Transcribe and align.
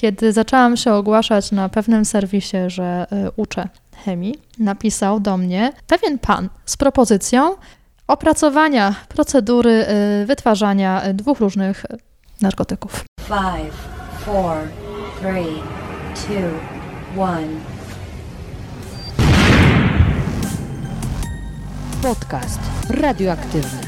kiedy 0.00 0.32
zaczęłam 0.32 0.76
się 0.76 0.92
ogłaszać 0.92 1.52
na 1.52 1.68
pewnym 1.68 2.04
serwisie, 2.04 2.56
że 2.66 3.06
y, 3.26 3.30
uczę 3.36 3.68
chemii, 4.04 4.34
napisał 4.58 5.20
do 5.20 5.36
mnie 5.36 5.72
pewien 5.86 6.18
pan 6.18 6.48
z 6.64 6.76
propozycją 6.76 7.54
opracowania 8.06 8.94
procedury 9.08 9.86
y, 10.22 10.26
wytwarzania 10.26 11.02
dwóch 11.14 11.40
różnych 11.40 11.86
narkotyków. 12.42 13.04
Five, 13.20 13.74
four, 14.24 14.56
three, 15.20 15.62
two, 16.14 17.22
one. 17.22 17.48
Podcast 22.02 22.60
radioaktywny. 22.90 23.87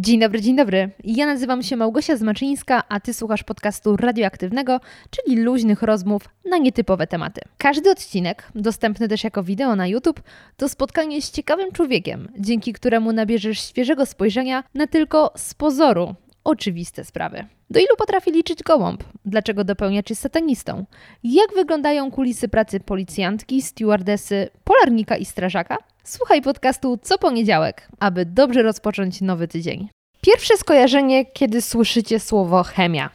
Dzień 0.00 0.20
dobry, 0.20 0.40
dzień 0.40 0.56
dobry. 0.56 0.90
Ja 1.04 1.26
nazywam 1.26 1.62
się 1.62 1.76
Małgosia 1.76 2.16
Zmaczyńska, 2.16 2.82
a 2.88 3.00
ty 3.00 3.14
słuchasz 3.14 3.42
podcastu 3.42 3.96
radioaktywnego, 3.96 4.80
czyli 5.10 5.36
luźnych 5.42 5.82
rozmów 5.82 6.28
na 6.44 6.58
nietypowe 6.58 7.06
tematy. 7.06 7.40
Każdy 7.58 7.90
odcinek, 7.90 8.48
dostępny 8.54 9.08
też 9.08 9.24
jako 9.24 9.42
wideo 9.42 9.76
na 9.76 9.86
YouTube, 9.86 10.22
to 10.56 10.68
spotkanie 10.68 11.22
z 11.22 11.30
ciekawym 11.30 11.72
człowiekiem, 11.72 12.28
dzięki 12.38 12.72
któremu 12.72 13.12
nabierzesz 13.12 13.60
świeżego 13.60 14.06
spojrzenia 14.06 14.64
na 14.74 14.86
tylko 14.86 15.32
z 15.36 15.54
pozoru 15.54 16.14
oczywiste 16.44 17.04
sprawy. 17.04 17.46
Do 17.70 17.80
ilu 17.80 17.96
potrafi 17.98 18.32
liczyć 18.32 18.62
gołąb? 18.62 19.04
Dlaczego 19.24 19.64
dopełniacz 19.64 20.10
jest 20.10 20.22
satanistą? 20.22 20.84
Jak 21.24 21.54
wyglądają 21.54 22.10
kulisy 22.10 22.48
pracy 22.48 22.80
policjantki, 22.80 23.62
stewardesy, 23.62 24.48
polarnika 24.64 25.16
i 25.16 25.24
strażaka? 25.24 25.76
Słuchaj 26.10 26.42
podcastu 26.42 26.98
co 27.02 27.18
poniedziałek, 27.18 27.88
aby 28.00 28.26
dobrze 28.26 28.62
rozpocząć 28.62 29.20
nowy 29.20 29.48
tydzień. 29.48 29.88
Pierwsze 30.20 30.56
skojarzenie, 30.56 31.26
kiedy 31.26 31.62
słyszycie 31.62 32.20
słowo 32.20 32.62
chemia. 32.62 33.10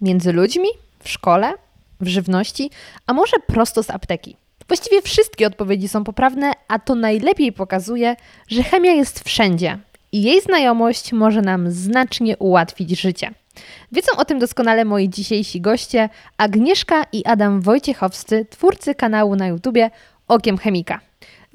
Między 0.00 0.32
ludźmi, 0.32 0.68
w 0.98 1.08
szkole, 1.08 1.52
w 2.00 2.06
żywności, 2.06 2.70
a 3.06 3.12
może 3.12 3.36
prosto 3.46 3.82
z 3.82 3.90
apteki. 3.90 4.36
Właściwie 4.68 5.02
wszystkie 5.02 5.46
odpowiedzi 5.46 5.88
są 5.88 6.04
poprawne, 6.04 6.52
a 6.68 6.78
to 6.78 6.94
najlepiej 6.94 7.52
pokazuje, 7.52 8.16
że 8.48 8.62
chemia 8.62 8.92
jest 8.92 9.24
wszędzie 9.24 9.78
i 10.12 10.22
jej 10.22 10.40
znajomość 10.40 11.12
może 11.12 11.42
nam 11.42 11.70
znacznie 11.70 12.36
ułatwić 12.36 13.00
życie. 13.00 13.30
Wiedzą 13.92 14.12
o 14.16 14.24
tym 14.24 14.38
doskonale 14.38 14.84
moi 14.84 15.08
dzisiejsi 15.08 15.60
goście 15.60 16.08
Agnieszka 16.36 17.04
i 17.12 17.24
Adam 17.24 17.60
Wojciechowscy, 17.60 18.46
twórcy 18.50 18.94
kanału 18.94 19.36
na 19.36 19.46
YouTubie 19.46 19.90
Okiem 20.28 20.58
Chemika. 20.58 21.00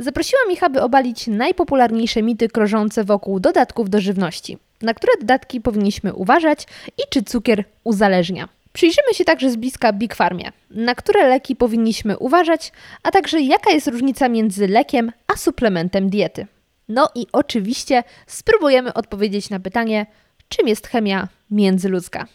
Zaprosiłam 0.01 0.51
ich, 0.51 0.63
aby 0.63 0.81
obalić 0.81 1.27
najpopularniejsze 1.27 2.21
mity 2.21 2.49
krążące 2.49 3.03
wokół 3.03 3.39
dodatków 3.39 3.89
do 3.89 4.01
żywności. 4.01 4.57
Na 4.81 4.93
które 4.93 5.13
dodatki 5.19 5.61
powinniśmy 5.61 6.13
uważać 6.13 6.67
i 6.97 7.01
czy 7.09 7.23
cukier 7.23 7.63
uzależnia. 7.83 8.49
Przyjrzymy 8.73 9.13
się 9.13 9.25
także 9.25 9.51
z 9.51 9.55
bliska 9.55 9.93
Big 9.93 10.15
Farmie, 10.15 10.51
na 10.69 10.95
które 10.95 11.29
leki 11.29 11.55
powinniśmy 11.55 12.17
uważać, 12.17 12.71
a 13.03 13.11
także 13.11 13.41
jaka 13.41 13.71
jest 13.71 13.87
różnica 13.87 14.29
między 14.29 14.67
lekiem 14.67 15.11
a 15.27 15.37
suplementem 15.37 16.09
diety. 16.09 16.47
No 16.89 17.09
i 17.15 17.27
oczywiście 17.31 18.03
spróbujemy 18.27 18.93
odpowiedzieć 18.93 19.49
na 19.49 19.59
pytanie, 19.59 20.05
czym 20.49 20.67
jest 20.67 20.87
chemia 20.87 21.27
międzyludzka. 21.51 22.27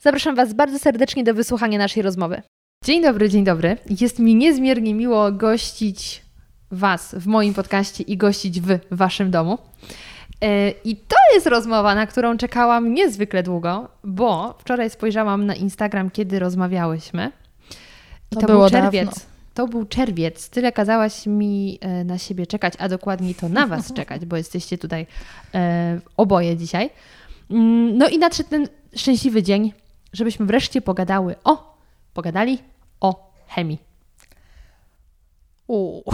Zapraszam 0.00 0.34
Was 0.34 0.52
bardzo 0.52 0.78
serdecznie 0.78 1.24
do 1.24 1.34
wysłuchania 1.34 1.78
naszej 1.78 2.02
rozmowy. 2.02 2.42
Dzień 2.84 3.02
dobry, 3.02 3.28
dzień 3.28 3.44
dobry. 3.44 3.76
Jest 4.00 4.18
mi 4.18 4.34
niezmiernie 4.34 4.94
miło 4.94 5.32
gościć 5.32 6.22
Was 6.70 7.14
w 7.18 7.26
moim 7.26 7.54
podcaście 7.54 8.04
i 8.04 8.16
gościć 8.16 8.60
w 8.60 8.78
Waszym 8.90 9.30
domu. 9.30 9.58
E, 10.42 10.70
I 10.70 10.96
to 10.96 11.16
jest 11.34 11.46
rozmowa, 11.46 11.94
na 11.94 12.06
którą 12.06 12.36
czekałam 12.36 12.94
niezwykle 12.94 13.42
długo, 13.42 13.88
bo 14.04 14.54
wczoraj 14.58 14.90
spojrzałam 14.90 15.46
na 15.46 15.54
Instagram, 15.54 16.10
kiedy 16.10 16.38
rozmawiałyśmy. 16.38 17.32
I 18.32 18.34
To 18.34 18.40
to, 18.40 18.46
było 18.46 18.60
był 18.60 18.70
czerwiec. 18.70 19.04
dawno. 19.06 19.20
To 19.54 19.68
był 19.68 19.84
czerwiec. 19.84 20.50
Tyle 20.50 20.72
kazałaś 20.72 21.26
mi 21.26 21.78
e, 21.80 22.04
na 22.04 22.18
siebie 22.18 22.46
czekać, 22.46 22.74
a 22.78 22.88
dokładniej 22.88 23.34
to 23.34 23.48
na 23.48 23.66
Was 23.66 23.92
czekać, 23.98 24.26
bo 24.26 24.36
jesteście 24.36 24.78
tutaj 24.78 25.06
e, 25.54 26.00
oboje 26.16 26.56
dzisiaj. 26.56 26.90
Mm, 27.50 27.98
No 27.98 28.08
i 28.08 28.18
nadszedł 28.18 28.50
ten 28.50 28.68
szczęśliwy 28.96 29.42
dzień, 29.42 29.72
żebyśmy 30.12 30.46
wreszcie 30.46 30.80
pogadały 30.80 31.34
o, 31.44 31.76
pogadali 32.14 32.58
o 33.00 33.32
chemii. 33.48 33.78
Uuu. 35.70 36.04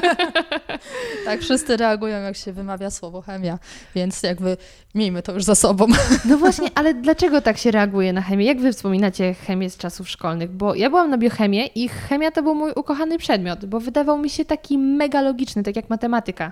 tak, 1.24 1.40
wszyscy 1.40 1.76
reagują, 1.76 2.20
jak 2.20 2.36
się 2.36 2.52
wymawia 2.52 2.90
słowo 2.90 3.22
chemia, 3.22 3.58
więc 3.94 4.22
jakby 4.22 4.56
miejmy 4.94 5.22
to 5.22 5.32
już 5.32 5.44
za 5.44 5.54
sobą. 5.54 5.86
No 6.24 6.38
właśnie, 6.44 6.68
ale 6.74 6.94
dlaczego 6.94 7.40
tak 7.40 7.58
się 7.58 7.70
reaguje 7.70 8.12
na 8.12 8.22
chemię? 8.22 8.44
Jak 8.44 8.60
wy 8.60 8.72
wspominacie 8.72 9.34
chemię 9.34 9.70
z 9.70 9.76
czasów 9.76 10.08
szkolnych? 10.08 10.50
Bo 10.50 10.74
ja 10.74 10.90
byłam 10.90 11.10
na 11.10 11.18
biochemię 11.18 11.66
i 11.66 11.88
chemia 11.88 12.30
to 12.30 12.42
był 12.42 12.54
mój 12.54 12.72
ukochany 12.76 13.18
przedmiot, 13.18 13.66
bo 13.66 13.80
wydawał 13.80 14.18
mi 14.18 14.30
się 14.30 14.44
taki 14.44 14.78
mega 14.78 15.20
logiczny, 15.22 15.62
tak 15.62 15.76
jak 15.76 15.90
matematyka. 15.90 16.50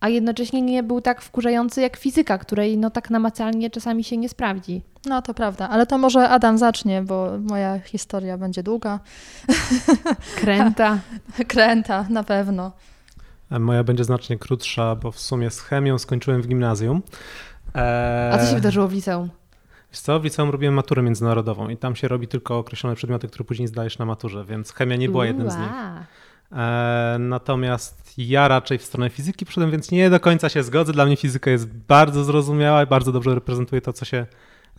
A 0.00 0.08
jednocześnie 0.08 0.62
nie 0.62 0.82
był 0.82 1.00
tak 1.00 1.22
wkurzający 1.22 1.80
jak 1.80 1.96
fizyka, 1.96 2.38
której 2.38 2.78
no 2.78 2.90
tak 2.90 3.10
namacalnie 3.10 3.70
czasami 3.70 4.04
się 4.04 4.16
nie 4.16 4.28
sprawdzi. 4.28 4.82
No 5.06 5.22
to 5.22 5.34
prawda, 5.34 5.68
ale 5.68 5.86
to 5.86 5.98
może 5.98 6.28
Adam 6.28 6.58
zacznie, 6.58 7.02
bo 7.02 7.30
moja 7.38 7.78
historia 7.78 8.38
będzie 8.38 8.62
długa. 8.62 9.00
Kręta. 10.36 10.98
Kręta, 11.48 12.06
na 12.10 12.24
pewno. 12.24 12.72
A 13.50 13.58
Moja 13.58 13.84
będzie 13.84 14.04
znacznie 14.04 14.38
krótsza, 14.38 14.96
bo 14.96 15.10
w 15.12 15.20
sumie 15.20 15.50
z 15.50 15.60
chemią 15.60 15.98
skończyłem 15.98 16.42
w 16.42 16.48
gimnazjum. 16.48 17.02
Eee, 17.74 18.34
A 18.34 18.38
co 18.38 18.46
się 18.46 18.54
wydarzyło 18.54 18.88
w 18.88 18.92
liceum? 18.92 19.30
Wiesz 19.92 20.00
co, 20.00 20.20
w 20.20 20.24
liceum 20.24 20.50
robiłem 20.50 20.74
maturę 20.74 21.02
międzynarodową 21.02 21.68
i 21.68 21.76
tam 21.76 21.96
się 21.96 22.08
robi 22.08 22.28
tylko 22.28 22.58
określone 22.58 22.96
przedmioty, 22.96 23.28
które 23.28 23.44
później 23.44 23.68
zdajesz 23.68 23.98
na 23.98 24.04
maturze, 24.04 24.44
więc 24.44 24.72
chemia 24.72 24.96
nie 24.96 25.08
była 25.08 25.26
jednym 25.26 25.50
z 25.50 25.56
nich. 25.56 25.70
Eee, 26.52 27.18
natomiast 27.18 28.14
ja 28.18 28.48
raczej 28.48 28.78
w 28.78 28.84
stronę 28.84 29.10
fizyki 29.10 29.44
przyszedłem, 29.44 29.70
więc 29.70 29.90
nie 29.90 30.10
do 30.10 30.20
końca 30.20 30.48
się 30.48 30.62
zgodzę. 30.62 30.92
Dla 30.92 31.06
mnie 31.06 31.16
fizyka 31.16 31.50
jest 31.50 31.66
bardzo 31.68 32.24
zrozumiała 32.24 32.82
i 32.82 32.86
bardzo 32.86 33.12
dobrze 33.12 33.34
reprezentuje 33.34 33.80
to, 33.80 33.92
co 33.92 34.04
się 34.04 34.26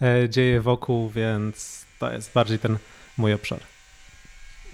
e, 0.01 0.29
dzieje 0.29 0.61
wokół, 0.61 1.09
więc 1.09 1.85
to 1.99 2.11
jest 2.11 2.33
bardziej 2.33 2.59
ten 2.59 2.77
mój 3.17 3.33
obszar. 3.33 3.59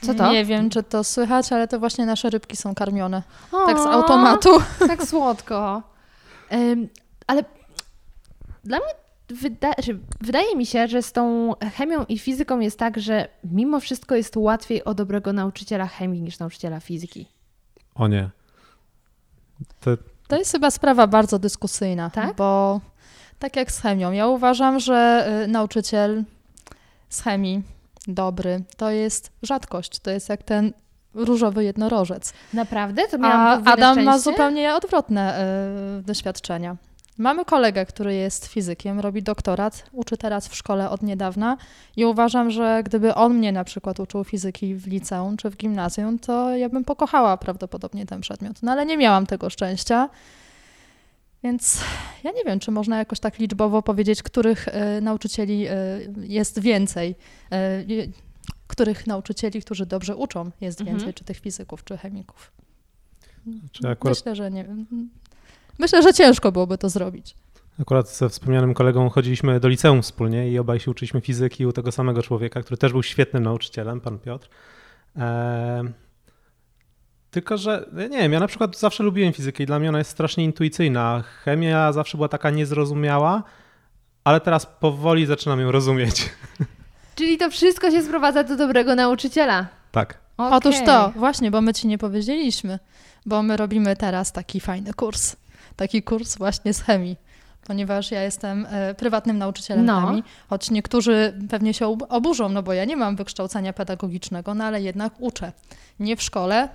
Co 0.01 0.13
to? 0.13 0.31
Nie 0.31 0.45
wiem, 0.45 0.69
czy 0.69 0.83
to 0.83 1.03
słychać, 1.03 1.51
ale 1.51 1.67
to 1.67 1.79
właśnie 1.79 2.05
nasze 2.05 2.29
rybki 2.29 2.57
są 2.57 2.75
karmione. 2.75 3.23
O, 3.51 3.65
Tak 3.65 3.77
z 3.79 3.85
automatu. 3.85 4.49
Tak 4.79 5.03
słodko. 5.03 5.83
Ym, 6.53 6.89
ale 7.27 7.43
dla 8.63 8.77
mnie 8.77 9.06
wyda 9.29 9.71
że 9.83 9.93
wydaje 10.21 10.55
mi 10.55 10.65
się, 10.65 10.87
że 10.87 11.01
z 11.01 11.11
tą 11.11 11.53
chemią 11.75 12.05
i 12.09 12.19
fizyką 12.19 12.59
jest 12.59 12.79
tak, 12.79 12.99
że 12.99 13.27
mimo 13.43 13.79
wszystko 13.79 14.15
jest 14.15 14.37
łatwiej 14.37 14.83
o 14.83 14.93
dobrego 14.93 15.33
nauczyciela 15.33 15.87
chemii 15.87 16.21
niż 16.21 16.39
nauczyciela 16.39 16.79
fizyki. 16.79 17.25
O 17.95 18.07
nie. 18.07 18.29
To, 19.79 19.91
To 20.27 20.37
jest 20.37 20.51
chyba 20.51 20.71
sprawa 20.71 21.07
bardzo 21.07 21.39
dyskusyjna, 21.39 22.09
Tak? 22.09 22.35
bo 22.35 22.81
tak 23.39 23.55
jak 23.55 23.71
z 23.71 23.79
chemią, 23.81 24.11
ja 24.11 24.27
uważam, 24.27 24.79
że 24.79 25.27
y, 25.43 25.47
nauczyciel 25.47 26.23
z 27.09 27.21
chemii 27.21 27.63
dobry 28.07 28.63
to 28.77 28.91
jest 28.91 29.31
rzadkość, 29.43 29.99
to 29.99 30.11
jest 30.11 30.29
jak 30.29 30.43
ten 30.43 30.73
różowy 31.13 31.63
jednorożec. 31.63 32.33
Naprawdę? 32.53 33.07
To 33.07 33.15
A 33.15 33.19
miałam 33.19 33.55
podwójne 33.57 33.73
Adam 33.87 34.03
ma 34.05 34.11
szczęście? 34.11 34.31
zupełnie 34.31 34.75
odwrotne 34.75 35.45
y, 35.99 36.03
doświadczenia. 36.03 36.75
Mamy 37.17 37.45
kolegę, 37.45 37.85
który 37.85 38.15
jest 38.15 38.45
fizykiem, 38.45 38.99
robi 38.99 39.23
doktorat, 39.23 39.89
uczy 39.91 40.17
teraz 40.17 40.47
w 40.47 40.55
szkole 40.55 40.89
od 40.89 41.01
niedawna 41.03 41.57
i 41.95 42.05
uważam, 42.05 42.51
że 42.51 42.81
gdyby 42.85 43.15
on 43.15 43.33
mnie 43.33 43.51
na 43.51 43.63
przykład 43.63 43.99
uczył 43.99 44.23
fizyki 44.23 44.75
w 44.75 44.87
liceum 44.87 45.37
czy 45.37 45.49
w 45.49 45.57
gimnazjum, 45.57 46.19
to 46.19 46.55
ja 46.55 46.69
bym 46.69 46.83
pokochała 46.83 47.37
prawdopodobnie 47.37 48.05
ten 48.05 48.21
przedmiot. 48.21 48.63
No 48.63 48.71
ale 48.71 48.85
nie 48.85 48.97
miałam 48.97 49.25
tego 49.25 49.49
szczęścia. 49.49 50.09
Więc 51.43 51.81
ja 52.23 52.31
nie 52.31 52.43
wiem, 52.43 52.59
czy 52.59 52.71
można 52.71 52.97
jakoś 52.97 53.19
tak 53.19 53.39
liczbowo 53.39 53.81
powiedzieć, 53.81 54.23
których 54.23 54.67
y, 54.67 55.01
nauczycieli 55.01 55.67
y, 55.67 55.71
jest 56.21 56.59
więcej. 56.59 57.15
Y, 57.53 57.55
y, 57.91 58.11
których 58.67 59.07
nauczycieli, 59.07 59.61
którzy 59.61 59.85
dobrze 59.85 60.15
uczą, 60.15 60.51
jest 60.61 60.81
Mhm. 60.81 60.97
więcej, 60.97 61.13
czy 61.13 61.23
tych 61.23 61.39
fizyków, 61.39 61.83
czy 61.83 61.97
chemików. 61.97 62.51
czy 63.71 63.87
akurat 63.89 64.17
Myślę, 64.17 64.35
że 64.35 64.51
nie 64.51 64.63
wiem. 64.63 64.85
Myślę, 65.79 66.03
że 66.03 66.13
ciężko 66.13 66.51
byłoby 66.51 66.77
to 66.77 66.89
zrobić. 66.89 67.35
Akurat 67.81 68.09
ze 68.09 68.29
wspomnianym 68.29 68.73
kolegą 68.73 69.09
chodziliśmy 69.09 69.59
do 69.59 69.67
liceum 69.67 70.01
wspólnie 70.01 70.51
i 70.51 70.59
obaj 70.59 70.79
się 70.79 70.91
uczyliśmy 70.91 71.21
fizyki 71.21 71.65
u 71.65 71.71
tego 71.71 71.91
samego 71.91 72.23
człowieka, 72.23 72.61
który 72.61 72.77
też 72.77 72.91
był 72.91 73.03
świetnym 73.03 73.43
nauczycielem, 73.43 74.01
pan 74.01 74.19
Piotr. 74.19 74.49
Eee, 75.15 75.83
tylko, 77.31 77.57
że 77.57 77.89
ja 77.97 78.07
nie 78.07 78.17
wiem, 78.17 78.33
ja 78.33 78.39
na 78.39 78.47
przykład 78.47 78.79
zawsze 78.79 79.03
lubiłem 79.03 79.33
fizykę 79.33 79.63
i 79.63 79.65
dla 79.65 79.79
mnie 79.79 79.89
ona 79.89 79.97
jest 79.97 80.09
strasznie 80.11 80.43
intuicyjna. 80.43 81.23
Chemia 81.43 81.93
zawsze 81.93 82.17
była 82.17 82.27
taka 82.27 82.49
niezrozumiała, 82.49 83.43
ale 84.23 84.41
teraz 84.41 84.65
powoli 84.65 85.25
zaczynam 85.25 85.59
ją 85.59 85.71
rozumieć. 85.71 86.29
Czyli 87.15 87.37
to 87.37 87.49
wszystko 87.49 87.91
się 87.91 88.03
sprowadza 88.03 88.43
do 88.43 88.57
dobrego 88.57 88.95
nauczyciela. 88.95 89.67
Tak. 89.91 90.17
Otóż 90.37 90.75
Okej. 90.75 90.85
to, 90.85 91.11
właśnie, 91.15 91.51
bo 91.51 91.61
my 91.61 91.73
ci 91.73 91.87
nie 91.87 91.97
powiedzieliśmy, 91.97 92.79
bo 93.25 93.43
my 93.43 93.57
robimy 93.57 93.95
teraz 93.95 94.31
taki 94.31 94.59
fajny 94.59 94.93
kurs. 94.93 95.35
Taki 95.75 96.03
kurs 96.03 96.37
właśnie 96.37 96.73
z 96.73 96.81
chemii. 96.81 97.17
ponieważ 97.67 98.11
ja 98.11 98.23
jestem 98.23 98.67
e, 98.69 98.93
prywatnym 98.95 99.37
nauczycielem 99.37 99.85
No. 99.85 100.01
chemii, 100.07 100.23
choć 100.49 100.71
niektórzy 100.71 101.33
pewnie 101.49 101.73
się 101.73 101.87
ob- 101.87 102.05
oburzą, 102.09 102.49
no 102.49 102.63
bo 102.63 102.73
ja 102.73 102.85
nie 102.85 102.97
mam 102.97 103.15
wykształcenia 103.15 103.73
pedagogicznego, 103.73 104.53
no 104.53 104.63
ale 104.63 104.81
jednak 104.81 105.13
uczę. 105.19 105.51
Nie 105.99 106.15
w 106.15 106.21
szkole, 106.23 106.69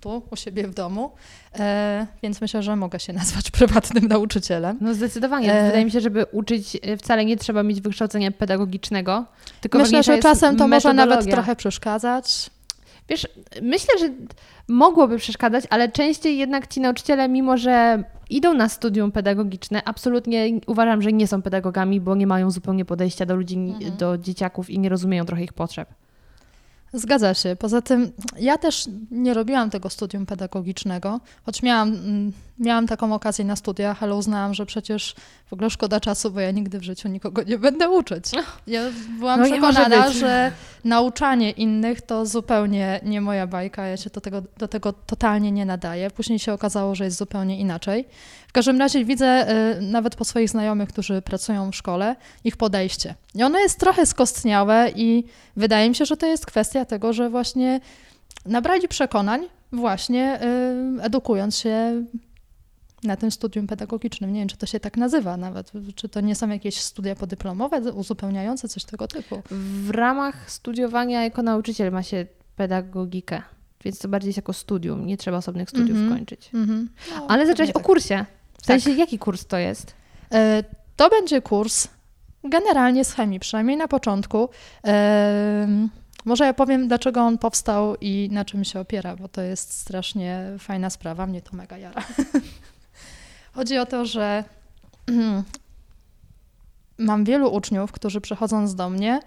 tu 0.00 0.22
u 0.30 0.36
siebie 0.36 0.68
w 0.68 0.74
domu, 0.74 1.10
e, 1.58 2.06
więc 2.22 2.40
myślę, 2.40 2.62
że 2.62 2.76
mogę 2.76 3.00
się 3.00 3.12
nazwać 3.12 3.50
prywatnym 3.58 4.08
nauczycielem. 4.08 4.78
No 4.80 4.94
zdecydowanie. 4.94 5.52
E. 5.54 5.66
Wydaje 5.66 5.84
mi 5.84 5.90
się, 5.90 6.00
żeby 6.00 6.26
uczyć 6.32 6.74
y, 6.74 6.96
wcale 6.96 7.24
nie 7.24 7.36
trzeba 7.36 7.62
mieć 7.62 7.80
wykształcenia 7.80 8.30
pedagogicznego, 8.30 9.24
tylko 9.60 9.78
Myślę, 9.78 10.02
że 10.02 10.18
czasem 10.18 10.56
to 10.56 10.68
może 10.68 10.92
nawet 10.94 11.30
trochę 11.30 11.56
przeszkadzać. 11.56 12.50
Wiesz, 13.08 13.28
myślę, 13.62 13.98
że 13.98 14.08
mogłoby 14.68 15.18
przeszkadzać, 15.18 15.64
ale 15.70 15.88
częściej 15.88 16.38
jednak 16.38 16.66
ci 16.66 16.80
nauczyciele, 16.80 17.28
mimo 17.28 17.56
że 17.56 18.04
idą 18.30 18.54
na 18.54 18.68
studium 18.68 19.12
pedagogiczne, 19.12 19.82
absolutnie 19.84 20.46
uważam, 20.66 21.02
że 21.02 21.12
nie 21.12 21.26
są 21.26 21.42
pedagogami, 21.42 22.00
bo 22.00 22.14
nie 22.14 22.26
mają 22.26 22.50
zupełnie 22.50 22.84
podejścia 22.84 23.26
do 23.26 23.36
ludzi, 23.36 23.56
Mhm. 23.56 23.96
do 23.96 24.18
dzieciaków 24.18 24.70
i 24.70 24.78
nie 24.78 24.88
rozumieją 24.88 25.24
trochę 25.24 25.44
ich 25.44 25.52
potrzeb. 25.52 25.88
Zgadza 26.92 27.34
się. 27.34 27.56
Poza 27.56 27.82
tym 27.82 28.12
ja 28.38 28.58
też 28.58 28.88
nie 29.10 29.34
robiłam 29.34 29.70
tego 29.70 29.90
studium 29.90 30.26
pedagogicznego, 30.26 31.20
choć 31.46 31.62
miałam, 31.62 31.88
mm, 31.88 32.32
miałam 32.58 32.86
taką 32.86 33.14
okazję 33.14 33.44
na 33.44 33.56
studiach, 33.56 34.02
ale 34.02 34.14
uznałam, 34.14 34.54
że 34.54 34.66
przecież 34.66 35.14
w 35.46 35.52
ogóle 35.52 35.70
szkoda 35.70 36.00
czasu, 36.00 36.30
bo 36.30 36.40
ja 36.40 36.50
nigdy 36.50 36.78
w 36.78 36.82
życiu 36.82 37.08
nikogo 37.08 37.42
nie 37.42 37.58
będę 37.58 37.90
uczyć. 37.90 38.24
Ja 38.66 38.80
byłam 39.18 39.40
No 39.40 39.46
przekonana, 39.46 40.10
że 40.10 40.52
nauczanie 40.84 41.50
innych 41.50 42.00
to 42.02 42.26
zupełnie 42.26 43.00
nie 43.02 43.20
moja 43.20 43.46
bajka, 43.46 43.86
ja 43.86 43.96
się 43.96 44.10
do 44.10 44.20
tego, 44.20 44.42
do 44.58 44.68
tego 44.68 44.92
totalnie 44.92 45.52
nie 45.52 45.64
nadaję. 45.64 46.10
Później 46.10 46.38
się 46.38 46.52
okazało, 46.52 46.94
że 46.94 47.04
jest 47.04 47.16
zupełnie 47.16 47.60
inaczej. 47.60 48.04
W 48.56 48.58
każdym 48.58 48.78
razie 48.78 49.04
widzę 49.04 49.50
y, 49.78 49.82
nawet 49.82 50.16
po 50.16 50.24
swoich 50.24 50.48
znajomych, 50.50 50.88
którzy 50.88 51.22
pracują 51.22 51.70
w 51.70 51.76
szkole, 51.76 52.16
ich 52.44 52.56
podejście. 52.56 53.14
I 53.34 53.42
ono 53.42 53.58
jest 53.58 53.80
trochę 53.80 54.06
skostniałe 54.06 54.90
i 54.96 55.24
wydaje 55.56 55.88
mi 55.88 55.94
się, 55.94 56.04
że 56.04 56.16
to 56.16 56.26
jest 56.26 56.46
kwestia 56.46 56.84
tego, 56.84 57.12
że 57.12 57.30
właśnie 57.30 57.80
nabrali 58.46 58.88
przekonań 58.88 59.46
właśnie 59.72 60.40
y, 60.98 61.02
edukując 61.02 61.56
się 61.58 62.02
na 63.04 63.16
tym 63.16 63.30
studium 63.30 63.66
pedagogicznym. 63.66 64.32
Nie 64.32 64.40
wiem, 64.40 64.48
czy 64.48 64.56
to 64.56 64.66
się 64.66 64.80
tak 64.80 64.96
nazywa 64.96 65.36
nawet, 65.36 65.72
czy 65.94 66.08
to 66.08 66.20
nie 66.20 66.34
są 66.34 66.48
jakieś 66.48 66.80
studia 66.80 67.14
podyplomowe, 67.16 67.80
uzupełniające, 67.92 68.68
coś 68.68 68.84
tego 68.84 69.08
typu. 69.08 69.42
W 69.50 69.90
ramach 69.90 70.50
studiowania 70.50 71.24
jako 71.24 71.42
nauczyciel 71.42 71.92
ma 71.92 72.02
się 72.02 72.26
pedagogikę, 72.56 73.42
więc 73.84 73.98
to 73.98 74.08
bardziej 74.08 74.28
jest 74.28 74.36
jako 74.36 74.52
studium, 74.52 75.06
nie 75.06 75.16
trzeba 75.16 75.36
osobnych 75.36 75.70
studiów 75.70 75.98
Mhm. 75.98 76.18
kończyć. 76.18 76.50
Mhm. 76.54 76.88
No, 77.10 77.26
Ale 77.28 77.46
zaczęłaś 77.46 77.72
pewnie 77.72 77.82
o 77.82 77.86
kursie. 77.86 78.26
W 78.66 78.68
Tak. 78.68 78.80
sensie, 78.80 78.98
jaki 79.00 79.18
kurs 79.18 79.46
to 79.46 79.56
jest? 79.58 79.94
E, 80.32 80.64
To 80.96 81.08
będzie 81.10 81.42
kurs 81.42 81.88
generalnie 82.44 83.04
z 83.04 83.12
chemii, 83.12 83.40
przynajmniej 83.40 83.76
na 83.76 83.88
początku. 83.88 84.48
E, 84.86 85.68
Może 86.24 86.44
ja 86.44 86.54
powiem, 86.54 86.88
dlaczego 86.88 87.20
on 87.20 87.38
powstał 87.38 87.96
i 88.00 88.28
na 88.32 88.44
czym 88.44 88.64
się 88.64 88.80
opiera, 88.80 89.16
bo 89.16 89.28
to 89.28 89.42
jest 89.42 89.72
strasznie 89.80 90.42
fajna 90.58 90.90
sprawa, 90.90 91.26
mnie 91.26 91.42
to 91.42 91.56
mega 91.56 91.78
jara. 91.78 92.02
Chodzi 93.54 93.78
o 93.78 93.86
to, 93.86 94.04
że 94.06 94.44
mam 96.98 97.24
wielu 97.24 97.52
uczniów, 97.54 97.92
którzy 97.92 98.20
przychodząc 98.20 98.74
do 98.74 98.90
mnie, 98.90 99.20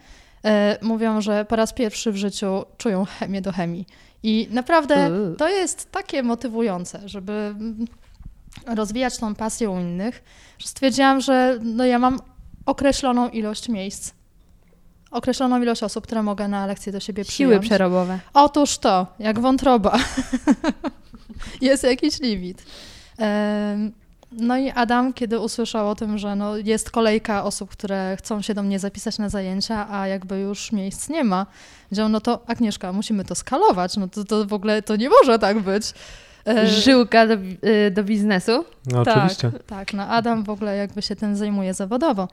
e, 0.46 0.78
mówią, 0.82 1.22
że 1.22 1.46
po 1.46 1.56
raz 1.56 1.74
pierwszy 1.74 2.12
w 2.12 2.16
życiu 2.18 2.66
czują 2.78 3.06
chemię 3.06 3.42
do 3.42 3.52
chemii. 3.52 3.86
I 4.24 4.48
naprawdę 4.52 5.12
Uuu. 5.12 5.36
to 5.36 5.50
jest 5.50 5.92
takie 5.92 6.24
motywujące, 6.24 7.10
żeby 7.10 7.56
rozwijać 8.66 9.18
tą 9.18 9.36
pasję 9.36 9.70
u 9.70 9.80
innych, 9.80 10.24
że 10.58 10.68
stwierdziłam, 10.68 11.22
że 11.22 11.60
no 11.62 11.86
ja 11.86 12.00
mam 12.00 12.20
określoną 12.66 13.30
ilość 13.30 13.70
miejsc, 13.70 14.12
określoną 15.12 15.62
ilość 15.62 15.84
osób, 15.84 16.04
które 16.04 16.24
mogę 16.24 16.48
na 16.48 16.66
lekcję 16.66 16.92
do 16.92 17.00
siebie 17.00 17.24
Siły 17.24 17.50
przyjąć. 17.50 17.66
przerobowe. 17.66 18.20
Otóż 18.34 18.78
to, 18.78 19.08
jak 19.20 19.40
wątroba. 19.40 19.98
jest 21.62 21.84
jakiś 21.84 22.20
limit. 22.20 22.64
No 24.32 24.58
i 24.58 24.70
Adam, 24.70 25.14
kiedy 25.14 25.40
usłyszał 25.40 25.90
o 25.90 25.96
tym, 25.96 26.18
że 26.18 26.36
no 26.36 26.58
jest 26.58 26.92
kolejka 26.92 27.44
osób, 27.44 27.70
które 27.70 28.18
chcą 28.20 28.42
się 28.42 28.54
do 28.54 28.64
mnie 28.64 28.80
zapisać 28.80 29.18
na 29.18 29.30
zajęcia, 29.30 29.88
a 29.92 30.08
jakby 30.08 30.40
już 30.40 30.72
miejsc 30.72 31.10
nie 31.10 31.24
ma, 31.24 31.46
wziął, 31.92 32.10
no 32.10 32.22
to 32.22 32.44
Agnieszka, 32.48 32.94
musimy 32.94 33.26
to 33.26 33.36
skalować, 33.36 33.98
no 33.98 34.08
to, 34.08 34.24
to 34.24 34.46
w 34.46 34.54
ogóle 34.54 34.82
to 34.82 34.96
nie 34.96 35.10
może 35.10 35.40
tak 35.40 35.60
być. 35.60 35.94
E, 36.48 36.68
Żyłka 36.68 37.28
do, 37.28 37.34
y, 37.34 37.92
do 37.92 38.04
biznesu. 38.04 38.66
No 38.92 39.02
oczywiście. 39.02 39.52
tak, 39.52 39.64
tak, 39.64 39.94
no 39.94 40.04
Adam 40.04 40.44
w 40.44 40.50
ogóle 40.50 40.78
jakby 40.78 41.02
się 41.02 41.16
tym 41.16 41.36
zajmuje 41.36 41.74
zawodowo. 41.74 42.28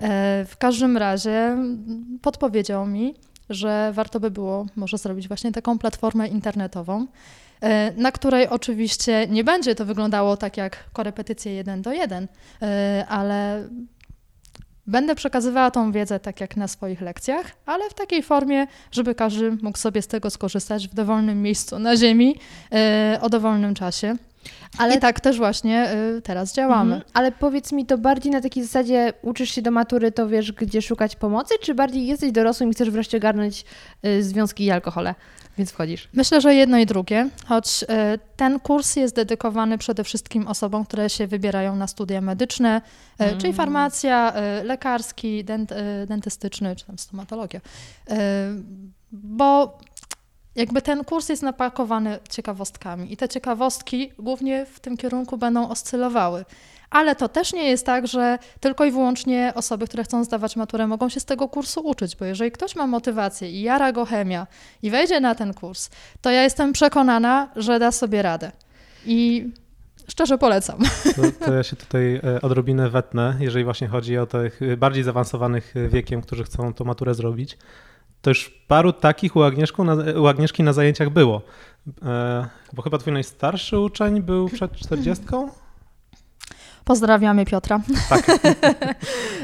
E, 0.00 0.44
w 0.48 0.56
każdym 0.56 0.96
razie 0.96 1.56
podpowiedział 2.22 2.86
mi, 2.86 3.14
że 3.50 3.92
warto 3.94 4.20
by 4.20 4.30
było 4.30 4.66
może 4.76 4.98
zrobić 4.98 5.28
właśnie 5.28 5.52
taką 5.52 5.78
platformę 5.78 6.28
internetową, 6.28 7.06
e, 7.60 7.92
na 7.96 8.12
której 8.12 8.48
oczywiście 8.48 9.26
nie 9.26 9.44
będzie 9.44 9.74
to 9.74 9.84
wyglądało 9.84 10.36
tak 10.36 10.56
jak 10.56 10.84
korepetycje 10.92 11.54
jeden 11.54 11.82
do 11.82 11.92
jeden, 11.92 12.28
e, 12.62 13.06
ale 13.08 13.68
będę 14.86 15.14
przekazywała 15.14 15.70
tą 15.70 15.92
wiedzę 15.92 16.20
tak 16.20 16.40
jak 16.40 16.56
na 16.56 16.68
swoich 16.68 17.00
lekcjach, 17.00 17.46
ale 17.66 17.90
w 17.90 17.94
takiej 17.94 18.22
formie, 18.22 18.66
żeby 18.92 19.14
każdy 19.14 19.50
mógł 19.62 19.78
sobie 19.78 20.02
z 20.02 20.06
tego 20.06 20.30
skorzystać 20.30 20.88
w 20.88 20.94
dowolnym 20.94 21.42
miejscu 21.42 21.78
na 21.78 21.96
ziemi, 21.96 22.36
e, 22.72 23.18
o 23.20 23.28
dowolnym 23.28 23.74
czasie. 23.74 24.16
Ale 24.78 24.96
I 24.96 24.98
tak 24.98 25.20
też 25.20 25.38
właśnie 25.38 25.92
y, 26.16 26.22
teraz 26.22 26.54
działamy. 26.54 26.94
Mhm. 26.94 27.10
Ale 27.14 27.32
powiedz 27.32 27.72
mi, 27.72 27.86
to 27.86 27.98
bardziej 27.98 28.32
na 28.32 28.40
takiej 28.40 28.62
zasadzie 28.62 29.12
uczysz 29.22 29.50
się 29.50 29.62
do 29.62 29.70
matury, 29.70 30.12
to 30.12 30.28
wiesz, 30.28 30.52
gdzie 30.52 30.82
szukać 30.82 31.16
pomocy, 31.16 31.54
czy 31.60 31.74
bardziej 31.74 32.06
jesteś 32.06 32.32
dorosłym 32.32 32.70
i 32.70 32.72
chcesz 32.72 32.90
wreszcie 32.90 33.20
garnąć 33.20 33.64
y, 34.06 34.22
związki 34.22 34.64
i 34.64 34.70
alkohole, 34.70 35.14
więc 35.58 35.70
wchodzisz? 35.70 36.08
Myślę, 36.12 36.40
że 36.40 36.54
jedno 36.54 36.78
i 36.78 36.86
drugie, 36.86 37.28
choć 37.46 37.82
y, 37.82 37.86
ten 38.36 38.60
kurs 38.60 38.96
jest 38.96 39.14
dedykowany 39.16 39.78
przede 39.78 40.04
wszystkim 40.04 40.48
osobom, 40.48 40.84
które 40.84 41.10
się 41.10 41.26
wybierają 41.26 41.76
na 41.76 41.86
studia 41.86 42.20
medyczne, 42.20 42.80
y, 43.20 43.24
Mm. 43.24 43.38
czyli 43.40 43.52
farmacja, 43.52 44.32
y, 44.60 44.64
lekarski, 44.64 45.44
dent, 45.44 45.72
dentystyczny, 46.06 46.76
czy 46.76 46.86
tam 46.86 46.98
stomatologia. 46.98 47.60
Bo 49.12 49.78
jakby 50.56 50.82
ten 50.82 51.04
kurs 51.04 51.28
jest 51.28 51.42
napakowany 51.42 52.18
ciekawostkami 52.30 53.12
i 53.12 53.16
te 53.16 53.28
ciekawostki 53.28 54.12
głównie 54.18 54.66
w 54.66 54.80
tym 54.80 54.96
kierunku 54.96 55.38
będą 55.38 55.68
oscylowały. 55.68 56.44
Ale 56.92 57.16
to 57.16 57.28
też 57.28 57.52
nie 57.52 57.68
jest 57.70 57.86
tak, 57.86 58.06
że 58.06 58.38
tylko 58.60 58.84
i 58.84 58.90
wyłącznie 58.90 59.52
osoby, 59.54 59.86
które 59.86 60.04
chcą 60.04 60.24
zdawać 60.24 60.56
maturę, 60.56 60.86
mogą 60.86 61.08
się 61.08 61.20
z 61.20 61.24
tego 61.24 61.48
kursu 61.48 61.80
uczyć, 61.80 62.16
bo 62.16 62.24
jeżeli 62.24 62.50
ktoś 62.50 62.76
ma 62.76 62.86
motywację 62.86 63.50
i 63.50 63.62
jara 63.62 63.92
go 63.92 64.04
chemia 64.04 64.46
i 64.82 64.90
wejdzie 64.90 65.20
na 65.20 65.34
ten 65.34 65.54
kurs, 65.54 65.90
to 66.20 66.30
ja 66.30 66.42
jestem 66.42 66.72
przekonana, 66.72 67.48
że 67.56 67.78
da 67.78 67.92
sobie 67.92 68.22
radę. 68.22 68.52
I 69.06 69.50
szczerze 70.08 70.38
polecam. 70.38 70.78
To, 71.16 71.46
to 71.46 71.52
ja 71.52 71.62
się 71.62 71.76
tutaj 71.76 72.14
e, 72.14 72.40
odrobinę 72.40 72.90
wetnę, 72.90 73.36
jeżeli 73.40 73.64
właśnie 73.64 73.88
chodzi 73.88 74.18
o 74.18 74.26
tych 74.26 74.62
e, 74.62 74.76
bardziej 74.76 75.04
zaawansowanych 75.04 75.76
e, 75.76 75.88
wiekiem, 75.88 76.22
którzy 76.22 76.44
chcą 76.44 76.74
tą 76.74 76.84
maturę 76.84 77.14
zrobić. 77.14 77.58
To 78.22 78.30
już 78.30 78.50
paru 78.68 78.92
takich 78.92 79.36
u, 79.36 79.40
na, 79.84 79.94
u 80.20 80.26
Agnieszki 80.26 80.62
na 80.62 80.72
zajęciach 80.72 81.10
było. 81.10 81.42
Bo 82.72 82.82
chyba 82.82 82.98
twój 82.98 83.12
najstarszy 83.12 83.78
uczeń 83.78 84.22
był 84.22 84.48
przed 84.48 84.72
40? 84.72 85.24
Pozdrawiamy 86.84 87.44
Piotra. 87.44 87.80
Tak. 88.08 88.26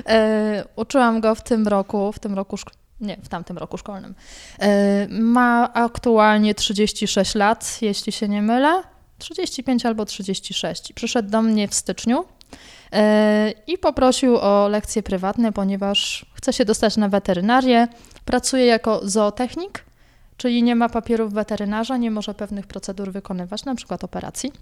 E, 0.06 0.64
Uczyłam 0.76 1.20
go 1.20 1.34
w 1.34 1.42
tym 1.42 1.68
roku, 1.68 2.12
w 2.12 2.18
tym 2.18 2.34
roku, 2.34 2.56
nie, 3.00 3.16
w 3.16 3.28
tamtym 3.28 3.58
roku 3.58 3.78
szkolnym. 3.78 4.14
E, 4.60 5.08
Ma 5.08 5.72
aktualnie 5.74 6.54
36 6.54 7.34
lat, 7.34 7.78
jeśli 7.82 8.12
się 8.12 8.28
nie 8.28 8.42
mylę. 8.42 8.82
35 9.18 9.86
albo 9.86 10.04
36. 10.04 10.92
Przyszedł 10.92 11.30
do 11.30 11.42
mnie 11.42 11.68
w 11.68 11.74
styczniu 11.74 12.24
e, 12.92 13.52
i 13.66 13.78
poprosił 13.78 14.36
o 14.36 14.68
lekcje 14.68 15.02
prywatne, 15.02 15.52
ponieważ 15.52 16.26
chce 16.34 16.52
się 16.52 16.64
dostać 16.64 16.96
na 16.96 17.08
weterynarię. 17.08 17.88
Pracuje 18.24 18.66
jako 18.66 19.00
zootechnik, 19.02 19.84
czyli 20.36 20.62
nie 20.62 20.76
ma 20.76 20.88
papierów 20.88 21.32
weterynarza, 21.32 21.96
nie 21.96 22.10
może 22.10 22.34
pewnych 22.34 22.66
procedur 22.66 23.12
wykonywać, 23.12 23.64
na 23.64 23.74
przykład 23.74 24.04
operacji. 24.04 24.52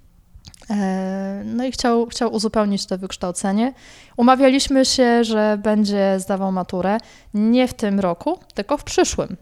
E, 0.70 1.42
No 1.44 1.64
i 1.64 1.72
chciał, 1.72 2.06
chciał 2.06 2.32
uzupełnić 2.34 2.86
to 2.86 2.98
wykształcenie. 2.98 3.72
Umawialiśmy 4.16 4.84
się, 4.84 5.24
że 5.24 5.58
będzie 5.62 6.14
zdawał 6.20 6.52
maturę 6.52 6.98
nie 7.34 7.68
w 7.68 7.74
tym 7.74 8.00
roku, 8.00 8.38
tylko 8.54 8.76
w 8.78 8.84
przyszłym. 8.84 9.36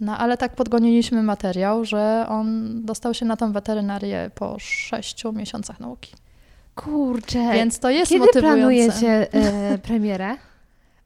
No 0.00 0.18
ale 0.18 0.36
tak 0.36 0.54
podgoniliśmy 0.54 1.22
materiał, 1.22 1.84
że 1.84 2.26
on 2.28 2.70
dostał 2.84 3.14
się 3.14 3.26
na 3.26 3.36
tą 3.36 3.52
weterynarię 3.52 4.30
po 4.34 4.58
sześciu 4.58 5.32
miesiącach 5.32 5.80
nauki. 5.80 6.12
Kurczę, 6.74 7.52
Więc 7.52 7.78
to 7.78 7.90
jest 7.90 8.12
kiedy 8.12 8.26
motywujące. 8.26 8.56
planujecie 8.56 9.32
e, 9.34 9.78
premierę? 9.88 10.36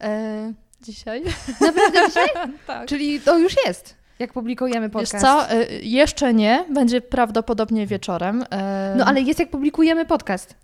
E, 0.01 0.53
dzisiaj? 0.83 1.23
Naprawdę 1.61 2.09
dzisiaj? 2.09 2.29
tak. 2.67 2.89
Czyli 2.89 3.21
to 3.21 3.39
już 3.39 3.55
jest, 3.67 3.95
jak 4.21 4.33
publikujemy 4.33 4.89
Wiesz 4.89 4.93
podcast. 4.93 5.25
co, 5.25 5.51
e, 5.51 5.67
jeszcze 5.83 6.35
nie, 6.35 6.65
będzie 6.71 7.01
prawdopodobnie 7.01 7.87
wieczorem. 7.87 8.45
E, 8.51 8.95
No 8.97 9.05
ale 9.05 9.21
jest 9.21 9.41
jak 9.41 9.51
publikujemy 9.51 10.07
podcast. 10.07 10.55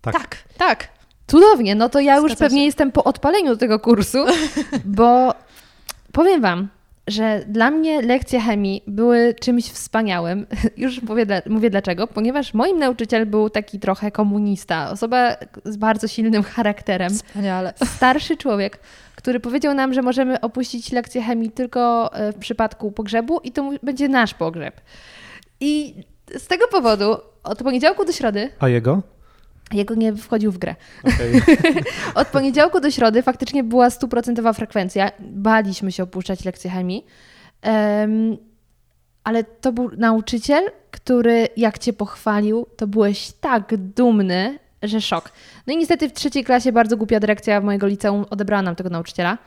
Tak. 0.00 0.14
tak, 0.14 0.36
tak. 0.58 0.88
Cudownie, 1.26 1.74
no 1.74 1.88
to 1.88 2.00
ja 2.00 2.16
już 2.16 2.36
pewnie 2.36 2.60
się. 2.60 2.64
jestem 2.64 2.92
po 2.92 3.04
odpaleniu 3.04 3.56
tego 3.56 3.78
kursu, 3.78 4.18
bo 4.84 5.34
powiem 6.12 6.40
Wam, 6.40 6.68
że 7.10 7.44
dla 7.48 7.70
mnie 7.70 8.02
lekcje 8.02 8.40
chemii 8.40 8.82
były 8.86 9.34
czymś 9.40 9.64
wspaniałym. 9.70 10.46
Już 10.76 11.02
mówię, 11.02 11.26
mówię 11.46 11.70
dlaczego, 11.70 12.06
ponieważ 12.06 12.54
moim 12.54 12.78
nauczyciel 12.78 13.26
był 13.26 13.50
taki 13.50 13.78
trochę 13.80 14.10
komunista, 14.10 14.90
osoba 14.90 15.36
z 15.64 15.76
bardzo 15.76 16.08
silnym 16.08 16.42
charakterem, 16.42 17.10
Wspaniale. 17.14 17.72
starszy 17.84 18.36
człowiek, 18.36 18.78
który 19.16 19.40
powiedział 19.40 19.74
nam, 19.74 19.94
że 19.94 20.02
możemy 20.02 20.40
opuścić 20.40 20.92
lekcję 20.92 21.22
chemii 21.22 21.50
tylko 21.50 22.10
e, 22.14 22.32
w 22.32 22.36
przypadku 22.38 22.92
pogrzebu 22.92 23.40
i 23.44 23.52
to 23.52 23.70
będzie 23.82 24.08
nasz 24.08 24.34
pogrzeb. 24.34 24.80
I 25.60 25.94
z 26.38 26.46
tego 26.46 26.68
powodu 26.68 27.16
od 27.44 27.62
poniedziałku 27.62 28.04
do 28.04 28.12
środy, 28.12 28.50
A 28.58 28.68
jego? 28.68 29.02
Jego 29.72 29.94
nie 29.94 30.14
wchodził 30.16 30.52
w 30.52 30.58
grę, 30.58 30.74
Okej. 31.04 31.42
od 32.14 32.28
poniedziałku 32.28 32.80
do 32.80 32.90
środy 32.90 33.22
faktycznie 33.22 33.64
była 33.64 33.90
stuprocentowa 33.90 34.52
frekwencja. 34.52 35.10
Baliśmy 35.20 35.92
się 35.92 36.02
opuszczać 36.02 36.44
lekcję 36.44 36.70
chemii. 36.70 37.06
Em, 37.62 38.36
ale 39.24 39.44
to 39.44 39.72
był 39.72 39.90
nauczyciel, 39.96 40.70
który 40.90 41.48
jak 41.56 41.78
cię 41.78 41.92
pochwalił, 41.92 42.66
to 42.76 42.86
byłeś 42.86 43.32
tak 43.32 43.76
dumny, 43.76 44.58
że 44.82 45.00
szok. 45.00 45.32
No 45.66 45.72
i 45.72 45.76
niestety 45.76 46.08
w 46.08 46.12
trzeciej 46.12 46.44
klasie 46.44 46.72
bardzo 46.72 46.96
głupia 46.96 47.20
dyrekcja 47.20 47.60
mojego 47.60 47.86
liceum 47.86 48.24
odebrała 48.30 48.62
nam 48.62 48.76
tego 48.76 48.90
nauczyciela, 48.90 49.38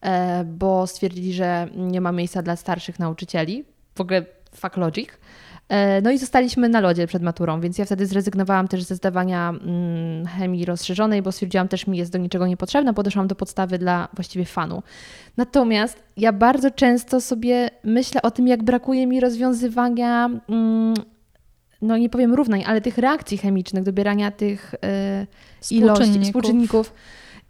e, 0.00 0.44
bo 0.44 0.86
stwierdzili, 0.86 1.32
że 1.32 1.68
nie 1.76 2.00
ma 2.00 2.12
miejsca 2.12 2.42
dla 2.42 2.56
starszych 2.56 2.98
nauczycieli. 2.98 3.64
W 3.94 4.00
ogóle 4.00 4.24
fuck 4.54 4.76
logic. 4.76 5.08
E, 5.70 6.02
No 6.02 6.10
i 6.10 6.18
zostaliśmy 6.18 6.68
na 6.68 6.80
lodzie 6.80 7.06
przed 7.06 7.22
maturą, 7.22 7.60
więc 7.60 7.78
ja 7.78 7.84
wtedy 7.84 8.06
zrezygnowałam 8.06 8.68
też 8.68 8.82
ze 8.82 8.94
zdawania 8.94 9.48
mm, 9.48 10.26
chemii 10.26 10.64
rozszerzonej, 10.64 11.22
bo 11.22 11.32
stwierdziłam 11.32 11.68
też 11.68 11.86
mi 11.86 11.98
jest 11.98 12.12
do 12.12 12.18
niczego 12.18 12.46
niepotrzebna, 12.46 12.92
podeszłam 12.92 13.28
do 13.28 13.34
podstawy 13.34 13.78
dla 13.78 14.08
właściwie 14.14 14.44
fanu. 14.44 14.82
Natomiast 15.36 16.02
ja 16.16 16.32
bardzo 16.32 16.70
często 16.70 17.20
sobie 17.20 17.70
myślę 17.84 18.22
o 18.22 18.30
tym, 18.30 18.48
jak 18.48 18.62
brakuje 18.62 19.06
mi 19.06 19.20
rozwiązywania, 19.20 20.30
mm, 20.48 20.94
no 21.82 21.96
nie 21.96 22.08
powiem 22.08 22.34
równań, 22.34 22.64
ale 22.66 22.80
tych 22.80 22.98
reakcji 22.98 23.38
chemicznych, 23.38 23.84
dobierania 23.84 24.30
tych 24.30 24.74
e, 24.84 25.26
ilości, 25.70 26.20
Współczynników. 26.20 26.92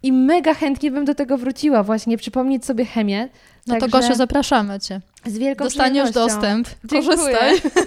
I 0.03 0.11
mega 0.11 0.53
chętnie 0.53 0.91
bym 0.91 1.05
do 1.05 1.15
tego 1.15 1.37
wróciła, 1.37 1.83
właśnie 1.83 2.17
przypomnieć 2.17 2.65
sobie 2.65 2.85
chemię. 2.85 3.29
No 3.67 3.79
to 3.79 3.87
Gosiu, 3.87 4.15
zapraszamy 4.15 4.79
Cię. 4.79 5.01
z 5.25 5.37
wielką 5.37 5.63
Dostaniesz 5.63 6.11
dostęp. 6.11 6.67
Dziękuję. 6.85 7.01
Korzystaj. 7.17 7.61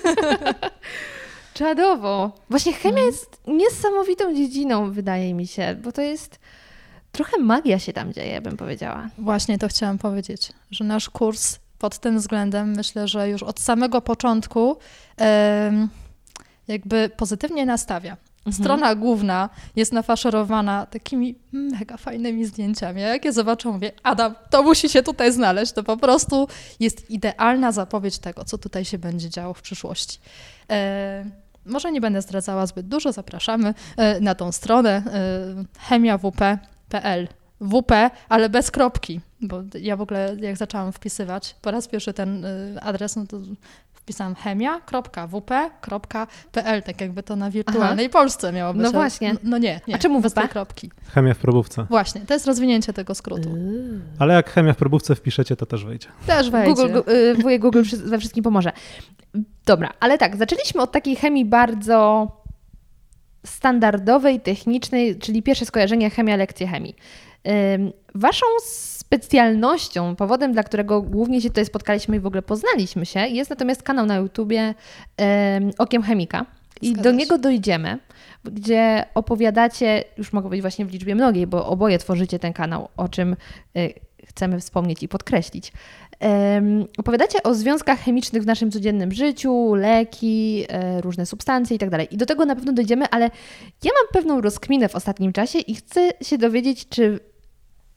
Czadowo. 1.55 2.33
Właśnie 2.51 2.73
chemia 2.73 2.95
Mhm. 2.95 3.07
jest 3.07 3.41
niesamowitą 3.47 4.35
dziedziną, 4.35 4.93
wydaje 4.93 5.35
mi 5.35 5.47
się, 5.47 5.77
bo 5.83 5.93
to 5.93 6.03
jest 6.03 6.39
trochę 7.13 7.39
magia 7.39 7.79
się 7.79 7.93
tam 7.93 8.13
dzieje, 8.13 8.41
bym 8.41 8.57
powiedziała. 8.57 9.09
Właśnie 9.19 9.59
to 9.59 9.69
chciałam 9.69 9.99
powiedzieć, 9.99 10.53
że 10.71 10.85
nasz 10.85 11.11
kurs 11.11 11.59
pod 11.79 11.99
tym 11.99 12.19
względem 12.19 12.75
myślę, 12.77 13.09
że 13.09 13.29
już 13.29 13.43
od 13.43 13.61
samego 13.61 14.01
początku 14.01 14.77
jakby 16.69 17.11
pozytywnie 17.17 17.67
nastawia. 17.67 18.17
Strona 18.53 18.95
główna 18.95 19.49
jest 19.77 19.93
nafaszerowana 19.93 20.87
takimi 20.87 21.39
mega 21.53 21.97
fajnymi 21.97 22.45
zdjęciami. 22.45 23.03
A 23.03 23.09
Jak 23.09 23.25
je 23.25 23.33
zobaczę, 23.33 23.69
mówię, 23.69 23.93
Adam, 24.03 24.35
to 24.51 24.63
musi 24.63 24.89
się 24.89 25.03
tutaj 25.03 25.33
znaleźć. 25.33 25.73
To 25.73 25.83
po 25.83 25.97
prostu 25.97 26.49
jest 26.81 27.11
idealna 27.11 27.73
zapowiedź 27.73 28.19
tego, 28.19 28.45
co 28.45 28.59
tutaj 28.59 28.85
się 28.85 28.99
będzie 28.99 29.31
działo 29.31 29.55
w 29.55 29.63
przyszłości. 29.63 30.19
E, 30.71 31.25
może 31.67 31.93
nie 31.93 32.01
będę 32.01 32.23
zdradzała 32.23 32.67
zbyt 32.67 32.89
dużo, 32.89 33.13
zapraszamy 33.13 33.75
e, 33.97 34.21
na 34.21 34.35
tą 34.35 34.53
stronę 34.53 34.91
e, 34.91 35.65
chemiawp.pl. 35.89 37.29
WP, 37.61 38.11
ale 38.29 38.49
bez 38.49 38.71
kropki, 38.71 39.21
bo 39.41 39.63
ja 39.81 39.97
w 39.97 40.01
ogóle 40.01 40.37
jak 40.41 40.57
zaczęłam 40.57 40.93
wpisywać 40.93 41.57
po 41.63 41.71
raz 41.71 41.89
pierwszy 41.89 42.13
ten 42.13 42.45
y, 42.45 42.77
adres, 42.81 43.17
no 43.17 43.27
to 43.27 43.37
wpisałam 44.05 44.35
chemia.wp.pl, 44.35 45.93
tak 46.83 47.01
jakby 47.01 47.23
to 47.23 47.37
na 47.37 47.51
wirtualnej 47.51 48.11
Polsce 48.11 48.53
miało 48.53 48.73
być. 48.73 48.83
No 48.83 48.89
ale- 48.89 48.99
właśnie. 48.99 49.33
No, 49.33 49.39
no 49.43 49.59
nie, 49.59 49.81
nie. 49.89 49.95
A 49.95 49.99
czemu 49.99 50.21
WP? 50.21 50.49
kropki? 50.49 50.91
Chemia 51.15 51.35
w 51.35 51.39
probówce. 51.39 51.87
Właśnie, 51.91 52.21
to 52.21 52.35
jest 52.35 52.47
rozwinięcie 52.47 52.93
tego 52.93 53.15
skrótu. 53.15 53.51
Ale 54.19 54.35
jak 54.35 54.51
chemia 54.51 54.73
w 54.73 54.77
probówce 54.77 55.15
wpiszecie, 55.15 55.57
to 55.57 55.67
też 55.67 55.85
wejdzie. 55.85 56.09
Też 56.27 56.51
wejdzie. 56.51 56.75
Google, 56.75 56.99
y, 57.11 57.35
wujek 57.35 57.63
Google 57.63 57.83
we 58.05 58.19
wszystkim 58.19 58.45
pomoże. 58.45 58.73
Dobra, 59.67 59.91
ale 60.01 60.19
tak, 60.19 60.37
zaczęliśmy 60.37 60.83
od 60.83 60.93
takiej 60.93 61.17
chemii 61.17 61.45
bardzo 61.45 62.29
standardowej, 63.47 64.41
technicznej, 64.41 65.19
czyli 65.19 65.43
pierwsze 65.43 65.65
skojarzenie 65.65 66.11
chemia, 66.11 66.37
lekcje 66.37 66.67
chemii. 66.67 66.97
Waszą 68.15 68.47
specjalnością, 69.15 70.17
powodem, 70.17 70.53
dla 70.53 70.63
którego 70.63 71.03
głównie 71.03 71.41
się 71.41 71.49
tutaj 71.49 71.67
spotkaliśmy 71.67 72.17
i 72.17 72.21
w 72.21 72.27
ogóle 72.27 72.43
poznaliśmy 72.43 73.07
się, 73.07 73.21
jest 73.21 73.51
natomiast 73.51 73.83
kanał 73.83 74.07
na 74.07 74.17
YouTubie 74.17 74.75
ym, 75.59 75.71
Okiem 75.79 76.03
Chemika. 76.03 76.47
I 76.83 76.89
Zgadza 76.89 77.03
do 77.03 77.11
się. 77.11 77.17
niego 77.17 77.39
dojdziemy, 77.39 77.99
gdzie 78.45 79.05
opowiadacie, 79.15 80.05
już 80.19 80.33
mogę 80.33 80.45
powiedzieć 80.45 80.63
właśnie 80.63 80.87
w 80.87 80.93
liczbie 80.93 81.15
mnogiej, 81.15 81.47
bo 81.47 81.67
oboje 81.67 81.99
tworzycie 81.99 82.39
ten 82.39 82.53
kanał, 82.53 82.89
o 82.97 83.09
czym 83.09 83.37
y, 83.77 83.95
chcemy 84.27 84.61
wspomnieć 84.61 85.03
i 85.03 85.09
podkreślić. 85.09 85.73
Em, 86.21 86.87
opowiadacie 86.99 87.43
o 87.43 87.55
związkach 87.55 88.01
chemicznych 88.01 88.43
w 88.43 88.47
naszym 88.47 88.71
codziennym 88.71 89.13
życiu, 89.13 89.75
leki, 89.75 90.65
e, 90.69 91.01
różne 91.01 91.27
substancje 91.27 91.77
i 91.77 91.79
tak 91.79 91.91
dalej. 91.91 92.09
I 92.11 92.17
do 92.17 92.27
tego 92.27 92.47
na 92.47 92.55
pewno 92.55 92.73
dojdziemy, 92.73 93.05
ale 93.11 93.25
ja 93.85 93.91
mam 94.03 94.13
pewną 94.13 94.41
rozkminę 94.41 94.89
w 94.89 94.95
ostatnim 94.95 95.33
czasie 95.33 95.59
i 95.59 95.75
chcę 95.75 96.11
się 96.23 96.39
dowiedzieć, 96.39 96.89
czy 96.89 97.21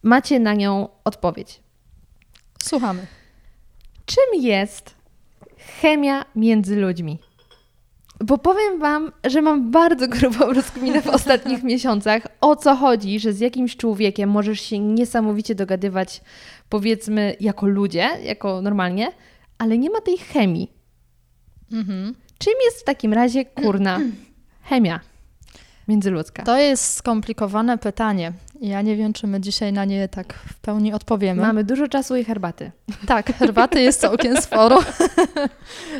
macie 0.04 0.40
na 0.40 0.54
nią 0.54 0.90
odpowiedź. 1.04 1.62
Słuchamy. 2.64 3.08
Czym 4.06 4.42
jest 4.42 4.96
chemia 5.82 6.26
między 6.36 6.76
ludźmi? 6.76 7.20
Bo 8.20 8.38
powiem 8.38 8.80
Wam, 8.80 9.12
że 9.24 9.42
mam 9.42 9.72
bardzo 9.72 10.08
grubą 10.18 10.54
rozkminę 10.54 11.02
w 11.02 11.08
ostatnich 11.08 11.64
miesiącach, 11.72 12.28
o 12.42 12.56
co 12.56 12.76
chodzi, 12.76 13.20
że 13.20 13.34
z 13.34 13.40
jakimś 13.40 13.78
człowiekiem 13.78 14.30
możesz 14.30 14.62
się 14.62 14.80
niesamowicie 14.80 15.56
dogadywać, 15.56 16.22
powiedzmy, 16.70 17.36
jako 17.40 17.68
ludzie, 17.68 18.10
jako 18.24 18.62
normalnie, 18.62 19.12
ale 19.58 19.78
nie 19.78 19.90
ma 19.90 20.02
tej 20.02 20.18
chemii. 20.18 20.72
Mhm. 21.72 22.16
Czym 22.38 22.54
jest 22.66 22.82
w 22.82 22.84
takim 22.84 23.14
razie 23.14 23.46
kurna 23.46 24.00
chemia 24.70 25.00
międzyludzka? 25.88 26.44
To 26.44 26.58
jest 26.58 26.94
skomplikowane 26.94 27.78
pytanie. 27.78 28.34
Ja 28.62 28.82
nie 28.82 28.96
wiem, 28.96 29.14
czy 29.14 29.28
my 29.28 29.42
dzisiaj 29.42 29.74
na 29.74 29.86
nie 29.86 30.08
tak 30.08 30.34
w 30.34 30.60
pełni 30.60 30.94
odpowiemy. 30.94 31.42
Mamy 31.42 31.64
dużo 31.64 31.88
czasu 31.88 32.16
i 32.16 32.24
herbaty. 32.24 32.72
Tak, 33.08 33.36
herbaty 33.36 33.82
jest 33.82 34.02
całkiem 34.02 34.42
sporo. 34.48 34.80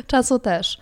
Czasu 0.06 0.38
też. 0.38 0.78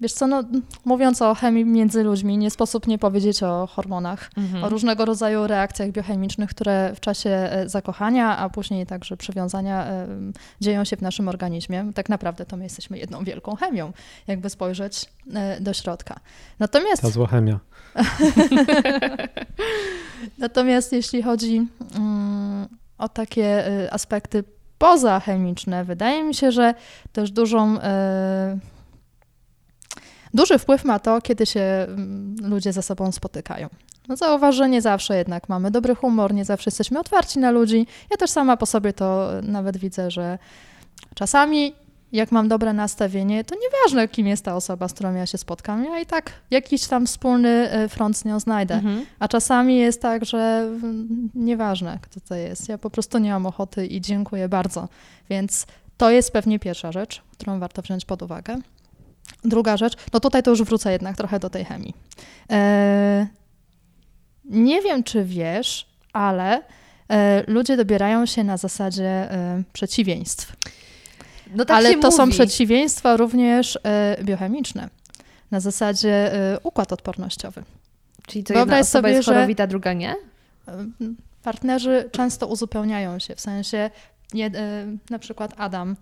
Wiesz 0.00 0.12
co, 0.12 0.26
no, 0.26 0.42
mówiąc 0.84 1.22
o 1.22 1.34
chemii 1.34 1.64
między 1.64 2.02
ludźmi, 2.02 2.38
nie 2.38 2.50
sposób 2.50 2.86
nie 2.86 2.98
powiedzieć 2.98 3.42
o 3.42 3.66
hormonach, 3.66 4.30
o 4.62 4.68
różnego 4.68 5.04
rodzaju 5.04 5.46
reakcjach 5.46 5.90
biochemicznych, 5.90 6.50
które 6.50 6.92
w 6.94 7.00
czasie 7.00 7.30
e, 7.30 7.68
zakochania, 7.68 8.38
a 8.38 8.48
później 8.48 8.86
także 8.86 9.16
przywiązania 9.16 9.86
em, 9.86 10.32
dzieją 10.60 10.84
się 10.84 10.96
w 10.96 11.02
naszym 11.02 11.28
organizmie. 11.28 11.92
Tak 11.94 12.08
naprawdę 12.08 12.46
to 12.46 12.56
my 12.56 12.64
jesteśmy 12.64 12.98
jedną 12.98 13.24
wielką 13.24 13.56
chemią, 13.56 13.92
jakby 14.26 14.50
spojrzeć 14.50 15.06
e, 15.34 15.60
do 15.60 15.72
środka. 15.72 16.20
Natomiast 16.58 17.02
Ta 17.02 17.10
zła 17.10 17.26
chemia. 17.26 17.58
Natomiast 20.38 20.92
jeśli 20.92 21.22
chodzi 21.22 21.66
mm, 21.96 22.68
o 22.98 23.08
takie 23.08 23.68
y, 23.82 23.92
aspekty 23.92 24.44
pozachemiczne, 24.78 25.84
wydaje 25.84 26.24
mi 26.24 26.34
się, 26.34 26.52
że 26.52 26.74
też 27.12 27.30
dużą, 27.30 27.76
y, 27.76 27.80
duży 30.34 30.58
wpływ 30.58 30.84
ma 30.84 30.98
to, 30.98 31.20
kiedy 31.20 31.46
się 31.46 31.60
mm, 31.60 32.36
ludzie 32.42 32.72
ze 32.72 32.82
sobą 32.82 33.12
spotykają. 33.12 33.68
No 34.08 34.16
zauważ, 34.16 34.54
że 34.54 34.68
nie 34.68 34.82
zawsze 34.82 35.16
jednak 35.16 35.48
mamy 35.48 35.70
dobry 35.70 35.94
humor, 35.94 36.34
nie 36.34 36.44
zawsze 36.44 36.68
jesteśmy 36.68 37.00
otwarci 37.00 37.38
na 37.38 37.50
ludzi. 37.50 37.86
Ja 38.10 38.16
też 38.16 38.30
sama 38.30 38.56
po 38.56 38.66
sobie 38.66 38.92
to 38.92 39.30
nawet 39.42 39.76
widzę, 39.76 40.10
że 40.10 40.38
czasami 41.14 41.74
jak 42.12 42.32
mam 42.32 42.48
dobre 42.48 42.72
nastawienie, 42.72 43.44
to 43.44 43.54
nieważne, 43.54 44.08
kim 44.08 44.26
jest 44.26 44.44
ta 44.44 44.56
osoba, 44.56 44.88
z 44.88 44.92
którą 44.92 45.14
ja 45.14 45.26
się 45.26 45.38
spotkam, 45.38 45.84
ja 45.84 46.00
i 46.00 46.06
tak 46.06 46.32
jakiś 46.50 46.86
tam 46.86 47.06
wspólny 47.06 47.74
y, 47.84 47.88
front 47.88 48.16
z 48.16 48.24
nią 48.24 48.40
znajdę. 48.40 48.74
Mhm. 48.74 49.06
A 49.18 49.28
czasami 49.28 49.76
jest 49.76 50.02
tak, 50.02 50.24
że 50.24 50.68
nieważne, 51.34 51.98
kto 52.02 52.20
to 52.20 52.34
jest. 52.34 52.68
Ja 52.68 52.78
po 52.78 52.90
prostu 52.90 53.18
nie 53.18 53.30
mam 53.30 53.46
ochoty 53.46 53.86
i 53.86 54.00
dziękuję 54.00 54.48
bardzo. 54.48 54.88
Więc 55.30 55.66
to 55.96 56.10
jest 56.10 56.32
pewnie 56.32 56.58
pierwsza 56.58 56.92
rzecz, 56.92 57.22
którą 57.32 57.58
warto 57.58 57.82
wziąć 57.82 58.04
pod 58.04 58.22
uwagę. 58.22 58.58
Druga 59.44 59.76
rzecz, 59.76 59.96
no 60.12 60.20
tutaj 60.20 60.42
to 60.42 60.50
już 60.50 60.62
wrócę 60.62 60.92
jednak 60.92 61.16
trochę 61.16 61.38
do 61.38 61.50
tej 61.50 61.64
chemii. 61.64 61.94
E, 62.50 63.26
nie 64.44 64.82
wiem, 64.82 65.04
czy 65.04 65.24
wiesz, 65.24 65.88
ale 66.12 66.62
e, 67.08 67.42
ludzie 67.46 67.76
dobierają 67.76 68.26
się 68.26 68.44
na 68.44 68.56
zasadzie 68.56 69.04
e, 69.04 69.62
przeciwieństw. 69.72 70.56
No 71.54 71.64
tak 71.64 71.76
ale 71.76 71.94
to 71.94 72.12
są 72.12 72.26
mówi. 72.26 72.32
przeciwieństwa 72.38 73.16
również 73.16 73.78
e, 73.84 74.16
biochemiczne. 74.24 74.88
Na 75.50 75.60
zasadzie 75.60 76.32
e, 76.54 76.60
układ 76.62 76.92
odpornościowy. 76.92 77.62
Czyli 78.26 78.44
to 78.44 78.52
jedna 78.52 78.64
Wyobraź 78.64 78.80
osoba 78.80 79.02
sobie, 79.02 79.14
jest 79.14 79.26
że- 79.26 79.34
chorowita, 79.34 79.66
druga 79.66 79.92
nie? 79.92 80.14
Ym, 80.68 81.16
Partnerzy 81.42 82.08
często 82.12 82.46
uzupełniają 82.46 83.18
się, 83.18 83.34
w 83.34 83.40
sensie 83.40 83.90
nie, 84.34 84.46
y, 84.46 84.50
na 85.10 85.18
przykład 85.18 85.54
Adam 85.56 85.96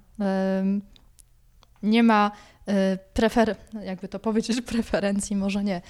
nie 1.83 2.03
ma 2.03 2.31
y, 2.69 2.73
prefer, 3.15 3.57
jakby 3.85 4.09
to 4.09 4.19
powiedzieć, 4.19 4.61
preferencji, 4.73 5.37
może 5.37 5.65
nie. 5.65 5.81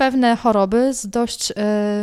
Pewne 0.00 0.36
choroby 0.36 0.94
z 0.94 1.06
dość 1.06 1.50
y, 1.50 1.54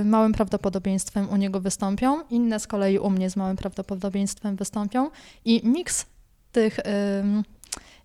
małym 0.05 0.33
prawdopodobieństwem 0.33 1.29
u 1.29 1.35
niego 1.35 1.59
wystąpią, 1.59 2.23
inne 2.29 2.59
z 2.59 2.67
kolei 2.67 2.99
u 2.99 3.09
mnie 3.09 3.29
z 3.29 3.35
małym 3.35 3.57
prawdopodobieństwem 3.57 4.55
wystąpią 4.55 5.09
i 5.45 5.61
miks 5.63 6.05
tych 6.51 6.79
ym, 7.19 7.43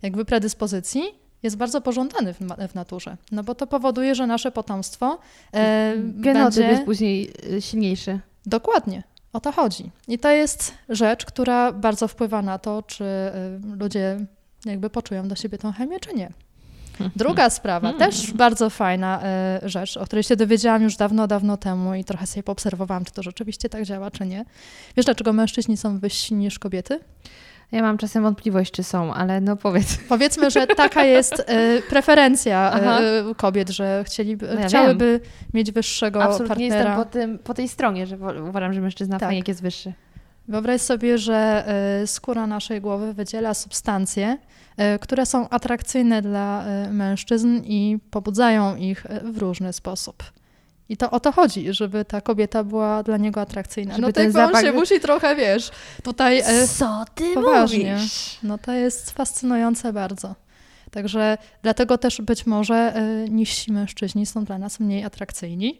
jakby 0.01 0.25
predyspozycji 0.25 1.03
jest 1.43 1.57
bardzo 1.57 1.81
pożądany 1.81 2.33
w, 2.33 2.37
w 2.69 2.75
naturze, 2.75 3.17
no 3.31 3.43
bo 3.43 3.55
to 3.55 3.67
powoduje, 3.67 4.15
że 4.15 4.27
nasze 4.27 4.51
potomstwo 4.51 5.19
e, 5.53 5.93
Genotyp 5.97 6.55
będzie... 6.55 6.71
jest 6.71 6.83
później 6.83 7.33
y, 7.53 7.61
silniejszy. 7.61 8.19
Dokładnie, 8.45 9.03
o 9.33 9.39
to 9.39 9.51
chodzi. 9.51 9.91
I 10.07 10.19
to 10.19 10.29
jest 10.29 10.73
rzecz, 10.89 11.25
która 11.25 11.71
bardzo 11.71 12.07
wpływa 12.07 12.41
na 12.41 12.59
to, 12.59 12.83
czy 12.83 13.03
y, 13.03 13.77
ludzie 13.79 14.19
jakby 14.65 14.89
poczują 14.89 15.27
do 15.27 15.35
siebie 15.35 15.57
tą 15.57 15.71
chemię, 15.71 15.99
czy 15.99 16.13
nie. 16.13 16.31
Druga 17.15 17.49
sprawa, 17.49 17.93
też 17.93 18.31
bardzo 18.33 18.69
fajna 18.69 19.21
y, 19.63 19.69
rzecz, 19.69 19.97
o 19.97 20.05
której 20.05 20.23
się 20.23 20.35
dowiedziałam 20.35 20.83
już 20.83 20.95
dawno, 20.95 21.27
dawno 21.27 21.57
temu 21.57 21.93
i 21.95 22.03
trochę 22.03 22.27
sobie 22.27 22.43
poobserwowałam, 22.43 23.05
czy 23.05 23.11
to 23.11 23.23
rzeczywiście 23.23 23.69
tak 23.69 23.83
działa, 23.83 24.11
czy 24.11 24.25
nie. 24.25 24.45
Wiesz, 24.97 25.05
dlaczego 25.05 25.33
mężczyźni 25.33 25.77
są 25.77 25.99
wyżsi 25.99 26.33
niż 26.33 26.59
kobiety? 26.59 26.99
Ja 27.71 27.81
mam 27.81 27.97
czasem 27.97 28.23
wątpliwość, 28.23 28.71
czy 28.71 28.83
są, 28.83 29.13
ale 29.13 29.41
no 29.41 29.55
powiedz. 29.55 29.97
Powiedzmy, 30.09 30.51
że 30.51 30.67
taka 30.67 31.03
jest 31.03 31.39
y, 31.39 31.81
preferencja 31.89 32.79
y, 33.31 33.35
kobiet, 33.35 33.69
że 33.69 34.03
chcieliby, 34.07 34.47
No 34.55 34.59
ja 34.61 34.67
chciałyby 34.67 35.19
mieć 35.53 35.71
wyższego 35.71 36.23
Absolutnie 36.23 36.47
partnera. 36.47 36.75
jestem 36.75 36.95
po, 36.95 37.05
tym, 37.05 37.39
po 37.39 37.53
tej 37.53 37.67
stronie, 37.67 38.07
że 38.07 38.17
uważam, 38.49 38.73
że 38.73 38.81
mężczyzna 38.81 39.19
Tak. 39.19 39.29
fajnie 39.29 39.43
jest 39.47 39.61
wyższy. 39.61 39.93
Wyobraź 40.47 40.81
sobie, 40.81 41.17
że 41.17 41.65
y, 42.03 42.07
skóra 42.07 42.47
naszej 42.47 42.81
głowy 42.81 43.13
wydziela 43.13 43.53
substancje, 43.53 44.37
y, 44.95 44.99
które 44.99 45.25
są 45.25 45.49
atrakcyjne 45.49 46.21
dla 46.21 46.65
y, 46.87 46.93
mężczyzn 46.93 47.61
i 47.63 47.97
pobudzają 48.11 48.75
ich 48.75 49.05
w 49.23 49.37
różny 49.37 49.73
sposób. 49.73 50.23
I 50.89 50.97
to 50.97 51.11
o 51.11 51.19
to 51.19 51.31
chodzi, 51.31 51.73
żeby 51.73 52.05
ta 52.05 52.21
kobieta 52.21 52.63
była 52.63 53.03
dla 53.03 53.17
niego 53.17 53.41
atrakcyjna. 53.41 53.97
No 53.97 54.11
ten 54.11 54.25
on 54.25 54.31
zapach- 54.31 54.61
się 54.61 54.71
musi 54.71 54.99
trochę, 54.99 55.35
wiesz, 55.35 55.71
tutaj... 56.03 56.43
Co 56.67 57.05
ty 57.15 57.33
poważnie. 57.33 57.93
mówisz? 57.93 58.37
No 58.43 58.57
to 58.57 58.71
jest 58.71 59.11
fascynujące 59.11 59.93
bardzo. 59.93 60.35
Także 60.91 61.37
dlatego 61.61 61.97
też 61.97 62.21
być 62.21 62.45
może 62.45 62.93
niżsi 63.29 63.71
mężczyźni 63.71 64.25
są 64.25 64.43
dla 64.43 64.57
nas 64.57 64.79
mniej 64.79 65.03
atrakcyjni, 65.03 65.79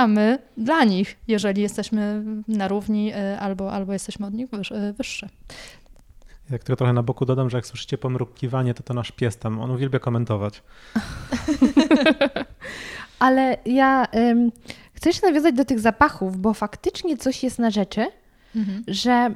a 0.00 0.06
my 0.06 0.38
dla 0.56 0.84
nich, 0.84 1.16
jeżeli 1.28 1.62
jesteśmy 1.62 2.24
na 2.48 2.68
równi 2.68 3.14
y, 3.14 3.38
albo, 3.38 3.72
albo 3.72 3.92
jesteśmy 3.92 4.26
od 4.26 4.34
nich 4.34 4.48
y, 4.54 4.92
wyższe. 4.92 5.28
Jak 6.50 6.64
tylko 6.64 6.76
trochę 6.76 6.92
na 6.92 7.02
boku 7.02 7.24
dodam, 7.24 7.50
że 7.50 7.58
jak 7.58 7.66
słyszycie 7.66 7.98
pomrukiwanie, 7.98 8.74
to 8.74 8.82
to 8.82 8.94
nasz 8.94 9.12
pies 9.12 9.36
tam, 9.36 9.60
on 9.60 9.70
uwielbia 9.70 9.98
komentować. 9.98 10.62
Ale 13.18 13.56
ja 13.66 14.06
ym, 14.16 14.52
chcę 14.92 15.08
jeszcze 15.08 15.26
nawiązać 15.26 15.54
do 15.54 15.64
tych 15.64 15.80
zapachów, 15.80 16.36
bo 16.36 16.54
faktycznie 16.54 17.16
coś 17.16 17.42
jest 17.42 17.58
na 17.58 17.70
rzeczy, 17.70 18.06
że 18.88 19.34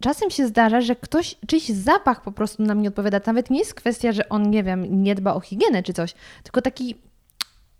czasem 0.00 0.30
się 0.30 0.46
zdarza, 0.46 0.80
że 0.80 0.96
ktoś, 0.96 1.36
czyjś 1.46 1.68
zapach 1.68 2.22
po 2.22 2.32
prostu 2.32 2.62
nam 2.62 2.82
nie 2.82 2.88
odpowiada. 2.88 3.20
Nawet 3.26 3.50
nie 3.50 3.58
jest 3.58 3.74
kwestia, 3.74 4.12
że 4.12 4.28
on, 4.28 4.50
nie 4.50 4.62
wiem, 4.64 5.02
nie 5.02 5.14
dba 5.14 5.34
o 5.34 5.40
higienę 5.40 5.82
czy 5.82 5.92
coś, 5.92 6.14
tylko 6.42 6.62
taki 6.62 6.94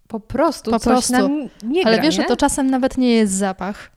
po 0.08 0.20
prostu 0.20 0.70
Po 0.70 0.78
coś 0.78 0.92
prostu. 0.92 1.12
nam 1.12 1.48
nie 1.62 1.86
Ale 1.86 1.94
gra, 1.96 2.02
wiesz, 2.02 2.16
nie? 2.18 2.22
że 2.22 2.28
to 2.28 2.36
czasem 2.36 2.70
nawet 2.70 2.98
nie 2.98 3.10
jest 3.14 3.32
zapach. 3.32 3.90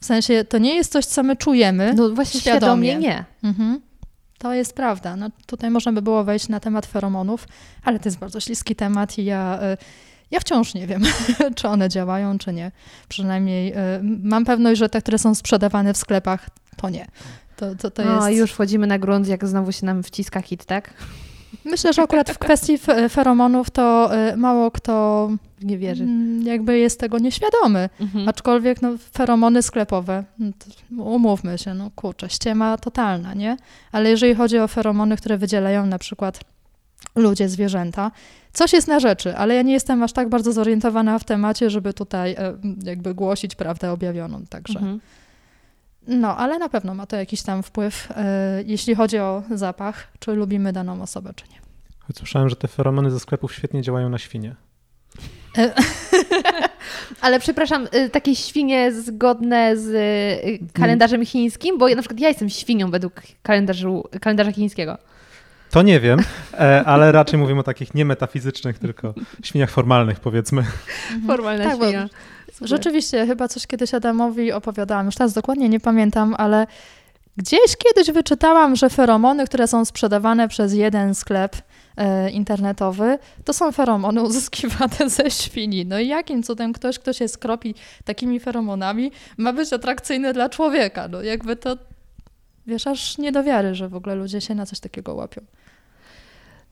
W 0.00 0.04
sensie 0.04 0.44
to 0.44 0.58
nie 0.58 0.74
jest 0.76 0.92
coś, 0.92 1.04
co 1.06 1.22
my 1.22 1.36
czujemy. 1.36 1.94
No 1.94 2.10
właśnie 2.10 2.40
świadomie. 2.40 2.88
świadomie 2.88 3.08
nie. 3.08 3.24
Mhm. 3.42 3.80
To 4.38 4.54
jest 4.54 4.74
prawda. 4.74 5.16
No, 5.16 5.28
tutaj 5.46 5.70
można 5.70 5.92
by 5.92 6.02
było 6.02 6.24
wejść 6.24 6.48
na 6.48 6.60
temat 6.60 6.86
feromonów, 6.86 7.48
ale 7.84 7.98
to 7.98 8.08
jest 8.08 8.18
bardzo 8.18 8.40
śliski 8.40 8.76
temat 8.76 9.18
i 9.18 9.24
ja, 9.24 9.58
y, 9.72 9.76
ja 10.30 10.40
wciąż 10.40 10.74
nie 10.74 10.86
wiem, 10.86 11.02
czy 11.56 11.68
one 11.68 11.88
działają, 11.88 12.38
czy 12.38 12.52
nie. 12.52 12.72
Przynajmniej 13.08 13.72
y, 13.72 13.76
mam 14.22 14.44
pewność, 14.44 14.78
że 14.78 14.88
te, 14.88 15.00
które 15.02 15.18
są 15.18 15.34
sprzedawane 15.34 15.92
w 15.94 15.96
sklepach, 15.96 16.50
to 16.76 16.90
nie. 16.90 17.06
To, 17.56 17.74
to, 17.74 17.90
to 17.90 18.04
No 18.04 18.28
jest... 18.28 18.38
już 18.40 18.52
wchodzimy 18.52 18.86
na 18.86 18.98
grunt, 18.98 19.28
jak 19.28 19.46
znowu 19.46 19.72
się 19.72 19.86
nam 19.86 20.02
wciska 20.02 20.42
hit, 20.42 20.64
tak? 20.64 20.90
Myślę, 21.64 21.92
że 21.92 22.02
akurat 22.02 22.30
w 22.30 22.38
kwestii 22.38 22.78
feromonów 23.10 23.70
to 23.70 24.10
y, 24.32 24.36
mało 24.36 24.70
kto 24.70 25.28
Nie 25.62 25.78
wierzy. 25.78 26.04
mm, 26.04 26.46
jakby 26.46 26.78
jest 26.78 27.00
tego 27.00 27.18
nieświadomy. 27.18 27.88
Mhm. 28.00 28.28
Aczkolwiek 28.28 28.82
no, 28.82 28.90
feromony 29.12 29.62
sklepowe, 29.62 30.24
no, 30.38 31.04
umówmy 31.04 31.58
się, 31.58 31.74
no 31.74 31.90
kurczę, 31.96 32.30
ściema 32.30 32.78
totalna, 32.78 33.34
nie? 33.34 33.56
Ale 33.92 34.10
jeżeli 34.10 34.34
chodzi 34.34 34.58
o 34.58 34.68
feromony, 34.68 35.16
które 35.16 35.38
wydzielają 35.38 35.86
na 35.86 35.98
przykład 35.98 36.40
ludzie, 37.16 37.48
zwierzęta, 37.48 38.10
coś 38.52 38.72
jest 38.72 38.88
na 38.88 39.00
rzeczy, 39.00 39.36
ale 39.36 39.54
ja 39.54 39.62
nie 39.62 39.72
jestem 39.72 40.02
aż 40.02 40.12
tak 40.12 40.28
bardzo 40.28 40.52
zorientowana 40.52 41.18
w 41.18 41.24
temacie, 41.24 41.70
żeby 41.70 41.92
tutaj 41.94 42.32
e, 42.32 42.56
jakby 42.84 43.14
głosić 43.14 43.54
prawdę 43.54 43.92
objawioną, 43.92 44.42
także. 44.48 44.78
Mhm. 44.78 45.00
No, 46.06 46.36
ale 46.36 46.58
na 46.58 46.68
pewno 46.68 46.94
ma 46.94 47.06
to 47.06 47.16
jakiś 47.16 47.42
tam 47.42 47.62
wpływ, 47.62 48.08
e, 48.16 48.62
jeśli 48.66 48.94
chodzi 48.94 49.18
o 49.18 49.42
zapach, 49.50 50.08
czy 50.18 50.32
lubimy 50.32 50.72
daną 50.72 51.02
osobę, 51.02 51.32
czy 51.36 51.44
nie. 51.50 51.60
Choć 52.06 52.16
słyszałem, 52.16 52.48
że 52.48 52.56
te 52.56 52.68
feromony 52.68 53.10
ze 53.10 53.20
sklepów 53.20 53.54
świetnie 53.54 53.82
działają 53.82 54.08
na 54.08 54.18
świnie. 54.18 54.54
Ale 57.20 57.40
przepraszam, 57.40 57.88
y, 57.94 58.10
takie 58.10 58.36
świnie 58.36 58.92
zgodne 58.92 59.76
z 59.76 59.92
kalendarzem 60.72 61.26
chińskim, 61.26 61.78
bo 61.78 61.88
na 61.88 62.02
przykład 62.02 62.20
ja 62.20 62.28
jestem 62.28 62.50
świnią 62.50 62.90
według 62.90 63.22
kalendarzu, 63.42 64.04
kalendarza 64.20 64.52
chińskiego. 64.52 64.98
To 65.70 65.82
nie 65.82 66.00
wiem, 66.00 66.20
e, 66.54 66.84
ale 66.84 67.12
raczej 67.12 67.38
mówimy 67.38 67.60
o 67.60 67.62
takich 67.62 67.94
nie 67.94 68.04
metafizycznych, 68.04 68.78
tylko 68.78 69.14
świniach 69.42 69.70
formalnych, 69.70 70.20
powiedzmy. 70.20 70.64
Formalna 71.26 71.64
Tak, 71.64 71.78
bo 71.78 71.84
Rzeczywiście, 72.60 73.26
chyba 73.26 73.48
coś 73.48 73.66
kiedyś 73.66 73.94
Adamowi 73.94 74.52
opowiadałam, 74.52 75.06
już 75.06 75.14
teraz 75.14 75.32
dokładnie 75.32 75.68
nie 75.68 75.80
pamiętam, 75.80 76.34
ale 76.38 76.66
gdzieś 77.36 77.76
kiedyś 77.78 78.10
wyczytałam, 78.10 78.76
że 78.76 78.90
feromony, 78.90 79.46
które 79.46 79.66
są 79.66 79.84
sprzedawane 79.84 80.48
przez 80.48 80.74
jeden 80.74 81.14
sklep 81.14 81.56
e, 81.96 82.30
internetowy, 82.30 83.18
to 83.44 83.52
są 83.52 83.72
feromony 83.72 84.22
uzyskiwane 84.22 85.10
ze 85.16 85.30
świni. 85.30 85.86
No 85.86 85.98
i 85.98 86.08
jakim 86.08 86.42
cudem 86.42 86.72
ktoś, 86.72 86.98
kto 86.98 87.12
się 87.12 87.28
skropi 87.28 87.74
takimi 88.04 88.40
feromonami, 88.40 89.12
ma 89.36 89.52
być 89.52 89.72
atrakcyjny 89.72 90.32
dla 90.32 90.48
człowieka? 90.48 91.08
No 91.08 91.22
jakby 91.22 91.56
to, 91.56 91.76
wiesz, 92.66 92.86
aż 92.86 93.18
nie 93.18 93.32
do 93.32 93.44
wiary, 93.44 93.74
że 93.74 93.88
w 93.88 93.94
ogóle 93.94 94.14
ludzie 94.14 94.40
się 94.40 94.54
na 94.54 94.66
coś 94.66 94.80
takiego 94.80 95.14
łapią. 95.14 95.40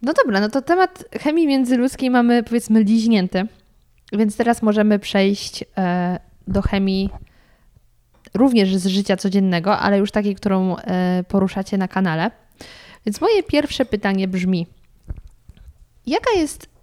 No 0.02 0.12
dobra, 0.12 0.40
no 0.40 0.48
to 0.48 0.62
temat 0.62 1.04
chemii 1.20 1.46
międzyludzkiej 1.46 2.10
mamy 2.10 2.42
powiedzmy 2.42 2.82
liźnięty, 2.82 3.46
więc 4.12 4.36
teraz 4.36 4.62
możemy 4.62 4.98
przejść 4.98 5.64
e, 5.78 6.18
do 6.48 6.62
chemii 6.62 7.10
również 8.34 8.76
z 8.76 8.86
życia 8.86 9.16
codziennego, 9.16 9.78
ale 9.78 9.98
już 9.98 10.10
takiej, 10.10 10.34
którą 10.34 10.76
e, 10.76 11.24
poruszacie 11.28 11.78
na 11.78 11.88
kanale. 11.88 12.30
Więc 13.06 13.20
moje 13.20 13.42
pierwsze 13.42 13.84
pytanie 13.84 14.28
brzmi: 14.28 14.66
jaka 16.06 16.30
jest 16.36 16.74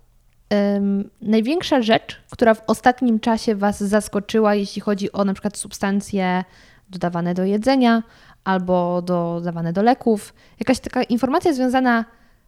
największa 1.22 1.82
rzecz, 1.82 2.22
która 2.32 2.54
w 2.54 2.62
ostatnim 2.68 3.20
czasie 3.20 3.56
Was 3.56 3.84
zaskoczyła, 3.84 4.56
jeśli 4.56 4.82
chodzi 4.82 5.12
o 5.12 5.26
na 5.26 5.34
przykład 5.34 5.58
substancje 5.58 6.44
dodawane 6.90 7.34
do 7.34 7.44
jedzenia 7.44 8.04
albo 8.44 9.02
dodawane 9.02 9.74
do 9.74 9.84
leków? 9.84 10.34
Jakaś 10.60 10.80
taka 10.80 11.04
informacja 11.04 11.54
związana 11.54 12.06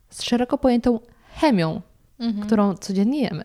z 0.10 0.24
szeroko 0.24 0.58
pojętą 0.58 1.00
chemią, 1.36 1.82
którą 2.42 2.76
codziennie 2.76 3.22
jemy 3.22 3.44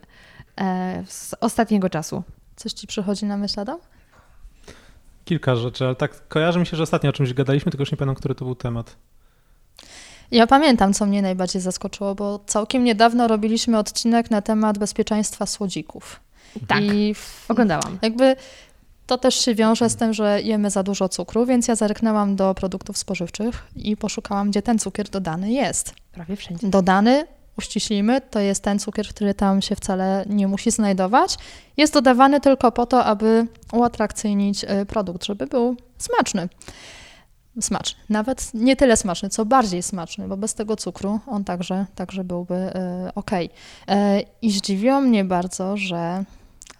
z 1.06 1.34
ostatniego 1.40 1.90
czasu. 1.90 2.22
Coś 2.56 2.72
ci 2.72 2.86
przychodzi 2.86 3.26
na 3.26 3.36
myśl, 3.36 3.60
Adam? 3.60 3.78
Kilka 5.24 5.56
rzeczy, 5.56 5.84
ale 5.84 5.94
tak 5.94 6.28
kojarzy 6.28 6.58
mi 6.58 6.66
się, 6.66 6.76
że 6.76 6.82
ostatnio 6.82 7.10
o 7.10 7.12
czymś 7.12 7.34
gadaliśmy, 7.34 7.72
tylko 7.72 7.82
już 7.82 7.92
nie 7.92 7.96
pamiętam, 7.98 8.14
który 8.14 8.34
to 8.34 8.44
był 8.44 8.54
temat. 8.54 8.96
Ja 10.30 10.46
pamiętam, 10.46 10.92
co 10.94 11.06
mnie 11.06 11.22
najbardziej 11.22 11.62
zaskoczyło, 11.62 12.14
bo 12.14 12.40
całkiem 12.46 12.84
niedawno 12.84 13.28
robiliśmy 13.28 13.78
odcinek 13.78 14.30
na 14.30 14.42
temat 14.42 14.78
bezpieczeństwa 14.78 15.46
słodzików. 15.46 16.20
Tak, 16.66 16.82
I 16.82 17.14
w, 17.14 17.44
oglądałam. 17.50 17.98
jakby 18.02 18.36
to 19.06 19.18
też 19.18 19.34
się 19.44 19.54
wiąże 19.54 19.90
z 19.90 19.96
tym, 19.96 20.12
że 20.14 20.42
jemy 20.42 20.70
za 20.70 20.82
dużo 20.82 21.08
cukru, 21.08 21.46
więc 21.46 21.68
ja 21.68 21.74
zerknęłam 21.74 22.36
do 22.36 22.54
produktów 22.54 22.98
spożywczych 22.98 23.64
i 23.76 23.96
poszukałam, 23.96 24.50
gdzie 24.50 24.62
ten 24.62 24.78
cukier 24.78 25.08
dodany 25.08 25.52
jest. 25.52 25.94
Prawie 26.12 26.36
wszędzie. 26.36 26.68
Dodany, 26.68 27.26
uściślimy, 27.58 28.20
to 28.20 28.40
jest 28.40 28.62
ten 28.62 28.78
cukier, 28.78 29.08
który 29.08 29.34
tam 29.34 29.62
się 29.62 29.76
wcale 29.76 30.24
nie 30.28 30.48
musi 30.48 30.70
znajdować. 30.70 31.36
Jest 31.76 31.94
dodawany 31.94 32.40
tylko 32.40 32.72
po 32.72 32.86
to, 32.86 33.04
aby 33.04 33.46
uatrakcyjnić 33.72 34.64
y, 34.64 34.86
produkt, 34.86 35.24
żeby 35.24 35.46
był 35.46 35.76
smaczny. 35.98 36.48
Smaczny. 37.60 38.00
Nawet 38.08 38.54
nie 38.54 38.76
tyle 38.76 38.96
smaczny, 38.96 39.28
co 39.28 39.44
bardziej 39.44 39.82
smaczny, 39.82 40.28
bo 40.28 40.36
bez 40.36 40.54
tego 40.54 40.76
cukru 40.76 41.20
on 41.26 41.44
także, 41.44 41.86
także 41.94 42.24
byłby 42.24 42.54
e, 42.54 43.10
ok. 43.14 43.30
E, 43.88 44.20
I 44.42 44.50
zdziwiło 44.50 45.00
mnie 45.00 45.24
bardzo, 45.24 45.76
że 45.76 46.24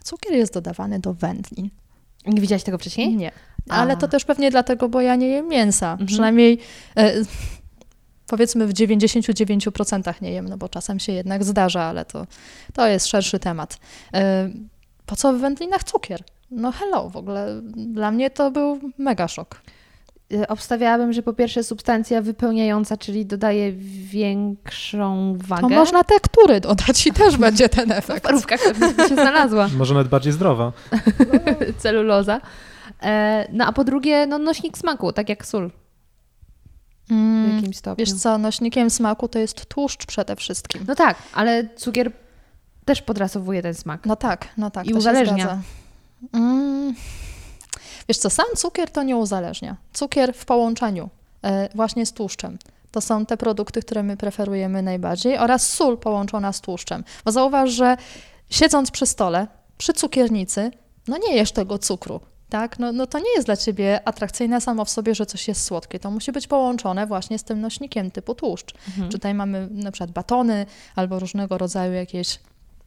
cukier 0.03 0.33
jest 0.33 0.55
dodawany 0.55 1.01
do 1.01 1.15
wędlin. 1.15 1.71
Nie 2.27 2.41
widziałaś 2.41 2.63
tego 2.63 2.79
wcześniej? 2.79 3.17
Nie. 3.17 3.33
Ale 3.69 3.93
A. 3.93 3.97
to 3.97 4.09
też 4.09 4.25
pewnie 4.25 4.51
dlatego, 4.51 4.89
bo 4.89 5.01
ja 5.01 5.17
nie 5.17 5.29
jem 5.29 5.49
mięsa. 5.49 5.91
Mhm. 5.91 6.07
Przynajmniej 6.07 6.59
e, 6.97 7.13
powiedzmy 8.29 8.67
w 8.67 8.73
99% 8.73 10.23
nie 10.23 10.33
jem, 10.33 10.49
no 10.49 10.57
bo 10.57 10.69
czasem 10.69 10.99
się 11.01 11.13
jednak 11.13 11.45
zdarza, 11.45 11.83
ale 11.83 12.05
to, 12.05 12.27
to 12.73 12.87
jest 12.87 13.07
szerszy 13.07 13.39
temat. 13.39 13.79
E, 14.15 14.51
po 15.07 15.17
co 15.17 15.33
w 15.33 15.41
wędlinach 15.41 15.85
cukier? 15.85 16.23
No 16.51 16.73
hello, 16.73 17.11
w 17.11 17.17
ogóle 17.17 17.61
dla 17.77 18.11
mnie 18.11 18.31
to 18.31 18.51
był 18.51 18.81
mega 18.99 19.29
szok. 19.29 19.61
Y, 20.33 20.49
Obstawiałabym, 20.49 21.13
że 21.13 21.23
po 21.23 21.33
pierwsze 21.33 21.65
substancja 21.65 22.23
wypełniająca, 22.23 22.97
czyli 22.97 23.27
dodaje 23.27 23.73
większą 24.13 25.35
wagę. 25.39 25.63
To 25.63 25.69
można 25.69 26.05
tektury 26.05 26.61
dodać 26.61 27.07
i 27.07 27.13
też 27.13 27.37
będzie 27.37 27.69
ten 27.69 27.89
w 27.89 27.93
efekt. 27.93 28.23
parówkach 28.23 28.61
pewnie 28.65 28.89
by 28.89 29.09
się 29.09 29.15
znalazła 29.15 29.69
Może 29.79 29.95
nawet 29.95 30.09
bardziej 30.09 30.33
zdrowa. 30.33 30.73
celuloza. 31.83 32.41
E, 33.03 33.49
no 33.53 33.67
a 33.67 33.73
po 33.73 33.85
drugie, 33.85 34.27
no 34.27 34.39
nośnik 34.39 34.79
smaku, 34.79 35.13
tak 35.13 35.29
jak 35.29 35.47
sól 35.47 35.71
w 37.09 37.13
Mm, 37.13 37.57
jakimś 37.57 37.77
stopniu. 37.77 38.05
wiesz 38.07 38.15
co, 38.15 38.39
nośnikiem 38.39 38.91
smaku 38.91 39.29
to 39.29 39.39
jest 39.39 39.67
tłuszcz 39.67 40.07
przede 40.07 40.37
wszystkim. 40.37 40.85
No 40.89 40.95
tak, 40.95 41.17
ale 41.35 41.69
cukier 41.77 42.13
też 42.85 43.03
podrasowuje 43.03 43.63
ten 43.63 43.75
smak. 43.75 44.07
No 44.07 44.17
tak, 44.17 44.49
no 44.57 44.71
tak. 44.71 44.87
I 44.87 44.95
uzależnia. 44.95 45.61
Mm. 46.33 46.95
Wiesz 48.09 48.19
co, 48.19 48.31
sam 48.31 48.47
cukier 48.57 48.91
to 48.91 49.03
nie 49.03 49.17
uzależnia. 49.17 49.77
Cukier 49.93 50.35
w 50.35 50.45
połączeniu 50.45 51.09
e, 51.45 51.69
właśnie 51.75 52.07
z 52.07 52.13
tłuszczem. 52.13 52.59
To 52.91 53.01
są 53.01 53.27
te 53.27 53.37
produkty, 53.37 53.81
które 53.83 54.03
my 54.03 54.17
preferujemy 54.17 54.83
najbardziej 54.83 55.39
oraz 55.39 55.69
sól 55.69 55.99
połączona 55.99 56.53
z 56.53 56.61
tłuszczem. 56.61 57.05
Bo 57.25 57.33
zauważ, 57.33 57.71
że 57.71 57.97
siedząc 58.51 58.91
przy 58.91 59.07
stole, 59.07 59.47
przy 59.79 59.93
cukiernicy, 59.93 60.71
no 61.09 61.17
nie 61.19 61.37
jesz 61.37 61.53
tego 61.53 61.79
cukru. 61.79 62.21
Tak? 62.49 62.79
No, 62.79 62.93
no 62.93 63.07
to 63.07 63.19
nie 63.19 63.31
jest 63.35 63.47
dla 63.47 63.57
ciebie 63.57 64.09
atrakcyjne 64.09 64.61
samo 64.61 64.85
w 64.85 64.91
sobie, 64.91 65.15
że 65.15 65.27
coś 65.27 65.49
jest 65.49 65.65
słodkie. 65.65 65.99
To 65.99 66.11
musi 66.11 66.33
być 66.33 66.47
połączone 66.47 67.07
właśnie 67.07 67.39
z 67.39 67.45
tym 67.45 67.61
nośnikiem 67.61 68.11
typu 68.11 68.35
tłuszcz. 68.35 68.75
Mhm. 68.89 69.11
Tutaj 69.11 69.35
mamy 69.35 69.69
na 69.71 69.93
przykład 69.93 70.11
batony 70.11 70.67
albo 70.97 71.19
różnego 71.19 71.59
rodzaju 71.59 71.93
jakieś 71.93 72.39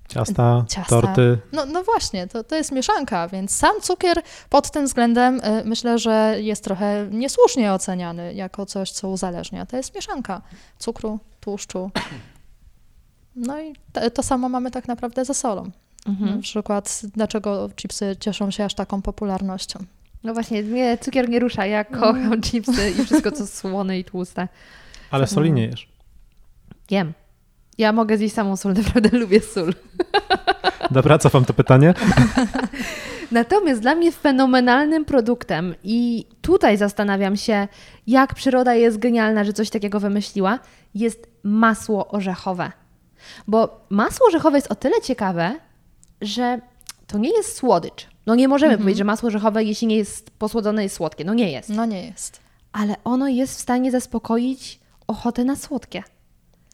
Ciasta, 0.07 0.65
Ciasta. 0.69 1.01
torty. 1.01 1.37
no, 1.51 1.65
no 1.65 1.83
właśnie, 1.83 2.27
to, 2.27 2.43
to 2.43 2.55
jest 2.55 2.71
mieszanka, 2.71 3.27
więc 3.27 3.55
sam 3.55 3.81
cukier 3.81 4.21
pod 4.49 4.71
tym 4.71 4.85
względem 4.85 5.39
y, 5.39 5.63
myślę, 5.65 5.99
że 5.99 6.35
jest 6.39 6.63
trochę 6.63 7.07
niesłusznie 7.11 7.73
oceniany 7.73 8.33
jako 8.33 8.65
coś, 8.65 8.91
co 8.91 9.09
uzależnia. 9.09 9.65
To 9.65 9.77
jest 9.77 9.95
mieszanka 9.95 10.41
cukru, 10.79 11.19
tłuszczu. 11.39 11.91
No 13.35 13.61
i 13.61 13.75
to, 13.93 14.09
to 14.09 14.23
samo 14.23 14.49
mamy 14.49 14.71
tak 14.71 14.87
naprawdę 14.87 15.25
ze 15.25 15.33
solą. 15.33 15.71
Mhm. 16.07 16.35
Na 16.35 16.41
przykład, 16.41 17.01
dlaczego 17.13 17.69
chipsy 17.75 18.15
cieszą 18.19 18.51
się 18.51 18.65
aż 18.65 18.73
taką 18.73 19.01
popularnością. 19.01 19.79
No 20.23 20.33
właśnie, 20.33 20.63
mnie 20.63 20.97
cukier 20.97 21.29
nie 21.29 21.39
rusza. 21.39 21.65
Ja 21.65 21.83
kocham 21.83 22.41
chipsy 22.41 22.91
i 22.99 23.05
wszystko, 23.05 23.31
co 23.31 23.47
słone 23.57 23.99
i 23.99 24.03
tłuste. 24.03 24.47
Ale 25.11 25.27
soli 25.27 25.51
nie 25.51 25.65
jesz. 25.65 25.87
Jem. 26.91 27.13
Ja 27.77 27.93
mogę 27.93 28.17
zjeść 28.17 28.35
samą 28.35 28.57
sól, 28.57 28.73
naprawdę 28.83 29.17
lubię 29.17 29.39
sól. 29.39 29.73
Dobra, 30.91 31.17
cofam 31.17 31.45
to 31.45 31.53
pytanie. 31.53 31.93
Natomiast 33.31 33.81
dla 33.81 33.95
mnie 33.95 34.11
fenomenalnym 34.11 35.05
produktem 35.05 35.75
i 35.83 36.25
tutaj 36.41 36.77
zastanawiam 36.77 37.37
się, 37.37 37.67
jak 38.07 38.35
przyroda 38.35 38.73
jest 38.73 38.99
genialna, 38.99 39.43
że 39.43 39.53
coś 39.53 39.69
takiego 39.69 39.99
wymyśliła, 39.99 40.59
jest 40.95 41.27
masło 41.43 42.07
orzechowe. 42.07 42.71
Bo 43.47 43.85
masło 43.89 44.27
orzechowe 44.27 44.57
jest 44.57 44.71
o 44.71 44.75
tyle 44.75 45.01
ciekawe, 45.01 45.59
że 46.21 46.59
to 47.07 47.17
nie 47.17 47.29
jest 47.29 47.57
słodycz. 47.57 48.07
No 48.25 48.35
nie 48.35 48.47
możemy 48.47 48.77
powiedzieć, 48.77 48.97
że 48.97 49.03
masło 49.03 49.27
orzechowe, 49.27 49.63
jeśli 49.63 49.87
nie 49.87 49.97
jest 49.97 50.31
posłodzone, 50.31 50.83
jest 50.83 50.95
słodkie. 50.95 51.25
No 51.25 51.33
nie 51.33 51.51
jest. 51.51 51.69
No 51.69 51.85
nie 51.85 52.05
jest. 52.05 52.39
Ale 52.71 52.95
ono 53.03 53.27
jest 53.27 53.57
w 53.57 53.61
stanie 53.61 53.91
zaspokoić 53.91 54.79
ochotę 55.07 55.43
na 55.43 55.55
słodkie. 55.55 56.03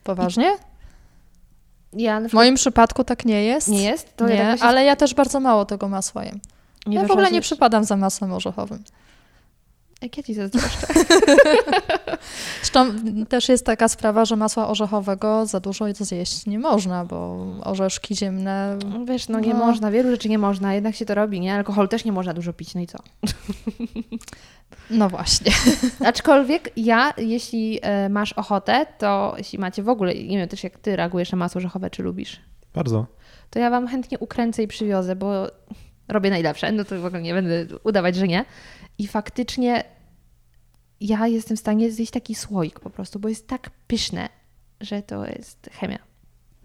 Poważnie? 0.04 0.56
Ja 1.92 2.20
na 2.20 2.28
W 2.28 2.32
moim 2.32 2.54
przypadku 2.54 3.04
tak 3.04 3.24
nie 3.24 3.44
jest. 3.44 3.68
Nie 3.68 3.82
jest? 3.82 4.16
To 4.16 4.28
nie, 4.28 4.34
ja 4.34 4.38
tak 4.40 4.48
właśnie- 4.48 4.66
ale 4.68 4.84
ja 4.84 4.96
też 4.96 5.14
bardzo 5.14 5.40
mało 5.40 5.64
tego 5.64 5.88
masła 5.88 6.24
jem. 6.24 6.40
nie 6.86 6.96
ja 6.96 7.06
w 7.06 7.10
ogóle 7.10 7.30
nie 7.30 7.40
przypadam 7.40 7.84
za 7.84 7.96
masłem 7.96 8.32
orzechowym. 8.32 8.84
Jak 10.02 10.16
ja 10.16 10.22
ci 10.22 10.34
zazdroszczę. 10.34 10.86
Zresztą 12.62 12.86
też 13.28 13.48
jest 13.48 13.66
taka 13.66 13.88
sprawa, 13.88 14.24
że 14.24 14.36
masła 14.36 14.68
orzechowego 14.68 15.46
za 15.46 15.60
dużo 15.60 15.84
zjeść 15.94 16.46
nie 16.46 16.58
można, 16.58 17.04
bo 17.04 17.46
orzeszki 17.64 18.16
ziemne. 18.16 18.78
Wiesz, 19.04 19.28
no 19.28 19.40
nie 19.40 19.54
No. 19.54 19.66
można, 19.66 19.90
wielu 19.90 20.10
rzeczy 20.10 20.28
nie 20.28 20.38
można, 20.38 20.74
jednak 20.74 20.94
się 20.94 21.04
to 21.06 21.14
robi, 21.14 21.40
nie? 21.40 21.54
Alkohol 21.54 21.88
też 21.88 22.04
nie 22.04 22.12
można 22.12 22.34
dużo 22.34 22.52
pić, 22.52 22.74
no 22.74 22.80
i 22.80 22.86
co? 22.86 22.98
No 24.90 25.08
właśnie. 25.08 25.52
Aczkolwiek 26.06 26.70
ja, 26.76 27.12
jeśli 27.16 27.78
e, 27.82 28.08
masz 28.08 28.32
ochotę, 28.32 28.86
to 28.98 29.34
jeśli 29.38 29.58
macie 29.58 29.82
w 29.82 29.88
ogóle, 29.88 30.14
nie 30.14 30.38
wiem 30.38 30.48
też 30.48 30.64
jak 30.64 30.78
ty 30.78 30.96
reagujesz 30.96 31.32
na 31.32 31.38
masło 31.38 31.58
orzechowe, 31.58 31.90
czy 31.90 32.02
lubisz, 32.02 32.40
Bardzo. 32.74 33.06
to 33.50 33.58
ja 33.58 33.70
wam 33.70 33.86
chętnie 33.88 34.18
ukręcę 34.18 34.62
i 34.62 34.68
przywiozę, 34.68 35.16
bo 35.16 35.46
robię 36.08 36.30
najlepsze, 36.30 36.72
no 36.72 36.84
to 36.84 37.00
w 37.00 37.04
ogóle 37.04 37.22
nie 37.22 37.34
będę 37.34 37.66
udawać, 37.84 38.16
że 38.16 38.28
nie. 38.28 38.44
I 38.98 39.06
faktycznie 39.06 39.84
ja 41.00 41.26
jestem 41.26 41.56
w 41.56 41.60
stanie 41.60 41.90
zjeść 41.92 42.12
taki 42.12 42.34
słoik 42.34 42.80
po 42.80 42.90
prostu, 42.90 43.18
bo 43.18 43.28
jest 43.28 43.46
tak 43.46 43.70
pyszne, 43.86 44.28
że 44.80 45.02
to 45.02 45.26
jest 45.26 45.70
chemia. 45.72 45.98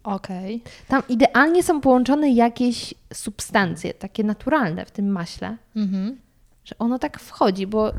Okej. 0.04 0.62
Tam 0.88 1.04
idealnie 1.10 1.64
są 1.64 1.82
połączone 1.82 2.30
jakieś 2.30 2.94
substancje, 3.14 3.94
takie 3.94 4.24
naturalne 4.24 4.86
w 4.86 4.92
tym 4.92 5.10
maśle, 5.12 5.58
Mhm. 5.76 6.18
że 6.66 6.76
ono 6.80 7.00
tak 7.00 7.20
wchodzi, 7.20 7.68
bo 7.68 7.92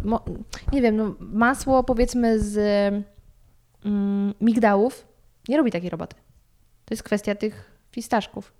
nie 0.72 0.82
wiem, 0.82 0.96
no, 0.96 1.14
masło 1.20 1.84
powiedzmy 1.84 2.40
z 2.40 2.56
mm, 3.84 4.34
migdałów 4.40 5.06
nie 5.48 5.56
robi 5.56 5.70
takiej 5.72 5.90
roboty. 5.90 6.16
To 6.84 6.94
jest 6.94 7.02
kwestia 7.02 7.34
tych 7.34 7.70
fistaszków. 7.90 8.52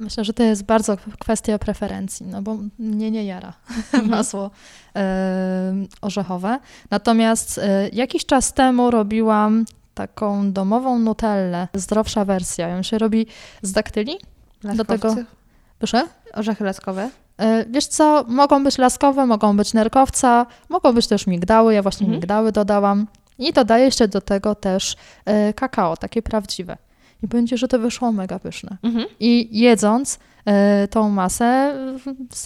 Myślę, 0.00 0.24
że 0.24 0.32
to 0.32 0.42
jest 0.42 0.62
bardzo 0.64 0.96
kwestia 1.18 1.58
preferencji, 1.58 2.26
no 2.26 2.42
bo 2.42 2.56
mnie 2.78 3.10
nie 3.10 3.24
jara 3.24 3.52
masło 4.06 4.50
e, 4.96 5.74
orzechowe. 6.00 6.58
Natomiast 6.90 7.58
e, 7.58 7.88
jakiś 7.92 8.26
czas 8.26 8.52
temu 8.52 8.90
robiłam 8.90 9.64
taką 9.94 10.52
domową 10.52 10.98
nutellę, 10.98 11.68
zdrowsza 11.74 12.24
wersja. 12.24 12.68
Ją 12.68 12.82
się 12.82 12.98
robi 12.98 13.26
z 13.62 13.72
daktyli. 13.72 14.16
Do 14.62 14.84
tego- 14.84 15.08
Laskowcy, 15.08 15.26
Proszę? 15.78 16.06
Orzechy 16.34 16.64
laskowe. 16.64 17.10
E, 17.38 17.64
Wiesz 17.70 17.86
co, 17.86 18.24
mogą 18.28 18.64
być 18.64 18.78
laskowe, 18.78 19.26
mogą 19.26 19.56
być 19.56 19.74
nerkowca, 19.74 20.46
mogą 20.68 20.92
być 20.92 21.06
też 21.06 21.26
migdały, 21.26 21.74
ja 21.74 21.82
właśnie 21.82 22.04
Mhm. 22.04 22.20
migdały 22.20 22.52
dodałam. 22.52 23.06
I 23.38 23.52
dodaję 23.52 23.92
się 23.92 24.08
do 24.08 24.20
tego 24.20 24.54
też 24.54 24.96
e, 25.24 25.52
kakao, 25.52 25.96
takie 25.96 26.22
prawdziwe. 26.22 26.76
I 27.22 27.26
będzie, 27.26 27.56
że 27.56 27.68
to 27.68 27.78
wyszło 27.78 28.12
mega 28.12 28.38
pyszne. 28.38 28.76
Mhm. 28.82 29.06
I 29.20 29.58
jedząc 29.58 30.18
e, 30.44 30.88
tą 30.88 31.10
masę, 31.10 31.74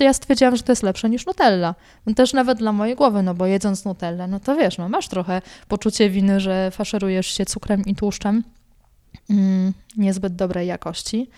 ja 0.01 0.13
stwierdziłam, 0.13 0.57
że 0.57 0.63
to 0.63 0.73
jest 0.73 0.83
lepsze 0.83 1.11
niż 1.11 1.27
Nutella. 1.27 1.75
Też 2.17 2.33
nawet 2.33 2.59
dla 2.59 2.73
mojej 2.73 2.97
głowy, 2.97 3.23
no 3.23 3.35
bo 3.35 3.47
jedząc 3.47 3.85
Nutellę, 3.85 4.29
no 4.29 4.41
to 4.41 4.57
wiesz, 4.57 4.79
no 4.79 4.89
masz 4.89 5.09
trochę 5.09 5.43
poczucie 5.69 6.11
winy, 6.11 6.41
że 6.41 6.71
faszerujesz 6.71 7.27
się 7.27 7.45
cukrem 7.45 7.83
i 7.85 7.95
tłuszczem 7.95 8.43
mm, 9.31 9.73
niezbyt 9.97 10.37
dobrej 10.37 10.67
jakości. 10.67 11.31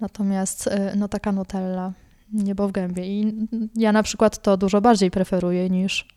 Natomiast 0.00 0.66
e, 0.66 0.92
no 0.96 1.08
taka 1.08 1.32
Nutella, 1.32 1.92
niebo 2.32 2.68
w 2.68 2.72
gębie. 2.72 3.06
I 3.06 3.34
ja 3.76 3.92
na 3.92 4.02
przykład 4.02 4.42
to 4.42 4.56
dużo 4.56 4.80
bardziej 4.80 5.10
preferuję 5.10 5.70
niż 5.70 6.08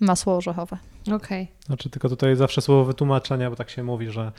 masło 0.00 0.36
orzechowe. 0.36 0.78
Okej. 1.12 1.48
Znaczy 1.66 1.90
tylko 1.90 2.08
tutaj 2.08 2.36
zawsze 2.36 2.60
słowo 2.60 2.84
wytłumaczenia, 2.84 3.50
bo 3.50 3.56
tak 3.56 3.70
się 3.70 3.82
mówi, 3.82 4.10
że 4.10 4.32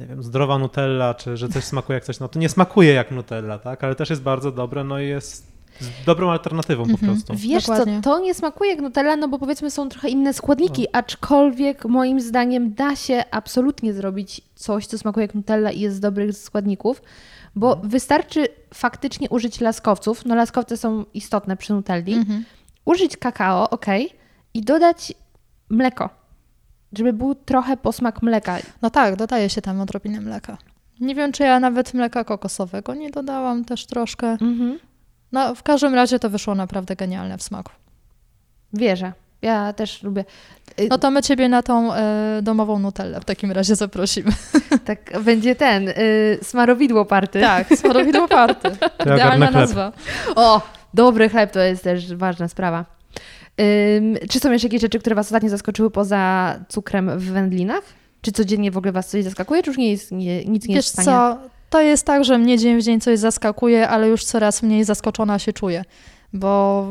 nie 0.00 0.06
wiem, 0.06 0.22
zdrowa 0.22 0.58
Nutella, 0.58 1.14
czy 1.14 1.36
że 1.36 1.48
coś 1.48 1.64
smakuje 1.64 1.94
jak 1.94 2.04
coś, 2.04 2.20
no 2.20 2.28
to 2.28 2.38
nie 2.38 2.48
smakuje 2.48 2.92
jak 2.92 3.10
Nutella, 3.10 3.58
tak? 3.58 3.84
Ale 3.84 3.94
też 3.94 4.10
jest 4.10 4.22
bardzo 4.22 4.52
dobre, 4.52 4.84
no 4.84 5.00
i 5.00 5.08
jest 5.08 5.52
z 5.80 6.04
dobrą 6.06 6.30
alternatywą 6.30 6.84
po 6.84 6.90
Mhm. 6.90 7.12
prostu. 7.12 7.34
Wiesz 7.36 7.66
Dokładnie. 7.66 8.00
co, 8.04 8.10
to 8.10 8.20
nie 8.20 8.34
smakuje 8.34 8.70
jak 8.70 8.80
Nutella, 8.80 9.16
no 9.16 9.28
bo 9.28 9.38
powiedzmy 9.38 9.70
są 9.70 9.88
trochę 9.88 10.08
inne 10.08 10.32
składniki, 10.34 10.86
aczkolwiek 10.92 11.84
moim 11.84 12.20
zdaniem 12.20 12.74
da 12.74 12.96
się 12.96 13.24
absolutnie 13.30 13.92
zrobić 13.94 14.40
coś, 14.54 14.86
co 14.86 14.98
smakuje 14.98 15.26
jak 15.26 15.34
Nutella 15.34 15.70
i 15.70 15.80
jest 15.80 15.96
z 15.96 16.00
dobrych 16.00 16.36
składników, 16.36 17.02
bo 17.56 17.76
wystarczy 17.84 18.46
faktycznie 18.74 19.28
użyć 19.30 19.60
laskowców, 19.60 20.24
no 20.24 20.34
laskowce 20.34 20.76
są 20.76 21.04
istotne 21.14 21.56
przy 21.56 21.72
Nutelli, 21.72 22.14
Mhm. 22.14 22.44
użyć 22.84 23.16
kakao, 23.16 23.70
ok, 23.70 23.86
i 24.54 24.62
dodać 24.62 25.12
mleko, 25.70 26.10
żeby 26.98 27.12
był 27.12 27.34
trochę 27.34 27.76
posmak 27.76 28.22
mleka. 28.22 28.58
No 28.82 28.90
tak, 28.90 29.16
dodaje 29.16 29.50
się 29.50 29.62
tam 29.62 29.80
odrobinę 29.80 30.20
mleka. 30.20 30.58
Nie 31.00 31.14
wiem, 31.14 31.32
czy 31.32 31.42
ja 31.42 31.60
nawet 31.60 31.94
mleka 31.94 32.24
kokosowego 32.24 32.94
nie 32.94 33.10
dodałam 33.10 33.64
też 33.64 33.86
troszkę. 33.86 34.26
Mhm. 34.26 34.78
No, 35.32 35.54
w 35.54 35.62
każdym 35.62 35.94
razie 35.94 36.18
to 36.18 36.30
wyszło 36.30 36.54
naprawdę 36.54 36.96
genialne 36.96 37.38
w 37.38 37.42
smaku. 37.42 37.72
Wierzę. 38.72 39.12
Ja 39.42 39.72
też 39.72 40.02
lubię. 40.02 40.24
Y, 40.80 40.86
No 40.90 40.98
to 40.98 41.10
my 41.10 41.22
ciebie 41.22 41.48
na 41.48 41.62
tą 41.62 41.94
e, 41.94 42.40
domową 42.42 42.78
nutellę 42.78 43.20
w 43.20 43.24
takim 43.24 43.52
razie 43.52 43.76
zaprosimy. 43.76 44.32
Tak 44.84 45.20
będzie 45.24 45.54
ten, 45.54 45.88
y, 45.88 46.38
smarowidło 46.42 47.04
party. 47.04 47.40
Tak, 47.40 47.68
smarowidło 47.68 48.28
party. 48.28 48.70
Idealna 49.02 49.50
nazwa. 49.50 49.92
O, 50.36 50.60
dobry 50.94 51.28
chleb 51.28 51.52
to 51.52 51.60
jest 51.60 51.84
też 51.84 52.14
ważna 52.14 52.48
sprawa. 52.48 52.84
Czy 54.30 54.40
są 54.40 54.52
jeszcze 54.52 54.66
jakieś 54.66 54.80
rzeczy, 54.80 54.98
które 54.98 55.16
Was 55.16 55.26
ostatnio 55.26 55.48
zaskoczyły 55.48 55.90
poza 55.90 56.54
cukrem 56.68 57.18
w 57.18 57.24
wędlinach? 57.24 57.82
Czy 58.22 58.32
codziennie 58.32 58.70
w 58.70 58.76
ogóle 58.76 58.92
Was 58.92 59.08
coś 59.08 59.24
zaskakuje, 59.24 59.62
czy 59.62 59.70
już 59.70 59.78
nie 59.78 59.90
jest, 59.90 60.12
nie, 60.12 60.44
nic 60.44 60.68
nie 60.68 60.74
Wiesz 60.74 60.84
jest 60.84 60.88
w 60.88 60.92
stanie? 60.92 61.06
co, 61.06 61.38
to 61.70 61.80
jest 61.80 62.06
tak, 62.06 62.24
że 62.24 62.38
mnie 62.38 62.58
dzień 62.58 62.78
w 62.78 62.82
dzień 62.82 63.00
coś 63.00 63.18
zaskakuje, 63.18 63.88
ale 63.88 64.08
już 64.08 64.24
coraz 64.24 64.62
mniej 64.62 64.84
zaskoczona 64.84 65.38
się 65.38 65.52
czuję, 65.52 65.84
bo 66.32 66.86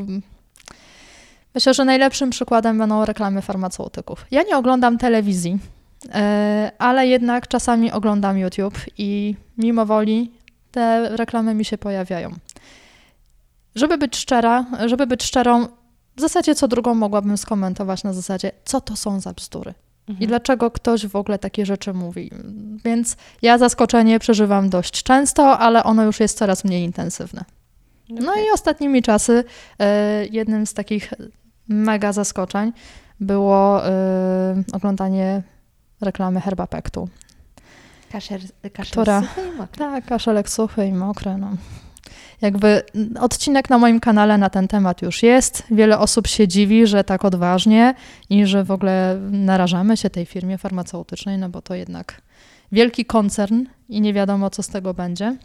myślę, 1.56 1.74
że 1.74 1.86
najlepszym 1.86 2.30
przykładem 2.30 2.78
będą 2.78 3.06
reklamy 3.06 3.41
farmaceutyków. 3.41 4.26
Ja 4.32 4.43
nie 4.43 4.58
oglądam 4.58 4.97
telewizji, 4.97 5.60
e, 6.13 6.71
ale 6.78 7.08
jednak 7.08 7.47
czasami 7.47 7.91
oglądam 7.91 8.38
YouTube 8.38 8.80
i 8.97 9.36
mimo 9.58 9.86
woli 9.86 10.32
te 10.71 11.10
reklamy 11.17 11.54
mi 11.54 11.65
się 11.65 11.78
pojawiają. 11.78 12.32
Żeby 13.76 13.97
być 13.97 14.17
szczera, 14.17 14.65
żeby 14.86 15.08
być 15.08 15.24
szczerą, 15.24 15.67
w 16.15 16.21
zasadzie 16.21 16.56
co 16.56 16.67
drugą 16.67 16.95
mogłabym 16.95 17.38
skomentować 17.38 18.04
na 18.04 18.13
zasadzie, 18.13 18.52
co 18.65 18.82
to 18.82 18.95
są 18.95 19.19
za 19.19 19.34
bzdury. 19.34 19.74
I 20.19 20.28
dlaczego 20.28 20.71
ktoś 20.71 21.08
w 21.08 21.15
ogóle 21.15 21.39
takie 21.39 21.65
rzeczy 21.65 21.93
mówi. 21.93 22.32
Więc 22.86 23.17
ja 23.41 23.58
zaskoczenie 23.58 24.19
przeżywam 24.19 24.69
dość 24.69 25.04
często, 25.04 25.60
ale 25.60 25.84
ono 25.84 26.04
już 26.04 26.19
jest 26.19 26.38
coraz 26.38 26.63
mniej 26.63 26.84
intensywne. 26.84 27.45
No 28.10 28.36
i 28.36 28.52
ostatnimi 28.54 29.02
czasy 29.02 29.43
e, 29.80 30.26
jednym 30.26 30.65
z 30.65 30.74
takich 30.74 31.13
mega 31.67 32.13
zaskoczeń 32.13 32.71
było 33.19 33.88
e, 33.88 34.63
oglądanie 34.74 35.43
reklamy 36.02 36.41
Herbapektu. 36.41 37.10
Kaszer, 38.12 38.41
kaszer 38.74 38.91
Która- 38.91 39.21
suchy 39.21 39.41
i 39.47 39.52
mokry. 39.58 39.78
Tak, 39.78 40.06
kaszelek 40.06 40.50
suchy 40.50 40.86
i 40.86 40.93
mokry. 40.93 41.38
No. 41.38 41.50
Jakby 42.42 42.82
odcinek 43.20 43.70
na 43.70 43.78
moim 43.78 44.00
kanale 44.00 44.38
na 44.38 44.50
ten 44.50 44.68
temat 44.68 45.02
już 45.02 45.24
jest. 45.24 45.64
Wiele 45.72 46.00
osób 46.00 46.28
się 46.28 46.48
dziwi, 46.48 46.88
że 46.88 47.04
tak 47.04 47.26
odważnie 47.26 47.96
i 48.30 48.46
że 48.46 48.64
w 48.64 48.72
ogóle 48.72 49.20
narażamy 49.32 49.98
się 49.98 50.10
tej 50.10 50.26
firmie 50.26 50.58
farmaceutycznej, 50.58 51.38
no 51.38 51.50
bo 51.50 51.62
to 51.62 51.76
jednak 51.76 52.22
wielki 52.72 53.06
koncern 53.06 53.66
i 53.90 54.02
nie 54.02 54.14
wiadomo, 54.14 54.50
co 54.50 54.64
z 54.64 54.68
tego 54.68 54.94
będzie. 54.94 55.38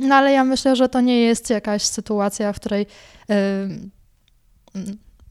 No 0.00 0.14
ale 0.14 0.32
ja 0.32 0.44
myślę, 0.44 0.76
że 0.76 0.88
to 0.88 1.00
nie 1.00 1.20
jest 1.20 1.50
jakaś 1.50 1.82
sytuacja, 1.82 2.52
w 2.52 2.56
której 2.56 2.86
yy, 3.28 3.34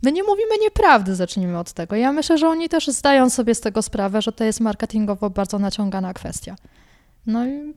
my 0.04 0.12
nie 0.12 0.24
mówimy 0.24 0.52
nieprawdy, 0.62 1.16
zacznijmy 1.16 1.60
od 1.60 1.74
tego. 1.74 1.96
Ja 1.96 2.14
myślę, 2.14 2.38
że 2.38 2.48
oni 2.48 2.70
też 2.70 2.88
zdają 2.88 3.30
sobie 3.30 3.56
z 3.56 3.62
tego 3.62 3.82
sprawę, 3.82 4.22
że 4.22 4.32
to 4.32 4.44
jest 4.44 4.60
marketingowo 4.60 5.30
bardzo 5.30 5.60
naciągana 5.60 6.14
kwestia. 6.14 6.56
No 7.26 7.48
i 7.48 7.74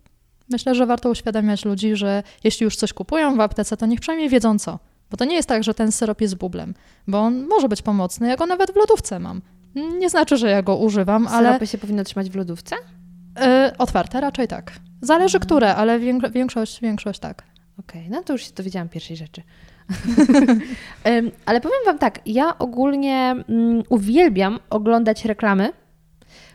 myślę, 0.50 0.74
że 0.74 0.86
warto 0.86 1.10
uświadamiać 1.10 1.64
ludzi, 1.64 1.96
że 1.96 2.22
jeśli 2.44 2.64
już 2.64 2.76
coś 2.76 2.92
kupują 2.92 3.36
w 3.36 3.40
aptece, 3.40 3.76
to 3.76 3.86
niech 3.86 4.00
przynajmniej 4.00 4.28
wiedzą 4.28 4.58
co. 4.58 4.78
Bo 5.10 5.16
to 5.16 5.24
nie 5.24 5.34
jest 5.34 5.48
tak, 5.48 5.64
że 5.64 5.74
ten 5.74 5.92
syrop 5.92 6.20
jest 6.20 6.36
bublem, 6.36 6.74
bo 7.06 7.18
on 7.18 7.46
może 7.46 7.68
być 7.68 7.82
pomocny, 7.82 8.28
ja 8.28 8.36
go 8.36 8.46
nawet 8.46 8.72
w 8.72 8.76
lodówce 8.76 9.18
mam. 9.18 9.42
Nie 9.98 10.10
znaczy, 10.10 10.36
że 10.36 10.50
ja 10.50 10.62
go 10.62 10.76
używam, 10.76 11.26
ale 11.26 11.48
Syropy 11.48 11.66
się 11.66 11.78
powinno 11.78 12.04
trzymać 12.04 12.30
w 12.30 12.36
lodówce? 12.36 12.76
y, 12.76 13.76
otwarte 13.78 14.20
raczej 14.20 14.48
tak. 14.48 14.72
Zależy 15.02 15.40
które, 15.40 15.74
ale 15.74 15.98
większość, 16.30 16.80
większość 16.80 17.20
tak. 17.20 17.42
Okej, 17.78 18.10
no 18.10 18.22
to 18.22 18.32
już 18.32 18.42
się 18.42 18.52
dowiedziałam 18.52 18.88
pierwszej 18.88 19.16
rzeczy. 19.16 19.42
Ale 21.46 21.60
powiem 21.60 21.78
Wam 21.86 21.98
tak, 21.98 22.20
ja 22.26 22.58
ogólnie 22.58 23.34
mm, 23.48 23.82
uwielbiam 23.88 24.58
oglądać 24.70 25.24
reklamy 25.24 25.72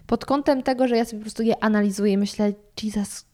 pod 0.08 0.26
kątem 0.26 0.64
tego, 0.64 0.88
że 0.88 0.98
ja 0.98 1.06
sobie 1.06 1.20
po 1.20 1.24
prostu 1.24 1.44
je 1.44 1.64
analizuję 1.64 2.14
i 2.14 2.18
myślę, 2.18 2.54
Jesus, 2.84 3.26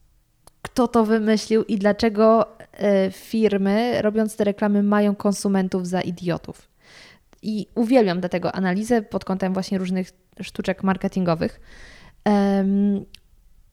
kto 0.73 0.87
to 0.87 1.05
wymyślił 1.05 1.63
i 1.63 1.77
dlaczego 1.77 2.45
e, 2.73 3.11
firmy 3.11 4.01
robiąc 4.01 4.35
te 4.35 4.43
reklamy 4.43 4.83
mają 4.83 5.15
konsumentów 5.15 5.87
za 5.87 6.01
idiotów. 6.01 6.67
I 7.41 7.67
uwielbiam 7.75 8.19
dlatego 8.19 8.55
analizę 8.55 9.01
pod 9.01 9.25
kątem 9.25 9.53
właśnie 9.53 9.77
różnych 9.77 10.11
sztuczek 10.41 10.83
marketingowych. 10.83 11.59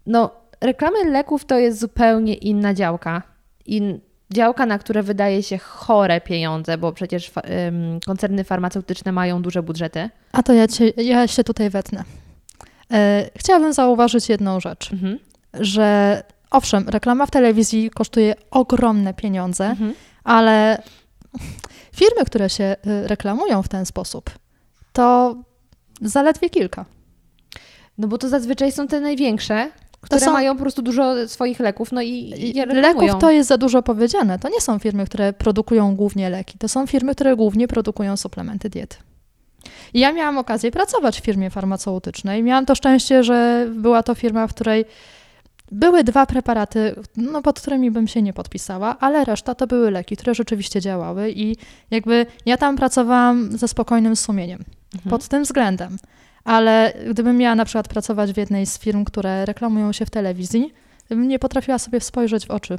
No, 0.06 0.30
reklamy 0.60 1.04
leków 1.10 1.44
to 1.44 1.58
jest 1.58 1.80
zupełnie 1.80 2.34
inna 2.34 2.74
działka. 2.74 3.22
In, 3.66 4.00
działka, 4.32 4.66
na 4.66 4.78
które 4.78 5.02
wydaje 5.02 5.42
się 5.42 5.58
chore 5.58 6.20
pieniądze, 6.20 6.78
bo 6.78 6.92
przecież 6.92 7.30
koncerny 8.06 8.44
farmaceutyczne 8.44 9.12
mają 9.12 9.42
duże 9.42 9.62
budżety. 9.62 10.10
A 10.32 10.42
to 10.42 10.52
ja, 10.52 10.68
cię, 10.68 10.88
ja 10.96 11.26
się 11.26 11.44
tutaj 11.44 11.70
wetnę. 11.70 12.04
E, 12.92 13.30
chciałabym 13.36 13.72
zauważyć 13.72 14.28
jedną 14.28 14.60
rzecz, 14.60 14.92
Mhm. 14.92 15.18
że 15.54 16.22
owszem, 16.50 16.88
reklama 16.88 17.26
w 17.26 17.30
telewizji 17.30 17.90
kosztuje 17.90 18.34
ogromne 18.50 19.14
pieniądze, 19.14 19.66
Mhm. 19.66 19.94
ale 20.24 20.82
firmy, 21.96 22.24
które 22.26 22.50
się 22.50 22.76
y, 23.04 23.08
reklamują 23.08 23.62
w 23.62 23.68
ten 23.68 23.86
sposób, 23.86 24.30
to 24.92 25.36
zaledwie 26.02 26.50
kilka. 26.50 26.84
No 27.98 28.08
bo 28.08 28.18
to 28.18 28.28
zazwyczaj 28.28 28.72
są 28.72 28.86
te 28.88 29.00
największe, 29.00 29.70
które 30.00 30.20
są- 30.20 30.32
mają 30.32 30.54
po 30.56 30.62
prostu 30.62 30.82
dużo 30.82 31.28
swoich 31.28 31.60
leków, 31.60 31.92
no 31.92 32.02
i. 32.02 32.34
Leków 32.66 33.02
to 33.20 33.30
jest 33.30 33.48
za 33.48 33.58
dużo 33.58 33.82
powiedziane. 33.82 34.38
To 34.38 34.48
nie 34.48 34.60
są 34.60 34.78
firmy, 34.78 35.06
które 35.06 35.32
produkują 35.32 35.96
głównie 35.96 36.30
leki. 36.30 36.58
To 36.58 36.68
są 36.68 36.86
firmy, 36.86 37.14
które 37.14 37.36
głównie 37.36 37.68
produkują 37.68 38.16
suplementy 38.16 38.68
diety. 38.70 38.96
I 39.94 40.00
ja 40.00 40.12
miałam 40.12 40.38
okazję 40.38 40.70
pracować 40.70 41.20
w 41.20 41.24
firmie 41.24 41.50
farmaceutycznej. 41.50 42.42
Miałam 42.42 42.66
to 42.66 42.74
szczęście, 42.74 43.22
że 43.24 43.66
była 43.74 44.02
to 44.02 44.14
firma, 44.14 44.46
w 44.46 44.54
której 44.54 44.84
były 45.72 46.04
dwa 46.04 46.26
preparaty, 46.26 46.94
no, 47.16 47.42
pod 47.42 47.60
którymi 47.60 47.90
bym 47.90 48.08
się 48.08 48.22
nie 48.22 48.32
podpisała, 48.32 48.96
ale 49.00 49.24
reszta 49.24 49.54
to 49.54 49.66
były 49.66 49.90
leki, 49.90 50.16
które 50.16 50.34
rzeczywiście 50.34 50.80
działały 50.80 51.30
i 51.30 51.56
jakby 51.90 52.26
ja 52.46 52.56
tam 52.56 52.76
pracowałam 52.76 53.58
ze 53.58 53.68
spokojnym 53.68 54.16
sumieniem 54.16 54.64
Mhm. 54.94 55.10
pod 55.10 55.28
tym 55.28 55.42
względem. 55.42 55.98
Ale 56.44 56.92
gdybym 57.10 57.36
miała 57.36 57.54
na 57.54 57.64
przykład 57.64 57.88
pracować 57.88 58.32
w 58.32 58.36
jednej 58.36 58.66
z 58.66 58.78
firm, 58.78 59.04
które 59.04 59.46
reklamują 59.46 59.92
się 59.92 60.06
w 60.06 60.10
telewizji, 60.10 60.72
bym 61.08 61.28
nie 61.28 61.38
potrafiła 61.38 61.78
sobie 61.78 62.00
spojrzeć 62.00 62.46
w 62.46 62.50
oczy. 62.50 62.78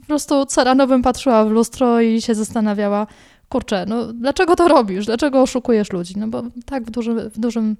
Po 0.00 0.06
prostu 0.06 0.46
co 0.46 0.64
rano 0.64 0.86
bym 0.86 1.02
patrzyła 1.02 1.44
w 1.44 1.50
lustro 1.50 2.00
i 2.00 2.22
się 2.22 2.34
zastanawiała, 2.34 3.06
kurczę, 3.48 3.84
no 3.88 4.12
dlaczego 4.12 4.56
to 4.56 4.68
robisz? 4.68 5.06
Dlaczego 5.06 5.42
oszukujesz 5.42 5.92
ludzi? 5.92 6.14
No 6.16 6.28
bo 6.28 6.42
tak 6.66 6.84
w 6.84 6.90
dużym, 6.90 7.30
w 7.30 7.38
dużym 7.38 7.76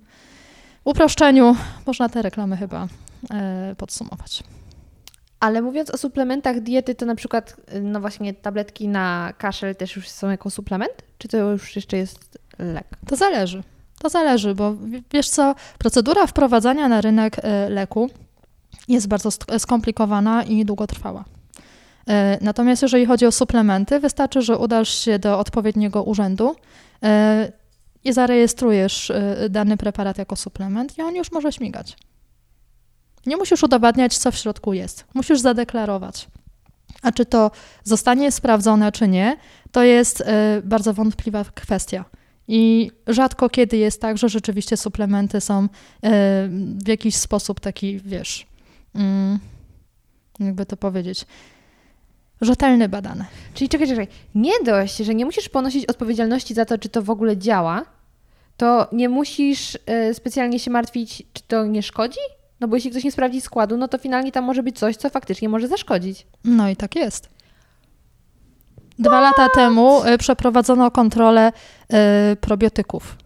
uproszczeniu 0.84 1.56
można 1.86 2.08
te 2.08 2.22
reklamy 2.22 2.56
chyba 2.56 2.88
e, 3.30 3.74
podsumować. 3.78 4.42
Ale 5.40 5.62
mówiąc 5.62 5.90
o 5.90 5.98
suplementach 5.98 6.60
diety, 6.60 6.94
to 6.94 7.06
na 7.06 7.14
przykład, 7.14 7.56
y, 7.74 7.80
no 7.80 8.00
właśnie 8.00 8.34
tabletki 8.34 8.88
na 8.88 9.32
kaszel 9.38 9.76
też 9.76 9.96
już 9.96 10.08
są 10.08 10.30
jako 10.30 10.50
suplement? 10.50 10.92
Czy 11.18 11.28
to 11.28 11.36
już 11.36 11.76
jeszcze 11.76 11.96
jest 11.96 12.38
lek? 12.58 12.86
To 13.06 13.16
zależy. 13.16 13.62
To 13.98 14.08
zależy, 14.08 14.54
bo 14.54 14.74
wiesz 15.12 15.28
co, 15.28 15.54
procedura 15.78 16.26
wprowadzania 16.26 16.88
na 16.88 17.00
rynek 17.00 17.36
e, 17.38 17.68
leku 17.70 18.10
jest 18.88 19.08
bardzo 19.08 19.30
skomplikowana 19.58 20.42
i 20.42 20.64
długotrwała. 20.64 21.24
E, 22.08 22.38
Natomiast 22.40 22.82
jeżeli 22.82 23.06
chodzi 23.06 23.26
o 23.26 23.32
suplementy, 23.32 24.00
wystarczy, 24.00 24.42
że 24.42 24.58
udasz 24.58 24.88
się 24.88 25.18
do 25.18 25.38
odpowiedniego 25.38 26.02
urzędu 26.02 26.56
i 28.04 28.12
zarejestrujesz 28.12 29.10
e, 29.10 29.48
dany 29.50 29.76
preparat 29.76 30.18
jako 30.18 30.36
suplement 30.36 30.98
i 30.98 31.02
on 31.02 31.14
już 31.14 31.32
może 31.32 31.52
śmigać. 31.52 31.96
Nie 33.26 33.36
musisz 33.36 33.62
udowadniać, 33.62 34.18
co 34.18 34.32
w 34.32 34.36
środku 34.36 34.72
jest. 34.72 35.04
Musisz 35.14 35.40
zadeklarować. 35.40 36.28
A 37.02 37.12
czy 37.12 37.26
to 37.26 37.50
zostanie 37.84 38.32
sprawdzone, 38.32 38.92
czy 38.92 39.08
nie, 39.08 39.36
to 39.72 39.82
jest 39.82 40.20
e, 40.20 40.62
bardzo 40.64 40.94
wątpliwa 40.94 41.44
kwestia. 41.44 42.04
I 42.48 42.90
rzadko 43.06 43.48
kiedy 43.48 43.76
jest 43.76 44.00
tak, 44.00 44.18
że 44.18 44.28
rzeczywiście 44.28 44.76
suplementy 44.76 45.40
są 45.40 45.62
e, 45.62 45.68
w 46.84 46.88
jakiś 46.88 47.16
sposób 47.16 47.60
taki, 47.60 48.00
wiesz, 48.00 48.46
mm, 48.94 49.38
jakby 50.40 50.66
to 50.66 50.76
powiedzieć, 50.76 51.26
rzetelny 52.44 52.88
badane. 52.88 53.24
Czyli 53.54 53.68
czekaj, 53.68 53.88
czekaj. 53.88 54.08
Nie 54.34 54.52
dość, 54.64 54.96
że 54.96 55.14
nie 55.14 55.24
musisz 55.24 55.48
ponosić 55.48 55.86
odpowiedzialności 55.86 56.54
za 56.54 56.64
to, 56.64 56.78
czy 56.78 56.88
to 56.88 57.02
w 57.02 57.10
ogóle 57.10 57.36
działa, 57.36 57.84
to 58.56 58.88
nie 58.92 59.08
musisz 59.08 59.74
y, 59.74 60.14
specjalnie 60.14 60.58
się 60.58 60.70
martwić, 60.70 61.22
czy 61.32 61.42
to 61.42 61.66
nie 61.66 61.82
szkodzi? 61.82 62.20
No 62.60 62.68
bo 62.68 62.76
jeśli 62.76 62.90
ktoś 62.90 63.04
nie 63.04 63.12
sprawdzi 63.12 63.40
składu, 63.40 63.76
no 63.76 63.88
to 63.88 63.98
finalnie 63.98 64.32
tam 64.32 64.44
może 64.44 64.62
być 64.62 64.78
coś, 64.78 64.96
co 64.96 65.10
faktycznie 65.10 65.48
może 65.48 65.68
zaszkodzić. 65.68 66.26
No 66.44 66.68
i 66.68 66.76
tak 66.76 66.96
jest. 66.96 67.28
Dwa 68.98 69.20
lata 69.20 69.48
temu 69.54 70.02
e, 70.04 70.18
przeprowadzono 70.18 70.90
kontrolę 70.90 71.52
e, 71.92 72.36
probiotyków. 72.40 73.16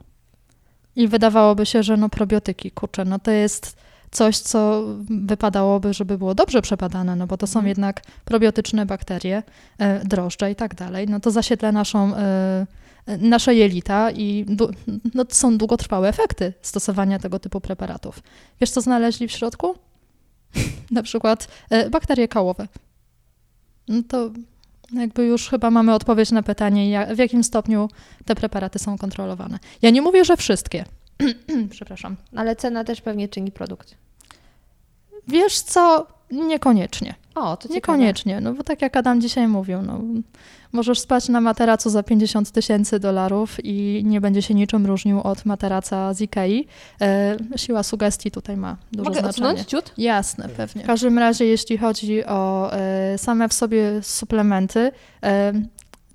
I 0.96 1.08
wydawałoby 1.08 1.66
się, 1.66 1.82
że 1.82 1.96
no 1.96 2.08
probiotyki, 2.08 2.70
kurczę, 2.70 3.04
no 3.04 3.18
to 3.18 3.30
jest 3.30 3.76
coś, 4.10 4.38
co 4.38 4.84
wypadałoby, 5.10 5.94
żeby 5.94 6.18
było 6.18 6.34
dobrze 6.34 6.62
przebadane, 6.62 7.16
no 7.16 7.26
bo 7.26 7.36
to 7.36 7.46
są 7.46 7.58
Mhm. 7.58 7.68
jednak 7.68 8.02
probiotyczne 8.24 8.86
bakterie, 8.86 9.42
e, 9.78 10.04
drożdże 10.04 10.50
i 10.50 10.56
tak 10.56 10.74
dalej. 10.74 11.06
No 11.08 11.20
to 11.20 11.30
zasiedla 11.30 11.72
naszą, 11.72 12.16
e, 12.16 12.66
nasze 13.18 13.54
jelita 13.54 14.10
i 14.10 14.46
no, 15.14 15.24
to 15.24 15.34
są 15.34 15.58
długotrwałe 15.58 16.08
efekty 16.08 16.52
stosowania 16.62 17.18
tego 17.18 17.38
typu 17.38 17.60
preparatów. 17.60 18.20
Wiesz, 18.60 18.70
co 18.70 18.80
znaleźli 18.80 19.28
w 19.28 19.32
środku? 19.32 19.74
Na 20.90 21.02
przykład 21.02 21.48
e, 21.70 21.90
bakterie 21.90 22.28
kałowe. 22.28 22.68
No 23.88 24.02
to 24.08 24.30
jakby 24.92 25.26
już 25.26 25.48
chyba 25.48 25.70
mamy 25.70 25.94
odpowiedź 25.94 26.30
na 26.30 26.42
pytanie, 26.42 26.90
jak, 26.90 27.14
w 27.14 27.18
jakim 27.18 27.44
stopniu 27.44 27.88
te 28.24 28.34
preparaty 28.34 28.78
są 28.78 28.98
kontrolowane. 28.98 29.58
Ja 29.82 29.90
nie 29.90 30.02
mówię, 30.02 30.24
że 30.24 30.36
wszystkie. 30.36 30.84
Przepraszam. 31.70 32.16
Ale 32.36 32.56
cena 32.56 32.84
też 32.84 33.00
pewnie 33.00 33.28
czyni 33.28 33.52
produkt. 33.52 33.94
Wiesz 35.28 35.60
co? 35.60 36.06
Niekoniecznie. 36.30 37.14
O, 37.34 37.56
to 37.56 37.62
ciekawe. 37.62 37.74
Niekoniecznie, 37.74 38.40
no 38.40 38.54
bo 38.54 38.62
tak 38.64 38.82
jak 38.82 38.96
Adam 38.96 39.20
dzisiaj 39.20 39.48
mówił, 39.48 39.82
no, 39.82 40.00
możesz 40.72 41.00
spać 41.00 41.28
na 41.28 41.40
materacu 41.40 41.90
za 41.90 42.02
50 42.02 42.50
tysięcy 42.50 43.00
dolarów 43.00 43.56
i 43.64 44.02
nie 44.04 44.20
będzie 44.20 44.42
się 44.42 44.54
niczym 44.54 44.86
różnił 44.86 45.20
od 45.20 45.44
materaca 45.44 46.14
z 46.14 46.20
Ikei. 46.20 46.66
E, 47.00 47.36
siła 47.56 47.82
sugestii 47.82 48.30
tutaj 48.30 48.56
ma 48.56 48.76
duże 48.92 49.10
Mogę 49.10 49.20
znaczenie. 49.20 49.48
odsunąć 49.48 49.68
ciut? 49.68 49.92
Jasne, 49.98 50.48
pewnie. 50.48 50.82
W 50.82 50.86
każdym 50.86 51.18
razie, 51.18 51.44
jeśli 51.44 51.78
chodzi 51.78 52.24
o 52.24 52.72
e, 52.72 53.18
same 53.18 53.48
w 53.48 53.52
sobie 53.52 54.02
suplementy, 54.02 54.90
e, 55.22 55.52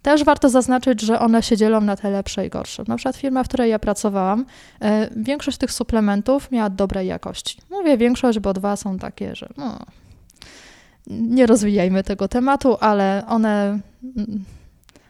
też 0.04 0.24
warto 0.24 0.50
zaznaczyć, 0.50 1.02
że 1.02 1.20
one 1.20 1.44
się 1.44 1.58
dzielą 1.58 1.82
na 1.82 1.96
te 1.96 2.10
lepsze 2.10 2.46
i 2.46 2.50
gorsze. 2.50 2.84
Na 2.88 2.96
przykład 2.96 3.16
firma, 3.16 3.44
w 3.44 3.48
której 3.48 3.70
ja 3.70 3.80
pracowałam, 3.80 4.46
e, 4.82 5.10
większość 5.16 5.58
tych 5.58 5.72
suplementów 5.72 6.52
miała 6.52 6.70
dobrej 6.70 7.08
jakości. 7.08 7.62
Mówię 7.70 7.98
większość, 7.98 8.40
bo 8.40 8.54
dwa 8.54 8.76
są 8.76 9.00
takie, 9.00 9.36
że 9.36 9.50
no, 9.58 9.80
nie 11.08 11.46
rozwijajmy 11.46 12.04
tego 12.04 12.28
tematu, 12.28 12.78
ale 12.80 13.24
one 13.28 13.80
mm, 14.18 14.44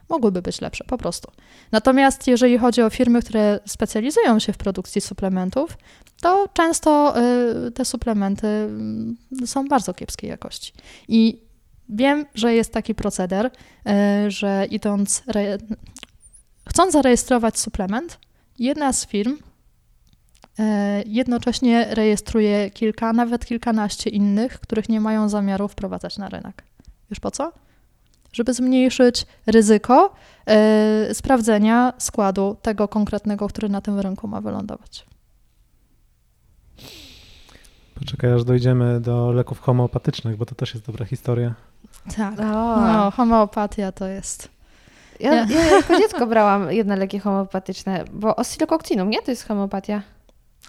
mogłyby 0.09 0.41
być 0.41 0.61
lepsze 0.61 0.83
po 0.83 0.97
prostu. 0.97 1.31
Natomiast 1.71 2.27
jeżeli 2.27 2.57
chodzi 2.57 2.81
o 2.81 2.89
firmy, 2.89 3.21
które 3.21 3.59
specjalizują 3.65 4.39
się 4.39 4.53
w 4.53 4.57
produkcji 4.57 5.01
suplementów, 5.01 5.77
to 6.21 6.47
często 6.53 7.13
y, 7.67 7.71
te 7.71 7.85
suplementy 7.85 8.47
mm, 8.47 9.17
są 9.45 9.67
bardzo 9.67 9.93
kiepskiej 9.93 10.29
jakości. 10.29 10.73
I 11.07 11.41
wiem, 11.93 12.25
że 12.35 12.53
jest 12.53 12.73
taki 12.73 12.95
proceder, 12.95 13.45
y, 14.25 14.31
że 14.31 14.65
idąc, 14.69 15.23
re... 15.27 15.57
chcąc 16.69 16.93
zarejestrować 16.93 17.59
suplement, 17.59 18.19
jedna 18.59 18.93
z 18.93 19.07
firm 19.07 19.33
y, 19.33 20.63
jednocześnie 21.05 21.87
rejestruje 21.89 22.71
kilka, 22.71 23.13
nawet 23.13 23.45
kilkanaście 23.45 24.09
innych, 24.09 24.59
których 24.59 24.89
nie 24.89 25.01
mają 25.01 25.29
zamiaru 25.29 25.67
wprowadzać 25.67 26.17
na 26.17 26.29
rynek. 26.29 26.63
Wiesz 27.09 27.19
po 27.19 27.31
co? 27.31 27.51
Żeby 28.33 28.53
zmniejszyć 28.53 29.25
ryzyko 29.45 30.13
y, 31.09 31.13
sprawdzenia 31.13 31.93
składu 31.97 32.57
tego 32.61 32.87
konkretnego, 32.87 33.47
który 33.47 33.69
na 33.69 33.81
tym 33.81 33.99
rynku 33.99 34.27
ma 34.27 34.41
wylądować. 34.41 35.05
Poczekaj, 37.95 38.33
aż 38.33 38.43
dojdziemy 38.43 39.01
do 39.01 39.31
leków 39.31 39.59
homeopatycznych, 39.59 40.37
bo 40.37 40.45
to 40.45 40.55
też 40.55 40.73
jest 40.73 40.85
dobra 40.85 41.05
historia. 41.05 41.53
Tak. 42.17 42.39
O. 42.39 42.43
No, 42.81 43.11
homeopatia 43.11 43.91
to 43.91 44.07
jest. 44.07 44.49
Ja, 45.19 45.33
ja 45.33 45.63
jako 45.65 45.97
dziecko 45.97 46.27
brałam 46.27 46.71
jedne 46.71 46.95
leki 46.95 47.19
homeopatyczne, 47.19 48.03
bo 48.13 48.35
oscillococcinum, 48.35 49.09
nie? 49.09 49.21
To 49.21 49.31
jest 49.31 49.47
homeopatia. 49.47 50.01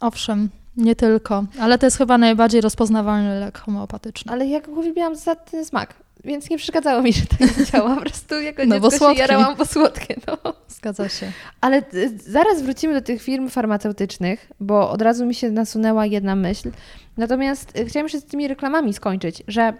Owszem, 0.00 0.48
nie 0.76 0.96
tylko, 0.96 1.44
ale 1.60 1.78
to 1.78 1.86
jest 1.86 1.98
chyba 1.98 2.18
najbardziej 2.18 2.60
rozpoznawalny 2.60 3.40
lek 3.40 3.58
homeopatyczny. 3.58 4.32
Ale 4.32 4.46
ja 4.46 4.60
go 4.60 4.72
uwielbiałam 4.72 5.16
za 5.16 5.34
ten 5.34 5.64
smak, 5.64 5.94
więc 6.24 6.50
nie 6.50 6.58
przeszkadzało 6.58 7.02
mi, 7.02 7.12
że 7.12 7.26
tak 7.26 7.62
działa. 7.72 7.94
Po 7.94 8.00
prostu 8.00 8.40
jako 8.40 8.62
No, 8.66 8.80
bo 8.80 8.90
dziecko 8.90 9.14
się 9.14 9.20
jarałam 9.20 9.56
po 9.56 9.66
słodkie. 9.66 10.16
No. 10.26 10.54
Zgadza 10.68 11.08
się. 11.08 11.32
Ale 11.60 11.82
y, 11.94 12.18
zaraz 12.18 12.62
wrócimy 12.62 12.94
do 12.94 13.02
tych 13.02 13.22
firm 13.22 13.48
farmaceutycznych, 13.48 14.50
bo 14.60 14.90
od 14.90 15.02
razu 15.02 15.26
mi 15.26 15.34
się 15.34 15.50
nasunęła 15.50 16.06
jedna 16.06 16.36
myśl. 16.36 16.70
Natomiast 17.16 17.78
y, 17.78 17.86
chciałam 17.86 18.04
jeszcze 18.04 18.20
z 18.20 18.24
tymi 18.24 18.48
reklamami 18.48 18.92
skończyć, 18.92 19.42
że 19.48 19.72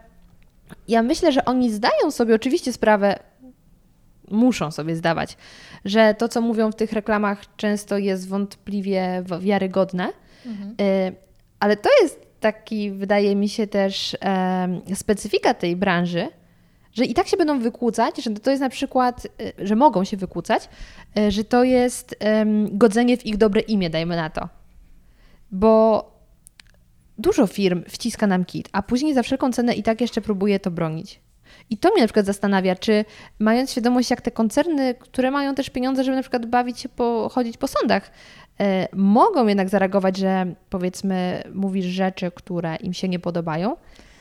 ja 0.89 1.03
myślę, 1.03 1.33
że 1.33 1.45
oni 1.45 1.73
zdają 1.73 2.11
sobie 2.11 2.35
oczywiście 2.35 2.73
sprawę, 2.73 3.19
muszą 4.31 4.71
sobie 4.71 4.97
zdawać, 4.97 5.37
że 5.85 6.15
to, 6.19 6.29
co 6.29 6.41
mówią 6.41 6.73
w 6.73 6.77
tych 6.77 6.93
reklamach, 6.93 7.57
często 7.57 7.99
jest 7.99 8.29
wątpliwie 8.29 9.25
wiarygodne. 9.41 10.09
Y, 10.81 11.15
Ale 11.61 11.77
to 11.77 11.89
jest 12.03 12.21
taki, 12.41 12.91
wydaje 12.91 13.37
mi 13.37 13.49
się 13.49 13.67
też, 13.67 14.17
specyfika 14.95 15.55
tej 15.55 15.77
branży, 15.77 16.29
że 16.93 17.05
i 17.05 17.15
tak 17.15 17.27
się 17.27 17.37
będą 17.37 17.59
wykłócać, 17.61 18.25
że 18.25 18.31
to 18.31 18.51
jest 18.51 18.61
na 18.61 18.69
przykład, 18.69 19.25
y, 19.25 19.53
że 19.67 19.77
mogą 19.77 20.05
się 20.05 20.17
wykłócać, 20.17 20.69
y, 21.19 21.31
że 21.31 21.45
to 21.45 21.65
jest 21.65 22.17
godzenie 22.71 23.17
w 23.17 23.27
ich 23.27 23.37
dobre 23.37 23.61
imię, 23.61 23.91
dajmy 23.91 24.17
na 24.17 24.31
to. 24.31 24.49
Bo 25.51 26.14
dużo 27.19 27.47
firm 27.47 27.83
wciska 27.89 28.27
nam 28.27 28.45
kit, 28.45 28.69
a 28.73 28.83
później 28.83 29.15
za 29.15 29.23
wszelką 29.23 29.53
cenę 29.53 29.75
i 29.75 29.83
tak 29.83 30.01
jeszcze 30.01 30.21
próbuje 30.21 30.61
to 30.61 30.71
bronić. 30.71 31.21
I 31.71 31.77
to 31.79 31.91
mnie 31.91 32.01
na 32.01 32.07
przykład 32.07 32.27
zastanawia, 32.27 32.77
czy 32.77 33.05
mając 33.39 33.71
świadomość, 33.71 34.11
jak 34.11 34.21
te 34.21 34.31
koncerny, 34.31 34.95
które 34.95 35.31
mają 35.31 35.55
też 35.55 35.71
pieniądze, 35.71 36.05
żeby 36.05 36.17
na 36.17 36.23
przykład 36.23 36.47
bawić 36.47 36.81
się, 36.81 36.89
po, 36.89 37.29
chodzić 37.33 37.57
po 37.57 37.69
sądach, 37.69 38.11
e, 38.61 38.89
mogą 38.93 39.47
jednak 39.47 39.69
zareagować, 39.69 40.17
że 40.17 40.47
powiedzmy 40.71 41.43
mówisz 41.55 41.87
rzeczy, 41.87 42.31
które 42.35 42.77
im 42.77 42.93
się 42.93 43.09
nie 43.09 43.19
podobają, 43.19 43.77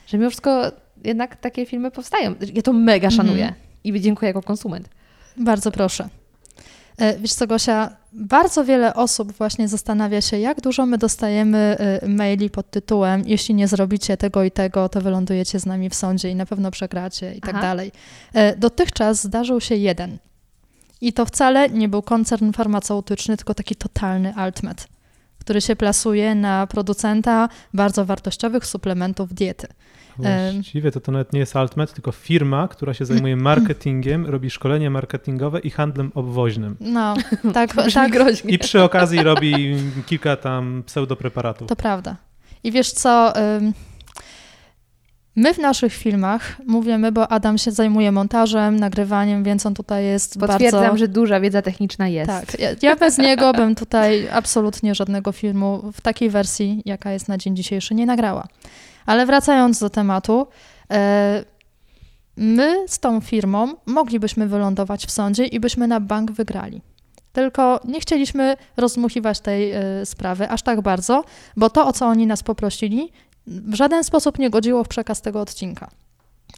że 0.08 0.18
mimo 0.18 0.30
wszystko 0.30 0.72
jednak 1.04 1.36
takie 1.36 1.66
filmy 1.66 1.92
powstają. 1.92 2.36
Ja 2.54 2.62
to 2.62 2.74
mega 2.74 3.12
szanuję 3.12 3.44
Mhm. 3.44 3.56
i 3.84 4.02
dziękuję 4.02 4.28
jako 4.30 4.42
konsument. 4.42 4.90
Bardzo 5.38 5.72
proszę. 5.72 6.10
E, 6.98 7.18
Wiesz 7.20 7.34
co, 7.34 7.48
Gosia, 7.48 7.96
bardzo 8.13 8.65
wiele 8.65 8.93
osób 8.93 9.32
właśnie 9.32 9.67
zastanawia 9.67 10.21
się, 10.21 10.38
jak 10.38 10.62
dużo 10.62 10.86
my 10.86 10.97
dostajemy 10.97 11.58
e, 11.58 12.08
maili 12.08 12.49
pod 12.49 12.69
tytułem 12.69 13.23
jeśli 13.26 13.56
nie 13.56 13.67
zrobicie 13.67 14.17
tego 14.17 14.43
i 14.43 14.52
tego, 14.52 14.89
to 14.89 15.02
wylądujecie 15.02 15.60
z 15.60 15.65
nami 15.65 15.89
w 15.89 15.95
sądzie 15.95 16.30
i 16.30 16.36
na 16.36 16.45
pewno 16.45 16.71
przegracie 16.71 17.36
i 17.36 17.41
tak 17.41 17.56
Aha. 17.56 17.62
dalej. 17.62 17.91
E, 18.34 18.58
Dotychczas 18.58 19.23
zdarzył 19.23 19.62
się 19.62 19.76
jeden. 19.76 20.17
I 21.02 21.13
to 21.13 21.26
wcale 21.26 21.69
nie 21.69 21.89
był 21.89 22.02
koncern 22.02 22.52
farmaceutyczny, 22.52 23.38
tylko 23.38 23.54
taki 23.54 23.76
totalny 23.76 24.36
altmet, 24.36 24.88
który 25.39 25.62
się 25.62 25.76
plasuje 25.76 26.36
na 26.36 26.67
producenta 26.67 27.49
bardzo 27.73 28.06
wartościowych 28.06 28.65
suplementów 28.65 29.34
diety. 29.34 29.67
Właściwie 30.17 30.91
to 30.91 30.99
to 30.99 31.12
nawet 31.12 31.34
nie 31.34 31.39
jest 31.39 31.56
Altmet, 31.56 31.93
tylko 31.93 32.12
firma, 32.12 32.67
która 32.67 32.93
się 32.93 33.06
zajmuje 33.06 33.36
marketingiem, 33.52 34.26
robi 34.26 34.49
szkolenia 34.49 34.89
marketingowe 34.89 35.60
i 35.60 35.69
handlem 35.69 36.12
obwoźnym. 36.15 36.76
No, 36.80 37.13
tak, 37.54 37.73
tak, 37.93 38.12
groźnie. 38.12 38.52
I 38.52 38.60
przy 38.60 38.84
okazji 38.84 39.23
robi 39.23 39.76
kilka 40.06 40.36
tam 40.36 40.84
pseudopreparatów. 40.86 41.67
To 41.67 41.76
prawda. 41.76 42.15
I 42.63 42.71
wiesz 42.71 42.91
co? 42.91 43.34
My 45.36 45.54
w 45.54 45.58
naszych 45.58 45.93
filmach 45.93 46.62
mówimy, 46.67 47.12
bo 47.12 47.32
Adam 47.32 47.58
się 47.58 47.71
zajmuje 47.71 48.12
montażem, 48.12 48.80
nagrywaniem, 48.80 49.43
więc 49.43 49.65
on 49.65 49.73
tutaj 49.73 50.06
jest 50.06 50.39
Potwierdzam, 50.39 50.82
bardzo... 50.82 50.97
że 50.97 51.08
duża 51.08 51.39
wiedza 51.39 51.62
techniczna 51.62 52.08
jest. 52.08 52.28
Tak, 52.28 52.60
ja, 52.60 52.69
ja 52.82 52.95
bez 52.95 53.17
niego 53.28 53.54
bym 53.54 53.76
tutaj 53.76 54.30
absolutnie 54.32 54.95
żadnego 54.95 55.32
filmu 55.32 55.91
w 55.93 56.02
takiej 56.02 56.30
wersji, 56.30 56.82
jaka 56.86 57.12
jest 57.12 57.28
na 57.28 57.38
dzień 57.38 57.56
dzisiejszy, 57.56 57.95
nie 57.95 58.06
nagrała. 58.06 58.47
Ale 59.06 59.26
wracając 59.26 59.80
do 59.80 59.89
tematu, 59.89 60.48
e, 60.92 61.44
my 62.38 62.86
z 62.88 63.00
tą 63.00 63.22
firmą 63.22 63.74
moglibyśmy 63.86 64.48
wylądować 64.48 65.06
w 65.06 65.12
sądzie 65.12 65.46
i 65.46 65.60
byśmy 65.60 65.88
na 65.88 66.00
bank 66.00 66.32
wygrali. 66.32 66.82
Tylko 67.34 67.80
nie 67.86 68.00
chcieliśmy 68.00 68.58
rozmuchiwać 68.78 69.39
tej 69.39 69.72
e, 69.72 70.06
sprawy 70.06 70.50
aż 70.50 70.62
tak 70.62 70.82
bardzo, 70.82 71.24
bo 71.58 71.70
to, 71.70 71.88
o 71.88 71.94
co 71.94 72.08
oni 72.08 72.28
nas 72.28 72.44
poprosili, 72.44 73.12
w 73.48 73.74
żaden 73.74 74.04
sposób 74.04 74.39
nie 74.39 74.50
godziło 74.50 74.84
w 74.84 74.88
przekaz 74.88 75.22
tego 75.22 75.42
odcinka. 75.42 75.89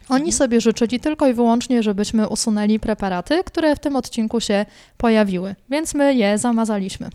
Oni 0.08 0.32
sobie 0.32 0.60
życzyli 0.60 1.00
tylko 1.00 1.26
i 1.26 1.34
wyłącznie, 1.34 1.82
żebyśmy 1.82 2.28
usunęli 2.28 2.80
preparaty, 2.80 3.44
które 3.44 3.76
w 3.76 3.78
tym 3.78 3.96
odcinku 3.96 4.40
się 4.40 4.66
pojawiły, 4.96 5.54
więc 5.70 5.94
my 5.94 6.14
je 6.14 6.38
zamazaliśmy. 6.38 7.08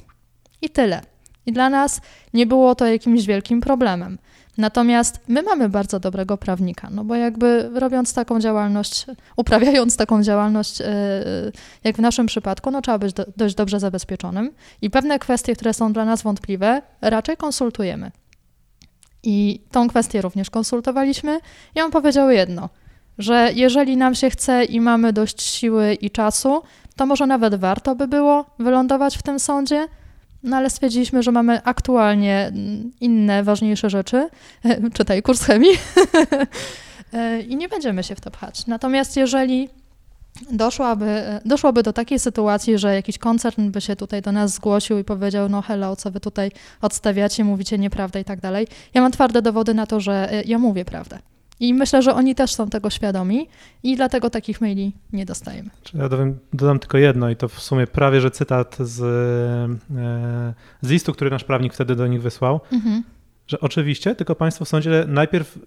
I 0.61 0.69
tyle. 0.69 1.01
I 1.45 1.51
dla 1.51 1.69
nas 1.69 2.01
nie 2.33 2.45
było 2.45 2.75
to 2.75 2.85
jakimś 2.85 3.25
wielkim 3.25 3.61
problemem. 3.61 4.17
Natomiast 4.61 5.19
my 5.27 5.43
mamy 5.43 5.69
bardzo 5.69 5.99
dobrego 5.99 6.37
prawnika, 6.37 6.89
no 6.91 7.03
bo 7.03 7.15
jakby 7.15 7.69
robiąc 7.73 8.13
taką 8.13 8.39
działalność, 8.39 9.05
uprawiając 9.35 9.97
taką 9.97 10.23
działalność, 10.23 10.79
yy, 10.79 10.85
jak 11.83 11.95
w 11.95 11.99
naszym 11.99 12.25
przypadku, 12.25 12.71
no 12.71 12.81
trzeba 12.81 12.97
być 12.97 13.13
do, 13.13 13.25
dość 13.37 13.55
dobrze 13.55 13.79
zabezpieczonym 13.79 14.51
i 14.81 14.89
pewne 14.89 15.19
kwestie, 15.19 15.55
które 15.55 15.73
są 15.73 15.93
dla 15.93 16.05
nas 16.05 16.21
wątpliwe, 16.21 16.81
raczej 17.01 17.37
konsultujemy. 17.37 18.11
I 19.23 19.61
tą 19.71 19.87
kwestię 19.87 20.21
również 20.21 20.49
konsultowaliśmy 20.49 21.39
i 21.75 21.81
on 21.81 21.91
powiedział 21.91 22.29
jedno, 22.29 22.69
że 23.17 23.51
jeżeli 23.55 23.97
nam 23.97 24.15
się 24.15 24.29
chce 24.29 24.63
i 24.63 24.81
mamy 24.81 25.13
dość 25.13 25.41
siły 25.41 25.93
i 25.93 26.11
czasu, 26.11 26.61
to 26.95 27.05
może 27.05 27.27
nawet 27.27 27.55
warto 27.55 27.95
by 27.95 28.07
było 28.07 28.45
wylądować 28.59 29.17
w 29.17 29.23
tym 29.23 29.39
sądzie, 29.39 29.87
no 30.43 30.57
ale 30.57 30.69
stwierdziliśmy, 30.69 31.23
że 31.23 31.31
mamy 31.31 31.63
aktualnie 31.63 32.47
mm, 32.47 32.91
inne, 33.01 33.43
ważniejsze 33.43 33.89
rzeczy, 33.89 34.29
czytaj 34.97 35.21
kurs 35.21 35.43
chemii, 35.43 35.71
E, 37.13 37.41
i 37.41 37.55
nie 37.55 37.69
będziemy 37.69 38.03
się 38.03 38.15
w 38.15 38.21
to 38.21 38.31
pchać. 38.31 38.67
Natomiast 38.67 39.17
jeżeli 39.17 39.69
doszłaby, 40.51 41.39
doszłoby 41.45 41.83
do 41.83 41.93
takiej 41.93 42.19
sytuacji, 42.19 42.77
że 42.77 42.95
jakiś 42.95 43.17
koncern 43.17 43.71
by 43.71 43.81
się 43.81 43.95
tutaj 43.95 44.21
do 44.21 44.31
nas 44.31 44.53
zgłosił 44.53 44.97
i 44.97 45.03
powiedział, 45.03 45.49
no 45.49 45.61
hello, 45.61 45.95
co 45.95 46.11
wy 46.11 46.19
tutaj 46.19 46.51
odstawiacie, 46.81 47.43
mówicie 47.43 47.77
nieprawdę 47.77 48.21
i 48.21 48.25
tak 48.25 48.39
dalej. 48.39 48.67
Ja 48.93 49.01
mam 49.01 49.11
twarde 49.11 49.41
dowody 49.41 49.73
na 49.73 49.85
to, 49.85 49.99
że 49.99 50.33
y, 50.33 50.43
ja 50.45 50.57
mówię 50.57 50.85
prawdę. 50.85 51.19
I 51.61 51.73
myślę, 51.73 52.01
że 52.01 52.13
oni 52.13 52.35
też 52.35 52.51
są 52.55 52.69
tego 52.69 52.89
świadomi 52.89 53.47
i 53.83 53.95
dlatego 53.95 54.29
takich 54.29 54.61
maili 54.61 54.93
nie 55.13 55.25
dostajemy. 55.25 55.69
Ja 55.93 56.09
dodam, 56.09 56.37
dodam 56.53 56.79
tylko 56.79 56.97
jedno 56.97 57.29
i 57.29 57.35
to 57.35 57.47
w 57.47 57.59
sumie 57.59 57.87
prawie, 57.87 58.21
że 58.21 58.31
cytat 58.31 58.77
z, 58.79 59.01
e, 59.01 60.53
z 60.81 60.89
listu, 60.89 61.13
który 61.13 61.29
nasz 61.29 61.43
prawnik 61.43 61.73
wtedy 61.73 61.95
do 61.95 62.07
nich 62.07 62.21
wysłał, 62.21 62.59
Mhm. 62.71 63.03
że 63.47 63.59
oczywiście, 63.59 64.15
tylko 64.15 64.35
państwo 64.35 64.65
w 64.65 64.69
sądzie 64.69 65.05
najpierw, 65.07 65.59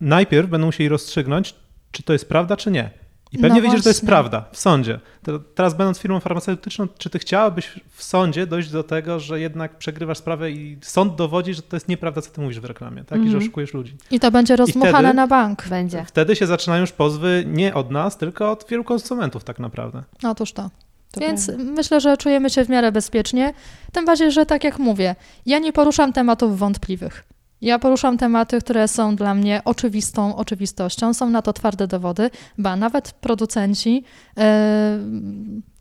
najpierw 0.00 0.50
będą 0.50 0.66
musieli 0.66 0.88
rozstrzygnąć, 0.88 1.54
czy 1.90 2.02
to 2.02 2.12
jest 2.12 2.28
prawda, 2.28 2.56
czy 2.56 2.70
nie. 2.70 2.90
I 3.32 3.38
pewnie 3.38 3.56
No 3.60 3.62
wiecie, 3.62 3.76
że 3.76 3.82
to 3.82 3.88
jest 3.88 4.06
prawda 4.06 4.44
w 4.52 4.58
sądzie. 4.58 5.00
To 5.22 5.38
teraz 5.38 5.74
będąc 5.74 5.98
firmą 5.98 6.20
farmaceutyczną, 6.20 6.88
czy 6.98 7.10
ty 7.10 7.18
chciałabyś 7.18 7.80
w 7.90 8.02
sądzie 8.04 8.46
dojść 8.46 8.70
do 8.70 8.82
tego, 8.82 9.20
że 9.20 9.40
jednak 9.40 9.78
przegrywasz 9.78 10.18
sprawę 10.18 10.50
i 10.50 10.78
sąd 10.82 11.14
dowodzi, 11.16 11.54
że 11.54 11.62
to 11.62 11.76
jest 11.76 11.88
nieprawda, 11.88 12.20
co 12.22 12.30
ty 12.30 12.40
mówisz 12.40 12.60
w 12.60 12.64
reklamie, 12.64 13.04
tak? 13.04 13.18
I 13.18 13.22
że 13.22 13.26
Mhm. 13.26 13.42
oszukujesz 13.42 13.74
ludzi. 13.74 13.96
I 14.10 14.20
to 14.20 14.30
będzie 14.30 14.56
rozmuchane 14.56 14.98
wtedy- 14.98 15.14
na 15.14 15.26
bank. 15.26 15.68
Będzie. 15.68 16.04
Wtedy 16.08 16.36
się 16.36 16.46
zaczynają 16.46 16.80
już 16.80 16.92
pozwy 16.92 17.44
nie 17.46 17.74
od 17.74 17.90
nas, 17.90 18.16
tylko 18.18 18.50
od 18.50 18.66
wielu 18.68 18.84
konsumentów 18.84 19.44
tak 19.44 19.58
naprawdę. 19.58 20.02
Otóż 20.24 20.52
to. 20.52 20.70
To 21.12 21.20
Więc 21.20 21.46
prawda. 21.46 21.64
myślę, 21.64 22.00
że 22.00 22.16
czujemy 22.16 22.50
się 22.50 22.64
w 22.64 22.68
miarę 22.68 22.92
bezpiecznie. 22.92 23.54
Tym 23.92 24.04
bardziej, 24.04 24.32
że 24.32 24.46
tak 24.46 24.64
jak 24.64 24.78
mówię, 24.78 25.14
ja 25.46 25.58
nie 25.58 25.72
poruszam 25.72 26.12
tematów 26.12 26.58
wątpliwych. 26.58 27.24
Ja 27.62 27.78
poruszam 27.78 28.18
tematy, 28.18 28.60
które 28.60 28.88
są 28.88 29.16
dla 29.16 29.34
mnie 29.34 29.62
oczywistą 29.64 30.36
oczywistością. 30.36 31.14
Są 31.14 31.30
na 31.30 31.42
to 31.42 31.52
twarde 31.52 31.86
dowody, 31.86 32.30
ba 32.58 32.76
nawet 32.76 33.12
producenci 33.12 34.04
e, 34.38 34.98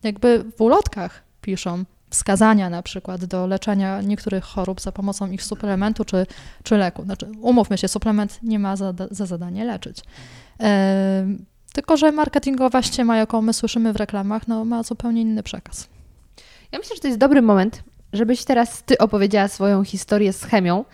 jakby 0.04 0.44
w 0.58 0.62
ulotkach 0.62 1.24
piszą 1.42 1.84
wskazania 2.10 2.70
na 2.70 2.84
przykład 2.84 3.26
do 3.26 3.48
leczenia 3.48 4.02
niektórych 4.02 4.44
chorób 4.44 4.82
za 4.82 4.92
pomocą 4.92 5.32
ich 5.32 5.44
suplementu 5.44 6.06
czy, 6.06 6.26
czy 6.64 6.78
leku. 6.78 7.04
Znaczy, 7.04 7.28
umówmy 7.42 7.78
się, 7.78 7.88
suplement 7.88 8.40
nie 8.44 8.60
ma 8.60 8.76
za, 8.76 8.94
za 9.12 9.26
zadanie 9.26 9.66
leczyć. 9.66 9.98
E, 10.60 11.26
tylko, 11.74 11.98
że 11.98 12.12
marketingowa 12.12 12.82
ściema, 12.82 13.18
jaką 13.18 13.42
my 13.42 13.54
słyszymy 13.54 13.94
w 13.94 13.96
reklamach, 13.96 14.48
no, 14.48 14.66
ma 14.66 14.84
zupełnie 14.84 15.22
inny 15.22 15.44
przekaz. 15.44 15.90
Ja 16.72 16.80
myślę, 16.80 16.96
że 16.96 17.02
to 17.02 17.08
jest 17.08 17.20
dobry 17.20 17.42
moment, 17.42 17.84
żebyś 18.14 18.44
teraz 18.44 18.84
ty 18.84 18.98
opowiedziała 18.98 19.48
swoją 19.48 19.84
historię 19.84 20.34
z 20.34 20.44
chemią. 20.44 20.86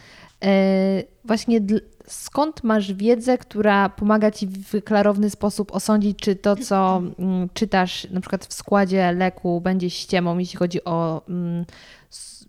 E, 0.44 1.04
właśnie 1.26 1.60
skąd 2.08 2.64
masz 2.64 2.94
wiedzę, 2.94 3.38
która 3.38 3.90
pomaga 3.90 4.32
ci 4.32 4.48
w 4.48 4.84
klarowny 4.84 5.30
sposób 5.30 5.72
osądzić, 5.76 6.20
czy 6.20 6.36
to, 6.36 6.56
co 6.56 7.02
mm, 7.20 7.50
czytasz 7.54 8.08
na 8.12 8.22
przykład 8.22 8.46
w 8.46 8.54
składzie 8.54 9.12
leku, 9.12 9.62
będzie 9.62 9.90
ściemą, 9.90 10.38
jeśli 10.38 10.58
chodzi 10.60 10.84
o 10.84 11.22
mm, 11.30 11.66
s- 12.12 12.46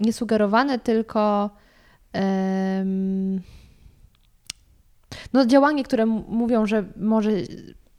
nie 0.00 0.12
sugerowane, 0.12 0.78
tylko 0.78 1.50
no, 5.32 5.46
działanie, 5.46 5.84
które 5.84 6.06
mówią, 6.06 6.66
że 6.66 6.84
może 6.96 7.30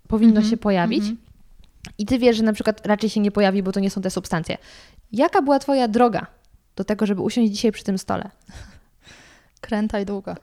powinno 0.07 0.35
Mhm, 0.35 0.49
się 0.49 0.57
pojawić. 0.57 0.99
mhm. 0.99 1.17
I 1.97 2.05
ty 2.05 2.19
wiesz, 2.19 2.37
że 2.37 2.43
na 2.43 2.53
przykład 2.53 2.85
raczej 2.87 3.09
się 3.09 3.19
nie 3.19 3.31
pojawi, 3.31 3.63
bo 3.63 3.71
to 3.71 3.79
nie 3.79 3.89
są 3.89 4.01
te 4.01 4.09
substancje. 4.09 4.57
Jaka 5.11 5.41
była 5.41 5.59
twoja 5.59 5.87
droga 5.87 6.27
do 6.75 6.83
tego, 6.83 7.05
żeby 7.05 7.21
usiąść 7.21 7.51
dzisiaj 7.51 7.71
przy 7.71 7.83
tym 7.83 7.97
stole? 7.97 8.29
Kręta 9.67 9.99
i 9.99 10.05
długa. 10.05 10.35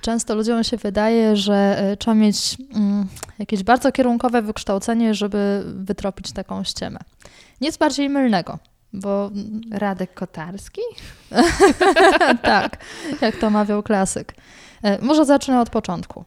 Często 0.00 0.34
ludziom 0.34 0.64
się 0.64 0.76
wydaje, 0.76 1.36
że 1.36 1.78
e, 1.78 1.96
trzeba 1.96 2.14
mieć 2.14 2.56
mm, 2.74 3.06
jakieś 3.38 3.62
bardzo 3.62 3.92
kierunkowe 3.92 4.42
wykształcenie, 4.42 5.14
żeby 5.14 5.62
wytropić 5.66 6.32
taką 6.32 6.64
ściemę. 6.64 6.98
Nic 7.60 7.76
bardziej 7.76 8.08
mylnego, 8.08 8.58
bo 8.92 9.30
Radek 9.70 10.14
Kotarski? 10.14 10.80
tak, 12.42 12.84
jak 13.20 13.36
to 13.36 13.50
mawiał 13.50 13.82
klasyk. 13.82 14.34
E, 14.82 15.02
Może 15.02 15.24
zacznę 15.24 15.60
od 15.60 15.70
początku. 15.70 16.24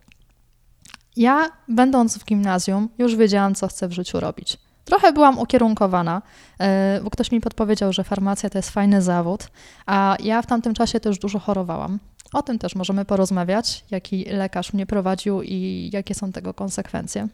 Ja, 1.16 1.52
będąc 1.68 2.18
w 2.18 2.26
gimnazjum, 2.26 2.90
już 2.98 3.16
wiedziałam, 3.16 3.56
co 3.56 3.68
chcę 3.68 3.88
w 3.88 3.92
życiu 3.92 4.20
robić. 4.20 4.58
Trochę 4.86 5.14
byłam 5.14 5.40
ukierunkowana, 5.40 6.22
e, 6.60 7.02
bo 7.04 7.10
ktoś 7.10 7.32
mi 7.32 7.42
podpowiedział, 7.42 7.94
że 7.94 8.04
farmacja 8.04 8.50
to 8.50 8.58
jest 8.58 8.70
fajny 8.70 9.02
zawód, 9.02 9.48
a 9.86 10.18
ja 10.20 10.42
w 10.42 10.46
tamtym 10.46 10.74
czasie 10.74 11.00
też 11.00 11.18
dużo 11.20 11.40
chorowałam. 11.40 12.00
O 12.34 12.42
tym 12.42 12.60
też 12.60 12.76
możemy 12.76 13.06
porozmawiać, 13.06 13.86
jaki 13.92 14.26
lekarz 14.26 14.74
mnie 14.74 14.86
prowadził 14.86 15.42
i 15.42 15.90
jakie 15.94 16.16
są 16.16 16.32
tego 16.32 16.54
konsekwencje. 16.54 17.28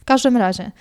W 0.00 0.04
każdym 0.04 0.36
razie, 0.36 0.72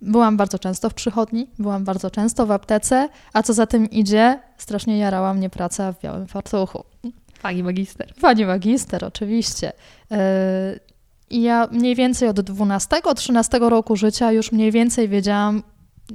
byłam 0.00 0.36
bardzo 0.36 0.58
często 0.58 0.90
w 0.90 0.94
przychodni, 0.94 1.50
byłam 1.58 1.84
bardzo 1.84 2.10
często 2.10 2.46
w 2.46 2.50
aptece, 2.50 3.08
a 3.32 3.42
co 3.42 3.52
za 3.52 3.66
tym 3.66 3.90
idzie, 3.90 4.40
strasznie 4.58 4.98
jarała 4.98 5.34
mnie 5.34 5.50
praca 5.50 5.92
w 5.92 6.00
białym 6.00 6.26
fartuchu. 6.26 6.84
Pani 7.42 7.62
magister. 7.62 8.14
Pani 8.20 8.46
magister, 8.46 9.04
oczywiście. 9.04 9.72
I 11.34 11.42
ja 11.42 11.68
mniej 11.72 11.94
więcej 11.94 12.28
od 12.28 12.40
12-13 12.40 13.68
roku 13.68 13.96
życia 13.96 14.32
już 14.32 14.52
mniej 14.52 14.72
więcej 14.72 15.08
wiedziałam, 15.08 15.62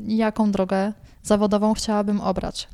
jaką 0.08 0.52
drogę 0.52 0.94
zawodową 1.24 1.74
chciałabym 1.74 2.22
obrać. 2.22 2.68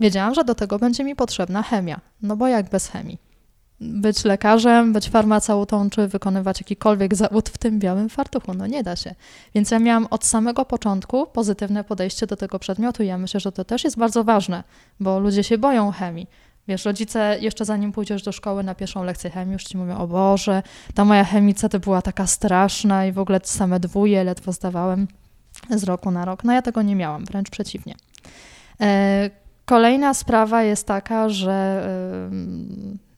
Wiedziałam, 0.00 0.34
że 0.34 0.44
do 0.44 0.54
tego 0.54 0.78
będzie 0.78 1.04
mi 1.04 1.16
potrzebna 1.16 1.62
chemia, 1.62 2.00
no 2.22 2.36
bo 2.36 2.48
jak 2.48 2.70
bez 2.70 2.88
chemii? 2.88 3.18
Być 3.80 4.24
lekarzem, 4.24 4.92
być 4.92 5.08
farmaceutą, 5.08 5.90
czy 5.90 6.08
wykonywać 6.08 6.60
jakikolwiek 6.60 7.14
zawód 7.14 7.48
w 7.48 7.58
tym 7.58 7.78
białym 7.78 8.08
fartuchu, 8.08 8.54
no 8.54 8.66
nie 8.66 8.82
da 8.82 8.96
się. 8.96 9.14
Więc 9.54 9.70
ja 9.70 9.78
miałam 9.78 10.06
od 10.10 10.24
samego 10.24 10.64
początku 10.64 11.26
pozytywne 11.26 11.84
podejście 11.84 12.26
do 12.26 12.36
tego 12.36 12.58
przedmiotu 12.58 13.02
ja 13.02 13.18
myślę, 13.18 13.40
że 13.40 13.52
to 13.52 13.64
też 13.64 13.84
jest 13.84 13.98
bardzo 13.98 14.24
ważne, 14.24 14.64
bo 15.00 15.18
ludzie 15.18 15.44
się 15.44 15.58
boją 15.58 15.92
chemii. 15.92 16.26
Wiesz, 16.68 16.84
rodzice 16.84 17.36
jeszcze 17.40 17.64
zanim 17.64 17.92
pójdziesz 17.92 18.22
do 18.22 18.32
szkoły 18.32 18.62
na 18.62 18.74
pierwszą 18.74 19.04
lekcję 19.04 19.30
chemii 19.30 19.52
już 19.52 19.64
ci 19.64 19.76
mówią, 19.76 19.98
o 19.98 20.06
Boże, 20.06 20.62
ta 20.94 21.04
moja 21.04 21.24
chemica 21.24 21.68
to 21.68 21.80
była 21.80 22.02
taka 22.02 22.26
straszna 22.26 23.06
i 23.06 23.12
w 23.12 23.18
ogóle 23.18 23.40
same 23.44 23.80
dwóje 23.80 24.24
ledwo 24.24 24.52
zdawałem 24.52 25.08
z 25.70 25.84
roku 25.84 26.10
na 26.10 26.24
rok. 26.24 26.44
No 26.44 26.52
ja 26.52 26.62
tego 26.62 26.82
nie 26.82 26.96
miałam, 26.96 27.24
wręcz 27.24 27.50
przeciwnie. 27.50 27.94
E, 28.80 29.30
Kolejna 29.64 30.14
sprawa 30.14 30.62
jest 30.62 30.86
taka, 30.86 31.28
że 31.28 31.88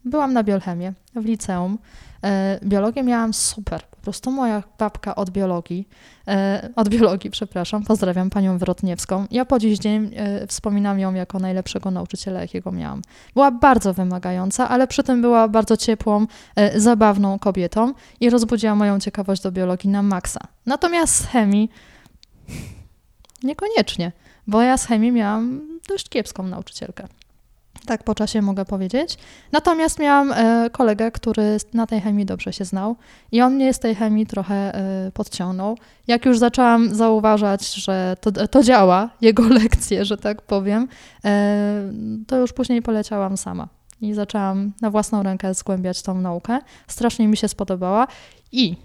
byłam 0.04 0.32
na 0.32 0.42
biolchemię 0.42 0.92
w 1.14 1.24
liceum. 1.24 1.78
E, 2.24 2.60
Biologię 2.64 3.02
miałam 3.02 3.34
super. 3.34 3.82
Prostu 4.02 4.30
moja 4.30 4.62
babka 4.78 5.14
od 5.14 5.30
biologii, 5.30 5.88
e, 6.28 6.68
od 6.76 6.88
biologii, 6.88 7.30
przepraszam, 7.30 7.84
pozdrawiam 7.84 8.30
panią 8.30 8.58
Wrotniewską. 8.58 9.26
Ja 9.30 9.44
po 9.44 9.58
dziś 9.58 9.78
dzień 9.78 10.10
e, 10.16 10.46
wspominam 10.46 10.98
ją 10.98 11.14
jako 11.14 11.38
najlepszego 11.38 11.90
nauczyciela, 11.90 12.40
jakiego 12.40 12.72
miałam. 12.72 13.02
Była 13.34 13.50
bardzo 13.50 13.94
wymagająca, 13.94 14.68
ale 14.68 14.86
przy 14.86 15.02
tym 15.02 15.22
była 15.22 15.48
bardzo 15.48 15.76
ciepłą, 15.76 16.26
e, 16.56 16.80
zabawną 16.80 17.38
kobietą 17.38 17.94
i 18.20 18.30
rozbudziła 18.30 18.74
moją 18.74 19.00
ciekawość 19.00 19.42
do 19.42 19.52
biologii 19.52 19.90
na 19.90 20.02
maksa. 20.02 20.40
Natomiast 20.66 21.14
z 21.14 21.26
chemii 21.26 21.70
niekoniecznie, 23.42 24.12
bo 24.46 24.62
ja 24.62 24.76
z 24.76 24.86
chemii 24.86 25.12
miałam 25.12 25.60
dość 25.88 26.08
kiepską 26.08 26.42
nauczycielkę. 26.42 27.08
Tak 27.86 28.04
po 28.04 28.14
czasie 28.14 28.42
mogę 28.42 28.64
powiedzieć. 28.64 29.18
Natomiast 29.52 29.98
miałam 29.98 30.32
e, 30.32 30.70
kolegę, 30.72 31.10
który 31.10 31.56
na 31.74 31.86
tej 31.86 32.00
chemii 32.00 32.26
dobrze 32.26 32.52
się 32.52 32.64
znał 32.64 32.96
i 33.32 33.42
on 33.42 33.54
mnie 33.54 33.74
z 33.74 33.78
tej 33.78 33.94
chemii 33.94 34.26
trochę 34.26 34.74
e, 34.74 35.10
podciągnął. 35.12 35.78
Jak 36.06 36.26
już 36.26 36.38
zaczęłam 36.38 36.94
zauważać, 36.94 37.74
że 37.74 38.16
to, 38.20 38.48
to 38.48 38.62
działa, 38.62 39.10
jego 39.20 39.48
lekcje, 39.48 40.04
że 40.04 40.16
tak 40.16 40.42
powiem, 40.42 40.88
e, 41.24 41.92
to 42.26 42.36
już 42.36 42.52
później 42.52 42.82
poleciałam 42.82 43.36
sama 43.36 43.68
i 44.00 44.14
zaczęłam 44.14 44.72
na 44.80 44.90
własną 44.90 45.22
rękę 45.22 45.54
zgłębiać 45.54 46.02
tą 46.02 46.14
naukę. 46.14 46.58
Strasznie 46.88 47.28
mi 47.28 47.36
się 47.36 47.48
spodobała 47.48 48.06
i 48.52 48.76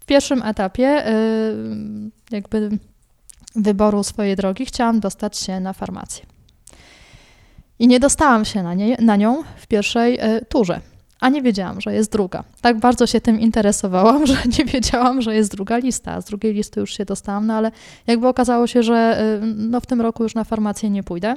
w 0.00 0.04
pierwszym 0.06 0.42
etapie 0.42 1.04
jakby 2.30 2.70
wyboru 3.56 4.02
swojej 4.02 4.36
drogi 4.36 4.66
chciałam 4.66 5.00
dostać 5.00 5.38
się 5.38 5.60
na 5.60 5.72
farmację. 5.72 6.37
I 7.78 7.88
nie 7.88 8.00
dostałam 8.00 8.44
się 8.44 8.62
na, 8.62 8.74
nie, 8.74 8.96
na 9.00 9.16
nią 9.16 9.42
w 9.56 9.66
pierwszej 9.66 10.20
y, 10.20 10.44
turze, 10.48 10.80
a 11.20 11.28
nie 11.28 11.42
wiedziałam, 11.42 11.80
że 11.80 11.94
jest 11.94 12.12
druga. 12.12 12.44
Tak 12.60 12.78
bardzo 12.78 13.06
się 13.06 13.20
tym 13.20 13.40
interesowałam, 13.40 14.26
że 14.30 14.36
nie 14.58 14.64
wiedziałam, 14.64 15.22
że 15.22 15.34
jest 15.34 15.50
druga 15.50 15.76
lista. 15.76 16.20
Z 16.20 16.24
drugiej 16.24 16.54
listy 16.54 16.80
już 16.80 16.96
się 16.96 17.04
dostałam, 17.04 17.46
no 17.46 17.54
ale 17.54 17.70
jakby 18.06 18.28
okazało 18.28 18.66
się, 18.66 18.82
że 18.82 19.22
y, 19.42 19.46
no 19.56 19.80
w 19.80 19.86
tym 19.86 20.00
roku 20.00 20.22
już 20.22 20.34
na 20.34 20.44
farmację 20.44 20.90
nie 20.90 21.02
pójdę. 21.02 21.34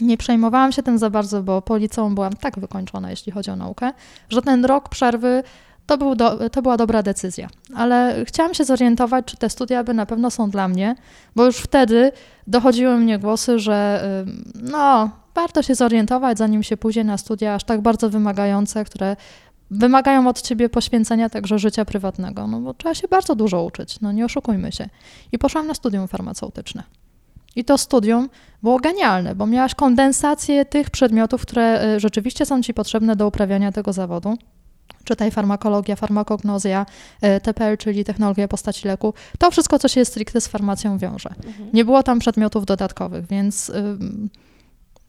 Nie 0.00 0.16
przejmowałam 0.16 0.72
się 0.72 0.82
tym 0.82 0.98
za 0.98 1.10
bardzo, 1.10 1.42
bo 1.42 1.62
po 1.62 1.76
liceum 1.76 2.14
byłam 2.14 2.32
tak 2.32 2.58
wykończona, 2.58 3.10
jeśli 3.10 3.32
chodzi 3.32 3.50
o 3.50 3.56
naukę, 3.56 3.92
że 4.28 4.42
ten 4.42 4.64
rok 4.64 4.88
przerwy 4.88 5.42
to, 5.86 5.98
był 5.98 6.14
do, 6.14 6.50
to 6.50 6.62
była 6.62 6.76
dobra 6.76 7.02
decyzja. 7.02 7.48
Ale 7.74 8.24
chciałam 8.24 8.54
się 8.54 8.64
zorientować, 8.64 9.24
czy 9.24 9.36
te 9.36 9.50
studia 9.50 9.84
by 9.84 9.94
na 9.94 10.06
pewno 10.06 10.30
są 10.30 10.50
dla 10.50 10.68
mnie, 10.68 10.94
bo 11.36 11.44
już 11.44 11.56
wtedy 11.56 12.12
dochodziły 12.46 12.96
mnie 12.96 13.18
głosy, 13.18 13.58
że 13.58 14.04
y, 14.26 14.62
no, 14.62 15.10
warto 15.36 15.62
się 15.62 15.74
zorientować, 15.74 16.38
zanim 16.38 16.62
się 16.62 16.76
pójdzie 16.76 17.04
na 17.04 17.18
studia 17.18 17.54
aż 17.54 17.64
tak 17.64 17.80
bardzo 17.80 18.10
wymagające, 18.10 18.84
które 18.84 19.16
wymagają 19.70 20.28
od 20.28 20.42
ciebie 20.42 20.68
poświęcenia 20.68 21.30
także 21.30 21.58
życia 21.58 21.84
prywatnego, 21.84 22.46
no 22.46 22.60
bo 22.60 22.74
trzeba 22.74 22.94
się 22.94 23.08
bardzo 23.08 23.34
dużo 23.34 23.64
uczyć, 23.64 24.00
no 24.00 24.12
nie 24.12 24.24
oszukujmy 24.24 24.72
się. 24.72 24.88
I 25.32 25.38
poszłam 25.38 25.66
na 25.66 25.74
studium 25.74 26.08
farmaceutyczne. 26.08 26.82
I 27.56 27.64
to 27.64 27.78
studium 27.78 28.28
było 28.62 28.78
genialne, 28.80 29.34
bo 29.34 29.46
miałaś 29.46 29.74
kondensację 29.74 30.64
tych 30.64 30.90
przedmiotów, 30.90 31.42
które 31.42 31.94
y, 31.96 32.00
rzeczywiście 32.00 32.46
są 32.46 32.62
ci 32.62 32.74
potrzebne 32.74 33.16
do 33.16 33.28
uprawiania 33.28 33.72
tego 33.72 33.92
zawodu. 33.92 34.36
Czytaj 35.04 35.30
farmakologia, 35.30 35.96
farmakognozja, 35.96 36.86
y, 37.24 37.40
TPL, 37.40 37.76
czyli 37.76 38.04
technologia 38.04 38.48
postaci 38.48 38.88
leku. 38.88 39.14
To 39.38 39.50
wszystko, 39.50 39.78
co 39.78 39.88
się 39.88 40.04
stricte 40.04 40.40
z 40.40 40.48
farmacją 40.48 40.98
wiąże. 40.98 41.30
Nie 41.72 41.84
było 41.84 42.02
tam 42.02 42.18
przedmiotów 42.18 42.66
dodatkowych, 42.66 43.26
więc 43.26 43.68
y, 43.68 43.98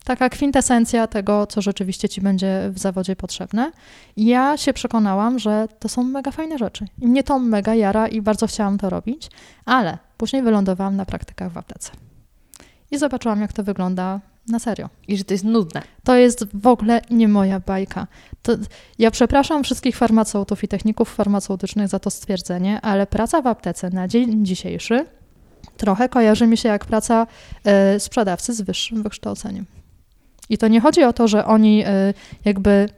taka 0.08 0.30
kwintesencja 0.30 1.08
tego, 1.08 1.48
co 1.48 1.62
rzeczywiście 1.62 2.10
ci 2.10 2.22
będzie 2.22 2.70
w 2.74 2.80
zawodzie 2.80 3.16
potrzebne. 3.16 3.72
I 4.16 4.26
ja 4.26 4.58
się 4.58 4.74
przekonałam, 4.74 5.40
że 5.40 5.68
to 5.80 5.90
są 5.90 6.04
mega 6.04 6.32
fajne 6.32 6.58
rzeczy. 6.58 6.86
I 7.02 7.08
mnie 7.08 7.24
to 7.24 7.40
mega 7.40 7.76
jara 7.76 8.08
i 8.08 8.22
bardzo 8.22 8.48
chciałam 8.48 8.78
to 8.78 8.90
robić, 8.90 9.30
ale 9.66 9.98
później 10.18 10.42
wylądowałam 10.42 10.96
na 10.96 11.06
praktykach 11.06 11.52
w 11.52 11.58
aptece. 11.58 11.92
I 12.92 12.98
zobaczyłam, 12.98 13.42
jak 13.42 13.54
to 13.54 13.64
wygląda 13.64 14.20
na 14.48 14.60
serio. 14.60 14.90
I 15.08 15.18
że 15.18 15.24
to 15.24 15.34
jest 15.34 15.44
nudne. 15.44 15.82
To 16.04 16.16
jest 16.16 16.46
w 16.54 16.68
ogóle 16.68 17.02
nie 17.10 17.28
moja 17.28 17.60
bajka. 17.60 18.08
To, 18.42 18.54
ja 19.00 19.12
przepraszam 19.12 19.64
wszystkich 19.64 19.98
farmaceutów 19.98 20.64
i 20.64 20.68
techników 20.68 21.16
farmaceutycznych 21.16 21.88
za 21.88 22.00
to 22.00 22.10
stwierdzenie, 22.10 22.82
ale 22.82 23.08
praca 23.08 23.42
w 23.42 23.48
aptece 23.48 23.90
na 23.90 24.08
dzień 24.08 24.46
dzisiejszy 24.46 25.06
trochę 25.78 26.10
kojarzy 26.10 26.48
mi 26.48 26.58
się 26.58 26.70
jak 26.70 26.86
praca 26.86 27.28
e, 27.64 28.00
sprzedawcy 28.00 28.54
z 28.54 28.62
wyższym 28.62 29.04
wykształceniem. 29.04 29.66
I 30.50 30.58
to 30.58 30.68
nie 30.68 30.82
chodzi 30.82 31.04
o 31.04 31.14
to, 31.14 31.28
że 31.28 31.46
oni 31.46 31.84
e, 31.86 32.14
jakby 32.46 32.90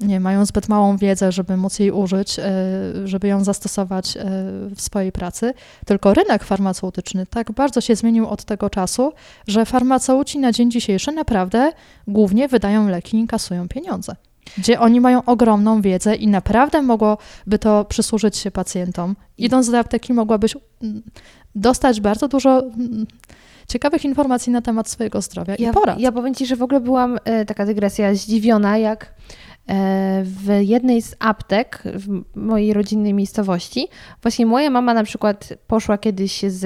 nie 0.00 0.20
mają 0.20 0.44
zbyt 0.44 0.68
małą 0.68 0.96
wiedzę, 0.96 1.32
żeby 1.32 1.56
móc 1.56 1.78
jej 1.78 1.90
użyć, 1.90 2.38
e, 2.38 2.44
żeby 3.04 3.28
ją 3.28 3.44
zastosować 3.44 4.16
e, 4.16 4.22
w 4.74 4.80
swojej 4.80 5.12
pracy, 5.12 5.54
tylko 5.86 6.14
rynek 6.14 6.44
farmaceutyczny 6.44 7.26
tak 7.26 7.52
bardzo 7.52 7.80
się 7.80 7.96
zmienił 7.96 8.28
od 8.28 8.44
tego 8.44 8.70
czasu, 8.70 9.12
że 9.46 9.66
farmaceuci 9.66 10.38
na 10.38 10.52
dzień 10.52 10.70
dzisiejszy 10.70 11.12
naprawdę 11.12 11.72
głównie 12.06 12.48
wydają 12.48 12.88
leki 12.88 13.20
i 13.20 13.26
kasują 13.26 13.68
pieniądze. 13.68 14.16
Gdzie 14.58 14.80
oni 14.80 15.00
mają 15.00 15.24
ogromną 15.24 15.80
wiedzę 15.80 16.14
i 16.14 16.28
naprawdę 16.28 16.82
mogłoby 16.82 17.58
to 17.60 17.84
przysłużyć 17.84 18.36
się 18.36 18.50
pacjentom. 18.50 19.16
Idąc 19.38 19.70
do 19.70 19.78
apteki, 19.78 20.12
mogłabyś 20.12 20.56
mm, 20.82 21.02
dostać 21.54 22.00
bardzo 22.00 22.28
dużo 22.28 22.60
mm, 22.60 23.06
ciekawych 23.70 24.04
informacji 24.04 24.52
na 24.52 24.62
temat 24.62 24.88
swojego 24.88 25.20
zdrowia 25.22 25.54
Ja, 25.58 25.70
i 25.70 25.72
porad. 25.72 26.00
ja 26.00 26.12
powiem 26.12 26.34
Ci, 26.34 26.46
że 26.46 26.56
w 26.56 26.62
ogóle 26.62 26.80
byłam, 26.80 27.18
e, 27.24 27.44
taka 27.44 27.66
dygresja, 27.66 28.14
zdziwiona, 28.14 28.78
jak 28.78 29.04
e, 29.68 30.22
w 30.24 30.58
jednej 30.60 31.02
z 31.02 31.16
aptek 31.18 31.82
w 31.84 32.22
mojej 32.34 32.72
rodzinnej 32.72 33.14
miejscowości, 33.14 33.88
właśnie 34.22 34.46
moja 34.46 34.70
mama 34.70 34.94
na 34.94 35.04
przykład 35.04 35.48
poszła 35.66 35.98
kiedyś 35.98 36.42
z 36.46 36.64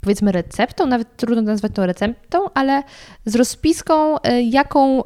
powiedzmy 0.00 0.32
receptą, 0.32 0.86
nawet 0.86 1.16
trudno 1.16 1.42
nazwać 1.42 1.72
to 1.74 1.86
receptą, 1.86 2.38
ale 2.54 2.82
z 3.24 3.36
rozpiską, 3.36 4.20
e, 4.20 4.42
jaką 4.42 5.02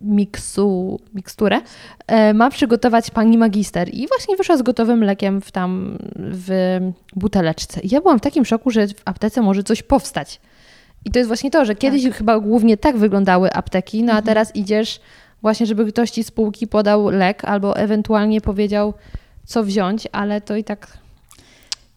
miksu, 0.00 1.00
miksturę 1.14 1.60
e, 2.06 2.34
ma 2.34 2.50
przygotować 2.50 3.10
pani 3.10 3.38
magister. 3.38 3.88
I 3.94 4.08
właśnie 4.08 4.36
wyszła 4.36 4.56
z 4.56 4.62
gotowym 4.62 5.04
lekiem 5.04 5.40
w 5.40 5.52
tam 5.52 5.98
w 6.16 6.78
buteleczce. 7.16 7.80
I 7.80 7.94
ja 7.94 8.00
byłam 8.00 8.18
w 8.18 8.22
takim 8.22 8.44
szoku, 8.44 8.70
że 8.70 8.88
w 8.88 9.02
aptece 9.04 9.42
może 9.42 9.62
coś 9.62 9.82
powstać. 9.82 10.40
I 11.04 11.10
to 11.10 11.18
jest 11.18 11.28
właśnie 11.28 11.50
to, 11.50 11.64
że 11.64 11.74
kiedyś 11.74 12.04
chyba 12.08 12.40
głównie 12.40 12.76
tak 12.76 12.96
wyglądały 12.96 13.52
apteki, 13.52 14.02
no 14.02 14.12
a 14.12 14.22
teraz 14.22 14.56
idziesz 14.56 15.00
właśnie, 15.42 15.66
żeby 15.66 15.92
ktoś 15.92 16.10
ci 16.10 16.24
z 16.24 16.30
półki 16.30 16.66
podał 16.66 17.08
lek 17.08 17.44
albo 17.44 17.76
ewentualnie 17.76 18.40
powiedział, 18.40 18.94
co 19.44 19.64
wziąć, 19.64 20.08
ale 20.12 20.40
to 20.40 20.56
i 20.56 20.64
tak 20.64 21.02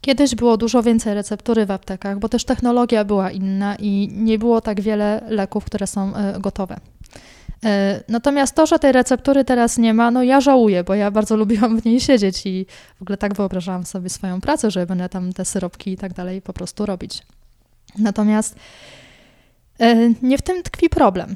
Kiedyś 0.06 0.36
było 0.36 0.58
dużo 0.58 0.84
więcej 0.84 1.14
receptury 1.14 1.66
w 1.66 1.72
aptekach, 1.72 2.20
bo 2.20 2.30
też 2.30 2.46
technologia 2.46 3.06
była 3.06 3.32
inna 3.32 3.76
i 3.76 4.10
nie 4.12 4.40
było 4.40 4.62
tak 4.62 4.82
wiele 4.82 5.22
leków, 5.28 5.66
które 5.66 5.88
są 5.88 6.16
e, 6.16 6.40
gotowe. 6.40 6.80
E, 7.66 8.04
Natomiast 8.08 8.56
to, 8.56 8.66
że 8.66 8.80
tej 8.80 8.92
receptury 8.92 9.46
teraz 9.46 9.78
nie 9.78 9.94
ma, 9.94 10.12
no 10.12 10.24
ja 10.24 10.42
żałuję, 10.42 10.84
bo 10.84 10.94
ja 10.94 11.12
bardzo 11.12 11.36
lubiłam 11.42 11.82
w 11.82 11.86
niej 11.86 12.00
siedzieć 12.00 12.46
i 12.46 12.66
w 13.00 13.02
ogóle 13.02 13.18
tak 13.18 13.34
wyobrażałam 13.34 13.86
sobie 13.86 14.10
swoją 14.10 14.42
pracę, 14.42 14.72
że 14.72 14.86
będę 14.86 15.10
tam 15.10 15.34
te 15.34 15.46
syropki 15.46 15.92
i 15.92 15.98
tak 15.98 16.14
dalej 16.14 16.42
po 16.42 16.54
prostu 16.54 16.86
robić. 16.86 17.24
Natomiast 17.98 18.56
e, 19.80 19.96
nie 20.22 20.38
w 20.38 20.42
tym 20.42 20.64
tkwi 20.64 20.90
problem. 20.90 21.36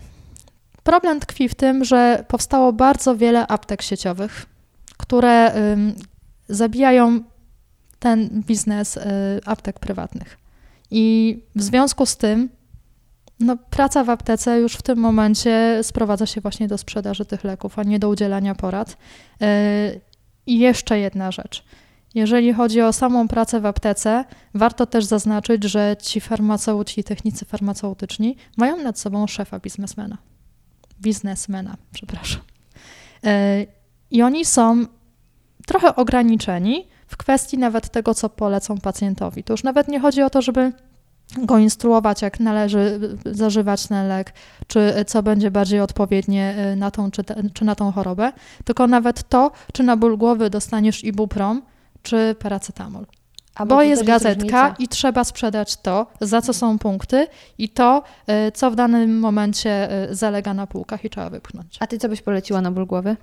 Problem 0.84 1.20
tkwi 1.20 1.50
w 1.50 1.56
tym, 1.56 1.86
że 1.86 2.26
powstało 2.28 2.74
bardzo 2.74 3.16
wiele 3.16 3.48
aptek 3.48 3.82
sieciowych, 3.82 4.46
które 4.98 5.54
zabijają 6.50 7.22
ten 8.00 8.44
biznes 8.48 8.98
y, 8.98 9.02
aptek 9.46 9.80
prywatnych. 9.80 10.38
I 10.92 11.38
w 11.56 11.64
związku 11.64 12.06
z 12.06 12.18
tym 12.18 12.50
no, 13.40 13.58
praca 13.58 14.04
w 14.04 14.10
aptece 14.10 14.60
już 14.60 14.76
w 14.76 14.82
tym 14.82 15.00
momencie 15.00 15.80
sprowadza 15.84 16.26
się 16.26 16.42
właśnie 16.42 16.68
do 16.68 16.78
sprzedaży 16.78 17.26
tych 17.26 17.44
leków, 17.44 17.80
a 17.80 17.84
nie 17.84 18.00
do 18.00 18.10
udzielania 18.10 18.56
porad. 18.56 18.98
Y, 19.42 20.02
I 20.48 20.60
jeszcze 20.60 21.00
jedna 21.00 21.32
rzecz. 21.32 21.64
Jeżeli 22.16 22.54
chodzi 22.54 22.82
o 22.82 22.94
samą 22.94 23.28
pracę 23.28 23.60
w 23.60 23.66
aptece, 23.66 24.26
warto 24.54 24.86
też 24.86 25.06
zaznaczyć, 25.06 25.64
że 25.64 25.96
ci 26.02 26.22
farmaceuci, 26.22 27.04
technicy 27.04 27.46
farmaceutyczni 27.46 28.36
mają 28.58 28.78
nad 28.78 29.00
sobą 29.00 29.28
szefa 29.28 29.60
biznesmena. 29.60 30.18
Biznesmena, 31.02 31.78
przepraszam. 31.92 32.42
Y, 33.26 33.68
I 34.12 34.22
oni 34.22 34.46
są 34.46 34.86
trochę 35.66 35.96
ograniczeni 35.96 36.88
w 37.08 37.18
kwestii 37.18 37.58
nawet 37.58 37.90
tego, 37.90 38.14
co 38.14 38.30
polecą 38.30 38.78
pacjentowi. 38.78 39.44
To 39.44 39.54
już 39.54 39.64
nawet 39.64 39.88
nie 39.88 40.00
chodzi 40.00 40.22
o 40.22 40.30
to, 40.30 40.42
żeby 40.42 40.72
go 41.38 41.58
instruować, 41.58 42.22
jak 42.22 42.40
należy 42.40 43.00
zażywać 43.26 43.88
ten 43.88 44.08
lek, 44.08 44.34
czy 44.68 44.94
co 45.08 45.24
będzie 45.24 45.52
bardziej 45.52 45.82
odpowiednie 45.82 46.56
y, 46.74 46.76
na 46.76 46.92
tą 46.92 47.12
czy, 47.12 47.24
te, 47.24 47.36
czy 47.54 47.66
na 47.66 47.76
tą 47.76 47.92
chorobę, 47.92 48.32
tylko 48.64 48.88
nawet 48.88 49.30
to, 49.30 49.52
czy 49.74 49.84
na 49.84 49.98
ból 49.98 50.18
głowy 50.18 50.50
dostaniesz 50.50 51.04
ibuprom, 51.04 51.62
czy 52.02 52.36
paracetamol. 52.40 53.06
Bo 53.68 53.84
jest 53.84 54.04
gazetka 54.04 54.76
i 54.80 54.88
trzeba 54.88 55.24
sprzedać 55.24 55.78
to, 55.78 56.08
za 56.22 56.42
co 56.42 56.54
są 56.54 56.80
punkty 56.80 57.28
i 57.58 57.70
to, 57.70 58.04
y, 58.48 58.52
co 58.52 58.72
w 58.72 58.76
danym 58.76 59.20
momencie 59.20 60.04
y, 60.12 60.16
zalega 60.16 60.54
na 60.54 60.68
półkach 60.68 61.06
i 61.06 61.10
trzeba 61.10 61.30
wypchnąć. 61.30 61.78
A 61.80 61.88
ty 61.88 61.98
co 61.98 62.10
byś 62.10 62.22
poleciła 62.22 62.62
na 62.62 62.72
ból 62.72 62.86
głowy? 62.86 63.18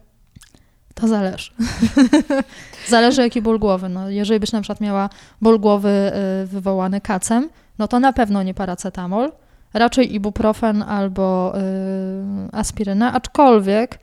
To 0.95 1.09
zależy. 1.09 1.51
zależy 2.89 3.23
jaki 3.23 3.43
ból 3.43 3.59
głowy. 3.59 3.89
No, 3.89 4.11
jeżeli 4.11 4.41
byś 4.41 4.53
na 4.53 4.61
przykład 4.61 4.81
miała 4.81 5.09
ból 5.43 5.61
głowy 5.61 6.13
wywołany 6.45 7.01
kacem, 7.01 7.49
no 7.79 7.89
to 7.89 8.01
na 8.01 8.13
pewno 8.13 8.43
nie 8.43 8.55
paracetamol, 8.55 9.33
raczej 9.75 10.15
ibuprofen 10.15 10.83
albo 10.83 11.55
y, 11.59 11.63
aspiryna, 12.53 13.13
aczkolwiek 13.13 13.99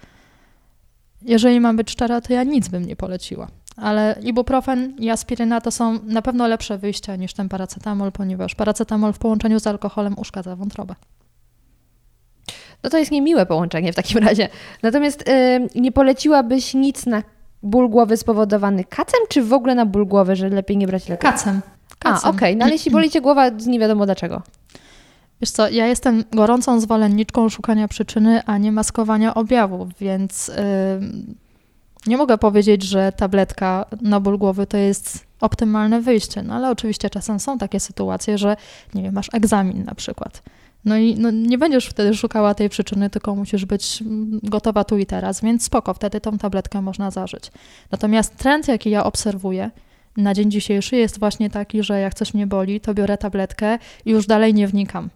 jeżeli 1.26 1.59
mam 1.59 1.78
być 1.78 1.91
szczera, 1.91 2.21
to 2.21 2.34
ja 2.34 2.43
nic 2.43 2.67
bym 2.67 2.86
nie 2.86 2.95
poleciła. 2.95 3.47
Ale 3.78 4.15
ibuprofen 4.21 4.95
i 4.99 5.09
aspiryna 5.09 5.61
to 5.61 5.71
są 5.71 5.99
na 6.03 6.21
pewno 6.21 6.47
lepsze 6.47 6.78
wyjścia 6.78 7.15
niż 7.15 7.34
ten 7.34 7.49
paracetamol, 7.49 8.11
ponieważ 8.11 8.55
paracetamol 8.55 9.13
w 9.13 9.19
połączeniu 9.19 9.59
z 9.59 9.67
alkoholem 9.67 10.15
uszkadza 10.17 10.55
wątrobę. 10.55 10.95
No 12.84 12.89
to 12.89 12.97
jest 12.97 13.11
niemiłe 13.11 13.45
połączenie 13.45 13.93
w 13.93 13.95
takim 13.95 14.17
razie. 14.17 14.49
Natomiast 14.84 15.30
y, 15.30 15.67
nie 15.76 15.91
poleciłabyś 15.91 16.74
nic 16.74 17.05
na 17.05 17.24
ból 17.63 17.89
głowy 17.89 18.17
spowodowany 18.17 18.84
kacem, 18.84 19.19
czy 19.30 19.43
w 19.43 19.53
ogóle 19.53 19.76
na 19.76 19.86
ból 19.86 20.07
głowy, 20.07 20.36
że 20.36 20.49
lepiej 20.49 20.78
nie 20.78 20.88
brać 20.88 21.09
leków? 21.09 21.30
Kacem. 21.30 21.61
A, 22.04 22.18
okej, 22.22 22.34
Kacem. 22.34 22.58
no 22.58 22.66
ale 22.66 22.74
jeśli 22.74 22.91
boli 22.91 23.10
cię 23.10 23.22
głowa 23.22 23.49
nie 23.49 23.80
wiadomo 23.80 24.06
dlaczego. 24.06 24.41
Wiesz 25.41 25.51
co, 25.51 25.70
ja 25.70 25.88
jestem 25.88 26.24
gorącą 26.32 26.80
zwolenniczką 26.80 27.49
szukania 27.49 27.88
przyczyny, 27.88 28.41
a 28.45 28.58
nie 28.58 28.72
maskowania 28.72 29.34
objawów, 29.34 29.89
więc 29.99 30.49
ym, 30.49 31.36
nie 32.08 32.18
mogę 32.18 32.38
powiedzieć, 32.38 32.84
że 32.84 33.12
tabletka 33.12 33.86
na 34.01 34.20
ból 34.20 34.38
głowy 34.38 34.68
to 34.68 34.78
jest 34.78 35.26
optymalne 35.41 36.01
wyjście. 36.01 36.43
No 36.43 36.54
ale 36.54 36.70
oczywiście 36.70 37.10
czasem 37.10 37.39
są 37.39 37.58
takie 37.58 37.80
sytuacje, 37.80 38.38
że 38.38 38.56
nie 38.93 39.04
wiem, 39.04 39.14
masz 39.14 39.30
egzamin 39.34 39.84
na 39.84 39.95
przykład. 39.95 40.43
No 40.86 40.97
i 40.97 41.16
no, 41.16 41.32
nie 41.32 41.58
będziesz 41.58 41.88
wtedy 41.88 42.14
szukała 42.14 42.54
tej 42.54 42.70
przyczyny, 42.70 43.10
tylko 43.10 43.36
musisz 43.36 43.66
być 43.66 44.04
gotowa 44.43 44.84
tu 44.84 44.97
i 44.97 45.06
teraz, 45.06 45.41
więc 45.41 45.64
spoko, 45.64 45.93
wtedy 45.93 46.22
tą 46.22 46.38
tabletkę 46.38 46.82
można 46.82 47.12
zażyć. 47.12 47.51
Natomiast 47.91 48.38
trend, 48.38 48.68
jaki 48.68 48.89
ja 48.89 49.04
obserwuję 49.04 49.72
na 50.18 50.34
dzień 50.34 50.51
dzisiejszy 50.51 50.95
jest 50.95 51.20
właśnie 51.20 51.49
taki, 51.49 51.84
że 51.84 51.99
jak 51.99 52.14
coś 52.14 52.34
mnie 52.34 52.47
boli, 52.47 52.82
to 52.82 52.93
biorę 52.93 53.18
tabletkę 53.18 53.80
i 54.05 54.11
już 54.11 54.28
dalej 54.28 54.53
nie 54.53 54.68
wnikam. 54.68 55.09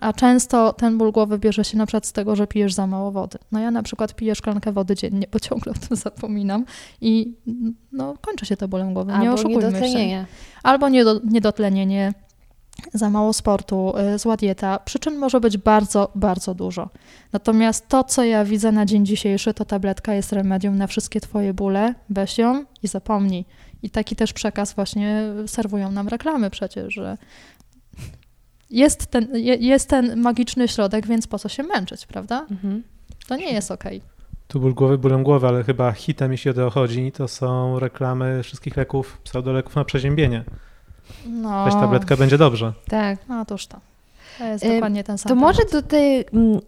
A 0.00 0.12
często 0.12 0.72
ten 0.72 0.98
ból 0.98 1.12
głowy 1.12 1.38
bierze 1.38 1.64
się 1.64 1.78
na 1.78 1.86
przykład 1.86 2.06
z 2.06 2.12
tego, 2.12 2.36
że 2.36 2.46
pijesz 2.46 2.74
za 2.74 2.86
mało 2.86 3.10
wody. 3.12 3.38
No 3.52 3.60
ja 3.60 3.70
na 3.70 3.82
przykład 3.82 4.14
piję 4.14 4.34
szklankę 4.34 4.72
wody 4.72 4.94
dziennie, 4.94 5.26
bo 5.32 5.40
ciągle 5.40 5.72
o 5.72 5.88
tym 5.88 5.96
zapominam 6.06 6.64
i 7.00 7.34
no, 7.92 8.14
kończy 8.20 8.46
się 8.46 8.56
to 8.56 8.68
bólem 8.68 8.94
głowy, 8.94 9.12
nie 9.12 9.18
Albo 9.18 9.34
oszukujmy 9.34 9.62
się. 9.62 9.66
niedotlenienie. 9.66 10.26
Albo 10.62 10.88
niedo, 10.88 11.20
niedotlenienie, 11.30 12.12
za 12.94 13.10
mało 13.10 13.32
sportu, 13.32 13.92
y, 14.14 14.18
zła 14.18 14.36
dieta. 14.36 14.78
Przyczyn 14.78 15.16
może 15.16 15.40
być 15.40 15.58
bardzo, 15.58 16.10
bardzo 16.14 16.54
dużo. 16.54 16.88
Natomiast 17.32 17.88
to, 17.88 18.04
co 18.04 18.24
ja 18.24 18.44
widzę 18.44 18.72
na 18.72 18.86
dzień 18.86 19.06
dzisiejszy, 19.06 19.54
to 19.54 19.64
tabletka 19.64 20.14
jest 20.14 20.32
remedium 20.32 20.76
na 20.78 20.86
wszystkie 20.86 21.20
Twoje 21.20 21.54
bóle. 21.54 21.94
Weź 22.10 22.38
ją 22.38 22.64
i 22.82 22.88
zapomnij. 22.88 23.44
I 23.84 23.90
taki 23.90 24.16
też 24.16 24.32
przekaz 24.32 24.72
właśnie 24.74 25.22
serwują 25.46 25.90
nam 25.90 26.08
reklamy 26.08 26.50
przecież, 26.50 26.94
że 26.94 27.18
jest 28.70 29.06
ten, 29.06 29.28
je- 29.36 29.54
jest 29.56 29.88
ten 29.88 30.20
magiczny 30.20 30.68
środek, 30.68 31.06
więc 31.06 31.26
po 31.26 31.38
co 31.38 31.48
się 31.48 31.62
męczyć, 31.62 32.06
prawda? 32.06 32.46
Mhm. 32.50 32.82
To 33.28 33.36
nie 33.36 33.52
jest 33.52 33.70
okej. 33.70 34.00
Tu 34.48 34.60
ból 34.60 34.74
głowy, 34.74 34.98
bólem 34.98 35.22
głowy, 35.22 35.48
ale 35.48 35.64
chyba 35.64 35.92
hitem, 35.92 36.32
jeśli 36.32 36.50
o 36.50 36.54
to 36.54 36.70
chodzi, 36.70 37.12
to 37.12 37.28
są 37.28 37.78
reklamy 37.78 38.42
wszystkich 38.42 38.76
leków, 38.76 39.18
pseudoleków 39.24 39.76
na 39.76 39.84
przeziębienie. 39.84 40.44
No, 41.26 41.64
Weź 41.64 41.74
tabletkę, 41.74 42.16
będzie 42.16 42.38
dobrze. 42.38 42.72
Tak. 42.88 43.18
no 43.28 43.44
toż 43.44 43.66
to. 43.66 43.80
To 44.38 44.44
jest 44.44 44.64
Ym, 44.64 44.72
dokładnie 44.72 45.04
ten 45.04 45.18
sam 45.18 45.28
To 45.28 45.34
może 45.34 45.58
temat. 45.58 45.72
do 45.72 45.82
tej 45.82 46.24
mm, 46.32 46.60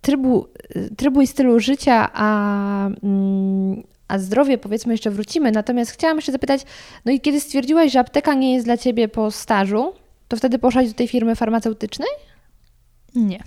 trybu, 0.00 0.46
y, 0.76 0.90
trybu 0.96 1.20
i 1.22 1.26
stylu 1.26 1.60
życia, 1.60 2.10
a, 2.14 2.86
mm, 2.86 3.82
a 4.08 4.18
zdrowie 4.18 4.58
powiedzmy 4.58 4.94
jeszcze 4.94 5.10
wrócimy. 5.10 5.52
Natomiast 5.52 5.90
chciałam 5.90 6.16
jeszcze 6.16 6.32
zapytać, 6.32 6.62
no 7.04 7.12
i 7.12 7.20
kiedy 7.20 7.40
stwierdziłaś, 7.40 7.92
że 7.92 8.00
apteka 8.00 8.34
nie 8.34 8.54
jest 8.54 8.66
dla 8.66 8.76
ciebie 8.76 9.08
po 9.08 9.30
stażu, 9.30 9.92
to 10.28 10.36
wtedy 10.36 10.58
poszłaś 10.58 10.88
do 10.88 10.94
tej 10.94 11.08
firmy 11.08 11.36
farmaceutycznej? 11.36 12.08
Nie. 13.14 13.42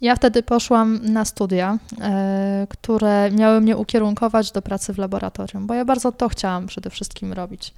Ja 0.00 0.16
wtedy 0.16 0.42
poszłam 0.42 1.00
na 1.02 1.24
studia, 1.24 1.78
e, 2.00 2.66
które 2.70 3.30
miały 3.30 3.60
mnie 3.60 3.76
ukierunkować 3.76 4.52
do 4.52 4.62
pracy 4.62 4.92
w 4.94 4.98
laboratorium, 4.98 5.66
bo 5.66 5.74
ja 5.74 5.84
bardzo 5.84 6.12
to 6.12 6.28
chciałam 6.28 6.66
przede 6.66 6.90
wszystkim 6.90 7.32
robić. 7.32 7.74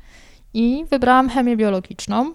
I 0.54 0.84
wybrałam 0.90 1.28
chemię 1.28 1.56
biologiczną. 1.56 2.32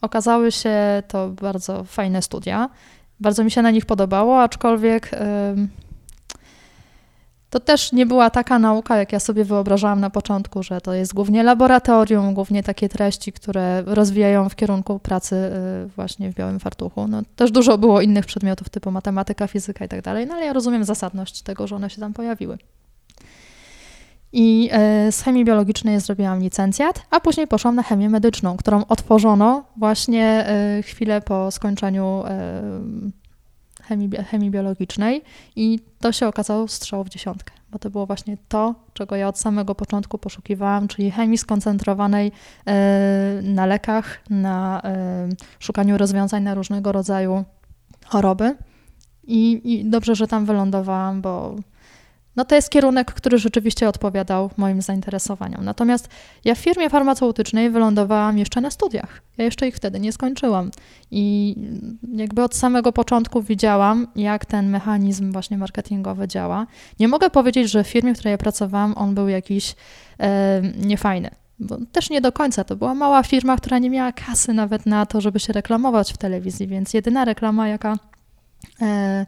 Okazały 0.00 0.52
się 0.52 1.02
to 1.08 1.28
bardzo 1.28 1.84
fajne 1.84 2.22
studia. 2.22 2.68
Bardzo 3.20 3.44
mi 3.44 3.50
się 3.50 3.62
na 3.62 3.70
nich 3.70 3.86
podobało, 3.86 4.42
aczkolwiek 4.42 5.10
to 7.50 7.60
też 7.60 7.92
nie 7.92 8.06
była 8.06 8.30
taka 8.30 8.58
nauka, 8.58 8.96
jak 8.96 9.12
ja 9.12 9.20
sobie 9.20 9.44
wyobrażałam 9.44 10.00
na 10.00 10.10
początku, 10.10 10.62
że 10.62 10.80
to 10.80 10.94
jest 10.94 11.14
głównie 11.14 11.42
laboratorium, 11.42 12.34
głównie 12.34 12.62
takie 12.62 12.88
treści, 12.88 13.32
które 13.32 13.82
rozwijają 13.86 14.48
w 14.48 14.56
kierunku 14.56 14.98
pracy 14.98 15.36
y, 15.84 15.88
właśnie 15.96 16.32
w 16.32 16.34
białym 16.34 16.60
fartuchu. 16.60 17.08
No, 17.08 17.22
też 17.36 17.50
dużo 17.50 17.78
było 17.78 18.00
innych 18.00 18.26
przedmiotów 18.26 18.68
typu 18.68 18.90
matematyka, 18.90 19.46
fizyka 19.46 19.84
i 19.84 19.88
tak 19.88 20.02
dalej, 20.02 20.26
no 20.26 20.34
ale 20.34 20.46
ja 20.46 20.52
rozumiem 20.52 20.84
zasadność 20.84 21.42
tego, 21.42 21.66
że 21.66 21.76
one 21.76 21.90
się 21.90 22.00
tam 22.00 22.12
pojawiły. 22.12 22.58
I 24.32 24.68
e, 24.72 25.12
z 25.12 25.22
chemii 25.22 25.44
biologicznej 25.44 26.00
zrobiłam 26.00 26.40
licencjat, 26.40 27.02
a 27.10 27.20
później 27.20 27.46
poszłam 27.46 27.74
na 27.74 27.82
chemię 27.82 28.10
medyczną, 28.10 28.56
którą 28.56 28.84
otworzono 28.84 29.64
właśnie 29.76 30.24
e, 30.24 30.82
chwilę 30.82 31.20
po 31.20 31.50
skończeniu 31.50 32.22
chemii, 33.88 34.10
chemii 34.30 34.50
biologicznej 34.50 35.22
i 35.56 35.78
to 36.00 36.12
się 36.12 36.26
okazało 36.26 36.68
strzał 36.68 37.04
w 37.04 37.08
dziesiątkę, 37.08 37.52
bo 37.70 37.78
to 37.78 37.90
było 37.90 38.06
właśnie 38.06 38.36
to, 38.48 38.74
czego 38.92 39.16
ja 39.16 39.28
od 39.28 39.38
samego 39.38 39.74
początku 39.74 40.18
poszukiwałam, 40.18 40.88
czyli 40.88 41.10
chemii 41.10 41.38
skoncentrowanej 41.38 42.32
e, 42.66 43.40
na 43.42 43.66
lekach, 43.66 44.18
na 44.30 44.82
e, 44.84 45.28
szukaniu 45.58 45.98
rozwiązań 45.98 46.42
na 46.42 46.54
różnego 46.54 46.92
rodzaju 46.92 47.44
choroby. 48.06 48.56
I, 49.26 49.60
I 49.64 49.84
dobrze, 49.84 50.14
że 50.14 50.26
tam 50.26 50.44
wylądowałam, 50.44 51.20
bo 51.20 51.56
no 52.36 52.44
to 52.44 52.54
jest 52.54 52.70
kierunek, 52.70 53.12
który 53.12 53.38
rzeczywiście 53.38 53.88
odpowiadał 53.88 54.50
moim 54.56 54.82
zainteresowaniom. 54.82 55.64
Natomiast 55.64 56.08
ja 56.44 56.54
w 56.54 56.58
firmie 56.58 56.90
farmaceutycznej 56.90 57.70
wylądowałam 57.70 58.38
jeszcze 58.38 58.60
na 58.60 58.70
studiach. 58.70 59.22
Ja 59.38 59.44
jeszcze 59.44 59.68
ich 59.68 59.76
wtedy 59.76 60.00
nie 60.00 60.12
skończyłam. 60.12 60.70
I 61.10 61.54
jakby 62.12 62.42
od 62.42 62.54
samego 62.54 62.92
początku 62.92 63.42
widziałam, 63.42 64.06
jak 64.16 64.46
ten 64.46 64.70
mechanizm 64.70 65.32
właśnie 65.32 65.58
marketingowy 65.58 66.28
działa. 66.28 66.66
Nie 67.00 67.08
mogę 67.08 67.30
powiedzieć, 67.30 67.70
że 67.70 67.84
w 67.84 67.88
firmie, 67.88 68.14
w 68.14 68.18
której 68.18 68.32
ja 68.32 68.38
pracowałam, 68.38 68.94
on 68.96 69.14
był 69.14 69.28
jakiś 69.28 69.74
e, 70.20 70.62
niefajny. 70.76 71.30
Bo 71.58 71.78
też 71.92 72.10
nie 72.10 72.20
do 72.20 72.32
końca. 72.32 72.64
To 72.64 72.76
była 72.76 72.94
mała 72.94 73.22
firma, 73.22 73.56
która 73.56 73.78
nie 73.78 73.90
miała 73.90 74.12
kasy 74.12 74.52
nawet 74.52 74.86
na 74.86 75.06
to, 75.06 75.20
żeby 75.20 75.40
się 75.40 75.52
reklamować 75.52 76.12
w 76.12 76.16
telewizji, 76.16 76.66
więc 76.66 76.94
jedyna 76.94 77.24
reklama, 77.24 77.68
jaka 77.68 77.96
e, 78.82 79.26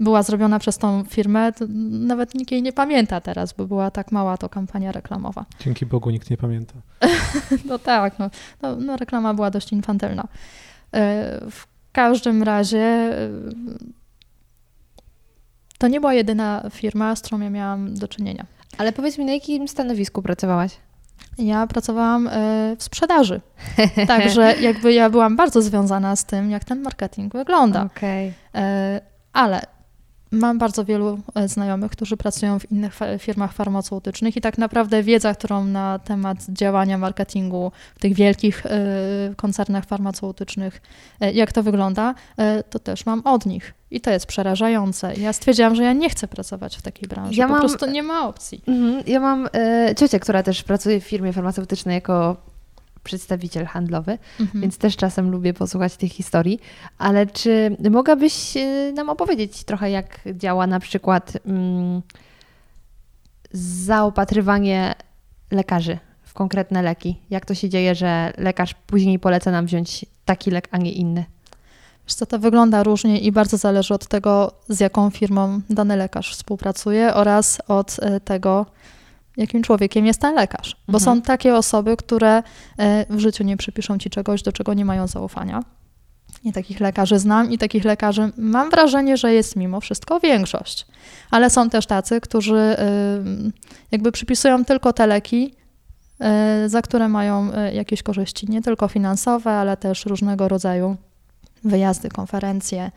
była 0.00 0.22
zrobiona 0.22 0.58
przez 0.58 0.78
tą 0.78 1.04
firmę, 1.04 1.52
to 1.52 1.64
nawet 1.90 2.34
nikt 2.34 2.50
jej 2.52 2.62
nie 2.62 2.72
pamięta 2.72 3.20
teraz, 3.20 3.52
bo 3.52 3.66
była 3.66 3.90
tak 3.90 4.12
mała 4.12 4.36
to 4.36 4.48
kampania 4.48 4.92
reklamowa. 4.92 5.44
Dzięki 5.60 5.86
Bogu 5.86 6.10
nikt 6.10 6.30
nie 6.30 6.36
pamięta. 6.36 6.74
No 7.64 7.78
tak, 7.78 8.18
no, 8.18 8.30
no, 8.62 8.76
no 8.76 8.96
reklama 8.96 9.34
była 9.34 9.50
dość 9.50 9.72
infantylna. 9.72 10.22
E, 10.94 11.40
W 11.50 11.66
każdym 11.92 12.42
razie 12.42 12.78
e, 12.78 13.28
to 15.78 15.88
nie 15.88 16.00
była 16.00 16.14
jedyna 16.14 16.62
firma, 16.70 17.16
z 17.16 17.20
którą 17.20 17.40
ja 17.40 17.50
miałam 17.50 17.94
do 17.94 18.08
czynienia. 18.08 18.46
Ale 18.78 18.92
powiedz 18.92 19.18
mi, 19.18 19.24
na 19.24 19.32
jakim 19.32 19.68
stanowisku 19.68 20.22
pracowałaś? 20.22 20.76
Ja 21.38 21.66
pracowałam 21.66 22.28
e, 22.28 22.30
w 22.78 22.82
sprzedaży, 22.82 23.40
także 24.06 24.54
jakby 24.60 24.92
ja 24.92 25.10
byłam 25.10 25.36
bardzo 25.36 25.62
związana 25.62 26.16
z 26.16 26.24
tym, 26.24 26.50
jak 26.50 26.64
ten 26.64 26.82
marketing 26.82 27.32
wygląda. 27.32 27.88
E, 28.54 29.00
Ale 29.32 29.60
mam 30.30 30.58
bardzo 30.58 30.84
wielu 30.84 31.18
e, 31.34 31.48
znajomych, 31.48 31.90
którzy 31.92 32.16
pracują 32.16 32.58
w 32.58 32.70
innych 32.72 32.98
firmach 33.18 33.52
farmaceutycznych 33.52 34.36
i 34.36 34.40
tak 34.40 34.58
naprawdę 34.58 35.02
wiedza, 35.02 35.34
którą 35.34 35.64
na 35.64 35.98
temat 35.98 36.38
działania 36.48 36.98
marketingu 36.98 37.72
w 37.96 38.00
tych 38.00 38.14
wielkich 38.14 38.66
e, 38.66 38.70
koncernach 39.36 39.84
farmaceutycznych, 39.84 40.82
e, 41.20 41.32
jak 41.32 41.52
to 41.52 41.62
wygląda, 41.62 42.14
to 42.70 42.78
też 42.78 43.06
mam 43.06 43.20
od 43.24 43.46
nich. 43.46 43.74
I 43.90 44.00
to 44.00 44.10
jest 44.10 44.26
przerażające. 44.26 45.14
Ja 45.14 45.32
stwierdziłam, 45.32 45.74
że 45.74 45.82
ja 45.84 45.92
nie 45.92 46.10
chcę 46.10 46.28
pracować 46.28 46.76
w 46.76 46.82
takiej 46.82 47.08
branży. 47.08 47.40
Ja 47.40 47.46
po 47.46 47.52
mam- 47.52 47.60
prostu 47.60 47.86
nie 47.90 48.02
ma 48.02 48.28
opcji. 48.28 48.62
Mhm. 48.66 49.02
Ja 49.06 49.20
mam 49.20 49.48
e, 49.54 49.94
ciocię, 49.94 50.20
która 50.20 50.42
też 50.42 50.62
pracuje 50.62 51.00
w 51.00 51.04
firmie 51.04 51.32
farmaceutycznej 51.32 51.94
jako 51.94 52.36
przedstawiciel 53.04 53.66
handlowy, 53.66 54.18
Mhm. 54.40 54.60
więc 54.62 54.78
też 54.78 54.96
czasem 54.96 55.30
lubię 55.30 55.54
posłuchać 55.54 55.96
tych 55.96 56.12
historii. 56.12 56.60
Ale 56.98 57.26
czy 57.26 57.76
mogłabyś 57.90 58.56
e, 58.56 58.92
nam 58.94 59.08
opowiedzieć 59.10 59.64
trochę, 59.64 59.90
jak 59.90 60.20
działa 60.34 60.66
na 60.66 60.80
przykład 60.80 61.32
mm, 61.46 62.02
zaopatrywanie 63.52 64.94
lekarzy 65.50 65.98
w 66.22 66.34
konkretne 66.34 66.82
leki? 66.82 67.18
Jak 67.30 67.46
to 67.46 67.54
się 67.54 67.68
dzieje, 67.68 67.94
że 67.94 68.32
lekarz 68.38 68.74
później 68.74 69.18
poleca 69.18 69.50
nam 69.50 69.66
wziąć 69.66 70.06
taki 70.24 70.50
lek, 70.50 70.68
a 70.70 70.78
nie 70.78 70.92
inny? 70.92 71.24
Wiesz 72.06 72.14
co, 72.14 72.26
to 72.26 72.38
wygląda 72.38 72.82
różnie 72.82 73.18
i 73.18 73.32
bardzo 73.32 73.56
zależy 73.56 73.94
od 73.94 74.06
tego, 74.06 74.52
z 74.68 74.80
jaką 74.80 75.10
firmą 75.10 75.60
dany 75.70 75.96
lekarz 75.96 76.32
współpracuje 76.32 77.14
oraz 77.14 77.58
od 77.68 77.96
e, 78.02 78.20
tego, 78.20 78.66
jakim 79.40 79.62
człowiekiem 79.62 80.06
jest 80.06 80.20
ten 80.20 80.34
lekarz. 80.34 80.76
Bo 80.88 80.98
Mhm. 80.98 81.00
są 81.00 81.22
takie 81.22 81.54
osoby, 81.56 81.96
które 81.96 82.42
e, 82.78 83.06
w 83.10 83.18
życiu 83.18 83.44
nie 83.44 83.56
przypiszą 83.56 83.98
ci 83.98 84.10
czegoś, 84.10 84.42
do 84.42 84.52
czego 84.52 84.74
nie 84.74 84.84
mają 84.84 85.06
zaufania. 85.06 85.62
I 86.44 86.52
takich 86.52 86.80
lekarzy 86.80 87.18
znam 87.18 87.50
i 87.50 87.58
takich 87.58 87.84
lekarzy 87.84 88.32
mam 88.36 88.70
wrażenie, 88.70 89.16
że 89.16 89.32
jest 89.34 89.56
mimo 89.56 89.80
wszystko 89.80 90.20
większość. 90.20 90.86
Ale 91.30 91.50
są 91.50 91.70
też 91.70 91.86
tacy, 91.86 92.20
którzy 92.20 92.56
e, 92.56 92.76
jakby 93.90 94.12
przypisują 94.12 94.64
tylko 94.64 94.92
te 94.92 95.06
leki, 95.06 95.54
e, 96.20 96.68
za 96.68 96.82
które 96.82 97.08
mają 97.08 97.50
jakieś 97.72 98.02
korzyści, 98.02 98.50
nie 98.50 98.62
tylko 98.62 98.88
finansowe, 98.88 99.50
ale 99.50 99.76
też 99.76 100.06
różnego 100.06 100.48
rodzaju 100.48 100.96
wyjazdy, 101.64 102.08
konferencje, 102.08 102.90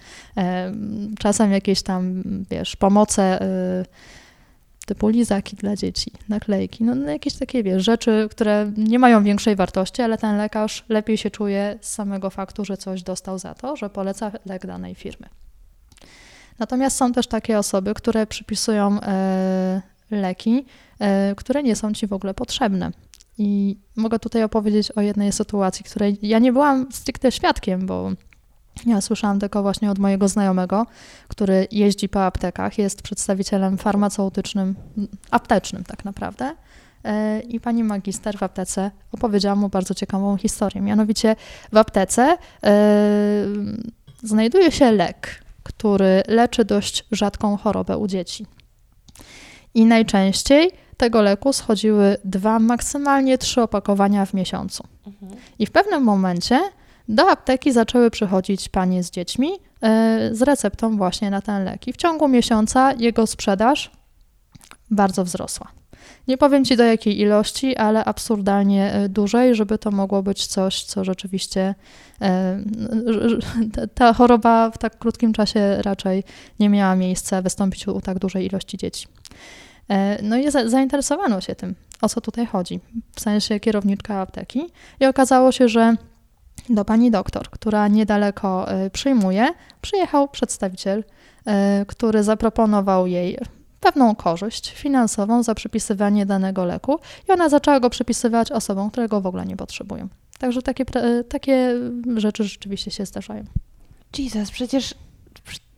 czasem 1.20 1.52
jakieś 1.52 1.82
tam, 1.82 2.24
wiesz, 2.50 2.76
pomoce 2.76 3.39
typu 4.86 5.07
lizaki 5.07 5.55
dla 5.55 5.75
dzieci, 5.75 6.11
naklejki, 6.29 6.84
no, 6.84 6.95
no 6.95 7.11
jakieś 7.11 7.34
takie, 7.34 7.63
wiesz, 7.63 7.84
rzeczy, 7.84 8.27
które 8.31 8.71
nie 8.77 8.99
mają 8.99 9.23
większej 9.23 9.55
wartości, 9.55 10.01
ale 10.01 10.17
ten 10.17 10.38
lekarz 10.38 10.86
lepiej 10.89 11.17
się 11.17 11.31
czuje 11.31 11.77
z 11.81 11.93
samego 11.93 12.29
faktu, 12.29 12.65
że 12.65 12.77
coś 12.77 13.03
dostał 13.03 13.39
za 13.39 13.53
to, 13.53 13.75
że 13.75 13.89
poleca 13.89 14.31
lek 14.45 14.67
danej 14.67 14.95
firmy. 14.95 15.29
Natomiast 16.59 16.97
są 16.97 17.13
też 17.13 17.27
takie 17.27 17.59
osoby, 17.59 17.93
które 17.93 18.27
przypisują 18.27 19.01
e, 19.01 19.81
leki, 20.11 20.65
e, 20.99 21.36
które 21.36 21.63
nie 21.63 21.75
są 21.75 21.93
ci 21.93 22.07
w 22.07 22.13
ogóle 22.13 22.34
potrzebne. 22.34 22.91
I 23.38 23.77
mogę 23.95 24.19
tutaj 24.19 24.43
opowiedzieć 24.43 24.91
o 24.91 25.01
jednej 25.01 25.31
sytuacji, 25.31 25.86
której 25.86 26.17
ja 26.21 26.39
nie 26.39 26.53
byłam 26.53 26.91
stricte 26.91 27.31
świadkiem, 27.31 27.86
bo 27.86 28.11
ja 28.86 29.01
słyszałam 29.01 29.39
tylko 29.39 29.61
właśnie 29.61 29.91
od 29.91 29.99
mojego 29.99 30.28
znajomego, 30.28 30.86
który 31.28 31.67
jeździ 31.71 32.09
po 32.09 32.26
aptekach, 32.26 32.78
jest 32.78 33.01
przedstawicielem 33.01 33.78
farmaceutycznym, 33.78 34.76
aptecznym 35.32 35.84
tak 35.84 36.05
naprawdę. 36.05 36.55
E, 37.03 37.39
I 37.39 37.59
pani 37.59 37.84
magister 37.84 38.38
w 38.38 38.43
aptece 38.43 38.91
opowiedziała 39.11 39.55
mu 39.55 39.69
bardzo 39.69 39.93
ciekawą 39.93 40.38
historię. 40.38 40.82
Mianowicie 40.82 41.36
w 41.71 41.78
aptece 41.78 42.38
e, 42.63 43.45
znajduje 44.24 44.71
się 44.71 44.91
lek, 44.91 45.43
który 45.63 46.24
leczy 46.28 46.65
dość 46.65 47.05
rzadką 47.11 47.57
chorobę 47.57 47.97
u 47.97 48.07
dzieci. 48.07 48.45
I 49.74 49.86
najczęściej 49.86 50.71
tego 50.97 51.21
leku 51.21 51.53
schodziły 51.53 52.17
dwa, 52.26 52.59
maksymalnie 52.59 53.38
trzy 53.38 53.61
opakowania 53.61 54.26
w 54.26 54.34
miesiącu. 54.34 54.84
I 55.59 55.65
w 55.65 55.71
pewnym 55.71 56.03
momencie 56.03 56.59
do 57.08 57.30
apteki 57.30 57.72
zaczęły 57.72 58.12
przychodzić 58.12 58.70
panie 58.70 59.04
z 59.04 59.12
dziećmi 59.12 59.51
e, 59.82 60.30
z 60.32 60.41
receptą 60.41 60.97
właśnie 60.97 61.30
na 61.30 61.41
ten 61.41 61.64
lek. 61.64 61.88
I 61.88 61.93
w 61.93 61.97
ciągu 61.97 62.28
miesiąca 62.28 62.93
jego 62.93 63.28
sprzedaż 63.28 63.91
bardzo 64.91 65.24
wzrosła. 65.24 65.68
Nie 66.28 66.38
powiem 66.38 66.66
ci 66.66 66.78
do 66.78 66.84
jakiej 66.84 67.20
ilości, 67.20 67.76
ale 67.76 68.06
absurdalnie 68.06 68.93
e, 68.93 69.10
dużej, 69.10 69.56
żeby 69.56 69.78
to 69.78 69.91
mogło 69.91 70.24
być 70.24 70.47
coś, 70.47 70.84
co 70.84 71.04
rzeczywiście 71.04 71.76
e, 72.22 72.60
ta 73.95 74.14
choroba 74.14 74.72
w 74.72 74.78
tak 74.78 74.97
krótkim 74.99 75.34
czasie 75.34 75.82
raczej 75.82 76.24
nie 76.60 76.70
miała 76.70 76.95
miejsca 76.95 77.41
wystąpić 77.41 77.88
u 77.88 78.01
tak 78.01 78.20
dużej 78.20 78.45
ilości 78.45 78.78
dzieci. 78.78 79.08
No 80.24 80.38
i 80.38 80.51
zainteresowano 80.51 81.41
się 81.41 81.56
tym, 81.56 81.76
o 82.01 82.10
co 82.10 82.22
tutaj 82.22 82.45
chodzi, 82.45 82.80
w 83.16 83.22
sensie 83.22 83.60
kierowniczka 83.60 84.20
apteki. 84.20 84.62
I 84.99 85.06
okazało 85.06 85.51
się, 85.51 85.68
że 85.68 85.95
do 86.70 86.86
pani 86.86 87.11
doktor, 87.11 87.49
która 87.49 87.88
niedaleko 87.88 88.66
przyjmuje, 88.91 89.47
przyjechał 89.82 90.28
przedstawiciel, 90.28 91.03
który 91.88 92.24
zaproponował 92.24 93.07
jej 93.07 93.38
pewną 93.80 94.16
korzyść 94.16 94.74
finansową 94.74 95.43
za 95.43 95.55
przypisywanie 95.55 96.26
danego 96.26 96.66
leku 96.66 96.99
i 97.30 97.32
ona 97.32 97.49
zaczęła 97.49 97.80
go 97.80 97.89
przypisywać 97.89 98.51
osobom, 98.51 98.91
które 98.91 99.07
go 99.07 99.22
w 99.22 99.28
ogóle 99.28 99.45
nie 99.45 99.57
potrzebują. 99.57 100.07
Także 100.39 100.61
takie, 100.61 100.86
takie 101.30 101.76
rzeczy 102.16 102.43
rzeczywiście 102.43 102.91
się 102.91 103.05
zdarzają. 103.05 103.43
Jesus, 104.18 104.51
przecież 104.51 104.95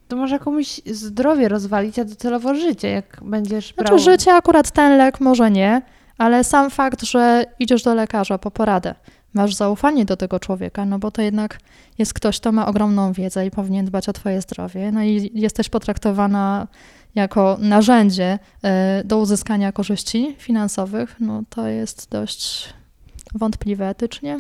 to 0.08 0.16
może 0.16 0.40
komuś 0.40 0.82
zdrowie 0.86 1.48
rozwalić, 1.50 2.00
a 2.00 2.06
docelowo 2.06 2.56
życie, 2.56 2.90
jak 2.90 3.20
będziesz 3.22 3.74
brał... 3.74 3.88
Znaczy 3.88 4.12
życie 4.12 4.34
akurat 4.34 4.72
ten 4.72 4.98
lek 4.98 5.22
może 5.22 5.52
nie, 5.52 5.82
ale 6.18 6.44
sam 6.44 6.70
fakt, 6.70 7.04
że 7.04 7.46
idziesz 7.60 7.84
do 7.84 7.96
lekarza 7.96 8.38
po 8.38 8.52
poradę, 8.52 8.96
masz 9.36 9.56
zaufanie 9.56 10.06
do 10.06 10.18
tego 10.18 10.40
człowieka, 10.40 10.86
no 10.86 11.00
bo 11.00 11.12
to 11.12 11.22
jednak 11.22 11.60
jest 11.98 12.14
ktoś, 12.14 12.40
kto 12.40 12.52
ma 12.52 12.68
ogromną 12.68 13.14
wiedzę 13.14 13.46
i 13.46 13.52
powinien 13.52 13.86
dbać 13.86 14.10
o 14.10 14.14
twoje 14.14 14.42
zdrowie, 14.42 14.92
no 14.92 15.04
i 15.04 15.32
jesteś 15.34 15.70
potraktowana 15.70 16.68
jako 17.16 17.58
narzędzie 17.60 18.40
e, 18.64 19.04
do 19.06 19.18
uzyskania 19.18 19.72
korzyści 19.72 20.36
finansowych, 20.38 21.16
no 21.20 21.44
to 21.50 21.68
jest 21.68 22.10
dość 22.10 22.74
wątpliwe 23.36 23.90
etycznie. 23.90 24.40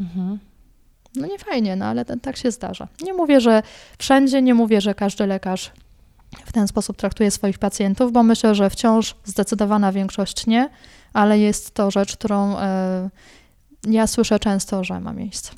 Mhm. 0.00 0.38
No 1.16 1.26
nie 1.26 1.38
fajnie, 1.38 1.76
no 1.76 1.84
ale 1.84 2.04
tak 2.04 2.36
się 2.36 2.50
zdarza. 2.50 2.88
Nie 3.02 3.12
mówię, 3.12 3.40
że 3.40 3.62
wszędzie, 3.98 4.42
nie 4.42 4.54
mówię, 4.54 4.80
że 4.80 4.94
każdy 4.94 5.26
lekarz 5.26 5.72
w 6.46 6.52
ten 6.52 6.68
sposób 6.68 6.96
traktuje 6.96 7.30
swoich 7.30 7.58
pacjentów, 7.58 8.12
bo 8.12 8.22
myślę, 8.22 8.54
że 8.54 8.70
wciąż 8.70 9.16
zdecydowana 9.24 9.92
większość 9.92 10.46
nie, 10.46 10.70
ale 11.12 11.38
jest 11.38 11.74
to 11.74 11.90
rzecz, 11.90 12.16
którą 12.16 12.58
e, 12.58 13.10
ja 13.84 14.06
słyszę 14.06 14.38
często, 14.38 14.84
że 14.84 15.00
ma 15.00 15.12
miejsce. 15.12 15.52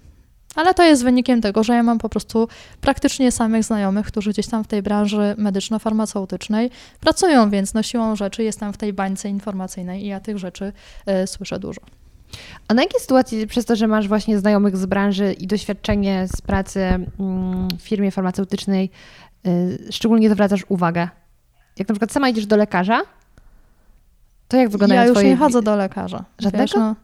Ale 0.54 0.74
to 0.74 0.82
jest 0.82 1.04
wynikiem 1.04 1.40
tego, 1.40 1.64
że 1.64 1.74
ja 1.74 1.82
mam 1.82 1.98
po 1.98 2.08
prostu 2.08 2.48
praktycznie 2.80 3.32
samych 3.32 3.64
znajomych, 3.64 4.06
którzy 4.06 4.30
gdzieś 4.30 4.46
tam 4.46 4.64
w 4.64 4.66
tej 4.66 4.82
branży 4.82 5.34
medyczno-farmaceutycznej 5.38 6.70
pracują, 7.00 7.50
więc 7.50 7.74
no 7.74 7.82
siłą 7.82 8.16
rzeczy 8.16 8.42
jestem 8.42 8.72
w 8.72 8.76
tej 8.76 8.92
bańce 8.92 9.28
informacyjnej 9.28 10.04
i 10.04 10.06
ja 10.06 10.20
tych 10.20 10.38
rzeczy 10.38 10.72
y, 11.22 11.26
słyszę 11.26 11.58
dużo. 11.58 11.80
A 12.68 12.74
na 12.74 12.82
jakie 12.82 13.00
sytuacje, 13.00 13.46
przez 13.46 13.64
to, 13.64 13.76
że 13.76 13.86
masz 13.88 14.08
właśnie 14.08 14.38
znajomych 14.38 14.76
z 14.76 14.86
branży 14.86 15.32
i 15.32 15.46
doświadczenie 15.46 16.26
z 16.36 16.40
pracy 16.40 16.80
mm, 16.80 17.68
w 17.78 17.82
firmie 17.82 18.10
farmaceutycznej, 18.10 18.90
y, 19.46 19.78
szczególnie 19.90 20.30
zwracasz 20.30 20.64
uwagę? 20.68 21.08
Jak 21.78 21.88
na 21.88 21.94
przykład 21.94 22.12
sama 22.12 22.28
idziesz 22.28 22.46
do 22.46 22.56
lekarza, 22.56 23.02
to 24.48 24.56
jak 24.56 24.68
wyglądają 24.68 25.02
ja 25.02 25.10
twoje... 25.10 25.26
Ja 25.26 25.30
już 25.30 25.40
nie 25.40 25.46
chodzę 25.46 25.62
do 25.62 25.76
lekarza. 25.76 26.24
Żadnego? 26.38 26.62
Wiesz, 26.62 26.74
no, 26.74 26.94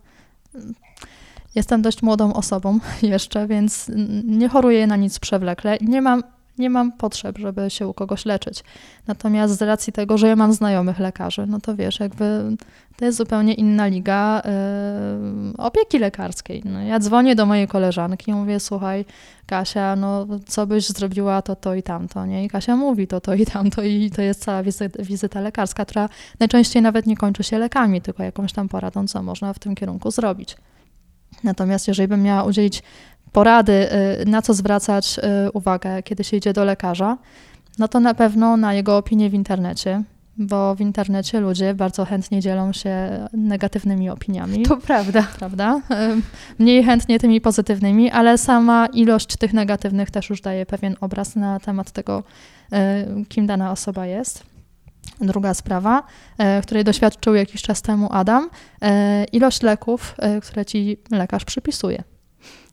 Jestem 1.59 1.83
dość 1.83 2.03
młodą 2.03 2.33
osobą 2.33 2.79
jeszcze, 3.03 3.47
więc 3.47 3.91
nie 4.25 4.49
choruję 4.49 4.87
na 4.87 4.97
nic 4.97 5.19
przewlekle 5.19 5.79
nie 5.81 6.03
mam, 6.03 6.23
nie 6.59 6.71
mam 6.71 6.93
potrzeb, 6.93 7.39
żeby 7.39 7.71
się 7.71 7.87
u 7.89 7.95
kogoś 7.95 8.25
leczyć. 8.25 8.65
Natomiast 9.07 9.59
z 9.59 9.63
racji 9.63 9.93
tego, 9.93 10.19
że 10.19 10.29
ja 10.29 10.37
mam 10.37 10.53
znajomych 10.53 10.99
lekarzy, 10.99 11.47
no 11.47 11.61
to 11.61 11.77
wiesz, 11.77 12.01
jakby 12.01 12.57
to 12.97 13.05
jest 13.05 13.19
zupełnie 13.19 13.55
inna 13.55 13.87
liga 13.87 14.43
yy, 14.45 15.65
opieki 15.65 15.99
lekarskiej. 15.99 16.63
No, 16.65 16.83
ja 16.83 16.99
dzwonię 16.99 17.35
do 17.37 17.47
mojej 17.47 17.69
koleżanki 17.69 18.31
i 18.31 18.35
mówię, 18.35 18.61
słuchaj, 18.61 19.05
Kasia, 19.47 19.97
no 19.97 20.27
co 20.47 20.67
byś 20.67 20.89
zrobiła 20.89 21.43
to, 21.43 21.57
to 21.57 21.75
i 21.75 21.83
tamto, 21.83 22.27
nie? 22.27 22.45
I 22.45 22.49
Kasia 22.49 22.77
mówi 22.77 23.07
to, 23.07 23.21
to 23.21 23.35
i 23.35 23.47
tamto 23.47 23.83
i 23.83 24.11
to 24.11 24.23
jest 24.23 24.45
cała 24.45 24.63
wizyta, 24.63 25.03
wizyta 25.03 25.41
lekarska, 25.41 25.85
która 25.85 26.09
najczęściej 26.41 26.83
nawet 26.83 27.07
nie 27.07 27.17
kończy 27.17 27.43
się 27.43 27.59
lekami, 27.59 28.01
tylko 28.01 28.23
jakąś 28.23 28.53
tam 28.53 28.69
poradą, 28.69 29.07
co 29.07 29.23
można 29.23 29.53
w 29.53 29.59
tym 29.59 29.75
kierunku 29.75 30.11
zrobić. 30.11 30.57
Natomiast 31.45 31.89
jeżeli 31.89 32.09
bym 32.09 32.23
miała 32.23 32.43
udzielić 32.45 32.83
porady, 33.33 33.89
y, 34.23 34.27
na 34.27 34.43
co 34.43 34.55
zwracać 34.55 35.19
y, 35.47 35.53
uwagę, 35.53 36.03
kiedy 36.03 36.25
się 36.25 36.37
idzie 36.37 36.53
do 36.53 36.65
lekarza, 36.65 37.19
no 37.79 37.89
to 37.89 38.01
na 38.01 38.15
pewno 38.15 38.57
na 38.57 38.75
jego 38.75 38.97
opinię 38.97 39.31
w 39.31 39.35
internecie, 39.35 40.03
bo 40.39 40.75
w 40.75 40.81
internecie 40.81 41.41
ludzie 41.41 41.75
bardzo 41.75 42.05
chętnie 42.05 42.41
dzielą 42.41 42.73
się 42.73 43.09
negatywnymi 43.33 44.11
opiniami. 44.11 44.63
To 44.63 44.77
prawda. 44.77 45.27
Prawda? 45.39 45.81
Y, 45.91 46.63
mniej 46.63 46.85
chętnie 46.85 47.19
tymi 47.19 47.41
pozytywnymi, 47.41 48.11
ale 48.11 48.39
sama 48.39 48.87
ilość 48.87 49.37
tych 49.37 49.53
negatywnych 49.53 50.11
też 50.11 50.31
już 50.31 50.41
daje 50.41 50.67
pewien 50.67 50.97
obraz 51.01 51.37
na 51.37 51.61
temat 51.61 51.91
tego, 51.91 52.23
kim 53.29 53.47
dana 53.47 53.73
osoba 53.73 54.07
jest. 54.07 54.58
Druga 55.21 55.55
sprawa, 55.55 56.03
e, 56.39 56.63
której 56.63 56.85
doświadczył 56.85 57.35
jakiś 57.35 57.63
czas 57.63 57.83
temu 57.83 58.09
Adam, 58.13 58.51
e, 58.83 59.25
ilość 59.25 59.63
leków, 59.63 60.15
e, 60.19 60.41
które 60.41 60.65
ci 60.65 60.97
lekarz 61.11 61.45
przypisuje. 61.45 62.03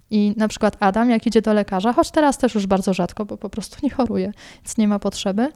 I 0.10 0.34
na 0.38 0.48
przykład 0.48 0.78
Adam, 0.80 1.10
jak 1.10 1.28
idzie 1.28 1.42
do 1.42 1.54
lekarza, 1.54 1.94
choć 1.94 2.12
teraz 2.12 2.38
też 2.38 2.56
już 2.56 2.68
bardzo 2.68 2.94
rzadko, 2.94 3.26
bo 3.26 3.38
po 3.38 3.50
prostu 3.50 3.78
nie 3.84 3.90
choruje, 3.90 4.32
więc 4.56 4.78
nie 4.78 4.88
ma 4.88 5.00
potrzeby, 5.00 5.52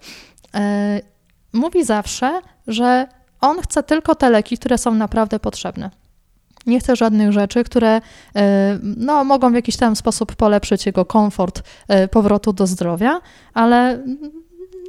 mówi 1.53 1.83
zawsze, 1.83 2.41
że 2.67 3.07
on 3.41 3.61
chce 3.61 3.83
tylko 3.83 4.15
te 4.15 4.29
leki, 4.29 4.57
które 4.57 4.77
są 4.77 4.95
naprawdę 4.95 5.39
potrzebne. 5.39 5.89
Nie 6.65 6.79
chce 6.79 6.95
żadnych 6.95 7.31
rzeczy, 7.31 7.63
które 7.63 8.01
no, 8.81 9.23
mogą 9.23 9.51
w 9.51 9.55
jakiś 9.55 9.77
tam 9.77 9.95
sposób 9.95 10.35
polepszyć 10.35 10.85
jego 10.85 11.05
komfort 11.05 11.63
powrotu 12.11 12.53
do 12.53 12.67
zdrowia, 12.67 13.21
ale 13.53 14.03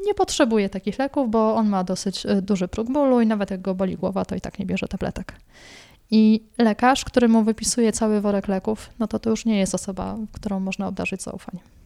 nie 0.07 0.15
potrzebuje 0.15 0.69
takich 0.69 0.99
leków, 0.99 1.31
bo 1.31 1.55
on 1.55 1.69
ma 1.69 1.85
dosyć 1.85 2.27
e, 2.27 2.43
duży 2.43 2.69
próg 2.69 2.93
bólu 2.93 3.21
i 3.21 3.27
nawet 3.27 3.51
jak 3.51 3.61
go 3.61 3.75
boli 3.75 3.97
głowa, 3.97 4.25
to 4.25 4.35
i 4.35 4.41
tak 4.41 4.59
nie 4.59 4.67
bierze 4.67 4.89
tabletek. 4.89 5.33
I 6.11 6.43
lekarz, 6.59 7.05
który 7.05 7.29
mu 7.29 7.43
wypisuje 7.43 7.93
cały 7.93 8.21
worek 8.21 8.49
leków, 8.49 8.91
no 8.99 9.09
to 9.09 9.19
to 9.19 9.31
już 9.31 9.45
nie 9.45 9.59
jest 9.59 9.75
osoba, 9.75 10.17
którą 10.33 10.61
można 10.61 10.89
obdarzyć 10.89 11.23
zaufaniem. 11.23 11.80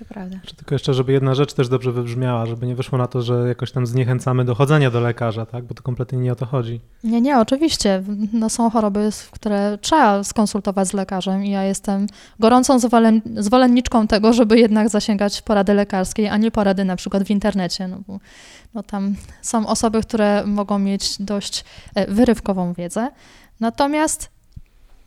To 0.00 0.04
prawda. 0.04 0.36
Tylko 0.56 0.74
jeszcze, 0.74 0.94
żeby 0.94 1.12
jedna 1.12 1.34
rzecz 1.34 1.52
też 1.52 1.68
dobrze 1.68 1.92
wybrzmiała, 1.92 2.46
żeby 2.46 2.66
nie 2.66 2.74
wyszło 2.74 2.98
na 2.98 3.06
to, 3.06 3.22
że 3.22 3.48
jakoś 3.48 3.72
tam 3.72 3.86
zniechęcamy 3.86 4.44
do 4.44 4.54
chodzenia 4.54 4.90
do 4.90 5.00
lekarza, 5.00 5.46
tak? 5.46 5.64
Bo 5.64 5.74
to 5.74 5.82
kompletnie 5.82 6.18
nie 6.18 6.32
o 6.32 6.36
to 6.36 6.46
chodzi. 6.46 6.80
Nie, 7.04 7.20
nie, 7.20 7.38
oczywiście. 7.38 8.02
No 8.32 8.50
są 8.50 8.70
choroby, 8.70 9.10
które 9.30 9.78
trzeba 9.80 10.24
skonsultować 10.24 10.88
z 10.88 10.92
lekarzem 10.92 11.44
i 11.44 11.50
ja 11.50 11.64
jestem 11.64 12.06
gorącą 12.38 12.78
zwolenniczką 13.36 14.06
tego, 14.06 14.32
żeby 14.32 14.58
jednak 14.58 14.88
zasięgać 14.88 15.42
porady 15.42 15.74
lekarskiej, 15.74 16.28
a 16.28 16.36
nie 16.36 16.50
porady 16.50 16.84
na 16.84 16.96
przykład 16.96 17.22
w 17.22 17.30
internecie, 17.30 17.88
no 17.88 17.98
bo 18.08 18.18
no 18.74 18.82
tam 18.82 19.14
są 19.42 19.66
osoby, 19.66 20.02
które 20.02 20.46
mogą 20.46 20.78
mieć 20.78 21.22
dość 21.22 21.64
e, 21.94 22.06
wyrywkową 22.14 22.72
wiedzę. 22.72 23.08
Natomiast 23.60 24.30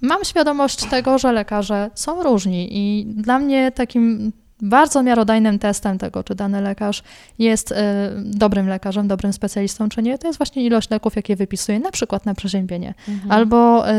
mam 0.01 0.23
świadomość 0.23 0.85
tego, 0.85 1.17
że 1.17 1.31
lekarze 1.31 1.91
są 1.95 2.23
różni 2.23 2.67
i 2.71 3.05
dla 3.05 3.39
mnie 3.39 3.71
takim 3.71 4.31
bardzo 4.63 5.03
miarodajnym 5.03 5.59
testem 5.59 5.97
tego, 5.97 6.23
czy 6.23 6.35
dany 6.35 6.61
lekarz 6.61 7.03
jest 7.39 7.71
y, 7.71 7.75
dobrym 8.17 8.67
lekarzem, 8.67 9.07
dobrym 9.07 9.33
specjalistą, 9.33 9.89
czy 9.89 10.01
nie, 10.01 10.17
to 10.17 10.27
jest 10.27 10.39
właśnie 10.39 10.63
ilość 10.63 10.89
leków, 10.89 11.15
jakie 11.15 11.35
wypisuje, 11.35 11.79
na 11.79 11.91
przykład 11.91 12.25
na 12.25 12.33
przeziębienie. 12.33 12.93
Mhm. 13.07 13.31
Albo 13.31 13.89
y, 13.89 13.93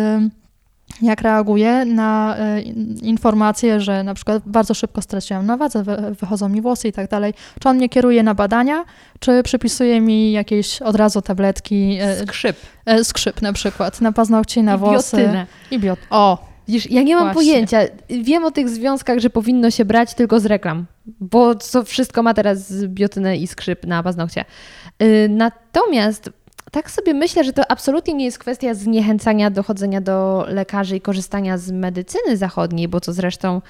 jak 1.02 1.20
reaguje 1.20 1.84
na 1.84 2.36
y, 2.58 2.62
informacje, 3.02 3.80
że 3.80 4.02
na 4.02 4.14
przykład 4.14 4.42
bardzo 4.46 4.74
szybko 4.74 5.02
straciłam 5.02 5.46
na 5.46 5.56
wadze, 5.56 5.84
wychodzą 6.20 6.48
mi 6.48 6.60
włosy 6.60 6.88
i 6.88 6.92
tak 6.92 7.10
dalej. 7.10 7.34
Czy 7.60 7.68
on 7.68 7.76
mnie 7.76 7.88
kieruje 7.88 8.22
na 8.22 8.34
badania, 8.34 8.84
czy 9.18 9.42
przypisuje 9.42 10.00
mi 10.00 10.32
jakieś 10.32 10.82
od 10.82 10.96
razu 10.96 11.22
tabletki? 11.22 11.98
Skrzyp. 12.22 12.56
Skrzyp 13.02 13.42
na 13.42 13.52
przykład, 13.52 14.00
na 14.00 14.12
paznokcie, 14.12 14.62
na 14.62 14.74
I 14.74 14.78
włosy. 14.78 15.16
Biotynę. 15.16 15.46
I 15.70 15.78
biot. 15.78 15.98
O, 16.10 16.53
Widzisz, 16.68 16.90
ja 16.90 17.02
nie 17.02 17.16
mam 17.16 17.32
Właśnie. 17.32 17.52
pojęcia. 17.52 17.78
Wiem 18.08 18.44
o 18.44 18.50
tych 18.50 18.68
związkach, 18.68 19.18
że 19.18 19.30
powinno 19.30 19.70
się 19.70 19.84
brać 19.84 20.14
tylko 20.14 20.40
z 20.40 20.46
reklam, 20.46 20.86
bo 21.06 21.54
to 21.54 21.84
wszystko 21.84 22.22
ma 22.22 22.34
teraz 22.34 22.84
biotynę 22.86 23.36
i 23.36 23.46
skrzyp 23.46 23.86
na 23.86 24.02
paznokcie. 24.02 24.44
Y, 25.02 25.28
natomiast 25.30 26.30
tak 26.70 26.90
sobie 26.90 27.14
myślę, 27.14 27.44
że 27.44 27.52
to 27.52 27.70
absolutnie 27.70 28.14
nie 28.14 28.24
jest 28.24 28.38
kwestia 28.38 28.74
zniechęcania 28.74 29.50
do 29.50 29.62
chodzenia 29.62 30.00
do 30.00 30.46
lekarzy 30.48 30.96
i 30.96 31.00
korzystania 31.00 31.58
z 31.58 31.70
medycyny 31.70 32.36
zachodniej, 32.36 32.88
bo 32.88 33.00
to 33.00 33.12
zresztą 33.12 33.62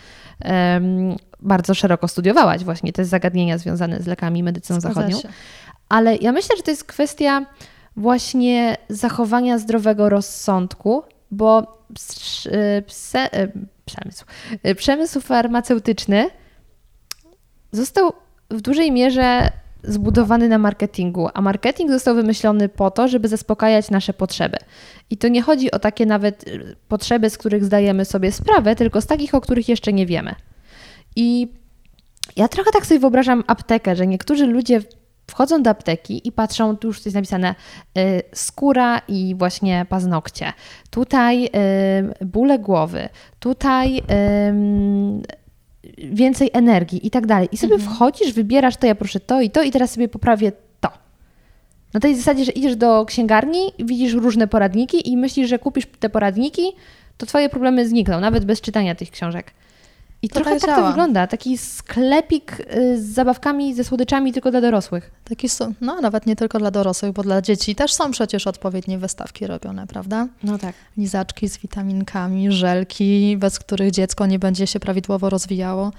um, 0.45 1.17
bardzo 1.41 1.75
szeroko 1.75 2.09
studiowałaś 2.09 2.65
właśnie 2.65 2.93
te 2.93 3.05
zagadnienia 3.05 3.59
związane 3.59 4.03
z 4.03 4.07
lekami 4.07 4.41
i 4.41 4.43
medycyną 4.43 4.81
Zgadza 4.81 4.95
zachodnią. 4.95 5.21
Się. 5.21 5.29
Ale 5.89 6.17
ja 6.17 6.33
myślę, 6.33 6.57
że 6.57 6.63
to 6.63 6.71
jest 6.71 6.85
kwestia 6.85 7.47
właśnie 7.97 8.77
zachowania 8.89 9.59
zdrowego 9.59 10.09
rozsądku 10.09 11.03
bo 11.35 11.79
y, 12.47 12.83
pse, 12.87 13.43
y, 13.43 13.53
przemysł, 13.85 14.25
y, 14.67 14.75
przemysł 14.75 15.21
farmaceutyczny 15.21 16.31
został 17.73 18.13
w 18.51 18.61
dużej 18.61 18.93
mierze 18.93 19.51
zbudowany 19.83 20.49
na 20.49 20.59
marketingu, 20.59 21.29
a 21.35 21.41
marketing 21.41 21.91
został 21.91 22.15
wymyślony 22.15 22.69
po 22.69 22.91
to, 22.91 23.09
żeby 23.09 23.29
zaspokajać 23.29 23.91
nasze 23.91 24.13
potrzeby. 24.13 24.57
I 25.11 25.17
to 25.17 25.29
nie 25.29 25.43
chodzi 25.43 25.71
o 25.71 25.79
takie 25.79 26.07
nawet 26.07 26.45
potrzeby, 26.89 27.31
z 27.31 27.39
których 27.39 27.65
zdajemy 27.65 28.05
sobie 28.05 28.33
sprawę, 28.33 28.77
tylko 28.77 29.01
z 29.01 29.07
takich, 29.07 29.35
o 29.35 29.41
których 29.41 29.69
jeszcze 29.69 29.93
nie 29.93 30.07
wiemy. 30.07 30.35
I 31.17 31.49
ja 32.37 32.49
trochę 32.49 32.71
tak 32.71 32.87
sobie 32.87 33.01
wyobrażam 33.01 33.45
aptekę, 33.47 33.97
że 33.97 34.07
niektórzy 34.07 34.47
ludzie 34.47 34.81
wchodzą 35.27 35.63
do 35.63 35.71
apteki 35.71 36.29
i 36.29 36.33
patrzą, 36.33 36.77
tu 36.77 36.89
już 36.89 37.05
jest 37.05 37.15
napisane 37.15 37.55
y, 37.99 38.23
skóra 38.33 38.99
i 39.09 39.35
właśnie 39.39 39.87
paznokcie. 39.89 40.53
Tutaj 40.91 41.45
y, 41.45 42.25
bóle 42.27 42.59
głowy, 42.59 43.09
tutaj 43.39 43.99
y, 43.99 44.03
więcej 45.99 46.51
energii 46.53 47.07
i 47.07 47.11
tak 47.11 47.27
dalej. 47.27 47.49
I 47.53 47.57
sobie 47.57 47.79
wchodzisz, 47.79 48.33
wybierasz 48.33 48.77
to, 48.77 48.87
ja 48.87 48.95
proszę 48.95 49.21
to 49.21 49.41
i 49.41 49.51
to 49.51 49.63
i 49.63 49.71
teraz 49.71 49.91
sobie 49.91 50.09
poprawię 50.09 50.53
to. 50.81 50.89
Na 51.95 52.01
tej 52.01 52.17
zasadzie, 52.17 52.45
że 52.45 52.53
idziesz 52.53 52.77
do 52.77 53.05
księgarni, 53.05 53.73
widzisz 53.79 54.13
różne 54.13 54.49
poradniki 54.49 55.11
i 55.11 55.17
myślisz, 55.17 55.49
że 55.49 55.59
kupisz 55.59 55.87
te 56.01 56.11
poradniki, 56.11 56.73
to 57.17 57.27
twoje 57.27 57.49
problemy 57.49 57.89
znikną, 57.89 58.21
nawet 58.21 58.45
bez 58.45 58.61
czytania 58.61 58.95
tych 58.95 59.11
książek. 59.11 59.53
I 60.25 60.29
To 60.29 60.35
trochę 60.35 60.51
tak 60.51 60.61
tak 60.61 60.77
to 60.79 60.87
wygląda. 60.87 61.27
Taki 61.27 61.59
sklepik 61.59 62.61
y, 62.61 63.03
z 63.03 63.05
zabawkami, 63.15 63.75
ze 63.75 63.85
słodyczami 63.85 64.33
tylko 64.33 64.51
dla 64.51 64.61
dorosłych. 64.61 65.11
Taki 65.25 65.49
są, 65.49 65.75
no 65.81 66.01
nawet 66.01 66.27
nie 66.27 66.37
tylko 66.37 66.59
dla 66.59 66.71
dorosłych, 66.71 67.13
bo 67.13 67.23
dla 67.23 67.43
dzieci 67.43 67.75
też 67.75 67.93
są 67.93 68.11
przecież 68.11 68.47
odpowiednie 68.47 68.99
wystawki 68.99 69.47
robione, 69.47 69.87
prawda? 69.87 70.29
No 70.43 70.59
tak. 70.59 70.75
Lizaczki 70.97 71.49
z 71.49 71.59
witaminkami, 71.59 72.53
żelki, 72.53 73.37
bez 73.37 73.59
których 73.59 73.91
dziecko 73.91 74.27
nie 74.27 74.39
będzie 74.39 74.67
się 74.67 74.81
prawidłowo 74.81 75.31
rozwijało. 75.31 75.93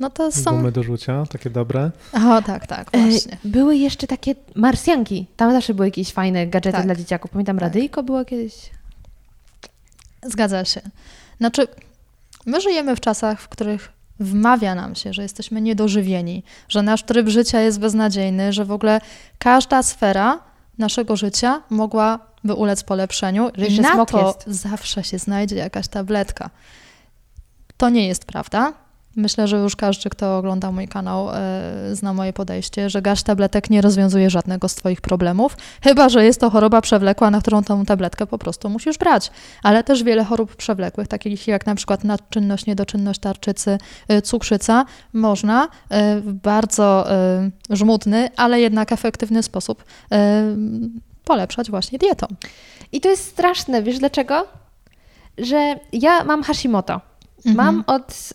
No 0.00 0.10
to 0.10 0.32
są... 0.32 0.50
Gumy 0.56 0.72
do 0.72 0.82
rzucia, 0.82 1.24
takie 1.30 1.50
dobre. 1.50 1.90
O, 2.12 2.42
tak, 2.42 2.66
tak, 2.66 2.90
właśnie. 2.90 3.32
E, 3.32 3.36
Były 3.44 3.76
jeszcze 3.76 4.06
takie 4.06 4.34
marsjanki. 4.54 5.26
Tam 5.36 5.52
zawsze 5.52 5.74
były 5.74 5.86
jakieś 5.88 6.12
fajne 6.12 6.46
gadżety 6.46 6.76
Tak. 6.76 6.86
dla 6.86 6.94
dzieciaków. 6.94 7.30
Pamiętam, 7.30 7.56
Tak. 7.56 7.62
radyjko 7.62 8.02
było 8.02 8.24
kiedyś. 8.24 8.54
Zgadza 10.22 10.64
się. 10.64 10.80
Znaczy, 11.38 11.66
my 12.46 12.60
żyjemy 12.60 12.96
w 12.96 13.00
czasach, 13.00 13.40
w 13.40 13.48
których 13.48 13.92
wmawia 14.20 14.74
nam 14.74 14.94
się, 14.94 15.12
że 15.12 15.22
jesteśmy 15.22 15.60
niedożywieni, 15.60 16.42
że 16.68 16.82
nasz 16.82 17.02
tryb 17.02 17.28
życia 17.28 17.60
jest 17.60 17.80
beznadziejny, 17.80 18.52
że 18.52 18.64
w 18.64 18.72
ogóle 18.72 19.00
każda 19.38 19.82
sfera 19.82 20.38
naszego 20.78 21.16
życia 21.16 21.62
mogłaby 21.70 22.54
ulec 22.56 22.82
polepszeniu 22.82 23.50
Że 23.54 23.66
i 23.66 23.80
na 23.80 24.06
to 24.06 24.26
jest. 24.26 24.60
zawsze 24.60 25.04
się 25.04 25.18
znajdzie 25.18 25.56
jakaś 25.56 25.88
tabletka. 25.88 26.50
To 27.76 27.88
nie 27.88 28.08
jest 28.08 28.24
prawda. 28.24 28.72
Myślę, 29.16 29.48
że 29.48 29.56
już 29.56 29.76
każdy, 29.76 30.10
kto 30.10 30.38
ogląda 30.38 30.72
mój 30.72 30.88
kanał, 30.88 31.30
e, 31.30 31.34
zna 31.92 32.14
moje 32.14 32.32
podejście, 32.32 32.90
że 32.90 33.02
garść 33.02 33.22
tabletek 33.22 33.70
nie 33.70 33.80
rozwiązuje 33.80 34.30
żadnego 34.30 34.68
z 34.68 34.74
Twoich 34.74 35.00
problemów, 35.00 35.56
chyba 35.82 36.08
że 36.08 36.24
jest 36.24 36.40
to 36.40 36.50
choroba 36.50 36.80
przewlekła, 36.80 37.30
na 37.30 37.40
którą 37.40 37.64
tą 37.64 37.84
tabletkę 37.84 38.26
po 38.26 38.38
prostu 38.38 38.68
musisz 38.68 38.98
brać. 38.98 39.30
Ale 39.62 39.84
też 39.84 40.02
wiele 40.02 40.24
chorób 40.24 40.56
przewlekłych, 40.56 41.08
takich 41.08 41.48
jak 41.48 41.66
na 41.66 41.74
przykład 41.74 42.04
nadczynność, 42.04 42.66
niedoczynność 42.66 43.20
tarczycy, 43.20 43.78
y, 44.12 44.22
cukrzyca, 44.22 44.84
można 45.12 45.64
y, 45.64 45.68
w 46.20 46.32
bardzo 46.32 47.06
żmudny, 47.70 48.28
ale 48.36 48.60
jednak 48.60 48.92
efektywny 48.92 49.42
sposób 49.42 49.84
polepszać 51.24 51.70
właśnie 51.70 51.98
dietą. 51.98 52.26
I 52.92 53.00
to 53.00 53.08
jest 53.08 53.24
straszne. 53.24 53.82
Wiesz 53.82 53.98
dlaczego? 53.98 54.46
Że 55.38 55.78
ja 55.92 56.24
mam 56.24 56.42
Hashimoto. 56.42 57.00
Mhm. 57.46 57.56
Mam 57.56 57.84
od 57.86 58.32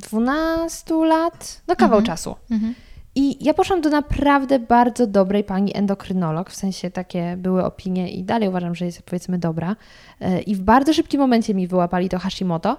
12 0.00 0.94
lat, 1.04 1.62
no 1.68 1.76
kawał 1.76 1.98
Mhm. 1.98 2.04
czasu. 2.16 2.36
Mhm. 2.50 2.74
I 3.14 3.44
ja 3.44 3.54
poszłam 3.54 3.80
do 3.80 3.90
naprawdę 3.90 4.58
bardzo 4.58 5.06
dobrej 5.06 5.44
pani 5.44 5.76
endokrynolog, 5.76 6.50
w 6.50 6.56
sensie 6.56 6.90
takie 6.90 7.34
były 7.36 7.64
opinie 7.64 8.10
i 8.10 8.24
dalej 8.24 8.48
uważam, 8.48 8.74
że 8.74 8.84
jest 8.86 9.02
powiedzmy 9.02 9.38
dobra. 9.38 9.76
E, 10.20 10.40
I 10.40 10.54
w 10.54 10.60
bardzo 10.60 10.92
szybkim 10.92 11.20
momencie 11.20 11.54
mi 11.54 11.66
wyłapali 11.66 12.08
to 12.08 12.18
Hashimoto, 12.18 12.76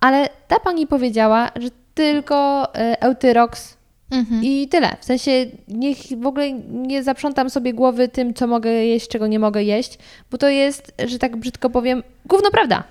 ale 0.00 0.28
ta 0.48 0.60
pani 0.60 0.86
powiedziała, 0.86 1.50
że 1.56 1.68
tylko 1.94 2.68
e, 2.74 3.02
Eutyrox 3.02 3.76
Mhm. 4.10 4.44
i 4.44 4.68
tyle. 4.68 4.96
W 5.00 5.04
sensie 5.04 5.46
niech 5.68 5.96
w 6.20 6.26
ogóle 6.26 6.52
nie 6.70 7.02
zaprzątam 7.02 7.50
sobie 7.50 7.74
głowy 7.74 8.08
tym, 8.08 8.34
co 8.34 8.46
mogę 8.46 8.70
jeść, 8.70 9.08
czego 9.08 9.26
nie 9.26 9.38
mogę 9.38 9.62
jeść, 9.62 9.98
bo 10.30 10.38
to 10.38 10.48
jest, 10.48 10.92
że 11.06 11.18
tak 11.18 11.36
brzydko 11.36 11.70
powiem, 11.70 12.02
gówno 12.26 12.50
prawda. 12.50 12.84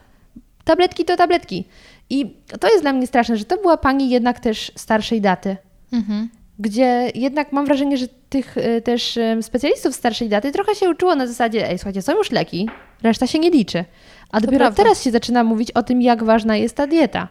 Tabletki 0.64 1.06
to 1.06 1.18
tabletki. 1.18 1.66
I 2.10 2.36
to 2.60 2.68
jest 2.68 2.84
dla 2.84 2.94
mnie 2.94 3.08
straszne, 3.08 3.38
że 3.38 3.46
to 3.46 3.58
była 3.58 3.78
pani 3.78 4.10
jednak 4.10 4.40
też 4.40 4.72
starszej 4.76 5.22
daty, 5.22 5.58
Mhm. 5.94 6.30
gdzie 6.60 7.12
jednak 7.16 7.52
mam 7.52 7.66
wrażenie, 7.66 7.98
że 7.98 8.08
tych 8.30 8.58
y, 8.58 8.82
też 8.82 9.18
y, 9.18 9.38
specjalistów 9.42 9.96
starszej 9.96 10.30
daty 10.30 10.52
trochę 10.52 10.76
się 10.76 10.90
uczyło 10.90 11.16
na 11.16 11.28
zasadzie, 11.28 11.70
ej, 11.70 11.78
słuchajcie, 11.78 12.02
są 12.02 12.18
już 12.18 12.32
leki, 12.32 12.70
reszta 13.04 13.28
się 13.28 13.40
nie 13.40 13.50
liczy. 13.50 13.86
A 14.32 14.42
dopiero 14.42 14.60
prawda. 14.60 14.84
teraz 14.84 15.04
się 15.04 15.12
zaczyna 15.12 15.44
mówić 15.44 15.72
o 15.72 15.84
tym, 15.84 16.02
jak 16.02 16.24
ważna 16.24 16.58
jest 16.58 16.76
ta 16.76 16.88
dieta. 16.88 17.28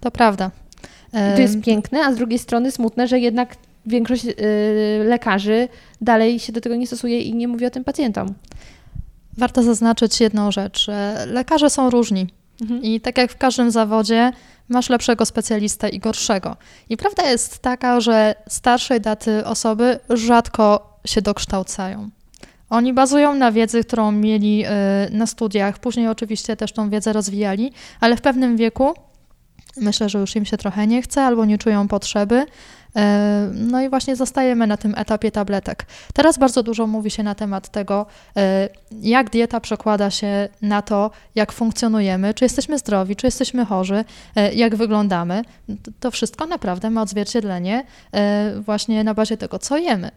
To 0.00 0.10
prawda. 0.10 0.50
I 1.12 1.36
to 1.36 1.40
jest 1.42 1.60
piękne, 1.60 2.00
a 2.04 2.12
z 2.12 2.16
drugiej 2.16 2.38
strony 2.38 2.70
smutne, 2.70 3.08
że 3.08 3.18
jednak 3.18 3.56
większość 3.86 4.24
y, 4.26 4.34
lekarzy 5.04 5.68
dalej 6.00 6.38
się 6.38 6.52
do 6.52 6.60
tego 6.60 6.76
nie 6.76 6.86
stosuje 6.86 7.20
i 7.20 7.34
nie 7.34 7.48
mówi 7.48 7.66
o 7.66 7.70
tym 7.70 7.84
pacjentom. 7.84 8.34
Warto 9.38 9.62
zaznaczyć 9.62 10.20
jedną 10.20 10.50
rzecz. 10.52 10.86
Lekarze 11.26 11.70
są 11.70 11.90
różni. 11.90 12.26
I 12.82 13.00
tak 13.00 13.18
jak 13.18 13.32
w 13.32 13.36
każdym 13.36 13.70
zawodzie, 13.70 14.32
masz 14.68 14.90
lepszego 14.90 15.26
specjalistę 15.26 15.88
i 15.88 15.98
gorszego. 15.98 16.56
I 16.88 16.96
prawda 16.96 17.30
jest 17.30 17.58
taka, 17.58 18.00
że 18.00 18.34
starszej 18.48 19.00
daty 19.00 19.44
osoby 19.44 19.98
rzadko 20.10 20.98
się 21.06 21.22
dokształcają. 21.22 22.10
Oni 22.70 22.92
bazują 22.92 23.34
na 23.34 23.52
wiedzy, 23.52 23.84
którą 23.84 24.12
mieli 24.12 24.64
y, 24.66 24.68
na 25.10 25.26
studiach, 25.26 25.78
później 25.78 26.08
oczywiście 26.08 26.56
też 26.56 26.72
tą 26.72 26.90
wiedzę 26.90 27.12
rozwijali, 27.12 27.72
ale 28.00 28.16
w 28.16 28.20
pewnym 28.20 28.56
wieku 28.56 28.94
myślę, 29.76 30.08
że 30.08 30.18
już 30.18 30.36
im 30.36 30.44
się 30.44 30.56
trochę 30.56 30.86
nie 30.86 31.02
chce 31.02 31.22
albo 31.22 31.44
nie 31.44 31.58
czują 31.58 31.88
potrzeby. 31.88 32.46
E, 32.96 33.50
No 33.54 33.82
i 33.82 33.88
właśnie 33.88 34.16
zostajemy 34.16 34.66
na 34.66 34.76
tym 34.76 34.94
etapie 34.96 35.30
tabletek. 35.30 35.86
Teraz 36.14 36.38
bardzo 36.38 36.62
dużo 36.62 36.86
mówi 36.86 37.10
się 37.10 37.22
na 37.22 37.34
temat 37.34 37.68
tego, 37.68 38.06
e, 38.36 38.68
jak 39.02 39.30
dieta 39.30 39.60
przekłada 39.60 40.10
się 40.10 40.48
na 40.62 40.82
to, 40.82 41.10
jak 41.34 41.52
funkcjonujemy, 41.52 42.34
czy 42.34 42.44
jesteśmy 42.44 42.78
zdrowi, 42.78 43.16
czy 43.16 43.26
jesteśmy 43.26 43.64
chorzy, 43.64 44.04
e, 44.36 44.54
jak 44.54 44.76
wyglądamy. 44.76 45.42
To- 46.00 46.10
wszystko 46.10 46.46
naprawdę 46.46 46.90
ma 46.90 47.02
odzwierciedlenie 47.02 47.84
właśnie 48.60 49.04
na 49.04 49.14
bazie 49.14 49.36
tego, 49.36 49.58
co 49.58 49.76
jemy. 49.78 50.10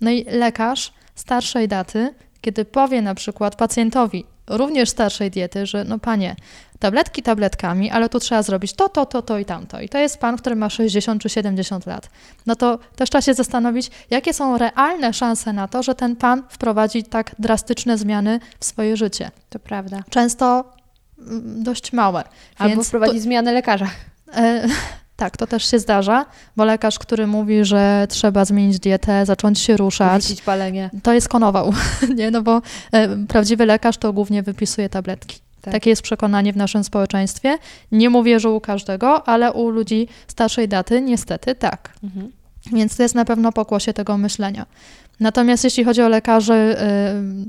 No 0.00 0.10
i 0.10 0.24
lekarz 0.24 0.92
starszej 1.14 1.68
daty, 1.68 2.14
kiedy 2.40 2.64
powie 2.64 3.02
na 3.02 3.14
przykład 3.14 3.56
pacjentowi, 3.56 4.24
również 4.46 4.88
starszej 4.88 5.30
diety, 5.30 5.66
że 5.66 5.84
no 5.84 5.98
panie, 5.98 6.36
tabletki 6.78 7.22
tabletkami, 7.22 7.90
ale 7.90 8.08
tu 8.08 8.20
trzeba 8.20 8.42
zrobić 8.42 8.72
to, 8.72 8.88
to, 8.88 9.06
to, 9.06 9.22
to 9.22 9.38
i 9.38 9.44
tamto. 9.44 9.80
I 9.80 9.88
to 9.88 9.98
jest 9.98 10.18
pan, 10.18 10.36
który 10.36 10.56
ma 10.56 10.70
60 10.70 11.22
czy 11.22 11.28
70 11.28 11.86
lat. 11.86 12.10
No 12.46 12.56
to 12.56 12.78
też 12.96 13.10
trzeba 13.10 13.22
się 13.22 13.34
zastanowić, 13.34 13.90
jakie 14.10 14.34
są 14.34 14.58
realne 14.58 15.12
szanse 15.12 15.52
na 15.52 15.68
to, 15.68 15.82
że 15.82 15.94
ten 15.94 16.16
pan 16.16 16.42
wprowadzi 16.48 17.04
tak 17.04 17.34
drastyczne 17.38 17.98
zmiany 17.98 18.40
w 18.60 18.64
swoje 18.64 18.96
życie. 18.96 19.30
To 19.48 19.58
prawda. 19.58 20.02
Często 20.10 20.64
mm, 21.18 21.62
dość 21.62 21.92
małe. 21.92 22.24
Albo 22.58 22.84
wprowadzi 22.84 23.20
zmianę 23.20 23.52
lekarza. 23.52 23.86
E, 24.34 24.68
tak, 25.16 25.36
to 25.36 25.46
też 25.46 25.70
się 25.70 25.78
zdarza, 25.78 26.26
bo 26.56 26.64
lekarz, 26.64 26.98
który 26.98 27.26
mówi, 27.26 27.64
że 27.64 28.06
trzeba 28.10 28.44
zmienić 28.44 28.78
dietę, 28.78 29.26
zacząć 29.26 29.58
się 29.58 29.76
ruszać, 29.76 30.22
Rzucić 30.22 30.42
palenie. 30.42 30.90
to 31.02 31.12
jest 31.12 31.28
konował, 31.28 31.72
nie? 32.16 32.30
No 32.30 32.42
bo 32.42 32.62
e, 32.92 33.26
prawdziwy 33.26 33.66
lekarz 33.66 33.96
to 33.96 34.12
głównie 34.12 34.42
wypisuje 34.42 34.88
tabletki. 34.88 35.47
Tak. 35.68 35.72
Takie 35.72 35.90
jest 35.90 36.02
przekonanie 36.02 36.52
w 36.52 36.56
naszym 36.56 36.84
społeczeństwie. 36.84 37.58
Nie 37.92 38.10
mówię, 38.10 38.40
że 38.40 38.50
u 38.50 38.60
każdego, 38.60 39.28
ale 39.28 39.52
u 39.52 39.68
ludzi 39.70 40.08
starszej 40.28 40.68
daty 40.68 41.00
niestety 41.00 41.54
tak. 41.54 41.92
Mhm. 42.04 42.32
Więc 42.72 42.96
to 42.96 43.02
jest 43.02 43.14
na 43.14 43.24
pewno 43.24 43.52
pokłosie 43.52 43.92
tego 43.92 44.18
myślenia. 44.18 44.66
Natomiast 45.20 45.64
jeśli 45.64 45.84
chodzi 45.84 46.02
o 46.02 46.08
lekarzy, 46.08 46.76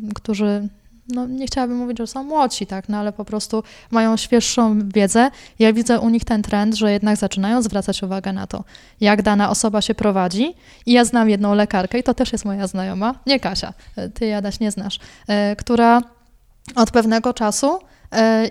y, 0.10 0.14
którzy, 0.14 0.68
no 1.08 1.28
nie 1.28 1.48
chciałabym 1.48 1.78
mówić, 1.78 1.98
że 1.98 2.08
są 2.08 2.24
młodsi, 2.24 2.68
tak, 2.68 2.90
no 2.90 2.98
ale 2.98 3.14
po 3.14 3.26
prostu 3.26 3.64
mają 3.92 4.18
świeższą 4.18 4.90
wiedzę, 4.90 5.32
ja 5.60 5.74
widzę 5.74 6.00
u 6.00 6.10
nich 6.10 6.26
ten 6.26 6.42
trend, 6.42 6.76
że 6.76 6.92
jednak 6.92 7.18
zaczynają 7.18 7.62
zwracać 7.62 8.04
uwagę 8.04 8.34
na 8.34 8.48
to, 8.48 8.64
jak 9.02 9.22
dana 9.22 9.50
osoba 9.50 9.82
się 9.82 9.96
prowadzi. 9.96 10.54
I 10.86 10.92
ja 10.92 11.06
znam 11.06 11.30
jedną 11.30 11.56
lekarkę, 11.56 12.00
i 12.00 12.04
to 12.04 12.14
też 12.14 12.32
jest 12.32 12.46
moja 12.46 12.68
znajoma, 12.68 13.16
nie 13.26 13.40
Kasia, 13.40 13.74
y, 13.98 14.10
ty 14.10 14.26
Jadaś 14.26 14.60
nie 14.60 14.72
znasz, 14.72 14.96
y, 14.96 15.56
która 15.56 16.02
od 16.76 16.92
pewnego 16.92 17.34
czasu 17.34 17.80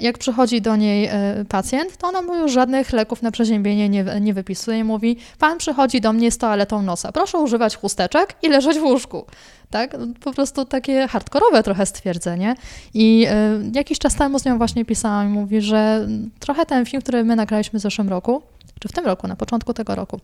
Jak 0.01 0.19
przychodzi 0.19 0.63
do 0.63 0.77
niej 0.77 1.07
e, 1.07 1.45
pacjent, 1.49 1.97
to 1.97 2.09
ona 2.09 2.23
mu 2.23 2.35
już 2.35 2.53
żadnych 2.53 2.93
leków 2.93 3.23
na 3.23 3.31
przeziębienie 3.31 3.89
nie, 3.89 4.05
nie 4.21 4.35
wypisuje. 4.35 4.85
Mówi, 4.85 5.17
pan 5.39 5.59
przychodzi 5.59 6.01
do 6.01 6.13
mnie 6.13 6.31
z 6.31 6.39
toaletą 6.39 6.83
nosa, 6.83 7.13
proszę 7.13 7.39
używać 7.39 7.77
chusteczek 7.77 8.35
i 8.43 8.49
leżeć 8.49 8.79
w 8.79 8.83
łóżku. 8.83 9.27
Tak? 9.71 9.97
Po 10.21 10.33
prostu 10.33 10.65
takie 10.65 11.09
hardkorowe 11.09 11.63
trochę 11.63 11.87
stwierdzenie. 11.87 12.55
I 12.95 13.27
e, 13.31 13.61
jakiś 13.75 13.99
czas 13.99 14.15
temu 14.15 14.39
z 14.39 14.45
nią 14.45 14.59
właśnie 14.59 14.85
pisałam 14.85 15.29
i 15.29 15.31
mówi, 15.31 15.61
że 15.61 16.09
trochę 16.39 16.67
ten 16.67 16.87
film, 16.87 17.03
który 17.03 17.25
my 17.25 17.37
nagraliśmy 17.37 17.79
w 17.79 17.83
zeszłym 17.83 18.09
roku, 18.09 18.43
czy 18.81 18.89
w 18.89 18.93
tym 18.93 19.07
roku, 19.07 19.29
na 19.29 19.37
początku 19.37 19.75
tego 19.75 19.95
roku, 19.95 20.21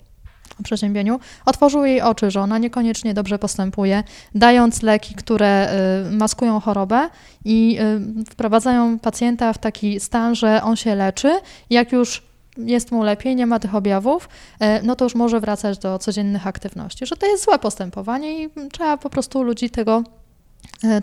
o 0.60 0.62
przeziębieniu, 0.62 1.20
otworzył 1.46 1.84
jej 1.84 2.00
oczy, 2.00 2.30
że 2.30 2.40
ona 2.40 2.58
niekoniecznie 2.58 3.14
dobrze 3.14 3.38
postępuje, 3.38 4.02
dając 4.34 4.82
leki, 4.82 5.14
które 5.14 5.72
y, 6.08 6.10
maskują 6.10 6.60
chorobę 6.60 7.08
i 7.44 7.78
y, 8.20 8.24
wprowadzają 8.24 8.98
pacjenta 8.98 9.52
w 9.52 9.58
taki 9.58 10.00
stan, 10.00 10.34
że 10.34 10.62
on 10.62 10.76
się 10.76 10.94
leczy. 10.94 11.40
Jak 11.70 11.92
już 11.92 12.22
jest 12.58 12.92
mu 12.92 13.02
lepiej, 13.02 13.36
nie 13.36 13.46
ma 13.46 13.58
tych 13.58 13.74
objawów, 13.74 14.28
y, 14.62 14.66
no 14.82 14.96
to 14.96 15.04
już 15.04 15.14
może 15.14 15.40
wracać 15.40 15.78
do 15.78 15.98
codziennych 15.98 16.46
aktywności. 16.46 17.06
Że 17.06 17.16
to 17.16 17.26
jest 17.26 17.44
złe 17.44 17.58
postępowanie 17.58 18.44
i 18.44 18.50
trzeba 18.72 18.96
po 18.96 19.10
prostu 19.10 19.42
ludzi 19.42 19.70
tego 19.70 20.02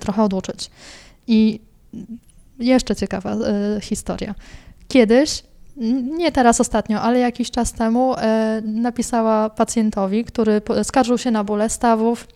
trochę 0.01 0.23
oduczyć. 0.23 0.71
I 1.27 1.59
jeszcze 2.59 2.95
ciekawa 2.95 3.35
historia. 3.81 4.35
Kiedyś 4.87 5.43
nie 6.17 6.31
teraz 6.31 6.59
ostatnio, 6.61 7.01
ale 7.01 7.19
jakiś 7.19 7.51
czas 7.51 7.73
temu 7.73 8.15
e, 8.17 8.61
napisała 8.65 9.49
pacjentowi, 9.49 10.25
który 10.25 10.61
skarżył 10.83 11.17
się 11.17 11.31
na 11.31 11.43
bóle 11.43 11.69
stawów, 11.69 12.27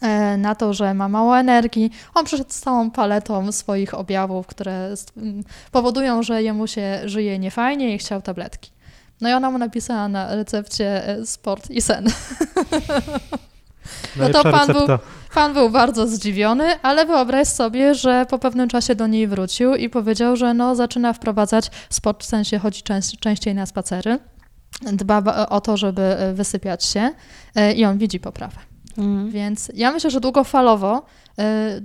e, 0.00 0.36
na 0.36 0.54
to, 0.54 0.74
że 0.74 0.94
ma 0.94 1.08
mało 1.08 1.38
energii. 1.38 1.90
On 2.14 2.24
przyszedł 2.24 2.52
z 2.52 2.60
całą 2.60 2.90
paletą 2.90 3.52
swoich 3.52 3.94
objawów, 3.94 4.46
które 4.46 4.94
powodują, 5.72 6.22
że 6.22 6.42
jemu 6.42 6.66
się 6.66 7.00
żyje 7.04 7.38
niefajnie 7.38 7.94
i 7.94 7.98
chciał 7.98 8.22
tabletki. 8.22 8.70
No 9.20 9.28
i 9.28 9.32
ona 9.32 9.50
mu 9.50 9.58
napisała 9.58 10.08
na 10.08 10.34
recepcie 10.34 11.08
e, 11.08 11.26
sport 11.26 11.70
i 11.70 11.82
sen. 11.82 12.06
No 14.16 14.28
to 14.28 14.42
pan 14.42 14.66
był- 14.66 14.74
recepta. 14.74 14.98
Pan 15.36 15.52
był 15.52 15.70
bardzo 15.70 16.06
zdziwiony, 16.06 16.80
ale 16.82 17.06
wyobraź 17.06 17.48
sobie, 17.48 17.94
że 17.94 18.26
po 18.30 18.38
pewnym 18.38 18.68
czasie 18.68 18.94
do 18.94 19.06
niej 19.06 19.26
wrócił 19.28 19.74
i 19.74 19.88
powiedział, 19.88 20.36
że 20.36 20.54
no, 20.54 20.74
zaczyna 20.74 21.12
wprowadzać 21.12 21.70
sport, 21.90 22.22
w 22.22 22.26
sensie 22.26 22.58
chodzi 22.58 22.82
częst, 22.82 23.16
częściej 23.16 23.54
na 23.54 23.66
spacery. 23.66 24.18
Dba 24.92 25.22
ba- 25.22 25.48
o 25.48 25.60
to, 25.60 25.76
żeby 25.76 26.02
e, 26.02 26.34
wysypiać 26.34 26.84
się 26.84 27.10
e, 27.54 27.72
i 27.72 27.84
on 27.84 27.98
widzi 27.98 28.20
poprawę. 28.20 28.56
Mm. 28.98 29.30
Więc 29.30 29.70
ja 29.74 29.92
myślę, 29.92 30.10
że 30.10 30.20
długofalowo 30.20 31.02
e, 31.38 31.80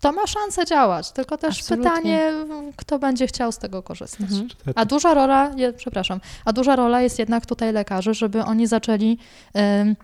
to 0.00 0.12
ma 0.12 0.26
szansę 0.26 0.64
działać, 0.64 1.12
tylko 1.12 1.36
też 1.38 1.60
Absolutnie. 1.60 1.90
pytanie, 1.90 2.32
kto 2.76 2.98
będzie 2.98 3.26
chciał 3.26 3.52
z 3.52 3.58
tego 3.58 3.82
korzystać. 3.82 4.30
Mhm. 4.30 4.48
A 4.74 4.84
duża 4.84 5.14
rola, 5.14 5.50
je, 5.56 5.72
przepraszam, 5.72 6.20
a 6.44 6.52
duża 6.52 6.76
rola 6.76 7.00
jest 7.00 7.18
jednak 7.18 7.46
tutaj 7.46 7.72
lekarzy, 7.72 8.14
żeby 8.14 8.44
oni 8.44 8.66
zaczęli 8.66 9.18
em, 9.54 9.96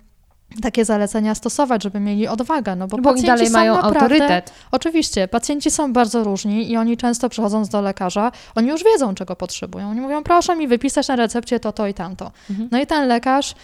takie 0.63 0.85
zalecenia 0.85 1.35
stosować, 1.35 1.83
żeby 1.83 2.01
mieli 2.01 2.29
odwagę, 2.29 2.77
no 2.77 2.89
bo, 2.89 2.97
Bo 2.97 3.03
pacjenci 3.03 3.27
dalej 3.27 3.47
są 3.47 3.53
mają 3.53 3.75
naprawdę, 3.75 4.01
autorytet. 4.01 4.53
Oczywiście, 4.71 5.29
pacjenci 5.29 5.71
są 5.71 5.93
bardzo 5.93 6.25
różni 6.25 6.71
i 6.71 6.77
oni 6.77 6.97
często 6.97 7.29
przychodząc 7.29 7.69
do 7.69 7.81
lekarza, 7.81 8.33
oni 8.55 8.69
już 8.69 8.85
wiedzą, 8.85 9.15
czego 9.15 9.37
potrzebują. 9.37 9.91
Oni 9.91 10.01
mówią, 10.01 10.23
proszę 10.23 10.57
mi 10.57 10.69
wypisać 10.69 11.09
na 11.09 11.17
recepcie 11.17 11.61
to, 11.61 11.73
to 11.73 11.87
i 11.87 11.95
tamto. 11.95 12.33
Mhm. 12.51 12.69
No 12.73 12.81
i 12.81 12.87
ten 12.87 13.09
lekarz 13.09 13.55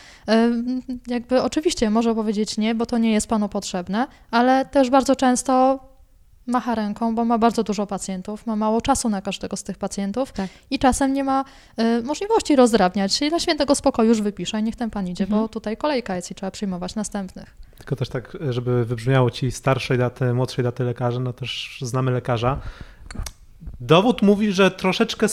jakby 1.07 1.43
oczywiście 1.43 1.91
może 1.91 2.14
powiedzieć 2.14 2.59
nie, 2.59 2.74
bo 2.74 2.87
to 2.87 2.99
nie 2.99 3.12
jest 3.12 3.26
panu 3.26 3.49
potrzebne, 3.49 4.07
ale 4.30 4.64
też 4.64 4.91
bardzo 4.91 5.16
często 5.16 5.78
macha 6.47 6.74
ręką, 6.74 7.14
bo 7.14 7.24
ma 7.24 7.38
bardzo 7.38 7.62
dużo 7.62 7.86
pacjentów, 7.86 8.47
ma 8.47 8.57
mało 8.57 8.80
czasu 8.80 9.09
na 9.09 9.22
każdego 9.22 9.57
z 9.57 9.62
tych 9.62 9.78
pacjentów 9.78 10.32
Tak. 10.32 10.47
i 10.70 10.78
czasem 10.78 11.12
nie 11.12 11.24
ma 11.24 11.44
y, 11.80 12.03
możliwości 12.03 12.57
rozdrabniać 12.57 13.14
się 13.14 13.26
i 13.26 13.28
dla 13.28 13.40
świętego 13.40 13.74
spokoju 13.74 14.09
już 14.09 14.22
wypisze, 14.22 14.62
niech 14.62 14.76
ten 14.76 14.90
pan 14.90 15.09
idzie, 15.09 15.24
Mhm. 15.24 15.42
bo 15.42 15.49
tutaj 15.49 15.76
kolejka 15.76 16.16
jest 16.16 16.30
i 16.30 16.34
trzeba 16.34 16.51
przyjmować 16.51 16.94
następnych. 16.94 17.57
Tylko 17.78 17.97
też 17.97 18.09
tak, 18.09 18.36
żeby 18.51 18.84
wybrzmiało 18.84 19.30
ci 19.30 19.53
starszej 19.53 19.99
daty, 19.99 20.34
młodszej 20.34 20.64
daty 20.64 20.84
lekarzy, 20.84 21.20
no 21.20 21.32
też 21.32 21.78
znamy 21.82 22.11
lekarza. 22.11 22.59
Dowód 23.80 24.22
mówi, 24.22 24.53
że 24.53 24.70
troszeczkę 24.70 25.26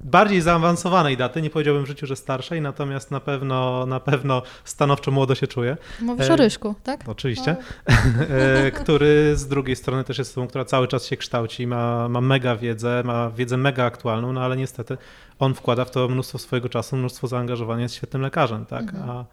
bardziej 0.00 0.40
zaawansowanej 0.40 1.16
daty, 1.16 1.42
nie 1.42 1.50
powiedziałbym 1.50 1.84
w 1.84 1.88
życiu, 1.88 2.06
że 2.06 2.16
starszej, 2.16 2.60
natomiast 2.60 3.10
na 3.10 3.20
pewno, 3.20 3.86
na 3.86 4.00
pewno 4.00 4.42
stanowczo 4.64 5.10
młodo 5.10 5.34
się 5.34 5.46
czuje. 5.46 5.76
Mówisz 6.00 6.30
E, 6.30 6.32
o 6.32 6.36
Ryśku, 6.36 6.74
tak? 6.82 7.08
Oczywiście. 7.08 7.56
No, 7.88 7.94
E, 8.30 8.70
który 8.70 9.36
z 9.36 9.48
drugiej 9.48 9.76
strony 9.76 10.04
też 10.04 10.18
jest 10.18 10.30
osobą, 10.30 10.46
która 10.46 10.64
cały 10.64 10.88
czas 10.88 11.06
się 11.06 11.16
kształci, 11.16 11.66
ma, 11.66 12.08
ma 12.08 12.20
mega 12.20 12.56
wiedzę, 12.56 13.02
ma 13.04 13.30
wiedzę 13.30 13.56
mega 13.56 13.84
aktualną, 13.84 14.32
no 14.32 14.40
ale 14.40 14.56
niestety 14.56 14.98
on 15.38 15.54
wkłada 15.54 15.84
w 15.84 15.90
to 15.90 16.08
mnóstwo 16.08 16.38
swojego 16.38 16.68
czasu, 16.68 16.96
mnóstwo 16.96 17.26
zaangażowania, 17.28 17.82
jest 17.82 17.94
świetnym 17.94 18.22
lekarzem, 18.22 18.66
tak? 18.66 18.82
Mhm. 18.82 19.10
A 19.10 19.24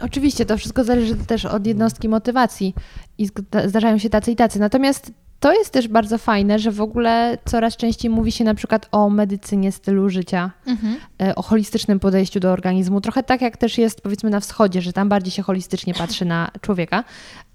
Oczywiście, 0.00 0.46
to 0.46 0.56
wszystko 0.58 0.84
zależy 0.84 1.14
też 1.16 1.44
od 1.44 1.66
jednostki 1.66 2.08
motywacji 2.08 2.74
i 3.18 3.28
zdarzają 3.64 3.98
się 3.98 4.10
tacy 4.10 4.32
i 4.32 4.36
tacy. 4.36 4.58
Natomiast 4.58 5.12
to 5.44 5.52
jest 5.52 5.70
też 5.70 5.88
bardzo 5.88 6.18
fajne, 6.18 6.58
że 6.58 6.70
w 6.70 6.80
ogóle 6.80 7.38
coraz 7.44 7.76
częściej 7.76 8.10
mówi 8.10 8.32
się 8.32 8.44
na 8.44 8.54
przykład 8.54 8.88
o 8.92 9.10
medycynie 9.10 9.72
stylu 9.72 10.08
życia, 10.08 10.50
Mhm. 10.66 10.96
e, 11.22 11.34
o 11.34 11.42
holistycznym 11.42 12.00
podejściu 12.00 12.40
do 12.40 12.52
organizmu. 12.52 13.00
Trochę 13.00 13.22
tak 13.22 13.42
jak 13.42 13.56
też 13.56 13.78
jest 13.78 14.00
powiedzmy 14.00 14.30
na 14.30 14.40
wschodzie, 14.40 14.82
że 14.82 14.92
tam 14.92 15.08
bardziej 15.08 15.30
się 15.32 15.42
holistycznie 15.42 15.94
patrzy 15.94 16.24
na 16.24 16.50
człowieka. 16.62 17.04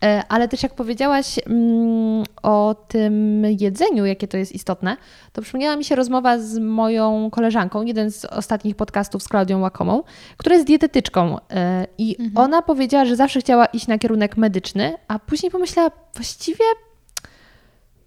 E, 0.03 0.23
Ale 0.29 0.47
też 0.47 0.63
jak 0.63 0.75
powiedziałaś 0.75 1.39
mm, 1.45 2.23
o 2.43 2.75
tym 2.87 3.43
jedzeniu, 3.59 4.05
jakie 4.05 4.27
to 4.27 4.37
jest 4.37 4.51
istotne, 4.51 4.97
to 5.33 5.41
przypomniała 5.41 5.75
mi 5.75 5.83
się 5.85 5.95
rozmowa 5.95 6.39
z 6.39 6.57
moją 6.57 7.29
koleżanką, 7.31 7.81
jeden 7.83 8.11
z 8.11 8.25
ostatnich 8.25 8.75
podcastów 8.75 9.23
z 9.23 9.27
Klaudią 9.27 9.59
Łakomą, 9.59 10.03
która 10.37 10.55
jest 10.55 10.67
dietetyczką 10.67 11.37
e, 11.51 11.87
i 11.97 12.15
Mhm. 12.19 12.37
ona 12.45 12.61
powiedziała, 12.61 13.05
że 13.05 13.15
zawsze 13.15 13.39
chciała 13.39 13.65
iść 13.65 13.87
na 13.87 13.97
kierunek 13.97 14.37
medyczny, 14.37 14.93
a 15.07 15.19
później 15.19 15.51
pomyślała, 15.51 15.91
właściwie 16.15 16.63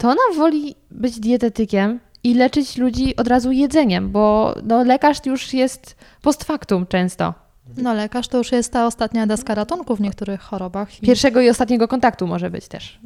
to 0.02 0.08
ona 0.08 0.36
woli 0.36 0.74
być 0.90 1.20
dietetykiem 1.20 2.00
i 2.24 2.34
leczyć 2.34 2.76
ludzi 2.76 3.16
od 3.16 3.28
razu 3.28 3.52
jedzeniem, 3.52 4.10
bo 4.10 4.54
no, 4.62 4.84
lekarz 4.84 5.26
już 5.26 5.54
jest 5.54 5.96
post 6.22 6.44
factum 6.44 6.86
często. 6.86 7.34
No 7.76 7.94
lekarz 7.94 8.28
to 8.28 8.38
już 8.38 8.52
jest 8.52 8.72
ta 8.72 8.86
ostatnia 8.86 9.26
deska 9.26 9.54
ratunku 9.54 9.96
w 9.96 10.00
niektórych 10.00 10.40
chorobach. 10.40 10.88
Pierwszego 11.00 11.40
i 11.40 11.48
ostatniego 11.48 11.88
kontaktu 11.88 12.26
może 12.26 12.50
być 12.50 12.68
też. 12.68 12.98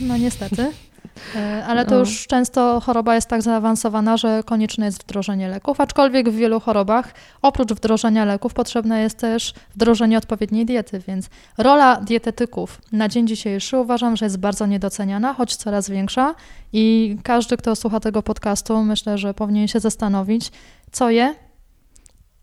no 0.00 0.16
niestety. 0.16 0.72
E, 1.36 1.64
Ale 1.66 1.84
to 1.84 1.90
No. 1.90 1.98
już 2.00 2.26
często 2.26 2.80
choroba 2.80 3.14
jest 3.14 3.28
tak 3.28 3.42
zaawansowana, 3.42 4.16
że 4.16 4.42
konieczne 4.46 4.86
jest 4.86 5.02
wdrożenie 5.02 5.48
leków, 5.48 5.80
aczkolwiek 5.80 6.30
w 6.30 6.34
wielu 6.34 6.60
chorobach 6.60 7.14
oprócz 7.42 7.72
wdrożenia 7.72 8.24
leków 8.24 8.54
potrzebne 8.54 9.00
jest 9.02 9.18
też 9.18 9.54
wdrożenie 9.74 10.18
odpowiedniej 10.18 10.66
diety, 10.66 10.98
więc 11.06 11.28
rola 11.58 12.00
dietetyków 12.00 12.80
na 12.92 13.08
dzień 13.08 13.26
dzisiejszy 13.26 13.78
uważam, 13.78 14.16
że 14.16 14.26
jest 14.26 14.38
bardzo 14.38 14.66
niedoceniana, 14.66 15.34
choć 15.34 15.56
coraz 15.56 15.90
większa 15.90 16.34
i 16.72 17.16
każdy, 17.22 17.56
kto 17.56 17.76
słucha 17.76 18.00
tego 18.00 18.22
podcastu, 18.22 18.82
myślę, 18.82 19.18
że 19.18 19.34
powinien 19.34 19.68
się 19.68 19.80
zastanowić, 19.80 20.52
co 20.92 21.10
je, 21.10 21.34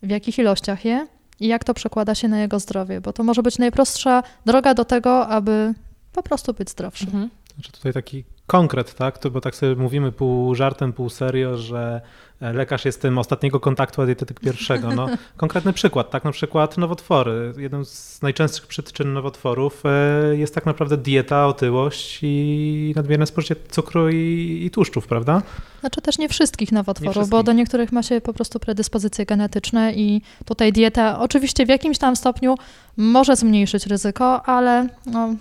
w 0.04 0.10
jakich 0.10 0.38
ilościach 0.40 0.86
je 0.86 1.08
i 1.40 1.48
jak 1.48 1.64
to 1.64 1.74
przekłada 1.74 2.16
się 2.16 2.28
na 2.28 2.40
jego 2.40 2.60
zdrowie, 2.60 3.02
bo 3.02 3.14
to 3.14 3.24
może 3.24 3.44
być 3.44 3.58
najprostsza 3.58 4.24
droga 4.46 4.74
do 4.74 4.86
tego, 4.86 5.28
aby 5.28 5.74
po 6.14 6.24
prostu 6.24 6.54
być 6.54 6.70
zdrowszym. 6.70 7.08
Mhm. 7.08 7.30
Znaczy 7.56 7.72
tutaj 7.72 7.94
taki 7.94 8.24
konkret, 8.52 8.94
tak? 8.94 9.18
To, 9.18 9.32
bo 9.32 9.42
tak 9.42 9.56
sobie 9.56 9.76
mówimy 9.76 10.12
pół 10.12 10.56
żartem, 10.56 10.94
pół 10.94 11.10
serio, 11.10 11.58
że 11.58 12.02
e, 12.42 12.54
lekarz 12.54 12.86
jest 12.86 13.02
tym 13.02 13.18
ostatniego 13.18 13.60
kontaktu, 13.60 14.02
a 14.02 14.06
dietetyk 14.06 14.40
pierwszego. 14.40 14.96
No, 14.96 15.08
konkretny 15.38 15.74
przykład, 15.74 16.10
tak? 16.10 16.24
Na 16.24 16.32
przykład 16.32 16.78
nowotwory. 16.78 17.54
Jedną 17.58 17.86
z 17.86 18.22
najczęstszych 18.22 18.68
przyczyn 18.68 19.14
nowotworów 19.14 19.84
e, 19.86 20.36
jest 20.36 20.56
tak 20.56 20.66
naprawdę 20.66 20.98
dieta, 20.98 21.48
otyłość 21.48 22.20
i 22.22 22.94
nadmierne 22.96 23.26
spożycie 23.26 23.56
cukru 23.70 24.10
i, 24.10 24.62
i 24.66 24.72
tłuszczów, 24.72 25.08
prawda? 25.08 25.42
Znaczy 25.80 26.02
też 26.02 26.18
nie 26.18 26.30
wszystkich 26.30 26.72
nowotworów, 26.72 27.16
Nie 27.16 27.20
bo 27.20 27.26
wszystkich. 27.26 27.46
do 27.46 27.54
niektórych 27.54 27.92
ma 27.92 28.04
się 28.04 28.22
po 28.22 28.34
prostu 28.34 28.60
predyspozycje 28.60 29.26
genetyczne 29.26 29.94
i 29.94 30.22
tutaj 30.46 30.74
dieta 30.74 31.20
oczywiście 31.20 31.66
w 31.66 31.70
jakimś 31.70 31.98
tam 31.98 32.16
stopniu 32.16 32.56
może 32.98 33.36
zmniejszyć 33.36 33.86
ryzyko, 33.88 34.44
ale 34.46 34.88
no, 35.06 35.36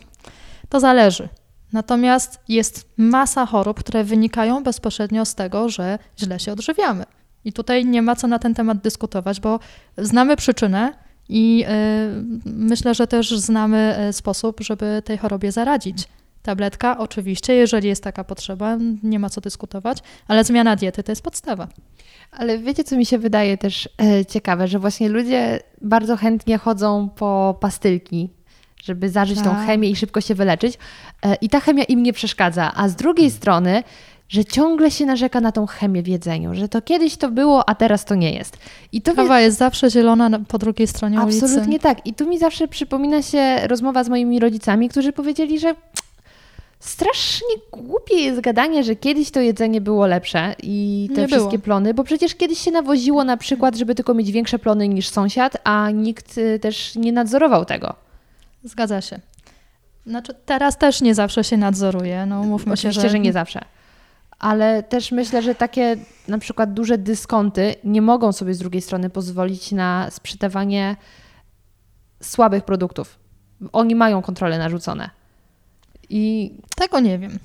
to 0.68 0.80
zależy. 0.80 1.28
Natomiast 1.72 2.40
jest 2.48 2.88
masa 2.96 3.46
chorób, 3.46 3.78
które 3.78 4.04
wynikają 4.04 4.62
bezpośrednio 4.62 5.24
z 5.24 5.34
tego, 5.34 5.68
że 5.68 5.98
źle 6.18 6.40
się 6.40 6.52
odżywiamy. 6.52 7.04
I 7.44 7.52
tutaj 7.52 7.84
nie 7.84 8.02
ma 8.02 8.16
co 8.16 8.26
na 8.26 8.38
ten 8.38 8.54
temat 8.54 8.78
dyskutować, 8.78 9.40
bo 9.40 9.60
znamy 9.98 10.36
przyczynę 10.36 10.92
i 11.28 11.64
y, 11.64 12.44
myślę, 12.44 12.94
że 12.94 13.06
też 13.06 13.30
znamy 13.30 14.08
y, 14.08 14.12
sposób, 14.12 14.60
żeby 14.60 15.02
tej 15.04 15.18
chorobie 15.18 15.52
zaradzić. 15.52 16.08
Tabletka, 16.42 16.98
oczywiście, 16.98 17.54
jeżeli 17.54 17.88
jest 17.88 18.04
taka 18.04 18.24
potrzeba, 18.24 18.78
nie 19.02 19.18
ma 19.18 19.30
co 19.30 19.40
dyskutować, 19.40 19.98
ale 20.28 20.44
zmiana 20.44 20.76
diety 20.76 21.02
to 21.02 21.12
jest 21.12 21.22
podstawa. 21.22 21.68
Ale 22.30 22.58
wiecie, 22.58 22.84
co 22.84 22.96
mi 22.96 23.06
się 23.06 23.18
wydaje 23.18 23.58
też 23.58 23.88
e, 24.02 24.26
ciekawe, 24.26 24.68
że 24.68 24.78
właśnie 24.78 25.08
ludzie 25.08 25.60
bardzo 25.82 26.16
chętnie 26.16 26.58
chodzą 26.58 27.08
po 27.08 27.58
pastylki, 27.60 28.30
żeby 28.84 29.08
zażyć 29.08 29.38
tą 29.38 29.44
Tak. 29.50 29.66
chemię 29.66 29.90
i 29.90 29.96
szybko 29.96 30.20
się 30.20 30.34
wyleczyć. 30.34 30.78
E, 31.24 31.34
I 31.34 31.48
ta 31.48 31.60
chemia 31.60 31.84
im 31.84 32.02
nie 32.02 32.12
przeszkadza. 32.12 32.72
A 32.74 32.88
z 32.88 32.96
drugiej 32.96 33.30
strony 33.30 33.82
że 34.28 34.44
ciągle 34.44 34.90
się 34.90 35.06
narzeka 35.06 35.40
na 35.40 35.52
tą 35.52 35.66
chemię 35.66 36.02
w 36.02 36.08
jedzeniu, 36.08 36.54
że 36.54 36.68
to 36.68 36.82
kiedyś 36.82 37.16
to 37.16 37.30
było, 37.30 37.68
a 37.68 37.74
teraz 37.74 38.04
to 38.04 38.14
nie 38.14 38.32
jest. 38.32 38.58
I 38.92 39.02
to 39.02 39.14
Kawa 39.14 39.40
jest 39.40 39.58
zawsze 39.58 39.90
zielona 39.90 40.28
na- 40.28 40.38
po 40.38 40.58
drugiej 40.58 40.86
stronie 40.88 41.20
ulicy. 41.20 41.44
Absolutnie 41.44 41.78
tak. 41.78 42.06
I 42.06 42.14
tu 42.14 42.26
mi 42.28 42.38
zawsze 42.38 42.68
przypomina 42.68 43.22
się 43.22 43.58
rozmowa 43.68 44.04
z 44.04 44.08
moimi 44.08 44.38
rodzicami, 44.40 44.88
którzy 44.88 45.12
powiedzieli, 45.12 45.58
że 45.60 45.74
strasznie 46.80 47.48
głupie 47.72 48.14
jest 48.16 48.40
gadanie, 48.40 48.84
że 48.84 48.96
kiedyś 48.96 49.30
to 49.30 49.40
jedzenie 49.40 49.80
było 49.80 50.06
lepsze 50.06 50.54
i 50.62 51.08
te 51.14 51.20
Nie 51.20 51.26
wszystkie 51.26 51.50
było. 51.58 51.62
plony, 51.64 51.94
bo 51.94 52.04
przecież 52.04 52.34
kiedyś 52.34 52.58
się 52.58 52.70
nawoziło 52.70 53.24
na 53.24 53.36
przykład, 53.36 53.76
żeby 53.76 53.94
tylko 53.94 54.14
mieć 54.14 54.32
większe 54.32 54.58
plony 54.58 54.88
niż 54.88 55.08
sąsiad, 55.08 55.56
a 55.64 55.90
nikt 55.90 56.38
y, 56.38 56.58
też 56.58 56.94
nie 56.96 57.12
nadzorował 57.12 57.64
tego. 57.64 57.94
Zgadza 58.64 59.00
się. 59.00 59.20
Znaczy, 60.06 60.34
teraz 60.46 60.78
też 60.78 61.00
nie 61.00 61.14
zawsze 61.14 61.44
się 61.44 61.56
nadzoruje. 61.56 62.26
No, 62.26 62.44
mówmy 62.44 62.72
Oczywiście, 62.72 63.02
się, 63.02 63.08
że... 63.08 63.18
nie 63.18 63.32
zawsze. 63.32 63.60
Ale 64.38 64.82
też 64.82 65.12
myślę, 65.12 65.42
że 65.42 65.54
takie 65.54 65.96
na 66.28 66.38
przykład 66.38 66.72
duże 66.72 66.98
dyskonty 66.98 67.74
nie 67.84 68.02
mogą 68.02 68.32
sobie 68.32 68.54
z 68.54 68.58
drugiej 68.58 68.82
strony 68.82 69.10
pozwolić 69.10 69.72
na 69.72 70.10
sprzedawanie 70.10 70.96
słabych 72.22 72.64
produktów. 72.64 73.18
Oni 73.72 73.94
mają 73.94 74.22
kontrolę 74.22 74.58
narzucone. 74.58 75.10
I 76.08 76.54
Tego 76.76 77.00
nie 77.00 77.18
wiem. 77.18 77.38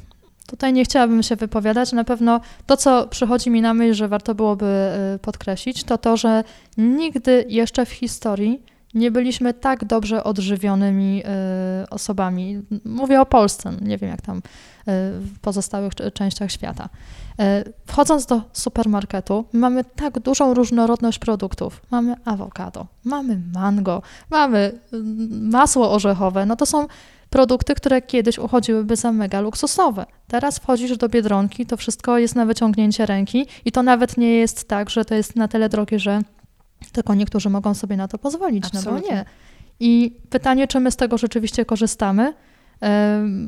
Tutaj 0.48 0.74
nie 0.74 0.86
chciałabym 0.86 1.24
się 1.24 1.36
wypowiadać. 1.36 1.92
Na 1.92 2.04
pewno 2.04 2.42
to, 2.66 2.78
co 2.78 3.08
przychodzi 3.08 3.50
mi 3.50 3.62
na 3.62 3.74
myśl, 3.74 3.94
że 3.94 4.08
warto 4.08 4.36
byłoby 4.36 4.66
y, 5.16 5.20
podkreślić, 5.20 5.84
to 5.84 5.98
to, 5.98 6.18
że 6.18 6.44
nigdy 6.78 7.46
jeszcze 7.50 7.86
w 7.86 7.92
historii 7.92 8.64
nie 8.96 9.12
byliśmy 9.12 9.54
tak 9.54 9.86
dobrze 9.86 10.24
odżywionymi 10.24 11.24
y, 11.84 11.90
osobami. 11.90 12.62
Mówię 12.86 13.22
o 13.22 13.26
Polsce, 13.26 13.74
nie 13.82 13.98
wiem 13.98 14.10
jak 14.10 14.22
tam 14.22 14.38
y, 14.38 14.42
w 15.20 15.40
pozostałych 15.42 15.94
ch- 15.94 16.14
częściach 16.14 16.52
świata. 16.52 16.90
Y, 17.42 17.74
Wchodząc 17.86 18.26
do 18.26 18.42
supermarketu, 18.54 19.46
mamy 19.54 19.84
tak 19.84 20.20
dużą 20.20 20.54
różnorodność 20.54 21.20
produktów. 21.20 21.82
Mamy 21.92 22.16
awokado, 22.26 22.86
mamy 23.04 23.42
mango, 23.54 24.02
mamy 24.32 24.72
y, 24.94 24.98
masło 25.32 25.92
orzechowe. 25.92 26.46
No 26.46 26.56
to 26.56 26.66
są 26.66 26.88
produkty, 27.30 27.76
które 27.76 28.02
kiedyś 28.02 28.40
uchodziłyby 28.40 28.96
za 28.96 29.12
mega 29.12 29.42
luksusowe. 29.42 30.06
Teraz 30.28 30.60
wchodzisz 30.60 30.98
do 30.98 31.10
Biedronki, 31.10 31.66
to 31.66 31.78
wszystko 31.78 32.18
jest 32.18 32.36
na 32.36 32.46
wyciągnięcie 32.46 33.06
ręki 33.06 33.48
i 33.66 33.72
to 33.72 33.84
nawet 33.84 34.18
nie 34.18 34.34
jest 34.36 34.68
tak, 34.68 34.90
że 34.90 35.06
to 35.06 35.16
jest 35.16 35.36
na 35.36 35.48
tyle 35.48 35.70
drogie, 35.70 36.00
że 36.00 36.22
tylko 36.92 37.16
niektórzy 37.16 37.50
mogą 37.50 37.74
sobie 37.74 37.98
na 37.98 38.08
to 38.08 38.18
pozwolić, 38.18 38.64
no 38.64 38.70
bo 38.72 38.78
Absolutnie. 38.80 39.12
nie. 39.12 39.26
I 39.80 40.20
pytanie, 40.30 40.68
czy 40.68 40.80
my 40.80 40.92
z 40.92 40.96
tego 40.96 41.18
rzeczywiście 41.18 41.66
korzystamy 41.66 42.34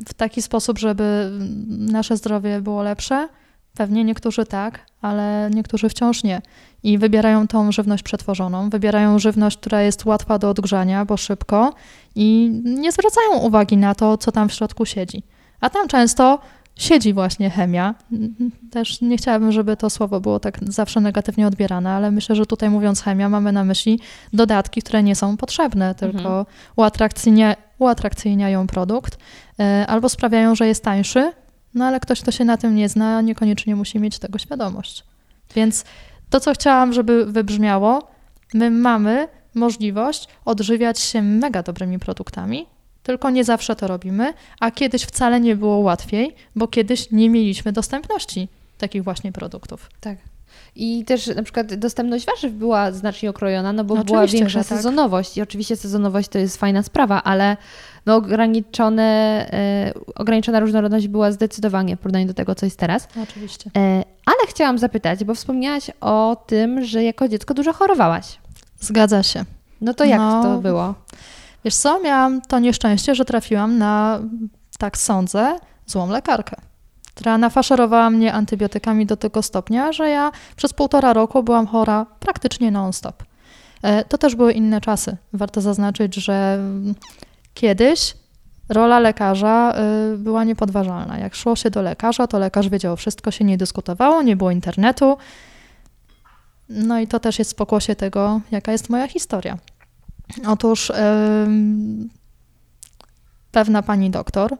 w 0.08 0.14
taki 0.16 0.42
sposób, 0.42 0.78
żeby 0.78 1.30
nasze 1.68 2.16
zdrowie 2.16 2.60
było 2.60 2.82
lepsze? 2.82 3.28
Pewnie 3.74 4.04
niektórzy 4.04 4.46
tak, 4.46 4.80
ale 5.02 5.50
niektórzy 5.54 5.88
wciąż 5.88 6.24
nie. 6.24 6.42
I 6.82 6.98
wybierają 6.98 7.46
tą 7.48 7.72
żywność 7.72 8.02
przetworzoną, 8.02 8.70
wybierają 8.70 9.18
żywność, 9.18 9.58
która 9.58 9.82
jest 9.82 10.04
łatwa 10.04 10.38
do 10.38 10.50
odgrzania, 10.50 11.04
bo 11.04 11.16
szybko 11.16 11.74
i 12.14 12.50
nie 12.64 12.92
zwracają 12.92 13.38
uwagi 13.38 13.76
na 13.76 13.94
to, 13.94 14.16
co 14.16 14.32
tam 14.32 14.48
w 14.48 14.52
środku 14.52 14.86
siedzi. 14.86 15.22
A 15.60 15.70
tam 15.70 15.88
często 15.88 16.38
siedzi 16.78 17.14
właśnie 17.14 17.50
chemia. 17.50 17.94
Też 18.70 19.00
nie 19.00 19.16
chciałabym, 19.16 19.52
żeby 19.52 19.76
to 19.76 19.90
słowo 19.90 20.20
było 20.20 20.40
tak 20.40 20.58
zawsze 20.62 21.00
negatywnie 21.00 21.46
odbierane, 21.46 21.90
ale 21.90 22.10
myślę, 22.10 22.36
że 22.36 22.46
tutaj 22.46 22.70
mówiąc 22.70 23.02
chemia 23.02 23.28
mamy 23.28 23.52
na 23.52 23.64
myśli 23.64 24.00
dodatki, 24.32 24.82
które 24.82 25.02
nie 25.02 25.16
są 25.16 25.36
potrzebne, 25.36 25.94
tylko 25.94 26.46
uatrakcyjnia, 26.76 27.56
uatrakcyjniają 27.78 28.66
produkt 28.66 29.18
e, 29.60 29.86
albo 29.88 30.08
sprawiają, 30.08 30.54
że 30.54 30.66
jest 30.66 30.84
tańszy, 30.84 31.32
no 31.74 31.84
ale 31.84 32.00
ktoś, 32.00 32.20
kto 32.22 32.30
się 32.30 32.44
na 32.44 32.56
tym 32.56 32.74
nie 32.74 32.88
zna, 32.88 33.20
niekoniecznie 33.20 33.76
musi 33.76 33.98
mieć 33.98 34.18
tego 34.18 34.38
świadomość. 34.38 35.04
Więc 35.54 35.84
to, 36.30 36.40
co 36.40 36.52
chciałam, 36.52 36.92
żeby 36.92 37.26
wybrzmiało, 37.26 38.08
my 38.54 38.70
mamy 38.70 39.28
możliwość 39.54 40.28
odżywiać 40.44 41.00
się 41.00 41.22
mega 41.22 41.62
dobrymi 41.62 41.98
produktami, 41.98 42.66
tylko 43.08 43.30
nie 43.30 43.44
zawsze 43.44 43.76
to 43.76 43.86
robimy, 43.86 44.34
a 44.60 44.70
kiedyś 44.70 45.02
wcale 45.02 45.40
nie 45.40 45.56
było 45.56 45.78
łatwiej, 45.78 46.34
bo 46.56 46.68
kiedyś 46.68 47.10
nie 47.10 47.30
mieliśmy 47.30 47.72
dostępności 47.72 48.48
takich 48.78 49.04
właśnie 49.04 49.32
produktów. 49.32 49.90
Tak. 50.00 50.18
I 50.76 51.04
też 51.04 51.26
na 51.26 51.42
przykład 51.42 51.74
dostępność 51.74 52.26
warzyw 52.26 52.52
była 52.52 52.92
znacznie 52.92 53.30
okrojona, 53.30 53.72
no 53.72 53.84
bo 53.84 53.94
No 53.94 54.04
była 54.04 54.26
większa 54.26 54.58
tak. 54.58 54.68
sezonowość. 54.68 55.36
I 55.36 55.42
oczywiście 55.42 55.76
sezonowość 55.76 56.28
to 56.28 56.38
jest 56.38 56.56
fajna 56.56 56.82
sprawa, 56.82 57.22
ale 57.22 57.56
no 58.06 58.16
ograniczone, 58.16 59.02
e, 59.52 59.92
ograniczona 60.14 60.60
różnorodność 60.60 61.08
była 61.08 61.32
zdecydowanie 61.32 61.96
w 61.96 61.98
porównaniu 61.98 62.26
do 62.26 62.34
tego, 62.34 62.54
co 62.54 62.66
jest 62.66 62.78
teraz. 62.78 63.08
Oczywiście. 63.22 63.70
E, 63.76 63.80
ale 64.26 64.46
chciałam 64.48 64.78
zapytać, 64.78 65.24
bo 65.24 65.34
wspomniałaś 65.34 65.90
o 66.00 66.36
tym, 66.46 66.84
że 66.84 67.04
jako 67.04 67.28
dziecko 67.28 67.54
dużo 67.54 67.72
chorowałaś. 67.72 68.38
Zgadza 68.80 69.22
się. 69.22 69.44
No 69.80 69.94
to 69.94 70.04
jak 70.04 70.18
No. 70.18 70.42
to 70.42 70.58
było? 70.58 70.94
Wiesz 71.68 71.76
co, 71.76 72.00
miałam 72.00 72.40
to 72.40 72.58
nieszczęście, 72.58 73.14
że 73.14 73.24
trafiłam 73.24 73.78
na, 73.78 74.20
tak 74.78 74.98
sądzę, 74.98 75.58
złą 75.86 76.10
lekarkę, 76.10 76.56
która 77.14 77.38
nafaszerowała 77.38 78.10
mnie 78.10 78.32
antybiotykami 78.32 79.06
do 79.06 79.16
tego 79.16 79.42
stopnia, 79.42 79.92
że 79.92 80.08
ja 80.08 80.30
przez 80.56 80.72
półtora 80.72 81.12
roku 81.12 81.42
byłam 81.42 81.66
chora 81.66 82.06
praktycznie 82.20 82.70
non-stop. 82.70 83.22
E, 83.82 84.04
To 84.04 84.18
też 84.18 84.36
były 84.36 84.52
inne 84.52 84.80
czasy. 84.80 85.16
Warto 85.32 85.60
zaznaczyć, 85.60 86.14
że 86.14 86.54
mm, 86.54 86.94
kiedyś 87.54 88.14
rola 88.68 88.98
lekarza 88.98 89.74
y, 90.14 90.18
była 90.18 90.44
niepodważalna. 90.44 91.18
Jak 91.18 91.34
szło 91.34 91.56
się 91.56 91.70
do 91.70 91.82
lekarza, 91.82 92.26
to 92.26 92.38
lekarz 92.38 92.68
wiedział 92.68 92.96
wszystko, 92.96 93.30
się 93.30 93.44
nie 93.44 93.58
dyskutowało, 93.58 94.22
nie 94.22 94.36
było 94.36 94.50
internetu. 94.50 95.16
No 96.68 97.00
i 97.00 97.06
to 97.06 97.20
też 97.20 97.38
jest 97.38 97.52
w 97.52 97.54
pokłosie 97.54 97.96
tego, 97.96 98.40
jaka 98.50 98.72
jest 98.72 98.90
moja 98.90 99.08
historia. 99.08 99.58
Otóż 100.46 100.92
pewna 103.52 103.82
pani 103.82 104.10
doktor 104.10 104.56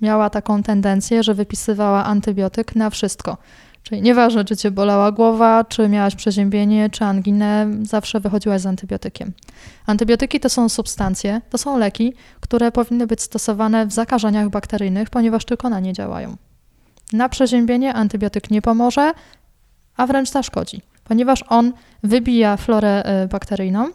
miała 0.00 0.30
taką 0.30 0.62
tendencję, 0.62 1.22
że 1.22 1.34
wypisywała 1.34 2.04
antybiotyk 2.04 2.76
na 2.76 2.90
wszystko. 2.90 3.36
Czyli 3.82 4.02
nieważne, 4.02 4.44
czy 4.44 4.56
cię 4.56 4.70
bolała 4.70 5.12
głowa, 5.12 5.64
czy 5.64 5.88
miałaś 5.88 6.14
przeziębienie, 6.14 6.90
czy 6.90 7.04
anginę, 7.04 7.66
zawsze 7.82 8.20
wychodziłaś 8.20 8.60
z 8.60 8.66
antybiotykiem. 8.66 9.32
Antybiotyki 9.86 10.40
to 10.40 10.48
są 10.48 10.68
substancje, 10.68 11.40
to 11.50 11.58
są 11.58 11.78
leki, 11.78 12.14
które 12.40 12.72
powinny 12.72 13.06
być 13.06 13.22
stosowane 13.22 13.86
w 13.86 13.92
zakażeniach 13.92 14.50
bakteryjnych, 14.50 15.10
ponieważ 15.10 15.44
tylko 15.44 15.68
na 15.68 15.80
nie 15.80 15.92
działają. 15.92 16.36
Na 17.12 17.28
przeziębienie 17.28 17.94
antybiotyk 17.94 18.50
nie 18.50 18.62
pomoże, 18.62 19.12
a 19.96 20.06
wręcz 20.06 20.30
zaszkodzi, 20.30 20.82
ponieważ 21.04 21.44
on 21.48 21.72
wybija 22.02 22.56
florę 22.56 23.02
e, 23.02 23.28
bakteryjną, 23.28 23.88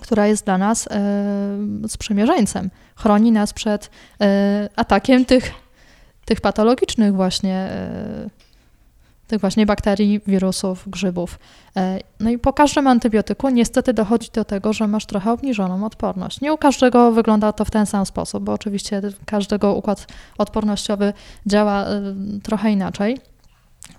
która 0.00 0.26
jest 0.26 0.44
dla 0.44 0.58
nas 0.58 0.88
e, 0.90 1.88
sprzymierzeńcem. 1.88 2.70
Chroni 2.96 3.32
nas 3.32 3.52
przed 3.52 3.90
e, 4.20 4.68
atakiem 4.76 5.24
tych, 5.24 5.50
tych 6.24 6.40
patologicznych 6.40 7.14
właśnie, 7.14 7.54
e, 7.54 8.30
tych 9.26 9.40
właśnie 9.40 9.66
bakterii, 9.66 10.20
wirusów, 10.26 10.84
grzybów. 10.86 11.38
No 12.20 12.30
i 12.30 12.38
po 12.38 12.52
każdym 12.52 12.86
antybiotyku 12.86 13.48
niestety 13.48 13.92
dochodzi 13.92 14.28
do 14.34 14.44
tego, 14.44 14.72
że 14.72 14.86
masz 14.86 15.06
trochę 15.06 15.32
obniżoną 15.32 15.86
odporność. 15.86 16.40
Nie 16.40 16.52
u 16.52 16.58
każdego 16.58 17.12
wygląda 17.12 17.52
to 17.52 17.64
w 17.64 17.70
ten 17.70 17.86
sam 17.86 18.06
sposób, 18.06 18.44
bo 18.44 18.52
oczywiście 18.52 19.02
każdego 19.26 19.74
układ 19.74 20.06
odpornościowy 20.38 21.12
działa 21.46 21.86
trochę 22.42 22.70
inaczej. 22.70 23.18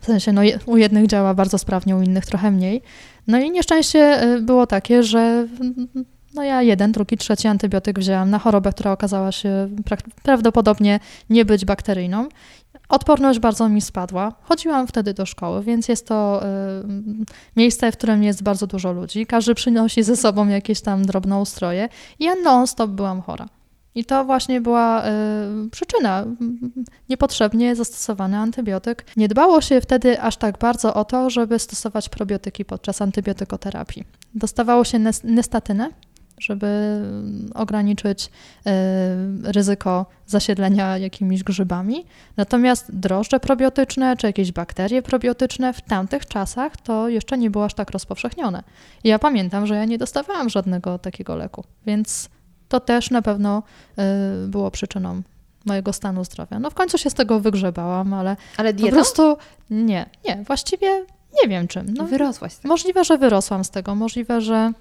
W 0.02 0.06
sensie, 0.06 0.34
no, 0.34 0.41
u 0.66 0.78
jednych 0.78 1.08
działa 1.08 1.34
bardzo 1.34 1.58
sprawnie, 1.58 1.95
u 1.95 2.02
innych 2.02 2.26
trochę 2.26 2.52
mniej. 2.52 2.82
No 3.28 3.40
i 3.40 3.52
nieszczęście 3.52 4.23
y, 4.23 4.41
było 4.41 4.68
takie, 4.68 5.03
że 5.03 5.48
no 6.34 6.44
ja 6.44 6.61
jeden, 6.61 6.91
drugi, 6.91 7.18
trzeci 7.18 7.48
antybiotyk 7.48 7.99
wzięłam 7.99 8.30
na 8.30 8.40
chorobę, 8.40 8.72
która 8.72 8.91
okazała 8.91 9.32
się 9.32 9.69
prawdopodobnie 10.23 10.99
nie 11.30 11.45
być 11.45 11.65
bakteryjną. 11.65 12.28
Odporność 12.90 13.40
bardzo 13.40 13.69
mi 13.69 13.82
spadła. 13.82 14.34
Chodziłam 14.41 14.88
wtedy 14.88 15.14
do 15.14 15.26
szkoły, 15.26 15.64
więc 15.64 15.88
jest 15.88 16.07
to 16.07 16.44
y, 16.44 16.45
miejsce, 17.56 17.91
w 17.91 17.98
którym 17.98 18.23
jest 18.23 18.44
bardzo 18.44 18.68
dużo 18.68 18.91
ludzi. 18.91 19.26
Każdy 19.26 19.56
przynosi 19.56 20.03
ze 20.03 20.18
sobą 20.18 20.48
jakieś 20.48 20.82
tam 20.82 21.06
drobnoustroje 21.06 21.90
i 22.19 22.26
ja 22.26 22.36
non-stop 22.36 22.91
byłam 22.91 23.22
chora. 23.22 23.48
I 23.95 24.05
to 24.05 24.26
właśnie 24.26 24.61
była 24.61 25.05
y, 25.05 25.69
przyczyna. 25.72 26.26
Niepotrzebnie 27.09 27.76
zastosowany 27.76 28.38
antybiotyk. 28.38 29.05
Nie 29.18 29.27
dbało 29.27 29.61
się 29.61 29.81
wtedy 29.81 30.22
aż 30.22 30.38
tak 30.38 30.57
bardzo 30.57 30.93
o 30.93 31.05
to, 31.05 31.30
żeby 31.30 31.59
stosować 31.59 32.09
probiotyki 32.09 32.65
podczas 32.65 33.01
antybiotykoterapii. 33.01 34.03
Dostawało 34.35 34.84
się 34.84 34.99
nes- 34.99 35.23
nestatynę, 35.23 35.89
żeby 36.39 36.68
mm, 36.68 37.49
ograniczyć 37.55 38.26
y, 38.26 38.72
ryzyko 39.51 40.05
zasiedlenia 40.27 40.97
jakimiś 40.97 41.43
grzybami. 41.43 42.05
Natomiast 42.38 42.95
drożdże 42.95 43.39
probiotyczne 43.39 44.18
czy 44.18 44.27
jakieś 44.27 44.51
bakterie 44.51 45.01
probiotyczne 45.01 45.73
w 45.73 45.81
tamtych 45.81 46.26
czasach 46.26 46.77
to 46.77 47.09
jeszcze 47.09 47.38
nie 47.38 47.49
było 47.49 47.65
aż 47.65 47.73
tak 47.73 47.91
rozpowszechnione. 47.91 48.63
I 49.03 49.09
ja 49.09 49.19
pamiętam, 49.19 49.68
że 49.68 49.76
ja 49.76 49.85
nie 49.85 49.97
dostawałam 49.97 50.49
żadnego 50.49 50.99
takiego 50.99 51.35
leku, 51.35 51.63
więc 51.85 52.30
to 52.72 52.80
też 52.80 53.11
na 53.11 53.22
pewno 53.22 53.64
y, 54.43 54.48
było 54.48 54.72
przyczyną 54.72 55.22
mojego 55.65 55.93
stanu 55.93 56.23
zdrowia. 56.26 56.60
No 56.60 56.69
w 56.69 56.73
końcu 56.73 56.98
się 56.98 57.10
z 57.10 57.14
tego 57.14 57.39
wygrzebałam, 57.39 58.14
ale 58.14 58.38
Ale 58.57 58.73
po 58.73 58.88
prostu 58.88 59.38
nie, 59.69 60.10
nie, 60.27 60.43
właściwie 60.48 61.06
nie 61.43 61.49
wiem 61.49 61.68
czym. 61.68 61.93
No, 61.93 62.06
Wyrosłaś. 62.06 62.53
z 62.53 62.60
tego. 62.60 62.73
Możliwe, 62.73 63.03
że 63.03 63.18
wyrosłam 63.18 63.64
z 63.64 63.69
tego, 63.69 63.95
możliwe, 63.95 64.41
że 64.41 64.72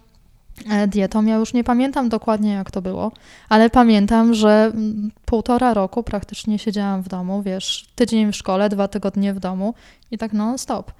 e, 0.70 0.88
dietą. 0.88 1.24
Ja 1.24 1.36
już 1.36 1.52
nie 1.52 1.64
pamiętam 1.64 2.08
dokładnie, 2.08 2.52
jak 2.52 2.70
to 2.70 2.82
było, 2.82 3.12
ale 3.48 3.70
pamiętam, 3.70 4.34
że 4.34 4.70
mm, 4.74 5.10
półtora 5.24 5.74
roku 5.74 6.02
praktycznie 6.02 6.58
siedziałam 6.58 7.02
w 7.02 7.08
domu, 7.08 7.42
wiesz, 7.42 7.86
tydzień 7.94 8.32
w 8.32 8.36
szkole, 8.36 8.68
dwa 8.68 8.88
tygodnie 8.88 9.34
w 9.34 9.40
domu 9.40 9.74
i 10.10 10.18
tak 10.18 10.32
non-stop. 10.32 10.92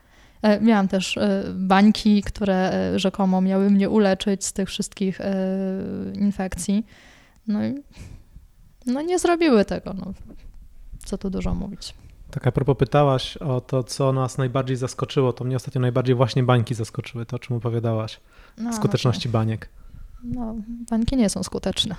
E, 0.43 0.61
Miałam 0.61 0.89
też 0.89 1.17
e, 1.17 1.45
bańki, 1.55 2.23
które 2.23 2.73
e, 2.73 2.99
rzekomo 2.99 3.41
miały 3.41 3.71
mnie 3.71 3.91
uleczyć 3.91 4.45
z 4.45 4.53
tych 4.53 4.69
wszystkich 4.69 5.19
infekcji. 6.15 6.87
No 7.47 7.67
i 7.67 7.75
no 8.87 9.03
nie 9.03 9.19
zrobiły 9.19 9.65
tego. 9.65 9.95
No. 9.95 10.13
Co 11.05 11.19
tu 11.19 11.31
dużo 11.31 11.55
mówić. 11.55 11.95
Tak 12.31 12.47
a 12.47 12.53
propos 12.53 12.77
pytałaś 12.77 13.37
o 13.37 13.61
to, 13.61 13.83
co 13.83 14.13
nas 14.13 14.39
najbardziej 14.39 14.77
zaskoczyło, 14.77 15.33
to 15.33 15.45
mnie 15.45 15.57
ostatnio 15.57 15.81
najbardziej 15.81 16.15
właśnie 16.15 16.43
bańki 16.43 16.75
zaskoczyły, 16.75 17.27
to 17.27 17.37
o 17.37 17.39
czym 17.39 17.57
opowiadałaś, 17.57 18.21
No, 18.59 18.73
skuteczności 18.73 19.29
baniek. 19.29 19.69
No, 20.25 20.55
bańki 20.91 21.17
nie 21.17 21.29
są 21.29 21.43
skuteczne. 21.43 21.97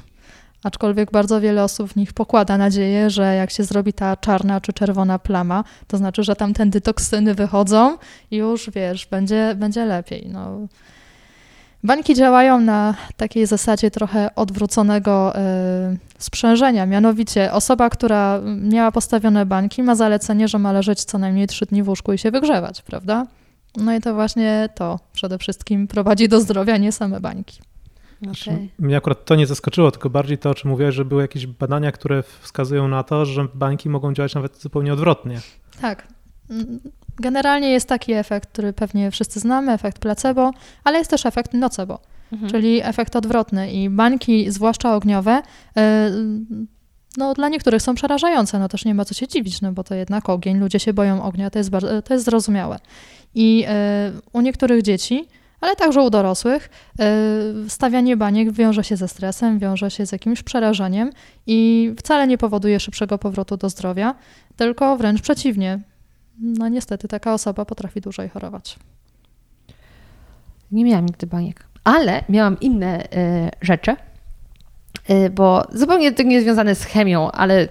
Aczkolwiek 0.63 1.11
bardzo 1.11 1.41
wiele 1.41 1.63
osób 1.63 1.89
w 1.89 1.95
nich 1.95 2.13
pokłada 2.13 2.57
nadzieję, 2.57 3.09
że 3.09 3.35
jak 3.35 3.51
się 3.51 3.63
zrobi 3.63 3.93
ta 3.93 4.17
czarna 4.17 4.61
czy 4.61 4.73
czerwona 4.73 5.19
plama, 5.19 5.63
to 5.87 5.97
znaczy, 5.97 6.23
że 6.23 6.35
tamtędy 6.35 6.81
toksyny 6.81 7.35
wychodzą 7.35 7.97
i 8.31 8.37
już 8.37 8.69
wiesz, 8.69 9.05
będzie, 9.05 9.55
będzie 9.55 9.85
lepiej. 9.85 10.29
No. 10.31 10.67
Bańki 11.83 12.15
działają 12.15 12.59
na 12.59 12.95
takiej 13.17 13.45
zasadzie 13.45 13.91
trochę 13.91 14.35
odwróconego 14.35 15.33
y, 15.35 15.39
sprzężenia. 16.17 16.85
Mianowicie 16.85 17.51
osoba, 17.51 17.89
która 17.89 18.41
miała 18.61 18.91
postawione 18.91 19.45
bańki, 19.45 19.83
ma 19.83 19.95
zalecenie, 19.95 20.47
że 20.47 20.59
ma 20.59 20.71
leżeć 20.71 21.03
co 21.03 21.17
najmniej 21.17 21.47
3 21.47 21.65
dni 21.65 21.83
w 21.83 21.89
łóżku 21.89 22.13
i 22.13 22.17
się 22.17 22.31
wygrzewać, 22.31 22.81
prawda? 22.81 23.25
No 23.77 23.95
i 23.95 24.01
to 24.01 24.13
właśnie 24.13 24.69
to 24.75 24.99
przede 25.13 25.37
wszystkim 25.37 25.87
prowadzi 25.87 26.29
do 26.29 26.41
zdrowia, 26.41 26.77
nie 26.77 26.91
same 26.91 27.19
bańki. 27.19 27.70
Okej. 28.21 28.71
Mnie 28.79 28.97
akurat 28.97 29.25
to 29.25 29.35
nie 29.35 29.47
zaskoczyło, 29.47 29.91
tylko 29.91 30.09
bardziej 30.09 30.37
to, 30.37 30.49
o 30.49 30.53
czym 30.53 30.69
mówiłeś, 30.69 30.95
że 30.95 31.05
były 31.05 31.21
jakieś 31.21 31.47
badania, 31.47 31.91
które 31.91 32.23
wskazują 32.41 32.87
na 32.87 33.03
to, 33.03 33.25
że 33.25 33.47
bańki 33.53 33.89
mogą 33.89 34.13
działać 34.13 34.35
nawet 34.35 34.57
zupełnie 34.61 34.93
odwrotnie. 34.93 35.39
Tak. 35.81 36.07
Mm, 36.49 36.79
Generalnie 37.19 37.71
jest 37.71 37.87
taki 37.87 38.13
efekt, 38.13 38.49
który 38.49 38.73
pewnie 38.73 39.11
wszyscy 39.11 39.39
znamy, 39.39 39.71
efekt 39.71 39.99
placebo, 39.99 40.51
ale 40.83 40.97
jest 40.99 41.09
też 41.11 41.25
efekt 41.25 41.53
nocebo, 41.53 41.99
Mhm. 42.31 42.51
czyli 42.51 42.81
efekt 42.83 43.15
odwrotny. 43.15 43.71
I 43.71 43.89
bańki, 43.89 44.51
zwłaszcza 44.51 44.95
ogniowe, 44.95 45.41
y, 45.77 45.81
no, 47.17 47.33
dla 47.33 47.49
niektórych 47.49 47.81
są 47.81 47.95
przerażające, 47.95 48.59
no 48.59 48.69
też 48.69 48.85
nie 48.85 48.95
ma 48.95 49.05
co 49.05 49.13
się 49.13 49.27
dziwić, 49.27 49.61
no 49.61 49.71
bo 49.71 49.83
to 49.83 49.95
jednak 49.95 50.29
ogień, 50.29 50.57
ludzie 50.59 50.79
się 50.79 50.93
boją 50.93 51.23
ognia, 51.23 51.49
to 51.49 51.57
jest, 51.59 51.69
bardzo, 51.69 52.01
to 52.01 52.13
jest 52.13 52.25
zrozumiałe. 52.25 52.79
I 53.35 53.65
y, 53.65 54.21
u 54.33 54.41
niektórych 54.41 54.81
dzieci, 54.81 55.27
ale 55.61 55.75
także 55.75 56.01
u 56.01 56.09
dorosłych, 56.09 56.69
y, 57.65 57.69
stawianie 57.69 58.17
baniek 58.17 58.51
wiąże 58.51 58.83
się 58.83 58.97
ze 58.97 59.07
stresem, 59.07 59.59
wiąże 59.59 59.91
się 59.91 60.05
z 60.05 60.11
jakimś 60.11 60.43
przerażeniem 60.43 61.09
i 61.47 61.91
wcale 61.97 62.27
nie 62.27 62.37
powoduje 62.37 62.79
szybszego 62.79 63.17
powrotu 63.17 63.57
do 63.57 63.69
zdrowia, 63.69 64.15
tylko 64.55 64.97
wręcz 64.97 65.21
przeciwnie. 65.21 65.79
No 66.39 66.67
niestety 66.67 67.07
taka 67.07 67.33
osoba 67.33 67.65
potrafi 67.65 68.01
dłużej 68.01 68.29
chorować. 68.29 68.79
Nie 70.71 70.85
miałam 70.85 71.05
nigdy 71.05 71.27
baniek, 71.27 71.63
ale 71.83 72.23
miałam 72.29 72.59
inne 72.59 73.11
e, 73.11 73.51
rzeczy, 73.61 73.95
e, 75.07 75.29
bo 75.29 75.63
zupełnie 75.73 76.11
to 76.11 76.23
nie 76.23 76.41
związane 76.41 76.75
z 76.75 76.83
chemią, 76.83 77.31
ale 77.31 77.61
e, 77.61 77.67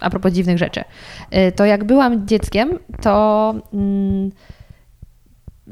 a 0.00 0.10
propos 0.10 0.32
dziwnych 0.32 0.58
rzeczy. 0.58 0.84
E, 1.30 1.52
to 1.52 1.64
jak 1.64 1.84
byłam 1.84 2.26
dzieckiem, 2.26 2.78
to 3.02 3.54
mm, 3.72 4.30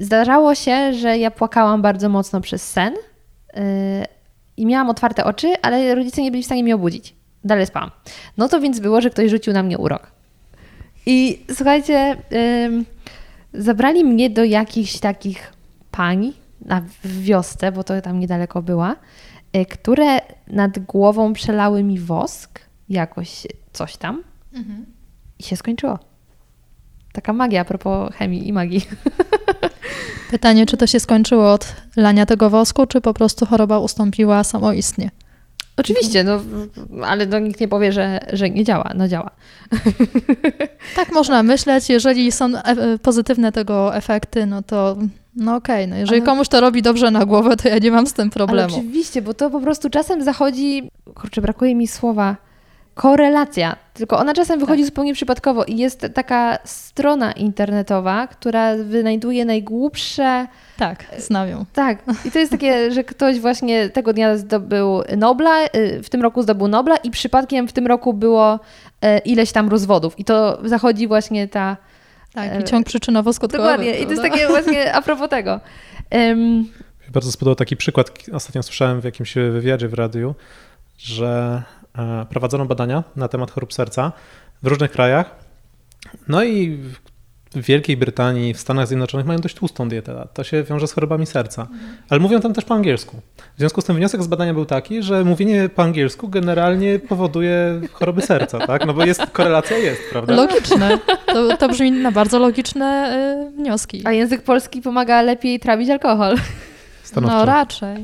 zdarzało 0.00 0.54
się, 0.54 0.92
że 0.92 1.18
ja 1.18 1.30
płakałam 1.30 1.82
bardzo 1.82 2.08
mocno 2.08 2.40
przez 2.40 2.70
sen 2.70 2.94
e, 3.54 4.06
i 4.56 4.66
miałam 4.66 4.90
otwarte 4.90 5.24
oczy, 5.24 5.54
ale 5.62 5.94
rodzice 5.94 6.22
nie 6.22 6.30
byli 6.30 6.42
w 6.42 6.46
stanie 6.46 6.62
mnie 6.62 6.74
obudzić. 6.74 7.14
Dalej 7.44 7.66
spałam. 7.66 7.90
No 8.36 8.48
to 8.48 8.60
więc 8.60 8.80
było, 8.80 9.00
że 9.00 9.10
ktoś 9.10 9.30
rzucił 9.30 9.52
na 9.52 9.62
mnie 9.62 9.78
urok. 9.78 10.12
I 11.06 11.44
słuchajcie, 11.54 12.16
zabrali 13.54 14.04
mnie 14.04 14.30
do 14.30 14.44
jakichś 14.44 14.98
takich 14.98 15.52
pań 15.90 16.32
na 16.64 16.82
wiosce, 17.04 17.72
bo 17.72 17.84
to 17.84 18.00
tam 18.00 18.20
niedaleko 18.20 18.62
była, 18.62 18.96
y, 19.56 19.66
które 19.66 20.20
nad 20.46 20.78
głową 20.78 21.32
przelały 21.32 21.82
mi 21.82 21.98
wosk, 21.98 22.60
jakoś 22.88 23.46
coś 23.72 23.96
tam 23.96 24.22
i 25.38 25.42
się 25.42 25.56
skończyło. 25.56 26.09
Taka 27.12 27.32
magia 27.32 27.60
a 27.60 27.64
propos 27.64 28.14
chemii 28.14 28.48
i 28.48 28.52
magii. 28.52 28.86
Pytanie, 30.30 30.66
czy 30.66 30.76
to 30.76 30.86
się 30.86 31.00
skończyło 31.00 31.52
od 31.52 31.74
lania 31.96 32.26
tego 32.26 32.50
wosku, 32.50 32.86
czy 32.86 33.00
po 33.00 33.14
prostu 33.14 33.46
choroba 33.46 33.78
ustąpiła 33.78 34.44
samoistnie? 34.44 35.10
Oczywiście, 35.76 36.24
no, 36.24 36.40
ale 37.06 37.26
no, 37.26 37.38
nikt 37.38 37.60
nie 37.60 37.68
powie, 37.68 37.92
że, 37.92 38.20
że 38.32 38.50
nie 38.50 38.64
działa. 38.64 38.90
No 38.94 39.08
działa. 39.08 39.30
Tak 40.96 41.12
można 41.12 41.42
myśleć, 41.42 41.88
jeżeli 41.90 42.32
są 42.32 42.46
e- 42.56 42.64
e, 42.64 42.98
pozytywne 42.98 43.52
tego 43.52 43.96
efekty, 43.96 44.46
no 44.46 44.62
to 44.62 44.96
no 45.36 45.56
okej, 45.56 45.88
no 45.88 45.96
jeżeli 45.96 46.18
Ale- 46.20 46.26
komuś 46.26 46.48
to 46.48 46.60
robi 46.60 46.82
dobrze 46.82 47.10
na 47.10 47.24
głowę, 47.26 47.56
to 47.56 47.68
ja 47.68 47.78
nie 47.78 47.90
mam 47.90 48.06
z 48.06 48.12
tym 48.12 48.22
Ale 48.24 48.30
problemu. 48.30 48.74
oczywiście, 48.76 49.22
bo 49.22 49.34
to 49.34 49.50
po 49.50 49.60
prostu 49.60 49.90
czasem 49.90 50.24
zachodzi, 50.24 50.90
kurczę, 51.14 51.40
brakuje 51.40 51.74
mi 51.74 51.88
słowa, 51.88 52.36
korelacja. 52.94 53.76
Tylko 53.94 54.18
ona 54.18 54.34
czasem 54.34 54.60
wychodzi 54.60 54.84
zupełnie 54.84 55.14
przypadkowo 55.14 55.64
i 55.64 55.76
jest 55.76 56.06
taka 56.14 56.58
strona 56.64 57.32
internetowa, 57.32 58.26
która 58.26 58.76
wynajduje 58.76 59.44
najgłupsze. 59.44 60.46
Tak, 60.76 61.04
znam 61.18 61.48
ją. 61.48 61.64
Tak, 61.72 62.02
i 62.24 62.30
to 62.30 62.38
jest 62.38 62.52
takie, 62.52 62.90
że 62.90 63.04
ktoś 63.04 63.40
właśnie 63.40 63.88
tego 63.88 64.12
dnia 64.12 64.36
zdobył 64.36 65.02
Nobla, 65.16 65.64
y, 65.64 66.02
w 66.02 66.10
tym 66.10 66.22
roku 66.22 66.42
zdobył 66.42 66.68
Nobla 66.68 66.96
i 66.96 67.10
przypadkiem 67.10 67.68
w 67.68 67.72
tym 67.72 67.86
roku 67.86 68.14
było 68.14 68.54
y, 68.54 69.18
ileś 69.18 69.52
tam 69.52 69.68
rozwodów. 69.68 70.18
I 70.18 70.24
to 70.24 70.58
zachodzi 70.64 71.08
właśnie 71.08 71.48
ta. 71.48 71.76
Tak, 72.32 72.52
E, 72.52 72.60
i 72.60 72.64
ciąg 72.64 72.86
przyczynowo-skutkowy. 72.86 73.52
Dokładnie, 73.52 73.98
i 73.98 74.04
to 74.04 74.10
jest 74.10 74.22
takie 74.22 74.48
właśnie 74.48 74.94
a 74.94 75.02
propos 75.02 75.28
tego. 75.28 75.60
Mi 76.12 77.12
Bardzo 77.12 77.32
spodobał 77.32 77.54
taki 77.54 77.76
przykład, 77.76 78.10
ostatnio 78.32 78.62
słyszałem 78.62 79.00
w 79.00 79.04
jakimś 79.04 79.34
wywiadzie 79.34 79.88
w 79.88 79.94
radiu, 79.94 80.34
że 80.98 81.62
prowadzono 82.30 82.66
badania 82.66 83.04
na 83.16 83.28
temat 83.28 83.50
chorób 83.50 83.72
serca 83.72 84.12
w 84.62 84.66
różnych 84.66 84.90
krajach. 84.90 85.34
No 86.28 86.44
i 86.44 86.70
w- 86.76 87.10
Wielkiej 87.54 87.96
Brytanii, 87.96 88.54
w 88.54 88.60
Stanach 88.60 88.86
Zjednoczonych 88.86 89.26
mają 89.26 89.38
dość 89.38 89.54
tłustą 89.54 89.88
dietę. 89.88 90.28
To 90.34 90.44
się 90.44 90.62
wiąże 90.62 90.86
z 90.88 90.92
chorobami 90.92 91.26
serca. 91.26 91.66
Ale 92.10 92.20
mówią 92.20 92.40
tam 92.40 92.52
też 92.54 92.64
po 92.64 92.74
angielsku. 92.74 93.16
W 93.56 93.58
związku 93.58 93.80
z 93.80 93.84
tym 93.84 93.96
wniosek 93.96 94.22
z 94.22 94.26
badania 94.26 94.54
był 94.54 94.64
taki, 94.66 95.02
że 95.02 95.24
mówienie 95.24 95.68
po 95.68 95.82
angielsku 95.82 96.28
generalnie 96.28 96.98
powoduje 96.98 97.80
choroby 97.92 98.22
serca, 98.22 98.58
tak? 98.66 98.86
No 98.86 98.94
bo 98.94 99.04
jest 99.04 99.26
korelacja 99.26 99.76
jest, 99.78 100.00
prawda? 100.10 100.34
Logiczne. 100.34 100.98
To, 101.26 101.56
to 101.56 101.68
brzmi 101.68 101.90
na 101.92 102.12
bardzo 102.12 102.38
logiczne 102.38 103.16
y, 103.52 103.56
wnioski. 103.56 104.02
a 104.04 104.12
język 104.12 104.42
polski 104.42 104.82
pomaga 104.82 105.22
lepiej 105.22 105.60
trawić 105.60 105.90
alkohol. 105.90 106.36
Stanowczo. 107.02 107.38
No 107.38 107.44
raczej. 107.44 107.96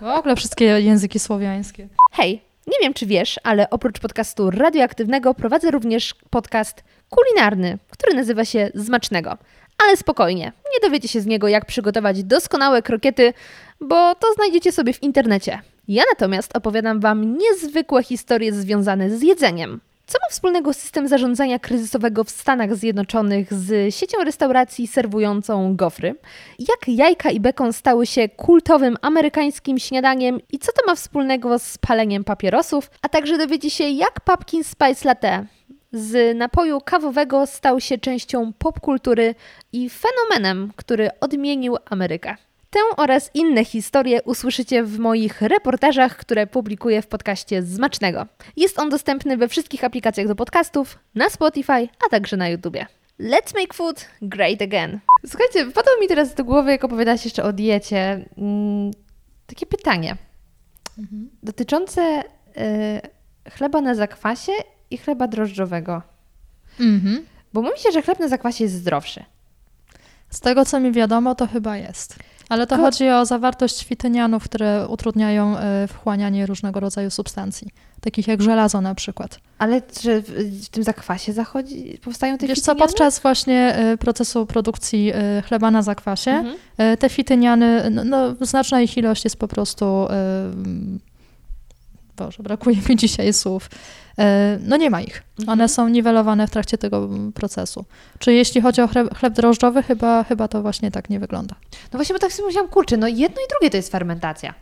W 0.00 0.04
ogóle 0.04 0.36
wszystkie 0.36 0.64
języki 0.64 1.18
słowiańskie. 1.18 1.88
Hej, 2.12 2.42
nie 2.66 2.78
wiem 2.82 2.94
czy 2.94 3.06
wiesz, 3.06 3.40
ale 3.42 3.70
oprócz 3.70 3.98
podcastu 3.98 4.50
radioaktywnego 4.50 5.34
prowadzę 5.34 5.70
również 5.70 6.14
podcast 6.30 6.84
kulinarny, 7.10 7.78
który 7.90 8.16
nazywa 8.16 8.44
się 8.44 8.70
Zmacznego. 8.74 9.38
Ale 9.84 9.96
spokojnie, 9.96 10.44
nie 10.44 10.88
dowiecie 10.88 11.08
się 11.08 11.20
z 11.20 11.26
niego, 11.26 11.48
jak 11.48 11.66
przygotować 11.66 12.24
doskonałe 12.24 12.82
krokiety, 12.82 13.32
bo 13.80 14.14
to 14.14 14.34
znajdziecie 14.34 14.72
sobie 14.72 14.92
w 14.92 15.02
internecie. 15.02 15.60
Ja 15.88 16.02
natomiast 16.12 16.56
opowiadam 16.56 17.00
Wam 17.00 17.38
niezwykłe 17.38 18.02
historie 18.02 18.52
związane 18.52 19.10
z 19.10 19.22
jedzeniem. 19.22 19.80
Co 20.06 20.18
ma 20.22 20.28
wspólnego 20.30 20.72
system 20.72 21.08
zarządzania 21.08 21.58
kryzysowego 21.58 22.24
w 22.24 22.30
Stanach 22.30 22.76
Zjednoczonych 22.76 23.54
z 23.54 23.94
siecią 23.94 24.24
restauracji 24.24 24.86
serwującą 24.86 25.76
gofry? 25.76 26.14
Jak 26.58 26.88
jajka 26.88 27.30
i 27.30 27.40
bekon 27.40 27.72
stały 27.72 28.06
się 28.06 28.28
kultowym 28.28 28.96
amerykańskim 29.02 29.78
śniadaniem 29.78 30.40
i 30.52 30.58
co 30.58 30.72
to 30.72 30.86
ma 30.86 30.94
wspólnego 30.94 31.58
z 31.58 31.78
paleniem 31.78 32.24
papierosów? 32.24 32.90
A 33.02 33.08
także 33.08 33.38
dowiecie 33.38 33.70
się, 33.70 33.84
jak 33.84 34.20
Pumpkin 34.20 34.64
Spice 34.64 35.08
Latte 35.08 35.46
z 35.92 36.36
napoju 36.36 36.80
kawowego 36.80 37.46
stał 37.46 37.80
się 37.80 37.98
częścią 37.98 38.52
popkultury 38.58 39.34
i 39.72 39.90
fenomenem, 39.90 40.72
który 40.76 41.10
odmienił 41.20 41.76
Amerykę. 41.90 42.36
Tę 42.76 42.96
oraz 42.96 43.30
inne 43.34 43.64
historie 43.64 44.22
usłyszycie 44.22 44.82
w 44.82 44.98
moich 44.98 45.42
reportażach, 45.42 46.16
które 46.16 46.46
publikuję 46.46 47.02
w 47.02 47.06
podcaście 47.06 47.62
Zmacznego. 47.62 48.26
Jest 48.56 48.78
on 48.78 48.88
dostępny 48.88 49.36
we 49.36 49.48
wszystkich 49.48 49.84
aplikacjach 49.84 50.28
do 50.28 50.34
podcastów, 50.34 50.98
na 51.14 51.30
Spotify, 51.30 51.88
a 52.06 52.08
także 52.10 52.36
na 52.36 52.48
YouTubie. 52.48 52.86
Let's 53.20 53.54
make 53.54 53.74
food 53.74 54.08
great 54.22 54.62
again. 54.62 55.00
Słuchajcie, 55.26 55.70
wpadło 55.70 55.92
mi 56.00 56.08
teraz 56.08 56.34
do 56.34 56.44
głowy, 56.44 56.70
jak 56.70 56.84
opowiadałaś 56.84 57.24
jeszcze 57.24 57.44
o 57.44 57.52
diecie, 57.52 58.24
mm, 58.38 58.90
takie 59.46 59.66
pytanie 59.66 60.16
dotyczące 61.42 62.22
y, 63.46 63.50
chleba 63.50 63.80
na 63.80 63.94
zakwasie 63.94 64.52
i 64.90 64.98
chleba 64.98 65.28
drożdżowego. 65.28 66.02
Mhm. 66.80 67.26
Bo 67.52 67.62
mówi 67.62 67.78
się, 67.78 67.92
że 67.92 68.02
chleb 68.02 68.18
na 68.18 68.28
zakwasie 68.28 68.64
jest 68.64 68.76
zdrowszy. 68.76 69.24
Z 70.30 70.40
tego, 70.40 70.64
co 70.64 70.80
mi 70.80 70.92
wiadomo, 70.92 71.34
to 71.34 71.46
chyba 71.46 71.76
jest. 71.76 72.16
Ale 72.48 72.66
to 72.66 72.76
chodzi 72.76 73.08
o 73.10 73.26
zawartość 73.26 73.84
fitynianów, 73.84 74.44
które 74.44 74.88
utrudniają 74.88 75.56
y, 75.58 75.62
wchłanianie 75.88 76.46
różnego 76.46 76.80
rodzaju 76.80 77.10
substancji, 77.10 77.68
takich 78.00 78.28
jak 78.28 78.42
żelazo 78.42 78.80
na 78.80 78.94
przykład. 78.94 79.38
Ale 79.58 79.82
czy 79.82 80.22
w, 80.22 80.68
tym 80.68 80.82
zakwasie 80.82 81.32
zachodzi, 81.32 81.98
powstają 82.04 82.38
te 82.38 82.46
Wiesz 82.46 82.60
co, 82.60 82.72
fityniany? 82.72 82.88
podczas 82.92 83.20
właśnie 83.20 83.78
y, 83.92 83.96
procesu 83.96 84.46
produkcji 84.46 85.12
y, 85.38 85.42
chleba 85.42 85.70
na 85.70 85.82
zakwasie, 85.82 86.30
Mhm. 86.30 86.56
te 86.98 87.08
fityniany, 87.08 87.90
no, 88.04 88.34
znaczna 88.40 88.80
ich 88.80 88.96
ilość 88.96 89.24
jest 89.24 89.36
po 89.36 89.48
prostu, 89.48 90.06
Boże, 92.16 92.42
brakuje 92.42 92.76
mi 92.88 92.96
dzisiaj 92.96 93.32
słów, 93.32 93.70
y, 94.18 94.22
no 94.60 94.76
nie 94.76 94.90
ma 94.90 95.00
ich. 95.00 95.22
Mhm. 95.38 95.58
One 95.58 95.68
są 95.68 95.88
niwelowane 95.88 96.46
w 96.46 96.50
trakcie 96.50 96.78
tego 96.78 97.08
procesu. 97.34 97.84
Czy 98.18 98.32
jeśli 98.32 98.60
chodzi 98.60 98.80
o 98.80 98.88
chleb, 98.88 99.18
chleb 99.18 99.34
drożdżowy, 99.34 99.82
chyba, 99.82 100.24
chyba 100.24 100.48
to 100.48 100.62
właśnie 100.62 100.90
tak 100.90 101.10
nie 101.10 101.20
wygląda. 101.20 101.56
No 101.92 101.96
właśnie, 101.98 102.12
bo 102.12 102.18
tak 102.18 102.32
sobie 102.32 102.46
myślałam, 102.46 102.70
kurczę, 102.70 102.96
no 102.96 103.08
jedno 103.08 103.36
i 103.36 103.48
drugie 103.50 103.70
to 103.70 103.76
jest 103.76 103.92
fermentacja. 103.92 104.54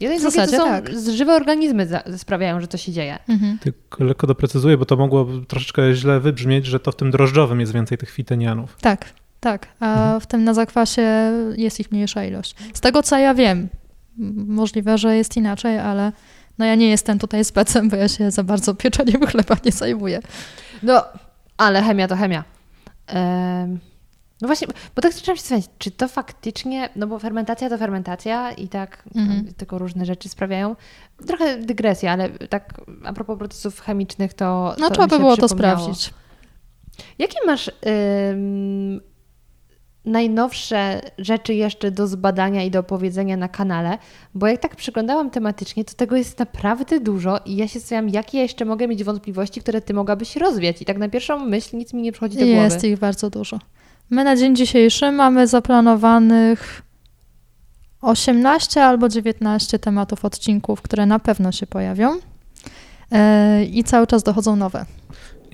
Jedno 0.00 0.16
i 0.16 0.20
drugie 0.20 0.46
to 0.46 0.50
są 0.50 0.64
tak. 0.64 0.90
żywe 1.12 1.34
organizmy 1.34 1.88
sprawiają, 2.16 2.60
że 2.60 2.68
to 2.68 2.76
się 2.78 2.92
dzieje. 2.92 3.18
Mhm. 3.28 3.58
Tylko 3.58 4.04
lekko 4.04 4.26
doprecyzuję, 4.26 4.78
bo 4.78 4.84
to 4.84 4.96
mogło 4.96 5.26
troszeczkę 5.48 5.94
źle 5.94 6.20
wybrzmieć, 6.20 6.66
że 6.66 6.80
to 6.80 6.92
w 6.92 6.96
tym 6.96 7.10
drożdżowym 7.10 7.60
jest 7.60 7.72
więcej 7.72 7.98
tych 7.98 8.10
fitynianów. 8.10 8.76
Tak, 8.80 9.12
tak. 9.40 9.66
A 9.80 9.92
Mhm. 9.92 10.20
w 10.20 10.26
tym 10.26 10.44
na 10.44 10.54
zakwasie 10.54 11.32
jest 11.56 11.80
ich 11.80 11.92
mniejsza 11.92 12.24
ilość. 12.24 12.54
Z 12.74 12.80
tego 12.80 13.02
co 13.02 13.18
ja 13.18 13.34
wiem, 13.34 13.68
możliwe, 14.46 14.98
że 14.98 15.16
jest 15.16 15.36
inaczej, 15.36 15.78
ale 15.78 16.12
no 16.58 16.64
ja 16.66 16.74
nie 16.74 16.88
jestem 16.88 17.18
tutaj 17.18 17.44
specem, 17.44 17.88
bo 17.88 17.96
ja 17.96 18.08
się 18.08 18.30
za 18.30 18.42
bardzo 18.42 18.74
pieczeniem 18.74 19.26
chleba 19.26 19.56
nie 19.64 19.72
zajmuję. 19.72 20.20
No, 20.82 21.04
ale 21.56 21.82
chemia 21.82 22.08
to 22.08 22.16
chemia. 22.16 22.44
Em, 23.06 23.78
no 24.40 24.48
właśnie, 24.48 24.68
bo 24.96 25.02
tak 25.02 25.12
zaczęłam 25.12 25.36
się 25.36 25.42
zastanawiać, 25.42 25.70
czy 25.78 25.90
to 25.90 26.08
faktycznie, 26.08 26.88
no 26.96 27.06
bo 27.06 27.18
fermentacja 27.18 27.68
to 27.68 27.78
fermentacja 27.78 28.52
i 28.52 28.68
tak 28.68 29.02
Mhm. 29.16 29.44
tam 29.44 29.54
tylko 29.54 29.78
różne 29.78 30.04
rzeczy 30.06 30.28
sprawiają. 30.28 30.76
Trochę 31.26 31.56
dygresja, 31.58 32.12
ale 32.12 32.28
tak 32.30 32.80
a 33.04 33.12
propos 33.12 33.38
procesów 33.38 33.80
chemicznych 33.80 34.34
to 34.34 34.74
No 34.78 34.88
to 34.88 34.94
trzeba 34.94 35.06
by 35.06 35.18
było 35.18 35.36
to 35.36 35.48
sprawdzić. 35.48 36.14
Jakie 37.18 37.38
masz 37.46 37.70
ym, 38.30 39.00
najnowsze 40.06 41.00
rzeczy 41.18 41.54
jeszcze 41.54 41.90
do 41.90 42.06
zbadania 42.06 42.64
i 42.64 42.70
do 42.70 42.80
opowiedzenia 42.80 43.36
na 43.36 43.48
kanale? 43.48 43.98
Bo 44.34 44.46
jak 44.46 44.60
tak 44.60 44.76
przyglądałam 44.76 45.30
tematycznie, 45.30 45.84
to 45.84 45.94
tego 45.94 46.16
jest 46.16 46.38
naprawdę 46.38 47.00
dużo 47.00 47.40
i 47.44 47.56
ja 47.56 47.68
się 47.68 47.80
zastanawiam, 47.80 48.08
jakie 48.08 48.38
jeszcze 48.38 48.64
mogę 48.64 48.88
mieć 48.88 49.04
wątpliwości, 49.04 49.60
które 49.60 49.80
ty 49.80 49.94
mogłabyś 49.94 50.36
rozwiać. 50.36 50.82
I 50.82 50.84
tak 50.84 50.98
na 50.98 51.08
pierwszą 51.08 51.46
myśl 51.46 51.76
nic 51.76 51.92
mi 51.92 52.02
nie 52.02 52.12
przychodzi 52.12 52.38
do 52.38 52.44
Jest 52.44 52.76
głowy. 52.76 52.88
ich 52.88 52.98
bardzo 52.98 53.30
dużo. 53.30 53.58
My 54.10 54.24
na 54.24 54.36
dzień 54.36 54.56
dzisiejszy 54.56 55.12
mamy 55.12 55.46
zaplanowanych 55.46 56.82
18 58.00 58.84
albo 58.84 59.08
19 59.08 59.78
tematów 59.78 60.24
odcinków, 60.24 60.82
które 60.82 61.06
na 61.06 61.18
pewno 61.18 61.52
się 61.52 61.66
pojawią. 61.66 62.16
E, 63.12 63.64
I 63.64 63.84
cały 63.84 64.06
czas 64.06 64.22
dochodzą 64.22 64.56
nowe. 64.56 64.86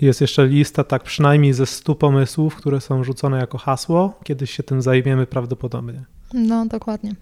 Jest 0.03 0.20
jeszcze 0.20 0.47
lista 0.47 0.85
tak 0.85 1.03
przynajmniej 1.03 1.53
ze 1.53 1.66
100 1.66 1.95
pomysłów, 1.95 2.57
które 2.57 2.81
są 2.81 3.05
rzucone 3.05 3.39
jako 3.39 3.59
hasło. 3.59 4.19
Kiedyś 4.24 4.51
się 4.51 4.62
tym 4.62 4.83
zajmiemy 4.83 5.27
prawdopodobnie. 5.27 6.03
No, 6.35 6.66
dokładnie. 6.66 7.15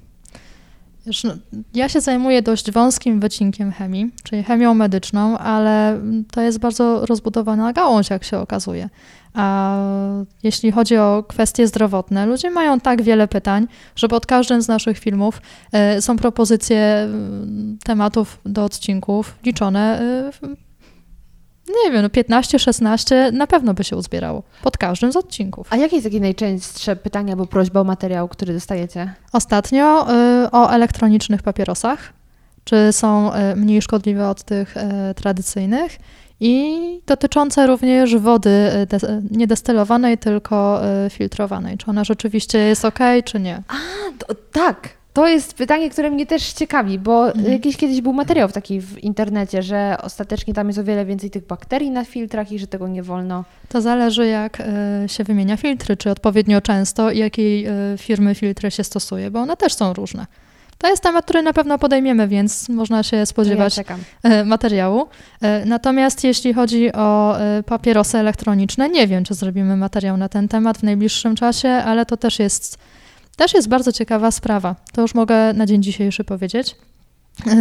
Ja 1.74 1.89
się 1.89 2.01
zajmuję 2.01 2.43
dość 2.43 2.70
wąskim 2.70 3.20
wycinkiem 3.20 3.73
chemii, 3.73 4.11
czyli 4.23 4.43
chemią 4.43 4.74
medyczną, 4.74 5.39
ale 5.39 6.01
to 6.32 6.40
jest 6.40 6.59
bardzo 6.59 7.07
rozbudowana 7.07 7.73
gałąź, 7.73 8.11
jak 8.11 8.24
się 8.24 8.39
okazuje. 8.39 8.89
A 9.35 9.77
jeśli 10.43 10.73
chodzi 10.73 10.97
o 10.97 11.24
kwestie 11.28 11.66
zdrowotne, 11.66 12.27
ludzie 12.27 12.51
mają 12.51 12.81
tak 12.81 13.02
wiele 13.02 13.28
pytań, 13.28 13.66
że 13.97 14.09
pod 14.09 14.27
każdym 14.27 14.62
z 14.62 14.69
naszych 14.69 14.98
filmów 14.98 15.43
e, 15.73 16.02
są 16.02 16.16
propozycje 16.16 16.78
mm, 16.78 17.78
tematów 17.85 18.40
do 18.44 18.65
odcinków 18.65 19.36
liczone. 19.44 20.01
Nie 21.84 21.90
wiem, 21.92 22.02
no 22.02 22.09
15-16 22.09 23.32
na 23.32 23.47
pewno 23.47 23.74
by 23.74 23.84
się 23.84 23.97
uzbierało 23.97 24.42
pod 24.62 24.78
każdym 24.78 25.12
z 25.12 25.16
odcinków. 25.16 25.66
A 25.70 25.76
jakie 25.76 25.97
jest 25.97 26.06
takie 26.06 26.20
najczęstsze 26.20 26.97
pytanie 26.97 27.32
albo 27.32 27.47
prośba 27.47 27.80
o 27.80 27.84
materiał, 27.84 28.28
który 28.28 28.52
dostajecie? 28.55 29.14
Ostatnio 29.32 30.06
y, 30.44 30.51
o 30.51 30.70
elektronicznych 30.70 31.42
papierosach, 31.42 32.12
czy 32.64 32.92
są 32.92 33.34
y, 33.34 33.56
mniej 33.56 33.82
szkodliwe 33.82 34.28
od 34.28 34.42
tych 34.42 34.76
y, 34.76 34.80
tradycyjnych 35.14 35.97
i 36.40 36.74
dotyczące 37.06 37.66
również 37.66 38.16
wody 38.16 38.51
y, 38.82 38.86
de- 38.86 39.22
nie 39.30 39.47
destylowanej, 39.47 40.18
tylko 40.18 40.80
y, 41.06 41.10
filtrowanej. 41.10 41.78
Czy 41.78 41.86
ona 41.86 42.05
rzeczywiście 42.05 42.59
jest 42.59 42.84
ok, 42.84 42.98
czy 43.24 43.40
nie? 43.40 43.62
A, 43.68 43.74
to, 44.18 44.34
tak. 44.52 44.88
To 45.12 45.28
jest 45.28 45.55
pytanie, 45.55 45.91
które 45.91 46.11
mnie 46.11 46.27
też 46.27 46.53
ciekawi, 46.53 46.99
bo 46.99 47.27
Mhm. 47.32 47.53
jakiś 47.53 47.77
kiedyś 47.77 48.01
był 48.01 48.12
materiał 48.12 48.49
taki 48.49 48.81
w 48.81 48.99
internecie, 49.05 49.62
że 49.62 49.97
ostatecznie 50.03 50.55
tam 50.55 50.66
jest 50.66 50.78
o 50.78 50.85
wiele 50.85 51.05
więcej 51.05 51.31
tych 51.31 51.47
bakterii 51.47 51.91
na 51.91 52.05
filtrach 52.05 52.53
i 52.53 52.59
że 52.59 52.66
tego 52.66 52.89
nie 52.89 53.03
wolno. 53.03 53.45
To 53.69 53.81
zależy, 53.81 54.27
jak 54.27 54.61
y, 54.61 54.65
się 55.09 55.24
wymienia 55.24 55.57
filtry, 55.57 55.97
czy 55.97 56.11
odpowiednio 56.11 56.61
często 56.61 57.11
i 57.11 57.19
jakiej 57.19 57.66
y, 57.69 57.99
firmy 57.99 58.35
filtry 58.35 58.70
się 58.70 58.85
stosuje, 58.85 59.31
bo 59.31 59.41
one 59.41 59.57
też 59.57 59.74
są 59.74 59.93
różne. 59.93 60.27
To 60.78 60.89
jest 60.89 61.03
temat, 61.03 61.24
który 61.24 61.43
na 61.43 61.53
pewno 61.53 61.78
podejmiemy, 61.78 62.28
więc 62.28 62.69
można 62.69 63.03
się 63.03 63.16
ja 63.16 63.27
spodziewać 63.27 63.74
czekam. 63.74 64.01
e, 64.23 64.45
materiału. 64.45 65.07
E, 65.43 65.65
Natomiast 65.66 66.24
jeśli 66.24 66.55
chodzi 66.55 66.93
o 66.93 67.41
e, 67.41 67.62
papierosy 67.62 68.19
elektroniczne, 68.19 68.89
nie 68.89 69.07
wiem, 69.07 69.24
czy 69.24 69.35
zrobimy 69.35 69.77
materiał 69.77 70.16
na 70.16 70.28
ten 70.28 70.49
temat 70.49 70.78
w 70.78 70.82
najbliższym 70.82 71.37
czasie, 71.37 71.69
ale 71.69 72.07
to 72.07 72.16
też 72.16 72.39
jest, 72.39 72.78
też 73.41 73.55
jest 73.55 73.69
bardzo 73.69 73.93
ciekawa 73.93 74.31
sprawa. 74.31 74.77
To 74.93 75.03
już 75.03 75.15
mogę 75.15 75.53
na 75.53 75.67
dzień 75.67 75.83
dzisiejszy 75.83 76.25
powiedzieć. 76.25 76.77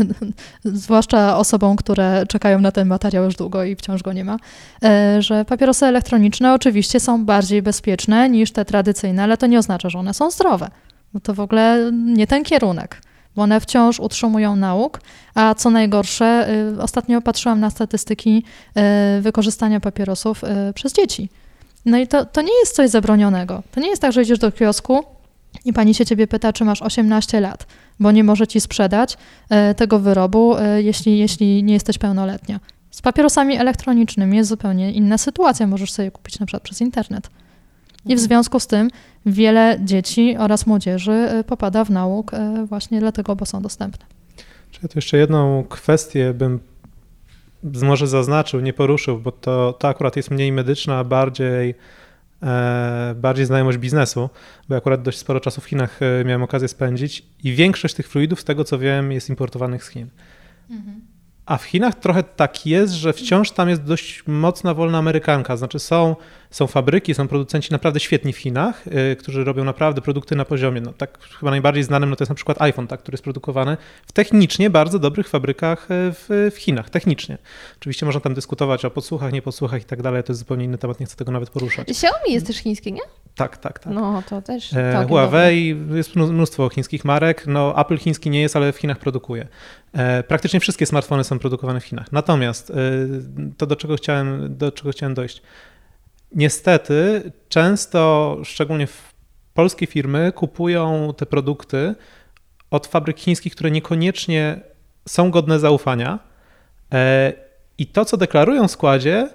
Zwłaszcza 0.63 1.37
osobom, 1.37 1.75
które 1.75 2.23
czekają 2.27 2.61
na 2.61 2.71
ten 2.71 2.87
materiał 2.87 3.23
już 3.23 3.35
długo 3.35 3.63
i 3.63 3.75
wciąż 3.75 4.03
go 4.03 4.13
nie 4.13 4.25
ma, 4.25 4.37
e, 4.83 5.21
że 5.21 5.45
papierosy 5.45 5.85
elektroniczne 5.85 6.53
oczywiście 6.53 6.99
są 6.99 7.25
bardziej 7.25 7.61
bezpieczne 7.61 8.29
niż 8.29 8.51
te 8.51 8.65
tradycyjne, 8.65 9.23
ale 9.23 9.37
to 9.37 9.47
nie 9.47 9.59
oznacza, 9.59 9.89
że 9.89 9.99
one 9.99 10.13
są 10.13 10.31
zdrowe. 10.31 10.69
No 11.13 11.19
to 11.19 11.33
w 11.33 11.39
ogóle 11.39 11.91
nie 11.93 12.27
ten 12.27 12.43
kierunek, 12.43 13.01
bo 13.35 13.41
one 13.41 13.59
wciąż 13.59 13.99
utrzymują 13.99 14.55
nauk, 14.55 15.01
a 15.35 15.55
co 15.55 15.69
najgorsze, 15.69 16.47
y, 16.77 16.81
ostatnio 16.81 17.21
patrzyłam 17.21 17.59
na 17.59 17.69
statystyki 17.69 18.43
y, 19.17 19.21
wykorzystania 19.21 19.79
papierosów 19.79 20.41
przez 20.75 20.93
dzieci. 20.93 21.29
No 21.85 21.97
i 21.97 22.07
to, 22.07 22.25
to 22.25 22.41
nie 22.41 22.59
jest 22.59 22.75
coś 22.75 22.89
zabronionego. 22.89 23.63
To 23.71 23.79
nie 23.79 23.89
jest 23.89 24.01
tak, 24.01 24.11
że 24.11 24.21
idziesz 24.21 24.39
do 24.39 24.51
kiosku 24.51 25.18
i 25.65 25.73
pani 25.73 25.93
się 25.93 26.05
ciebie 26.05 26.27
pyta, 26.27 26.53
czy 26.53 26.65
masz 26.65 26.81
18 26.81 27.39
lat, 27.39 27.67
bo 27.99 28.11
nie 28.11 28.23
może 28.23 28.47
ci 28.47 28.61
sprzedać 28.61 29.17
y, 29.71 29.75
tego 29.75 29.99
wyrobu, 29.99 30.57
y, 30.57 30.83
jeśli, 30.83 31.17
jeśli 31.17 31.63
nie 31.63 31.73
jesteś 31.73 31.97
pełnoletnia. 31.97 32.59
Z 32.91 33.01
papierosami 33.01 33.57
elektronicznymi 33.57 34.37
jest 34.37 34.49
zupełnie 34.49 34.91
inna 34.91 35.17
sytuacja. 35.17 35.67
Możesz 35.67 35.91
sobie 35.91 36.11
kupić 36.11 36.39
na 36.39 36.45
przykład 36.45 36.63
przez 36.63 36.81
internet. 36.81 37.29
I 38.05 38.15
w 38.15 38.19
związku 38.19 38.59
z 38.59 38.67
tym 38.67 38.89
wiele 39.25 39.79
dzieci 39.83 40.37
oraz 40.37 40.67
młodzieży 40.67 41.29
y, 41.39 41.43
popada 41.43 41.85
w 41.85 41.89
nauk 41.89 42.31
właśnie 42.65 42.99
dlatego, 42.99 43.35
bo 43.35 43.45
są 43.45 43.61
dostępne. 43.61 44.05
Czy 44.71 44.79
ja 44.83 44.89
tu 44.89 44.97
jeszcze 44.97 45.17
jedną 45.17 45.63
kwestię 45.63 46.33
bym 46.33 46.59
może 47.63 48.07
zaznaczył, 48.07 48.59
nie 48.59 48.73
poruszył, 48.73 49.19
bo 49.19 49.31
to, 49.31 49.73
to 49.79 49.87
akurat 49.87 50.15
jest 50.15 50.31
mniej 50.31 50.51
medyczna, 50.51 50.97
a 50.97 51.03
bardziej, 51.03 51.69
e, 51.69 51.73
bardziej 53.15 53.45
znajomość 53.45 53.77
biznesu, 53.77 54.29
bo 54.69 54.75
akurat 54.75 55.01
dość 55.01 55.17
sporo 55.17 55.39
czasu 55.39 55.61
w 55.61 55.65
Chinach 55.65 55.99
e, 56.01 56.25
miałem 56.25 56.43
okazję 56.43 56.67
spędzić 56.67 57.25
i 57.43 57.53
większość 57.53 57.95
tych 57.95 58.07
fluidów, 58.07 58.41
z 58.41 58.43
tego 58.43 58.63
co 58.63 58.79
wiem, 58.79 59.11
jest 59.11 59.29
importowanych 59.29 59.83
z 59.83 59.89
Chin. 59.89 60.09
A 61.49 61.57
w 61.57 61.63
Chinach 61.63 61.95
trochę 61.95 62.23
tak 62.23 62.65
jest, 62.65 62.93
że 62.93 63.13
wciąż 63.13 63.51
tam 63.51 63.69
jest 63.69 63.83
dość 63.83 64.23
mocna 64.27 64.73
wolna 64.73 64.97
amerykanka. 64.97 65.57
Znaczy 65.57 65.79
są, 65.79 66.15
są 66.51 66.67
fabryki, 66.67 67.13
są 67.13 67.27
producenci 67.27 67.71
naprawdę 67.71 67.99
świetni 67.99 68.33
w 68.33 68.37
Chinach, 68.37 68.87
y, 68.87 69.15
którzy 69.15 69.43
robią 69.43 69.63
naprawdę 69.63 70.01
produkty 70.01 70.35
na 70.35 70.45
poziomie. 70.45 70.81
No, 70.81 70.93
tak 70.93 71.19
chyba 71.39 71.51
najbardziej 71.51 71.83
znanym 71.83 72.09
no, 72.09 72.15
to 72.15 72.23
jest 72.23 72.29
na 72.29 72.35
przykład 72.35 72.61
iPhone, 72.61 72.87
tak, 72.87 72.99
który 72.99 73.13
jest 73.13 73.23
produkowany 73.23 73.77
w 74.07 74.11
technicznie 74.11 74.69
bardzo 74.69 74.99
dobrych 74.99 75.29
fabrykach 75.29 75.83
y, 75.83 75.87
w, 75.89 76.51
w 76.55 76.57
Chinach. 76.57 76.89
Technicznie. 76.89 77.37
Oczywiście 77.79 78.05
można 78.05 78.21
tam 78.21 78.33
dyskutować 78.33 78.85
o 78.85 78.91
podsłuchach, 78.91 79.33
nie 79.33 79.41
podsłuchach 79.41 79.81
i 79.81 79.85
tak 79.85 80.01
dalej. 80.01 80.23
To 80.23 80.31
jest 80.31 80.39
zupełnie 80.39 80.65
inny 80.65 80.77
temat, 80.77 80.99
nie 80.99 81.05
chcę 81.05 81.15
tego 81.15 81.31
nawet 81.31 81.49
poruszać. 81.49 81.89
Xiaomi 81.89 82.33
jest 82.33 82.47
też 82.47 82.57
chińskie, 82.57 82.91
nie? 82.91 83.01
Tak, 83.35 83.57
tak, 83.57 83.79
tak. 83.79 83.93
No, 83.93 84.23
to 84.29 84.41
też. 84.41 84.73
E, 84.73 85.05
Huawei, 85.07 85.77
jest 85.93 86.15
mnó- 86.15 86.31
mnóstwo 86.31 86.69
chińskich 86.69 87.05
marek. 87.05 87.47
No, 87.47 87.81
Apple 87.81 87.97
chiński 87.97 88.29
nie 88.29 88.41
jest, 88.41 88.55
ale 88.55 88.71
w 88.71 88.77
Chinach 88.77 88.99
produkuje. 88.99 89.47
E, 89.93 90.23
Praktycznie 90.23 90.59
wszystkie 90.59 90.85
smartfony 90.85 91.23
są 91.23 91.39
produkowane 91.39 91.79
w 91.79 91.85
Chinach. 91.85 92.11
Natomiast 92.11 92.69
e, 92.69 92.73
to, 93.57 93.65
do 93.65 93.75
czego 93.75 93.95
chciałem, 93.95 94.57
do 94.57 94.71
czego 94.71 94.91
chciałem 94.91 95.13
dojść. 95.13 95.41
Niestety, 96.35 97.31
często, 97.49 98.37
szczególnie 98.43 98.87
polskie 99.53 99.87
firmy, 99.87 100.31
kupują 100.35 101.13
te 101.17 101.25
produkty 101.25 101.95
od 102.71 102.87
fabryk 102.87 103.19
chińskich, 103.19 103.55
które 103.55 103.71
niekoniecznie 103.71 104.59
są 105.07 105.31
godne 105.31 105.59
zaufania. 105.59 106.19
E, 106.91 107.33
I 107.77 107.87
to, 107.87 108.05
co 108.05 108.17
deklarują 108.17 108.67
w 108.67 108.71
składzie, 108.71 109.29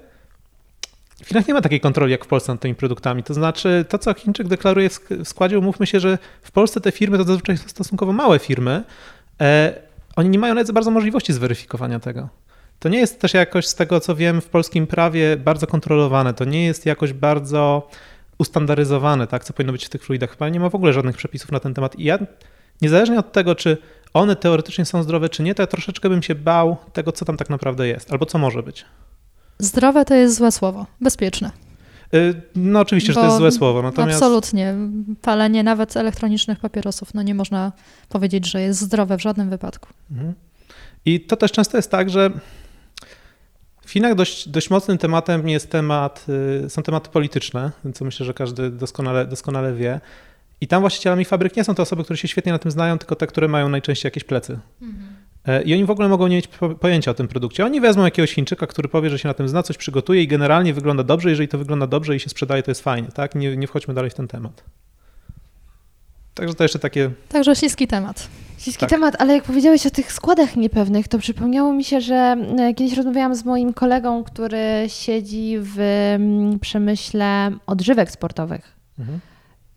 w 1.25 1.29
Chinach 1.29 1.49
nie 1.49 1.55
ma 1.55 1.61
takiej 1.61 1.81
kontroli 1.81 2.13
jak 2.13 2.25
w 2.25 2.29
Polsce 2.29 2.53
nad 2.53 2.61
tymi 2.61 2.75
produktami. 2.75 3.23
To 3.23 3.35
znaczy, 3.35 3.85
to 3.89 3.99
co 3.99 4.15
Chińczyk 4.15 4.49
deklaruje 4.49 4.91
w 4.91 5.01
składzie, 5.25 5.59
umówmy 5.59 5.87
się, 5.87 6.01
że 6.01 6.19
w 6.43 6.53
Polsce 6.53 6.81
te 6.81 6.93
firmy 6.93 7.19
to 7.19 7.25
zazwyczaj 7.25 7.57
są 7.59 7.69
stosunkowo 7.69 8.13
małe 8.13 8.39
firmy. 8.39 8.85
Oni 10.17 10.29
nie 10.29 10.39
mają 10.39 10.55
nawet 10.55 10.73
bardzo 10.73 10.91
możliwości 10.91 11.33
zweryfikowania 11.33 12.01
tego. 12.01 12.29
To 12.79 12.89
nie 12.89 12.99
jest 12.99 13.21
też 13.21 13.35
jakoś 13.35 13.67
z 13.67 13.75
tego, 13.75 14.01
co 14.01 14.17
wiem, 14.17 14.41
w 14.41 14.49
polskim 14.49 14.87
prawie 14.87 15.37
bardzo 15.37 15.67
kontrolowane. 15.67 16.35
To 16.35 16.45
nie 16.45 16.65
jest 16.65 16.87
jakoś 16.87 17.13
bardzo 17.13 17.89
ustandaryzowane, 18.39 19.27
tak, 19.27 19.45
co 19.45 19.53
powinno 19.53 19.73
być 19.73 19.87
w 19.87 19.89
tych 19.89 20.05
fluidach. 20.05 20.31
Chyba 20.31 20.49
nie 20.49 20.61
ma 20.61 20.69
w 20.69 20.75
ogóle 20.75 20.93
żadnych 20.93 21.17
przepisów 21.17 21.53
na 21.53 21.61
ten 21.61 21.75
temat. 21.75 21.99
I 21.99 22.05
ja, 22.05 22.19
niezależnie 22.83 23.19
od 23.19 23.33
tego, 23.33 23.55
czy 23.55 23.77
one 24.15 24.37
teoretycznie 24.37 24.85
są 24.85 25.03
zdrowe, 25.03 25.29
czy 25.29 25.43
nie, 25.43 25.55
to 25.55 25.63
ja 25.63 25.67
troszeczkę 25.67 26.09
bym 26.09 26.23
się 26.23 26.35
bał 26.35 26.77
tego, 26.93 27.13
co 27.13 27.25
tam 27.25 27.37
tak 27.37 27.51
naprawdę 27.51 27.89
jest, 27.89 28.13
albo 28.13 28.27
co 28.27 28.39
może 28.39 28.63
być. 28.63 28.85
Zdrowe 29.59 30.05
to 30.05 30.15
jest 30.15 30.37
złe 30.37 30.53
słowo, 30.53 30.87
bezpieczne. 31.01 31.51
Y, 32.15 32.43
no 32.57 32.81
oczywiście, 32.81 33.13
że 33.13 33.21
to 33.21 33.27
jest 33.27 33.39
złe 33.39 33.53
słowo. 33.53 33.83
Natomiast... 33.83 34.23
Absolutnie. 34.23 34.75
Palenie 35.23 35.63
nawet 35.63 35.97
elektronicznych 35.97 36.59
papierosów, 36.59 37.15
no 37.15 37.23
nie 37.23 37.35
można 37.35 37.73
powiedzieć, 38.09 38.51
że 38.51 38.61
jest 38.61 38.81
zdrowe 38.81 39.19
w 39.19 39.23
żadnym 39.23 39.51
wypadku. 39.51 39.89
Mhm. 40.11 40.35
I 41.05 41.21
to 41.21 41.37
też 41.37 41.53
często 41.53 41.79
jest 41.79 41.91
tak, 41.91 42.11
że 42.11 42.31
w 43.87 43.91
Chinach 43.91 44.15
dość, 44.15 44.49
dość 44.49 44.71
mocnym 44.71 44.99
tematem 44.99 45.49
jest 45.49 45.71
temat, 45.71 46.27
y, 46.65 46.71
są 46.71 46.83
tematy 46.83 47.11
polityczne, 47.11 47.71
co 47.95 48.05
myślę, 48.05 48.27
że 48.27 48.35
każdy 48.35 48.71
doskonale, 48.71 49.27
doskonale 49.27 49.75
wie. 49.75 50.01
I 50.61 50.67
tam 50.67 50.81
właścicielami 50.81 51.25
fabryk 51.25 51.57
nie 51.57 51.65
są 51.65 51.75
to 51.75 51.83
osoby, 51.83 52.05
które 52.05 52.17
się 52.17 52.29
świetnie 52.29 52.53
na 52.53 52.59
tym 52.59 52.71
znają, 52.71 52.99
tylko 52.99 53.17
te, 53.17 53.27
które 53.27 53.49
mają 53.49 53.69
najczęściej 53.69 54.07
jakieś 54.07 54.25
plecy. 54.25 54.59
Mhm. 54.83 55.07
E, 55.47 55.63
I 55.63 55.75
oni 55.75 55.85
w 55.85 55.91
ogóle 55.91 56.09
mogą 56.09 56.27
nie 56.27 56.37
mieć 56.37 56.49
pojęcia 56.81 57.11
o 57.11 57.15
tym 57.15 57.29
produkcie. 57.29 57.65
Oni 57.65 57.81
wezmą 57.81 58.05
jakiegoś 58.05 58.33
Chińczyka, 58.33 58.67
który 58.67 58.89
powie, 58.89 59.11
że 59.11 59.19
się 59.19 59.29
na 59.29 59.35
tym 59.35 59.49
zna, 59.49 59.63
coś 59.63 59.77
przygotuje 59.77 60.23
i 60.23 60.29
generalnie 60.29 60.75
wygląda 60.75 61.03
dobrze. 61.03 61.31
Jeżeli 61.31 61.49
to 61.49 61.59
wygląda 61.59 61.87
dobrze 61.87 62.17
i 62.17 62.21
się 62.21 62.31
sprzedaje, 62.31 62.63
to 62.63 62.71
jest 62.71 62.81
fajnie. 62.81 63.09
Tak? 63.09 63.35
Nie, 63.35 63.57
nie 63.57 63.67
wchodźmy 63.67 63.95
dalej 63.95 64.11
w 64.11 64.15
ten 64.15 64.29
temat. 64.29 64.65
Także 66.35 66.55
to 66.55 66.65
jeszcze 66.65 66.79
takie. 66.79 67.11
Także 67.29 67.57
śliski 67.57 67.87
temat. 67.87 68.29
Śliski 68.59 68.81
tak. 68.81 68.91
temat, 68.91 69.17
ale 69.19 69.35
jak 69.35 69.45
powiedziałeś 69.45 69.87
o 69.87 69.91
tych 69.91 70.13
składach 70.13 70.57
niepewnych, 70.57 71.09
to 71.09 71.19
przypomniało 71.19 71.73
mi 71.73 71.85
się, 71.85 72.01
że 72.01 72.37
e, 72.59 72.75
kiedyś 72.75 72.97
rozmawiałam 72.97 73.35
z 73.35 73.45
moim 73.45 73.73
kolegą, 73.73 74.25
który 74.25 74.85
siedzi 74.89 75.57
w 75.59 75.79
mm, 75.79 76.59
przemyśle 76.59 77.53
odżywek 77.67 78.11
sportowych. 78.11 78.77
Mhm. 78.99 79.21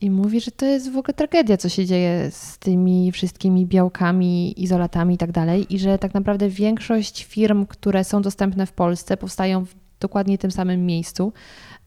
I 0.02 0.12
mówi, 0.12 0.42
że 0.42 0.52
to 0.52 0.66
jest 0.66 0.92
w 0.92 0.98
ogóle 0.98 1.14
tragedia, 1.14 1.58
co 1.58 1.70
się 1.70 1.86
dzieje 1.86 2.32
z 2.32 2.58
tymi 2.58 3.12
wszystkimi 3.12 3.66
białkami, 3.66 4.64
izolatami 4.64 5.16
i 5.16 5.18
tak 5.18 5.32
dalej. 5.32 5.76
I 5.76 5.80
że 5.80 6.00
tak 6.00 6.14
naprawdę 6.14 6.50
większość 6.50 7.26
firm, 7.26 7.66
które 7.66 8.04
są 8.04 8.22
dostępne 8.22 8.66
w 8.66 8.72
Polsce, 8.72 9.18
powstają 9.18 9.66
w 9.66 9.76
dokładnie 10.00 10.38
tym 10.38 10.52
samym 10.52 10.86
miejscu. 10.86 11.34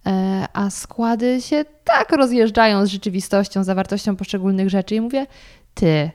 E, 0.07 0.47
a 0.53 0.71
składy 0.71 1.41
się 1.41 1.65
tak 1.85 2.13
rozjeżdżają 2.13 2.87
z 2.87 2.89
rzeczywistością, 2.89 3.65
zawartością 3.65 4.17
poszczególnych 4.17 4.71
rzeczy. 4.71 4.95
I 4.95 5.01
mówię, 5.01 5.27
ty, 5.75 6.11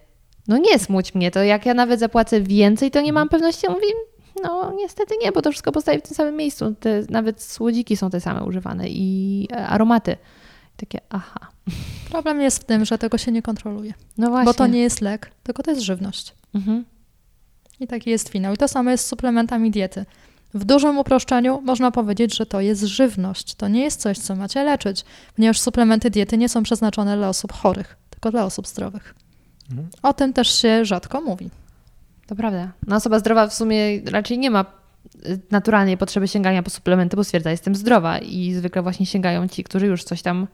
no 0.47 0.57
nie 0.57 0.79
smuć 0.79 1.15
mnie, 1.15 1.31
to 1.31 1.43
jak 1.43 1.65
ja 1.65 1.73
nawet 1.73 1.99
zapłacę 1.99 2.41
więcej, 2.41 2.91
to 2.91 3.01
nie 3.01 3.13
mam 3.13 3.29
pewności. 3.29 3.67
Mówi, 3.69 3.87
no 4.43 4.73
niestety 4.75 5.15
nie, 5.23 5.31
bo 5.31 5.41
to 5.41 5.51
wszystko 5.51 5.71
powstaje 5.71 5.99
w 5.99 6.01
tym 6.01 6.15
samym 6.15 6.35
miejscu. 6.35 6.75
Te, 6.79 7.03
nawet 7.09 7.41
słodziki 7.41 7.97
są 7.97 8.09
te 8.09 8.21
same 8.21 8.43
używane 8.43 8.89
i 8.89 9.47
e, 9.51 9.67
aromaty. 9.67 10.17
Takie 10.77 10.99
aha. 11.09 11.54
Problem 12.09 12.41
jest 12.41 12.59
w 12.59 12.63
tym, 12.63 12.85
że 12.85 12.97
tego 12.97 13.17
się 13.17 13.31
nie 13.31 13.41
kontroluje. 13.41 13.93
No 14.17 14.29
właśnie. 14.29 14.45
Bo 14.45 14.53
to 14.53 14.67
nie 14.67 14.79
jest 14.79 15.01
lek, 15.01 15.31
tylko 15.43 15.63
to 15.63 15.71
jest 15.71 15.83
żywność. 15.83 16.33
Mhm. 16.55 16.85
I 17.79 17.87
taki 17.87 18.09
jest 18.09 18.29
finał. 18.29 18.53
I 18.53 18.57
to 18.57 18.67
samo 18.67 18.91
jest 18.91 19.05
z 19.05 19.07
suplementami 19.07 19.71
diety. 19.71 20.05
W 20.53 20.65
dużym 20.65 20.97
uproszczeniu 20.97 21.61
można 21.61 21.91
powiedzieć, 21.91 22.37
że 22.37 22.45
to 22.45 22.61
jest 22.61 22.83
żywność. 22.83 23.55
To 23.55 23.67
nie 23.67 23.83
jest 23.83 24.01
coś, 24.01 24.17
co 24.17 24.35
macie 24.35 24.63
leczyć, 24.63 25.05
ponieważ 25.35 25.59
suplementy 25.59 26.09
diety 26.09 26.37
nie 26.37 26.49
są 26.49 26.63
przeznaczone 26.63 27.17
dla 27.17 27.29
osób 27.29 27.53
chorych, 27.53 27.97
tylko 28.09 28.31
dla 28.31 28.45
osób 28.45 28.67
zdrowych. 28.67 29.15
Mhm. 29.69 29.87
O 30.03 30.13
tym 30.13 30.33
też 30.33 30.61
się 30.61 30.85
rzadko 30.85 31.21
mówi. 31.21 31.49
To 32.27 32.35
prawda. 32.35 32.71
No 32.87 32.95
osoba 32.95 33.19
zdrowa 33.19 33.47
w 33.47 33.53
sumie 33.53 34.01
raczej 34.11 34.37
nie 34.37 34.49
ma 34.51 34.65
y, 35.25 35.39
naturalnej 35.51 35.97
potrzeby 35.97 36.27
sięgania 36.27 36.63
po 36.63 36.69
suplementy, 36.69 37.17
bo 37.17 37.23
stwierdza, 37.23 37.51
jestem 37.51 37.75
zdrowa 37.75 38.19
i 38.19 38.53
zwykle 38.53 38.81
właśnie 38.81 39.05
sięgają 39.05 39.47
ci, 39.47 39.63
którzy 39.63 39.85
już 39.85 40.03
coś 40.03 40.21
tam 40.21 40.47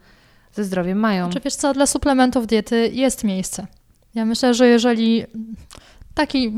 ze 0.53 0.63
zdrowiem 0.63 0.97
mają. 0.97 1.25
Czy 1.25 1.31
znaczy, 1.31 1.43
wiesz 1.43 1.55
co, 1.55 1.73
dla 1.73 1.85
suplementów 1.85 2.47
diety 2.47 2.89
jest 2.93 3.23
miejsce. 3.23 3.67
Ja 4.15 4.25
myślę, 4.25 4.53
że 4.53 4.67
jeżeli 4.67 5.25
taki... 6.13 6.51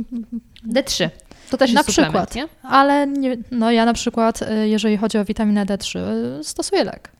D3. 0.67 1.09
To 1.49 1.57
też 1.57 1.71
jest 1.71 1.87
na 1.87 1.91
przykład, 1.91 2.35
nie? 2.35 2.47
Ale 2.63 3.07
nie, 3.07 3.37
no 3.51 3.71
ja 3.71 3.85
na 3.85 3.93
przykład, 3.93 4.41
y, 4.41 4.67
jeżeli 4.67 4.97
chodzi 4.97 5.17
o 5.17 5.25
witaminę 5.25 5.65
D3, 5.65 5.99
y, 6.39 6.43
stosuję 6.43 6.83
lek. 6.83 7.11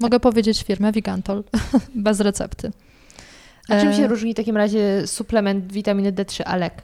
Mogę 0.00 0.20
powiedzieć 0.20 0.62
firmę 0.62 0.92
Vigantol 0.92 1.44
bez 1.94 2.20
recepty. 2.20 2.72
A 3.68 3.80
czym 3.80 3.92
się 3.92 4.04
e, 4.04 4.08
różni 4.08 4.32
w 4.32 4.36
takim 4.36 4.56
razie 4.56 5.06
suplement 5.06 5.72
witaminy 5.72 6.12
D3 6.12 6.42
a 6.46 6.56
lek? 6.56 6.82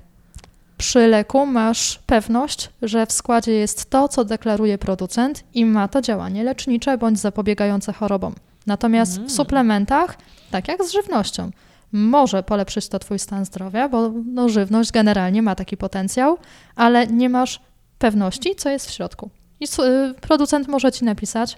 Przy 0.78 1.06
leku 1.06 1.46
masz 1.46 1.98
pewność, 2.06 2.70
że 2.82 3.06
w 3.06 3.12
składzie 3.12 3.52
jest 3.52 3.90
to, 3.90 4.08
co 4.08 4.24
deklaruje 4.24 4.78
producent 4.78 5.44
i 5.54 5.64
ma 5.64 5.88
to 5.88 6.02
działanie 6.02 6.44
lecznicze 6.44 6.98
bądź 6.98 7.18
zapobiegające 7.18 7.92
chorobom. 7.92 8.34
Natomiast 8.70 9.16
mm. 9.16 9.28
w 9.28 9.32
suplementach, 9.32 10.18
tak 10.50 10.68
jak 10.68 10.84
z 10.84 10.90
żywnością, 10.90 11.50
może 11.92 12.42
polepszyć 12.42 12.88
to 12.88 12.98
Twój 12.98 13.18
stan 13.18 13.44
zdrowia, 13.44 13.88
bo 13.88 14.12
no, 14.24 14.48
żywność 14.48 14.92
generalnie 14.92 15.42
ma 15.42 15.54
taki 15.54 15.76
potencjał, 15.76 16.38
ale 16.76 17.06
nie 17.06 17.28
masz 17.28 17.60
pewności, 17.98 18.54
co 18.56 18.70
jest 18.70 18.88
w 18.88 18.90
środku. 18.90 19.30
I 19.60 19.64
y, 19.64 20.14
producent 20.20 20.68
może 20.68 20.92
Ci 20.92 21.04
napisać, 21.04 21.56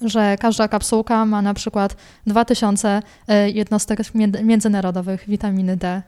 że 0.00 0.36
każda 0.40 0.68
kapsułka 0.68 1.26
ma 1.26 1.42
na 1.42 1.54
przykład 1.54 1.96
2000 2.26 3.02
y, 3.28 3.50
jednostek 3.50 4.00
międzynarodowych 4.42 5.24
witaminy 5.28 5.76
D 5.76 5.96
y, 5.96 6.02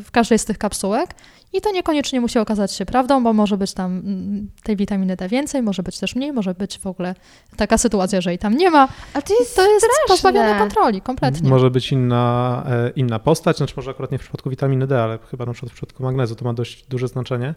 w 0.00 0.10
każdej 0.12 0.38
z 0.38 0.44
tych 0.44 0.58
kapsułek 0.58 1.14
i 1.52 1.60
to 1.60 1.72
niekoniecznie 1.72 2.20
musi 2.20 2.38
okazać 2.38 2.72
się 2.72 2.86
prawdą, 2.86 3.24
bo 3.24 3.32
może 3.32 3.56
być 3.56 3.74
tam 3.74 3.98
mm, 3.98 4.50
tej 4.62 4.76
witaminy 4.76 5.16
D 5.16 5.28
więcej, 5.28 5.62
może 5.62 5.82
być 5.82 5.98
też 5.98 6.16
mniej, 6.16 6.32
może 6.32 6.54
być 6.54 6.78
w 6.78 6.86
ogóle 6.86 7.14
taka 7.56 7.78
sytuacja, 7.78 8.20
że 8.20 8.30
jej 8.30 8.38
tam 8.38 8.56
nie 8.56 8.70
ma. 8.70 8.88
A 9.14 9.22
to 9.22 9.34
jest, 9.40 9.56
to 9.56 9.72
jest 9.72 9.86
pozbawione 10.08 10.58
kontroli 10.58 11.00
kompletnie. 11.00 11.50
Może 11.50 11.70
być 11.70 11.92
inna, 11.92 12.64
e, 12.68 12.90
inna 12.90 13.18
postać, 13.18 13.56
znaczy 13.56 13.74
może 13.76 13.90
akurat 13.90 14.12
nie 14.12 14.18
w 14.18 14.20
przypadku 14.20 14.50
witaminy 14.50 14.86
D, 14.86 15.02
ale 15.02 15.18
chyba 15.30 15.46
na 15.46 15.52
przykład 15.52 15.72
w 15.72 15.74
przypadku 15.74 16.02
magnezu 16.02 16.34
to 16.34 16.44
ma 16.44 16.54
dość 16.54 16.86
duże 16.86 17.08
znaczenie. 17.08 17.54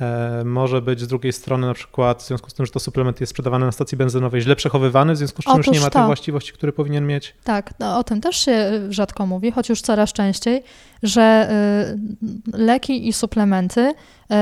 E, 0.00 0.44
może 0.44 0.82
być 0.82 1.00
z 1.00 1.06
drugiej 1.06 1.32
strony 1.32 1.66
na 1.66 1.74
przykład 1.74 2.22
w 2.22 2.26
związku 2.26 2.50
z 2.50 2.54
tym, 2.54 2.66
że 2.66 2.72
to 2.72 2.80
suplement 2.80 3.20
jest 3.20 3.30
sprzedawany 3.30 3.66
na 3.66 3.72
stacji 3.72 3.98
benzynowej 3.98 4.40
źle 4.40 4.56
przechowywany, 4.56 5.12
w 5.12 5.16
związku 5.16 5.42
z 5.42 5.44
czym 5.44 5.54
Otóż 5.54 5.66
już 5.66 5.74
nie 5.74 5.80
ma 5.80 5.90
to. 5.90 5.98
tych 5.98 6.06
właściwości, 6.06 6.52
które 6.52 6.72
powinien 6.72 7.06
mieć. 7.06 7.34
Tak, 7.44 7.74
no, 7.78 7.98
o 7.98 8.04
tym 8.04 8.20
też 8.20 8.36
się 8.36 8.70
rzadko 8.88 9.26
mówi, 9.26 9.50
choć 9.50 9.68
już 9.68 9.80
coraz 9.80 10.12
częściej, 10.12 10.62
że 11.02 11.50
y, 12.52 12.56
leki 12.56 13.08
i 13.08 13.12
suplementy 13.12 13.80
y, 13.80 14.34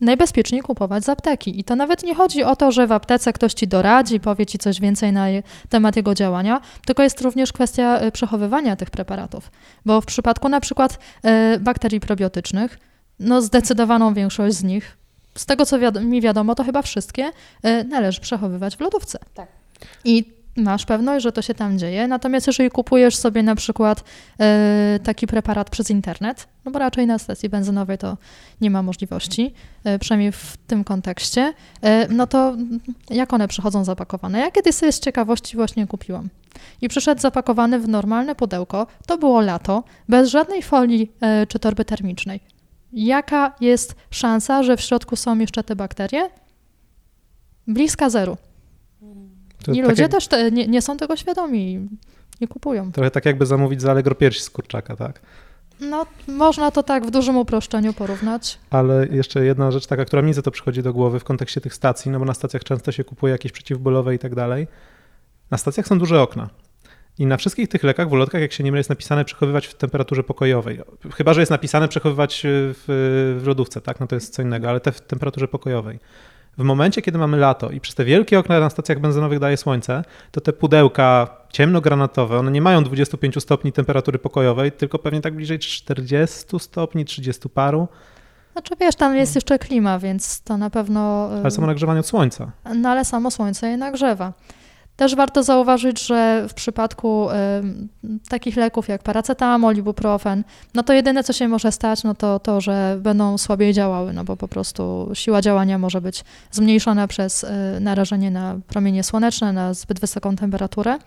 najbezpieczniej 0.00 0.62
kupować 0.62 1.04
z 1.04 1.08
apteki. 1.08 1.60
I 1.60 1.64
to 1.64 1.76
nawet 1.76 2.02
nie 2.02 2.14
chodzi 2.14 2.44
o 2.44 2.56
to, 2.56 2.72
że 2.72 2.86
w 2.86 2.92
aptece 2.92 3.32
ktoś 3.32 3.54
ci 3.54 3.68
doradzi, 3.68 4.20
powie 4.20 4.46
ci 4.46 4.58
coś 4.58 4.80
więcej 4.80 5.12
na 5.12 5.26
temat 5.68 5.96
jego 5.96 6.14
działania, 6.14 6.60
tylko 6.86 7.02
jest 7.02 7.20
również 7.20 7.52
kwestia 7.52 8.02
y, 8.02 8.12
przechowywania 8.12 8.76
tych 8.76 8.90
preparatów. 8.90 9.50
Bo 9.84 10.00
w 10.00 10.06
przypadku 10.06 10.48
na 10.48 10.60
przykład 10.60 10.98
y, 11.54 11.60
bakterii 11.60 12.00
probiotycznych, 12.00 12.78
no 13.20 13.42
zdecydowaną 13.42 14.14
większość 14.14 14.56
z 14.56 14.64
nich, 14.64 14.96
z 15.34 15.46
tego 15.46 15.66
co 15.66 15.78
wiad 15.78 16.04
mi 16.04 16.20
wiadomo, 16.20 16.54
to 16.54 16.64
chyba 16.64 16.82
wszystkie, 16.82 17.30
y, 17.66 17.84
należy 17.84 18.20
przechowywać 18.20 18.76
w 18.76 18.80
lodówce. 18.80 19.18
Tak. 19.34 19.48
I 20.04 20.36
masz 20.56 20.84
pewność, 20.84 21.22
że 21.22 21.32
to 21.32 21.42
się 21.42 21.54
tam 21.54 21.78
dzieje. 21.78 22.08
Natomiast 22.08 22.46
jeżeli 22.46 22.70
kupujesz 22.70 23.16
sobie 23.16 23.42
na 23.42 23.54
przykład 23.54 24.00
y, 24.00 25.00
taki 25.00 25.26
preparat 25.26 25.70
przez 25.70 25.90
internet, 25.90 26.48
no 26.64 26.70
bo 26.70 26.78
raczej 26.78 27.06
na 27.06 27.18
stacji 27.18 27.48
benzynowej 27.48 27.98
to 27.98 28.16
nie 28.60 28.70
ma 28.70 28.82
możliwości, 28.82 29.54
y, 29.86 29.98
przynajmniej 29.98 30.32
w 30.32 30.56
tym 30.66 30.84
kontekście, 30.84 31.54
y, 31.84 31.88
no 32.10 32.26
to 32.26 32.56
jak 33.10 33.32
one 33.32 33.48
przychodzą 33.48 33.84
zapakowane? 33.84 34.40
Ja 34.40 34.50
kiedyś 34.50 34.74
sobie 34.74 34.92
z 34.92 35.00
ciekawości 35.00 35.56
właśnie 35.56 35.86
kupiłam. 35.86 36.28
I 36.80 36.88
przyszedł 36.88 37.20
zapakowany 37.20 37.78
w 37.78 37.88
normalne 37.88 38.34
pudełko. 38.34 38.86
To 39.06 39.18
było 39.18 39.40
lato, 39.40 39.84
bez 40.08 40.30
żadnej 40.30 40.62
folii 40.62 41.12
czy 41.48 41.58
torby 41.58 41.84
termicznej 41.84 42.40
jaka 42.96 43.54
jest 43.60 43.94
szansa, 44.10 44.62
że 44.62 44.76
w 44.76 44.80
środku 44.80 45.16
są 45.16 45.38
jeszcze 45.38 45.64
te 45.64 45.76
bakterie? 45.76 46.30
Bliska 47.66 48.10
zeru. 48.10 48.36
To 49.64 49.72
I 49.72 49.82
ludzie 49.82 50.02
jak... 50.02 50.12
też 50.12 50.28
te, 50.28 50.50
nie, 50.50 50.66
nie, 50.66 50.82
są 50.82 50.96
tego 50.96 51.16
świadomi, 51.16 51.88
nie 52.40 52.48
kupują. 52.48 52.92
Trochę 52.92 53.10
tak 53.10 53.24
jakby 53.24 53.46
zamówić 53.46 53.82
za 53.82 53.90
Allegro 53.90 54.14
piersi 54.14 54.40
z 54.40 54.50
kurczaka, 54.50 54.96
tak? 54.96 55.20
No, 55.80 56.06
można 56.28 56.70
to 56.70 56.82
tak 56.82 57.06
w 57.06 57.10
dużym 57.10 57.36
uproszczeniu 57.36 57.92
porównać. 57.92 58.58
Ale 58.70 59.06
jeszcze 59.06 59.44
jedna 59.44 59.70
rzecz 59.70 59.86
taka, 59.86 60.04
która 60.04 60.22
mi 60.22 60.34
za 60.34 60.42
to 60.42 60.50
przychodzi 60.50 60.82
do 60.82 60.92
głowy 60.92 61.20
w 61.20 61.24
kontekście 61.24 61.60
tych 61.60 61.74
stacji, 61.74 62.10
no 62.10 62.18
bo 62.18 62.24
na 62.24 62.34
stacjach 62.34 62.64
często 62.64 62.92
się 62.92 63.04
kupuje 63.04 63.32
jakieś 63.32 63.52
przeciwbólowe 63.52 64.14
i 64.14 64.18
tak 64.18 64.34
dalej. 64.34 64.66
Na 65.50 65.58
stacjach 65.58 65.86
są 65.86 65.98
duże 65.98 66.22
okna. 66.22 66.50
I 67.18 67.26
na 67.26 67.36
wszystkich 67.36 67.68
tych 67.68 67.82
lekach, 67.82 68.08
w 68.08 68.12
ulotkach, 68.12 68.40
jak 68.40 68.52
się 68.52 68.64
nie 68.64 68.72
mylę, 68.72 68.80
jest 68.80 68.90
napisane 68.90 69.24
przechowywać 69.24 69.66
w 69.66 69.74
temperaturze 69.74 70.22
pokojowej. 70.22 70.80
Chyba, 71.14 71.34
że 71.34 71.40
jest 71.40 71.50
napisane 71.50 71.88
przechowywać 71.88 72.42
w, 72.44 72.84
w 73.42 73.46
lodówce, 73.46 73.80
tak? 73.80 74.00
No 74.00 74.06
to 74.06 74.14
jest 74.14 74.34
co 74.34 74.42
innego, 74.42 74.68
ale 74.68 74.80
te 74.80 74.92
w 74.92 75.00
temperaturze 75.00 75.48
pokojowej. 75.48 75.98
W 76.58 76.62
momencie, 76.62 77.02
kiedy 77.02 77.18
mamy 77.18 77.36
lato 77.36 77.70
i 77.70 77.80
przez 77.80 77.94
te 77.94 78.04
wielkie 78.04 78.38
okna 78.38 78.60
na 78.60 78.70
stacjach 78.70 79.00
benzynowych 79.00 79.38
daje 79.38 79.56
słońce, 79.56 80.04
to 80.30 80.40
te 80.40 80.52
pudełka 80.52 81.28
ciemnogranatowe, 81.52 82.38
one 82.38 82.50
nie 82.50 82.62
mają 82.62 82.84
25 82.84 83.42
stopni 83.42 83.72
temperatury 83.72 84.18
pokojowej, 84.18 84.72
tylko 84.72 84.98
pewnie 84.98 85.20
tak 85.20 85.34
bliżej 85.34 85.58
40 85.58 86.44
stopni, 86.58 87.04
30 87.04 87.48
paru. 87.48 87.88
Znaczy 88.52 88.74
wiesz, 88.80 88.94
tam 88.94 89.16
jest 89.16 89.34
jeszcze 89.34 89.58
klima, 89.58 89.98
więc 89.98 90.42
to 90.42 90.56
na 90.56 90.70
pewno... 90.70 91.28
Ale 91.40 91.50
samo 91.50 91.66
nagrzewanie 91.66 92.00
od 92.00 92.06
słońca. 92.06 92.50
No 92.74 92.88
ale 92.88 93.04
samo 93.04 93.30
słońce 93.30 93.68
je 93.68 93.76
nagrzewa. 93.76 94.32
Też 94.96 95.14
warto 95.14 95.42
zauważyć, 95.42 96.06
że 96.06 96.46
w 96.48 96.54
przypadku 96.54 97.30
y, 97.30 97.34
takich 98.28 98.56
leków 98.56 98.88
jak 98.88 99.02
paracetamol, 99.02 99.76
ibuprofen, 99.76 100.44
no 100.74 100.82
to 100.82 100.92
jedyne 100.92 101.24
co 101.24 101.32
się 101.32 101.48
może 101.48 101.72
stać, 101.72 102.04
no 102.04 102.14
to 102.14 102.38
to, 102.38 102.60
że 102.60 102.98
będą 103.00 103.38
słabiej 103.38 103.72
działały, 103.72 104.12
no 104.12 104.24
bo 104.24 104.36
po 104.36 104.48
prostu 104.48 105.10
siła 105.14 105.42
działania 105.42 105.78
może 105.78 106.00
być 106.00 106.24
zmniejszona 106.50 107.08
przez 107.08 107.44
y, 107.44 107.48
narażenie 107.80 108.30
na 108.30 108.56
promienie 108.68 109.04
słoneczne, 109.04 109.52
na 109.52 109.74
zbyt 109.74 110.00
wysoką 110.00 110.36
temperaturę. 110.36 110.98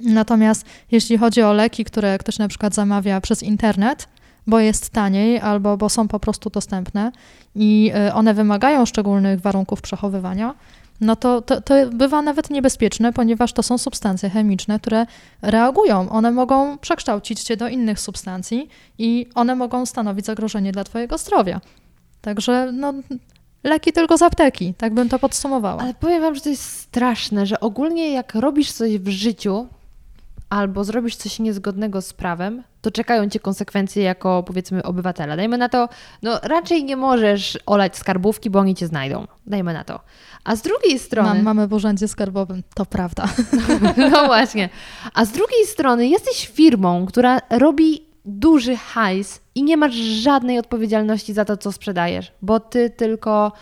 Natomiast 0.00 0.64
jeśli 0.90 1.18
chodzi 1.18 1.42
o 1.42 1.52
leki, 1.52 1.84
które 1.84 2.18
ktoś 2.18 2.38
na 2.38 2.48
przykład 2.48 2.74
zamawia 2.74 3.20
przez 3.20 3.42
internet, 3.42 4.08
bo 4.46 4.60
jest 4.60 4.90
taniej 4.90 5.40
albo 5.40 5.76
bo 5.76 5.88
są 5.88 6.08
po 6.08 6.20
prostu 6.20 6.50
dostępne 6.50 7.12
i 7.54 7.92
y, 8.08 8.14
one 8.14 8.34
wymagają 8.34 8.86
szczególnych 8.86 9.40
warunków 9.40 9.82
przechowywania, 9.82 10.54
no 11.00 11.16
to, 11.16 11.42
to, 11.42 11.60
to 11.60 11.74
bywa 11.92 12.22
nawet 12.22 12.50
niebezpieczne, 12.50 13.12
ponieważ 13.12 13.52
to 13.52 13.62
są 13.62 13.78
substancje 13.78 14.30
chemiczne, 14.30 14.80
które 14.80 15.06
reagują. 15.42 16.10
One 16.10 16.30
mogą 16.30 16.78
przekształcić 16.78 17.42
cię 17.42 17.56
do 17.56 17.68
innych 17.68 18.00
substancji 18.00 18.68
i 18.98 19.26
one 19.34 19.54
mogą 19.54 19.86
stanowić 19.86 20.26
zagrożenie 20.26 20.72
dla 20.72 20.84
twojego 20.84 21.18
zdrowia. 21.18 21.60
Także 22.20 22.72
no, 22.72 22.94
leki 23.64 23.92
tylko 23.92 24.18
z 24.18 24.22
apteki, 24.22 24.74
tak 24.74 24.94
bym 24.94 25.08
to 25.08 25.18
podsumowała. 25.18 25.82
Ale 25.82 25.94
powiem 25.94 26.22
wam, 26.22 26.34
że 26.34 26.40
to 26.40 26.48
jest 26.48 26.80
straszne, 26.80 27.46
że 27.46 27.60
ogólnie 27.60 28.12
jak 28.12 28.34
robisz 28.34 28.72
coś 28.72 28.98
w 28.98 29.08
życiu 29.08 29.66
albo 30.50 30.84
zrobisz 30.84 31.16
coś 31.16 31.38
niezgodnego 31.38 32.02
z 32.02 32.12
prawem, 32.12 32.62
to 32.80 32.90
czekają 32.90 33.28
cię 33.28 33.40
konsekwencje 33.40 34.02
jako 34.02 34.42
powiedzmy 34.42 34.82
obywatela. 34.82 35.36
Dajmy 35.36 35.58
na 35.58 35.68
to, 35.68 35.88
no 36.22 36.40
raczej 36.42 36.84
nie 36.84 36.96
możesz 36.96 37.58
olać 37.66 37.96
skarbówki, 37.96 38.50
bo 38.50 38.58
oni 38.58 38.74
cię 38.74 38.86
znajdą. 38.86 39.26
Dajmy 39.46 39.72
na 39.72 39.84
to. 39.84 40.00
A 40.44 40.56
z 40.56 40.62
drugiej 40.62 40.98
strony. 40.98 41.28
Mam, 41.28 41.42
mamy 41.42 41.68
w 41.68 41.72
urzędzie 41.72 42.08
skarbowym, 42.08 42.62
to 42.74 42.86
prawda. 42.86 43.28
No 44.10 44.26
właśnie. 44.26 44.68
A 45.14 45.24
z 45.24 45.32
drugiej 45.32 45.66
strony 45.66 46.08
jesteś 46.08 46.48
firmą, 46.48 47.06
która 47.06 47.38
robi 47.50 48.06
duży 48.24 48.76
hajs 48.76 49.40
i 49.54 49.62
nie 49.62 49.76
masz 49.76 49.94
żadnej 49.94 50.58
odpowiedzialności 50.58 51.32
za 51.32 51.44
to, 51.44 51.56
co 51.56 51.72
sprzedajesz, 51.72 52.32
bo 52.42 52.60
ty 52.60 52.90
tylko 52.90 53.52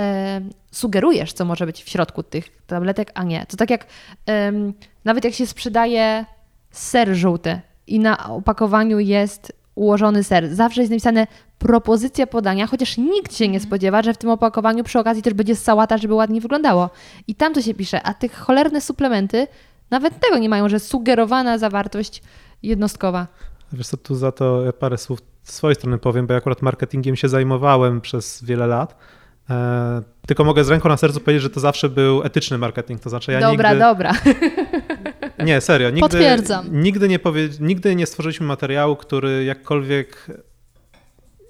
e, 0.00 0.40
sugerujesz, 0.76 1.32
co 1.32 1.44
może 1.44 1.66
być 1.66 1.82
w 1.82 1.88
środku 1.88 2.22
tych 2.22 2.62
tabletek, 2.66 3.10
a 3.14 3.24
nie. 3.24 3.46
To 3.46 3.56
tak 3.56 3.70
jak 3.70 3.86
e, 4.28 4.52
nawet 5.04 5.24
jak 5.24 5.34
się 5.34 5.46
sprzedaje 5.46 6.24
ser 6.70 7.14
żółty 7.14 7.60
i 7.86 7.98
na 7.98 8.28
opakowaniu 8.28 8.98
jest 8.98 9.52
ułożony 9.74 10.24
ser, 10.24 10.54
zawsze 10.54 10.80
jest 10.80 10.90
napisane 10.90 11.26
propozycja 11.58 12.26
podania, 12.26 12.66
chociaż 12.66 12.98
nikt 12.98 13.36
się 13.36 13.48
nie 13.48 13.54
mhm. 13.54 13.68
spodziewa, 13.68 14.02
że 14.02 14.14
w 14.14 14.18
tym 14.18 14.30
opakowaniu 14.30 14.84
przy 14.84 14.98
okazji 14.98 15.22
też 15.22 15.34
będzie 15.34 15.56
sałata, 15.56 15.98
żeby 15.98 16.14
ładnie 16.14 16.40
wyglądało. 16.40 16.90
I 17.26 17.34
tam 17.34 17.54
to 17.54 17.62
się 17.62 17.74
pisze, 17.74 18.02
a 18.02 18.14
tych 18.14 18.34
cholerne 18.34 18.80
suplementy 18.80 19.46
nawet 19.90 20.20
tego 20.20 20.38
nie 20.38 20.48
mają, 20.48 20.68
że 20.68 20.80
sugerowana 20.80 21.58
zawartość 21.58 22.22
jednostkowa. 22.62 23.26
Wiesz 23.72 23.86
co, 23.86 23.96
tu 23.96 24.14
za 24.14 24.32
to 24.32 24.62
parę 24.78 24.98
słów 24.98 25.18
z 25.42 25.52
swojej 25.52 25.74
strony 25.74 25.98
powiem, 25.98 26.26
bo 26.26 26.32
ja 26.32 26.38
akurat 26.38 26.62
marketingiem 26.62 27.16
się 27.16 27.28
zajmowałem 27.28 28.00
przez 28.00 28.44
wiele 28.44 28.66
lat. 28.66 28.96
Tylko 30.26 30.44
mogę 30.44 30.64
z 30.64 30.68
ręką 30.68 30.88
na 30.88 30.96
sercu 30.96 31.20
powiedzieć, 31.20 31.42
że 31.42 31.50
to 31.50 31.60
zawsze 31.60 31.88
był 31.88 32.22
etyczny 32.22 32.58
marketing. 32.58 33.00
To 33.00 33.10
znaczy 33.10 33.32
ja 33.32 33.40
dobra, 33.40 33.70
nigdy... 33.70 33.84
dobra. 33.84 34.12
Nie, 35.44 35.60
serio. 35.60 35.90
Nigdy, 35.90 36.00
Potwierdzam. 36.00 36.82
Nigdy 36.82 37.08
nie, 37.08 37.18
powie... 37.18 37.48
nigdy 37.60 37.96
nie 37.96 38.06
stworzyliśmy 38.06 38.46
materiału, 38.46 38.96
który 38.96 39.44
jakkolwiek 39.44 40.26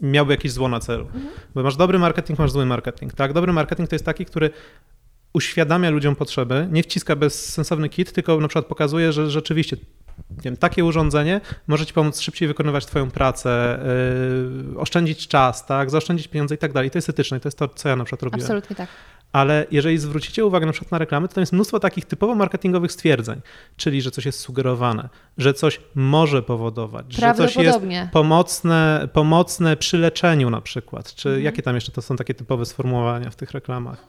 miałby 0.03 0.32
jakieś 0.32 0.53
zło 0.53 0.69
na 0.69 0.81
celu. 0.81 1.05
Mhm. 1.05 1.27
Bo 1.55 1.62
masz 1.62 1.77
dobry 1.77 1.98
marketing, 1.98 2.39
masz 2.39 2.51
zły 2.51 2.66
marketing. 2.66 3.12
Tak? 3.12 3.32
Dobry 3.32 3.53
marketing 3.53 3.89
to 3.90 3.94
jest 3.94 4.05
taki, 4.05 4.24
który 4.24 4.51
uświadamia 5.32 5.90
ludziom 5.90 6.16
potrzeby, 6.16 6.69
nie 6.70 6.82
wciska 6.82 7.16
bezsensowny 7.16 7.89
kit, 7.89 8.12
tylko 8.12 8.40
na 8.40 8.48
przykład 8.48 8.66
pokazuje, 8.66 9.12
że 9.12 9.31
rzeczywiście 9.31 9.77
wiem, 10.31 10.57
takie 10.57 10.85
urządzenie 10.85 11.40
może 11.66 11.86
ci 11.86 11.93
pomóc 11.93 12.20
szybciej 12.20 12.48
wykonywać 12.48 12.86
twoją 12.86 13.11
pracę, 13.11 13.81
yy, 14.73 14.81
oszczędzić 14.81 15.28
czas, 15.28 15.66
tak, 15.66 15.90
zaoszczędzić 15.90 16.28
pieniądze 16.28 16.55
i 16.55 16.59
tak 16.59 16.73
dalej. 16.73 16.90
To 16.90 16.98
jest 16.98 17.09
etyczne 17.09 17.36
i 17.36 17.40
to 17.40 17.48
jest 17.48 17.59
to, 17.59 17.69
co 17.69 17.89
ja 17.89 17.97
na 17.97 18.05
przykład 18.05 18.23
robiłem. 18.23 18.47
Absolutnie 18.47 18.77
tak. 18.77 18.89
Ale 19.32 19.66
jeżeli 19.70 19.98
zwrócicie 19.98 20.44
uwagę 20.44 20.66
na 20.66 20.73
przykład 20.73 20.93
na 20.93 20.98
reklamy, 20.98 21.28
to 21.28 21.35
tam 21.35 21.43
jest 21.43 21.53
mnóstwo 21.53 21.81
takich 21.81 22.05
typowo 22.05 22.35
marketingowych 22.35 22.93
stwierdzeń, 22.93 23.40
czyli 23.77 24.03
że 24.03 24.11
coś 24.11 24.27
jest 24.27 24.40
sugerowane, 24.40 25.09
że 25.39 25.55
coś 25.55 25.81
może 25.94 26.43
powodować, 26.43 27.12
że 27.15 27.35
coś 27.35 27.57
jest 27.57 27.78
pomocne, 28.12 29.09
pomocne 29.12 29.77
przy 29.77 29.98
leczeniu 29.98 30.51
na 30.51 30.61
przykład. 30.61 31.15
Czy 31.15 31.28
mhm. 31.28 31.44
jakie 31.44 31.62
tam 31.62 31.74
jeszcze 31.74 31.93
to 31.93 32.03
są 32.03 32.16
takie 32.16 32.35
typowe 32.35 32.66
sformułowania 32.66 33.31
w 33.31 33.36
tych 33.36 33.51
reklamach? 33.51 34.07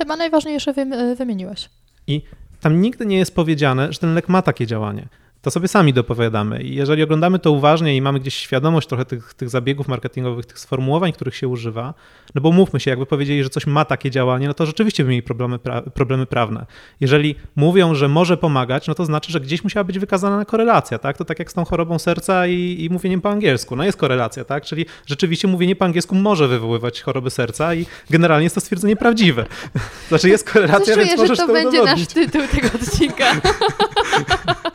Chyba 0.00 0.16
najważniejsze 0.16 0.74
wymieniłeś. 1.16 1.68
I 2.06 2.22
tam 2.60 2.80
nigdy 2.80 3.06
nie 3.06 3.18
jest 3.18 3.34
powiedziane, 3.34 3.92
że 3.92 3.98
ten 3.98 4.14
lek 4.14 4.28
ma 4.28 4.42
takie 4.42 4.66
działanie 4.66 5.08
to 5.42 5.50
sobie 5.50 5.68
sami 5.68 5.92
dopowiadamy. 5.92 6.62
I 6.62 6.74
jeżeli 6.74 7.02
oglądamy 7.02 7.38
to 7.38 7.52
uważnie 7.52 7.96
i 7.96 8.02
mamy 8.02 8.20
gdzieś 8.20 8.34
świadomość 8.34 8.88
trochę 8.88 9.04
tych, 9.04 9.34
tych 9.34 9.48
zabiegów 9.48 9.88
marketingowych, 9.88 10.46
tych 10.46 10.58
sformułowań, 10.58 11.12
których 11.12 11.36
się 11.36 11.48
używa, 11.48 11.94
no 12.34 12.40
bo 12.40 12.52
mówmy 12.52 12.80
się, 12.80 12.90
jakby 12.90 13.06
powiedzieli, 13.06 13.42
że 13.42 13.50
coś 13.50 13.66
ma 13.66 13.84
takie 13.84 14.10
działanie, 14.10 14.48
no 14.48 14.54
to 14.54 14.66
rzeczywiście 14.66 15.04
by 15.04 15.10
mieli 15.10 15.22
problemy, 15.22 15.58
pra 15.58 15.82
problemy 15.82 16.26
prawne. 16.26 16.66
Jeżeli 17.00 17.34
mówią, 17.56 17.94
że 17.94 18.08
może 18.08 18.36
pomagać, 18.36 18.86
no 18.86 18.94
to 18.94 19.04
znaczy, 19.04 19.32
że 19.32 19.40
gdzieś 19.40 19.64
musiała 19.64 19.84
być 19.84 19.98
wykazana 19.98 20.44
korelacja, 20.44 20.98
tak? 20.98 21.18
To 21.18 21.24
tak 21.24 21.38
jak 21.38 21.50
z 21.50 21.54
tą 21.54 21.64
chorobą 21.64 21.98
serca 21.98 22.46
i, 22.46 22.76
i 22.80 22.90
mówieniem 22.90 23.20
po 23.20 23.30
angielsku. 23.30 23.76
No 23.76 23.84
jest 23.84 23.98
korelacja, 23.98 24.44
tak? 24.44 24.64
Czyli 24.64 24.86
rzeczywiście 25.06 25.48
mówienie 25.48 25.76
po 25.76 25.84
angielsku 25.84 26.14
może 26.14 26.48
wywoływać 26.48 27.02
choroby 27.02 27.30
serca 27.30 27.74
i 27.74 27.86
generalnie 28.10 28.44
jest 28.44 28.54
to 28.54 28.60
stwierdzenie 28.60 28.96
prawdziwe. 28.96 29.46
Znaczy 30.08 30.28
jest 30.28 30.50
korelacja, 30.50 30.94
Coś 30.94 30.96
więc 30.96 31.10
czuję, 31.10 31.22
możesz 31.22 31.38
że 31.38 31.42
to, 31.42 31.46
to 31.46 31.52
będzie 31.52 31.82
udowodnić. 31.82 32.14
nasz 32.14 32.14
tytuł 32.14 32.42
tego 32.60 32.68
odcinka. 32.74 33.24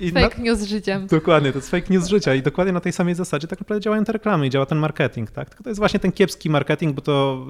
I 0.00 0.10
fake 0.10 0.38
na... 0.38 0.44
news 0.44 0.62
życiem. 0.62 1.06
Dokładnie, 1.06 1.52
to 1.52 1.58
jest 1.58 1.70
fake 1.70 1.86
news 1.90 2.08
życia 2.08 2.34
i 2.34 2.42
dokładnie 2.42 2.72
na 2.72 2.80
tej 2.80 2.92
samej 2.92 3.14
zasadzie 3.14 3.48
tak 3.48 3.60
naprawdę 3.60 3.80
działają 3.80 4.04
te 4.04 4.12
reklamy 4.12 4.46
i 4.46 4.50
działa 4.50 4.66
ten 4.66 4.78
marketing, 4.78 5.30
tak? 5.30 5.48
Tylko 5.48 5.64
to 5.64 5.70
jest 5.70 5.78
właśnie 5.78 6.00
ten 6.00 6.12
kiepski 6.12 6.50
marketing, 6.50 6.94
bo 6.94 7.02
to 7.02 7.46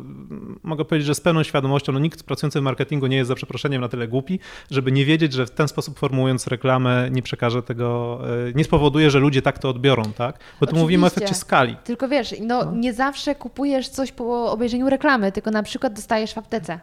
mogę 0.62 0.84
powiedzieć, 0.84 1.06
że 1.06 1.14
z 1.14 1.20
pełną 1.20 1.42
świadomością, 1.42 1.92
no 1.92 1.98
nikt 1.98 2.22
pracujący 2.22 2.60
w 2.60 2.62
marketingu 2.62 3.06
nie 3.06 3.16
jest 3.16 3.28
za 3.28 3.34
przeproszeniem 3.34 3.80
na 3.80 3.88
tyle 3.88 4.08
głupi, 4.08 4.40
żeby 4.70 4.92
nie 4.92 5.04
wiedzieć, 5.04 5.32
że 5.32 5.46
w 5.46 5.50
ten 5.50 5.68
sposób 5.68 5.98
formułując 5.98 6.46
reklamę 6.46 7.08
nie 7.10 7.22
przekaże 7.22 7.62
tego, 7.62 8.20
e, 8.48 8.52
nie 8.52 8.64
spowoduje, 8.64 9.10
że 9.10 9.18
ludzie 9.18 9.42
tak 9.42 9.58
to 9.58 9.68
odbiorą, 9.68 10.02
tak? 10.02 10.34
Bo 10.34 10.40
tu 10.40 10.44
Oczywiście. 10.60 10.82
mówimy 10.82 11.04
o 11.04 11.06
efekcie 11.06 11.34
skali. 11.34 11.76
Tylko 11.84 12.08
wiesz, 12.08 12.34
no, 12.40 12.64
no 12.64 12.72
nie 12.72 12.92
zawsze 12.92 13.34
kupujesz 13.34 13.88
coś 13.88 14.12
po 14.12 14.52
obejrzeniu 14.52 14.90
reklamy, 14.90 15.32
tylko 15.32 15.50
na 15.50 15.62
przykład 15.62 15.92
dostajesz 15.92 16.34
w 16.34 16.38
aptece. 16.38 16.80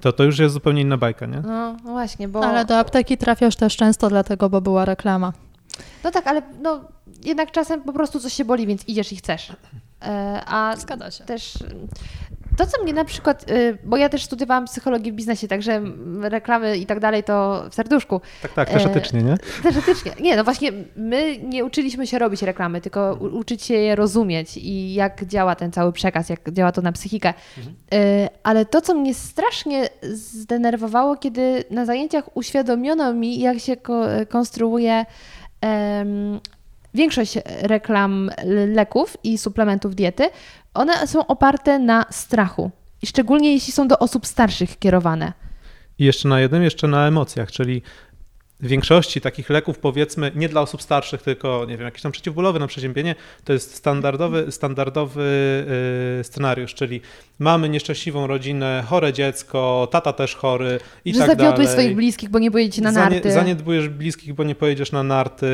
To, 0.00 0.12
to 0.12 0.24
już 0.24 0.38
jest 0.38 0.54
zupełnie 0.54 0.82
inna 0.82 0.96
bajka, 0.96 1.26
nie? 1.26 1.40
No, 1.40 1.76
no 1.84 1.90
właśnie, 1.90 2.28
bo... 2.28 2.44
Ale 2.44 2.64
do 2.64 2.78
apteki 2.78 3.16
trafiasz 3.18 3.56
też 3.56 3.76
często 3.76 4.08
dlatego, 4.08 4.50
bo 4.50 4.60
była 4.60 4.84
reklama. 4.84 5.32
No 6.04 6.10
tak, 6.10 6.26
ale 6.26 6.42
no, 6.62 6.80
jednak 7.24 7.50
czasem 7.50 7.82
po 7.82 7.92
prostu 7.92 8.20
coś 8.20 8.32
się 8.32 8.44
boli, 8.44 8.66
więc 8.66 8.88
idziesz 8.88 9.12
i 9.12 9.16
chcesz. 9.16 9.52
E, 10.02 10.42
a 10.46 10.76
Zgadza 10.76 11.10
się. 11.10 11.24
też 11.24 11.54
to, 12.60 12.66
co 12.66 12.82
mnie 12.82 12.92
na 12.92 13.04
przykład, 13.04 13.50
y, 13.50 13.78
bo 13.84 13.96
ja 13.96 14.08
też 14.08 14.24
studiowałam 14.24 14.64
psychologię 14.64 15.12
w 15.12 15.14
biznesie, 15.14 15.48
także 15.48 15.82
reklamy 16.22 16.76
i 16.76 16.86
tak 16.86 17.00
dalej 17.00 17.24
to 17.24 17.64
w 17.70 17.74
serduszku. 17.74 18.20
Tak, 18.42 18.52
tak, 18.52 18.70
też 18.70 18.84
e, 18.84 18.90
etycznie, 18.90 19.22
nie? 19.22 19.36
Też 19.62 19.76
etycznie. 19.76 20.12
Nie, 20.20 20.36
no 20.36 20.44
właśnie 20.44 20.72
my 20.96 21.38
nie 21.38 21.64
uczyliśmy 21.64 22.06
się 22.06 22.18
robić 22.18 22.42
reklamy, 22.42 22.80
tylko 22.80 23.14
uczyć 23.14 23.62
się 23.62 23.74
je 23.74 23.96
rozumieć 23.96 24.56
i 24.56 24.94
jak 24.94 25.24
działa 25.24 25.54
ten 25.54 25.72
cały 25.72 25.92
przekaz, 25.92 26.28
jak 26.28 26.52
działa 26.52 26.72
to 26.72 26.82
na 26.82 26.92
psychikę. 26.92 27.34
Mhm. 27.58 27.76
E, 27.92 28.28
ale 28.42 28.64
to, 28.64 28.80
co 28.80 28.94
mnie 28.94 29.14
strasznie 29.14 29.88
zdenerwowało, 30.12 31.16
kiedy 31.16 31.64
na 31.70 31.86
zajęciach 31.86 32.36
uświadomiono 32.36 33.14
mi, 33.14 33.40
jak 33.40 33.58
się 33.58 33.76
konstruuje 34.28 35.06
większość 36.94 37.38
reklam 37.62 38.30
leków 38.66 39.16
i 39.24 39.38
suplementów 39.38 39.94
diety, 39.94 40.28
one 40.74 41.06
są 41.06 41.26
oparte 41.26 41.78
na 41.78 42.04
strachu. 42.10 42.70
Szczególnie 43.04 43.52
jeśli 43.52 43.72
są 43.72 43.88
do 43.88 43.98
osób 43.98 44.26
starszych 44.26 44.78
kierowane. 44.78 45.32
I 45.98 46.04
jeszcze 46.04 46.28
na 46.28 46.40
jednym, 46.40 46.62
jeszcze 46.62 46.88
na 46.88 47.06
emocjach, 47.06 47.52
czyli 47.52 47.82
większości 48.62 49.20
takich 49.20 49.50
leków, 49.50 49.78
powiedzmy, 49.78 50.32
nie 50.34 50.48
dla 50.48 50.60
osób 50.60 50.82
starszych, 50.82 51.22
tylko 51.22 51.64
nie 51.68 51.76
wiem, 51.76 51.84
jakiś 51.84 52.02
tam 52.02 52.12
przeciwbólowy 52.12 52.58
na 52.58 52.66
przeziębienie, 52.66 53.14
to 53.44 53.52
jest 53.52 53.74
standardowy, 53.74 54.52
standardowy 54.52 55.22
y, 56.20 56.24
scenariusz, 56.24 56.74
czyli 56.74 57.00
mamy 57.38 57.68
nieszczęśliwą 57.68 58.26
rodzinę, 58.26 58.84
chore 58.86 59.12
dziecko, 59.12 59.88
tata 59.90 60.12
też 60.12 60.34
chory 60.34 60.80
i 61.04 61.12
że 61.14 61.18
tak 61.18 61.28
zawiodłeś 61.28 61.66
dalej. 61.66 61.82
swoich 61.82 61.96
bliskich, 61.96 62.28
bo 62.30 62.38
nie 62.38 62.50
pojedziecie 62.50 62.82
na 62.82 62.92
narty. 62.92 63.20
Zanie, 63.22 63.34
zaniedbujesz 63.34 63.88
bliskich, 63.88 64.34
bo 64.34 64.44
nie 64.44 64.54
pojedziesz 64.54 64.92
na 64.92 65.02
narty, 65.02 65.48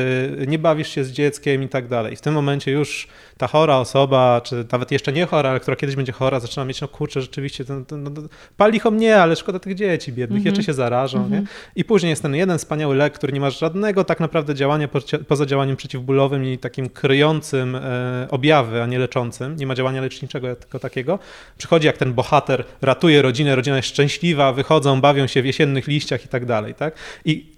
nie 0.47 0.59
bawisz 0.59 0.89
się 0.89 1.03
z 1.03 1.11
dzieckiem 1.11 1.63
i 1.63 1.69
tak 1.69 1.87
dalej. 1.87 2.15
W 2.15 2.21
tym 2.21 2.33
momencie 2.33 2.71
już 2.71 3.07
ta 3.37 3.47
chora 3.47 3.77
osoba, 3.77 4.41
czy 4.43 4.65
nawet 4.71 4.91
jeszcze 4.91 5.13
nie 5.13 5.25
chora, 5.25 5.49
ale 5.49 5.59
która 5.59 5.75
kiedyś 5.77 5.95
będzie 5.95 6.11
chora, 6.11 6.39
zaczyna 6.39 6.65
mieć, 6.65 6.81
no 6.81 6.87
kurczę, 6.87 7.21
rzeczywiście, 7.21 7.65
to, 7.65 7.81
to, 7.81 7.97
no, 7.97 8.11
pali 8.57 8.79
mnie, 8.91 9.17
ale 9.17 9.35
szkoda 9.35 9.59
tych 9.59 9.75
dzieci 9.75 10.13
biednych, 10.13 10.37
Mhm. 10.37 10.45
jeszcze 10.55 10.63
się 10.63 10.73
zarażą. 10.73 11.29
Nie? 11.29 11.43
I 11.75 11.83
później 11.85 12.09
jest 12.09 12.21
ten 12.21 12.35
jeden 12.35 12.57
wspaniały 12.57 12.95
lek, 12.97 13.13
który 13.13 13.33
nie 13.33 13.39
ma 13.39 13.49
żadnego 13.49 14.03
tak 14.03 14.19
naprawdę 14.19 14.55
działania 14.55 14.87
po- 14.87 14.99
poza 15.27 15.45
działaniem 15.45 15.75
przeciwbólowym 15.75 16.45
i 16.45 16.57
takim 16.57 16.89
kryjącym 16.89 17.75
e, 17.75 18.27
objawy, 18.31 18.81
a 18.81 18.85
nie 18.85 18.99
leczącym. 18.99 19.55
Nie 19.55 19.67
ma 19.67 19.75
działania 19.75 20.01
leczniczego 20.01 20.55
tylko 20.55 20.79
takiego. 20.79 21.19
Przychodzi 21.57 21.87
jak 21.87 21.97
ten 21.97 22.13
bohater, 22.13 22.63
ratuje 22.81 23.21
rodzinę, 23.21 23.55
rodzina 23.55 23.75
jest 23.75 23.87
szczęśliwa, 23.89 24.53
wychodzą, 24.53 25.01
bawią 25.01 25.27
się 25.27 25.41
w 25.41 25.45
jesiennych 25.45 25.87
liściach 25.87 26.25
i 26.25 26.27
tak 26.27 26.45
dalej. 26.45 26.73
Tak? 26.75 26.95
I 27.25 27.57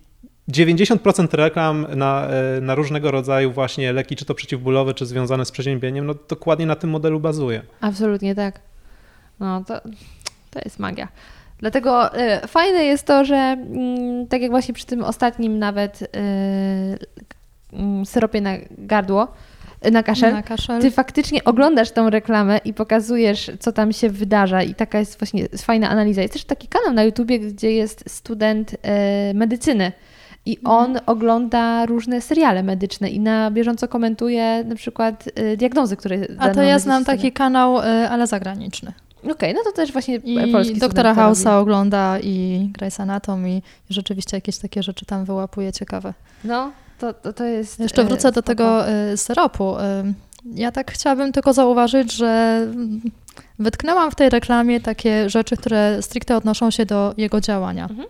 90% 0.52 1.34
reklam 1.34 1.88
na, 1.95 2.28
e, 2.28 2.61
na 2.61 2.76
różnego 2.76 3.11
rodzaju 3.11 3.52
właśnie 3.52 3.94
leki, 3.94 4.16
czy 4.16 4.26
to 4.26 4.36
przeciwbólowe, 4.36 4.94
czy 4.94 5.06
związane 5.06 5.45
z 5.45 5.52
przeziębieniem, 5.52 6.06
no 6.06 6.16
dokładnie 6.30 6.66
na 6.66 6.76
tym 6.76 6.90
modelu 6.90 7.20
bazuje. 7.20 7.61
Absolutnie 7.82 8.36
tak. 8.36 8.60
No 9.40 9.64
to, 9.68 9.82
to 10.52 10.60
jest 10.66 10.80
magia. 10.80 11.07
Dlatego 11.60 12.15
e, 12.15 12.48
fajne 12.48 12.84
jest 12.84 13.06
to, 13.06 13.26
że 13.26 13.36
mm, 13.36 14.27
tak 14.27 14.41
jak 14.41 14.52
właśnie 14.52 14.73
przy 14.73 14.86
tym 14.86 15.03
ostatnim 15.03 15.60
nawet 15.60 16.02
e, 16.02 16.07
mm, 17.73 18.06
syropie 18.06 18.41
na 18.41 18.52
gardło, 18.77 19.27
e, 19.81 19.91
na 19.91 20.03
kaszel, 20.03 20.34
Na 20.34 20.44
kaszel. 20.44 20.81
ty 20.81 20.91
faktycznie 20.91 21.44
oglądasz 21.44 21.91
tą 21.91 22.10
reklamę 22.10 22.60
i 22.65 22.73
pokazujesz, 22.73 23.52
co 23.60 23.72
tam 23.72 23.94
się 23.94 24.10
wydarza 24.10 24.64
i 24.64 24.76
taka 24.76 24.99
jest 24.99 25.19
właśnie 25.19 25.48
fajna 25.57 25.90
analiza. 25.90 26.22
Jest 26.22 26.34
też 26.34 26.44
taki 26.44 26.68
kanał 26.68 26.94
na 26.94 27.03
YouTubie, 27.03 27.40
gdzie 27.40 27.72
jest 27.72 28.03
student 28.10 28.76
medycyny 29.34 29.91
i 30.45 30.57
on 30.64 30.99
ogląda 31.06 31.86
różne 31.86 32.22
seriale 32.22 32.64
medyczne 32.64 33.10
i 33.10 33.19
na 33.19 33.52
bieżąco 33.52 33.88
komentuje 33.88 34.64
na 34.64 34.76
przykład 34.76 35.30
diagnozy, 35.57 35.98
które 35.98 36.18
A 36.38 36.49
to 36.49 36.61
ja 36.61 36.80
znam 36.80 37.06
taki 37.06 37.31
kanał, 37.31 37.80
y, 37.80 37.81
ale 38.10 38.27
zagraniczny. 38.27 38.94
Okej, 39.31 39.53
no 39.53 39.59
to 39.63 39.71
też 39.71 39.91
właśnie 39.91 40.15
I 40.15 40.51
polski 40.51 40.79
doktora 40.79 41.13
robi. 41.13 41.47
ogląda 41.49 42.19
i 42.19 42.69
Grey's 42.79 43.01
Anatomy 43.01 43.49
i 43.49 43.61
rzeczywiście 43.89 44.37
jakieś 44.37 44.57
takie 44.57 44.83
rzeczy 44.83 45.05
tam 45.05 45.25
wyłapuje 45.25 45.73
ciekawe. 45.73 46.13
No, 46.43 46.71
to, 46.99 47.13
to, 47.13 47.33
to 47.33 47.43
jest... 47.43 47.79
Jeszcze 47.79 48.01
e, 48.01 48.05
wrócę 48.05 48.31
do 48.31 48.41
tego 48.41 48.89
y, 48.89 49.17
syropu. 49.17 49.77
Y, 49.77 49.81
Ja 50.55 50.71
tak 50.71 50.91
chciałabym 50.91 51.31
tylko 51.31 51.53
zauważyć, 51.53 52.13
że 52.13 52.67
wytknęłam 53.59 54.11
w 54.11 54.15
tej 54.15 54.29
reklamie 54.29 54.81
takie 54.81 55.29
rzeczy, 55.29 55.57
które 55.57 56.01
stricte 56.01 56.37
odnoszą 56.37 56.71
się 56.71 56.85
do 56.85 57.13
jego 57.17 57.41
działania. 57.41 57.87
Mhm. 57.89 58.07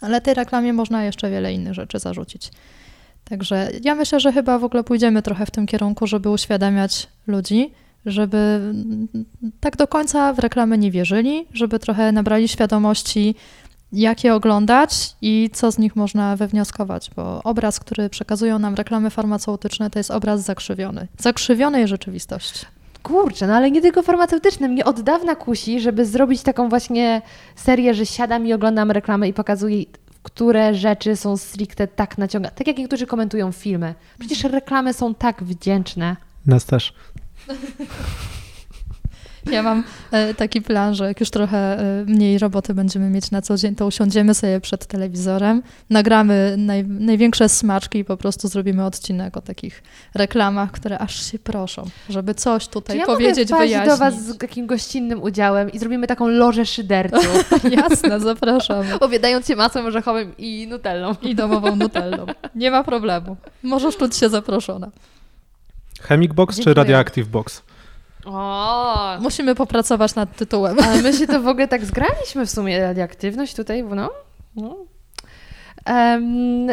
Ale 0.00 0.20
tej 0.20 0.34
reklamie 0.34 0.72
można 0.72 1.04
jeszcze 1.04 1.30
wiele 1.30 1.52
innych 1.52 1.74
rzeczy 1.74 1.98
zarzucić. 1.98 2.50
Także 3.24 3.70
ja 3.82 3.94
myślę, 3.94 4.20
że 4.20 4.32
chyba 4.32 4.58
w 4.58 4.64
ogóle 4.64 4.84
pójdziemy 4.84 5.22
trochę 5.22 5.46
w 5.46 5.50
tym 5.50 5.66
kierunku, 5.66 6.06
żeby 6.06 6.30
uświadamiać 6.30 7.08
ludzi, 7.26 7.72
żeby 8.06 8.60
tak 9.60 9.76
do 9.76 9.88
końca 9.88 10.32
w 10.32 10.38
reklamy 10.38 10.78
nie 10.78 10.90
wierzyli, 10.90 11.46
żeby 11.52 11.78
trochę 11.78 12.12
nabrali 12.12 12.48
świadomości, 12.48 13.34
jak 13.92 14.24
je 14.24 14.34
oglądać 14.34 15.16
i 15.22 15.50
co 15.52 15.72
z 15.72 15.78
nich 15.78 15.96
można 15.96 16.36
wywnioskować, 16.36 17.10
bo 17.16 17.42
obraz, 17.42 17.80
który 17.80 18.10
przekazują 18.10 18.58
nam 18.58 18.74
reklamy 18.74 19.10
farmaceutyczne, 19.10 19.90
to 19.90 19.98
jest 19.98 20.10
obraz 20.10 20.42
zakrzywiony. 20.42 21.08
Zakrzywionej 21.18 21.88
rzeczywistości. 21.88 22.66
Kurczę, 23.02 23.46
no 23.46 23.54
ale 23.54 23.70
nie 23.70 23.82
tylko 23.82 24.02
farmaceutyczne. 24.02 24.68
Mnie 24.68 24.84
od 24.84 25.00
dawna 25.00 25.34
kusi, 25.36 25.80
żeby 25.80 26.06
zrobić 26.06 26.42
taką 26.42 26.68
właśnie 26.68 27.22
serię, 27.56 27.94
że 27.94 28.06
siadam 28.06 28.46
i 28.46 28.52
oglądam 28.52 28.90
reklamę 28.90 29.28
i 29.28 29.32
pokazuję, 29.32 29.84
które 30.22 30.74
rzeczy 30.74 31.16
są 31.16 31.36
stricte 31.36 31.88
tak 31.88 32.18
naciągane. 32.18 32.54
Tak 32.54 32.66
jak 32.66 32.78
niektórzy 32.78 33.06
komentują 33.06 33.52
filmy. 33.52 33.94
Przecież 34.18 34.44
reklamy 34.44 34.94
są 34.94 35.14
tak 35.14 35.44
wdzięczne. 35.44 36.16
Nas 36.46 36.64
też. 36.64 36.94
Ja 39.50 39.62
mam 39.62 39.84
e, 40.10 40.34
taki 40.34 40.62
plan, 40.62 40.94
że 40.94 41.04
jak 41.04 41.20
już 41.20 41.30
trochę 41.30 41.78
e, 41.78 42.04
mniej 42.04 42.38
roboty 42.38 42.74
będziemy 42.74 43.10
mieć 43.10 43.30
na 43.30 43.42
co 43.42 43.56
dzień, 43.56 43.74
to 43.74 43.86
usiądziemy 43.86 44.34
sobie 44.34 44.60
przed 44.60 44.86
telewizorem, 44.86 45.62
nagramy 45.90 46.54
naj, 46.58 46.84
największe 46.84 47.48
smaczki 47.48 47.98
i 47.98 48.04
po 48.04 48.16
prostu 48.16 48.48
zrobimy 48.48 48.84
odcinek 48.84 49.36
o 49.36 49.40
takich 49.40 49.82
reklamach, 50.14 50.70
które 50.72 50.98
aż 50.98 51.30
się 51.32 51.38
proszą, 51.38 51.84
żeby 52.08 52.34
coś 52.34 52.64
Czy 52.64 52.70
tutaj 52.70 52.98
ja 52.98 53.06
powiedzieć, 53.06 53.50
mogę 53.50 53.64
wyjaśnić. 53.64 53.90
do 53.90 53.96
Was 53.96 54.22
z 54.22 54.38
takim 54.38 54.66
gościnnym 54.66 55.22
udziałem 55.22 55.72
i 55.72 55.78
zrobimy 55.78 56.06
taką 56.06 56.28
lożę 56.28 56.66
szyderców, 56.66 57.50
Jasne, 57.78 58.20
zapraszamy. 58.20 58.98
obiadając 59.00 59.46
się 59.46 59.56
masłem 59.56 59.86
orzechowym 59.86 60.32
i 60.38 60.66
nutellą. 60.70 61.14
I 61.22 61.34
domową 61.34 61.76
nutellą. 61.76 62.26
Nie 62.54 62.70
ma 62.70 62.84
problemu. 62.84 63.36
Możesz 63.62 63.96
czuć 63.96 64.16
się 64.16 64.28
zaproszona. 64.28 64.90
Chemic 66.02 66.32
Box 66.32 66.56
czy 66.56 66.56
Dziękuję. 66.56 66.74
Radioactive 66.74 67.28
Box? 67.28 67.62
O, 68.24 69.18
Musimy 69.20 69.54
popracować 69.54 70.14
nad 70.14 70.36
tytułem. 70.36 70.76
Ale 70.84 71.02
my 71.02 71.12
się 71.12 71.26
to 71.26 71.40
w 71.40 71.48
ogóle 71.48 71.68
tak 71.68 71.84
zgraliśmy 71.84 72.46
w 72.46 72.50
sumie, 72.50 72.80
radioaktywność 72.80 73.54
tutaj, 73.54 73.84
no. 73.84 74.10
no. 74.56 74.76
Em, 75.84 76.66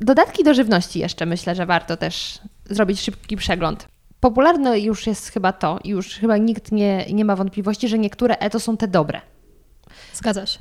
dodatki 0.00 0.44
do 0.44 0.54
żywności 0.54 0.98
jeszcze 0.98 1.26
myślę, 1.26 1.54
że 1.54 1.66
warto 1.66 1.96
też 1.96 2.38
zrobić 2.64 3.00
szybki 3.00 3.36
przegląd. 3.36 3.88
Popularne 4.20 4.80
już 4.80 5.06
jest 5.06 5.28
chyba 5.28 5.52
to, 5.52 5.78
i 5.84 5.88
już 5.88 6.08
chyba 6.08 6.36
nikt 6.36 6.72
nie, 6.72 7.06
nie 7.12 7.24
ma 7.24 7.36
wątpliwości, 7.36 7.88
że 7.88 7.98
niektóre 7.98 8.36
e 8.38 8.50
to 8.50 8.60
są 8.60 8.76
te 8.76 8.88
dobre. 8.88 9.20
Zgadza 10.14 10.46
się. 10.46 10.58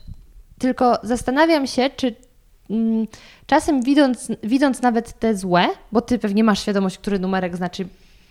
Tylko 0.60 1.00
zastanawiam 1.04 1.68
się, 1.68 1.90
czy 1.90 2.16
czasem 3.46 3.84
widząc, 3.84 4.32
widząc 4.44 4.82
nawet 4.82 5.20
te 5.20 5.36
złe, 5.36 5.68
bo 5.92 6.02
ty 6.02 6.20
pewnie 6.20 6.44
masz 6.44 6.62
świadomość, 6.62 6.98
który 6.98 7.20
numerek 7.20 7.56
znaczy 7.56 7.88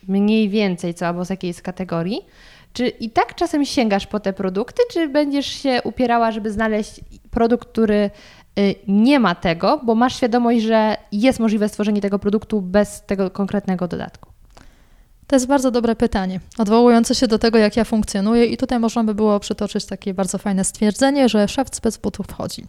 mniej 0.08 0.48
więcej 0.48 0.94
co 0.94 1.06
albo 1.06 1.24
z 1.24 1.30
jakiej 1.30 1.48
jest 1.48 1.62
kategorii, 1.62 2.20
czy 2.72 2.88
i 2.88 3.10
tak 3.10 3.34
czasem 3.34 3.64
sięgasz 3.64 4.06
po 4.06 4.20
te 4.20 4.32
produkty, 4.32 4.82
czy 4.92 5.08
będziesz 5.08 5.46
się 5.46 5.80
upierała, 5.84 6.32
żeby 6.32 6.50
znaleźć 6.50 7.00
produkt, 7.30 7.68
który 7.68 8.10
y, 8.58 8.74
nie 8.88 9.20
ma 9.20 9.34
tego, 9.34 9.80
bo 9.84 9.94
masz 9.94 10.16
świadomość, 10.16 10.62
że 10.62 10.96
jest 11.12 11.40
możliwe 11.40 11.68
stworzenie 11.68 12.00
tego 12.00 12.18
produktu 12.18 12.60
bez 12.62 13.02
tego 13.06 13.30
konkretnego 13.30 13.88
dodatku? 13.88 14.35
To 15.26 15.36
jest 15.36 15.46
bardzo 15.46 15.70
dobre 15.70 15.96
pytanie, 15.96 16.40
odwołujące 16.58 17.14
się 17.14 17.28
do 17.28 17.38
tego, 17.38 17.58
jak 17.58 17.76
ja 17.76 17.84
funkcjonuję 17.84 18.46
i 18.46 18.56
tutaj 18.56 18.78
można 18.78 19.04
by 19.04 19.14
było 19.14 19.40
przytoczyć 19.40 19.84
takie 19.84 20.14
bardzo 20.14 20.38
fajne 20.38 20.64
stwierdzenie, 20.64 21.28
że 21.28 21.48
szewc 21.48 21.80
bez 21.80 21.96
butów 21.96 22.26
wchodzi. 22.26 22.64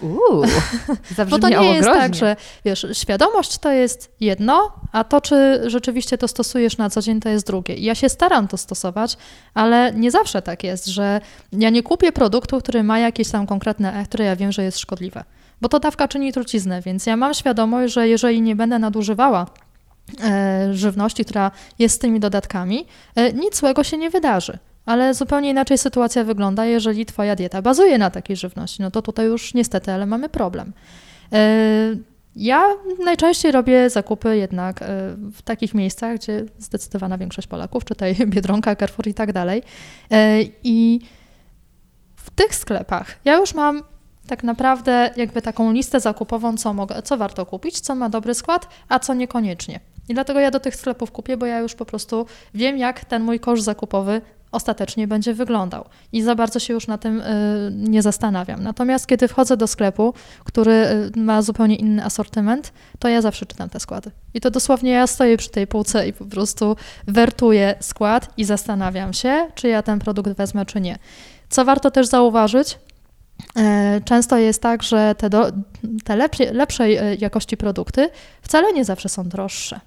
Uuu, 0.00 0.44
Bo 1.30 1.38
to 1.38 1.48
nie 1.48 1.74
jest 1.74 1.88
tak, 1.88 2.14
że 2.14 2.36
wiesz, 2.64 2.86
świadomość 2.92 3.58
to 3.58 3.72
jest 3.72 4.12
jedno, 4.20 4.72
a 4.92 5.04
to, 5.04 5.20
czy 5.20 5.60
rzeczywiście 5.66 6.18
to 6.18 6.28
stosujesz 6.28 6.76
na 6.76 6.90
co 6.90 7.02
dzień, 7.02 7.20
to 7.20 7.28
jest 7.28 7.46
drugie. 7.46 7.74
I 7.74 7.84
ja 7.84 7.94
się 7.94 8.08
staram 8.08 8.48
to 8.48 8.56
stosować, 8.56 9.16
ale 9.54 9.92
nie 9.92 10.10
zawsze 10.10 10.42
tak 10.42 10.64
jest, 10.64 10.86
że 10.86 11.20
ja 11.52 11.70
nie 11.70 11.82
kupię 11.82 12.12
produktu, 12.12 12.58
który 12.58 12.82
ma 12.82 12.98
jakieś 12.98 13.30
tam 13.30 13.46
konkretne 13.46 13.94
E, 13.94 14.04
które 14.04 14.24
ja 14.24 14.36
wiem, 14.36 14.52
że 14.52 14.62
jest 14.62 14.78
szkodliwe. 14.78 15.24
Bo 15.60 15.68
to 15.68 15.80
dawka 15.80 16.08
czyni 16.08 16.32
truciznę, 16.32 16.82
więc 16.82 17.06
ja 17.06 17.16
mam 17.16 17.34
świadomość, 17.34 17.94
że 17.94 18.08
jeżeli 18.08 18.42
nie 18.42 18.56
będę 18.56 18.78
nadużywała 18.78 19.46
żywności, 20.70 21.24
która 21.24 21.50
jest 21.78 21.94
z 21.94 21.98
tymi 21.98 22.20
dodatkami, 22.20 22.86
e, 23.14 23.32
nic 23.32 23.56
złego 23.56 23.84
się 23.84 23.96
nie 23.96 24.10
wydarzy. 24.10 24.58
Ale 24.86 25.14
zupełnie 25.14 25.50
inaczej 25.50 25.78
sytuacja 25.78 26.24
wygląda, 26.24 26.64
jeżeli 26.64 27.06
Twoja 27.06 27.36
dieta 27.36 27.62
bazuje 27.62 27.98
na 27.98 28.10
takiej 28.10 28.36
żywności. 28.36 28.82
No 28.82 28.90
to 28.90 29.02
tutaj 29.02 29.26
już 29.26 29.54
niestety, 29.54 29.92
ale 29.92 30.06
mamy 30.06 30.28
problem. 30.28 30.72
E, 31.32 32.10
Ja 32.36 32.64
najczęściej 33.04 33.52
robię 33.52 33.90
zakupy 33.90 34.36
jednak 34.36 34.82
e, 34.82 34.86
w 35.32 35.42
takich 35.42 35.74
miejscach, 35.74 36.16
gdzie 36.16 36.44
zdecydowana 36.58 37.18
większość 37.18 37.48
Polaków, 37.48 37.84
czytaj 37.84 38.14
Biedronka, 38.26 38.76
Carrefour 38.76 39.08
i 39.08 39.14
tak 39.14 39.32
dalej. 39.32 39.62
E, 40.10 40.38
I 40.64 41.00
w 42.16 42.30
tych 42.30 42.54
sklepach 42.54 43.18
ja 43.24 43.36
już 43.36 43.54
mam 43.54 43.82
tak 44.26 44.44
naprawdę 44.44 45.10
jakby 45.16 45.42
taką 45.42 45.72
listę 45.72 46.00
zakupową, 46.00 46.56
co, 46.56 46.74
mogę, 46.74 47.02
co 47.02 47.16
warto 47.16 47.46
kupić, 47.46 47.80
co 47.80 47.94
ma 47.94 48.08
dobry 48.08 48.34
skład, 48.34 48.68
a 48.88 48.98
co 48.98 49.14
niekoniecznie. 49.14 49.80
I 50.10 50.14
dlatego 50.14 50.40
ja 50.40 50.50
do 50.50 50.60
tych 50.60 50.76
sklepów 50.76 51.12
kupię, 51.12 51.36
bo 51.36 51.46
ja 51.46 51.58
już 51.58 51.74
po 51.74 51.84
prostu 51.84 52.26
wiem, 52.54 52.78
jak 52.78 53.04
ten 53.04 53.22
mój 53.22 53.40
kosz 53.40 53.60
zakupowy 53.60 54.20
ostatecznie 54.52 55.08
będzie 55.08 55.34
wyglądał. 55.34 55.84
I 56.12 56.22
za 56.22 56.34
bardzo 56.34 56.58
się 56.58 56.74
już 56.74 56.86
na 56.86 56.98
tym 56.98 57.20
y, 57.20 57.24
nie 57.74 58.02
zastanawiam. 58.02 58.62
Natomiast 58.62 59.06
kiedy 59.06 59.28
wchodzę 59.28 59.56
do 59.56 59.66
sklepu, 59.66 60.14
który 60.44 60.72
y, 61.16 61.20
ma 61.20 61.42
zupełnie 61.42 61.76
inny 61.76 62.04
asortyment, 62.04 62.72
to 62.98 63.08
ja 63.08 63.22
zawsze 63.22 63.46
czytam 63.46 63.68
te 63.68 63.80
składy. 63.80 64.10
I 64.34 64.40
to 64.40 64.50
dosłownie 64.50 64.90
ja 64.90 65.06
stoję 65.06 65.36
przy 65.36 65.50
tej 65.50 65.66
półce 65.66 66.08
i 66.08 66.12
po 66.12 66.24
prostu 66.24 66.76
wertuję 67.06 67.74
skład 67.80 68.28
i 68.36 68.44
zastanawiam 68.44 69.12
się, 69.12 69.48
czy 69.54 69.68
ja 69.68 69.82
ten 69.82 69.98
produkt 69.98 70.32
wezmę, 70.32 70.66
czy 70.66 70.80
nie. 70.80 70.98
Co 71.48 71.64
warto 71.64 71.90
też 71.90 72.06
zauważyć, 72.06 72.78
E, 73.56 74.00
Często 74.04 74.36
jest 74.36 74.62
tak, 74.62 74.82
że 74.82 75.14
te, 75.18 75.30
do, 75.30 75.52
te 76.04 76.16
lepsze, 76.16 76.52
lepszej 76.52 76.96
e, 76.96 77.14
jakości 77.14 77.56
produkty 77.56 78.10
wcale 78.42 78.72
nie 78.72 78.84
zawsze 78.84 79.08
są 79.08 79.28
droższe. 79.28 79.80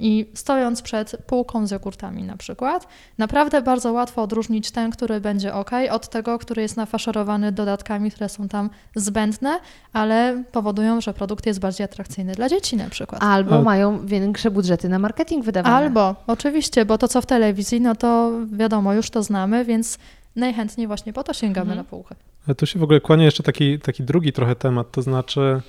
I 0.00 0.30
stojąc 0.34 0.82
przed 0.82 1.16
półką 1.26 1.66
z 1.66 1.70
jogurtami 1.70 2.22
na 2.22 2.36
przykład, 2.36 2.88
naprawdę 3.18 3.62
bardzo 3.62 3.92
łatwo 3.92 4.22
odróżnić 4.22 4.70
ten, 4.70 4.90
który 4.90 5.20
będzie 5.20 5.54
ok, 5.54 5.70
od 5.90 6.08
tego, 6.08 6.38
który 6.38 6.62
jest 6.62 6.76
nafaszerowany 6.76 7.52
dodatkami, 7.52 8.10
które 8.10 8.28
są 8.28 8.48
tam 8.48 8.70
zbędne, 8.96 9.60
ale 9.92 10.44
powodują, 10.52 11.00
że 11.00 11.14
produkt 11.14 11.46
jest 11.46 11.60
bardziej 11.60 11.84
atrakcyjny 11.84 12.32
dla 12.34 12.48
dzieci 12.48 12.76
na 12.76 12.90
przykład. 12.90 13.22
Albo 13.22 13.62
mają 13.62 14.06
większe 14.06 14.50
budżety 14.50 14.88
na 14.88 14.98
marketing 14.98 15.44
wydawane. 15.44 15.76
Albo, 15.76 16.14
oczywiście, 16.26 16.84
bo 16.84 16.98
to 16.98 17.08
co 17.08 17.20
w 17.20 17.26
telewizji, 17.26 17.80
no 17.80 17.94
to 17.94 18.32
wiadomo, 18.52 18.94
już 18.94 19.10
to 19.10 19.22
znamy, 19.22 19.64
więc 19.64 19.98
najchętniej 20.36 20.86
właśnie 20.86 21.12
po 21.12 21.24
to 21.24 21.32
sięgamy 21.32 21.70
Mhm. 21.70 21.78
na 21.78 21.84
półkę. 21.84 22.14
Ale 22.46 22.54
tu 22.54 22.66
się 22.66 22.78
w 22.78 22.82
ogóle 22.82 23.00
kłania 23.00 23.24
jeszcze 23.24 23.42
taki, 23.42 23.78
taki 23.78 24.02
drugi 24.02 24.32
trochę 24.32 24.54
temat, 24.56 24.90
to 24.90 25.02
znaczy 25.02 25.60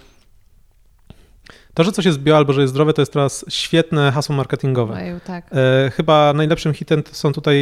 to, 1.80 1.84
że 1.84 1.92
coś 1.92 2.06
jest 2.06 2.20
bio 2.20 2.38
albo 2.38 2.54
że 2.54 2.62
jest 2.62 2.74
zdrowe, 2.74 2.94
to 2.94 3.02
jest 3.02 3.14
teraz 3.14 3.46
świetne 3.50 4.12
hasło 4.12 4.36
marketingowe. 4.36 4.94
Ojeju, 4.94 5.20
tak. 5.26 5.46
E, 5.52 5.92
chyba 5.92 6.34
najlepszym 6.34 6.74
hitem 6.74 7.04
są 7.12 7.34
tutaj 7.34 7.58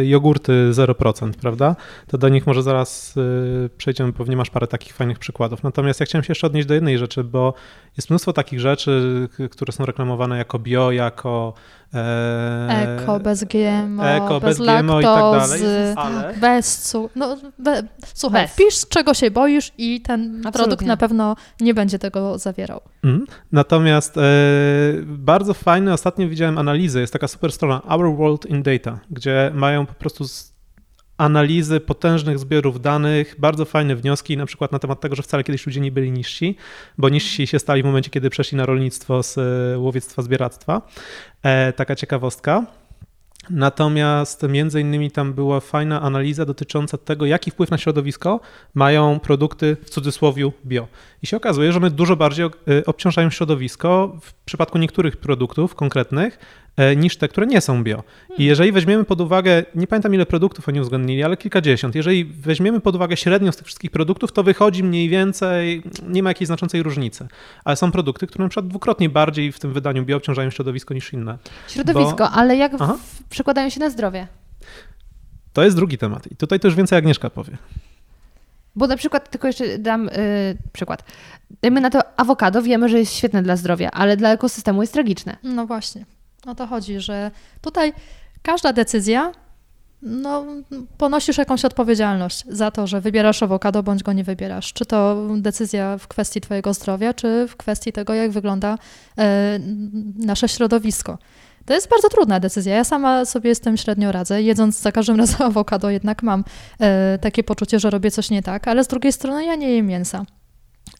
e, 0.00 0.06
jogurty 0.06 0.70
0%, 0.72 1.32
prawda? 1.32 1.76
To 2.06 2.18
do 2.18 2.28
nich 2.28 2.46
może 2.46 2.62
zaraz 2.62 3.14
e, 3.16 3.68
przejdziemy, 3.68 4.12
pewnie 4.12 4.36
masz 4.36 4.50
parę 4.50 4.66
takich 4.66 4.94
fajnych 4.94 5.18
przykładów. 5.18 5.62
Natomiast 5.62 6.00
ja 6.00 6.06
chciałem 6.06 6.24
się 6.24 6.30
jeszcze 6.30 6.46
odnieść 6.46 6.68
do 6.68 6.74
jednej 6.74 6.98
rzeczy, 6.98 7.24
bo 7.24 7.54
jest 7.96 8.10
mnóstwo 8.10 8.32
takich 8.32 8.60
rzeczy, 8.60 9.28
które 9.50 9.72
są 9.72 9.86
reklamowane 9.86 10.38
jako 10.38 10.58
bio, 10.58 10.92
jako 10.92 11.54
e, 11.94 12.98
Eko, 13.02 13.20
bez 13.20 13.44
GMO, 13.44 14.08
eko, 14.08 14.40
bez, 14.40 14.58
bez 14.58 14.66
GMO 14.66 15.00
i 15.00 15.04
tak 15.04 15.14
dalej, 15.14 15.62
laktozy, 15.62 15.94
ale 15.96 16.34
bez 16.40 16.90
cukru. 16.90 17.10
No, 17.16 17.36
be, 17.58 17.82
słuchaj, 18.14 18.42
Bez. 18.42 18.52
wpisz 18.52 18.88
czego 18.88 19.14
się 19.14 19.30
boisz 19.30 19.72
i 19.78 20.00
ten 20.00 20.22
Absolutnie. 20.36 20.52
produkt 20.52 20.86
na 20.86 20.96
pewno 20.96 21.36
nie 21.60 21.74
będzie 21.74 21.98
tego 21.98 22.38
zawierał. 22.38 22.80
Mhm. 23.04 23.26
Natomiast 23.52 24.16
e, 24.16 24.20
bardzo 25.04 25.54
fajne, 25.54 25.92
ostatnio 25.92 26.28
widziałem 26.28 26.58
analizę, 26.58 27.00
jest 27.00 27.12
taka 27.12 27.28
super 27.28 27.52
strona 27.52 27.82
Our 27.82 28.16
World 28.16 28.46
in 28.46 28.62
Data, 28.62 28.98
gdzie 29.10 29.50
mają 29.54 29.86
po 29.86 29.94
prostu 29.94 30.24
z 30.28 30.58
analizy 31.18 31.80
potężnych 31.80 32.38
zbiorów 32.38 32.80
danych, 32.80 33.34
bardzo 33.38 33.64
fajne 33.64 33.96
wnioski, 33.96 34.36
na 34.36 34.46
przykład 34.46 34.72
na 34.72 34.78
temat 34.78 35.00
tego, 35.00 35.16
że 35.16 35.22
wcale 35.22 35.44
kiedyś 35.44 35.66
ludzie 35.66 35.80
nie 35.80 35.92
byli 35.92 36.12
niżsi, 36.12 36.56
bo 36.98 37.08
niżsi 37.08 37.46
się 37.46 37.58
stali 37.58 37.82
w 37.82 37.86
momencie, 37.86 38.10
kiedy 38.10 38.30
przeszli 38.30 38.56
na 38.56 38.66
rolnictwo 38.66 39.22
z 39.22 39.38
e, 39.38 39.78
łowiectwa, 39.78 40.22
zbieractwa. 40.22 40.82
E, 41.42 41.72
taka 41.72 41.96
ciekawostka. 41.96 42.66
Natomiast 43.50 44.42
między 44.42 44.80
innymi 44.80 45.10
tam 45.10 45.34
była 45.34 45.60
fajna 45.60 46.02
analiza 46.02 46.44
dotycząca 46.44 46.98
tego, 46.98 47.26
jaki 47.26 47.50
wpływ 47.50 47.70
na 47.70 47.78
środowisko 47.78 48.40
mają 48.74 49.20
produkty 49.20 49.76
w 49.84 49.90
cudzysłowie 49.90 50.50
bio. 50.66 50.88
I 51.22 51.26
się 51.26 51.36
okazuje, 51.36 51.72
że 51.72 51.78
one 51.78 51.90
dużo 51.90 52.16
bardziej 52.16 52.46
y, 52.46 52.84
obciążają 52.86 53.30
środowisko 53.30 54.18
w 54.22 54.34
przypadku 54.34 54.78
niektórych 54.78 55.16
produktów 55.16 55.74
konkretnych 55.74 56.38
e, 56.38 56.67
niż 56.96 57.16
te, 57.16 57.28
które 57.28 57.46
nie 57.46 57.60
są 57.60 57.84
bio. 57.84 58.02
I 58.38 58.44
jeżeli 58.44 58.72
weźmiemy 58.72 59.04
pod 59.04 59.20
uwagę, 59.20 59.64
nie 59.74 59.86
pamiętam 59.86 60.14
ile 60.14 60.26
produktów 60.26 60.68
oni 60.68 60.80
uwzględnili, 60.80 61.22
ale 61.22 61.36
kilkadziesiąt, 61.36 61.94
jeżeli 61.94 62.24
weźmiemy 62.24 62.80
pod 62.80 62.94
uwagę 62.94 63.16
średnią 63.16 63.52
z 63.52 63.56
tych 63.56 63.66
wszystkich 63.66 63.90
produktów, 63.90 64.32
to 64.32 64.42
wychodzi 64.42 64.84
mniej 64.84 65.08
więcej, 65.08 65.82
nie 66.08 66.22
ma 66.22 66.30
jakiejś 66.30 66.46
znaczącej 66.46 66.82
różnicy. 66.82 67.28
Ale 67.64 67.76
są 67.76 67.92
produkty, 67.92 68.26
które 68.26 68.44
na 68.44 68.48
przykład 68.48 68.68
dwukrotnie 68.68 69.08
bardziej 69.08 69.52
w 69.52 69.58
tym 69.60 69.72
wydaniu 69.72 70.04
bio 70.04 70.16
obciążają 70.16 70.50
środowisko 70.50 70.94
niż 70.94 71.12
inne. 71.12 71.38
Środowisko, 71.68 72.30
ale 72.30 72.56
jak 72.56 72.76
w, 72.76 72.98
przekładają 73.30 73.70
się 73.70 73.80
na 73.80 73.90
zdrowie? 73.90 74.26
To 75.52 75.64
jest 75.64 75.76
drugi 75.76 75.98
temat. 75.98 76.32
I 76.32 76.36
tutaj 76.36 76.60
to 76.60 76.68
już 76.68 76.74
więcej 76.74 76.98
Agnieszka 76.98 77.30
powie. 77.30 77.58
Bo 78.76 78.86
na 78.86 78.96
przykład, 78.96 79.30
tylko 79.30 79.46
jeszcze 79.46 79.78
dam 79.78 80.08
y, 80.08 80.56
przykład. 80.72 81.04
Dajmy 81.62 81.80
na 81.80 81.90
to 81.90 82.00
awokado, 82.16 82.62
wiemy, 82.62 82.88
że 82.88 82.98
jest 82.98 83.14
świetne 83.14 83.42
dla 83.42 83.56
zdrowia, 83.56 83.90
ale 83.90 84.16
dla 84.16 84.32
ekosystemu 84.32 84.82
jest 84.82 84.92
tragiczne. 84.92 85.36
No 85.42 85.66
właśnie, 85.66 86.04
o 86.48 86.54
to 86.54 86.66
chodzi, 86.66 87.00
że 87.00 87.30
tutaj 87.60 87.92
każda 88.42 88.72
decyzja, 88.72 89.32
no, 90.02 90.44
ponosisz 90.98 91.38
jakąś 91.38 91.64
odpowiedzialność 91.64 92.44
za 92.48 92.70
to, 92.70 92.86
że 92.86 93.00
wybierasz 93.00 93.42
awokado, 93.42 93.82
bądź 93.82 94.02
go 94.02 94.12
nie 94.12 94.24
wybierasz. 94.24 94.72
Czy 94.72 94.86
to 94.86 95.26
decyzja 95.36 95.98
w 95.98 96.08
kwestii 96.08 96.40
twojego 96.40 96.74
zdrowia, 96.74 97.14
czy 97.14 97.46
w 97.48 97.56
kwestii 97.56 97.92
tego, 97.92 98.14
jak 98.14 98.30
wygląda 98.30 98.78
e, 99.18 99.58
nasze 100.16 100.48
środowisko. 100.48 101.18
To 101.66 101.74
jest 101.74 101.88
bardzo 101.88 102.08
trudna 102.08 102.40
decyzja. 102.40 102.74
Ja 102.74 102.84
sama 102.84 103.24
sobie 103.24 103.54
z 103.54 103.60
tym 103.60 103.76
średnio 103.76 104.12
radzę. 104.12 104.42
Jedząc 104.42 104.80
za 104.80 104.92
każdym 104.92 105.16
razem 105.16 105.42
awokado, 105.50 105.90
jednak 105.90 106.22
mam 106.22 106.44
e, 106.80 107.18
takie 107.18 107.44
poczucie, 107.44 107.80
że 107.80 107.90
robię 107.90 108.10
coś 108.10 108.30
nie 108.30 108.42
tak, 108.42 108.68
ale 108.68 108.84
z 108.84 108.88
drugiej 108.88 109.12
strony 109.12 109.44
ja 109.44 109.54
nie 109.54 109.76
jem 109.76 109.86
mięsa. 109.86 110.24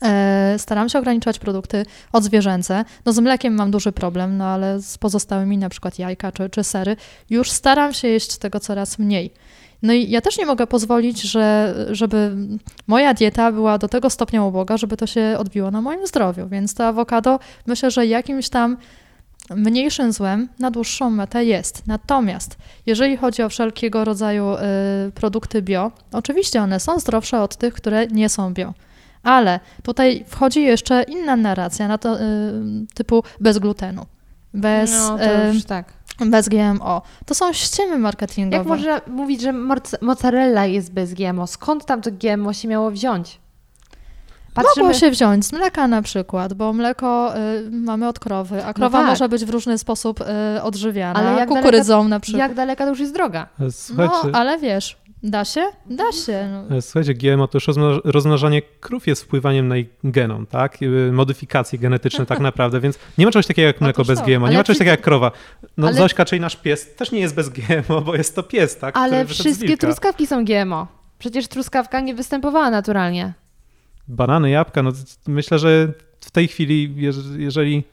E, 0.03 0.55
Staram 0.59 0.89
się 0.89 0.99
ograniczać 0.99 1.39
produkty 1.39 1.87
odzwierzęce. 2.13 2.85
No 3.05 3.13
z 3.13 3.19
mlekiem 3.19 3.55
mam 3.55 3.71
duży 3.71 3.93
problem, 3.93 4.37
no 4.37 4.45
ale 4.45 4.81
z 4.81 4.99
pozostałymi, 4.99 5.59
na 5.59 5.69
przykład 5.69 5.99
jajka 5.99 6.33
czy, 6.33 6.51
czy 6.51 6.65
sery, 6.65 6.97
już 7.31 7.51
staram 7.51 7.93
się 7.93 8.09
jeść 8.09 8.39
tego 8.39 8.61
coraz 8.61 8.99
mniej. 8.99 9.33
No 9.83 9.93
i 9.93 10.11
ja 10.11 10.21
też 10.21 10.39
nie 10.39 10.47
mogę 10.47 10.67
pozwolić, 10.67 11.23
że, 11.23 11.75
żeby 11.91 12.37
moja 12.87 13.15
dieta 13.15 13.53
była 13.53 13.79
do 13.79 13.89
tego 13.89 14.11
stopnia 14.11 14.45
uboga, 14.45 14.77
żeby 14.77 14.97
to 14.97 15.07
się 15.07 15.37
odbiło 15.39 15.71
na 15.71 15.81
moim 15.81 16.07
zdrowiu. 16.07 16.49
Więc 16.49 16.75
to 16.75 16.87
awokado 16.87 17.39
myślę, 17.67 17.91
że 17.91 18.07
jakimś 18.07 18.49
tam 18.49 18.77
mniejszym 19.51 20.13
złem 20.13 20.49
na 20.59 20.71
dłuższą 20.71 21.11
metę 21.11 21.45
jest. 21.45 21.87
Natomiast 21.87 22.57
jeżeli 22.87 23.17
chodzi 23.17 23.43
o 23.43 23.49
wszelkiego 23.49 24.05
rodzaju 24.05 24.55
y, 24.55 24.59
produkty 25.15 25.63
bio, 25.63 25.93
oczywiście 26.13 26.63
one 26.63 26.81
są 26.81 26.99
zdrowsze 26.99 27.43
od 27.43 27.57
tych, 27.57 27.75
które 27.75 28.07
nie 28.07 28.29
są 28.29 28.55
bio. 28.55 28.75
Ale 29.29 29.61
tutaj 29.83 30.25
wchodzi 30.27 30.63
jeszcze 30.63 31.03
inna 31.03 31.37
narracja 31.37 31.89
na 31.89 31.99
to 31.99 32.21
y, 32.21 32.23
typu 32.95 33.23
bez 33.41 33.59
glutenu, 33.59 34.07
bez, 34.55 34.91
no, 34.93 35.19
y, 35.25 35.63
tak. 35.67 35.93
bez 36.27 36.49
GMO. 36.49 37.03
To 37.27 37.35
są 37.35 37.53
ściemy 37.53 37.99
marketingowe. 37.99 38.57
Jak 38.57 38.67
można 38.67 39.01
mówić, 39.07 39.41
że 39.41 39.53
mozzarella 40.01 40.67
jest 40.67 40.93
bez 40.93 41.15
GMO? 41.15 41.47
Skąd 41.47 41.85
tam 41.85 42.03
to 42.03 42.11
GMO 42.13 42.53
się 42.53 42.69
miało 42.69 42.91
wziąć? 42.91 43.41
Mogło 44.77 44.95
się 44.95 45.11
wziąć 45.11 45.47
z 45.47 45.53
mleka 45.53 45.89
na 45.89 46.03
przykład, 46.03 46.55
bo 46.55 46.73
mleko 46.73 47.35
y, 47.37 47.71
mamy 47.71 48.09
od 48.09 48.19
krowy, 48.19 48.65
a 48.65 48.75
krowa 48.75 48.99
tak. 48.99 49.07
może 49.07 49.29
być 49.29 49.45
w 49.45 49.51
różny 49.51 49.79
sposób 49.79 50.21
y, 50.57 50.63
odżywiana, 50.63 51.21
Ale 51.21 51.39
jak 51.39 51.49
kukurydzą 51.49 52.09
na 52.09 52.21
przykład. 52.21 52.41
Jak 52.41 52.55
daleka 52.55 52.85
to 52.85 52.91
już 52.91 53.01
jest 53.01 53.15
droga? 53.15 53.43
E, 53.43 53.65
No, 53.65 53.71
Słuchajcie, 53.71 54.37
ale 54.37 54.59
wiesz, 54.59 54.97
da 55.23 55.45
się? 55.45 55.65
Da 55.91 56.13
się. 56.13 56.49
No. 56.71 56.77
E, 56.77 56.83
Słuchajcie, 56.83 57.15
GMO 57.15 57.49
to 57.49 57.57
już 57.57 57.69
rozmna- 57.69 58.01
rozmnażanie 58.05 58.63
krów 58.63 59.07
jest 59.07 59.23
wpływaniem 59.23 59.69
na 59.69 59.77
ich 59.77 59.87
genom, 60.05 60.47
tak? 60.47 60.83
Y, 60.83 61.13
Modyfikacje 61.13 61.79
genetyczne 61.79 62.27
tak 62.27 62.41
naprawdę, 62.51 62.81
więc 62.81 62.99
nie 63.19 63.27
ma 63.27 63.33
czegoś 63.33 63.47
takiego 63.47 63.67
jak 63.67 63.81
mleko 63.81 64.05
bez. 64.05 64.21
GMO, 64.23 64.47
Ale 64.47 64.51
nie 64.53 64.59
ma 64.59 64.65
czegoś 64.65 64.79
takiego 64.79 64.91
jak 64.91 65.01
krowa. 65.01 65.31
No 65.77 65.87
Ale- 65.87 65.97
Zośka, 65.97 66.25
czyli 66.25 66.41
nasz 66.41 66.57
pies, 66.57 66.95
też 66.95 67.13
nie 67.13 67.21
jest 67.21 67.35
bez 67.35 67.49
GMO, 67.49 68.01
bo 68.01 68.15
jest 68.15 68.35
to 68.35 68.43
pies, 68.43 68.77
tak? 68.79 68.97
Ale 68.97 69.27
wszystkie 69.27 69.77
truskawki 69.77 70.27
są 70.27 70.45
GMO. 70.45 70.87
Przecież 71.19 71.49
truskawka 71.49 72.01
nie 72.01 72.15
występowała 72.15 72.71
naturalnie. 72.71 73.33
Banany, 74.09 74.51
jabłka, 74.51 74.83
no 74.83 74.91
myślę, 75.27 75.59
że 75.59 75.93
w 76.21 76.31
tej 76.31 76.49
chwili, 76.49 76.95
jeż- 76.97 77.39
jeżeli... 77.39 77.85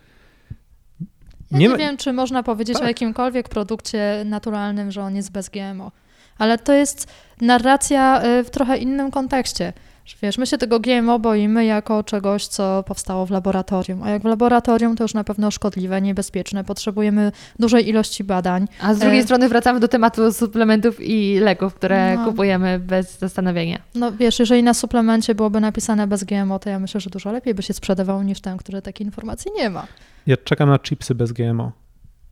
Ja 1.51 1.57
Nie 1.57 1.59
nie, 1.59 1.69
ma- 1.69 1.77
wiem, 1.77 1.97
czy 1.97 2.13
można 2.13 2.43
powiedzieć 2.43 2.73
Tak. 2.75 2.83
o 2.83 2.87
jakimkolwiek 2.87 3.49
produkcie 3.49 4.23
naturalnym, 4.25 4.91
że 4.91 5.01
on 5.01 5.15
jest 5.15 5.31
bez 5.31 5.49
GMO. 5.49 5.91
Ale 6.37 6.57
to 6.57 6.73
jest 6.73 7.07
narracja 7.41 8.23
y, 8.25 8.43
w 8.43 8.49
trochę 8.49 8.77
innym 8.77 9.11
kontekście. 9.11 9.73
Wiesz, 10.21 10.37
my 10.37 10.47
się 10.47 10.57
tego 10.57 10.79
GMO 10.79 11.19
boimy 11.19 11.65
jako 11.65 12.03
czegoś, 12.03 12.47
co 12.47 12.83
powstało 12.87 13.25
w 13.25 13.31
laboratorium. 13.31 14.03
A 14.03 14.09
jak 14.09 14.21
w 14.21 14.25
laboratorium, 14.25 14.95
to 14.95 15.03
już 15.03 15.13
na 15.13 15.23
pewno 15.23 15.51
szkodliwe, 15.51 16.01
niebezpieczne. 16.01 16.63
Potrzebujemy 16.63 17.31
dużej 17.59 17.89
ilości 17.89 18.23
badań. 18.23 18.67
A 18.81 18.93
z 18.93 18.99
drugiej 18.99 19.19
E. 19.19 19.23
strony 19.23 19.49
wracamy 19.49 19.79
do 19.79 19.87
tematu 19.87 20.33
suplementów 20.33 21.01
i 21.01 21.39
leków, 21.39 21.73
które 21.73 22.15
No. 22.15 22.25
kupujemy 22.25 22.79
bez 22.79 23.19
zastanowienia. 23.19 23.79
No 23.95 24.11
wiesz, 24.11 24.39
jeżeli 24.39 24.63
na 24.63 24.73
suplemencie 24.73 25.35
byłoby 25.35 25.59
napisane 25.59 26.07
bez 26.07 26.23
GMO, 26.23 26.59
to 26.59 26.69
ja 26.69 26.79
myślę, 26.79 27.01
że 27.01 27.09
dużo 27.09 27.31
lepiej 27.31 27.53
by 27.55 27.63
się 27.63 27.73
sprzedawał 27.73 28.23
niż 28.23 28.41
ten, 28.41 28.57
który 28.57 28.81
takiej 28.81 29.07
informacji 29.07 29.51
nie 29.57 29.69
ma. 29.69 29.85
Ja 30.27 30.37
czekam 30.37 30.69
na 30.69 30.79
chipsy 30.79 31.15
bez 31.15 31.31
GMO. 31.31 31.71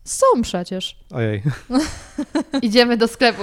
Są 0.03 0.25
przecież. 0.41 0.95
Ojej, 1.13 1.43
Idziemy 2.61 2.97
do 2.97 3.07
sklepu. 3.07 3.41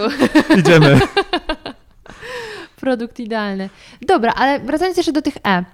idziemy. 0.59 1.01
Produkt 2.81 3.21
idealny. 3.21 3.71
Dobra, 4.03 4.33
ale 4.37 4.61
wracając 4.61 4.97
jeszcze 4.97 5.13
do 5.13 5.23
tych 5.23 5.35
E. 5.47 5.65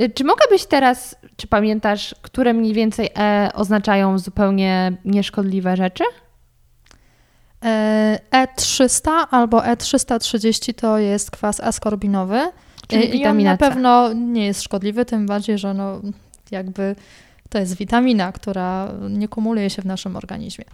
Y, 0.00 0.10
Czy 0.10 0.24
mogłabyś 0.24 0.66
teraz, 0.66 1.16
czy 1.36 1.46
pamiętasz, 1.46 2.14
które 2.22 2.54
mniej 2.54 2.72
więcej 2.74 3.08
E 3.18 3.50
oznaczają 3.54 4.18
zupełnie 4.18 4.92
nieszkodliwe 5.04 5.76
rzeczy? 5.76 6.04
E, 7.64 8.18
E300 8.32 9.10
albo 9.30 9.58
E330 9.60 10.74
to 10.74 10.98
jest 10.98 11.30
kwas 11.30 11.60
askorbinowy. 11.60 12.40
Czyli 12.88 13.02
I 13.02 13.06
on 13.06 13.12
witamina 13.12 13.50
na 13.50 13.56
C. 13.56 13.68
pewno 13.68 14.12
nie 14.12 14.46
jest 14.46 14.62
szkodliwy, 14.62 15.04
tym 15.04 15.26
bardziej, 15.26 15.58
że 15.58 15.74
no, 15.74 16.00
jakby 16.50 16.96
to 17.50 17.58
jest 17.58 17.76
witamina, 17.76 18.32
która 18.32 18.92
nie 19.10 19.28
kumuluje 19.28 19.70
się 19.70 19.82
w 19.82 19.86
naszym 19.86 20.16
organizmie. 20.16 20.64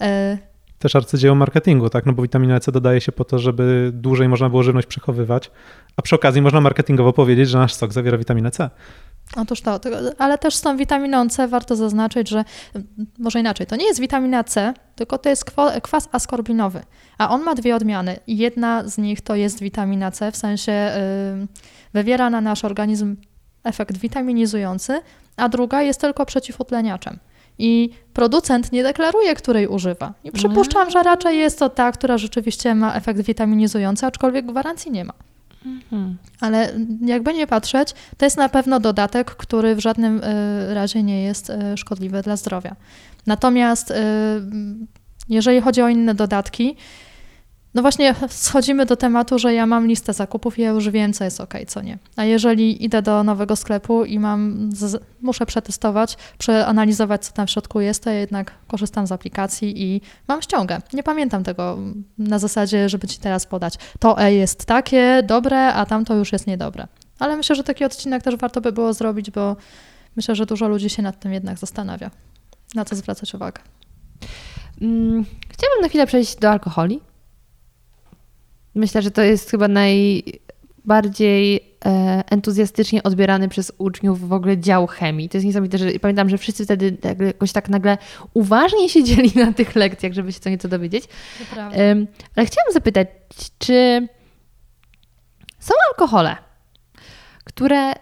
E, 0.00 0.38
też 0.78 0.96
arcydzieło 0.96 1.34
marketingu, 1.34 1.90
tak? 1.90 2.06
No 2.06 2.12
bo 2.12 2.22
witaminę 2.22 2.60
C 2.60 2.72
dodaje 2.72 3.00
się 3.00 3.12
po 3.12 3.24
to, 3.24 3.38
żeby 3.38 3.90
dłużej 3.94 4.28
można 4.28 4.48
było 4.48 4.62
żywność 4.62 4.86
przechowywać, 4.86 5.50
a 5.96 6.02
przy 6.02 6.14
okazji 6.14 6.42
można 6.42 6.60
marketingowo 6.60 7.12
powiedzieć, 7.12 7.48
że 7.48 7.58
nasz 7.58 7.74
sok 7.74 7.92
zawiera 7.92 8.18
witaminę 8.18 8.50
C. 8.50 8.70
Otóż 9.36 9.60
to, 9.60 9.80
ale 10.18 10.38
też 10.38 10.54
z 10.54 10.60
tą 10.60 10.76
witaminą 10.76 11.28
C 11.28 11.48
warto 11.48 11.76
zaznaczyć, 11.76 12.28
że 12.28 12.44
może 13.18 13.40
inaczej, 13.40 13.66
to 13.66 13.76
nie 13.76 13.86
jest 13.86 14.00
witamina 14.00 14.44
C, 14.44 14.74
tylko 14.94 15.18
to 15.18 15.28
jest 15.28 15.44
kwas 15.82 16.08
askorbinowy, 16.12 16.82
a 17.18 17.30
on 17.30 17.42
ma 17.42 17.54
dwie 17.54 17.76
odmiany. 17.76 18.16
Jedna 18.26 18.88
z 18.88 18.98
nich 18.98 19.20
to 19.20 19.34
jest 19.36 19.60
witamina 19.60 20.10
C, 20.10 20.32
w 20.32 20.36
sensie 20.36 20.92
wywiera 21.92 22.30
na 22.30 22.40
nasz 22.40 22.64
organizm 22.64 23.16
efekt 23.64 23.96
witaminizujący, 23.96 25.00
a 25.36 25.48
druga 25.48 25.82
jest 25.82 26.00
tylko 26.00 26.26
przeciwutleniaczem. 26.26 27.18
I 27.58 27.90
producent 28.12 28.72
nie 28.72 28.82
deklaruje, 28.82 29.34
której 29.34 29.66
używa. 29.66 30.14
I 30.24 30.32
przypuszczam, 30.32 30.90
że 30.90 31.02
raczej 31.02 31.38
jest 31.38 31.58
to 31.58 31.68
ta, 31.68 31.92
która 31.92 32.18
rzeczywiście 32.18 32.74
ma 32.74 32.94
efekt 32.94 33.20
witaminizujący, 33.20 34.06
aczkolwiek 34.06 34.46
gwarancji 34.46 34.92
nie 34.92 35.04
ma. 35.04 35.12
Mhm. 35.66 36.16
Ale 36.40 36.72
jakby 37.00 37.34
nie 37.34 37.46
patrzeć, 37.46 37.94
to 38.16 38.26
jest 38.26 38.36
na 38.36 38.48
pewno 38.48 38.80
dodatek, 38.80 39.30
który 39.30 39.74
w 39.74 39.80
żadnym 39.80 40.22
y, 40.24 40.74
razie 40.74 41.02
nie 41.02 41.22
jest 41.22 41.50
y, 41.50 41.76
szkodliwy 41.76 42.22
dla 42.22 42.36
zdrowia. 42.36 42.76
Natomiast 43.26 43.90
y, 43.90 43.94
jeżeli 45.28 45.60
chodzi 45.60 45.82
o 45.82 45.88
inne 45.88 46.14
dodatki, 46.14 46.76
no 47.74 47.82
właśnie 47.82 48.14
schodzimy 48.28 48.86
do 48.86 48.96
tematu, 48.96 49.38
że 49.38 49.54
ja 49.54 49.66
mam 49.66 49.86
listę 49.86 50.12
zakupów 50.12 50.58
i 50.58 50.62
ja 50.62 50.70
już 50.70 50.88
wiem, 50.90 51.12
co 51.12 51.24
jest 51.24 51.40
ok, 51.40 51.54
co 51.66 51.82
nie. 51.82 51.98
A 52.16 52.24
jeżeli 52.24 52.84
idę 52.84 53.02
do 53.02 53.24
nowego 53.24 53.56
sklepu 53.56 54.04
i 54.04 54.18
mam, 54.18 54.70
muszę 55.22 55.46
przetestować, 55.46 56.16
przeanalizować, 56.38 57.26
co 57.26 57.32
tam 57.32 57.46
w 57.46 57.50
środku 57.50 57.80
jest, 57.80 58.04
to 58.04 58.10
ja 58.10 58.18
jednak 58.18 58.52
korzystam 58.68 59.06
z 59.06 59.12
aplikacji 59.12 59.82
i 59.82 60.00
mam 60.28 60.42
ściągę. 60.42 60.80
Nie 60.92 61.02
pamiętam 61.02 61.44
tego 61.44 61.78
na 62.18 62.38
zasadzie, 62.38 62.88
żeby 62.88 63.08
ci 63.08 63.18
teraz 63.18 63.46
podać. 63.46 63.74
To 63.98 64.20
E 64.22 64.34
jest 64.34 64.64
takie 64.64 65.22
dobre, 65.22 65.74
a 65.74 65.86
tamto 65.86 66.14
już 66.14 66.32
jest 66.32 66.46
niedobre. 66.46 66.86
Ale 67.18 67.36
myślę, 67.36 67.56
że 67.56 67.64
taki 67.64 67.84
odcinek 67.84 68.22
też 68.22 68.36
warto 68.36 68.60
by 68.60 68.72
było 68.72 68.92
zrobić, 68.92 69.30
bo 69.30 69.56
myślę, 70.16 70.34
że 70.34 70.46
dużo 70.46 70.68
ludzi 70.68 70.90
się 70.90 71.02
nad 71.02 71.20
tym 71.20 71.32
jednak 71.32 71.58
zastanawia. 71.58 72.10
Na 72.74 72.84
co 72.84 72.96
zwracać 72.96 73.34
uwagę. 73.34 73.62
Hmm, 74.80 75.24
chciałabym 75.48 75.82
na 75.82 75.88
chwilę 75.88 76.06
przejść 76.06 76.36
do 76.36 76.50
alkoholi 76.50 77.00
Myślę, 78.74 79.02
że 79.02 79.10
to 79.10 79.22
jest 79.22 79.50
chyba 79.50 79.68
najbardziej 79.68 81.56
e, 81.84 82.24
entuzjastycznie 82.30 83.02
odbierany 83.02 83.48
przez 83.48 83.72
uczniów 83.78 84.28
w 84.28 84.32
ogóle 84.32 84.58
dział 84.58 84.86
chemii. 84.86 85.28
To 85.28 85.36
jest 85.36 85.46
niesamowite, 85.46 85.78
że 85.78 85.90
pamiętam, 85.90 86.28
że 86.28 86.38
wszyscy 86.38 86.64
wtedy 86.64 86.96
jakoś 87.26 87.52
tak 87.52 87.68
nagle 87.68 87.98
uważnie 88.34 88.88
siedzieli 88.88 89.32
na 89.36 89.52
tych 89.52 89.76
lekcjach, 89.76 90.12
żeby 90.12 90.32
się 90.32 90.40
co 90.40 90.50
nieco 90.50 90.68
dowiedzieć. 90.68 91.04
Ale 92.36 92.46
chciałam 92.46 92.72
zapytać, 92.72 93.08
czy 93.58 94.08
są 95.58 95.74
alkohole, 95.90 96.36
które 97.44 97.92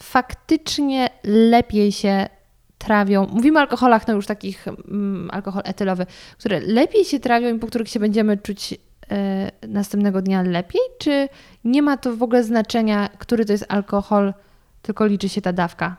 faktycznie 0.00 1.08
lepiej 1.24 1.92
się 1.92 2.26
trawią, 2.78 3.26
mówimy 3.26 3.58
o 3.58 3.60
alkoholach, 3.60 4.08
no 4.08 4.14
już 4.14 4.26
takich, 4.26 4.68
mm, 4.68 5.28
alkohol 5.32 5.62
etylowy, 5.64 6.06
które 6.38 6.60
lepiej 6.60 7.04
się 7.04 7.20
trawią 7.20 7.56
i 7.56 7.58
po 7.58 7.66
których 7.66 7.88
się 7.88 8.00
będziemy 8.00 8.36
czuć 8.36 8.74
następnego 9.68 10.22
dnia 10.22 10.42
lepiej, 10.42 10.80
czy 10.98 11.28
nie 11.64 11.82
ma 11.82 11.96
to 11.96 12.16
w 12.16 12.22
ogóle 12.22 12.44
znaczenia, 12.44 13.08
który 13.18 13.44
to 13.44 13.52
jest 13.52 13.64
alkohol, 13.68 14.34
tylko 14.82 15.06
liczy 15.06 15.28
się 15.28 15.40
ta 15.40 15.52
dawka? 15.52 15.96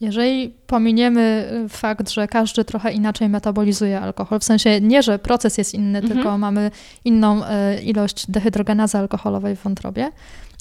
Jeżeli 0.00 0.54
pominiemy 0.66 1.50
y, 1.64 1.68
fakt, 1.68 2.10
że 2.10 2.28
każdy 2.28 2.64
trochę 2.64 2.92
inaczej 2.92 3.28
metabolizuje 3.28 4.00
alkohol, 4.00 4.40
w 4.40 4.44
sensie 4.44 4.80
nie, 4.80 5.02
że 5.02 5.18
proces 5.18 5.58
jest 5.58 5.74
inny, 5.74 5.98
mhm. 5.98 6.14
tylko 6.14 6.38
mamy 6.38 6.70
inną 7.04 7.42
y, 7.44 7.46
ilość 7.82 8.30
dehydrogenazy 8.30 8.98
alkoholowej 8.98 9.56
w 9.56 9.62
wątrobie. 9.62 10.10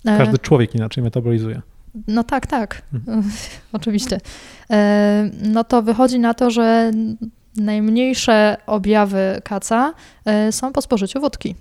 E, 0.06 0.18
każdy 0.18 0.38
człowiek 0.38 0.76
inaczej 0.76 1.04
metabolizuje. 1.04 1.62
No 2.08 2.24
tak, 2.24 2.48
tak, 2.48 2.82
mhm. 2.94 3.24
oczywiście. 3.74 4.18
E, 4.72 5.30
no 5.42 5.64
to 5.64 5.82
wychodzi 5.82 6.20
na 6.20 6.34
to, 6.34 6.52
że 6.52 6.92
najmniejsze 7.58 8.58
objawy 8.66 9.42
kaca 9.44 9.94
są 10.52 10.74
po 10.74 10.82
spożyciu 10.82 11.22
wódki 11.22 11.56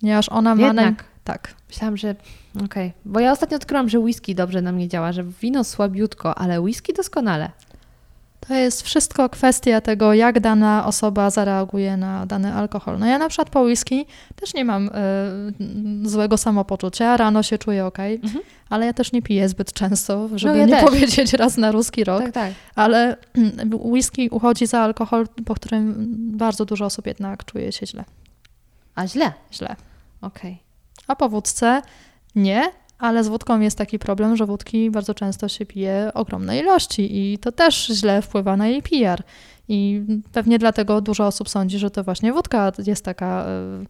ponieważ 0.00 0.28
ona 0.28 0.54
ma... 0.54 0.72
Naj... 0.72 0.94
Tak. 1.24 1.54
Myślałam, 1.68 1.96
że 1.96 2.10
okej, 2.54 2.64
okay. 2.64 2.92
bo 3.04 3.20
ja 3.20 3.32
ostatnio 3.32 3.56
odkryłam, 3.56 3.88
że 3.88 3.98
whisky 3.98 4.34
dobrze 4.34 4.62
na 4.62 4.72
mnie 4.72 4.88
działa, 4.88 5.12
że 5.12 5.24
wino 5.24 5.64
słabiutko, 5.64 6.38
ale 6.38 6.60
whisky 6.60 6.92
doskonale. 6.92 7.50
To 8.40 8.54
jest 8.54 8.82
wszystko 8.82 9.28
kwestia 9.28 9.80
tego, 9.80 10.14
jak 10.14 10.40
dana 10.40 10.86
osoba 10.86 11.30
zareaguje 11.30 11.96
na 11.96 12.26
dany 12.26 12.54
alkohol. 12.54 12.98
No 12.98 13.06
ja 13.06 13.18
na 13.18 13.28
przykład 13.28 13.50
po 13.50 13.60
whisky 13.62 14.06
też 14.36 14.54
nie 14.54 14.64
mam 14.64 14.88
y, 14.88 16.08
złego 16.08 16.36
samopoczucia, 16.36 17.16
rano 17.16 17.42
się 17.42 17.58
czuję 17.58 17.86
ok, 17.86 17.98
mhm. 17.98 18.44
ale 18.68 18.86
ja 18.86 18.92
też 18.92 19.12
nie 19.12 19.22
piję 19.22 19.48
zbyt 19.48 19.72
często, 19.72 20.28
żeby 20.34 20.54
no 20.54 20.60
ja 20.60 20.66
nie 20.66 20.72
też. 20.72 20.84
powiedzieć 20.84 21.32
raz 21.32 21.56
na 21.56 21.72
ruski 21.72 22.04
rok. 22.04 22.22
Tak, 22.22 22.32
tak. 22.32 22.52
Ale 22.74 23.16
whisky 23.92 24.30
uchodzi 24.30 24.66
za 24.66 24.80
alkohol, 24.80 25.26
po 25.46 25.54
którym 25.54 25.94
bardzo 26.36 26.64
dużo 26.64 26.84
osób 26.84 27.06
jednak 27.06 27.44
czuje 27.44 27.72
się 27.72 27.86
źle. 27.86 28.04
A 28.94 29.06
źle? 29.06 29.32
Źle. 29.52 29.76
Okej. 30.20 30.52
Okay. 30.52 30.68
A 31.06 31.16
po 31.16 31.28
wódce 31.28 31.82
nie, 32.34 32.72
ale 32.98 33.24
z 33.24 33.28
wódką 33.28 33.60
jest 33.60 33.78
taki 33.78 33.98
problem, 33.98 34.36
że 34.36 34.46
wódki 34.46 34.90
bardzo 34.90 35.14
często 35.14 35.48
się 35.48 35.66
pije 35.66 36.10
ogromne 36.14 36.58
ilości 36.58 37.32
i 37.32 37.38
to 37.38 37.52
też 37.52 37.86
źle 37.86 38.22
wpływa 38.22 38.56
na 38.56 38.66
jej 38.66 38.82
PR. 38.82 39.22
I 39.68 40.02
pewnie 40.32 40.58
dlatego 40.58 41.00
dużo 41.00 41.26
osób 41.26 41.48
sądzi, 41.48 41.78
że 41.78 41.90
to 41.90 42.04
właśnie 42.04 42.32
wódka 42.32 42.72
jest 42.86 43.04
taka 43.04 43.44
e, 43.46 43.84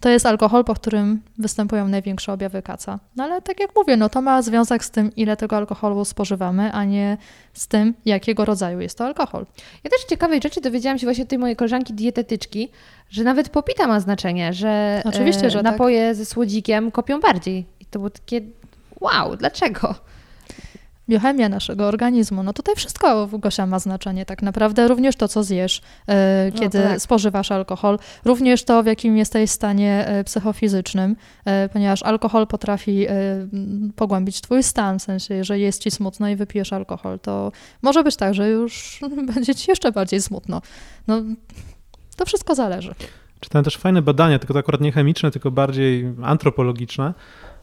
to 0.00 0.08
jest 0.08 0.26
alkohol, 0.26 0.64
po 0.64 0.74
którym 0.74 1.22
występują 1.38 1.88
największe 1.88 2.32
objawy 2.32 2.62
kaca. 2.62 2.98
No 3.16 3.24
ale 3.24 3.42
tak 3.42 3.60
jak 3.60 3.70
mówię, 3.76 3.96
no 3.96 4.08
to 4.08 4.22
ma 4.22 4.42
związek 4.42 4.84
z 4.84 4.90
tym, 4.90 5.16
ile 5.16 5.36
tego 5.36 5.56
alkoholu 5.56 6.04
spożywamy, 6.04 6.72
a 6.72 6.84
nie 6.84 7.16
z 7.52 7.68
tym, 7.68 7.94
jakiego 8.04 8.44
rodzaju 8.44 8.80
jest 8.80 8.98
to 8.98 9.04
alkohol. 9.04 9.46
Ja 9.84 9.90
też 9.90 10.04
ciekawej 10.04 10.40
rzeczy 10.42 10.60
dowiedziałam 10.60 10.98
się 10.98 11.06
właśnie 11.06 11.22
od 11.22 11.30
tej 11.30 11.38
mojej 11.38 11.56
koleżanki 11.56 11.94
dietetyczki, 11.94 12.68
że 13.10 13.24
nawet 13.24 13.48
popita 13.48 13.86
ma 13.86 14.00
znaczenie, 14.00 14.52
że, 14.52 15.02
Oczywiście, 15.04 15.46
e, 15.46 15.50
że 15.50 15.62
tak. 15.62 15.72
napoje 15.72 16.08
tak. 16.08 16.16
ze 16.16 16.24
słodzikiem 16.24 16.90
kopią 16.90 17.20
bardziej. 17.20 17.66
To 17.90 17.98
było 17.98 18.10
takie 18.10 18.40
wow, 19.00 19.36
dlaczego? 19.36 19.94
biochemia 21.08 21.48
naszego 21.48 21.86
organizmu. 21.86 22.42
No 22.42 22.52
tutaj 22.52 22.74
wszystko, 22.76 23.28
Gosia, 23.32 23.66
ma 23.66 23.78
znaczenie 23.78 24.26
tak 24.26 24.42
naprawdę. 24.42 24.88
Również 24.88 25.16
to, 25.16 25.28
co 25.28 25.44
zjesz, 25.44 25.82
e, 26.08 26.50
no 26.54 26.60
kiedy 26.60 26.78
no 26.78 26.84
tak. 26.84 27.00
spożywasz 27.00 27.52
alkohol. 27.52 27.98
Również 28.24 28.64
to, 28.64 28.82
w 28.82 28.86
jakim 28.86 29.16
jesteś 29.16 29.50
stanie 29.50 30.06
e, 30.06 30.24
psychofizycznym, 30.24 31.16
e, 31.44 31.68
ponieważ 31.68 32.02
alkohol 32.02 32.46
potrafi 32.46 33.06
pogłębić 33.96 34.40
twój 34.40 34.62
stan. 34.62 34.98
W 34.98 35.02
sensie, 35.02 35.34
jeżeli 35.34 35.62
jest 35.62 35.82
ci 35.82 35.90
smutno 35.90 36.28
i 36.28 36.36
wypijesz 36.36 36.72
alkohol, 36.72 37.18
to 37.20 37.52
może 37.82 38.04
być 38.04 38.16
tak, 38.16 38.34
że 38.34 38.48
już 38.48 39.00
będzie 39.34 39.54
ci 39.54 39.70
jeszcze 39.70 39.92
bardziej 39.92 40.22
smutno. 40.22 40.62
No, 41.06 41.22
to 42.16 42.26
wszystko 42.26 42.54
zależy. 42.54 42.94
Czytałem 43.40 43.64
też 43.64 43.76
fajne 43.76 44.02
badania, 44.02 44.38
tylko 44.38 44.54
to 44.54 44.60
akurat 44.60 44.80
nie 44.80 44.92
chemiczne, 44.92 45.30
tylko 45.30 45.50
bardziej 45.50 46.14
antropologiczne, 46.22 47.14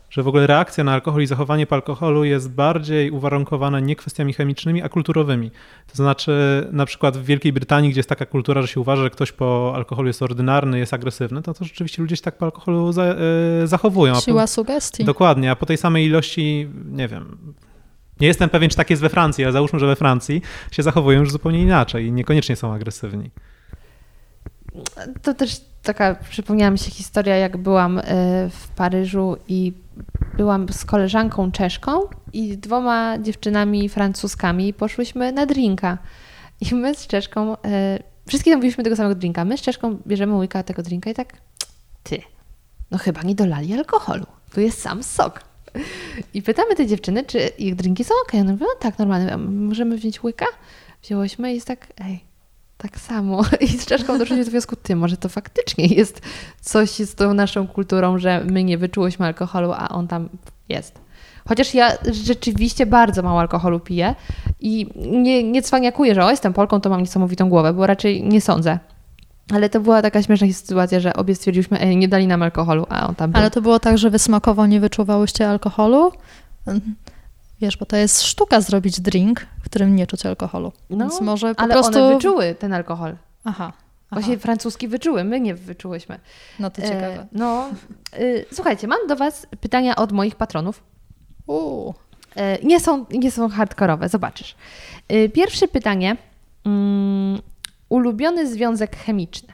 że 0.10 0.23
w 0.23 0.27
ogóle 0.27 0.48
reakcja 0.48 0.84
na 0.84 0.94
alkohol 0.94 1.22
i 1.22 1.27
zachowanie 1.27 1.68
po 1.68 1.76
alkoholu 1.76 2.23
jest 2.23 2.49
bardziej 2.49 3.11
uwarunkowane 3.11 3.82
nie 3.82 3.95
kwestiami 3.95 4.34
chemicznymi, 4.34 4.82
a 4.82 4.90
kulturowymi. 4.90 5.52
To 5.88 5.95
znaczy, 5.95 6.68
na 6.72 6.86
przykład 6.86 7.18
w 7.18 7.26
Wielkiej 7.26 7.53
Brytanii, 7.53 7.90
gdzie 7.90 7.99
jest 7.99 8.10
taka 8.10 8.26
kultura, 8.26 8.61
że 8.61 8.68
się 8.68 8.80
uważa, 8.80 9.03
że 9.03 9.10
ktoś 9.10 9.32
po 9.32 9.72
alkoholu 9.76 10.07
jest 10.07 10.22
ordynarny, 10.22 10.80
jest 10.80 10.94
agresywny, 10.94 11.41
to, 11.41 11.53
to 11.53 11.65
rzeczywiście 11.65 12.02
ludzie 12.02 12.15
się 12.15 12.22
tak 12.22 12.38
po 12.38 12.45
alkoholu 12.45 12.91
za, 12.91 13.03
e, 13.03 13.18
zachowują. 13.68 14.15
Siła 14.15 14.41
po, 14.41 14.48
sugestii. 14.48 15.03
Dokładnie, 15.03 15.52
a 15.52 15.56
po 15.56 15.65
tej 15.65 15.77
samej 15.77 16.06
ilości, 16.06 16.69
nie 16.86 17.07
wiem, 17.07 17.38
nie 18.19 18.27
jestem 18.27 18.49
pewien, 18.49 18.69
czy 18.69 18.77
tak 18.77 18.90
jest 18.90 19.02
we 19.02 19.10
Francji, 19.10 19.44
ale 19.44 19.53
załóżmy, 19.53 19.80
że 19.80 19.88
we 19.88 19.95
Francji 19.95 20.41
się 20.72 20.84
zachowują 20.84 21.19
już 21.19 21.32
zupełnie 21.32 21.61
inaczej 21.61 22.06
i 22.06 22.11
niekoniecznie 22.11 22.56
są 22.56 22.73
agresywni. 22.73 23.32
To 25.22 25.34
też 25.34 25.61
taka, 25.86 26.16
przypomniała 26.16 26.72
mi 26.72 26.78
się 26.78 26.91
historia, 26.91 27.36
jak 27.36 27.57
byłam 27.57 27.99
e, 27.99 28.03
w 28.49 28.68
Paryżu 28.76 29.38
i 29.48 29.74
byłam 30.38 30.70
z 30.70 30.86
koleżanką 30.86 31.52
Czeszką 31.52 31.99
i 32.34 32.57
dwoma 32.57 33.20
dziewczynami 33.20 33.90
francuskami 33.90 34.74
poszłyśmy 34.74 35.32
na 35.32 35.45
drinka. 35.45 35.98
I 36.62 36.76
my 36.76 36.95
z 36.95 37.07
Czeszką, 37.07 37.62
e, 37.62 37.99
wszystkie 38.28 38.52
zamówiliśmy 38.52 38.84
tego 38.84 38.95
samego 38.95 39.16
drinka. 39.16 39.45
My 39.45 39.57
z 39.57 39.62
Czeszką 39.62 39.98
bierzemy 40.07 40.36
łyka 40.36 40.64
tego 40.64 40.84
drinka 40.84 41.10
i 41.10 41.14
tak, 41.14 41.34
ty, 42.03 42.22
no 42.91 42.98
chyba 42.98 43.22
nie 43.22 43.36
dolali 43.36 43.74
alkoholu. 43.74 44.26
Tu 44.53 44.62
jest 44.62 44.82
sam 44.82 45.03
sok. 45.03 45.44
I 46.34 46.41
pytamy 46.41 46.76
te 46.76 46.86
dziewczyny, 46.86 47.24
czy 47.24 47.40
ich 47.40 47.76
drinki 47.76 48.03
są 48.03 48.14
ok. 48.24 48.34
One 48.34 48.52
mówią, 48.52 48.66
no 48.66 48.80
tak, 48.80 48.99
normalnie, 48.99 49.38
możemy 49.38 49.98
wziąć 49.98 50.24
łyka? 50.24 50.45
Wzięłyśmy 51.03 51.52
i 51.52 51.56
jest 51.56 51.68
tak, 51.68 51.88
ej, 51.98 52.24
tak 52.77 52.99
samo. 52.99 53.41
I 53.61 53.68
z 53.68 53.85
Czeszką 53.85 54.18
doszliśmy 54.18 54.45
do 54.45 54.52
wniosku, 54.52 54.76
ty, 54.76 54.95
może 54.95 55.18
to 55.18 55.30
faktycznie 55.30 55.85
jest 55.85 56.22
coś 56.61 56.89
z 56.89 57.15
tą 57.15 57.34
naszą 57.34 57.68
kulturą, 57.68 58.18
że 58.18 58.45
my 58.45 58.64
nie 58.64 58.77
wyczułyśmy 58.77 59.26
alkoholu, 59.26 59.72
a 59.73 59.89
on 59.89 60.07
tam 60.07 60.30
jest. 60.69 61.06
Chociaż 61.47 61.73
ja 61.73 61.91
rzeczywiście 62.11 62.85
bardzo 62.85 63.22
mało 63.22 63.39
alkoholu 63.39 63.80
piję 63.80 64.15
i 64.60 64.88
nie, 64.95 65.43
nie 65.43 65.61
cwaniakuję, 65.61 66.15
że 66.15 66.26
o, 66.26 66.31
jestem 66.31 66.53
Polką, 66.53 66.81
to 66.81 66.89
mam 66.89 67.02
niesamowitą 67.02 67.49
głowę, 67.49 67.73
bo 67.73 67.88
raczej 67.88 68.23
nie 68.23 68.41
sądzę. 68.41 68.80
Ale 69.53 69.69
to 69.69 69.80
była 69.80 70.02
taka 70.02 70.23
śmieszna 70.23 70.47
sytuacja, 70.53 70.99
że 70.99 71.14
obie 71.14 71.35
stwierdziliśmy, 71.35 71.80
ej, 71.80 71.97
nie 71.97 72.07
dali 72.07 72.27
nam 72.27 72.43
alkoholu, 72.43 72.85
a 72.89 73.07
on 73.07 73.15
tam 73.15 73.31
był. 73.31 73.39
Ale 73.41 73.52
to 73.52 73.61
było 73.61 73.80
tak, 73.80 73.97
że 73.97 74.10
wy 74.10 74.19
smakowo 74.19 74.65
nie 74.65 74.80
wyczuwałyście 74.80 75.49
alkoholu? 75.49 76.11
Wiesz, 77.61 77.77
bo 77.77 77.86
to 77.86 77.95
jest 77.98 78.23
sztuka 78.23 78.61
zrobić 78.61 79.02
drink, 79.02 79.48
w 79.61 79.65
którym 79.65 79.95
nie 79.95 80.07
czuć 80.07 80.26
alkoholu. 80.26 80.72
No, 80.90 80.98
Więc 80.98 81.22
może 81.22 81.56
po 81.56 81.61
Ale 81.61 81.73
prostu... 81.73 81.99
one 82.03 82.15
wyczuły 82.15 82.56
ten 82.56 82.73
alkohol. 82.73 83.15
Aha. 83.44 83.72
aha. 83.73 83.73
Właśnie 84.11 84.38
francuski 84.38 84.88
wyczuły, 84.88 85.23
my 85.23 85.40
nie 85.40 85.56
wyczułyśmy. 85.56 86.19
No 86.60 86.69
to 86.69 86.82
E, 86.82 86.88
ciekawe. 86.88 87.27
no, 87.32 87.69
y, 88.19 88.45
słuchajcie, 88.53 88.88
mam 88.88 89.07
do 89.07 89.15
Was 89.15 89.48
pytania 89.61 89.95
od 89.95 90.11
moich 90.11 90.36
patronów. 90.36 90.84
Uuu. 91.48 91.94
E, 92.36 92.57
nie, 92.64 92.80
są, 92.80 93.06
nie 93.11 93.32
są 93.32 93.49
hardkorowe, 93.49 94.10
zobaczysz. 94.10 94.56
E, 95.07 95.30
pierwsze 95.30 95.68
pytanie. 95.68 96.18
Mm, 96.65 97.41
ulubiony 97.90 98.52
związek 98.52 98.95
chemiczny. 98.98 99.53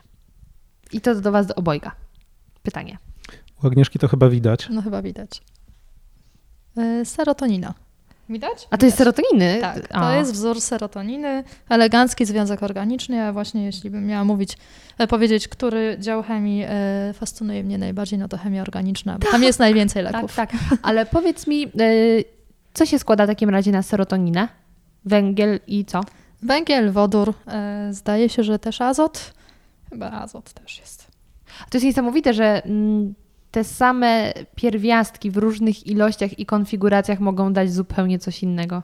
I 0.92 1.00
to 1.00 1.14
do 1.14 1.32
Was 1.32 1.46
do 1.46 1.54
obojga. 1.54 1.92
Pytanie. 2.62 2.98
U 3.62 3.66
Agnieszki 3.66 3.98
to 3.98 4.08
chyba 4.08 4.28
widać. 4.28 4.68
No 4.70 4.82
chyba 4.82 5.02
widać. 5.02 5.42
Y, 6.78 7.04
serotonina. 7.04 7.74
Widać? 8.32 8.68
A 8.70 8.76
to 8.78 8.86
jest 8.86 8.98
serotoniny? 8.98 9.58
Tak, 9.60 9.88
to 9.88 9.94
A. 10.08 10.14
jest 10.14 10.32
wzór 10.32 10.60
serotoniny, 10.60 11.44
elegancki 11.68 12.24
związek 12.26 12.62
organiczny, 12.62 13.22
a 13.24 13.32
właśnie 13.32 13.64
jeśli 13.64 13.90
bym 13.90 14.06
miała 14.06 14.24
mówić, 14.24 14.56
e, 14.98 15.06
powiedzieć, 15.06 15.48
który 15.48 15.96
dział 16.00 16.22
chemii 16.22 16.64
e, 16.68 17.12
fascynuje 17.14 17.64
mnie 17.64 17.78
najbardziej, 17.78 18.18
no 18.18 18.28
to 18.28 18.38
chemia 18.38 18.62
organiczna, 18.62 19.18
bo 19.18 19.30
tam 19.30 19.42
jest 19.42 19.58
najwięcej 19.58 20.04
Tak, 20.04 20.12
leków. 20.14 20.36
tak. 20.36 20.50
Ale 20.82 21.06
powiedz 21.06 21.46
mi, 21.46 21.64
e, 21.64 21.68
co 22.74 22.86
się 22.86 22.98
składa 22.98 23.24
w 23.24 23.28
takim 23.28 23.50
razie 23.50 23.70
na 23.72 23.82
serotoninę? 23.82 24.48
Węgiel 25.04 25.60
i 25.66 25.84
co? 25.84 26.00
Węgiel, 26.42 26.92
wodór, 26.92 27.34
zdaje 27.90 28.28
się, 28.28 28.42
że 28.42 28.58
też 28.58 28.80
azot. 28.80 29.34
Chyba 29.90 30.10
azot 30.10 30.52
też 30.52 30.78
jest. 30.78 31.06
To 31.70 31.76
jest 31.78 31.84
niesamowite, 31.84 32.34
że 32.34 32.64
mm, 32.64 33.14
te 33.52 33.64
same 33.64 34.32
pierwiastki 34.54 35.30
w 35.30 35.36
różnych 35.36 35.86
ilościach 35.86 36.38
i 36.38 36.46
konfiguracjach 36.46 37.20
mogą 37.20 37.52
dać 37.52 37.72
zupełnie 37.72 38.18
coś 38.18 38.42
innego. 38.42 38.82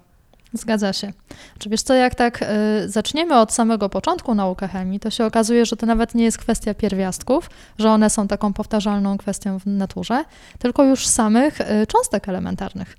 Zgadza 0.52 0.92
się. 0.92 1.12
Czy 1.58 1.68
wiesz 1.68 1.82
co, 1.82 1.94
jak 1.94 2.14
tak 2.14 2.42
y, 2.42 2.88
zaczniemy 2.88 3.38
od 3.38 3.52
samego 3.52 3.88
początku 3.88 4.34
naukę 4.34 4.68
chemii, 4.68 5.00
to 5.00 5.10
się 5.10 5.24
okazuje, 5.24 5.66
że 5.66 5.76
to 5.76 5.86
nawet 5.86 6.14
nie 6.14 6.24
jest 6.24 6.38
kwestia 6.38 6.74
pierwiastków, 6.74 7.50
że 7.78 7.90
one 7.90 8.10
są 8.10 8.28
taką 8.28 8.52
powtarzalną 8.52 9.18
kwestią 9.18 9.58
w 9.58 9.66
naturze, 9.66 10.24
tylko 10.58 10.84
już 10.84 11.06
samych 11.06 11.60
y, 11.60 11.86
cząstek 11.86 12.28
elementarnych. 12.28 12.96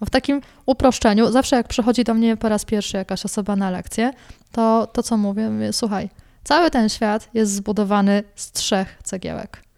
Bo 0.00 0.06
w 0.06 0.10
takim 0.10 0.40
uproszczeniu, 0.66 1.32
zawsze 1.32 1.56
jak 1.56 1.68
przychodzi 1.68 2.04
do 2.04 2.14
mnie 2.14 2.36
po 2.36 2.48
raz 2.48 2.64
pierwszy 2.64 2.96
jakaś 2.96 3.24
osoba 3.24 3.56
na 3.56 3.70
lekcję, 3.70 4.12
to 4.52 4.88
to 4.92 5.02
co 5.02 5.16
mówię, 5.16 5.50
mówię 5.50 5.72
słuchaj, 5.72 6.08
cały 6.44 6.70
ten 6.70 6.88
świat 6.88 7.28
jest 7.34 7.52
zbudowany 7.52 8.22
z 8.34 8.52
trzech 8.52 8.98
cegiełek. 9.02 9.69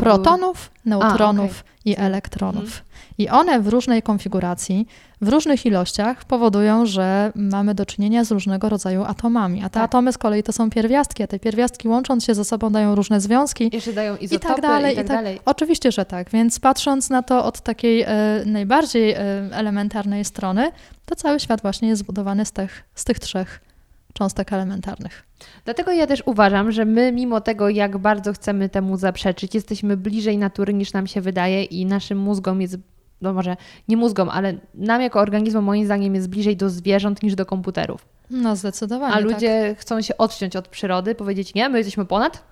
Protonów, 0.00 0.70
neutronów 0.84 1.60
okej. 1.60 1.92
i 1.92 1.96
elektronów. 1.98 2.84
I 3.18 3.28
one 3.28 3.60
w 3.60 3.68
różnej 3.68 4.02
konfiguracji, 4.02 4.86
w 5.20 5.28
różnych 5.28 5.66
ilościach 5.66 6.24
powodują, 6.24 6.86
że 6.86 7.32
mamy 7.34 7.74
do 7.74 7.86
czynienia 7.86 8.24
z 8.24 8.30
różnego 8.30 8.68
rodzaju 8.68 9.04
atomami. 9.04 9.60
A 9.60 9.68
te 9.68 9.70
Tak. 9.70 9.82
atomy 9.82 10.12
z 10.12 10.18
kolei 10.18 10.42
to 10.42 10.52
są 10.52 10.70
pierwiastki, 10.70 11.22
a 11.22 11.26
te 11.26 11.38
pierwiastki 11.38 11.88
łącząc 11.88 12.24
się 12.24 12.34
ze 12.34 12.44
sobą 12.44 12.70
dają 12.70 12.94
różne 12.94 13.20
związki. 13.20 13.70
Jeszcze 13.72 13.92
dają 13.92 14.16
I 14.16 14.24
izotopy 14.24 14.48
tak 14.54 14.62
dalej, 14.62 14.94
i 14.94 14.96
tak, 14.96 15.06
dalej. 15.06 15.40
Oczywiście, 15.44 15.92
że 15.92 16.04
tak. 16.04 16.30
Więc 16.30 16.60
patrząc 16.60 17.10
na 17.10 17.22
to 17.22 17.44
od 17.44 17.60
takiej 17.60 18.02
e, 18.02 18.06
najbardziej 18.46 19.12
e, 19.12 19.18
elementarnej 19.52 20.24
strony, 20.24 20.72
to 21.06 21.16
cały 21.16 21.40
świat 21.40 21.62
właśnie 21.62 21.88
jest 21.88 22.00
zbudowany 22.00 22.44
z 22.44 22.52
tych, 22.52 22.84
z 22.94 23.04
tych 23.04 23.18
trzech 23.18 23.69
cząstek 24.12 24.52
elementarnych. 24.52 25.22
Dlatego 25.64 25.92
ja 25.92 26.06
też 26.06 26.22
uważam, 26.26 26.72
że 26.72 26.84
my, 26.84 27.12
mimo 27.12 27.40
tego, 27.40 27.68
jak 27.68 27.98
bardzo 27.98 28.32
chcemy 28.32 28.68
temu 28.68 28.96
zaprzeczyć, 28.96 29.54
jesteśmy 29.54 29.96
bliżej 29.96 30.38
natury 30.38 30.74
niż 30.74 30.92
nam 30.92 31.06
się 31.06 31.20
wydaje 31.20 31.64
i 31.64 31.86
naszym 31.86 32.18
mózgom 32.18 32.60
jest, 32.60 32.76
no 33.20 33.32
może 33.32 33.56
nie 33.88 33.96
mózgom, 33.96 34.28
ale 34.28 34.54
nam 34.74 35.02
jako 35.02 35.20
organizmom 35.20 35.64
moim 35.64 35.84
zdaniem 35.84 36.14
jest 36.14 36.28
bliżej 36.28 36.56
do 36.56 36.70
zwierząt 36.70 37.22
niż 37.22 37.34
do 37.34 37.46
komputerów. 37.46 38.06
No 38.30 38.56
zdecydowanie. 38.56 39.14
A 39.14 39.16
tak. 39.16 39.24
ludzie 39.24 39.74
chcą 39.78 40.02
się 40.02 40.16
odciąć 40.16 40.56
od 40.56 40.68
przyrody, 40.68 41.14
powiedzieć 41.14 41.54
nie, 41.54 41.68
my 41.68 41.78
jesteśmy 41.78 42.04
ponad. 42.04 42.42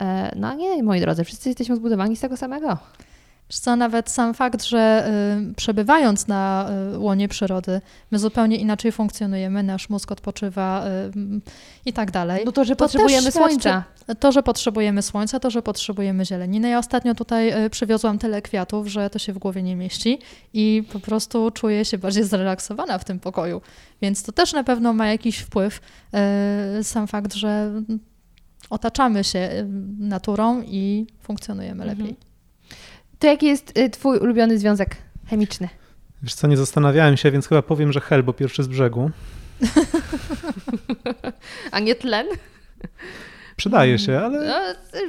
E, 0.00 0.32
No 0.36 0.54
nie, 0.54 0.82
moi 0.82 1.00
drodzy, 1.00 1.24
wszyscy 1.24 1.48
jesteśmy 1.48 1.76
zbudowani 1.76 2.16
z 2.16 2.20
tego 2.20 2.36
samego. 2.36 2.78
Co, 3.60 3.76
nawet 3.76 4.10
sam 4.10 4.34
fakt, 4.34 4.64
że 4.64 5.10
y, 5.50 5.54
przebywając 5.54 6.28
na 6.28 6.70
y, 6.94 6.98
łonie 6.98 7.28
przyrody, 7.28 7.80
my 8.10 8.18
zupełnie 8.18 8.56
inaczej 8.56 8.92
funkcjonujemy, 8.92 9.62
nasz 9.62 9.88
mózg 9.88 10.12
odpoczywa 10.12 10.86
y, 10.86 11.40
i 11.86 11.92
tak 11.92 12.10
dalej. 12.10 12.42
No 12.44 12.52
to, 12.52 12.64
że 12.64 12.76
To 12.76 12.84
potrzebujemy 12.84 13.32
słońca. 13.32 13.84
To, 14.20 14.32
że 14.32 14.42
potrzebujemy 14.42 15.02
słońca, 15.02 15.40
to, 15.40 15.50
że 15.50 15.62
potrzebujemy 15.62 16.24
zieleniny. 16.24 16.68
Ja 16.68 16.78
ostatnio 16.78 17.14
tutaj 17.14 17.52
przywiozłam 17.70 18.18
tyle 18.18 18.42
kwiatów, 18.42 18.86
że 18.86 19.10
to 19.10 19.18
się 19.18 19.32
w 19.32 19.38
głowie 19.38 19.62
nie 19.62 19.76
mieści 19.76 20.18
i 20.52 20.82
po 20.92 21.00
prostu 21.00 21.50
czuję 21.50 21.84
się 21.84 21.98
bardziej 21.98 22.24
zrelaksowana 22.24 22.98
w 22.98 23.04
tym 23.04 23.20
pokoju. 23.20 23.60
Więc 24.02 24.22
to 24.22 24.32
też 24.32 24.52
na 24.52 24.64
pewno 24.64 24.92
ma 24.92 25.06
jakiś 25.06 25.38
wpływ, 25.38 25.80
sam 26.82 27.06
fakt, 27.06 27.34
że 27.34 27.82
otaczamy 28.70 29.24
się 29.24 29.50
naturą 29.98 30.62
i 30.62 31.06
funkcjonujemy 31.22 31.84
Mhm. 31.84 32.33
To 33.18 33.26
jaki 33.26 33.46
jest 33.46 33.78
y, 33.78 33.90
twój 33.90 34.18
ulubiony 34.18 34.58
związek 34.58 34.96
chemiczny? 35.30 35.68
Wiesz 36.22 36.34
co, 36.34 36.46
nie 36.46 36.56
zastanawiałem 36.56 37.16
się, 37.16 37.30
więc 37.30 37.48
chyba 37.48 37.62
powiem, 37.62 37.92
że 37.92 38.00
hel, 38.00 38.22
bo 38.22 38.32
pierwszy 38.32 38.62
z 38.62 38.68
brzegu. 38.68 39.10
A 41.72 41.80
nie 41.80 41.94
tlen? 41.94 42.26
Przydaje 43.56 43.98
się, 43.98 44.20
ale 44.20 44.46
No, 44.48 44.60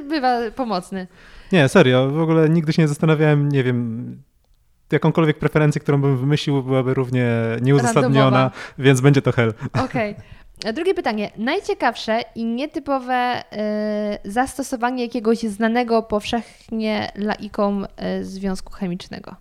bywa 0.08 0.38
pomocny. 0.56 1.06
nie, 1.52 1.68
serio, 1.68 2.10
w 2.10 2.20
ogóle 2.20 2.48
nigdy 2.48 2.72
się 2.72 2.82
nie 2.82 2.88
zastanawiałem, 2.88 3.48
nie 3.48 3.64
wiem, 3.64 4.16
jakąkolwiek 4.92 5.38
preferencję, 5.38 5.80
którą 5.80 6.00
bym 6.00 6.16
wymyślił, 6.16 6.62
byłaby 6.62 6.94
równie 6.94 7.30
nieuzasadniona, 7.62 8.20
Randomowa. 8.20 8.50
więc 8.78 9.00
będzie 9.00 9.22
to 9.22 9.32
hel. 9.32 9.54
Okej. 9.84 10.14
A 10.18 10.22
Drugie 10.74 10.94
pytanie. 10.94 11.30
Najciekawsze 11.36 12.20
i 12.34 12.44
nietypowe 12.44 13.44
y, 14.24 14.30
zastosowanie 14.30 15.02
jakiegoś 15.02 15.38
znanego 15.38 16.02
powszechnie 16.02 17.12
laikom 17.14 17.86
y, 18.20 18.24
związku 18.24 18.72
chemicznego. 18.72 19.36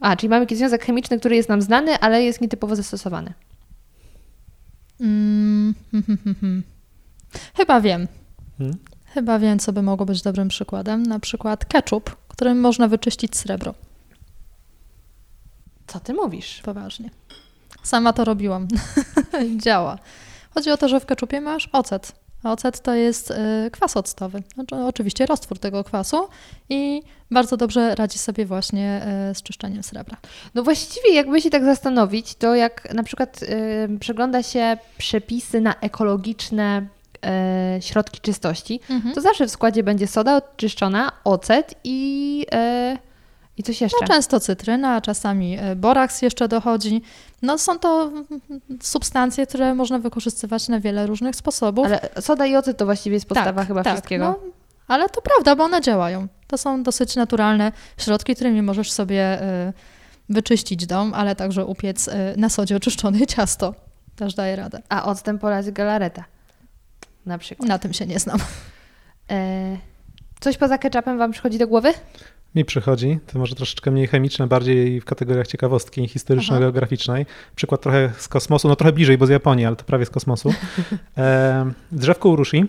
A, 0.00 0.16
czyli 0.16 0.30
mamy 0.30 0.42
jakiś 0.42 0.58
związek 0.58 0.84
chemiczny, 0.84 1.18
który 1.18 1.36
jest 1.36 1.48
nam 1.48 1.62
znany, 1.62 1.98
ale 1.98 2.22
jest 2.22 2.40
nietypowo 2.40 2.76
zastosowany. 2.76 3.34
Mm, 5.00 5.74
hmm, 5.90 6.04
hmm, 6.06 6.18
hmm, 6.24 6.36
hmm. 6.40 6.62
Chyba 7.56 7.80
wiem. 7.80 8.08
Hmm? 8.58 8.78
Chyba 9.04 9.38
wiem, 9.38 9.58
co 9.58 9.72
by 9.72 9.82
mogło 9.82 10.06
być 10.06 10.22
dobrym 10.22 10.48
przykładem. 10.48 11.02
Na 11.02 11.20
przykład 11.20 11.64
ketchup, 11.64 12.16
którym 12.28 12.60
można 12.60 12.88
wyczyścić 12.88 13.36
srebro. 13.36 13.74
Co 15.86 16.00
ty 16.00 16.14
mówisz? 16.14 16.60
Poważnie. 16.64 17.10
Sama 17.88 18.12
to 18.12 18.24
robiłam. 18.24 18.68
Działa. 19.64 19.98
Chodzi 20.54 20.70
o 20.70 20.76
to, 20.76 20.88
że 20.88 21.00
w 21.00 21.06
keczupie 21.06 21.40
masz 21.40 21.68
ocet. 21.72 22.12
A 22.42 22.52
ocet 22.52 22.80
to 22.80 22.94
jest 22.94 23.30
y, 23.30 23.34
kwas 23.72 23.96
octowy. 23.96 24.42
Znaczy, 24.54 24.74
oczywiście 24.76 25.26
roztwór 25.26 25.58
tego 25.58 25.84
kwasu 25.84 26.28
i 26.68 27.02
bardzo 27.30 27.56
dobrze 27.56 27.94
radzi 27.94 28.18
sobie 28.18 28.46
właśnie 28.46 29.06
y, 29.30 29.34
z 29.34 29.42
czyszczeniem 29.42 29.82
srebra. 29.82 30.16
No 30.54 30.62
właściwie 30.62 31.14
jakby 31.14 31.40
się 31.40 31.50
tak 31.50 31.64
zastanowić, 31.64 32.34
to 32.34 32.54
jak 32.54 32.94
na 32.94 33.02
przykład 33.02 33.42
y, 33.42 33.98
przegląda 34.00 34.42
się 34.42 34.76
przepisy 34.98 35.60
na 35.60 35.74
ekologiczne 35.80 36.86
y, 37.78 37.82
środki 37.82 38.20
czystości, 38.20 38.80
Mhm. 38.90 39.14
to 39.14 39.20
zawsze 39.20 39.46
w 39.46 39.50
składzie 39.50 39.82
będzie 39.82 40.06
soda 40.06 40.36
odczyszczona, 40.36 41.12
ocet 41.24 41.74
i, 41.84 42.46
i 43.58 43.62
coś 43.62 43.80
jeszcze. 43.80 43.98
No, 44.00 44.06
często 44.06 44.40
cytryna, 44.40 45.00
czasami 45.00 45.60
y, 45.60 45.76
boraks 45.76 46.22
jeszcze 46.22 46.48
dochodzi. 46.48 47.02
No, 47.42 47.58
są 47.58 47.78
to 47.78 48.02
mm, 48.02 48.26
substancje, 48.82 49.46
które 49.46 49.74
można 49.74 49.98
wykorzystywać 49.98 50.68
na 50.68 50.80
wiele 50.80 51.06
różnych 51.06 51.36
sposobów. 51.36 51.86
Ale 51.86 52.00
soda 52.20 52.46
i 52.46 52.56
ocet 52.56 52.76
to 52.76 52.84
właściwie 52.84 53.14
jest 53.14 53.26
podstawa 53.26 53.60
Tak, 53.60 53.68
chyba 53.68 53.84
tak, 53.84 53.92
wszystkiego. 53.94 54.24
No, 54.24 54.38
ale 54.88 55.08
to 55.08 55.22
prawda, 55.22 55.56
bo 55.56 55.64
one 55.64 55.80
działają. 55.80 56.28
To 56.46 56.58
są 56.58 56.82
dosyć 56.82 57.16
naturalne 57.16 57.72
środki, 57.98 58.34
którymi 58.34 58.62
możesz 58.62 58.92
sobie 58.92 59.42
y, 59.42 59.72
wyczyścić 60.28 60.86
dom, 60.86 61.14
ale 61.14 61.36
także 61.36 61.64
upiec 61.64 62.08
y, 62.08 62.12
na 62.36 62.48
sodzie 62.48 62.76
oczyszczone 62.76 63.26
ciasto. 63.36 63.74
Też 64.16 64.34
daje 64.34 64.56
radę. 64.56 64.82
A 64.88 65.04
octem 65.04 65.38
porazi 65.38 65.72
galareta 65.72 66.24
na 67.26 67.38
przykład. 67.38 67.68
Na 67.68 67.78
tym 67.78 67.92
się 67.92 68.06
nie 68.06 68.18
znam. 68.18 68.38
E, 69.30 69.76
coś 70.40 70.56
poza 70.56 70.78
ketchupem 70.78 71.18
Wam 71.18 71.32
przychodzi 71.32 71.58
do 71.58 71.68
głowy? 71.68 71.94
Mi 72.58 72.64
przychodzi, 72.64 73.18
to 73.32 73.38
może 73.38 73.54
troszeczkę 73.54 73.90
mniej 73.90 74.06
chemiczne, 74.06 74.46
bardziej 74.46 75.00
w 75.00 75.04
kategoriach 75.04 75.46
ciekawostki 75.46 76.08
historyczno-geograficznej. 76.08 77.26
Przykład 77.56 77.80
trochę 77.80 78.12
z 78.16 78.28
kosmosu, 78.28 78.68
no 78.68 78.76
trochę 78.76 78.92
bliżej, 78.92 79.18
bo 79.18 79.26
z 79.26 79.30
Japonii, 79.30 79.66
ale 79.66 79.76
to 79.76 79.84
prawie 79.84 80.06
z 80.06 80.10
kosmosu. 80.10 80.54
Drzewko 81.92 82.28
urushi 82.28 82.66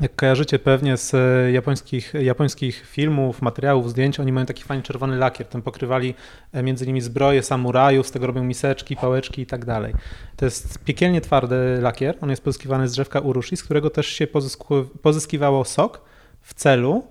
jak 0.00 0.16
kojarzycie 0.16 0.58
pewnie 0.58 0.96
z 0.96 1.14
e, 1.14 1.52
japońskich, 1.52 2.14
japońskich 2.14 2.86
filmów, 2.86 3.42
materiałów, 3.42 3.90
zdjęć, 3.90 4.20
oni 4.20 4.32
mają 4.32 4.46
taki 4.46 4.62
fajny 4.62 4.82
czerwony 4.82 5.16
lakier. 5.16 5.46
Tym 5.46 5.62
pokrywali 5.62 6.14
e, 6.52 6.62
między 6.62 6.84
innymi 6.84 7.00
zbroje 7.00 7.42
samurajów, 7.42 8.06
z 8.06 8.10
tego 8.10 8.26
robią 8.26 8.44
miseczki, 8.44 8.96
pałeczki 8.96 9.42
i 9.42 9.46
tak 9.46 9.64
dalej. 9.64 9.94
To 10.36 10.44
jest 10.44 10.84
piekielnie 10.84 11.20
twardy 11.20 11.78
lakier. 11.80 12.16
On 12.20 12.30
jest 12.30 12.44
pozyskiwany 12.44 12.88
z 12.88 12.92
drzewka 12.92 13.20
urushi, 13.20 13.56
z 13.56 13.64
którego 13.64 13.90
też 13.90 14.06
się 14.06 14.26
pozyskiwało 15.02 15.64
sok 15.64 16.00
w 16.40 16.54
celu 16.54 17.04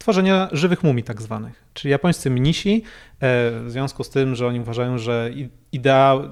tworzenia 0.00 0.48
żywych 0.52 0.82
mumii 0.82 1.04
tak 1.04 1.22
zwanych. 1.22 1.64
Czyli 1.74 1.92
japońscy 1.92 2.30
mnisi, 2.30 2.82
e, 2.82 3.50
w 3.50 3.66
związku 3.68 4.04
z 4.04 4.10
tym, 4.10 4.34
że 4.34 4.46
oni 4.46 4.60
uważają, 4.60 4.98
że 4.98 5.30
ideał, 5.72 6.22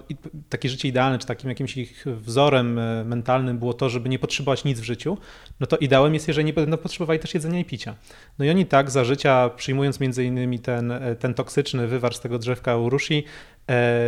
takie 0.48 0.68
życie 0.68 0.88
idealne, 0.88 1.18
czy 1.18 1.26
takim 1.26 1.48
jakimś 1.48 1.76
ich 1.76 2.04
wzorem 2.06 2.78
e, 2.78 3.04
mentalnym 3.04 3.58
było 3.58 3.74
to, 3.74 3.88
żeby 3.88 4.08
nie 4.08 4.18
potrzebować 4.18 4.64
nic 4.64 4.80
w 4.80 4.84
życiu, 4.84 5.18
no 5.60 5.66
to 5.66 5.76
ideałem 5.76 6.14
jest, 6.14 6.28
jeżeli 6.28 6.44
nie 6.44 6.52
będą 6.52 6.76
potrzebowali 6.76 7.18
też 7.18 7.34
jedzenia 7.34 7.60
i 7.60 7.64
picia. 7.64 7.94
No 8.38 8.44
i 8.44 8.50
oni 8.50 8.66
tak 8.66 8.90
za 8.90 9.04
życia, 9.04 9.50
przyjmując 9.56 10.00
między 10.00 10.24
innymi 10.24 10.58
ten, 10.58 10.92
e, 10.92 11.16
ten 11.16 11.34
toksyczny 11.34 11.86
wywar 11.86 12.14
z 12.14 12.20
tego 12.20 12.38
drzewka 12.38 12.76
urushi, 12.76 13.24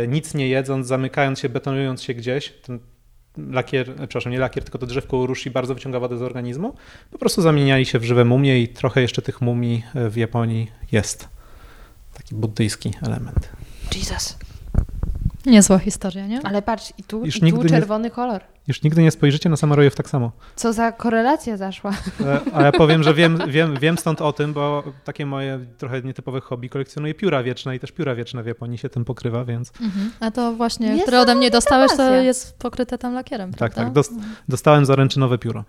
nic 0.07 0.33
nie 0.33 0.47
jedząc, 0.47 0.87
zamykając 0.87 1.39
się, 1.39 1.49
betonując 1.49 2.03
się 2.03 2.13
gdzieś, 2.13 2.49
ten 2.49 2.79
lakier, 3.37 3.95
przepraszam, 3.95 4.31
nie 4.31 4.39
lakier, 4.39 4.63
tylko 4.63 4.77
to 4.77 4.85
drzewko 4.85 5.17
urushi 5.17 5.51
bardzo 5.51 5.75
wyciąga 5.75 5.99
wodę 5.99 6.17
z 6.17 6.21
organizmu, 6.21 6.75
po 7.11 7.17
prostu 7.17 7.41
zamieniali 7.41 7.85
się 7.85 7.99
w 7.99 8.03
żywe 8.03 8.25
mumie 8.25 8.61
i 8.61 8.67
trochę 8.67 9.01
jeszcze 9.01 9.21
tych 9.21 9.41
mumii 9.41 9.83
w 10.09 10.17
Japonii 10.17 10.71
jest. 10.91 11.29
Taki 12.13 12.35
buddyjski 12.35 12.93
element. 13.01 13.49
Jesus. 13.95 14.37
Niezła 15.45 15.79
historia, 15.79 16.27
nie? 16.27 16.39
Ale 16.43 16.61
patrz, 16.61 16.93
i 16.97 17.03
tu, 17.03 17.25
Już 17.25 17.35
i 17.35 17.39
tu 17.39 17.45
nigdy 17.45 17.63
nie- 17.63 17.69
czerwony 17.69 18.09
kolor. 18.09 18.41
Już 18.67 18.83
nigdy 18.83 19.01
nie 19.03 19.11
spojrzycie 19.11 19.49
na 19.49 19.57
samurajów 19.57 19.95
tak 19.95 20.09
samo. 20.09 20.31
Co 20.55 20.73
za 20.73 20.91
korelacja 20.91 21.57
zaszła. 21.57 21.91
E, 22.25 22.39
A 22.53 22.61
ja 22.61 22.71
powiem, 22.71 23.03
że 23.03 23.13
wiem, 23.13 23.39
wiem, 23.47 23.75
wiem 23.79 23.97
stąd 23.97 24.21
o 24.21 24.33
tym, 24.33 24.53
bo 24.53 24.83
takie 25.03 25.25
moje 25.25 25.59
trochę 25.77 26.01
nietypowe 26.01 26.41
hobby 26.41 26.69
kolekcjonuję 26.69 27.13
pióra 27.13 27.43
wieczne 27.43 27.75
i 27.75 27.79
też 27.79 27.91
pióra 27.91 28.15
wieczne 28.15 28.43
w 28.43 28.45
Japonii 28.45 28.77
się 28.77 28.89
tym 28.89 29.05
pokrywa, 29.05 29.45
więc 29.45 29.71
Mhm. 29.81 30.11
A 30.19 30.31
to 30.31 30.53
właśnie, 30.53 31.01
które 31.01 31.19
ode 31.21 31.35
mnie 31.35 31.51
dostałeś, 31.51 31.91
to 31.97 32.15
jest 32.15 32.57
pokryte 32.59 32.97
tam 32.97 33.13
lakierem, 33.13 33.51
tak, 33.53 33.57
prawda? 33.73 33.83
tak, 33.83 33.93
dost, 33.93 34.13
dostałem 34.49 34.85
zaręczynowe 34.85 35.37
pióro. 35.37 35.63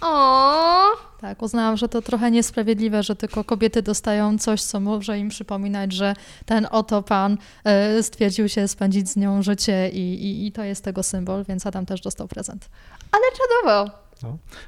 O, 0.00 0.86
Tak, 1.20 1.42
uznałam, 1.42 1.76
że 1.76 1.88
to 1.88 2.02
trochę 2.02 2.30
niesprawiedliwe, 2.30 3.02
że 3.02 3.16
tylko 3.16 3.44
kobiety 3.44 3.82
dostają 3.82 4.38
coś, 4.38 4.62
co 4.62 4.80
może 4.80 5.18
im 5.18 5.28
przypominać, 5.28 5.92
że 5.92 6.14
ten 6.46 6.66
oto 6.70 7.02
pan 7.02 7.38
e, 7.64 8.02
stwierdził 8.02 8.48
się 8.48 8.68
spędzić 8.68 9.08
z 9.08 9.16
nią 9.16 9.42
życie 9.42 9.88
i, 9.88 10.24
i, 10.24 10.46
i 10.46 10.52
to 10.52 10.64
jest 10.64 10.84
tego 10.84 11.02
symbol, 11.02 11.44
więc 11.48 11.66
Adam 11.66 11.86
też 11.86 12.00
dostał 12.00 12.28
prezent. 12.28 12.68
ale 13.12 13.22
czadowo. 13.38 13.90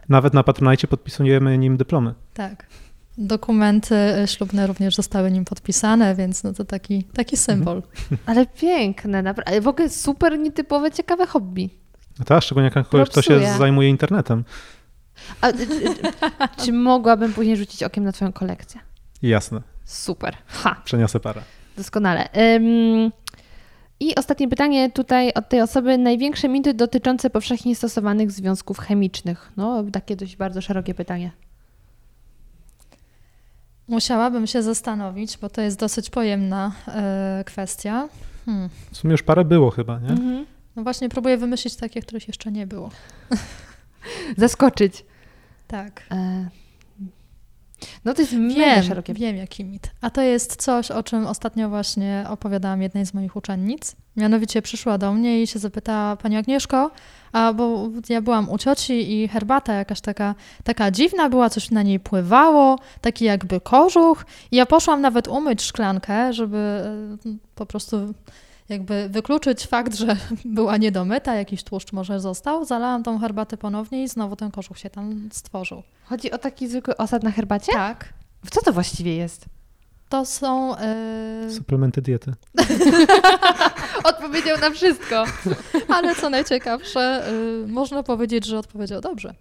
Nawet 0.08 0.34
na 0.34 0.42
Patronite 0.42 0.86
podpisujemy 0.86 1.58
nim 1.58 1.76
dyplomy. 1.76 2.14
Tak. 2.34 2.66
Dokumenty 3.18 3.94
e, 3.94 4.26
ślubne 4.28 4.66
również 4.66 4.96
zostały 4.96 5.30
nim 5.30 5.44
podpisane, 5.44 6.14
więc 6.14 6.44
no 6.44 6.52
to 6.52 6.64
taki, 6.64 7.04
taki 7.04 7.36
symbol. 7.36 7.82
Ale 8.26 8.46
piękne, 8.46 9.22
naprawdę. 9.22 9.60
W 9.60 9.68
ogóle 9.68 9.90
super 9.90 10.38
nietypowe, 10.38 10.90
ciekawe 10.90 11.26
hobby. 11.26 11.70
No 12.18 12.24
tak, 12.24 12.42
szczególnie 12.42 12.70
jak 12.74 12.86
ktoś 12.86 13.08
kto 13.08 13.22
się 13.22 13.40
zajmuje 13.58 13.88
internetem. 13.88 14.44
A, 15.40 15.52
czy, 15.52 15.66
czy 16.64 16.72
mogłabym 16.72 17.32
później 17.32 17.56
rzucić 17.56 17.82
okiem 17.82 18.04
na 18.04 18.12
twoją 18.12 18.32
kolekcję? 18.32 18.80
Jasne, 19.22 19.60
Super. 19.84 20.36
Ha, 20.46 20.82
przeniosę 20.84 21.20
parę. 21.20 21.42
doskonale. 21.76 22.28
Ym, 22.56 23.12
I 24.00 24.14
ostatnie 24.14 24.48
pytanie 24.48 24.90
tutaj 24.90 25.32
od 25.32 25.48
tej 25.48 25.60
osoby. 25.60 25.98
Największe 25.98 26.48
mity 26.48 26.74
dotyczące 26.74 27.30
powszechnie 27.30 27.76
stosowanych 27.76 28.30
związków 28.32 28.78
chemicznych. 28.78 29.52
No, 29.56 29.84
takie 29.92 30.16
dość 30.16 30.36
bardzo 30.36 30.60
szerokie 30.60 30.94
pytanie. 30.94 31.30
Musiałabym 33.88 34.46
się 34.46 34.62
zastanowić, 34.62 35.38
bo 35.38 35.48
to 35.48 35.60
jest 35.60 35.78
dosyć 35.78 36.10
pojemna 36.10 36.72
e, 36.88 37.42
kwestia. 37.46 38.08
Hmm. 38.46 38.68
W 38.92 38.96
sumie 38.96 39.12
już 39.12 39.22
parę 39.22 39.44
było 39.44 39.70
chyba, 39.70 39.98
nie? 39.98 40.08
Mhm. 40.08 40.46
No 40.76 40.82
właśnie 40.82 41.08
próbuję 41.08 41.36
wymyślić 41.36 41.76
takie, 41.76 42.02
których 42.02 42.28
jeszcze 42.28 42.52
nie 42.52 42.66
było. 42.66 42.90
Zaskoczyć. 44.36 45.04
Tak. 45.68 46.02
E, 46.10 46.48
No 48.04 48.14
to 48.14 48.22
jest 48.22 48.32
mega 48.32 48.54
Wiem, 48.54 48.82
szerokie 48.82 49.14
wiem 49.14 49.36
jaki 49.36 49.64
mit. 49.64 49.90
A 50.00 50.10
to 50.10 50.22
jest 50.22 50.62
coś, 50.62 50.90
o 50.90 51.02
czym 51.02 51.26
ostatnio 51.26 51.68
właśnie 51.68 52.24
opowiadałam 52.28 52.82
jednej 52.82 53.06
z 53.06 53.14
moich 53.14 53.36
uczennic. 53.36 53.96
Mianowicie 54.16 54.62
przyszła 54.62 54.98
do 54.98 55.12
mnie 55.12 55.42
i 55.42 55.46
się 55.46 55.58
zapytała, 55.58 56.16
Pani 56.16 56.36
Agnieszko, 56.36 56.90
a 57.32 57.52
bo 57.52 57.88
ja 58.08 58.22
byłam 58.22 58.50
u 58.50 58.58
cioci 58.58 59.12
i 59.12 59.28
herbata 59.28 59.74
jakaś 59.74 60.00
taka, 60.00 60.34
taka 60.64 60.90
dziwna 60.90 61.28
była, 61.28 61.50
coś 61.50 61.70
na 61.70 61.82
niej 61.82 62.00
pływało, 62.00 62.78
taki 63.00 63.24
jakby 63.24 63.60
kożuch. 63.60 64.24
I 64.50 64.56
ja 64.56 64.66
poszłam 64.66 65.00
nawet 65.00 65.28
umyć 65.28 65.62
szklankę, 65.62 66.32
żeby 66.32 66.56
e, 66.56 67.36
po 67.54 67.66
prostu 67.66 68.14
jakby 68.68 69.08
wykluczyć 69.08 69.66
fakt, 69.66 69.94
że 69.94 70.16
była 70.44 70.76
niedomyta, 70.76 71.34
jakiś 71.34 71.64
tłuszcz 71.64 71.92
może 71.92 72.20
został. 72.20 72.64
Zalałam 72.64 73.02
tą 73.02 73.18
herbatę 73.18 73.56
ponownie 73.56 74.02
i 74.02 74.08
znowu 74.08 74.36
ten 74.36 74.50
kożuch 74.50 74.78
się 74.78 74.90
tam 74.90 75.28
stworzył. 75.32 75.82
Chodzi 76.04 76.30
o 76.30 76.38
taki 76.38 76.68
zwykły 76.68 76.96
osad 76.96 77.22
na 77.22 77.30
herbacie? 77.30 77.72
Tak. 77.72 78.12
Co 78.50 78.62
to 78.62 78.72
właściwie 78.72 79.16
jest? 79.16 79.44
To 80.08 80.24
są... 80.26 80.76
e, 80.76 81.50
Suplementy 81.50 82.02
diety. 82.02 82.32
Odpowiedział 84.04 84.58
na 84.58 84.70
wszystko. 84.70 85.24
Ale 85.88 86.14
co 86.14 86.30
najciekawsze, 86.30 87.28
y, 87.64 87.66
można 87.66 88.02
powiedzieć, 88.02 88.46
że 88.46 88.58
odpowiedział 88.58 89.00
dobrze. 89.00 89.34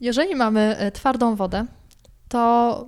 Jeżeli 0.00 0.36
mamy 0.36 0.76
y, 0.88 0.92
twardą 0.92 1.36
wodę, 1.36 1.66
to 2.30 2.86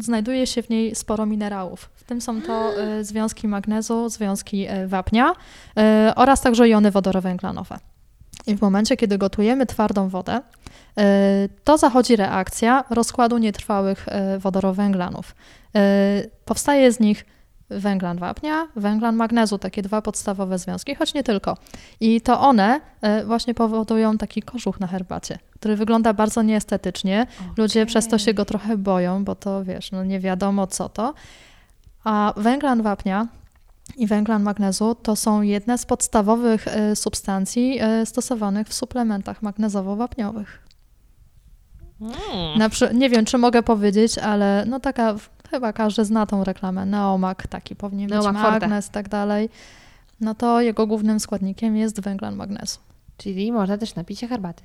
znajduje 0.00 0.46
się 0.46 0.62
w 0.62 0.70
niej 0.70 0.94
sporo 0.94 1.26
minerałów. 1.26 1.90
W 1.94 2.04
tym 2.04 2.20
są 2.20 2.42
to 2.42 2.72
y, 3.00 3.04
związki 3.04 3.48
magnezu, 3.48 4.08
związki 4.08 4.68
y, 4.70 4.88
wapnia 4.88 5.32
y, 5.32 6.14
oraz 6.14 6.40
także 6.40 6.68
jony 6.68 6.90
wodorowęglanowe. 6.90 7.78
I 8.46 8.56
w 8.56 8.60
momencie, 8.60 8.96
kiedy 8.96 9.18
gotujemy 9.18 9.66
twardą 9.66 10.08
wodę, 10.08 10.40
to 11.64 11.78
zachodzi 11.78 12.16
reakcja 12.16 12.84
rozkładu 12.90 13.38
nietrwałych 13.38 14.06
wodorowęglanów. 14.38 15.34
Powstaje 16.44 16.92
z 16.92 17.00
nich 17.00 17.24
węglan 17.76 18.18
wapnia, 18.18 18.68
węglan 18.76 19.16
magnezu, 19.16 19.58
takie 19.58 19.82
dwa 19.82 20.02
podstawowe 20.02 20.58
związki, 20.58 20.94
choć 20.94 21.14
nie 21.14 21.22
tylko. 21.22 21.56
I 22.00 22.20
to 22.20 22.40
one 22.40 22.80
e, 23.00 23.24
właśnie 23.24 23.54
powodują 23.54 24.18
taki 24.18 24.42
kożuch 24.42 24.80
na 24.80 24.86
herbacie, 24.86 25.38
który 25.54 25.76
wygląda 25.76 26.12
bardzo 26.12 26.42
nieestetycznie. 26.42 27.26
Ludzie 27.56 27.86
przez 27.86 28.08
to 28.08 28.18
się 28.18 28.34
go 28.34 28.44
trochę 28.44 28.76
boją, 28.76 29.24
bo 29.24 29.34
to 29.34 29.64
wiesz, 29.64 29.92
no 29.92 30.04
nie 30.04 30.20
wiadomo 30.20 30.66
co 30.66 30.88
to. 30.88 31.14
A 32.04 32.34
węglan 32.36 32.82
wapnia 32.82 33.28
i 33.96 34.06
węglan 34.06 34.42
magnezu 34.42 34.94
to 34.94 35.16
są 35.16 35.42
jedne 35.42 35.78
z 35.78 35.86
podstawowych 35.86 36.68
e, 36.68 36.96
substancji 36.96 37.78
e, 37.80 38.06
stosowanych 38.06 38.68
w 38.68 38.74
suplementach 38.74 39.42
magnezowo-wapniowych. 39.42 40.62
Na 42.56 42.68
przy... 42.68 42.94
Nie 42.94 43.10
wiem, 43.10 43.24
czy 43.24 43.38
mogę 43.38 43.62
powiedzieć, 43.62 44.18
ale 44.18 44.64
no 44.68 44.80
taka, 44.80 45.14
chyba 45.52 45.72
każdy 45.72 46.04
zna 46.04 46.26
tą 46.26 46.44
reklamę. 46.44 46.86
Neomak 46.86 47.46
taki 47.46 47.76
powinien 47.76 48.10
Neomak 48.10 48.32
być, 48.34 48.42
magnez 48.42 48.88
i 48.88 48.90
tak 48.90 49.08
dalej. 49.08 49.48
No 50.20 50.34
to 50.34 50.60
jego 50.60 50.86
głównym 50.86 51.20
składnikiem 51.20 51.76
jest 51.76 52.00
węglan 52.00 52.36
magnezu. 52.36 52.78
Czyli 53.16 53.52
można 53.52 53.78
też 53.78 53.94
napić 53.94 54.18
się 54.20 54.28
herbaty. 54.28 54.62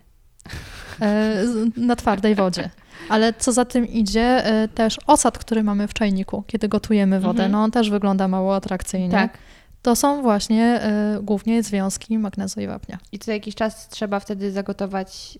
E, 1.01 1.43
na 1.77 1.95
twardej 1.95 2.35
wodzie. 2.35 2.69
Ale 3.09 3.33
co 3.33 3.51
za 3.51 3.65
tym 3.65 3.87
idzie, 3.87 4.45
e, 4.45 4.67
też 4.67 4.97
osad, 5.07 5.37
który 5.37 5.63
mamy 5.63 5.87
w 5.87 5.93
czajniku, 5.93 6.43
kiedy 6.47 6.67
gotujemy 6.67 7.19
wodę, 7.19 7.29
Mhm. 7.43 7.51
no 7.51 7.63
on 7.63 7.71
też 7.71 7.89
wygląda 7.89 8.27
mało 8.27 8.55
atrakcyjnie. 8.55 9.11
Tak. 9.11 9.37
To 9.81 9.95
są 9.95 10.21
właśnie 10.21 10.63
e, 10.81 11.19
głównie 11.21 11.63
związki 11.63 12.17
magnezu 12.17 12.61
i 12.61 12.67
wapnia. 12.67 12.97
I 13.11 13.19
co 13.19 13.31
jakiś 13.31 13.55
czas 13.55 13.87
trzeba 13.89 14.19
wtedy 14.19 14.51
zagotować 14.51 15.39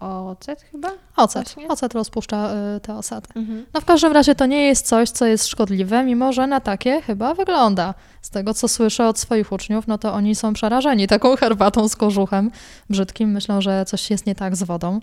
ocet 0.00 0.62
chyba? 0.62 0.88
Ocet. 1.16 1.44
Właśnie? 1.44 1.68
Ocet 1.68 1.94
rozpuszcza 1.94 2.50
e, 2.50 2.80
te 2.80 2.94
osady. 2.94 3.28
Mhm. 3.34 3.66
No 3.74 3.80
w 3.80 3.84
każdym 3.84 4.12
razie 4.12 4.34
to 4.34 4.46
nie 4.46 4.66
jest 4.66 4.86
coś, 4.86 5.10
co 5.10 5.26
jest 5.26 5.46
szkodliwe, 5.46 6.04
mimo 6.04 6.32
że 6.32 6.46
na 6.46 6.60
takie 6.60 7.02
chyba 7.02 7.34
wygląda. 7.34 7.94
Z 8.22 8.30
tego, 8.30 8.54
co 8.54 8.68
słyszę 8.68 9.08
od 9.08 9.18
swoich 9.18 9.52
uczniów, 9.52 9.86
no 9.86 9.98
to 9.98 10.14
oni 10.14 10.34
są 10.34 10.52
przerażeni 10.52 11.06
taką 11.06 11.36
herbatą 11.36 11.88
z 11.88 11.96
kożuchem 11.96 12.50
brzydkim. 12.90 13.30
Myślą, 13.30 13.60
że 13.60 13.84
coś 13.84 14.10
jest 14.10 14.26
nie 14.26 14.34
tak 14.34 14.56
z 14.56 14.62
wodą. 14.62 15.00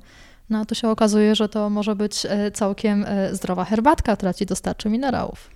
No 0.50 0.60
a 0.60 0.66
tu 0.66 0.76
się 0.76 0.90
okazuje, 0.90 1.36
że 1.36 1.50
to 1.50 1.70
może 1.70 1.96
być 1.96 2.26
e, 2.30 2.52
całkiem 2.52 3.06
e, 3.08 3.36
zdrowa 3.36 3.66
herbatka, 3.66 4.16
która 4.16 4.34
ci 4.34 4.46
dostarczy 4.46 4.90
minerałów. 4.90 5.50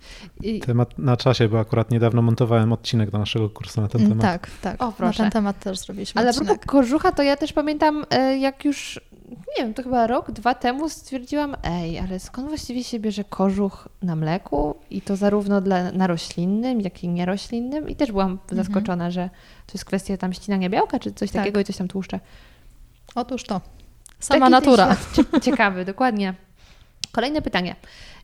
I, 0.44 0.60
Temat 0.60 0.98
na 1.00 1.18
czasie, 1.18 1.50
bo 1.50 1.60
akurat 1.60 1.92
niedawno 1.92 2.22
montowałem 2.22 2.74
odcinek 2.74 3.12
do 3.12 3.18
naszego 3.18 3.50
kursu 3.50 3.82
na 3.82 3.88
ten 3.88 4.02
Mm, 4.02 4.10
temat. 4.12 4.22
Tak, 4.42 4.50
tak. 4.62 4.82
O, 4.82 4.86
Na 4.86 4.92
proszę. 4.92 5.24
ten 5.24 5.32
temat 5.32 5.60
też 5.60 5.80
zrobiliśmy 5.80 6.22
ale 6.22 6.30
a 6.30 6.34
propos 6.34 6.50
odcinek. 6.50 6.66
kożucha, 6.66 7.12
to 7.12 7.24
ja 7.24 7.36
też 7.38 7.54
pamiętam, 7.54 8.06
e, 8.10 8.38
jak 8.38 8.66
już, 8.66 9.00
nie 9.30 9.64
wiem, 9.64 9.74
to 9.74 9.84
chyba 9.84 10.08
rok, 10.08 10.32
dwa 10.32 10.54
temu 10.54 10.90
stwierdziłam, 10.90 11.56
ej, 11.64 12.00
ale 12.00 12.20
skąd 12.20 12.48
właściwie 12.48 12.84
się 12.84 13.00
bierze 13.00 13.24
kożuch 13.24 13.88
na 14.04 14.16
mleku? 14.16 14.76
I 14.90 15.02
to 15.02 15.16
zarówno 15.16 15.62
dla, 15.62 15.92
na 15.92 16.08
roślinnym, 16.08 16.82
jak 16.82 17.04
i 17.04 17.08
nieroślinnym. 17.08 17.90
I 17.90 17.96
też 17.96 18.12
byłam 18.12 18.40
zaskoczona, 18.52 19.12
że 19.12 19.30
to 19.68 19.72
jest 19.74 19.86
kwestia 19.86 20.18
tam 20.18 20.34
ścinania 20.34 20.70
białka, 20.70 21.00
czy 21.00 21.12
coś 21.12 21.32
Tak. 21.32 21.42
takiego 21.42 21.60
i 21.60 21.64
coś 21.64 21.78
tam 21.78 21.88
tłuszcze. 21.88 22.20
Otóż 23.16 23.44
to. 23.44 23.62
Sama 24.20 24.40
Taki 24.40 24.52
natura. 24.52 24.96
Ciekawy, 25.42 25.86
dokładnie. 25.86 26.34
Kolejne 27.12 27.42
pytanie. 27.42 27.76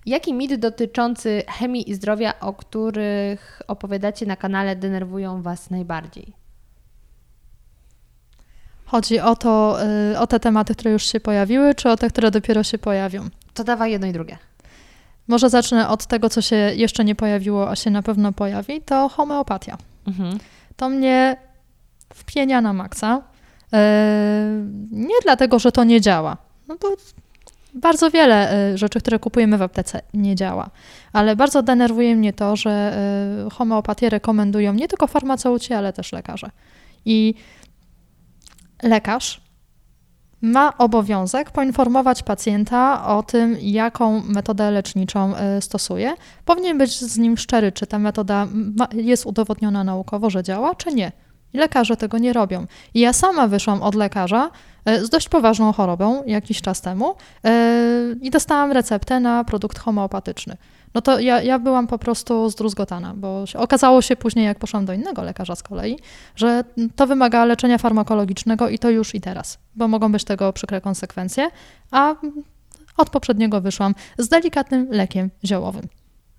Jaki 0.05 0.33
mit 0.33 0.55
dotyczący 0.55 1.43
chemii 1.47 1.89
i 1.89 1.95
zdrowia, 1.95 2.39
o 2.39 2.53
których 2.53 3.61
opowiadacie 3.67 4.25
na 4.25 4.35
kanale, 4.35 4.75
denerwują 4.75 5.41
Was 5.41 5.69
najbardziej? 5.69 6.33
Chodzi 8.85 9.19
o 9.19 9.35
to, 9.35 9.77
y, 10.13 10.19
o 10.19 10.27
te 10.27 10.39
tematy, 10.39 10.75
które 10.75 10.91
już 10.91 11.03
się 11.11 11.19
pojawiły, 11.19 11.75
czy 11.75 11.89
o 11.89 11.97
te, 11.97 12.09
które 12.09 12.31
dopiero 12.31 12.63
się 12.63 12.77
pojawią? 12.77 13.29
To 13.53 13.63
dawaj 13.63 13.91
jedno 13.91 14.07
i 14.07 14.11
drugie. 14.11 14.37
Może 15.27 15.49
zacznę 15.49 15.89
od 15.89 16.05
tego, 16.05 16.29
co 16.29 16.41
się 16.41 16.55
jeszcze 16.55 17.03
nie 17.03 17.15
pojawiło, 17.15 17.69
a 17.69 17.75
się 17.75 17.89
na 17.89 18.01
pewno 18.01 18.31
pojawi, 18.31 18.81
to 18.81 19.09
homeopatia. 19.09 19.77
Mhm. 20.07 20.37
To 20.75 20.89
mnie 20.89 21.37
wpienia 22.13 22.61
na 22.61 22.73
maksa. 22.73 23.21
Yy, 23.73 23.79
Nie 24.91 25.15
dlatego, 25.23 25.59
że 25.59 25.71
to 25.71 25.83
nie 25.83 26.01
działa. 26.01 26.37
No 26.67 26.75
bo 26.81 26.87
bardzo 27.73 28.11
wiele 28.11 28.69
y, 28.73 28.77
rzeczy, 28.77 28.99
które 28.99 29.19
kupujemy 29.19 29.57
w 29.57 29.61
aptece, 29.61 30.01
nie 30.13 30.35
działa. 30.35 30.69
Ale 31.13 31.35
bardzo 31.35 31.63
denerwuje 31.63 32.15
mnie 32.15 32.33
to, 32.33 32.55
że 32.55 32.97
y, 33.47 33.49
homeopatię 33.49 34.09
rekomendują 34.09 34.73
nie 34.73 34.87
tylko 34.87 35.07
farmaceuci, 35.07 35.73
ale 35.73 35.93
też 35.93 36.11
lekarze. 36.11 36.49
I 37.05 37.33
lekarz 38.83 39.41
ma 40.41 40.77
obowiązek 40.77 41.51
poinformować 41.51 42.23
pacjenta 42.23 43.07
o 43.07 43.23
tym, 43.23 43.57
jaką 43.61 44.23
metodę 44.23 44.71
leczniczą 44.71 45.33
stosuje. 45.59 46.15
Powinien 46.45 46.77
być 46.77 46.99
z 46.99 47.17
nim 47.17 47.37
szczery, 47.37 47.71
czy 47.71 47.87
ta 47.87 47.99
metoda 47.99 48.47
jest 48.93 49.25
udowodniona 49.25 49.83
naukowo, 49.83 50.29
że 50.29 50.43
działa, 50.43 50.75
czy 50.75 50.93
nie. 50.93 51.11
Lekarze 51.53 51.97
tego 51.97 52.17
nie 52.17 52.33
robią. 52.33 52.65
I 52.93 52.99
ja 52.99 53.13
sama 53.13 53.47
wyszłam 53.47 53.81
od 53.81 53.95
lekarza 53.95 54.51
y, 54.89 55.05
z 55.05 55.09
dość 55.09 55.29
poważną 55.29 55.73
chorobą 55.73 56.23
jakiś 56.25 56.61
czas 56.61 56.81
temu 56.81 57.11
y, 57.11 57.49
i 58.21 58.29
dostałam 58.29 58.71
receptę 58.71 59.19
na 59.19 59.43
produkt 59.43 59.79
homeopatyczny. 59.79 60.57
No 60.93 61.01
to 61.01 61.19
ja, 61.19 61.41
ja 61.41 61.59
byłam 61.59 61.87
po 61.87 61.97
prostu 61.97 62.49
zdruzgotana, 62.49 63.13
bo 63.15 63.43
okazało 63.55 64.01
się 64.01 64.15
później, 64.15 64.45
jak 64.45 64.59
poszłam 64.59 64.85
do 64.85 64.93
innego 64.93 65.23
lekarza 65.23 65.55
z 65.55 65.63
kolei, 65.63 65.99
że 66.35 66.63
to 66.95 67.07
wymaga 67.07 67.45
leczenia 67.45 67.77
farmakologicznego 67.77 68.69
i 68.69 68.79
to 68.79 68.89
już 68.89 69.15
i 69.15 69.21
teraz, 69.21 69.57
bo 69.75 69.87
mogą 69.87 70.11
być 70.11 70.23
tego 70.23 70.53
przykre 70.53 70.81
konsekwencje, 70.81 71.49
a 71.91 72.15
od 72.97 73.09
poprzedniego 73.09 73.61
wyszłam 73.61 73.95
z 74.17 74.27
delikatnym 74.27 74.87
lekiem 74.91 75.29
ziołowym, 75.45 75.87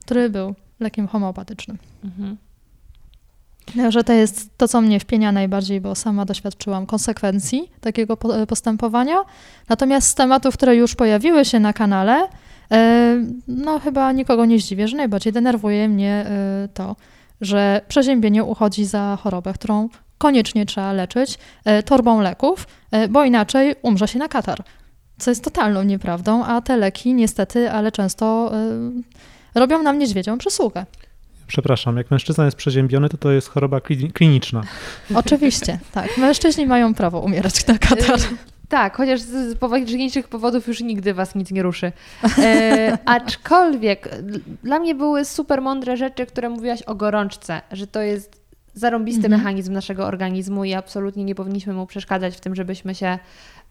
który 0.05 0.31
był 0.31 0.55
lekiem 0.81 1.09
homeopatycznym. 1.09 1.78
Mhm. 2.05 2.36
Że 3.89 4.05
to 4.05 4.12
jest 4.12 4.59
to, 4.59 4.69
co 4.69 4.81
mnie 4.81 5.01
wpienia 5.01 5.32
najbardziej, 5.32 5.81
bo 5.81 5.95
sama 5.95 6.24
doświadczyłam 6.24 6.86
konsekwencji 6.86 7.70
takiego 7.81 8.16
po- 8.16 8.47
postępowania. 8.47 9.16
Natomiast 9.69 10.09
z 10.09 10.15
tematów, 10.15 10.55
które 10.55 10.77
już 10.77 10.95
pojawiły 10.95 11.45
się 11.45 11.61
na 11.61 11.73
kanale, 11.73 12.28
e, 12.73 13.16
no 13.49 13.78
chyba 13.78 14.12
nikogo 14.12 14.45
nie 14.45 14.59
zdziwię, 14.59 14.89
że 14.89 14.97
najbardziej 14.97 15.32
denerwuje 15.32 15.89
mnie 15.89 16.27
e, 16.28 16.69
to, 16.74 16.97
że 17.41 17.81
przeziębienie 17.89 18.45
uchodzi 18.45 18.85
za 18.85 19.19
chorobę, 19.23 19.53
którą 19.53 19.89
koniecznie 20.19 20.66
trzeba 20.66 20.93
leczyć 20.93 21.39
e, 21.65 21.82
torbą 21.82 22.20
leków, 22.20 22.66
e, 22.91 23.09
bo 23.09 23.24
inaczej 23.24 23.74
umrze 23.82 24.09
się 24.09 24.19
na 24.19 24.28
katar. 24.28 24.59
Co 25.19 25.31
jest 25.31 25.45
totalną 25.45 25.82
nieprawdą, 25.82 26.45
a 26.45 26.61
te 26.61 26.77
leki 26.77 27.15
niestety, 27.15 27.70
ale 27.70 27.93
często 27.93 28.51
e, 29.55 29.61
robią 29.61 29.82
nam 29.82 29.99
niedźwiedzią 29.99 30.39
przysługę. 30.39 30.86
Przepraszam, 31.47 31.97
jak 31.97 32.11
mężczyzna 32.11 32.45
jest 32.45 32.57
przeziębiony, 32.57 33.09
to 33.09 33.16
to 33.16 33.31
jest 33.33 33.49
choroba 33.49 33.79
klini- 33.79 34.12
kliniczna. 34.12 34.62
Oczywiście, 35.15 35.79
tak. 35.93 36.19
Mężczyźni 36.19 36.66
mają 36.66 36.95
prawo 36.95 37.21
umierać 37.21 37.66
na 37.66 37.79
katar. 37.79 38.19
Tak, 38.69 38.97
chociaż 38.97 39.21
z, 39.21 39.59
poważniejszych 39.59 40.29
powodów 40.29 40.69
już 40.69 40.81
nigdy 40.81 41.15
was 41.15 41.35
nic 41.35 41.51
nie 41.51 41.62
ruszy. 41.62 41.93
E, 42.39 42.99
aczkolwiek 43.05 44.09
dla 44.62 44.79
mnie 44.79 44.95
były 44.95 45.25
super 45.25 45.62
mądre 45.62 45.97
rzeczy, 45.97 46.27
które 46.27 46.49
mówiłaś 46.49 46.83
o 46.83 46.95
gorączce, 46.95 47.61
że 47.73 47.87
to 47.87 48.01
jest 48.01 48.45
zarąbisty 48.75 49.25
Mhm. 49.25 49.41
mechanizm 49.43 49.73
naszego 49.73 50.07
organizmu 50.07 50.65
i 50.65 50.75
absolutnie 50.75 51.25
nie 51.25 51.35
powinniśmy 51.35 51.73
mu 51.73 51.87
przeszkadzać 51.87 52.37
w 52.37 52.41
tym, 52.41 52.55
żebyśmy 52.55 52.95
się 52.95 53.19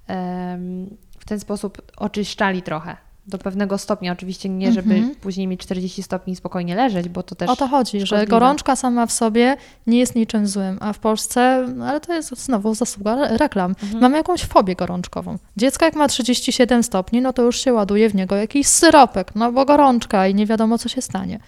em, 0.08 0.98
w 1.20 1.26
ten 1.26 1.40
sposób 1.40 1.82
oczyszczali 1.98 2.62
trochę. 2.62 2.98
Do 3.28 3.38
pewnego 3.38 3.78
stopnia, 3.78 4.12
oczywiście 4.12 4.50
nie, 4.50 4.72
żeby 4.72 4.94
Mhm. 4.95 5.16
później 5.16 5.48
mieć 5.48 5.62
40 5.62 6.04
stopni 6.04 6.34
i 6.34 6.36
spokojnie 6.36 6.76
leżeć, 6.76 7.10
bo 7.10 7.24
to 7.24 7.36
też 7.36 7.50
O 7.50 7.56
to 7.56 7.68
chodzi, 7.68 8.00
że 8.00 8.06
szkodliwe. 8.06 8.30
gorączka 8.30 8.76
sama 8.76 9.06
w 9.06 9.12
sobie 9.12 9.58
nie 9.88 10.00
jest 10.00 10.16
niczym 10.16 10.48
złym, 10.48 10.78
a 10.82 10.94
w 10.94 11.00
Polsce, 11.00 11.66
no 11.76 11.86
ale 11.86 12.00
to 12.02 12.14
jest 12.14 12.38
znowu 12.45 12.76
zasługa 12.76 13.14
re- 13.14 13.38
reklam. 13.38 13.72
Mhm. 13.84 14.02
Mamy 14.02 14.18
jakąś 14.18 14.44
fobię 14.45 14.76
gorączkową. 14.76 15.38
Dziecko 15.58 15.86
jak 15.86 15.95
ma 15.95 16.08
37 16.08 16.84
stopni, 16.84 17.22
no 17.22 17.34
to 17.34 17.41
już 17.41 17.60
się 17.60 17.74
ładuje 17.74 18.10
w 18.10 18.16
niego 18.16 18.36
jakiś 18.36 18.68
syropek, 18.68 19.36
no 19.36 19.52
bo 19.52 19.66
gorączka 19.66 20.28
i 20.28 20.36
nie 20.36 20.45
wiadomo 20.45 20.78
co 20.78 20.90
się 20.90 21.02
stanie. 21.02 21.40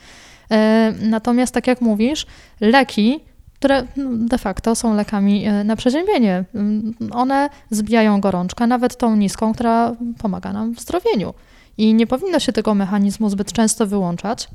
E, 0.52 0.94
natomiast 1.02 1.54
tak 1.54 1.68
jak 1.68 1.82
mówisz, 1.82 2.26
leki, 2.62 3.20
które 3.56 3.84
no, 3.98 4.10
de 4.14 4.38
facto 4.38 4.76
są 4.76 4.96
lekami 4.96 5.46
e, 5.46 5.64
na 5.64 5.76
przeziębienie, 5.76 6.44
mm, 6.56 6.94
one 7.12 7.50
zbijają 7.72 8.22
gorączkę, 8.22 8.68
nawet 8.68 8.98
tą 8.98 9.16
niską, 9.16 9.54
która 9.54 9.96
pomaga 10.18 10.54
nam 10.54 10.74
w 10.76 10.80
zdrowieniu. 10.82 11.34
I 11.78 11.94
nie 11.94 12.08
powinno 12.08 12.40
się 12.40 12.54
tego 12.54 12.76
mechanizmu 12.76 13.30
zbyt 13.30 13.52
często 13.54 13.88
wyłączać, 13.88 14.48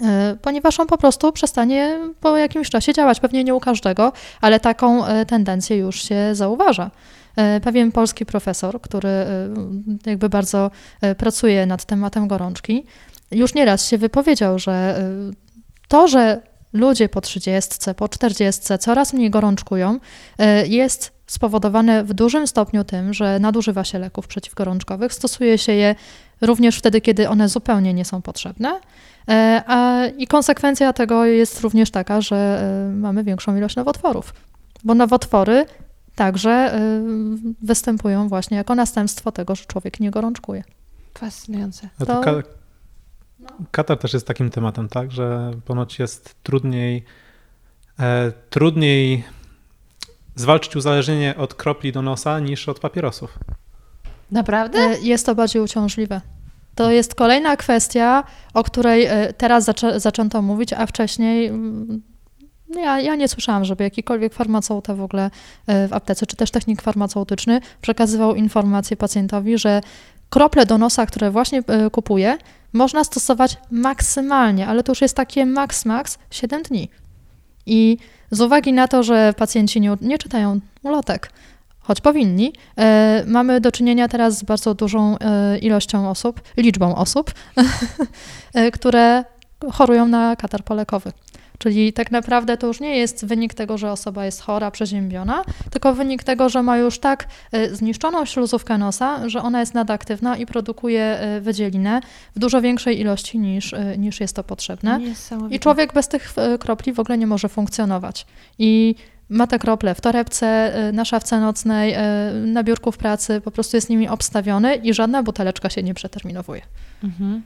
e, 0.00 0.36
ponieważ 0.42 0.80
on 0.80 0.86
po 0.86 0.98
prostu 0.98 1.32
przestanie 1.32 1.98
po 2.20 2.36
jakimś 2.36 2.70
czasie 2.70 2.92
działać. 2.92 3.20
Pewnie 3.20 3.44
nie 3.44 3.54
u 3.54 3.60
każdego, 3.60 4.12
ale 4.40 4.60
taką 4.60 5.06
e, 5.06 5.26
tendencję 5.26 5.76
już 5.76 6.02
się 6.02 6.16
zauważa. 6.32 6.90
E, 7.36 7.60
Pewien 7.60 7.92
polski 7.92 8.26
profesor, 8.26 8.80
który 8.80 9.08
jakby 10.06 10.28
bardzo 10.28 10.70
pracuje 11.18 11.66
nad 11.66 11.84
tematem 11.84 12.28
gorączki, 12.28 12.86
już 13.30 13.54
nieraz 13.54 13.88
się 13.88 13.98
wypowiedział, 13.98 14.58
że 14.58 15.02
to, 15.88 16.08
że 16.08 16.42
ludzie 16.72 17.08
po 17.08 17.20
30, 17.20 17.70
po 17.96 18.08
40 18.08 18.78
coraz 18.78 19.12
mniej 19.12 19.30
gorączkują, 19.30 19.98
jest 20.66 21.12
spowodowane 21.26 22.04
w 22.04 22.14
dużym 22.14 22.46
stopniu 22.46 22.84
tym, 22.84 23.14
że 23.14 23.38
nadużywa 23.40 23.84
się 23.84 23.98
leków 23.98 24.26
przeciwgorączkowych, 24.26 25.12
stosuje 25.12 25.58
się 25.58 25.72
je 25.72 25.94
również 26.42 26.78
wtedy, 26.78 27.00
kiedy 27.00 27.28
one 27.28 27.48
zupełnie 27.48 27.94
nie 27.94 28.04
są 28.04 28.22
potrzebne. 28.22 28.80
E, 29.28 29.62
A, 29.66 30.06
I 30.06 30.26
konsekwencja 30.26 30.92
tego 30.92 31.24
jest 31.24 31.60
również 31.60 31.90
taka, 31.90 32.20
że 32.20 32.62
e, 32.90 32.92
mamy 32.92 33.24
większą 33.24 33.56
ilość 33.56 33.76
nowotworów, 33.76 34.34
bo 34.84 34.94
nowotwory 34.94 35.66
także 36.14 36.50
e, 36.50 36.80
występują 37.62 38.28
właśnie 38.28 38.56
jako 38.56 38.74
następstwo 38.74 39.32
tego, 39.32 39.54
że 39.54 39.64
człowiek 39.64 40.00
nie 40.00 40.10
gorączkuje. 40.10 40.64
fascynujące. 41.18 41.88
To- 41.98 42.06
to 42.06 42.20
ka- 42.20 42.42
katar 43.70 43.98
też 43.98 44.12
jest 44.12 44.26
takim 44.26 44.50
tematem, 44.50 44.88
tak, 44.88 45.12
że 45.12 45.50
ponoć 45.64 45.98
jest 45.98 46.34
trudniej, 46.42 47.04
e, 48.00 48.32
trudniej 48.50 49.24
zwalczyć 50.34 50.76
uzależnienie 50.76 51.34
od 51.36 51.54
kropli 51.54 51.92
do 51.92 52.02
nosa 52.02 52.40
niż 52.40 52.68
od 52.68 52.80
papierosów. 52.80 53.38
Naprawdę? 54.32 54.78
E, 54.78 55.00
Jest 55.00 55.26
to 55.26 55.34
bardziej 55.34 55.62
uciążliwe. 55.62 56.20
To 56.74 56.90
jest 56.90 57.14
kolejna 57.14 57.56
kwestia, 57.56 58.24
o 58.54 58.62
której 58.64 59.06
e, 59.06 59.32
teraz 59.32 59.64
zaczę, 59.64 60.00
zaczęto 60.00 60.42
mówić, 60.42 60.72
a 60.72 60.86
wcześniej 60.86 61.46
mm, 61.46 62.02
ja, 62.76 63.00
ja 63.00 63.14
nie 63.14 63.28
słyszałam, 63.28 63.64
żeby 63.64 63.84
jakikolwiek 63.84 64.34
farmaceuta 64.34 64.94
w 64.94 65.02
ogóle 65.02 65.30
e, 65.66 65.88
w 65.88 65.92
aptece, 65.92 66.26
czy 66.26 66.36
też 66.36 66.50
technik 66.50 66.82
farmaceutyczny 66.82 67.60
przekazywał 67.80 68.34
informację 68.34 68.96
pacjentowi, 68.96 69.58
że 69.58 69.80
krople 70.30 70.66
do 70.66 70.78
nosa, 70.78 71.06
które 71.06 71.30
właśnie 71.30 71.62
kupuje, 71.92 72.38
można 72.72 73.04
stosować 73.04 73.56
maksymalnie, 73.70 74.66
ale 74.66 74.82
to 74.82 74.92
już 74.92 75.00
jest 75.00 75.16
takie 75.16 75.46
max 75.46 75.84
max 75.84 76.18
7 76.30 76.62
dni. 76.62 76.88
I 77.66 77.98
z 78.30 78.40
uwagi 78.40 78.72
na 78.72 78.88
to, 78.88 79.02
że 79.02 79.34
pacjenci 79.36 79.80
nie, 79.80 79.96
nie 80.00 80.18
czytają 80.18 80.60
ulotek, 80.82 81.32
choć 81.82 82.00
powinni, 82.00 82.52
e, 82.78 83.24
mamy 83.26 83.60
do 83.60 83.72
czynienia 83.72 84.08
teraz 84.08 84.38
z 84.38 84.42
bardzo 84.42 84.74
dużą 84.74 85.18
e, 85.18 85.58
ilością 85.58 86.10
osób, 86.10 86.40
liczbą 86.56 86.94
osób, 86.94 87.30
e, 88.54 88.70
które 88.70 89.24
chorują 89.72 90.08
na 90.08 90.36
katar 90.36 90.64
polekowy. 90.64 91.12
Czyli 91.62 91.92
tak 91.92 92.10
naprawdę 92.10 92.56
to 92.56 92.66
już 92.66 92.80
nie 92.80 92.96
jest 92.96 93.26
wynik 93.26 93.54
tego, 93.54 93.78
że 93.78 93.92
osoba 93.92 94.24
jest 94.24 94.40
chora, 94.40 94.70
przeziębiona, 94.70 95.44
tylko 95.70 95.94
wynik 95.94 96.22
tego, 96.22 96.48
że 96.48 96.62
ma 96.62 96.78
już 96.78 96.98
tak 96.98 97.26
e, 97.52 97.74
zniszczoną 97.74 98.24
śluzówkę 98.24 98.78
nosa, 98.78 99.28
że 99.28 99.42
ona 99.42 99.60
jest 99.60 99.74
nadaktywna 99.74 100.36
i 100.36 100.46
produkuje 100.46 101.02
e, 101.02 101.40
wydzielinę 101.40 102.00
w 102.36 102.38
dużo 102.38 102.60
większej 102.60 103.00
ilości 103.00 103.38
niż, 103.38 103.72
e, 103.72 103.98
niż 103.98 104.20
jest 104.20 104.36
to 104.36 104.44
potrzebne. 104.44 105.00
I 105.50 105.60
człowiek 105.60 105.92
bez 105.92 106.08
tych 106.08 106.34
kropli 106.60 106.92
w 106.92 107.00
ogóle 107.00 107.18
nie 107.18 107.26
może 107.26 107.48
funkcjonować. 107.48 108.26
I 108.58 108.94
ma 109.32 109.46
te 109.46 109.58
krople 109.58 109.94
w 109.94 110.00
torebce, 110.00 110.46
e, 110.46 110.92
na 110.92 111.04
szafce 111.04 111.40
nocnej, 111.40 111.92
e, 111.92 112.32
na 112.46 112.62
biurku 112.64 112.92
w 112.92 112.96
pracy, 112.98 113.40
po 113.40 113.50
prostu 113.50 113.76
jest 113.76 113.90
nimi 113.90 114.08
obstawiony 114.08 114.76
i 114.76 114.94
żadna 114.94 115.22
buteleczka 115.22 115.70
się 115.70 115.82
nie 115.82 115.94
przeterminowuje. 115.94 116.62
Mhm. 117.04 117.42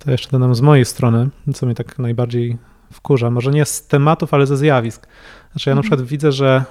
To 0.00 0.10
jeszcze 0.10 0.30
dodam 0.30 0.54
z 0.54 0.60
mojej 0.60 0.84
strony, 0.84 1.28
co 1.54 1.66
mnie 1.66 1.74
tak 1.74 1.98
najbardziej 1.98 2.58
wkurza. 2.92 3.30
Może 3.30 3.50
nie 3.50 3.64
z 3.64 3.86
tematów, 3.86 4.34
ale 4.34 4.46
ze 4.46 4.56
zjawisk. 4.56 5.06
Znaczy 5.52 5.70
ja 5.70 5.74
na 5.74 5.80
Mhm. 5.80 5.82
przykład 5.82 6.08
widzę, 6.10 6.32
że 6.32 6.64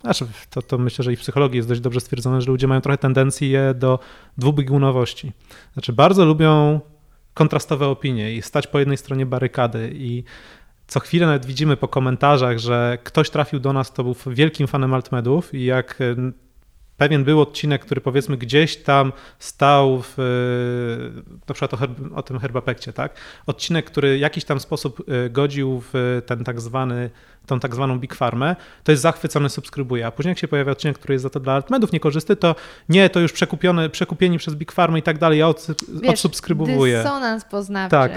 znaczy 0.00 0.26
to, 0.50 0.62
to 0.62 0.78
myślę, 0.78 1.02
że 1.02 1.12
i 1.12 1.16
w 1.16 1.20
psychologii 1.20 1.56
jest 1.56 1.68
dość 1.68 1.80
dobrze 1.80 2.00
stwierdzone, 2.00 2.40
że 2.40 2.50
ludzie 2.50 2.66
mają 2.66 2.80
trochę 2.80 2.98
tendencję 2.98 3.74
do 3.74 3.98
dwubiegunowości. 4.38 5.32
Znaczy 5.72 5.92
bardzo 5.92 6.24
lubią 6.24 6.80
kontrastowe 7.34 7.86
opinie 7.86 8.32
i 8.32 8.42
stać 8.42 8.66
po 8.66 8.78
jednej 8.78 8.96
stronie 8.96 9.26
barykady 9.26 9.90
i 9.94 10.24
co 10.90 11.00
chwilę 11.00 11.26
nawet 11.26 11.46
widzimy 11.46 11.76
po 11.76 11.88
komentarzach, 11.88 12.58
że 12.58 12.98
ktoś 13.04 13.30
trafił 13.30 13.60
do 13.60 13.72
nas, 13.72 13.92
to 13.92 14.04
był 14.04 14.16
wielkim 14.26 14.66
fanem 14.66 14.94
Altmedów 14.94 15.54
i 15.54 15.64
jak 15.64 15.98
pewien 17.00 17.24
był 17.24 17.40
odcinek, 17.40 17.82
który 17.84 18.00
powiedzmy 18.00 18.36
gdzieś 18.36 18.76
tam 18.76 19.12
stał 19.38 20.02
w, 20.02 20.14
na 21.48 21.54
przykład 21.54 21.74
o, 21.74 21.76
herb, 21.76 21.98
o 22.14 22.22
tym 22.22 22.38
herbapekcie, 22.38 22.92
tak? 22.92 23.14
Odcinek, 23.46 23.86
który 23.86 24.16
w 24.16 24.20
jakiś 24.20 24.44
tam 24.44 24.60
sposób 24.60 25.02
e, 25.08 25.30
godził 25.30 25.82
w 25.92 26.22
ten 26.26 26.44
tak 26.44 26.60
zwany, 26.60 27.10
tą 27.46 27.60
tak 27.60 27.74
zwaną 27.74 27.98
Big 27.98 28.14
Farmę, 28.14 28.56
to 28.84 28.92
jest 28.92 29.02
zachwycony, 29.02 29.48
subskrybuje. 29.48 30.06
A 30.06 30.10
później 30.10 30.30
jak 30.30 30.38
się 30.38 30.48
pojawia 30.48 30.72
odcinek, 30.72 30.98
który 30.98 31.14
jest 31.14 31.22
za 31.22 31.30
to 31.30 31.40
dla 31.40 31.52
altmedów 31.52 31.92
niekorzystny, 31.92 32.36
to 32.36 32.54
nie, 32.88 33.10
to 33.10 33.20
już 33.20 33.32
przekupione, 33.32 33.88
przekupieni 33.88 34.38
przez 34.38 34.54
Big 34.54 34.72
Farmę 34.72 34.98
i 34.98 35.02
tak 35.02 35.18
dalej, 35.18 35.38
ja 35.38 35.48
od, 35.48 35.66
Wiesz, 36.02 36.10
odsubskrybowuję. 36.10 36.96
dysonans 36.96 37.44
poznawczy. 37.44 37.90
Tak. 37.90 38.12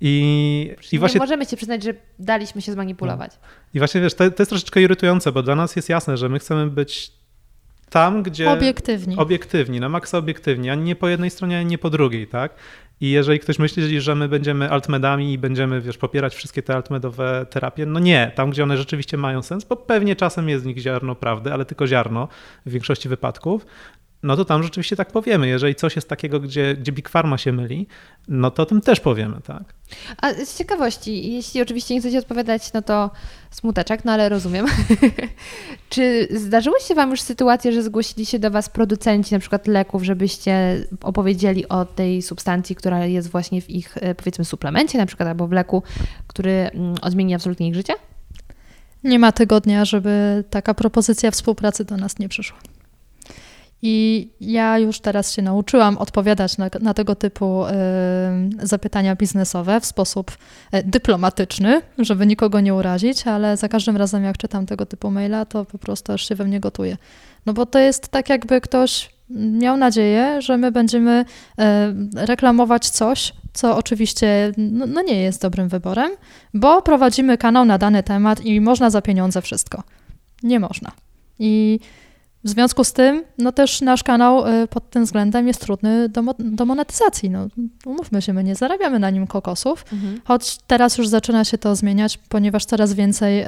I, 0.00 0.74
i 0.92 0.98
właśnie, 0.98 1.18
Nie 1.18 1.22
możemy 1.26 1.46
się 1.46 1.56
przyznać, 1.56 1.82
że 1.82 1.94
daliśmy 2.18 2.62
się 2.62 2.72
zmanipulować. 2.72 3.32
I 3.74 3.78
właśnie 3.78 4.00
wiesz, 4.00 4.14
to, 4.14 4.30
to 4.30 4.42
jest 4.42 4.50
troszeczkę 4.50 4.82
irytujące, 4.82 5.32
bo 5.32 5.42
dla 5.42 5.54
nas 5.54 5.76
jest 5.76 5.88
jasne, 5.88 6.16
że 6.16 6.28
my 6.28 6.38
chcemy 6.38 6.66
być 6.66 7.12
tam, 7.90 8.22
gdzie. 8.22 8.50
Obiektywni. 8.50 9.16
Obiektywni, 9.16 9.80
na 9.80 9.88
maksa 9.88 10.18
obiektywni, 10.18 10.70
ani 10.70 10.82
nie 10.82 10.96
po 10.96 11.08
jednej 11.08 11.30
stronie, 11.30 11.58
ani 11.58 11.66
nie 11.66 11.78
po 11.78 11.90
drugiej, 11.90 12.26
tak? 12.26 12.54
I 13.00 13.10
jeżeli 13.10 13.40
ktoś 13.40 13.58
myśli, 13.58 14.00
że 14.00 14.14
my 14.14 14.28
będziemy 14.28 14.70
altmedami 14.70 15.32
i 15.32 15.38
będziemy, 15.38 15.80
wiesz, 15.80 15.98
popierać 15.98 16.34
wszystkie 16.34 16.62
te 16.62 16.74
altmedowe 16.74 17.46
terapie, 17.50 17.86
no 17.86 18.00
nie, 18.00 18.32
tam 18.34 18.50
gdzie 18.50 18.62
one 18.62 18.76
rzeczywiście 18.76 19.16
mają 19.16 19.42
sens, 19.42 19.64
bo 19.64 19.76
pewnie 19.76 20.16
czasem 20.16 20.48
jest 20.48 20.64
w 20.64 20.66
nich 20.66 20.78
ziarno 20.78 21.14
prawdy, 21.14 21.52
ale 21.52 21.64
tylko 21.64 21.86
ziarno 21.86 22.28
w 22.66 22.70
większości 22.70 23.08
wypadków, 23.08 23.66
no 24.22 24.36
to 24.36 24.44
tam 24.44 24.62
rzeczywiście 24.62 24.96
tak 24.96 25.12
powiemy. 25.12 25.48
Jeżeli 25.48 25.74
coś 25.74 25.96
jest 25.96 26.08
takiego, 26.08 26.40
gdzie, 26.40 26.74
gdzie 26.74 26.92
Big 26.92 27.08
Pharma 27.08 27.38
się 27.38 27.52
myli, 27.52 27.86
no 28.28 28.50
to 28.50 28.62
o 28.62 28.66
tym 28.66 28.80
też 28.80 29.00
powiemy, 29.00 29.40
tak? 29.46 29.62
A 30.22 30.32
z 30.32 30.58
ciekawości, 30.58 31.32
jeśli 31.32 31.62
oczywiście 31.62 31.94
nie 31.94 32.00
chcecie 32.00 32.18
odpowiadać, 32.18 32.72
no 32.72 32.82
to 32.82 33.10
smuteczek, 33.50 34.04
no 34.04 34.12
ale 34.12 34.28
rozumiem. 34.28 34.66
Czy 35.90 36.28
zdarzyły 36.30 36.80
się 36.80 36.94
Wam 36.94 37.10
już 37.10 37.20
sytuacje, 37.20 37.72
że 37.72 37.82
zgłosili 37.82 38.26
się 38.26 38.38
do 38.38 38.50
Was 38.50 38.68
producenci 38.68 39.34
na 39.34 39.40
przykład 39.40 39.66
leków, 39.66 40.02
żebyście 40.02 40.84
opowiedzieli 41.02 41.68
o 41.68 41.84
tej 41.84 42.22
substancji, 42.22 42.76
która 42.76 43.06
jest 43.06 43.30
właśnie 43.30 43.62
w 43.62 43.70
ich, 43.70 43.96
e, 44.00 44.14
powiedzmy, 44.14 44.44
suplemencie 44.44 44.98
na 44.98 45.06
przykład, 45.06 45.28
albo 45.28 45.46
w 45.46 45.52
leku, 45.52 45.82
który 46.26 46.50
mm, 46.50 46.94
odmieni 47.02 47.34
absolutnie 47.34 47.68
ich 47.68 47.74
życie? 47.74 47.92
Nie 49.04 49.18
ma 49.18 49.32
tygodnia, 49.32 49.84
żeby 49.84 50.44
taka 50.50 50.74
propozycja 50.74 51.30
współpracy 51.30 51.84
do 51.84 51.96
nas 51.96 52.18
nie 52.18 52.28
przyszła. 52.28 52.58
I 53.82 54.28
ja 54.40 54.78
już 54.78 55.00
teraz 55.00 55.32
się 55.32 55.42
nauczyłam 55.42 55.98
odpowiadać 55.98 56.58
na, 56.58 56.70
na 56.80 56.94
tego 56.94 57.14
typu 57.14 57.66
y, 57.66 57.70
zapytania 58.62 59.16
biznesowe 59.16 59.80
w 59.80 59.86
sposób 59.86 60.30
y, 60.74 60.82
dyplomatyczny, 60.84 61.82
żeby 61.98 62.26
nikogo 62.26 62.60
nie 62.60 62.74
urazić, 62.74 63.26
ale 63.26 63.56
za 63.56 63.68
każdym 63.68 63.96
razem, 63.96 64.24
jak 64.24 64.38
czytam 64.38 64.66
tego 64.66 64.86
typu 64.86 65.10
maila, 65.10 65.44
to 65.44 65.64
po 65.64 65.78
prostu 65.78 66.12
aż 66.12 66.28
się 66.28 66.34
we 66.34 66.44
mnie 66.44 66.60
gotuje. 66.60 66.96
No 67.46 67.52
bo 67.52 67.66
to 67.66 67.78
jest 67.78 68.08
tak, 68.08 68.28
jakby 68.28 68.60
ktoś 68.60 69.10
miał 69.30 69.76
nadzieję, 69.76 70.42
że 70.42 70.56
my 70.56 70.72
będziemy 70.72 71.24
y, 71.24 71.64
reklamować 72.26 72.90
coś, 72.90 73.32
co 73.52 73.76
oczywiście 73.76 74.52
no, 74.56 74.86
no 74.86 75.02
nie 75.02 75.22
jest 75.22 75.42
dobrym 75.42 75.68
wyborem, 75.68 76.10
bo 76.54 76.82
prowadzimy 76.82 77.38
kanał 77.38 77.64
na 77.64 77.78
dany 77.78 78.02
temat 78.02 78.40
i 78.40 78.60
można 78.60 78.90
za 78.90 79.02
pieniądze 79.02 79.42
wszystko. 79.42 79.82
Nie 80.42 80.60
można. 80.60 80.92
I 81.38 81.80
w 82.48 82.50
związku 82.50 82.84
z 82.84 82.92
tym, 82.92 83.24
no 83.38 83.52
też 83.52 83.80
nasz 83.80 84.02
kanał 84.02 84.48
y, 84.48 84.66
pod 84.66 84.90
tym 84.90 85.04
względem 85.04 85.48
jest 85.48 85.60
trudny 85.60 86.08
do, 86.08 86.22
do 86.38 86.66
monetyzacji. 86.66 87.30
No, 87.30 87.48
umówmy 87.86 88.22
się, 88.22 88.32
my 88.32 88.44
nie 88.44 88.54
zarabiamy 88.54 88.98
na 88.98 89.10
nim 89.10 89.26
kokosów, 89.26 89.84
mhm. 89.92 90.20
choć 90.24 90.58
teraz 90.66 90.98
już 90.98 91.08
zaczyna 91.08 91.44
się 91.44 91.58
to 91.58 91.76
zmieniać, 91.76 92.18
ponieważ 92.28 92.64
coraz 92.64 92.92
więcej 92.92 93.42
y, 93.42 93.46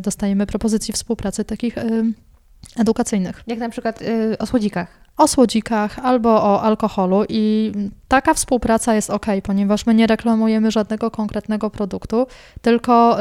dostajemy 0.00 0.46
propozycji 0.46 0.94
współpracy 0.94 1.44
takich 1.44 1.78
y, 1.78 2.12
edukacyjnych. 2.76 3.42
Jak 3.46 3.58
na 3.58 3.68
przykład 3.68 4.00
o 4.38 4.46
słodzikach. 4.46 5.06
O 5.16 5.28
słodzikach 5.28 5.98
albo 5.98 6.30
o 6.30 6.62
alkoholu 6.62 7.24
i 7.28 7.72
taka 8.08 8.34
współpraca 8.34 8.94
jest 8.94 9.10
ok, 9.10 9.26
ponieważ 9.42 9.86
my 9.86 9.94
nie 9.94 10.06
reklamujemy 10.06 10.70
żadnego 10.70 11.10
konkretnego 11.10 11.70
produktu, 11.70 12.26
tylko 12.62 13.18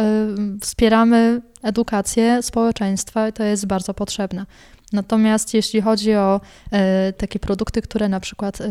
wspieramy 0.62 1.42
edukację 1.64 2.44
społeczeństwa 2.44 3.30
i 3.30 3.34
to 3.34 3.44
jest 3.44 3.66
bardzo 3.68 3.94
potrzebne. 3.94 4.46
Natomiast 4.94 5.54
jeśli 5.54 5.82
chodzi 5.82 6.16
o 6.16 6.42
e, 6.72 7.14
takie 7.14 7.40
produkty, 7.40 7.82
które 7.82 8.10
na 8.10 8.20
przykład 8.20 8.62
e, 8.62 8.70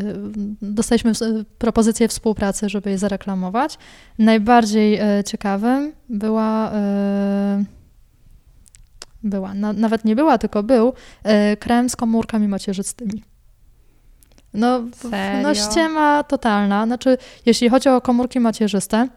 dostaliśmy 0.62 1.12
propozycję 1.58 2.08
współpracy, 2.08 2.68
żeby 2.68 2.90
je 2.90 2.98
zareklamować, 2.98 3.78
najbardziej 4.18 4.94
e, 4.94 5.24
ciekawym 5.26 5.92
była 6.08 6.72
była, 9.22 9.54
na, 9.54 9.72
nawet 9.72 10.04
nie 10.04 10.16
była, 10.16 10.38
tylko 10.38 10.62
był 10.62 10.92
krem 11.58 11.88
z 11.88 11.96
komórkami 11.96 12.48
macierzystymi. 12.48 13.22
No, 14.54 14.80
Serio? 15.10 15.42
no 15.42 15.54
ściema 15.54 16.22
totalna. 16.22 16.86
Znaczy, 16.86 17.18
jeśli 17.46 17.68
chodzi 17.68 17.88
o 17.88 18.00
komórki 18.00 18.40
macierzyste, 18.40 19.08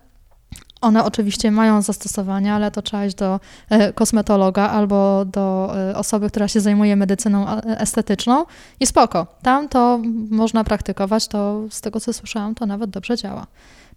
one 0.81 1.03
oczywiście 1.03 1.51
mają 1.51 1.81
zastosowania, 1.81 2.55
ale 2.55 2.71
to 2.71 2.81
trzeba 2.81 3.05
iść 3.05 3.15
do 3.15 3.39
e, 3.69 3.93
kosmetologa 3.93 4.69
albo 4.69 5.25
do 5.25 5.73
e, 5.89 5.95
osoby, 5.97 6.29
która 6.29 6.47
się 6.47 6.59
zajmuje 6.59 6.95
medycyną 6.95 7.47
estetyczną 7.61 8.45
i 8.79 8.87
spoko. 8.87 9.27
Tam 9.41 9.69
to 9.69 9.99
można 10.29 10.63
praktykować, 10.63 11.27
to 11.27 11.61
z 11.69 11.81
tego 11.81 11.99
co 11.99 12.13
słyszałam, 12.13 12.55
to 12.55 12.65
nawet 12.65 12.89
dobrze 12.89 13.17
działa. 13.17 13.47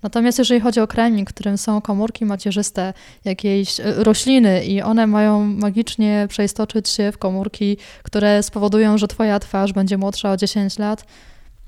Natomiast 0.02 0.38
jeżeli 0.38 0.60
chodzi 0.60 0.80
o 0.80 0.86
kremik, 0.86 1.28
którym 1.28 1.58
są 1.58 1.80
komórki 1.80 2.24
macierzyste 2.24 2.92
jakiejś 3.24 3.80
e, 3.80 3.82
rośliny 4.04 4.64
i 4.64 4.82
one 4.82 5.06
mają 5.06 5.44
magicznie 5.44 6.26
przeistoczyć 6.28 6.88
się 6.88 7.12
w 7.12 7.18
komórki, 7.18 7.76
które 8.02 8.42
spowodują, 8.42 8.98
że 8.98 9.08
twoja 9.08 9.38
twarz 9.38 9.72
będzie 9.72 9.98
młodsza 9.98 10.30
o 10.30 10.36
10 10.36 10.78
lat, 10.78 11.04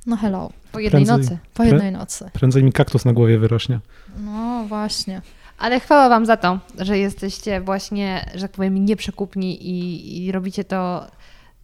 no 0.07 0.17
hello. 0.17 0.51
Po 0.73 0.79
jednej 0.79 1.05
prędzej, 1.05 1.25
nocy. 1.25 1.39
Po 1.55 1.65
jednej 1.65 1.93
nocy. 1.93 2.31
Prędzej 2.33 2.65
mi 2.65 2.73
kaktus 2.73 3.05
na 3.05 3.13
głowie 3.13 3.39
wyrośnie. 3.39 3.81
No 4.19 4.65
właśnie. 4.69 5.23
Ale 5.59 5.81
chwała 5.81 6.09
Wam 6.09 6.27
za 6.27 6.37
to, 6.37 6.59
że 6.79 6.99
jesteście 6.99 7.61
właśnie, 7.61 8.31
że 8.35 8.43
tak 8.43 8.51
powiem, 8.51 8.85
nieprzekupni 8.85 9.69
i, 9.69 10.25
i 10.25 10.33
robicie 10.33 10.65
to 10.65 11.07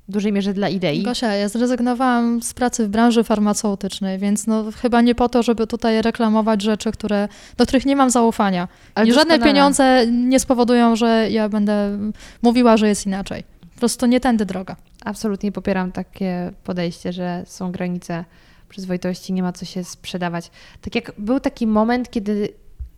w 0.08 0.12
dużej 0.12 0.32
mierze 0.32 0.54
dla 0.54 0.68
idei. 0.68 1.02
Gosia, 1.02 1.34
ja 1.34 1.48
zrezygnowałam 1.48 2.42
z 2.42 2.54
pracy 2.54 2.86
w 2.86 2.88
branży 2.88 3.24
farmaceutycznej, 3.24 4.18
więc 4.18 4.46
no 4.46 4.64
chyba 4.82 5.00
nie 5.00 5.14
po 5.14 5.28
to, 5.28 5.42
żeby 5.42 5.66
tutaj 5.66 6.02
reklamować 6.02 6.62
rzeczy, 6.62 6.92
które, 6.92 7.28
do 7.56 7.66
których 7.66 7.86
nie 7.86 7.96
mam 7.96 8.10
zaufania. 8.10 8.68
Ale 8.94 9.08
I 9.08 9.12
żadne 9.12 9.38
pieniądze 9.38 10.06
nie 10.06 10.40
spowodują, 10.40 10.96
że 10.96 11.26
ja 11.30 11.48
będę 11.48 11.98
mówiła, 12.42 12.76
że 12.76 12.88
jest 12.88 13.06
inaczej. 13.06 13.44
Po 13.74 13.78
prostu 13.78 14.06
nie 14.06 14.20
tędy 14.20 14.46
droga. 14.46 14.76
Absolutnie 15.04 15.52
popieram 15.52 15.92
takie 15.92 16.52
podejście, 16.64 17.12
że 17.12 17.42
są 17.46 17.72
granice 17.72 18.24
przyzwoitości, 18.68 19.32
nie 19.32 19.42
ma 19.42 19.52
co 19.52 19.64
się 19.64 19.84
sprzedawać. 19.84 20.50
Tak 20.80 20.94
jak 20.94 21.12
był 21.18 21.40
taki 21.40 21.66
moment, 21.66 22.10
kiedy 22.10 22.48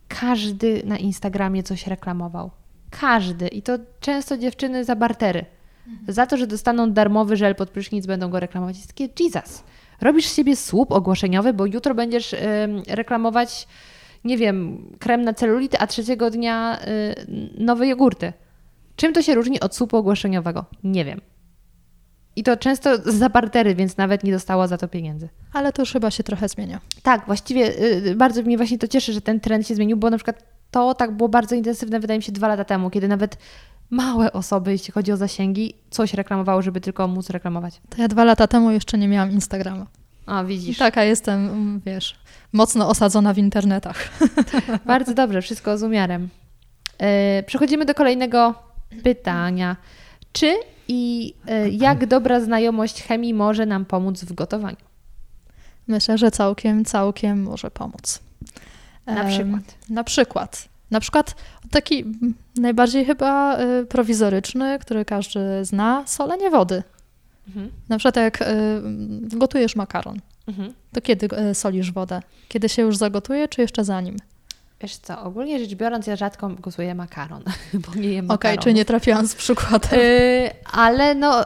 każdy 0.07 0.81
na 0.85 0.97
Instagramie 0.97 1.63
coś 1.63 1.87
reklamował. 1.87 2.51
Każdy. 2.89 3.47
I 3.47 3.61
to 3.61 3.77
często 3.99 4.37
dziewczyny 4.37 4.85
za 4.85 4.95
bartery. 4.95 5.45
Mhm. 5.87 6.13
Za 6.13 6.25
to, 6.25 6.37
że 6.37 6.47
dostaną 6.47 6.91
darmowy 6.91 7.37
żel 7.37 7.55
pod 7.55 7.69
prysznic, 7.69 8.05
będą 8.05 8.29
go 8.29 8.39
reklamować. 8.39 8.77
Jest 8.77 8.87
takie, 8.87 9.09
Jesus, 9.19 9.63
robisz 10.01 10.27
sobie 10.27 10.55
słup 10.55 10.91
ogłoszeniowy, 10.91 11.53
bo 11.53 11.65
jutro 11.65 11.95
będziesz 11.95 12.35
reklamować, 12.87 13.67
nie 14.23 14.37
wiem, 14.37 14.87
krem 14.99 15.21
na 15.21 15.33
celulity, 15.33 15.79
a 15.79 15.87
trzeciego 15.87 16.29
dnia 16.29 16.79
y, 16.81 17.55
nowe 17.57 17.87
jogurty. 17.87 18.33
Czym 18.95 19.13
to 19.13 19.21
się 19.21 19.35
różni 19.35 19.59
od 19.59 19.75
słupu 19.75 19.97
ogłoszeniowego? 19.97 20.65
Nie 20.83 21.05
wiem. 21.05 21.21
I 22.35 22.43
to 22.43 22.57
często 22.57 23.11
za 23.11 23.29
bartery, 23.29 23.75
więc 23.75 23.97
nawet 23.97 24.23
nie 24.23 24.31
dostała 24.31 24.67
za 24.67 24.77
to 24.77 24.87
pieniędzy. 24.87 25.29
Ale 25.53 25.73
to 25.73 25.81
już 25.81 25.91
chyba 25.91 26.11
się 26.11 26.23
trochę 26.23 26.49
zmienia. 26.49 26.79
Tak, 27.03 27.25
właściwie 27.25 27.81
y, 27.83 28.15
bardzo 28.15 28.41
mnie 28.41 28.57
właśnie 28.57 28.77
to 28.77 28.87
cieszy, 28.87 29.13
że 29.13 29.21
ten 29.21 29.39
trend 29.39 29.67
się 29.67 29.75
zmienił, 29.75 29.97
bo 29.97 30.09
na 30.09 30.17
przykład 30.17 30.43
to 30.71 30.93
tak 30.93 31.11
było 31.11 31.29
bardzo 31.29 31.55
intensywne, 31.55 31.99
wydaje 31.99 32.19
mi 32.19 32.23
się, 32.23 32.31
dwa 32.31 32.47
lata 32.47 32.63
temu, 32.63 32.89
kiedy 32.89 33.07
nawet 33.07 33.37
małe 33.89 34.33
osoby, 34.33 34.71
jeśli 34.71 34.93
chodzi 34.93 35.11
o 35.11 35.17
zasięgi, 35.17 35.73
coś 35.89 36.13
reklamowały, 36.13 36.63
żeby 36.63 36.81
tylko 36.81 37.07
móc 37.07 37.29
reklamować. 37.29 37.81
To 37.89 38.01
ja 38.01 38.07
dwa 38.07 38.23
lata 38.23 38.47
temu 38.47 38.71
jeszcze 38.71 38.97
nie 38.97 39.07
miałam 39.07 39.31
Instagrama. 39.31 39.87
A, 40.25 40.43
widzisz. 40.43 40.77
Taka 40.77 41.03
jestem, 41.03 41.81
wiesz, 41.85 42.15
mocno 42.53 42.89
osadzona 42.89 43.33
w 43.33 43.37
internetach. 43.37 44.09
Bardzo 44.85 45.13
dobrze, 45.13 45.41
wszystko 45.41 45.77
z 45.77 45.83
umiarem. 45.83 46.29
Yy, 46.99 47.07
przechodzimy 47.43 47.85
do 47.85 47.93
kolejnego 47.93 48.53
pytania. 49.03 49.75
Czy 50.33 50.55
i 50.91 51.33
e, 51.47 51.69
jak 51.69 52.05
dobra 52.05 52.39
znajomość 52.39 53.03
chemii 53.03 53.33
może 53.33 53.65
nam 53.65 53.85
pomóc 53.85 54.23
w 54.23 54.33
gotowaniu? 54.33 54.77
Myślę, 55.87 56.17
że 56.17 56.31
całkiem, 56.31 56.85
całkiem 56.85 57.43
może 57.43 57.71
pomóc. 57.71 58.19
Na 59.05 59.23
przykład? 59.25 59.63
Na 59.89 60.03
przykład. 60.03 60.69
Na 60.91 60.99
przykład 60.99 61.35
taki 61.71 62.05
najbardziej 62.55 63.05
chyba 63.05 63.59
y, 63.59 63.85
prowizoryczny, 63.85 64.79
który 64.79 65.05
każdy 65.05 65.65
zna, 65.65 66.03
solenie 66.07 66.49
wody. 66.49 66.83
Mhm. 67.47 67.71
Na 67.89 67.97
przykład 67.97 68.15
jak 68.15 68.41
y, 68.41 68.45
gotujesz 69.37 69.75
makaron, 69.75 70.19
Mhm. 70.47 70.73
to 70.93 71.01
kiedy 71.01 71.27
solisz 71.53 71.91
wodę? 71.91 72.21
Kiedy 72.47 72.69
się 72.69 72.81
już 72.81 72.97
zagotuje, 72.97 73.47
czy 73.47 73.61
jeszcze 73.61 73.83
zanim? 73.83 74.17
Wiesz 74.81 74.97
co, 74.97 75.21
ogólnie 75.21 75.59
rzecz 75.59 75.75
biorąc, 75.75 76.07
ja 76.07 76.15
rzadko 76.15 76.49
gotuję 76.49 76.95
makaron, 76.95 77.43
bo 77.87 77.99
nie 77.99 78.09
jem 78.09 78.25
Okej, 78.25 78.27
makaronów. 78.27 78.63
czy 78.63 78.73
nie 78.73 78.85
trafiłam 78.85 79.27
z 79.27 79.35
przykładem? 79.35 79.99
Y, 79.99 80.49
ale 80.71 81.15
no, 81.15 81.45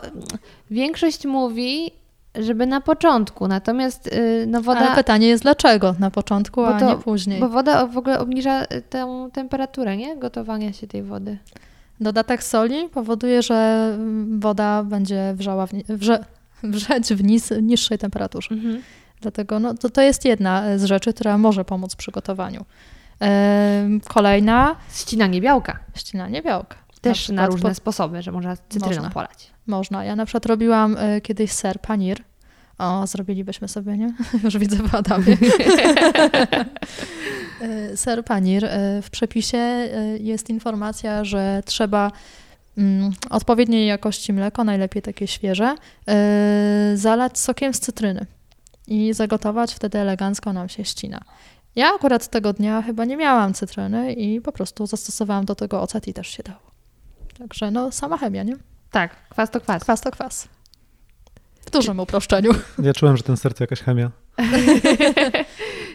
większość 0.72 1.26
mówi, 1.26 1.92
żeby 2.36 2.66
na 2.66 2.82
początku, 2.82 3.48
natomiast 3.48 4.08
y, 4.08 4.46
no 4.48 4.62
woda... 4.62 4.80
Ale 4.80 4.96
pytanie 4.96 5.28
jest 5.28 5.44
dlaczego 5.44 5.96
na 6.00 6.12
początku, 6.12 6.64
a 6.64 6.80
nie 6.80 6.96
później. 6.96 7.40
Bo 7.40 7.50
woda 7.50 7.88
w 7.88 7.98
ogóle 7.98 8.20
obniża 8.20 8.64
y, 8.64 8.82
tę 8.90 9.30
temperaturę, 9.34 9.98
nie? 9.98 10.18
Gotowania 10.18 10.74
się 10.74 10.88
tej 10.88 11.04
wody. 11.04 11.38
Dodatek 12.00 12.44
soli 12.44 12.90
powoduje, 12.90 13.42
że 13.42 13.92
mm, 13.96 14.40
woda 14.40 14.84
będzie 14.84 15.34
wrzała 15.38 15.68
w, 15.68 15.72
wrze, 15.90 16.26
wrzeć 16.64 17.14
w 17.14 17.24
nis, 17.24 17.52
niższej 17.62 17.98
temperaturze. 17.98 18.50
Dlatego 19.22 19.60
no, 19.60 19.74
to, 19.74 19.90
to 19.90 20.02
jest 20.02 20.26
jedna 20.26 20.78
z 20.78 20.84
rzeczy, 20.84 21.14
która 21.14 21.38
może 21.38 21.66
pomóc 21.66 21.96
przy 21.96 22.12
gotowaniu. 22.12 22.66
Kolejna, 24.08 24.76
Ścinanie 24.94 25.42
białka. 25.42 25.80
ścinanie 25.96 26.42
białka. 26.42 26.76
Też 27.02 27.30
na, 27.30 27.34
przykład 27.34 27.52
różne 27.52 27.70
po- 27.70 27.76
sposoby, 27.76 28.22
że 28.22 28.32
można 28.32 28.58
cytryną 28.58 28.88
Można. 28.96 29.10
polać. 29.10 29.52
Można. 29.68 30.06
Ja 30.06 30.16
na 30.16 30.26
przykład 30.26 30.46
robiłam 30.46 30.98
y, 30.98 31.22
kiedyś 31.22 31.52
ser 31.52 31.80
panir. 31.82 32.18
O, 32.78 33.08
zrobilibyśmy 33.08 33.68
sobie, 33.68 33.98
nie? 33.98 34.14
Już 34.44 34.58
widzę 34.58 34.78
w 34.78 34.96
Adamie. 34.96 35.38
Y, 37.92 37.98
ser 38.04 38.24
panir. 38.26 38.66
y, 38.66 39.02
W 39.02 39.10
przepisie 39.10 39.58
jest 40.20 40.50
informacja, 40.50 41.24
że 41.24 41.62
trzeba 41.66 42.12
mm, 42.78 43.12
odpowiedniej 43.30 43.88
jakości 43.88 44.34
mleko, 44.34 44.64
najlepiej 44.64 45.02
takie 45.02 45.28
świeże, 45.28 45.76
zalać 46.96 47.40
sokiem 47.40 47.74
z 47.74 47.80
cytryny 47.80 48.26
i 48.88 49.14
zagotować, 49.14 49.74
wtedy 49.74 50.00
elegancko 50.00 50.54
nam 50.54 50.70
się 50.70 50.86
ścina. 50.86 51.22
Ja 51.76 51.96
akurat 51.96 52.28
tego 52.28 52.54
dnia 52.54 52.82
chyba 52.82 53.06
nie 53.06 53.18
miałam 53.18 53.54
cytryny 53.54 54.14
i 54.14 54.42
po 54.42 54.52
prostu 54.52 54.88
zastosowałam 54.88 55.46
do 55.46 55.56
tego 55.56 55.82
ocet 55.82 56.08
i 56.08 56.14
też 56.14 56.28
się 56.28 56.44
dało. 56.44 56.72
Także 57.38 57.72
no, 57.72 57.92
sama 57.92 58.18
chemia, 58.18 58.44
nie? 58.44 58.56
Tak, 58.92 59.30
kwas 59.30 59.52
to 59.52 59.62
kwas. 59.62 59.84
Kwas 59.84 60.02
to 60.02 60.12
kwas. 60.12 60.48
W 61.66 61.70
dużym 61.70 62.00
uproszczeniu. 62.00 62.52
Ja 62.84 62.94
czułem, 62.94 63.18
że 63.18 63.24
ten 63.24 63.38
serce 63.38 63.64
jakaś 63.64 63.82
chemia. 63.82 64.12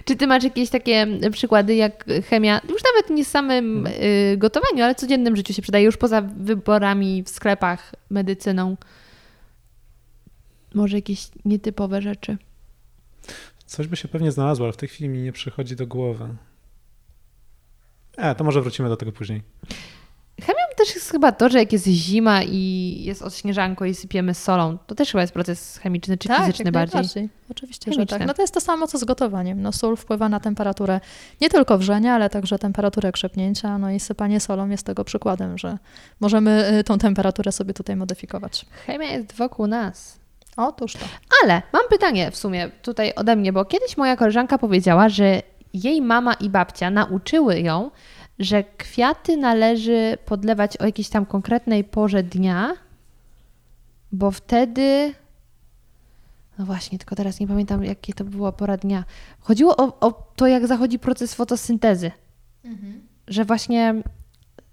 Czy 0.05 0.17
ty 0.17 0.27
masz 0.27 0.45
jakieś 0.45 0.71
takie 0.71 1.07
przykłady, 1.33 1.75
jak 1.75 2.05
chemia, 2.29 2.61
już 2.69 2.83
nawet 2.85 3.11
nie 3.11 3.25
w 3.25 3.29
samym 3.29 3.87
y, 3.87 4.35
gotowaniu, 4.39 4.85
ale 4.85 4.95
w 4.95 4.99
codziennym 4.99 5.37
życiu 5.37 5.53
się 5.53 5.63
przydaje, 5.63 5.85
już 5.85 5.97
poza 5.97 6.23
wyborami 6.23 7.23
w 7.23 7.29
sklepach, 7.29 7.95
medycyną? 8.11 8.77
Może 10.75 10.97
jakieś 10.97 11.29
nietypowe 11.45 12.03
rzeczy? 12.03 12.39
Coś 13.71 13.87
by 13.87 13.97
się 13.97 14.09
pewnie 14.09 14.33
znalazło, 14.33 14.67
ale 14.67 14.73
w 14.73 14.77
tej 14.77 14.89
chwili 14.89 15.09
mi 15.09 15.23
nie 15.23 15.33
przychodzi 15.33 15.77
do 15.77 15.87
głowy. 15.87 16.29
E, 18.17 18.35
to 18.35 18.45
może 18.45 18.63
wrócimy 18.63 18.89
do 18.89 18.97
tego 18.97 19.13
później. 19.13 19.43
Chemią 20.41 20.59
też 20.77 20.95
jest 20.95 21.11
chyba 21.11 21.33
to, 21.33 21.49
że 21.49 21.59
jak 21.59 21.73
jest 21.73 21.87
zima 21.87 22.43
i 22.43 22.95
jest 23.05 23.23
odśnieżanko 23.23 23.85
i 23.85 23.95
sypiemy 23.95 24.35
solą, 24.35 24.79
to 24.87 24.95
też 24.95 25.11
chyba 25.11 25.21
jest 25.21 25.33
proces 25.33 25.79
chemiczny 25.79 26.19
czy 26.19 26.29
fizyczny 26.29 26.65
jak 26.65 26.75
bardziej. 26.75 26.95
najbardziej. 26.95 27.29
Oczywiście, 27.51 27.93
że 27.93 28.07
tak. 28.07 28.27
No 28.27 28.35
to 28.35 28.43
jest 28.43 28.55
to 28.55 28.61
samo, 28.61 28.87
co 28.87 28.99
z 28.99 29.05
gotowaniem. 29.05 29.63
No 29.63 29.73
sól 29.73 29.97
wpływa 29.97 30.29
na 30.29 30.41
temperaturę 30.41 31.01
nie 31.41 31.51
tylko 31.51 31.79
wrzenia, 31.79 32.15
ale 32.15 32.31
także 32.31 32.59
temperaturę 32.59 33.13
krzepnięcia. 33.13 33.79
No 33.79 33.91
i 33.91 34.01
sypanie 34.01 34.41
solą 34.41 34.69
jest 34.69 34.87
tego 34.87 35.05
przykładem, 35.05 35.59
że 35.59 35.79
możemy 36.21 36.79
y, 36.79 36.85
tą 36.85 36.99
temperaturę 36.99 37.53
sobie 37.53 37.75
tutaj 37.75 37.97
modyfikować. 37.97 38.67
Chemia 38.87 39.13
jest 39.13 39.33
wokół 39.33 39.67
nas. 39.67 40.20
Otóż 40.57 40.93
to. 40.93 41.07
Ale 41.43 41.63
mam 41.73 41.83
pytanie 41.91 42.31
w 42.31 42.37
sumie 42.37 42.71
tutaj 42.83 43.15
ode 43.15 43.37
mnie, 43.37 43.53
bo 43.53 43.65
kiedyś 43.65 43.97
moja 43.97 44.17
koleżanka 44.17 44.59
powiedziała, 44.59 45.09
że 45.09 45.43
jej 45.75 46.03
mama 46.03 46.35
i 46.35 46.51
babcia 46.51 46.91
nauczyły 46.91 47.61
ją, 47.61 47.91
że 48.39 48.65
kwiaty 48.65 49.37
należy 49.37 50.19
podlewać 50.25 50.77
o 50.77 50.85
jakiejś 50.85 51.09
tam 51.09 51.27
konkretnej 51.27 51.85
porze 51.85 52.23
dnia, 52.23 52.75
bo 54.13 54.31
wtedy. 54.31 55.15
No 56.59 56.65
właśnie, 56.67 56.99
tylko 56.99 57.17
teraz 57.17 57.41
nie 57.41 57.49
pamiętam, 57.49 57.85
jakie 57.85 58.15
to 58.15 58.25
była 58.25 58.53
pora 58.53 58.77
dnia. 58.77 59.05
Chodziło 59.41 59.77
o, 59.77 60.01
o 60.01 60.13
to, 60.37 60.47
jak 60.47 60.67
zachodzi 60.67 60.99
proces 60.99 61.35
fotosyntezy. 61.35 62.11
Że 63.29 63.45
właśnie. 63.45 63.95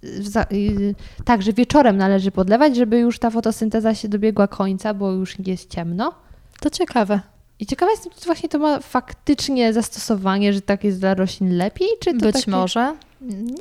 Y, 0.03 0.23
Za, 0.23 0.45
y, 0.51 0.95
tak, 1.25 1.41
że 1.41 1.53
wieczorem 1.53 1.97
należy 1.97 2.31
podlewać, 2.31 2.75
żeby 2.75 2.99
już 2.99 3.19
ta 3.19 3.29
fotosynteza 3.29 3.95
się 3.95 4.07
dobiegła 4.07 4.47
końca, 4.47 4.93
bo 4.93 5.11
już 5.11 5.35
jest 5.39 5.69
ciemno. 5.69 6.13
To 6.59 6.69
ciekawe. 6.69 7.19
I 7.59 7.65
ciekawa 7.65 7.91
jestem, 7.91 8.11
czy 8.19 8.25
właśnie 8.25 8.49
to 8.49 8.59
ma 8.59 8.79
faktycznie 8.79 9.73
zastosowanie, 9.73 10.53
że 10.53 10.61
tak 10.61 10.83
jest 10.83 10.99
dla 10.99 11.13
roślin 11.13 11.57
lepiej, 11.57 11.87
czy 11.99 12.13
to 12.13 12.25
Być 12.25 12.35
takie... 12.35 12.51
może. 12.51 12.95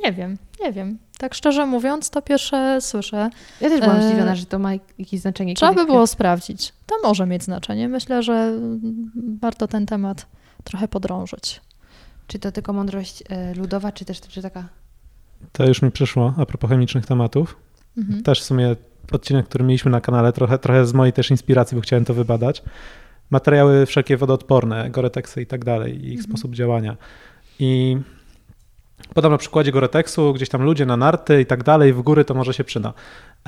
Nie 0.03 0.13
wiem, 0.13 0.37
nie 0.61 0.71
wiem. 0.71 0.97
Tak 1.17 1.33
szczerze 1.33 1.65
mówiąc, 1.65 2.09
to 2.09 2.21
pierwsze 2.21 2.81
słyszę. 2.81 3.29
Ja 3.61 3.69
też 3.69 3.81
byłam 3.81 3.97
E, 3.97 4.07
zdziwiona, 4.07 4.35
że 4.35 4.45
to 4.45 4.59
ma 4.59 4.71
jakieś 4.97 5.19
znaczenie. 5.19 5.55
Trzeba 5.55 5.73
by 5.73 5.85
było 5.85 6.07
sprawdzić. 6.07 6.73
To 6.85 6.95
może 7.03 7.25
mieć 7.25 7.43
znaczenie. 7.43 7.89
Myślę, 7.89 8.23
że 8.23 8.53
warto 9.41 9.67
ten 9.67 9.85
temat 9.85 10.25
trochę 10.63 10.87
podrążyć. 10.87 11.61
Czy 12.27 12.39
to 12.39 12.51
tylko 12.51 12.73
mądrość 12.73 13.23
e, 13.29 13.53
ludowa, 13.53 13.91
czy 13.91 14.05
też 14.05 14.21
czy 14.21 14.41
taka... 14.41 14.67
To 15.51 15.65
już 15.65 15.81
mi 15.81 15.91
przyszło 15.91 16.33
a 16.37 16.45
propos 16.45 16.69
chemicznych 16.69 17.05
tematów. 17.05 17.57
Mhm. 17.97 18.23
Też 18.23 18.41
w 18.41 18.43
sumie 18.43 18.75
odcinek, 19.11 19.45
który 19.45 19.63
mieliśmy 19.63 19.91
na 19.91 20.01
kanale, 20.01 20.33
trochę, 20.33 20.57
trochę 20.57 20.85
z 20.85 20.93
mojej 20.93 21.13
też 21.13 21.31
inspiracji, 21.31 21.75
bo 21.75 21.81
chciałem 21.81 22.05
to 22.05 22.13
wybadać. 22.13 22.63
Materiały 23.29 23.85
wszelkie 23.85 24.17
wodoodporne, 24.17 24.89
Goretexy 24.89 25.41
i 25.41 25.45
tak 25.45 25.65
dalej, 25.65 26.05
i 26.05 26.13
ich 26.13 26.23
sposób 26.23 26.55
działania. 26.55 26.97
I 27.59 27.97
podam 29.13 29.31
na 29.31 29.37
przykładzie 29.37 29.71
Goretexu, 29.71 30.33
gdzieś 30.33 30.49
tam 30.49 30.63
ludzie 30.63 30.85
na 30.85 30.97
narty 30.97 31.41
i 31.41 31.45
tak 31.45 31.63
dalej, 31.63 31.93
w 31.93 32.01
góry 32.01 32.25
to 32.25 32.33
może 32.33 32.53
się 32.53 32.63
przyda. 32.63 32.93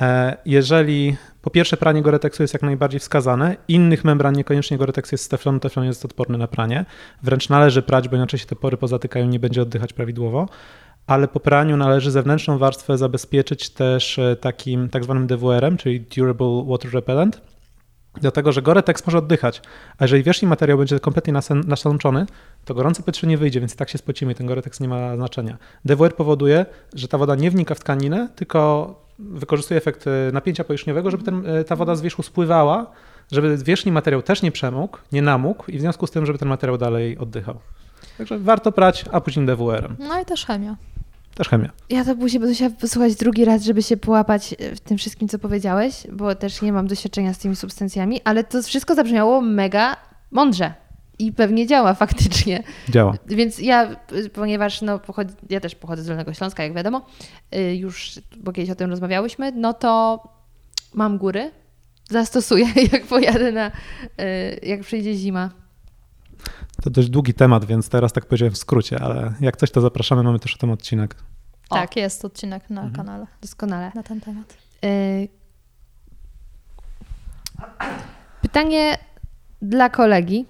E, 0.00 0.36
Jeżeli 0.46 1.16
po 1.42 1.50
pierwsze 1.50 1.76
pranie 1.76 2.02
Goretexu 2.02 2.42
jest 2.42 2.54
jak 2.54 2.62
najbardziej 2.62 3.00
wskazane, 3.00 3.56
innych 3.68 4.04
membran 4.04 4.34
niekoniecznie 4.34 4.78
Goretex 4.78 5.12
jest 5.12 5.24
z 5.24 5.28
teflonu, 5.28 5.60
teflon 5.60 5.86
jest 5.86 6.04
odporny 6.04 6.38
na 6.38 6.48
pranie, 6.48 6.84
wręcz 7.22 7.48
należy 7.48 7.82
prać, 7.82 8.08
bo 8.08 8.16
inaczej 8.16 8.40
się 8.40 8.46
te 8.46 8.56
pory 8.56 8.76
pozatykają, 8.76 9.26
nie 9.26 9.40
będzie 9.40 9.62
oddychać 9.62 9.92
prawidłowo 9.92 10.48
ale 11.10 11.28
po 11.28 11.40
praniu 11.40 11.76
należy 11.76 12.10
zewnętrzną 12.10 12.58
warstwę 12.58 12.98
zabezpieczyć 12.98 13.70
też 13.70 14.18
e, 14.18 14.36
takim 14.36 14.88
tak 14.88 15.04
zwanym 15.04 15.26
DWR-em, 15.26 15.76
czyli 15.76 16.00
Durable 16.00 16.64
Water 16.66 16.92
Repellent, 16.92 17.40
dlatego 18.20 18.52
że 18.52 18.62
Goretex 18.62 19.06
może 19.06 19.18
oddychać, 19.18 19.62
a 19.98 20.04
jeżeli 20.04 20.22
wierzchni 20.22 20.48
materiał 20.48 20.78
będzie 20.78 21.00
kompletnie 21.00 21.32
nasączony, 21.66 22.26
to 22.64 22.74
gorące 22.74 23.02
powietrze 23.02 23.26
nie 23.26 23.38
wyjdzie, 23.38 23.60
więc 23.60 23.76
tak 23.76 23.90
się 23.90 23.98
spocimy 23.98 24.32
i 24.32 24.34
ten 24.34 24.46
Goretex 24.46 24.80
nie 24.80 24.88
ma 24.88 25.16
znaczenia. 25.16 25.58
DWR 25.84 26.14
powoduje, 26.14 26.66
że 26.94 27.08
ta 27.08 27.18
woda 27.18 27.34
nie 27.34 27.50
wnika 27.50 27.74
w 27.74 27.80
tkaninę, 27.80 28.28
tylko 28.36 28.94
wykorzystuje 29.18 29.78
efekt 29.78 30.06
e, 30.06 30.10
napięcia 30.32 30.64
powierzchniowego, 30.64 31.10
żeby 31.10 31.24
ten, 31.24 31.46
e, 31.46 31.64
ta 31.64 31.76
woda 31.76 31.94
z 31.94 32.02
wierzchu 32.02 32.22
spływała, 32.22 32.86
żeby 33.32 33.56
wierzchni 33.56 33.92
materiał 33.92 34.22
też 34.22 34.42
nie 34.42 34.52
przemógł, 34.52 34.98
nie 35.12 35.22
namógł 35.22 35.70
i 35.70 35.78
w 35.78 35.80
związku 35.80 36.06
z 36.06 36.10
tym, 36.10 36.26
żeby 36.26 36.38
ten 36.38 36.48
materiał 36.48 36.78
dalej 36.78 37.18
oddychał. 37.18 37.58
Także 38.18 38.38
warto 38.38 38.72
prać, 38.72 39.04
a 39.12 39.20
później 39.20 39.46
DWR-em. 39.46 39.96
No 39.98 40.20
i 40.20 40.24
też 40.24 40.46
chemia. 40.46 40.76
Też 41.34 41.48
chemia. 41.48 41.70
Ja 41.90 42.04
to 42.04 42.16
później 42.16 42.40
będę 42.40 42.52
musiała 42.52 42.70
posłuchać 42.70 43.14
drugi 43.14 43.44
raz, 43.44 43.64
żeby 43.64 43.82
się 43.82 43.96
połapać 43.96 44.54
e, 44.58 44.76
w 44.76 44.80
tym 44.80 44.98
wszystkim, 44.98 45.28
co 45.28 45.38
powiedziałeś, 45.38 46.06
bo 46.12 46.34
też 46.34 46.62
nie 46.62 46.72
mam 46.72 46.86
doświadczenia 46.86 47.34
z 47.34 47.38
tymi 47.38 47.56
substancjami, 47.56 48.20
ale 48.24 48.44
to 48.44 48.62
wszystko 48.62 48.94
zabrzmiało 48.94 49.40
mega 49.40 49.96
mądrze 50.30 50.74
i 51.18 51.32
pewnie 51.32 51.66
działa 51.66 51.94
faktycznie. 52.04 52.62
Działa. 52.88 53.14
Więc 53.26 53.58
ja, 53.58 53.96
y, 54.12 54.30
ponieważ 54.30 54.82
no, 54.82 54.98
pochodzi, 54.98 55.34
ja 55.50 55.60
też 55.60 55.74
pochodzę 55.74 56.02
z 56.02 56.06
Dolnego 56.06 56.34
Śląska, 56.34 56.62
jak 56.62 56.74
wiadomo, 56.74 57.06
y, 57.54 57.76
już, 57.76 58.20
bo 58.36 58.52
kiedyś 58.52 58.70
o 58.70 58.74
tym 58.74 58.90
rozmawiałyśmy, 58.90 59.52
no 59.52 59.74
to 59.74 60.22
mam 60.94 61.18
góry, 61.18 61.50
zastosuję, 62.10 62.66
jak 62.92 63.06
pojadę 63.06 63.52
na, 63.52 63.70
jak 64.62 64.80
przyjdzie 64.80 65.14
zima. 65.14 65.59
To 66.82 66.90
dość 66.90 67.08
długi 67.10 67.34
temat, 67.34 67.64
więc 67.64 67.88
teraz 67.88 68.12
tak 68.12 68.26
powiedziałem 68.26 68.54
w 68.54 68.58
skrócie, 68.58 68.98
ale 69.02 69.34
jak 69.40 69.56
coś, 69.56 69.70
to 69.70 69.80
zapraszamy, 69.80 70.22
mamy 70.22 70.38
też 70.38 70.54
o 70.54 70.58
tym 70.58 70.70
odcinek. 70.70 71.14
O. 71.70 71.74
Tak, 71.74 71.96
jest 71.96 72.24
odcinek 72.24 72.70
na 72.70 72.80
Mhm. 72.82 72.96
kanale 72.96 73.26
Doskonale. 73.42 73.92
na 73.94 74.02
ten 74.02 74.20
temat. 74.20 74.56
Y, 74.84 75.28
Pytanie 78.42 78.98
dla 79.62 79.88
kolegi. 79.90 80.46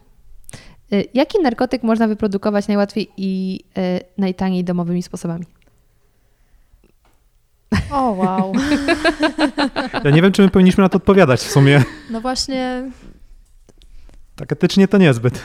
Y, 0.92 1.04
Jaki 1.14 1.38
narkotyk 1.42 1.82
można 1.82 2.08
wyprodukować 2.08 2.68
najłatwiej 2.68 3.10
i 3.16 3.60
y, 3.78 4.00
najtaniej 4.18 4.64
domowymi 4.64 5.02
sposobami? 5.02 5.44
O, 7.92 8.10
wow. 8.10 8.52
Ja 10.04 10.10
nie 10.10 10.22
wiem, 10.22 10.32
czy 10.32 10.42
my 10.42 10.48
powinniśmy 10.48 10.82
na 10.82 10.88
to 10.88 10.96
odpowiadać 10.96 11.40
w 11.40 11.50
sumie. 11.50 11.82
No 12.10 12.20
właśnie, 12.20 12.90
Tak 14.36 14.52
etycznie 14.52 14.88
to 14.88 14.98
niezbyt. 14.98 15.42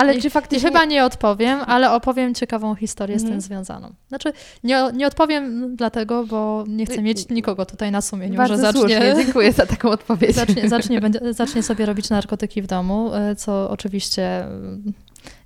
Ale 0.00 0.20
czy 0.20 0.30
faktycznie... 0.30 0.68
chyba 0.68 0.84
nie 0.84 1.04
odpowiem, 1.04 1.60
ale 1.66 1.92
opowiem 1.92 2.34
ciekawą 2.34 2.74
historię 2.74 3.18
z 3.18 3.22
Mhm. 3.22 3.34
tym 3.34 3.40
związaną. 3.40 3.92
Znaczy, 4.08 4.32
nie, 4.64 4.82
nie 4.94 5.06
odpowiem 5.06 5.76
dlatego, 5.76 6.26
bo 6.26 6.64
nie 6.68 6.86
chcę 6.86 7.02
mieć 7.02 7.28
nikogo 7.28 7.66
tutaj 7.66 7.90
na 7.90 8.00
sumieniu, 8.00 8.36
Bardzo 8.36 8.54
że 8.54 8.60
zacznie, 8.60 8.80
słusznie, 8.80 9.14
dziękuję 9.24 9.52
za 9.52 9.66
taką 9.66 9.90
odpowiedź. 9.90 10.34
zacznie, 10.34 10.68
zacznie, 10.68 11.00
będzie, 11.00 11.20
zacznie 11.30 11.62
sobie 11.62 11.86
robić 11.86 12.10
narkotyki 12.10 12.62
w 12.62 12.66
domu, 12.66 13.10
y, 13.32 13.36
co 13.36 13.70
oczywiście 13.70 14.44
y, 14.44 14.48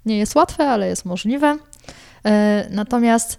nie 0.06 0.18
jest 0.18 0.34
łatwe, 0.34 0.68
ale 0.70 0.88
jest 0.88 1.04
możliwe. 1.04 1.56
Y, 1.56 2.30
Natomiast 2.70 3.38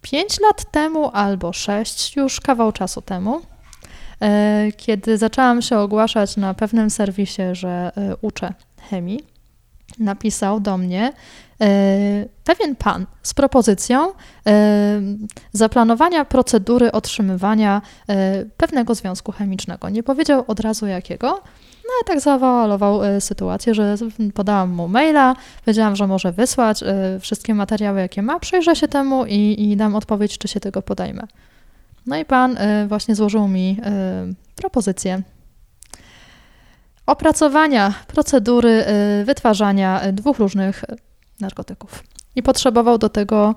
pięć 0.00 0.40
lat 0.40 0.70
temu 0.70 1.10
albo 1.12 1.52
sześć, 1.52 2.16
już 2.16 2.40
kawał 2.40 2.72
czasu 2.72 3.02
temu, 3.02 3.36
y, 3.38 4.72
kiedy 4.72 5.18
zaczęłam 5.18 5.62
się 5.62 5.78
ogłaszać 5.78 6.36
na 6.36 6.54
pewnym 6.54 6.90
serwisie, 6.90 7.42
że 7.52 7.92
y, 8.12 8.16
uczę 8.22 8.54
chemii, 8.90 9.20
napisał 9.98 10.60
do 10.60 10.78
mnie 10.78 11.12
y, 11.62 12.28
pewien 12.44 12.76
pan 12.76 13.06
z 13.22 13.34
propozycją 13.34 14.08
y, 14.08 14.12
zaplanowania 15.52 16.24
procedury 16.24 16.92
otrzymywania 16.92 17.82
y, 18.10 18.14
pewnego 18.56 18.94
związku 18.94 19.32
chemicznego. 19.32 19.88
Nie 19.88 20.02
powiedział 20.02 20.44
od 20.46 20.60
razu 20.60 20.86
jakiego, 20.86 21.28
no 21.84 21.94
ale 21.96 22.04
tak 22.06 22.20
zawoalował 22.20 23.00
sytuację, 23.20 23.74
że 23.74 23.96
podałam 24.34 24.70
mu 24.70 24.88
maila, 24.88 25.36
powiedziałam, 25.64 25.96
że 25.96 26.06
może 26.06 26.32
wysłać 26.32 26.84
wszystkie 27.20 27.54
materiały, 27.54 28.00
jakie 28.00 28.22
ma, 28.22 28.40
przyjrzę 28.40 28.76
się 28.76 28.88
temu 28.88 29.26
i, 29.26 29.56
i 29.58 29.76
dam 29.76 29.94
odpowiedź, 29.94 30.38
czy 30.38 30.48
się 30.48 30.60
tego 30.60 30.82
podejmę. 30.82 31.22
No 32.06 32.16
i 32.16 32.24
pan 32.24 32.56
właśnie 32.88 33.14
złożył 33.14 33.48
mi 33.48 33.76
propozycję 34.56 35.22
opracowania 37.06 37.94
procedury 38.06 38.84
y, 39.20 39.24
wytwarzania 39.24 40.06
y, 40.06 40.12
dwóch 40.12 40.38
różnych 40.38 40.84
y, 40.84 40.96
narkotyków. 41.40 42.04
I 42.36 42.42
potrzebował 42.42 42.98
do 42.98 43.08
tego 43.08 43.54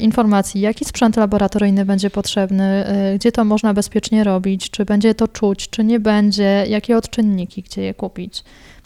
informacji, 0.00 0.60
jaki 0.60 0.84
sprzęt 0.84 1.16
laboratoryjny 1.16 1.84
będzie 1.84 2.10
potrzebny, 2.10 2.84
gdzie 3.14 3.32
to 3.32 3.44
można 3.44 3.74
bezpiecznie 3.74 4.24
robić, 4.24 4.70
czy 4.70 4.84
będzie 4.84 5.14
to 5.14 5.28
czuć, 5.28 5.70
czy 5.70 5.84
nie 5.84 6.00
będzie, 6.00 6.64
jakie 6.68 6.96
odczynniki, 6.96 7.62
gdzie 7.62 7.82
je 7.82 7.94
kupić. 7.94 8.44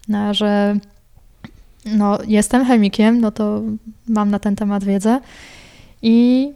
No, 0.09 0.35
że 0.35 0.77
no, 1.85 2.19
jestem 2.27 2.65
chemikiem, 2.65 3.20
no 3.20 3.31
to 3.31 3.62
mam 4.09 4.31
na 4.31 4.39
ten 4.39 4.57
temat 4.57 4.85
wiedzę 4.85 5.20
i 6.03 6.49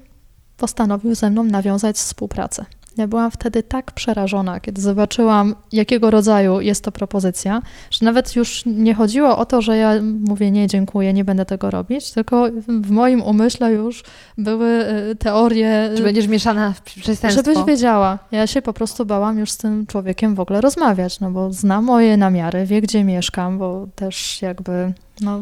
postanowił 0.56 1.14
ze 1.14 1.31
mną 1.31 1.44
nawiązać 1.44 1.97
współpracę. 1.97 2.64
Ja 2.97 3.09
byłam 3.09 3.31
wtedy 3.31 3.62
tak 3.62 3.93
przerażona, 3.93 4.61
kiedy 4.61 4.81
zobaczyłam, 4.81 5.55
jakiego 5.73 6.11
rodzaju 6.11 6.61
jest 6.61 6.85
to 6.85 6.93
propozycja, 6.93 7.62
że 7.91 8.07
nawet 8.07 8.37
już 8.37 8.62
nie 8.66 8.95
chodziło 8.95 9.39
o 9.39 9.47
to, 9.47 9.62
że 9.62 9.77
ja 9.77 9.93
mówię 10.21 10.51
nie, 10.51 10.66
dziękuję, 10.66 11.12
nie 11.12 11.25
będę 11.25 11.45
tego 11.45 11.71
robić, 11.71 12.12
tylko 12.12 12.49
w 12.69 12.91
moim 12.91 13.23
umyśle 13.23 13.73
już 13.73 14.05
były 14.39 14.87
y, 15.11 15.16
teorie, 15.16 15.91
Czy 15.97 16.03
będziesz 16.03 16.29
mieszana 16.29 16.73
w 16.73 16.81
przestępstwo? 16.81 17.31
żebyś 17.31 17.66
wiedziała. 17.66 18.19
Ja 18.33 18.47
się 18.47 18.62
po 18.62 18.73
prostu 18.73 19.07
bałam 19.07 19.39
już 19.39 19.51
z 19.51 19.57
tym 19.57 19.87
człowiekiem 19.87 20.35
w 20.35 20.41
ogóle 20.41 20.61
rozmawiać, 20.61 21.21
no 21.21 21.31
bo 21.31 21.53
zna 21.53 21.81
moje 21.81 22.16
namiary, 22.16 22.66
wie 22.66 22.81
gdzie 22.81 23.05
mieszkam, 23.05 23.59
bo 23.59 23.87
też 23.95 24.43
jakby, 24.43 24.93
no 25.21 25.41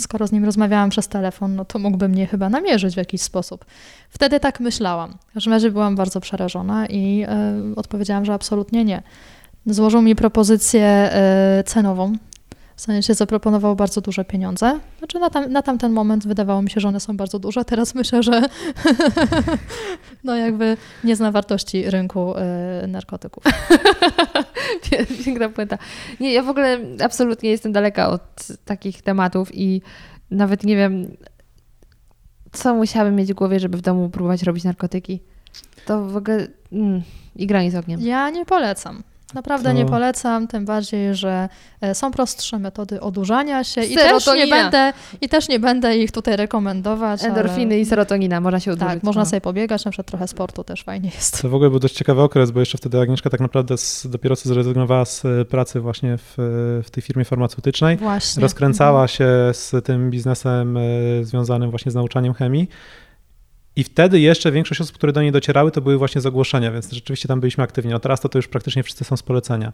skoro 0.00 0.26
z 0.26 0.32
nim 0.32 0.44
rozmawiałam 0.44 0.90
przez 0.90 1.08
telefon, 1.08 1.56
no 1.56 1.64
to 1.64 1.78
mógłby 1.78 2.08
mnie 2.08 2.26
chyba 2.26 2.48
namierzyć 2.48 2.94
w 2.94 2.96
jakiś 2.96 3.22
sposób. 3.22 3.64
Wtedy 4.10 4.40
tak 4.40 4.60
myślałam. 4.60 5.18
W 5.30 5.34
każdym 5.34 5.52
razie 5.52 5.70
byłam 5.70 5.96
bardzo 5.96 6.20
przerażona 6.20 6.86
i 6.86 7.24
e, 7.28 7.54
odpowiedziałam, 7.76 8.24
że 8.24 8.34
absolutnie 8.34 8.84
nie. 8.84 9.02
Złożył 9.66 10.02
mi 10.02 10.16
propozycję 10.16 10.84
e, 10.84 11.62
cenową. 11.66 12.12
W 12.80 12.82
sensie 12.82 13.14
zaproponował 13.14 13.76
bardzo 13.76 14.00
duże 14.00 14.24
pieniądze. 14.24 14.80
Znaczy 14.98 15.18
na, 15.18 15.30
tam, 15.30 15.52
na 15.52 15.62
tamten 15.62 15.92
moment 15.92 16.26
wydawało 16.26 16.62
mi 16.62 16.70
się, 16.70 16.80
że 16.80 16.88
one 16.88 17.00
są 17.00 17.16
bardzo 17.16 17.38
duże. 17.38 17.64
Teraz 17.64 17.94
myślę, 18.00 18.22
że 18.22 18.42
no 20.24 20.36
jakby 20.36 20.76
nie 21.04 21.16
zna 21.16 21.32
wartości 21.32 21.90
rynku 21.90 22.36
e, 22.36 22.86
narkotyków. 22.88 23.44
Piękna 25.24 25.48
puenta. 25.48 25.78
Nie, 26.20 26.32
ja 26.32 26.42
w 26.42 26.48
ogóle 26.48 26.78
absolutnie 27.04 27.50
jestem 27.50 27.72
daleka 27.72 28.08
od 28.08 28.46
takich 28.64 29.02
tematów 29.02 29.54
i 29.54 29.82
nawet 30.30 30.64
nie 30.64 30.76
wiem, 30.76 31.16
co 32.52 32.74
musiałabym 32.74 33.16
mieć 33.16 33.32
w 33.32 33.36
głowie, 33.36 33.60
żeby 33.60 33.78
w 33.78 33.82
domu 33.82 34.08
próbować 34.08 34.42
robić 34.42 34.64
narkotyki. 34.64 35.20
To 35.86 36.06
w 36.06 36.16
ogóle... 36.16 36.46
Mm, 36.72 37.02
I 37.36 37.46
granie 37.46 37.70
z 37.70 37.74
ogniem. 37.74 38.00
Ja 38.00 38.30
nie 38.30 38.44
polecam. 38.44 39.02
Naprawdę 39.34 39.68
To- 39.68 39.74
nie 39.74 39.86
polecam, 39.86 40.48
tym 40.48 40.64
bardziej, 40.64 41.14
że 41.14 41.48
e, 41.80 41.94
są 41.94 42.10
prostsze 42.10 42.58
metody 42.58 43.00
odurzania 43.00 43.64
się 43.64 43.82
i 43.84 43.94
też, 43.94 44.26
nie 44.26 44.46
będę, 44.46 44.92
i 45.20 45.28
też 45.28 45.48
nie 45.48 45.60
będę 45.60 45.96
ich 45.96 46.12
tutaj 46.12 46.36
rekomendować. 46.36 47.24
Endorfiny 47.24 47.74
ale... 47.74 47.80
i 47.80 47.86
serotonina, 47.86 48.40
można 48.40 48.60
się 48.60 48.72
odurzyć. 48.72 48.94
Tak, 48.94 49.02
można 49.02 49.22
no. 49.22 49.26
sobie 49.26 49.40
pobiegać, 49.40 49.84
na 49.84 49.90
przykład 49.90 50.06
trochę 50.06 50.28
sportu 50.28 50.64
też 50.64 50.82
fajnie 50.82 51.10
jest. 51.14 51.42
To 51.42 51.48
w 51.48 51.54
ogóle 51.54 51.70
był 51.70 51.78
dość 51.78 51.94
ciekawy 51.94 52.22
okres, 52.22 52.50
bo 52.50 52.60
jeszcze 52.60 52.78
wtedy 52.78 53.00
Agnieszka 53.00 53.30
tak 53.30 53.40
naprawdę 53.40 53.78
z, 53.78 54.06
dopiero 54.10 54.36
co 54.36 54.48
zrezygnowała 54.48 55.04
z 55.04 55.24
e, 55.24 55.44
pracy 55.44 55.80
właśnie 55.80 56.18
w, 56.18 56.34
w 56.84 56.90
tej 56.90 57.02
firmie 57.02 57.24
farmaceutycznej. 57.24 57.96
Właśnie. 57.96 58.42
Rozkręcała 58.42 59.08
się 59.08 59.28
z 59.52 59.84
tym 59.84 60.10
biznesem 60.10 60.76
e, 60.76 60.80
związanym 61.22 61.70
właśnie 61.70 61.92
z 61.92 61.94
nauczaniem 61.94 62.34
chemii. 62.34 62.68
I 63.76 63.84
wtedy 63.84 64.20
jeszcze 64.20 64.52
większość 64.52 64.80
osób, 64.80 64.94
które 64.94 65.12
do 65.12 65.22
niej 65.22 65.32
docierały, 65.32 65.70
to 65.70 65.80
były 65.80 65.98
właśnie 65.98 66.20
z 66.20 66.26
ogłoszenia, 66.26 66.72
więc 66.72 66.92
rzeczywiście 66.92 67.28
tam 67.28 67.40
byliśmy 67.40 67.64
aktywni. 67.64 67.90
No 67.90 67.98
teraz 67.98 68.20
to, 68.20 68.28
to 68.28 68.38
już 68.38 68.48
praktycznie 68.48 68.82
wszyscy 68.82 69.04
są 69.04 69.16
z 69.16 69.22
polecenia. 69.22 69.72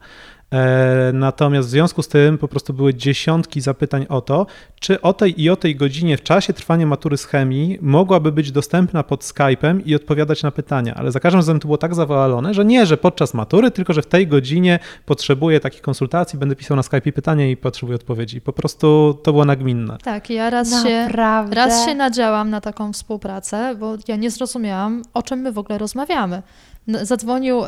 E, 0.52 1.10
natomiast 1.12 1.68
w 1.68 1.70
związku 1.70 2.02
z 2.02 2.08
tym 2.08 2.38
po 2.38 2.48
prostu 2.48 2.72
były 2.72 2.94
dziesiątki 2.94 3.60
zapytań 3.60 4.06
o 4.08 4.20
to, 4.20 4.46
czy 4.80 5.00
o 5.00 5.12
tej 5.12 5.42
i 5.42 5.50
o 5.50 5.56
tej 5.56 5.76
godzinie 5.76 6.16
w 6.16 6.22
czasie 6.22 6.52
trwania 6.52 6.86
matury 6.86 7.16
z 7.16 7.24
chemii 7.24 7.78
mogłaby 7.82 8.32
być 8.32 8.52
dostępna 8.52 9.02
pod 9.02 9.24
Skype'em 9.24 9.80
i 9.84 9.94
odpowiadać 9.94 10.42
na 10.42 10.50
pytania. 10.50 10.94
Ale 10.94 11.12
za 11.12 11.20
każdym 11.20 11.38
razem 11.38 11.60
to 11.60 11.68
było 11.68 11.78
tak 11.78 11.94
zawalone, 11.94 12.54
że 12.54 12.64
nie, 12.64 12.86
że 12.86 12.96
podczas 12.96 13.34
matury, 13.34 13.70
tylko 13.70 13.92
że 13.92 14.02
w 14.02 14.06
tej 14.06 14.26
godzinie 14.26 14.78
potrzebuję 15.06 15.60
takich 15.60 15.82
konsultacji, 15.82 16.38
będę 16.38 16.56
pisał 16.56 16.76
na 16.76 16.82
Skype'ie 16.82 17.12
pytania 17.12 17.50
i 17.50 17.56
potrzebuję 17.56 17.96
odpowiedzi. 17.96 18.40
Po 18.40 18.52
prostu 18.52 19.18
to 19.22 19.32
było 19.32 19.44
nagminne. 19.44 19.98
Tak, 20.02 20.30
ja 20.30 20.50
raz 20.50 20.82
się, 20.82 21.08
raz 21.50 21.86
się 21.86 21.94
nadziałam 21.94 22.50
na 22.50 22.60
taką 22.60 22.92
współpracę, 22.92 23.74
bo 23.80 23.96
ja 24.08 24.16
nie 24.16 24.30
zrozumiałam, 24.30 25.02
o 25.14 25.22
czym 25.22 25.38
my 25.38 25.52
w 25.52 25.58
ogóle 25.58 25.78
rozmawiamy. 25.78 26.42
Zadzwonił 26.88 27.64
y, 27.64 27.66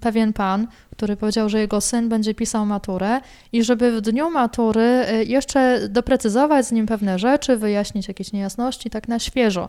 pewien 0.00 0.32
pan, 0.32 0.66
który 0.90 1.16
powiedział, 1.16 1.48
że 1.48 1.60
jego 1.60 1.80
syn 1.80 2.08
będzie 2.08 2.34
pisał 2.34 2.66
maturę 2.66 3.20
i 3.52 3.64
żeby 3.64 3.92
w 3.92 4.00
dniu 4.00 4.30
matury 4.30 5.04
y, 5.10 5.24
jeszcze 5.24 5.88
doprecyzować 5.88 6.66
z 6.66 6.72
nim 6.72 6.86
pewne 6.86 7.18
rzeczy, 7.18 7.56
wyjaśnić 7.56 8.08
jakieś 8.08 8.32
niejasności, 8.32 8.90
tak 8.90 9.08
na 9.08 9.18
świeżo. 9.18 9.68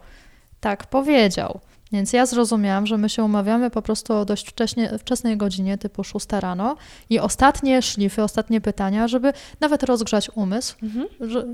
Tak 0.60 0.88
powiedział. 0.88 1.60
Więc 1.96 2.14
ja 2.14 2.26
zrozumiałam, 2.26 2.86
że 2.88 2.98
my 2.98 3.10
się 3.10 3.24
umawiamy 3.24 3.70
po 3.70 3.82
prostu 3.82 4.14
o 4.14 4.26
dość 4.26 4.48
wcześnie, 4.50 4.98
wczesnej 5.00 5.38
godzinie, 5.38 5.78
typu 5.78 6.04
6 6.04 6.26
rano 6.32 6.76
i 7.10 7.20
ostatnie 7.20 7.82
szlify, 7.82 8.24
ostatnie 8.24 8.62
pytania, 8.62 9.08
żeby 9.08 9.34
nawet 9.60 9.84
rozgrzać 9.84 10.30
umysł, 10.36 10.76
Mhm. 10.84 11.08
że 11.22 11.46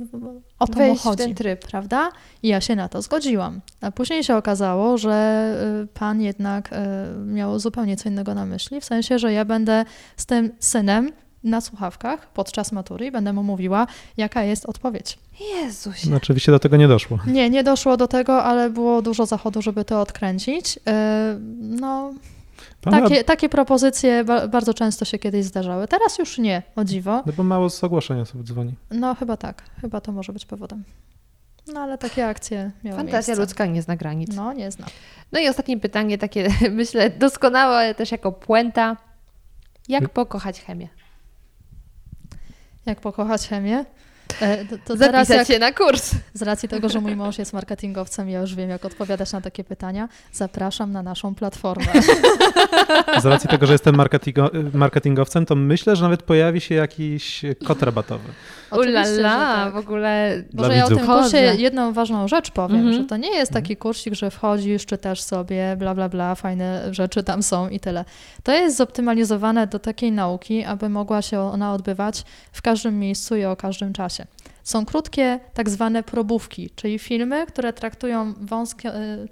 o 0.60 0.68
to 0.68 0.74
mu 0.74 0.80
Wejść 0.80 1.02
w 1.02 1.04
chodzi, 1.04 1.18
ten 1.24 1.36
tryb. 1.36 1.66
prawda? 1.68 2.12
I 2.44 2.48
ja 2.48 2.62
się 2.62 2.76
na 2.76 2.90
to 2.90 3.02
zgodziłam. 3.02 3.62
A 3.82 3.92
później 3.92 4.24
się 4.24 4.36
okazało, 4.36 4.98
że 4.98 5.82
y, 5.84 5.88
pan 5.88 6.22
jednak 6.22 6.70
y, 6.74 6.76
miał 7.26 7.60
zupełnie 7.60 7.98
co 7.98 8.10
innego 8.10 8.36
na 8.36 8.46
myśli, 8.46 8.82
w 8.82 8.86
sensie, 8.86 9.20
że 9.20 9.34
ja 9.34 9.46
będę 9.46 9.86
z 10.18 10.26
tym 10.26 10.52
synem 10.60 11.12
na 11.44 11.62
słuchawkach 11.62 12.28
podczas 12.28 12.72
matury 12.72 13.06
i 13.06 13.12
będę 13.12 13.34
mu 13.34 13.44
mówiła, 13.44 13.88
jaka 14.18 14.44
jest 14.44 14.66
odpowiedź. 14.66 15.20
Jezuś. 15.40 16.06
No, 16.06 16.18
oczywiście 16.18 16.52
do 16.52 16.60
tego 16.60 16.78
nie 16.78 16.88
doszło. 16.88 17.20
Nie, 17.28 17.50
nie 17.50 17.64
doszło 17.64 17.98
do 17.98 18.08
tego, 18.08 18.44
ale 18.44 18.70
było 18.70 19.02
dużo 19.02 19.26
zachodu, 19.26 19.62
żeby 19.62 19.86
to 19.86 20.02
odkręcić. 20.02 20.78
Y, 20.78 20.82
No, 21.60 22.14
Pan 22.82 22.94
takie, 23.04 23.24
takie 23.24 23.50
propozycje 23.50 24.24
ba- 24.24 24.48
bardzo 24.48 24.74
często 24.74 25.06
się 25.06 25.20
kiedyś 25.20 25.46
zdarzały. 25.46 25.88
Teraz 25.88 26.18
już 26.20 26.38
nie, 26.38 26.62
o 26.76 26.84
dziwo. 26.84 27.24
No 27.26 27.34
bo 27.38 27.44
mało 27.44 27.70
z 27.70 27.84
ogłoszeń 27.84 28.20
osób 28.20 28.44
dzwoni. 28.44 28.74
No 28.92 29.16
chyba 29.16 29.38
tak, 29.38 29.64
chyba 29.82 30.02
to 30.02 30.12
może 30.12 30.34
być 30.34 30.46
powodem. 30.46 30.84
No 31.74 31.80
ale 31.80 31.98
takie 31.98 32.28
akcje 32.28 32.72
miały 32.84 32.98
Fantazja 32.98 33.32
miejsce. 33.32 33.36
ludzka 33.42 33.66
nie 33.66 33.82
zna 33.82 33.96
granic. 33.96 34.36
No, 34.36 34.54
nie 34.54 34.72
znam. 34.72 34.90
No 35.32 35.40
i 35.40 35.50
ostatnie 35.50 35.80
pytanie, 35.80 36.18
takie 36.18 36.48
myślę 36.72 37.10
doskonałe 37.10 37.96
też 37.96 38.12
jako 38.12 38.32
puenta. 38.32 38.98
Jak 39.90 40.10
pokochać 40.10 40.62
chemię? 40.62 40.88
Jak 42.86 43.02
pokochać 43.02 43.48
chemię? 43.48 43.86
E, 44.42 44.66
To, 44.66 44.76
to 44.86 44.98
Zapisać 44.98 45.38
jak, 45.38 45.48
się 45.48 45.60
na 45.60 45.72
kurs. 45.72 46.12
z 46.34 46.42
racji 46.42 46.70
tego, 46.70 46.90
że 46.90 47.02
mój 47.02 47.16
mąż 47.16 47.38
jest 47.38 47.54
marketingowcem, 47.54 48.30
ja 48.30 48.42
już 48.42 48.56
wiem, 48.56 48.70
jak 48.70 48.86
odpowiadać 48.86 49.32
na 49.34 49.42
takie 49.42 49.64
pytania. 49.64 50.10
Zapraszam 50.34 50.92
na 50.92 51.04
naszą 51.04 51.36
platformę. 51.36 51.86
Z 53.22 53.26
racji 53.26 53.50
tego, 53.50 53.66
że 53.66 53.74
jestem 53.74 53.96
marketingo, 53.96 54.52
marketingowcem, 54.74 55.46
to 55.46 55.56
myślę, 55.56 55.96
że 55.96 56.04
nawet 56.04 56.24
pojawi 56.24 56.62
się 56.62 56.76
jakiś 56.76 57.42
kod 57.66 57.84
rabatowy. 57.84 58.30
Ulala, 58.80 59.64
tak. 59.66 59.74
w 59.74 59.78
ogóle 59.78 60.44
Dla 60.54 60.68
Może 60.68 60.78
ja 60.78 60.86
o 60.86 60.90
tym 60.90 61.00
kursie 61.00 61.38
jedną 61.38 61.94
ważną 61.94 62.28
rzecz 62.28 62.52
powiem, 62.52 62.78
Mhm. 62.82 62.94
że 63.04 63.04
to 63.10 63.18
nie 63.18 63.36
jest 63.36 63.52
taki 63.52 63.78
kursik, 63.78 64.14
że 64.14 64.32
wchodzisz, 64.32 64.86
czytasz 64.86 65.22
sobie, 65.22 65.76
bla, 65.80 65.96
bla, 65.96 66.10
bla, 66.10 66.36
fajne 66.36 66.94
rzeczy 66.94 67.24
tam 67.24 67.44
są 67.44 67.70
i 67.70 67.80
tyle. 67.80 68.06
To 68.44 68.52
jest 68.52 68.78
zoptymalizowane 68.78 69.68
do 69.68 69.80
takiej 69.80 70.12
nauki, 70.12 70.64
aby 70.64 70.90
mogła 70.90 71.22
się 71.22 71.40
ona 71.40 71.74
odbywać 71.74 72.24
w 72.52 72.62
każdym 72.62 73.00
miejscu 73.00 73.36
i 73.36 73.46
o 73.46 73.56
każdym 73.56 73.94
czasie. 73.94 74.21
Są 74.64 74.86
krótkie, 74.86 75.40
tak 75.54 75.70
zwane 75.70 76.04
probówki, 76.04 76.70
czyli 76.76 77.00
filmy, 77.00 77.46
które 77.48 77.74
traktują 77.74 78.34
wąskie, 78.42 78.96
y, 78.96 79.28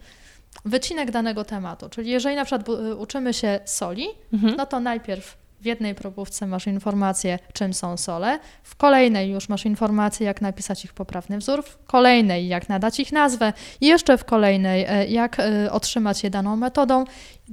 wycinek 0.65 1.11
danego 1.11 1.43
tematu. 1.43 1.89
Czyli 1.89 2.09
jeżeli 2.09 2.35
na 2.35 2.45
przykład 2.45 2.69
y, 2.69 2.95
uczymy 2.95 3.33
się 3.33 3.59
soli, 3.65 4.07
Mhm. 4.33 4.55
no 4.57 4.65
to 4.65 4.79
najpierw 4.79 5.37
w 5.61 5.65
jednej 5.65 5.95
probówce 5.95 6.47
masz 6.47 6.67
informację, 6.67 7.39
czym 7.53 7.73
są 7.73 7.97
sole, 7.97 8.39
w 8.63 8.75
kolejnej 8.75 9.31
już 9.31 9.49
masz 9.49 9.65
informację, 9.65 10.25
jak 10.25 10.41
napisać 10.41 10.85
ich 10.85 10.93
poprawny 10.93 11.37
wzór, 11.37 11.63
w 11.63 11.85
kolejnej, 11.85 12.47
jak 12.47 12.69
nadać 12.69 12.99
ich 12.99 13.11
nazwę, 13.11 13.53
i 13.81 13.87
jeszcze 13.87 14.17
w 14.17 14.25
kolejnej, 14.25 14.85
e, 14.89 15.07
jak 15.07 15.39
e, 15.39 15.71
otrzymać 15.71 16.23
je 16.23 16.29
daną 16.29 16.55
metodą. 16.55 17.03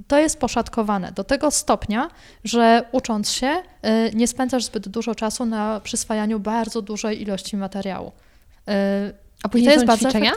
To 0.06 0.18
jest 0.18 0.40
poszatkowane 0.40 1.12
do 1.12 1.24
tego 1.24 1.50
stopnia, 1.50 2.08
że 2.44 2.84
ucząc 2.92 3.30
się, 3.30 3.62
e, 3.82 4.10
nie 4.10 4.26
spędzasz 4.26 4.64
zbyt 4.64 4.88
dużo 4.88 5.14
czasu 5.14 5.46
na 5.46 5.80
przyswajaniu 5.80 6.40
bardzo 6.40 6.82
dużej 6.82 7.22
ilości 7.22 7.56
materiału. 7.56 8.12
A 9.42 9.48
i 9.48 9.50
później 9.50 9.66
to 9.66 9.72
jest 9.72 9.82
są 9.82 9.86
bardzo 9.86 10.10
ćwiczenia? 10.10 10.32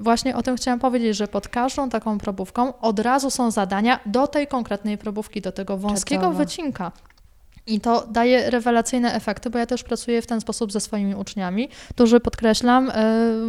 Właśnie 0.00 0.36
o 0.36 0.42
tym 0.42 0.56
chciałam 0.56 0.80
powiedzieć, 0.80 1.16
że 1.16 1.28
pod 1.28 1.48
każdą 1.48 1.88
taką 1.88 2.18
probówką 2.18 2.78
od 2.78 2.98
razu 2.98 3.30
są 3.30 3.50
zadania 3.50 4.00
do 4.06 4.26
tej 4.26 4.46
konkretnej 4.46 4.98
probówki, 4.98 5.40
do 5.40 5.52
tego 5.52 5.76
wąskiego 5.76 6.30
wycinka. 6.30 6.92
I 7.66 7.80
to 7.80 8.06
daje 8.10 8.50
rewelacyjne 8.50 9.14
efekty, 9.14 9.50
bo 9.50 9.58
ja 9.58 9.66
też 9.66 9.82
pracuję 9.82 10.22
w 10.22 10.26
ten 10.26 10.40
sposób 10.40 10.72
ze 10.72 10.80
swoimi 10.80 11.14
uczniami, 11.14 11.68
którzy 11.90 12.20
podkreślam, 12.20 12.90
e, 12.90 12.92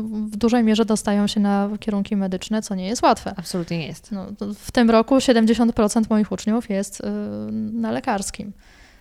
w 0.04 0.38
dużej 0.38 0.64
mierze 0.64 0.86
dostają 0.86 1.28
się 1.28 1.40
na 1.40 1.70
kierunki 1.80 2.16
medyczne, 2.16 2.62
co 2.62 2.76
nie 2.76 2.88
jest 2.88 3.04
łatwe. 3.04 3.34
Absolutnie 3.38 3.78
nie 3.78 3.88
jest. 3.88 4.12
No, 4.12 4.26
w 4.56 4.72
tym 4.72 4.90
roku 4.90 5.16
70% 5.16 6.04
moich 6.10 6.32
uczniów 6.32 6.70
jest 6.70 7.02
e, 7.02 7.12
na 7.52 7.92
lekarskim, 7.92 8.54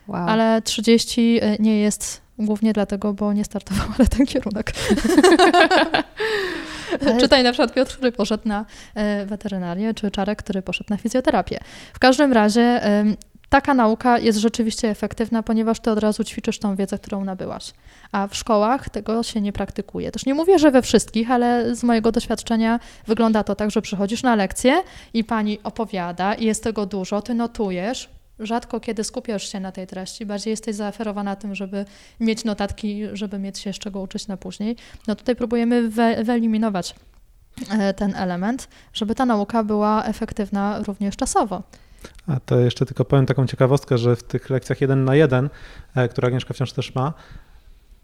Wow. 0.09 0.29
ale 0.29 0.61
30% 0.65 1.61
nie 1.61 1.81
jest 1.81 2.21
głównie 2.39 2.73
dlatego, 2.73 3.15
bo 3.15 3.33
nie 3.33 3.45
startował, 3.45 3.87
ale 3.99 4.09
ten 4.09 4.27
kierunek. 4.27 4.73
Czytaj 7.21 7.43
na 7.43 7.53
przykład 7.53 7.73
Piotr, 7.73 7.93
który 7.93 8.12
poszedł 8.12 8.49
na 8.49 8.65
e, 8.95 9.27
weterynarię, 9.27 9.95
czy 9.95 10.11
Czarek, 10.11 10.39
który 10.39 10.62
poszedł 10.62 10.91
na 10.91 10.97
fizjoterapię. 10.97 11.61
W 11.93 11.99
każdym 11.99 12.33
razie 12.33 12.81
taka 13.51 13.75
nauka 13.75 14.19
jest 14.19 14.39
rzeczywiście 14.39 14.89
efektywna, 14.89 15.43
ponieważ 15.43 15.81
ty 15.81 15.91
od 15.91 15.99
razu 15.99 16.25
ćwiczysz 16.25 16.59
tą 16.59 16.77
wiedzę, 16.77 16.99
którą 16.99 17.25
nabyłaś. 17.25 17.73
A 18.12 18.27
w 18.27 18.37
szkołach 18.37 18.89
tego 18.89 19.23
się 19.23 19.41
nie 19.41 19.53
praktykuje. 19.53 20.12
Też 20.12 20.27
nie 20.27 20.35
mówię, 20.35 20.59
że 20.59 20.71
we 20.71 20.83
wszystkich, 20.83 21.31
ale 21.31 21.75
z 21.77 21.83
mojego 21.83 22.12
doświadczenia 22.12 22.81
wygląda 23.07 23.45
to 23.45 23.55
tak, 23.55 23.71
że 23.71 23.83
przychodzisz 23.83 24.23
na 24.23 24.35
lekcję 24.35 24.83
i 25.15 25.25
pani 25.25 25.59
opowiada 25.62 26.35
i 26.35 26.45
jest 26.45 26.65
tego 26.65 26.87
dużo, 26.87 27.23
ty 27.23 27.35
notujesz, 27.35 28.09
rzadko 28.41 28.81
kiedy 28.81 29.05
skupiasz 29.05 29.53
się 29.53 29.61
na 29.61 29.73
tej 29.73 29.87
treści, 29.87 30.27
bardziej 30.27 30.51
jesteś 30.51 30.77
zaoferowana 30.77 31.37
tym, 31.37 31.55
żeby 31.55 31.85
mieć 32.21 32.45
notatki, 32.45 33.03
żeby 33.12 33.39
mieć 33.39 33.59
się 33.59 33.73
z 33.73 33.79
czego 33.79 34.01
uczyć 34.01 34.29
na 34.29 34.37
później. 34.37 34.77
No 35.09 35.15
tutaj 35.15 35.37
próbujemy 35.37 35.89
we, 35.89 36.25
wyeliminować 36.25 36.95
e, 37.71 37.95
ten 37.95 38.15
element, 38.15 38.69
żeby 38.93 39.15
ta 39.15 39.27
nauka 39.27 39.65
była 39.65 40.05
efektywna 40.05 40.83
również 40.87 41.17
czasowo. 41.17 41.62
A 42.27 42.41
to 42.41 42.61
jeszcze 42.61 42.87
tylko 42.87 43.05
powiem 43.05 43.27
taką 43.27 43.47
ciekawostkę, 43.47 43.99
że 43.99 44.17
w 44.17 44.23
tych 44.23 44.51
lekcjach 44.51 44.81
jeden 44.81 45.05
na 45.05 45.15
jeden, 45.15 45.51
e, 45.95 46.09
które 46.09 46.29
Agnieszka 46.29 46.55
wciąż 46.55 46.73
też 46.73 46.95
ma, 46.95 47.12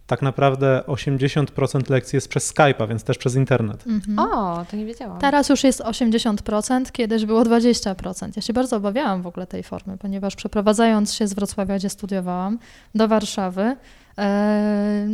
tak 0.06 0.22
naprawdę 0.22 0.82
80% 0.86 1.90
lekcji 1.90 2.16
jest 2.16 2.28
przez 2.28 2.54
Skype'a, 2.54 2.88
więc 2.88 3.04
też 3.04 3.18
przez 3.18 3.34
internet. 3.34 3.86
Mhm. 3.86 4.18
O, 4.18 4.64
to 4.70 4.76
nie 4.76 4.84
wiedziałam. 4.84 5.18
Teraz 5.18 5.48
już 5.48 5.64
jest 5.64 5.80
80%, 5.80 6.92
kiedyś 6.92 7.24
było 7.24 7.42
20%. 7.42 8.28
Ja 8.36 8.42
się 8.42 8.52
bardzo 8.52 8.76
obawiałam 8.76 9.22
w 9.22 9.26
ogóle 9.26 9.46
tej 9.46 9.62
formy, 9.62 9.98
ponieważ 9.98 10.36
przeprowadzając 10.36 11.14
się 11.14 11.28
z 11.28 11.34
Wrocławia, 11.34 11.76
gdzie 11.76 11.90
studiowałam, 11.90 12.58
do 12.94 13.08
Warszawy, 13.08 13.76
e, 14.18 15.06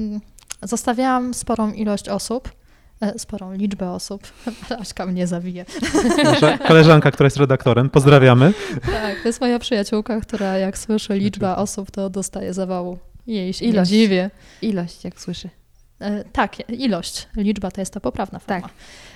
zostawiałam 0.62 1.34
sporą 1.34 1.72
ilość 1.72 2.08
osób, 2.08 2.52
e, 3.00 3.18
sporą 3.18 3.52
liczbę 3.52 3.90
osób. 3.90 4.22
Aśka 4.80 5.06
mnie 5.06 5.26
zawije. 5.26 5.64
Nasza 6.24 6.58
koleżanka, 6.58 7.10
która 7.10 7.26
jest 7.26 7.36
redaktorem, 7.36 7.90
pozdrawiamy. 7.90 8.52
Tak, 8.86 9.22
to 9.22 9.28
jest 9.28 9.40
moja 9.40 9.58
przyjaciółka, 9.58 10.20
która 10.20 10.58
jak 10.58 10.78
słyszy 10.78 11.14
liczba 11.14 11.56
osób, 11.56 11.90
to 11.90 12.10
dostaje 12.10 12.54
zawału. 12.54 12.98
Nie 13.26 13.50
Ilość. 13.50 13.90
dziwię. 13.90 14.30
Ilość, 14.62 15.04
jak 15.04 15.20
słyszy. 15.20 15.48
E, 16.00 16.24
tak, 16.24 16.70
ilość. 16.70 17.28
Liczba 17.36 17.70
to 17.70 17.80
jest 17.80 17.94
ta 17.94 18.00
poprawna 18.00 18.38
forma. 18.38 18.60
Tak. 18.62 18.70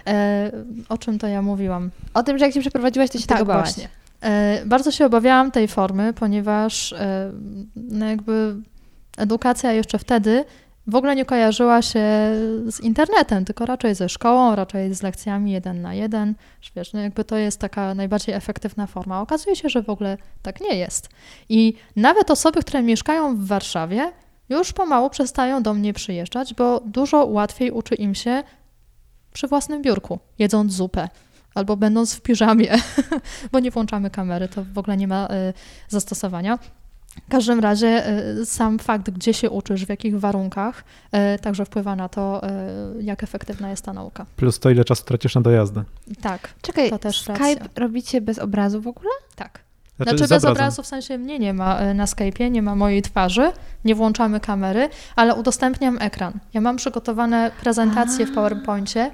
E, 0.07 0.51
o 0.89 0.99
czym 0.99 1.19
to 1.19 1.27
ja 1.27 1.43
mówiłam? 1.43 1.91
O 2.15 2.23
tym, 2.23 2.39
że 2.39 2.45
jak 2.45 2.55
się 2.55 2.61
przeprowadziłaś, 2.61 3.11
to 3.11 3.19
się 3.19 3.27
tak, 3.27 3.39
tego 3.39 3.53
bałaś. 3.53 3.65
właśnie. 3.69 3.89
E, 4.20 4.62
bardzo 4.66 4.91
się 4.91 5.07
obawiałam 5.07 5.51
tej 5.51 5.69
formy, 5.69 6.12
ponieważ 6.12 6.93
e, 6.93 7.33
no 7.77 8.07
jakby 8.07 8.57
edukacja 9.16 9.73
jeszcze 9.73 9.99
wtedy 9.99 10.45
w 10.87 10.95
ogóle 10.95 11.17
nie 11.17 11.25
kojarzyła 11.25 11.83
się 11.83 12.01
z 12.67 12.81
internetem, 12.81 13.45
tylko 13.45 13.67
raczej 13.67 13.95
ze 13.95 14.09
szkołą, 14.09 14.55
raczej 14.55 14.95
z 14.95 15.03
lekcjami 15.03 15.53
jeden 15.53 15.81
na 15.81 15.95
jeden. 15.95 16.35
Wiesz, 16.77 16.93
no 16.93 17.01
jakby 17.01 17.25
to 17.25 17.37
jest 17.37 17.61
taka 17.61 17.95
najbardziej 17.95 18.35
efektywna 18.35 18.87
forma. 18.87 19.21
Okazuje 19.21 19.57
się, 19.57 19.69
że 19.69 19.83
w 19.83 19.91
ogóle 19.91 20.19
tak 20.43 20.61
nie 20.61 20.77
jest. 20.77 21.09
I 21.49 21.75
nawet 21.97 22.31
osoby, 22.31 22.61
które 22.61 22.83
mieszkają 22.83 23.37
w 23.37 23.47
Warszawie, 23.47 24.13
już 24.49 24.73
pomału 24.73 25.11
przestają 25.11 25.63
do 25.63 25.75
mnie 25.75 25.93
przyjeżdżać, 25.93 26.55
bo 26.55 26.81
dużo 26.85 27.25
łatwiej 27.27 27.71
uczy 27.71 27.95
im 27.95 28.15
się 28.15 28.43
przy 29.33 29.49
własnym 29.49 29.83
biurku, 29.83 30.19
jedząc 30.39 30.73
zupę 30.73 31.09
albo 31.55 31.77
będąc 31.77 32.15
w 32.15 32.21
piżamie, 32.21 32.75
bo 33.53 33.61
nie 33.61 33.71
włączamy 33.71 34.11
kamery, 34.11 34.49
to 34.49 34.65
w 34.65 34.79
ogóle 34.79 34.97
nie 34.97 35.09
ma 35.09 35.27
y, 35.27 35.53
zastosowania. 35.89 36.59
W 37.27 37.31
każdym 37.31 37.61
razie 37.61 38.09
y, 38.41 38.47
sam 38.47 38.79
fakt, 38.79 39.11
gdzie 39.11 39.35
się 39.35 39.51
uczysz, 39.51 39.87
w 39.87 39.89
jakich 39.89 40.21
warunkach, 40.21 40.85
y, 41.35 41.39
także 41.39 41.65
wpływa 41.65 41.97
na 41.97 42.09
to, 42.09 42.43
y, 42.99 43.03
jak 43.03 43.23
efektywna 43.23 43.71
jest 43.71 43.85
ta 43.85 43.93
nauka. 43.93 44.27
Plus 44.37 44.59
to, 44.61 44.71
ile 44.71 44.85
czasu 44.85 45.05
tracisz 45.05 45.35
na 45.35 45.41
dojazdy. 45.41 45.83
Tak, 46.23 46.49
Czekaj, 46.63 46.91
To 46.91 46.99
też 46.99 47.21
Skype 47.21 47.39
racja. 47.39 47.67
robicie 47.77 48.21
bez 48.21 48.39
obrazu 48.39 48.81
w 48.81 48.87
ogóle? 48.87 49.11
tak. 49.37 49.66
Znaczy, 49.97 50.10
Znaczy 50.10 50.27
z 50.27 50.28
bez 50.28 50.44
obrazem. 50.44 50.52
obrazu, 50.52 50.82
w 50.82 50.86
sensie 50.86 51.18
mnie 51.18 51.39
nie 51.39 51.55
ma 51.55 51.82
y, 51.82 51.94
na 51.94 52.05
Skype'ie, 52.05 52.51
nie 52.51 52.62
ma 52.62 52.74
mojej 52.74 53.02
twarzy, 53.02 53.52
nie 53.85 53.94
włączamy 53.94 54.40
kamery, 54.40 54.89
ale 55.16 55.35
udostępniam 55.35 55.98
ekran. 56.01 56.32
Ja 56.55 56.60
mam 56.60 56.77
przygotowane 56.77 57.51
prezentacje 57.60 58.27
w 58.27 58.35
PowerPoincie, 58.35 59.10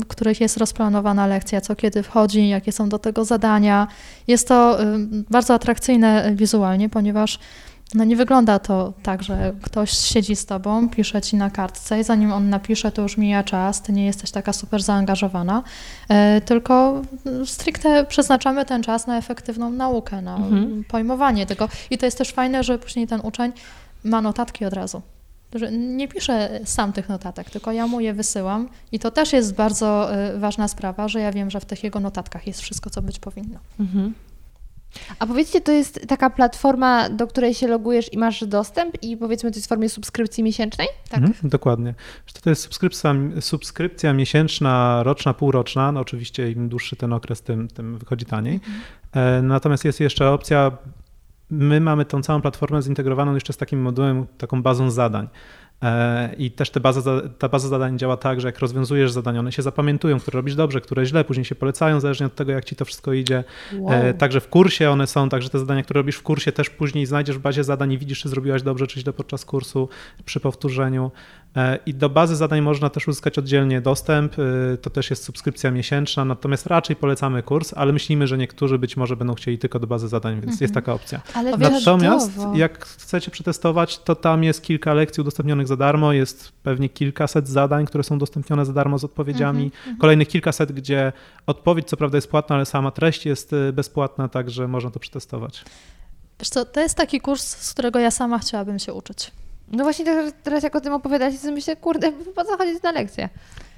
w 0.00 0.06
których 0.08 0.40
jest 0.40 0.56
rozplanowana 0.56 1.26
lekcja, 1.26 1.60
co 1.60 1.76
kiedy 1.76 2.02
wchodzi, 2.02 2.48
jakie 2.48 2.72
są 2.72 2.88
do 2.88 2.98
tego 2.98 3.24
zadania. 3.24 3.86
Jest 4.26 4.48
to 4.48 4.78
bardzo 5.30 5.54
atrakcyjne 5.54 6.32
wizualnie, 6.34 6.88
ponieważ 6.88 7.38
no 7.94 8.04
nie 8.04 8.16
wygląda 8.16 8.58
to 8.58 8.92
tak, 9.02 9.22
że 9.22 9.52
ktoś 9.62 9.90
siedzi 9.90 10.36
z 10.36 10.46
tobą, 10.46 10.88
pisze 10.88 11.22
ci 11.22 11.36
na 11.36 11.50
kartce 11.50 12.00
i 12.00 12.04
zanim 12.04 12.32
on 12.32 12.50
napisze, 12.50 12.92
to 12.92 13.02
już 13.02 13.16
mija 13.16 13.42
czas, 13.44 13.82
ty 13.82 13.92
nie 13.92 14.06
jesteś 14.06 14.30
taka 14.30 14.52
super 14.52 14.82
zaangażowana, 14.82 15.62
e, 16.08 16.40
tylko 16.40 17.02
stricte 17.44 18.04
przeznaczamy 18.04 18.64
ten 18.64 18.82
czas 18.82 19.06
na 19.06 19.18
efektywną 19.18 19.70
naukę, 19.70 20.22
na 20.22 20.36
Mhm. 20.36 20.84
pojmowanie 20.88 21.46
tego. 21.46 21.68
I 21.90 21.98
to 21.98 22.06
jest 22.06 22.18
też 22.18 22.30
fajne, 22.32 22.64
że 22.64 22.78
później 22.78 23.06
ten 23.06 23.20
uczeń 23.22 23.52
ma 24.04 24.20
notatki 24.22 24.64
od 24.64 24.72
razu. 24.72 25.02
Nie 25.72 26.08
pisze 26.08 26.60
sam 26.64 26.92
tych 26.92 27.08
notatek, 27.08 27.50
tylko 27.50 27.72
ja 27.72 27.86
mu 27.86 28.00
je 28.00 28.14
wysyłam 28.14 28.68
i 28.92 28.98
to 28.98 29.10
też 29.10 29.32
jest 29.32 29.54
bardzo 29.54 30.14
e, 30.14 30.38
ważna 30.38 30.68
sprawa, 30.68 31.08
że 31.08 31.20
ja 31.20 31.32
wiem, 31.32 31.50
że 31.50 31.60
w 31.60 31.64
tych 31.64 31.84
jego 31.84 32.00
notatkach 32.00 32.46
jest 32.46 32.60
wszystko, 32.60 32.90
co 32.90 33.02
być 33.02 33.18
powinno. 33.18 33.58
Mhm. 33.80 34.14
A 35.18 35.26
powiedzcie, 35.26 35.60
to 35.60 35.72
jest 35.72 36.08
taka 36.08 36.30
platforma, 36.30 37.10
do 37.10 37.26
której 37.26 37.54
się 37.54 37.68
logujesz 37.68 38.12
i 38.12 38.18
masz 38.18 38.44
dostęp 38.44 39.02
i 39.02 39.16
powiedzmy 39.16 39.50
to 39.50 39.56
jest 39.56 39.66
w 39.66 39.68
formie 39.68 39.88
subskrypcji 39.88 40.44
miesięcznej? 40.44 40.88
Tak. 41.08 41.20
Mhm, 41.22 41.50
dokładnie. 41.50 41.94
To 42.42 42.50
jest 42.50 42.62
subskrypcja, 42.62 43.14
subskrypcja 43.40 44.12
miesięczna, 44.12 45.02
roczna, 45.02 45.34
półroczna. 45.34 45.92
No 45.92 46.00
oczywiście 46.00 46.50
im 46.50 46.68
dłuższy 46.68 46.96
ten 46.96 47.12
okres, 47.12 47.42
tym, 47.42 47.68
tym 47.68 47.98
wychodzi 47.98 48.24
taniej. 48.24 48.60
E, 49.12 49.42
Natomiast 49.42 49.84
jest 49.84 50.00
jeszcze 50.00 50.30
opcja, 50.30 50.72
my 51.50 51.80
mamy 51.80 52.04
tą 52.04 52.22
całą 52.22 52.40
platformę 52.40 52.82
zintegrowaną 52.82 53.34
jeszcze 53.34 53.52
z 53.52 53.56
takim 53.56 53.82
modułem, 53.82 54.26
taką 54.38 54.62
bazą 54.62 54.90
zadań. 54.90 55.28
E, 55.82 56.34
I 56.38 56.50
też 56.50 56.70
te 56.70 56.80
baza, 56.80 57.20
ta 57.38 57.48
baza 57.48 57.68
zadań 57.68 57.98
działa 57.98 58.16
tak, 58.16 58.40
że 58.40 58.48
jak 58.48 58.58
rozwiązujesz 58.58 59.12
zadania, 59.12 59.40
one 59.40 59.52
się 59.52 59.62
zapamiętują, 59.62 60.20
które 60.20 60.36
robisz 60.36 60.54
dobrze, 60.54 60.80
które 60.80 61.06
źle, 61.06 61.24
później 61.24 61.44
się 61.44 61.54
polecają, 61.54 62.00
zależnie 62.00 62.26
od 62.26 62.34
tego, 62.34 62.52
jak 62.52 62.64
ci 62.64 62.76
to 62.76 62.84
wszystko 62.84 63.12
idzie. 63.12 63.44
E, 63.88 64.14
Także 64.14 64.40
w 64.40 64.48
kursie 64.48 64.90
one 64.90 65.06
są, 65.06 65.28
także 65.28 65.48
te 65.50 65.58
zadania, 65.58 65.82
które 65.82 65.98
robisz 65.98 66.16
w 66.16 66.22
kursie, 66.22 66.52
też 66.52 66.70
później 66.70 67.06
znajdziesz 67.06 67.38
w 67.38 67.40
bazie 67.40 67.64
zadań 67.64 67.92
i 67.92 67.98
widzisz, 67.98 68.20
czy 68.20 68.28
zrobiłaś 68.28 68.62
dobrze, 68.62 68.86
czy 68.86 69.00
źle 69.00 69.12
podczas 69.12 69.44
kursu, 69.44 69.88
przy 70.24 70.40
powtórzeniu. 70.40 71.10
E, 71.58 71.78
I 71.86 71.94
do 71.94 72.08
bazy 72.08 72.36
zadań 72.36 72.60
można 72.60 72.90
też 72.90 73.08
uzyskać 73.08 73.38
oddzielnie 73.38 73.80
dostęp. 73.80 74.36
e, 74.38 74.76
To 74.76 74.90
też 74.90 75.10
jest 75.10 75.24
subskrypcja 75.24 75.70
miesięczna, 75.70 76.24
natomiast 76.24 76.66
raczej 76.66 76.96
polecamy 76.96 77.42
kurs, 77.42 77.72
ale 77.76 77.92
myślimy, 77.92 78.26
że 78.26 78.38
niektórzy 78.38 78.78
być 78.78 78.96
może 78.96 79.16
będą 79.16 79.34
chcieli 79.34 79.58
tylko 79.58 79.78
do 79.78 79.86
bazy 79.86 80.08
zadań, 80.08 80.40
więc 80.40 80.60
jest 80.60 80.74
taka 80.74 80.92
opcja. 80.92 81.20
Ale 81.34 81.50
Natomiast 81.56 82.34
czadowo. 82.36 82.56
jak 82.56 82.84
chcecie 82.86 83.30
przetestować, 83.30 83.98
to 83.98 84.14
tam 84.14 84.44
jest 84.44 84.62
kilka 84.62 84.94
lekcji 84.94 85.20
udostępnionych 85.20 85.66
za 85.66 85.76
darmo, 85.76 86.12
jest 86.12 86.52
pewnie 86.62 86.88
kilkaset 86.88 87.48
zadań, 87.48 87.86
które 87.86 88.04
są 88.04 88.14
udostępnione 88.14 88.64
za 88.66 88.72
darmo 88.72 88.98
z 88.98 89.04
odpowiedziami, 89.04 89.70
kolejnych 89.98 90.28
kilkaset, 90.28 90.72
gdzie 90.72 91.12
odpowiedź 91.46 91.88
co 91.88 91.96
prawda 91.96 92.16
jest 92.18 92.30
płatna, 92.30 92.56
ale 92.56 92.66
sama 92.66 92.90
treść 92.90 93.26
jest 93.26 93.52
y, 93.52 93.72
bezpłatna, 93.72 94.28
także 94.28 94.68
można 94.68 94.90
to 94.90 95.00
przetestować. 95.00 95.64
Wiesz 96.40 96.48
co, 96.48 96.64
to 96.64 96.80
jest 96.80 96.94
taki 96.96 97.20
kurs, 97.20 97.42
z 97.56 97.72
którego 97.72 97.98
ja 97.98 98.10
sama 98.10 98.38
chciałabym 98.38 98.78
się 98.78 98.92
uczyć. 98.92 99.30
No 99.72 99.84
właśnie 99.84 100.04
teraz, 100.42 100.62
jak 100.62 100.76
o 100.76 100.80
tym 100.80 100.92
opowiadacie, 100.92 101.38
to 101.38 101.52
myślę, 101.52 101.76
kurde, 101.76 102.12
po 102.12 102.44
co 102.44 102.56
chodzić 102.56 102.82
na 102.82 102.92
lekcje 102.92 103.28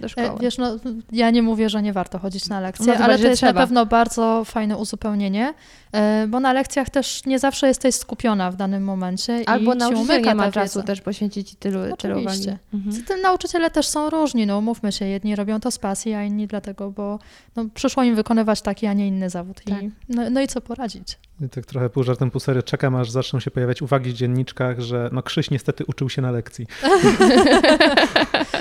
do 0.00 0.08
szkoły? 0.08 0.28
E, 0.28 0.36
Wiesz, 0.40 0.58
no, 0.58 0.76
ja 1.12 1.30
nie 1.30 1.42
mówię, 1.42 1.68
że 1.68 1.82
nie 1.82 1.92
warto 1.92 2.18
chodzić 2.18 2.48
na 2.48 2.60
lekcje, 2.60 2.86
No 2.86 2.92
ale 2.92 3.06
bardziej, 3.06 3.24
to 3.24 3.30
jest 3.30 3.40
trzeba. 3.40 3.52
na 3.52 3.60
pewno 3.60 3.86
bardzo 3.86 4.44
fajne 4.44 4.76
uzupełnienie, 4.76 5.54
e, 5.92 6.26
bo 6.28 6.40
na 6.40 6.52
lekcjach 6.52 6.90
też 6.90 7.26
nie 7.26 7.38
zawsze 7.38 7.68
jesteś 7.68 7.94
skupiona 7.94 8.50
w 8.50 8.56
danym 8.56 8.84
momencie 8.84 9.42
Albo 9.46 9.70
i 9.70 9.74
ci 9.74 9.78
nauczyciel 9.78 10.22
nie 10.22 10.34
ma 10.34 10.52
czasu 10.52 10.82
też 10.82 11.00
poświęcić 11.00 11.50
ci 11.50 11.56
tylu, 11.56 11.96
tylu 11.96 12.14
uwagi. 12.20 12.26
Oczywiście. 12.26 12.58
Mhm. 12.74 12.92
Z 12.92 13.04
tym 13.04 13.20
nauczyciele 13.20 13.70
też 13.70 13.86
są 13.86 14.10
różni, 14.10 14.46
no 14.46 14.58
umówmy 14.58 14.92
się, 14.92 15.04
jedni 15.04 15.36
robią 15.36 15.60
to 15.60 15.70
z 15.70 15.78
pasji, 15.78 16.14
a 16.14 16.24
inni 16.24 16.46
dlatego, 16.46 16.90
bo 16.90 17.18
no, 17.56 17.64
przyszło 17.74 18.02
im 18.02 18.14
wykonywać 18.14 18.62
taki, 18.62 18.86
a 18.86 18.92
nie 18.92 19.08
inny 19.08 19.30
zawód. 19.30 19.60
Tak. 19.64 19.82
I, 19.82 19.90
no, 20.08 20.30
no 20.30 20.40
i 20.40 20.48
co 20.48 20.60
poradzić? 20.60 21.18
I 21.40 21.48
tak 21.48 21.66
trochę 21.66 21.90
pół 21.90 22.02
żartem, 22.02 22.30
pół 22.30 22.40
serio 22.40 22.62
czekam, 22.62 22.96
aż 22.96 23.10
zaczną 23.10 23.40
się 23.40 23.50
pojawiać 23.50 23.82
uwagi 23.82 24.10
w 24.10 24.14
dzienniczkach, 24.14 24.80
że 24.80 25.10
no 25.12 25.22
Krzyś 25.22 25.50
niestety 25.50 25.84
uczył 25.86 26.08
się 26.08 26.22
na 26.22 26.30
lekcji. 26.30 26.66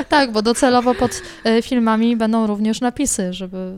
Tak, 0.09 0.31
bo 0.31 0.41
docelowo 0.41 0.95
pod 0.95 1.21
filmami 1.61 2.17
będą 2.17 2.47
również 2.47 2.81
napisy, 2.81 3.33
żeby 3.33 3.73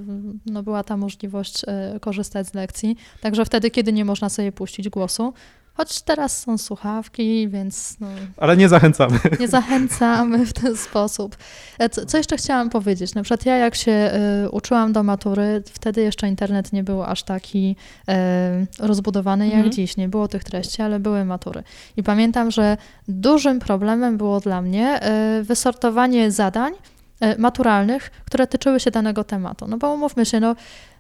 no, 0.46 0.64
była 0.64 0.84
ta 0.84 0.98
możliwość 0.98 1.62
e, 1.68 2.00
korzystać 2.00 2.48
z 2.48 2.54
lekcji. 2.54 2.98
Także 3.22 3.46
wtedy, 3.46 3.72
kiedy 3.72 3.94
nie 3.94 4.06
można 4.06 4.30
sobie 4.30 4.52
puścić 4.52 4.90
głosu, 4.90 5.34
choć 5.74 6.02
teraz 6.02 6.42
są 6.42 6.58
słuchawki, 6.58 7.50
więc 7.50 8.00
no, 8.00 8.08
Ale 8.38 8.58
nie 8.58 8.70
zachęcamy. 8.70 9.20
nie 9.40 9.48
zachęcamy 9.48 10.46
w 10.46 10.54
ten 10.54 10.78
sposób. 10.78 11.38
E, 11.80 11.90
Co, 11.90 12.06
co 12.06 12.18
jeszcze 12.18 12.38
chciałam 12.38 12.70
powiedzieć? 12.70 13.16
Na 13.16 13.24
przykład 13.24 13.46
ja 13.46 13.58
jak 13.58 13.76
się 13.76 13.92
e, 13.92 14.50
uczyłam 14.52 14.94
do 14.94 15.04
matury, 15.04 15.64
wtedy 15.74 16.02
jeszcze 16.02 16.28
internet 16.28 16.74
nie 16.74 16.84
był 16.84 17.04
aż 17.04 17.24
taki 17.24 17.76
e, 18.08 18.66
rozbudowany 18.80 19.46
jak 19.46 19.56
Mhm. 19.56 19.72
dziś. 19.72 19.98
Nie 19.98 20.10
było 20.10 20.28
tych 20.28 20.44
treści, 20.44 20.82
ale 20.82 21.00
były 21.00 21.26
matury. 21.26 21.64
I 21.98 22.04
pamiętam, 22.04 22.52
że 22.52 22.78
dużym 23.08 23.60
problemem 23.60 24.18
było 24.18 24.40
dla 24.40 24.62
mnie 24.62 25.02
e, 25.02 25.44
wysortowanie 25.44 26.32
zadań 26.32 26.74
e, 26.74 27.01
maturalnych, 27.38 28.12
które 28.26 28.48
tyczyły 28.48 28.80
się 28.80 28.92
danego 28.92 29.24
tematu. 29.24 29.68
No 29.68 29.78
bo 29.78 29.94
umówmy 29.94 30.26
się, 30.26 30.40
no 30.40 30.56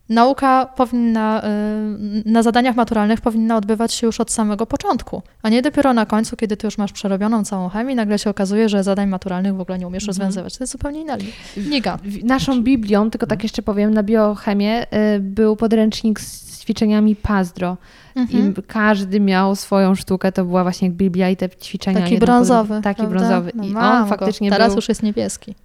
Nauka 0.09 0.65
powinna, 0.65 1.41
y, 1.43 2.29
na 2.31 2.43
zadaniach 2.43 2.75
maturalnych 2.75 3.21
powinna 3.21 3.57
odbywać 3.57 3.93
się 3.93 4.07
już 4.07 4.19
od 4.19 4.31
samego 4.31 4.65
początku, 4.65 5.21
a 5.41 5.49
nie 5.49 5.61
dopiero 5.61 5.93
na 5.93 6.05
końcu, 6.05 6.35
kiedy 6.37 6.57
ty 6.57 6.67
już 6.67 6.77
masz 6.77 6.91
przerobioną 6.91 7.43
całą 7.43 7.69
chemię 7.69 7.93
i 7.93 7.95
nagle 7.95 8.19
się 8.19 8.29
okazuje, 8.29 8.69
że 8.69 8.83
zadań 8.83 9.09
maturalnych 9.09 9.55
w 9.55 9.59
ogóle 9.59 9.79
nie 9.79 9.87
umiesz 9.87 10.03
Mhm. 10.03 10.07
rozwiązywać. 10.17 10.57
To 10.57 10.63
jest 10.63 10.71
zupełnie 10.71 11.01
inna 11.01 11.15
li- 11.15 11.33
liga. 11.57 11.97
Naszą 12.23 12.63
Biblią, 12.63 13.09
tylko 13.11 13.27
tak 13.27 13.43
jeszcze 13.43 13.61
powiem, 13.61 13.93
na 13.93 14.03
biochemię 14.03 14.83
y, 15.15 15.19
był 15.19 15.55
podręcznik 15.55 16.19
z 16.19 16.50
ćwiczeniami 16.61 17.15
Pazdro. 17.15 17.77
Mhm. 18.15 18.51
I 18.51 18.63
każdy 18.67 19.19
miał 19.19 19.55
swoją 19.55 19.95
sztukę, 19.95 20.31
to 20.31 20.45
była 20.45 20.63
właśnie 20.63 20.87
jak 20.87 20.97
Biblia 20.97 21.29
i 21.29 21.37
te 21.37 21.49
ćwiczenia. 21.49 21.99
Taki 22.01 22.17
po 22.17 22.25
brązowy. 22.25 22.81
Taki 22.83 22.97
prawda? 22.97 23.19
brązowy. 23.19 23.51
No 23.55 23.63
I 23.63 23.75
on 23.75 24.07
faktycznie 24.07 24.49
go. 24.49 24.55
Teraz 24.55 24.67
był... 24.67 24.75
już 24.75 24.89
jest 24.89 25.03
niebieski. 25.03 25.55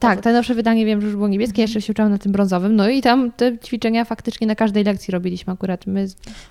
Tak, 0.00 0.20
te 0.20 0.30
najnowsze 0.30 0.54
wydanie 0.54 0.86
wiem, 0.86 1.00
że 1.00 1.06
już 1.06 1.16
było 1.16 1.28
niebieskie, 1.28 1.62
jeszcze 1.62 1.80
się 1.80 1.92
uczyłam 1.92 2.10
na 2.10 2.18
tym 2.18 2.32
brązowym. 2.32 2.76
No 2.76 2.88
i 2.88 3.02
tam 3.02 3.32
te 3.32 3.58
ćwiczenia 3.58 4.04
faktycznie 4.04 4.46
na 4.46 4.54
każdej 4.54 4.84
lekcji 4.84 5.12
robiliśmy 5.12 5.52
akurat. 5.52 5.86
My 5.86 6.06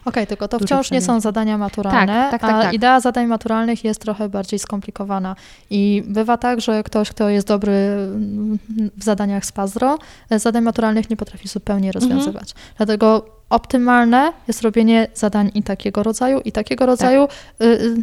Okej, 0.06 0.28
tylko 0.28 0.48
to 0.48 0.60
wciąż 0.60 0.92
nie 0.92 1.02
są 1.02 1.20
zadania 1.20 1.58
maturalne, 1.58 2.30
Tak, 2.32 2.32
tak, 2.32 2.42
tak, 2.42 2.52
a 2.52 2.62
tak. 2.62 2.74
idea 2.74 3.00
zadań 3.00 3.28
maturalnych 3.28 3.84
jest 3.84 4.02
trochę 4.02 4.30
bardziej 4.30 4.60
skomplikowana. 4.60 5.36
I 5.70 6.04
bywa 6.08 6.38
tak, 6.38 6.62
że 6.62 6.84
ktoś, 6.84 7.10
kto 7.10 7.30
jest 7.30 7.48
dobry 7.48 7.72
mm, 7.72 8.60
w 8.98 9.04
zadaniach 9.04 9.46
z 9.46 9.52
Pazdro, 9.52 9.98
e, 10.30 10.40
zadań 10.40 10.64
maturalnych 10.64 11.10
nie 11.10 11.18
potrafi 11.18 11.48
zupełnie 11.48 11.92
rozwiązywać. 11.92 12.54
Dlatego 12.78 13.41
optymalne 13.52 14.34
jest 14.48 14.62
robienie 14.62 15.08
zadań 15.14 15.52
i 15.54 15.64
takiego 15.64 16.04
rodzaju, 16.04 16.40
i 16.46 16.52
takiego 16.52 16.86
rodzaju. 16.86 17.28
Y, 17.62 17.66
y, 17.66 17.96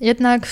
jednak 0.00 0.46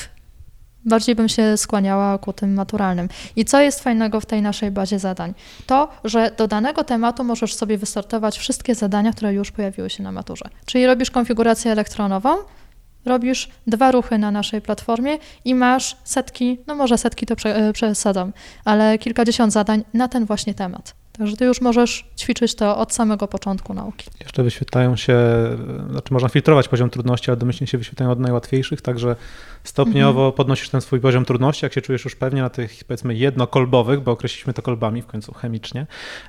bardziej 0.85 1.15
bym 1.15 1.29
się 1.29 1.57
skłaniała 1.57 2.19
ku 2.19 2.33
tym 2.33 2.55
maturalnym. 2.55 3.09
I 3.37 3.45
co 3.45 3.61
jest 3.61 3.81
fajnego 3.81 4.21
w 4.21 4.27
tej 4.27 4.43
naszej 4.43 4.71
bazie 4.71 4.99
zadań? 4.99 5.35
To, 5.67 5.89
że 6.05 6.31
do 6.37 6.49
danego 6.49 6.85
tematu 6.85 7.25
możesz 7.25 7.55
sobie 7.55 7.79
wystartować 7.79 8.39
wszystkie 8.39 8.75
zadania, 8.75 9.13
które 9.13 9.35
już 9.35 9.51
pojawiły 9.51 9.91
się 9.91 10.03
na 10.03 10.13
maturze. 10.13 10.45
Czyli 10.67 10.87
robisz 10.87 11.11
konfigurację 11.11 11.73
elektronową, 11.73 12.37
robisz 13.05 13.49
dwa 13.67 13.91
ruchy 13.91 14.19
na 14.19 14.31
naszej 14.31 14.61
platformie 14.61 15.19
i 15.45 15.55
masz 15.55 15.97
setki, 16.05 16.59
no 16.67 16.75
może 16.75 16.99
setki 16.99 17.27
to 17.27 17.35
e, 17.45 17.73
przesadzam, 17.73 18.33
ale 18.65 18.99
kilkadziesiąt 18.99 19.53
zadań 19.53 19.85
na 19.95 20.09
ten 20.09 20.25
właśnie 20.25 20.55
temat. 20.55 21.02
Także 21.19 21.37
ty 21.37 21.45
już 21.45 21.61
możesz 21.61 22.05
ćwiczyć 22.19 22.55
to 22.55 22.79
od 22.79 22.93
samego 22.93 23.29
początku 23.29 23.75
nauki. 23.75 24.11
Jeszcze 24.21 24.43
wyświetlają 24.43 24.97
się, 24.97 25.17
znaczy 25.91 26.13
można 26.13 26.29
filtrować 26.29 26.69
poziom 26.69 26.91
trudności, 26.91 27.31
ale 27.31 27.37
domyślnie 27.37 27.67
się 27.67 27.79
wyświetlają 27.79 28.13
od 28.13 28.21
najłatwiejszych, 28.21 28.83
także 28.83 29.17
stopniowo 29.65 30.33
podnosisz 30.33 30.69
ten 30.69 30.81
swój 30.81 31.01
poziom 31.01 31.25
trudności, 31.25 31.65
jak 31.65 31.73
się 31.73 31.81
czujesz 31.81 32.05
już 32.05 32.17
pewnie 32.17 32.43
na 32.43 32.51
tych 32.51 32.85
powiedzmy 32.85 33.15
jednokolbowych, 33.15 34.01
bo 34.01 34.13
określiliśmy 34.13 34.53
to 34.53 34.63
kolbami 34.63 35.03
w 35.03 35.07
końcu 35.07 35.35
chemicznie, 35.35 35.87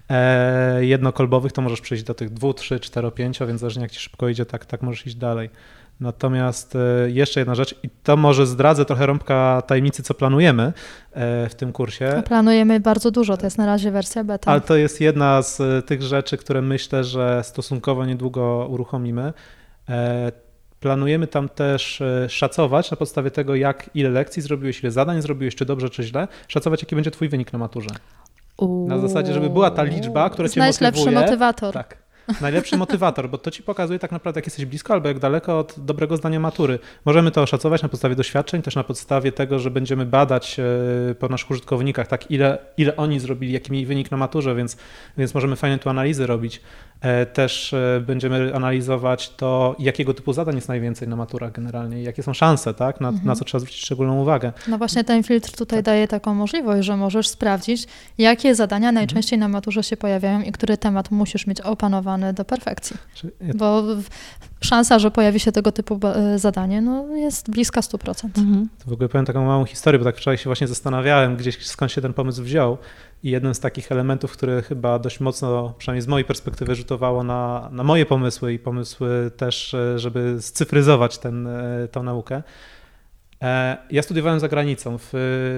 e, 0.09 0.85
jednokolbowych 0.85 1.51
to 1.51 1.61
możesz 1.61 1.81
przejść 1.81 2.03
do 2.03 2.13
tych 2.13 2.29
dwu, 2.29 2.53
trzy, 2.53 2.79
cztero, 2.79 3.11
pięcio, 3.11 3.47
więc 3.47 3.61
zależnie 3.61 3.81
jak 3.81 3.91
ci 3.91 3.99
szybko 3.99 4.29
idzie, 4.29 4.45
tak, 4.45 4.65
tak 4.65 4.81
możesz 4.81 5.07
iść 5.07 5.15
dalej. 5.15 5.49
Natomiast 5.99 6.75
e, 6.75 6.79
jeszcze 7.09 7.39
jedna 7.39 7.55
rzecz, 7.55 7.75
i 7.83 7.89
to 8.03 8.17
może 8.17 8.45
zdradzę 8.47 8.85
trochę 8.85 9.05
rąbka 9.05 9.61
tajemnicy, 9.67 10.03
co 10.03 10.13
planujemy 10.13 10.73
e, 11.11 11.49
w 11.49 11.55
tym 11.55 11.73
kursie. 11.73 12.23
Planujemy 12.25 12.79
bardzo 12.79 13.11
dużo, 13.11 13.37
to 13.37 13.45
jest 13.45 13.57
na 13.57 13.65
razie 13.65 13.91
wersja 13.91 14.23
beta. 14.23 14.51
Ale 14.51 14.61
to 14.61 14.75
jest 14.75 15.01
jedna 15.01 15.41
z 15.41 15.61
e, 15.61 15.81
tych 15.81 16.01
rzeczy, 16.01 16.37
które 16.37 16.61
myślę, 16.61 17.03
że 17.03 17.41
stosunkowo 17.43 18.05
niedługo 18.05 18.67
uruchomimy. 18.69 19.33
Planujemy 20.79 21.27
tam 21.27 21.49
też 21.49 22.03
szacować 22.29 22.91
na 22.91 22.97
podstawie 22.97 23.31
tego, 23.31 23.55
jak 23.55 23.89
ile 23.93 24.09
lekcji 24.09 24.41
zrobiłeś, 24.41 24.83
ile 24.83 24.91
zadań 24.91 25.21
zrobiłeś, 25.21 25.55
czy 25.55 25.65
dobrze, 25.65 25.89
czy 25.89 26.03
źle, 26.03 26.27
szacować, 26.47 26.81
jaki 26.81 26.95
będzie 26.95 27.11
twój 27.11 27.29
wynik 27.29 27.53
na 27.53 27.59
maturze. 27.59 27.89
Na 28.87 28.99
zasadzie, 28.99 29.33
żeby 29.33 29.49
była 29.49 29.71
ta 29.71 29.83
liczba, 29.83 30.29
która 30.29 30.47
cię 30.47 30.53
Znajdź 30.53 30.81
lepszy 30.81 30.99
motywuje. 30.99 31.25
motywator. 31.25 31.73
Tak. 31.73 31.97
Najlepszy 32.41 32.77
motywator, 32.77 33.29
bo 33.29 33.37
to 33.37 33.51
ci 33.51 33.63
pokazuje 33.63 33.99
tak 33.99 34.11
naprawdę, 34.11 34.37
jak 34.37 34.45
jesteś 34.45 34.65
blisko 34.65 34.93
albo 34.93 35.07
jak 35.07 35.19
daleko 35.19 35.59
od 35.59 35.75
dobrego 35.77 36.17
zdania 36.17 36.39
matury. 36.39 36.79
Możemy 37.05 37.31
to 37.31 37.41
oszacować 37.41 37.83
na 37.83 37.89
podstawie 37.89 38.15
doświadczeń, 38.15 38.61
też 38.61 38.75
na 38.75 38.83
podstawie 38.83 39.31
tego, 39.31 39.59
że 39.59 39.71
będziemy 39.71 40.05
badać 40.05 40.59
e, 40.59 41.15
po 41.15 41.27
naszych 41.27 41.51
użytkownikach, 41.51 42.07
tak 42.07 42.31
ile, 42.31 42.57
ile 42.77 42.95
oni 42.95 43.19
zrobili, 43.19 43.53
jaki 43.53 43.71
mieli 43.71 43.85
wynik 43.85 44.11
na 44.11 44.17
maturze, 44.17 44.55
więc, 44.55 44.77
więc 45.17 45.33
możemy 45.33 45.55
fajne 45.55 45.79
tu 45.79 45.89
analizy 45.89 46.27
robić. 46.27 46.61
E, 47.01 47.25
Też 47.25 47.73
e, 47.73 48.03
będziemy 48.07 48.55
analizować 48.55 49.29
to, 49.29 49.75
jakiego 49.79 50.13
typu 50.13 50.33
zadań 50.33 50.55
jest 50.55 50.67
najwięcej 50.67 51.07
na 51.07 51.15
maturach 51.15 51.51
generalnie 51.51 52.03
jakie 52.03 52.23
są 52.23 52.33
szanse, 52.33 52.73
tak? 52.73 53.01
na, 53.01 53.13
na 53.23 53.35
co 53.35 53.45
trzeba 53.45 53.59
zwrócić 53.59 53.81
szczególną 53.81 54.21
uwagę. 54.21 54.51
No 54.67 54.77
właśnie 54.77 55.03
ten 55.03 55.23
filtr 55.23 55.51
tutaj 55.51 55.83
daje 55.83 56.07
taką 56.07 56.33
możliwość, 56.33 56.85
że 56.85 56.97
możesz 56.97 57.27
sprawdzić, 57.27 57.87
jakie 58.17 58.55
zadania 58.55 58.91
najczęściej 58.91 59.39
na 59.39 59.47
maturze 59.47 59.83
się 59.83 59.97
pojawiają 59.97 60.41
i 60.41 60.51
który 60.51 60.77
temat 60.77 61.11
musisz 61.11 61.47
mieć 61.47 61.61
opanowany 61.61 62.12
do 62.33 62.45
perfekcji. 62.45 62.97
Bo 63.55 63.83
szansa, 64.61 64.99
że 64.99 65.11
pojawi 65.11 65.39
się 65.39 65.51
tego 65.51 65.71
typu 65.71 65.99
e, 66.03 66.39
zadanie, 66.39 66.81
no 66.81 67.15
jest 67.15 67.51
bliska 67.51 67.81
100%. 67.81 68.25
Mhm. 68.37 68.69
To 68.79 68.89
w 68.89 68.93
ogóle 68.93 69.09
powiem 69.09 69.25
taką 69.25 69.45
małą 69.45 69.65
historię, 69.65 69.99
bo 69.99 70.05
tak 70.05 70.17
wczoraj 70.17 70.37
się 70.37 70.43
właśnie 70.43 70.67
zastanawiałem, 70.67 71.37
gdzieś 71.37 71.65
skąd 71.67 71.91
się 71.91 72.01
ten 72.01 72.13
pomysł 72.13 72.43
wziął. 72.43 72.77
I 73.23 73.29
jeden 73.29 73.55
z 73.55 73.59
takich 73.59 73.91
elementów, 73.91 74.31
które 74.31 74.61
chyba 74.61 74.99
dość 74.99 75.19
mocno, 75.19 75.73
przynajmniej 75.77 76.01
z 76.01 76.07
mojej 76.07 76.25
perspektywy, 76.25 76.75
rzutowało 76.75 77.23
na, 77.23 77.69
na 77.71 77.83
moje 77.83 78.05
pomysły 78.05 78.53
i 78.53 78.59
pomysły 78.59 79.31
też, 79.37 79.73
e, 79.73 79.99
żeby 79.99 80.37
scyfryzować 80.41 81.17
ten, 81.17 81.47
e, 81.47 81.87
tą 81.91 82.03
naukę. 82.03 82.43
Ja 83.91 84.03
studiowałem 84.03 84.39
za 84.39 84.47
granicą 84.47 84.97
w, 84.97 85.09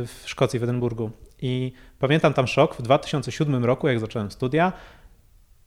w 0.08 0.24
Szkocji, 0.26 0.60
w 0.60 0.64
Edynburgu. 0.64 1.12
I 1.42 1.72
pamiętam 2.00 2.34
tam 2.34 2.48
szok 2.48 2.76
w 2.76 2.82
2007 2.82 3.66
roku, 3.66 3.88
jak 3.88 4.00
zacząłem 4.00 4.32
studia, 4.32 4.74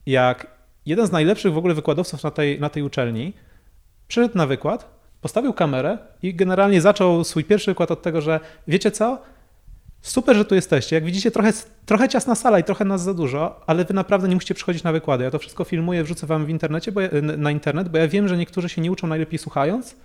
jak 0.07 0.58
jeden 0.89 1.07
z 1.07 1.13
najlepszych 1.13 1.53
w 1.53 1.59
ogóle 1.59 1.75
wykładowców 1.75 2.23
na 2.23 2.31
tej, 2.31 2.61
na 2.61 2.69
tej 2.69 2.83
uczelni 2.83 3.33
przyszedł 4.09 4.39
na 4.39 4.47
wykład, 4.47 4.99
postawił 5.21 5.53
kamerę 5.53 5.99
i 6.23 6.35
generalnie 6.35 6.81
zaczął 6.81 7.25
swój 7.25 7.45
pierwszy 7.45 7.71
wykład 7.71 7.91
od 7.91 8.03
tego, 8.03 8.21
że 8.21 8.41
wiecie 8.69 8.91
co? 8.91 9.19
Super, 10.03 10.37
że 10.37 10.45
tu 10.45 10.55
jesteście. 10.55 10.97
Jak 10.97 11.05
widzicie, 11.05 11.31
trochę, 11.31 11.53
trochę 11.87 12.09
ciasna 12.09 12.35
sala 12.35 12.59
i 12.59 12.65
trochę 12.65 12.85
nas 12.85 13.03
za 13.03 13.15
dużo, 13.15 13.61
ale 13.67 13.85
wy 13.85 13.95
naprawdę 13.95 14.29
nie 14.29 14.35
musicie 14.35 14.55
przychodzić 14.55 14.83
na 14.83 14.93
wykłady. 14.93 15.25
Ja 15.25 15.31
to 15.31 15.39
wszystko 15.39 15.65
filmuję, 15.65 16.05
wrzucę 16.05 16.27
wam 16.27 16.47
w 16.47 16.51
internecie, 16.51 16.93
bo 16.93 17.01
ja, 17.01 17.09
na 17.23 17.51
internet, 17.51 17.89
bo 17.89 17.99
ja 17.99 18.09
wiem, 18.09 18.29
że 18.29 18.37
niektórzy 18.37 18.69
się 18.69 18.81
nie 18.81 18.93
uczą 18.93 19.07
najlepiej 19.07 19.39
słuchając, 19.39 19.97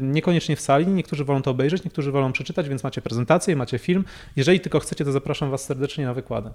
niekoniecznie 0.00 0.56
w 0.56 0.60
sali, 0.60 0.86
niektórzy 0.86 1.24
wolą 1.24 1.42
to 1.42 1.50
obejrzeć, 1.50 1.84
niektórzy 1.84 2.12
wolą 2.12 2.32
przeczytać, 2.32 2.68
więc 2.68 2.84
macie 2.84 3.02
prezentację, 3.02 3.56
macie 3.56 3.78
film. 3.78 4.04
Jeżeli 4.36 4.60
tylko 4.60 4.80
chcecie, 4.80 5.04
to 5.04 5.12
zapraszam 5.12 5.50
was 5.50 5.64
serdecznie 5.64 6.04
na 6.06 6.14
wykłady. 6.14 6.50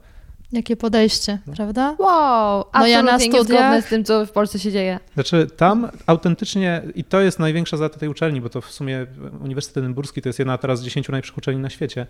Jakie 0.52 0.76
podejście, 0.78 1.40
No. 1.48 1.54
prawda? 1.56 1.96
Wow, 2.00 2.66
No 2.74 2.88
ja 2.88 3.04
na 3.04 3.12
absolutnie 3.12 3.40
niezgodne 3.40 3.58
studiach- 3.82 3.86
z 3.86 3.90
tym, 3.90 4.04
co 4.04 4.26
w 4.26 4.32
Polsce 4.32 4.60
się 4.60 4.72
dzieje. 4.72 5.00
Znaczy 5.14 5.48
tam 5.58 5.90
autentycznie, 6.06 6.82
i 6.96 7.04
to 7.04 7.22
jest 7.22 7.40
największa 7.40 7.78
zaleta 7.78 8.00
tej 8.00 8.10
uczelni, 8.10 8.42
bo 8.42 8.50
to 8.50 8.62
w 8.62 8.72
sumie 8.72 9.06
Uniwersytet 9.44 9.78
Edynburski 9.78 10.22
to 10.22 10.30
jest 10.30 10.40
jedna 10.40 10.58
teraz 10.58 10.80
z 10.80 10.84
dziesięciu 10.84 11.12
najlepszych 11.12 11.38
uczelni 11.38 11.62
na 11.62 11.70
świecie. 11.70 12.06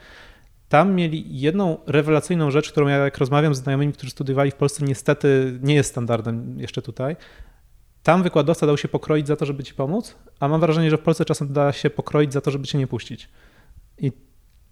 Tam 0.69 0.95
mieli 0.95 1.39
jedną 1.39 1.77
rewelacyjną 1.87 2.51
rzecz, 2.51 2.71
którą 2.71 2.87
ja 2.87 2.97
jak 2.97 3.17
rozmawiam 3.17 3.55
z 3.55 3.57
znajomymi, 3.57 3.93
którzy 3.93 4.11
studiowali 4.11 4.51
w 4.51 4.55
Polsce, 4.55 4.85
niestety 4.85 5.59
nie 5.63 5.75
jest 5.75 5.89
standardem 5.89 6.59
jeszcze 6.59 6.81
tutaj. 6.81 7.15
Tam 8.07 8.23
wykładowca 8.23 8.67
dał 8.67 8.77
się 8.77 8.87
pokroić 8.87 9.27
za 9.27 9.35
to, 9.35 9.45
żeby 9.45 9.63
ci 9.63 9.73
pomóc, 9.73 10.15
a 10.39 10.47
mam 10.47 10.61
wrażenie, 10.61 10.89
że 10.89 10.97
w 10.97 11.01
Polsce 11.01 11.25
czasem 11.25 11.53
da 11.53 11.71
się 11.73 11.89
pokroić 11.89 12.33
za 12.33 12.41
to, 12.41 12.51
żeby 12.51 12.67
cię 12.67 12.77
nie 12.77 12.87
puścić. 12.87 13.29
I 13.97 14.11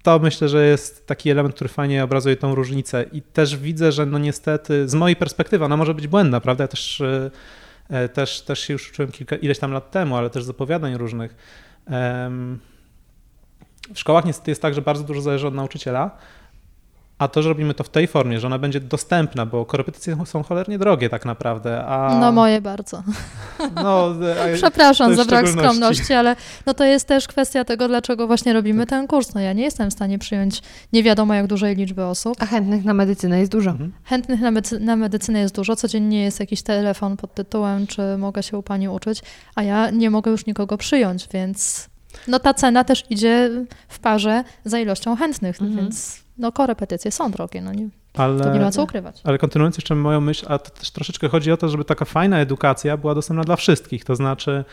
to 0.03 0.19
myślę, 0.19 0.49
że 0.49 0.65
jest 0.65 1.07
taki 1.07 1.29
element, 1.29 1.55
który 1.55 1.67
fajnie 1.67 2.03
obrazuje 2.03 2.35
tą 2.35 2.55
różnicę. 2.55 3.05
I 3.11 3.21
też 3.21 3.57
widzę, 3.57 3.91
że 3.91 4.05
no 4.05 4.17
niestety, 4.17 4.89
z 4.89 4.93
mojej 4.95 5.15
perspektywy, 5.15 5.65
ona 5.65 5.77
może 5.77 5.93
być 5.93 6.07
błędna, 6.07 6.41
prawda? 6.41 6.63
Ja 6.63 6.67
też, 6.67 7.01
e, 7.01 7.31
e, 7.89 8.09
też, 8.09 8.41
też 8.41 8.59
się 8.59 8.73
już 8.73 8.89
uczyłem 8.91 9.11
kilka, 9.11 9.35
ileś 9.35 9.59
tam 9.59 9.71
lat 9.71 9.91
temu, 9.91 10.15
ale 10.15 10.29
też 10.29 10.43
z 10.43 10.49
opowiadań 10.49 10.97
różnych. 10.97 11.35
W 13.93 13.99
szkołach 13.99 14.25
niestety 14.25 14.51
jest 14.51 14.61
tak, 14.61 14.73
że 14.73 14.81
bardzo 14.81 15.03
dużo 15.03 15.21
zależy 15.21 15.47
od 15.47 15.53
nauczyciela, 15.53 16.17
a 17.17 17.27
to, 17.27 17.41
że 17.41 17.49
robimy 17.49 17.73
to 17.73 17.83
w 17.83 17.89
tej 17.89 18.07
formie, 18.07 18.39
że 18.39 18.47
ona 18.47 18.59
będzie 18.59 18.79
dostępna, 18.79 19.45
bo 19.45 19.65
korepetycje 19.65 20.17
są 20.25 20.43
cholernie 20.43 20.77
drogie 20.79 21.09
tak 21.09 21.25
naprawdę, 21.25 21.85
a... 21.85 22.17
No 22.19 22.31
moje 22.31 22.61
bardzo. 22.61 23.03
No, 23.75 24.07
a- 24.43 24.55
Przepraszam 24.55 25.15
za 25.15 25.25
brak 25.25 25.49
skromności, 25.49 26.13
ale 26.13 26.35
no 26.65 26.73
to 26.73 26.83
jest 26.83 27.07
też 27.07 27.27
kwestia 27.27 27.63
tego, 27.65 27.87
dlaczego 27.87 28.27
właśnie 28.27 28.53
robimy 28.53 28.85
ten 28.85 29.07
kurs. 29.07 29.33
No 29.33 29.41
ja 29.41 29.53
nie 29.53 29.63
jestem 29.63 29.89
w 29.89 29.93
stanie 29.93 30.19
przyjąć 30.19 30.61
nie 30.93 31.03
wiadomo 31.03 31.33
jak 31.33 31.47
dużej 31.47 31.75
liczby 31.75 32.05
osób. 32.05 32.35
A 32.39 32.45
chętnych 32.45 32.85
na 32.85 32.93
medycynę 32.93 33.39
jest 33.39 33.51
dużo. 33.51 33.69
Mhm. 33.71 33.91
Chętnych 34.03 34.39
na, 34.41 34.51
medycy- 34.51 34.79
na 34.79 34.95
medycynę 34.95 35.39
jest 35.39 35.55
dużo. 35.55 35.75
Codziennie 35.75 36.23
jest 36.23 36.39
jakiś 36.39 36.61
telefon 36.61 37.17
pod 37.17 37.33
tytułem, 37.33 37.87
czy 37.87 38.01
mogę 38.17 38.43
się 38.43 38.57
u 38.57 38.63
pani 38.63 38.89
uczyć, 38.89 39.21
a 39.55 39.63
ja 39.63 39.89
nie 39.89 40.09
mogę 40.09 40.31
już 40.31 40.45
nikogo 40.45 40.77
przyjąć, 40.77 41.27
więc 41.33 41.89
no 42.27 42.39
ta 42.39 42.53
cena 42.53 42.83
też 42.83 43.03
idzie 43.09 43.49
w 43.89 43.99
parze 43.99 44.43
za 44.65 44.79
ilością 44.79 45.15
chętnych, 45.15 45.61
Mhm. 45.61 45.77
więc 45.85 46.24
no 46.37 46.51
korepetycje 46.51 47.11
są 47.11 47.31
drogie, 47.31 47.61
no 47.61 47.73
nie, 47.73 47.89
ale... 48.13 48.43
to 48.43 48.53
nie 48.53 48.59
ma 48.59 48.71
co 48.71 48.83
ukrywać. 48.83 49.21
Ale 49.23 49.37
kontynuując 49.37 49.77
jeszcze 49.77 49.95
moją 49.95 50.21
myśl, 50.21 50.45
a 50.49 50.57
to 50.57 50.69
też 50.69 50.91
troszeczkę 50.91 51.29
chodzi 51.29 51.51
o 51.51 51.57
to, 51.57 51.69
żeby 51.69 51.85
taka 51.85 52.05
fajna 52.05 52.39
edukacja 52.39 52.97
była 52.97 53.15
dostępna 53.15 53.43
dla 53.43 53.55
wszystkich. 53.55 54.05
To 54.05 54.15
znaczy, 54.15 54.65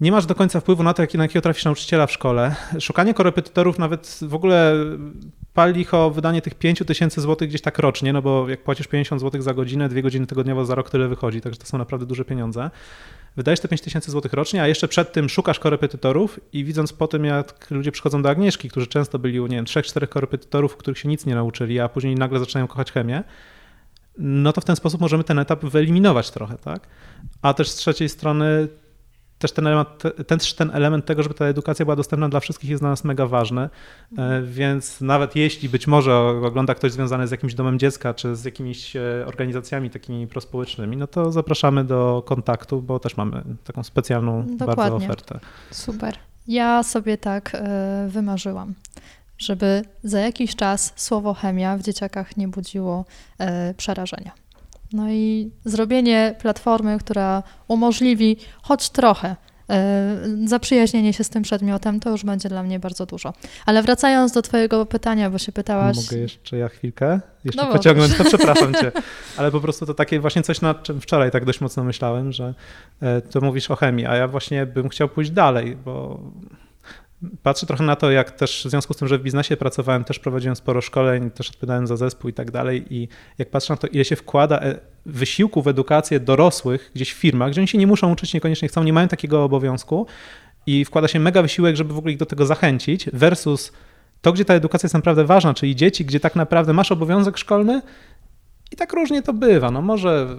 nie 0.00 0.12
masz 0.12 0.26
do 0.26 0.34
końca 0.34 0.60
wpływu 0.60 0.82
na 0.82 0.94
to, 0.94 1.02
jaki, 1.02 1.18
na 1.18 1.24
jakiego 1.24 1.42
trafisz 1.42 1.64
nauczyciela 1.64 2.06
w 2.06 2.12
szkole. 2.12 2.54
Szukanie 2.80 3.14
korepetytorów 3.14 3.78
nawet 3.78 4.18
w 4.22 4.34
ogóle 4.34 4.74
pal 5.54 5.72
licho 5.72 6.10
wydanie 6.10 6.42
tych 6.42 6.54
5 6.54 6.82
tysięcy 6.86 7.20
złotych 7.20 7.48
gdzieś 7.48 7.62
tak 7.62 7.78
rocznie, 7.78 8.12
no 8.12 8.22
bo 8.22 8.48
jak 8.48 8.62
płacisz 8.62 8.86
50 8.86 9.20
złotych 9.20 9.42
za 9.42 9.54
godzinę, 9.54 9.88
dwie 9.88 10.02
godziny 10.02 10.26
tygodniowo 10.26 10.64
za 10.64 10.74
rok 10.74 10.90
tyle 10.90 11.08
wychodzi, 11.08 11.40
także 11.40 11.60
to 11.60 11.66
są 11.66 11.78
naprawdę 11.78 12.06
duże 12.06 12.24
pieniądze. 12.24 12.70
Wydajesz 13.36 13.60
te 13.60 13.68
5 13.68 13.80
tysięcy 13.80 14.10
złotych 14.10 14.32
rocznie, 14.32 14.62
a 14.62 14.68
jeszcze 14.68 14.88
przed 14.88 15.12
tym 15.12 15.28
szukasz 15.28 15.58
korepetytorów 15.58 16.40
i 16.52 16.64
widząc 16.64 16.92
po 16.92 17.08
tym, 17.08 17.24
jak 17.24 17.70
ludzie 17.70 17.92
przychodzą 17.92 18.22
do 18.22 18.28
Agnieszki, 18.28 18.68
którzy 18.68 18.86
często 18.86 19.18
byli 19.18 19.40
u, 19.40 19.46
nie 19.46 19.56
wiem, 19.56 19.64
trzech, 19.64 19.86
czterech 19.86 20.10
korepetytorów, 20.10 20.76
których 20.76 20.98
się 20.98 21.08
nic 21.08 21.26
nie 21.26 21.34
nauczyli, 21.34 21.80
a 21.80 21.88
później 21.88 22.14
nagle 22.14 22.38
zaczynają 22.38 22.66
kochać 22.66 22.92
chemię, 22.92 23.24
no 24.18 24.52
to 24.52 24.60
w 24.60 24.64
ten 24.64 24.76
sposób 24.76 25.00
możemy 25.00 25.24
ten 25.24 25.38
etap 25.38 25.64
wyeliminować 25.64 26.30
trochę, 26.30 26.56
tak? 26.58 26.88
A 27.42 27.54
też 27.54 27.68
z 27.68 27.74
trzeciej 27.74 28.08
strony 28.08 28.68
też 29.38 29.52
ten 29.52 29.66
element, 29.66 29.88
też 30.26 30.54
ten 30.54 30.70
element 30.70 31.06
tego, 31.06 31.22
żeby 31.22 31.34
ta 31.34 31.44
edukacja 31.44 31.84
była 31.84 31.96
dostępna 31.96 32.28
dla 32.28 32.40
wszystkich 32.40 32.70
jest 32.70 32.82
dla 32.82 32.90
nas 32.90 33.04
mega 33.04 33.26
ważny, 33.26 33.68
E, 34.18 34.42
więc 34.42 35.00
nawet 35.00 35.36
jeśli 35.36 35.68
być 35.68 35.86
może 35.86 36.18
ogląda 36.18 36.74
ktoś 36.74 36.92
związany 36.92 37.28
z 37.28 37.30
jakimś 37.30 37.54
domem 37.54 37.78
dziecka, 37.78 38.14
czy 38.14 38.36
z 38.36 38.44
jakimiś 38.44 38.96
e, 38.96 39.24
organizacjami 39.26 39.90
takimi 39.90 40.26
prospołecznymi, 40.26 40.96
no 40.96 41.06
to 41.06 41.32
zapraszamy 41.32 41.84
do 41.84 42.22
kontaktu, 42.26 42.82
bo 42.82 42.98
też 42.98 43.16
mamy 43.16 43.42
taką 43.64 43.82
specjalną 43.82 44.42
bardzo 44.42 44.66
Dokładnie. 44.66 45.06
ofertę. 45.06 45.40
Super. 45.70 46.16
Ja 46.48 46.82
sobie 46.82 47.18
tak 47.18 47.50
e, 47.54 48.06
wymarzyłam, 48.10 48.74
żeby 49.38 49.82
za 50.02 50.20
jakiś 50.20 50.56
czas 50.56 50.92
słowo 50.96 51.34
chemia 51.34 51.76
w 51.76 51.82
dzieciakach 51.82 52.36
nie 52.36 52.48
budziło 52.48 53.04
przerażenia. 53.76 54.32
No 54.96 55.10
i 55.10 55.50
zrobienie 55.64 56.34
platformy, 56.40 56.98
która 56.98 57.42
umożliwi 57.68 58.36
choć 58.62 58.90
trochę 58.90 59.36
e, 59.70 60.16
zaprzyjaźnienie 60.44 61.12
się 61.12 61.24
z 61.24 61.28
tym 61.28 61.42
przedmiotem, 61.42 62.00
to 62.00 62.10
już 62.10 62.24
będzie 62.24 62.48
dla 62.48 62.62
mnie 62.62 62.78
bardzo 62.78 63.06
dużo. 63.06 63.32
Ale 63.66 63.82
wracając 63.82 64.32
do 64.32 64.42
Twojego 64.42 64.86
pytania, 64.86 65.30
bo 65.30 65.38
się 65.38 65.52
pytałaś. 65.52 65.96
Mogę 65.96 66.18
jeszcze 66.18 66.58
ja 66.58 66.68
chwilkę? 66.68 67.20
Jeszcze 67.44 67.64
No 67.64 67.72
pociągnąć, 67.72 68.16
to 68.16 68.24
przepraszam 68.24 68.74
cię. 68.74 68.92
Ale 69.36 69.50
po 69.50 69.60
prostu 69.60 69.86
to 69.86 69.94
takie 69.94 70.20
właśnie 70.20 70.42
coś, 70.42 70.60
nad 70.60 70.82
czym 70.82 71.00
wczoraj 71.00 71.30
tak 71.30 71.44
dość 71.44 71.60
mocno 71.60 71.84
myślałem, 71.84 72.32
że 72.32 72.54
e, 73.00 73.20
to 73.20 73.40
mówisz 73.40 73.70
o 73.70 73.76
chemii, 73.76 74.06
a 74.06 74.16
ja 74.16 74.28
właśnie 74.28 74.66
bym 74.66 74.88
chciał 74.88 75.08
pójść 75.08 75.30
dalej, 75.30 75.76
bo 75.84 76.20
patrzę 77.42 77.66
trochę 77.66 77.84
na 77.84 77.96
to, 77.96 78.10
jak 78.10 78.30
też 78.30 78.64
w 78.66 78.70
związku 78.70 78.94
z 78.94 78.96
tym, 78.96 79.08
że 79.08 79.18
w 79.18 79.22
biznesie 79.22 79.56
pracowałem, 79.56 80.04
też 80.04 80.18
prowadziłem 80.18 80.56
sporo 80.56 80.80
szkoleń, 80.80 81.30
też 81.30 81.50
odpowiadałem 81.50 81.86
za 81.86 81.96
zespół 81.96 82.30
i 82.30 82.32
tak 82.32 82.50
dalej 82.50 82.84
i 82.90 83.08
jak 83.38 83.50
patrzę 83.50 83.72
na 83.72 83.76
to, 83.76 83.86
ile 83.86 84.04
się 84.04 84.16
wkłada 84.16 84.60
e, 84.60 84.78
wysiłku 85.06 85.62
w 85.62 85.68
edukację 85.68 86.20
dorosłych 86.20 86.90
gdzieś 86.94 87.14
w 87.14 87.16
firmach, 87.16 87.50
gdzie 87.50 87.60
oni 87.60 87.68
się 87.68 87.78
nie 87.78 87.86
muszą 87.86 88.12
uczyć, 88.12 88.34
niekoniecznie 88.34 88.68
chcą, 88.68 88.82
nie 88.82 88.92
mają 88.92 89.08
takiego 89.08 89.44
obowiązku 89.44 90.06
i 90.66 90.84
wkłada 90.84 91.08
się 91.08 91.20
mega 91.20 91.42
wysiłek, 91.42 91.76
żeby 91.76 91.94
w 91.94 91.98
ogóle 91.98 92.12
ich 92.12 92.18
do 92.18 92.26
tego 92.26 92.46
zachęcić 92.46 93.06
versus 93.12 93.72
to, 94.20 94.32
gdzie 94.32 94.44
ta 94.44 94.54
edukacja 94.54 94.86
jest 94.86 94.94
naprawdę 94.94 95.24
ważna, 95.24 95.54
czyli 95.54 95.76
dzieci, 95.76 96.04
gdzie 96.04 96.20
tak 96.20 96.36
naprawdę 96.36 96.72
masz 96.72 96.92
obowiązek 96.92 97.38
szkolny 97.38 97.82
i 98.72 98.76
tak 98.76 98.92
różnie 98.92 99.22
to 99.22 99.32
bywa. 99.32 99.70
No 99.70 99.82
może, 99.82 100.36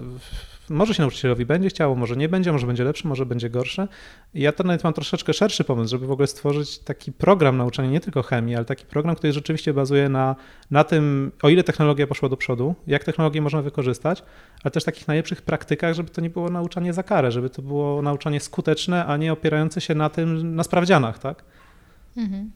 może 0.70 0.94
się 0.94 1.02
nauczycielowi 1.02 1.46
będzie 1.46 1.68
chciało, 1.68 1.94
może 1.94 2.16
nie 2.16 2.28
będzie, 2.28 2.52
może 2.52 2.66
będzie 2.66 2.84
lepszy, 2.84 3.08
może 3.08 3.26
będzie 3.26 3.50
gorszy. 3.50 3.88
I 4.34 4.40
ja 4.40 4.52
to 4.52 4.64
nawet 4.64 4.84
mam 4.84 4.92
troszeczkę 4.92 5.32
szerszy 5.32 5.64
pomysł, 5.64 5.90
żeby 5.90 6.06
w 6.06 6.10
ogóle 6.10 6.26
stworzyć 6.26 6.78
taki 6.78 7.12
program 7.12 7.56
nauczania 7.56 7.90
nie 7.90 8.00
tylko 8.00 8.22
chemii, 8.22 8.56
ale 8.56 8.64
taki 8.64 8.86
program, 8.86 9.16
który 9.16 9.32
rzeczywiście 9.32 9.74
bazuje 9.74 10.08
na, 10.08 10.36
na 10.70 10.84
tym, 10.84 11.32
o 11.42 11.48
ile 11.48 11.64
technologia 11.64 12.06
poszła 12.06 12.28
do 12.28 12.36
przodu, 12.36 12.74
jak 12.86 13.04
technologię 13.04 13.42
można 13.42 13.62
wykorzystać, 13.62 14.22
ale 14.64 14.70
też 14.70 14.84
takich 14.84 15.08
najlepszych 15.08 15.42
praktykach, 15.42 15.94
żeby 15.94 16.10
to 16.10 16.20
nie 16.20 16.30
było 16.30 16.48
nauczanie 16.48 16.92
za 16.92 17.02
karę, 17.02 17.32
żeby 17.32 17.50
to 17.50 17.62
było 17.62 18.02
nauczanie 18.02 18.40
skuteczne, 18.40 19.06
a 19.06 19.16
nie 19.16 19.32
opierające 19.32 19.80
się 19.80 19.94
na 19.94 20.10
tym, 20.10 20.54
na 20.54 20.64
sprawdzianach, 20.64 21.18
tak? 21.18 21.44
Mhm. 22.16 22.50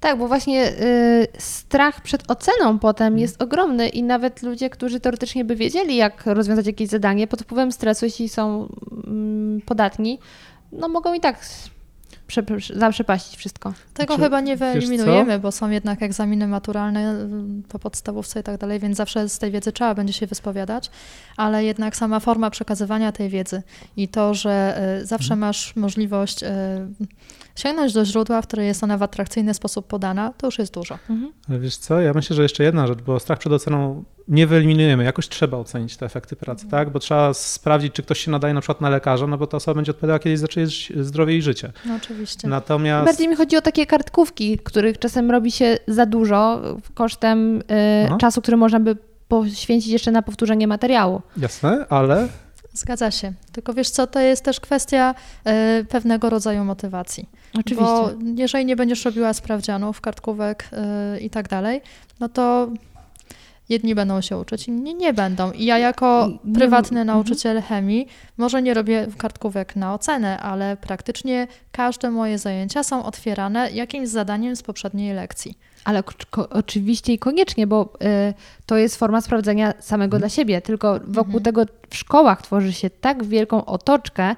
Tak, 0.00 0.18
bo 0.18 0.28
właśnie 0.28 0.68
y, 0.68 1.26
strach 1.38 2.00
przed 2.00 2.30
oceną 2.30 2.78
potem 2.78 3.18
jest 3.18 3.42
ogromny 3.42 3.88
i 3.88 4.02
nawet 4.02 4.42
ludzie, 4.42 4.70
którzy 4.70 5.00
teoretycznie 5.00 5.44
by 5.44 5.56
wiedzieli, 5.56 5.96
jak 5.96 6.26
rozwiązać 6.26 6.66
jakieś 6.66 6.88
zadanie, 6.88 7.26
pod 7.26 7.42
wpływem 7.42 7.72
stresu, 7.72 8.04
jeśli 8.04 8.28
są 8.28 8.68
mm, 9.06 9.60
podatni, 9.60 10.18
no 10.72 10.88
mogą 10.88 11.14
i 11.14 11.20
tak 11.20 11.38
prze, 12.26 12.42
prze, 12.42 12.78
zaprzepaścić 12.78 13.36
wszystko. 13.36 13.72
Tego 13.94 14.16
Czy- 14.16 14.22
chyba 14.22 14.40
nie 14.40 14.56
wyeliminujemy, 14.56 15.38
bo 15.38 15.52
są 15.52 15.70
jednak 15.70 16.02
egzaminy 16.02 16.48
maturalne 16.48 17.14
y, 17.14 17.68
po 17.68 17.78
podstawówce 17.78 18.40
i 18.40 18.42
tak 18.42 18.60
dalej, 18.60 18.80
więc 18.80 18.96
zawsze 18.96 19.28
z 19.28 19.38
tej 19.38 19.50
wiedzy 19.50 19.72
trzeba 19.72 19.94
będzie 19.94 20.12
się 20.12 20.26
wyspowiadać, 20.26 20.90
ale 21.36 21.64
jednak 21.64 21.96
sama 21.96 22.20
forma 22.20 22.50
przekazywania 22.50 23.12
tej 23.12 23.28
wiedzy 23.28 23.62
i 23.96 24.08
to, 24.08 24.34
że 24.34 24.82
y, 25.02 25.06
zawsze 25.06 25.36
masz 25.36 25.76
możliwość 25.76 26.42
y, 26.42 26.46
sięgnąć 27.56 27.92
do 27.92 28.04
źródła, 28.04 28.42
w 28.42 28.46
której 28.46 28.66
jest 28.66 28.84
ona 28.84 28.98
w 28.98 29.02
atrakcyjny 29.02 29.54
sposób 29.54 29.86
podana, 29.86 30.32
to 30.38 30.46
już 30.46 30.58
jest 30.58 30.74
dużo. 30.74 30.98
Ale 31.48 31.58
wiesz 31.58 31.76
co, 31.76 32.00
ja 32.00 32.12
myślę, 32.12 32.36
że 32.36 32.42
jeszcze 32.42 32.64
jedna 32.64 32.86
rzecz, 32.86 32.98
bo 33.02 33.20
strach 33.20 33.38
przed 33.38 33.52
oceną 33.52 34.04
nie 34.28 34.46
wyeliminujemy. 34.46 35.04
Jakoś 35.04 35.28
trzeba 35.28 35.56
ocenić 35.58 35.96
te 35.96 36.06
efekty 36.06 36.36
pracy, 36.36 36.68
tak? 36.68 36.90
Bo 36.90 36.98
trzeba 36.98 37.34
sprawdzić, 37.34 37.92
czy 37.92 38.02
ktoś 38.02 38.18
się 38.18 38.30
nadaje 38.30 38.54
na 38.54 38.60
przykład 38.60 38.80
na 38.80 38.88
lekarza, 38.90 39.26
no 39.26 39.38
bo 39.38 39.46
ta 39.46 39.56
osoba 39.56 39.74
będzie 39.74 39.90
odpowiadała, 39.90 40.18
kiedy 40.18 40.36
zacznie 40.36 40.66
zdrowie 41.00 41.36
i 41.36 41.42
życie. 41.42 41.72
No 41.86 41.94
oczywiście. 41.94 42.48
Natomiast... 42.48 43.06
Bardziej 43.06 43.28
mi 43.28 43.36
chodzi 43.36 43.56
o 43.56 43.60
takie 43.60 43.86
kartkówki, 43.86 44.58
których 44.58 44.98
czasem 44.98 45.30
robi 45.30 45.50
się 45.52 45.78
za 45.88 46.06
dużo 46.06 46.60
kosztem 46.94 47.60
y, 47.60 47.62
No. 48.10 48.18
czasu, 48.18 48.42
który 48.42 48.56
można 48.56 48.80
by 48.80 48.96
poświęcić 49.28 49.92
jeszcze 49.92 50.10
na 50.10 50.22
powtórzenie 50.22 50.66
materiału. 50.66 51.22
Jasne, 51.36 51.86
ale 51.88 52.28
Zgadza 52.74 53.10
się. 53.10 53.32
Tylko 53.52 53.74
wiesz 53.74 53.90
co, 53.90 54.06
to 54.06 54.20
jest 54.20 54.44
też 54.44 54.60
kwestia 54.60 55.14
y, 55.80 55.84
pewnego 55.84 56.30
rodzaju 56.30 56.64
motywacji. 56.64 57.28
Oczywiście. 57.58 57.84
Bo 57.84 58.10
jeżeli 58.36 58.64
nie 58.64 58.76
będziesz 58.76 59.04
robiła 59.04 59.32
sprawdzianów, 59.32 60.00
kartkówek 60.00 60.68
y, 61.16 61.20
i 61.20 61.30
tak 61.30 61.48
dalej, 61.48 61.80
no 62.20 62.28
to 62.28 62.68
jedni 63.68 63.94
będą 63.94 64.20
się 64.20 64.38
uczyć, 64.38 64.68
inni 64.68 64.94
nie 64.94 65.12
będą. 65.12 65.52
I 65.52 65.64
ja 65.64 65.78
jako 65.78 66.28
I 66.28 66.48
nie- 66.48 66.54
prywatny 66.54 67.00
mhm. 67.00 67.06
nauczyciel 67.06 67.62
chemii 67.62 68.08
może 68.36 68.62
nie 68.62 68.74
robię 68.74 69.06
kartkówek 69.18 69.76
na 69.76 69.94
ocenę, 69.94 70.40
ale 70.40 70.76
praktycznie 70.76 71.46
każde 71.72 72.10
moje 72.10 72.38
zajęcia 72.38 72.82
są 72.82 73.04
otwierane 73.04 73.70
jakimś 73.70 74.08
zadaniem 74.08 74.56
z 74.56 74.62
poprzedniej 74.62 75.14
lekcji. 75.14 75.58
Ale 75.84 76.02
oczywiście 76.50 77.12
i 77.12 77.18
koniecznie, 77.18 77.66
bo 77.66 77.92
y, 78.30 78.34
to 78.66 78.76
jest 78.76 78.96
forma 78.96 79.20
sprawdzenia 79.20 79.74
samego 79.80 80.18
dla 80.18 80.28
siebie. 80.28 80.60
Tylko 80.62 80.92
wokół 81.04 81.36
Mhm. 81.36 81.42
tego 81.42 81.62
w 81.90 81.96
szkołach 81.96 82.42
tworzy 82.42 82.72
się 82.72 82.90
tak 82.90 83.24
wielką 83.24 83.64
otoczkę 83.64 84.36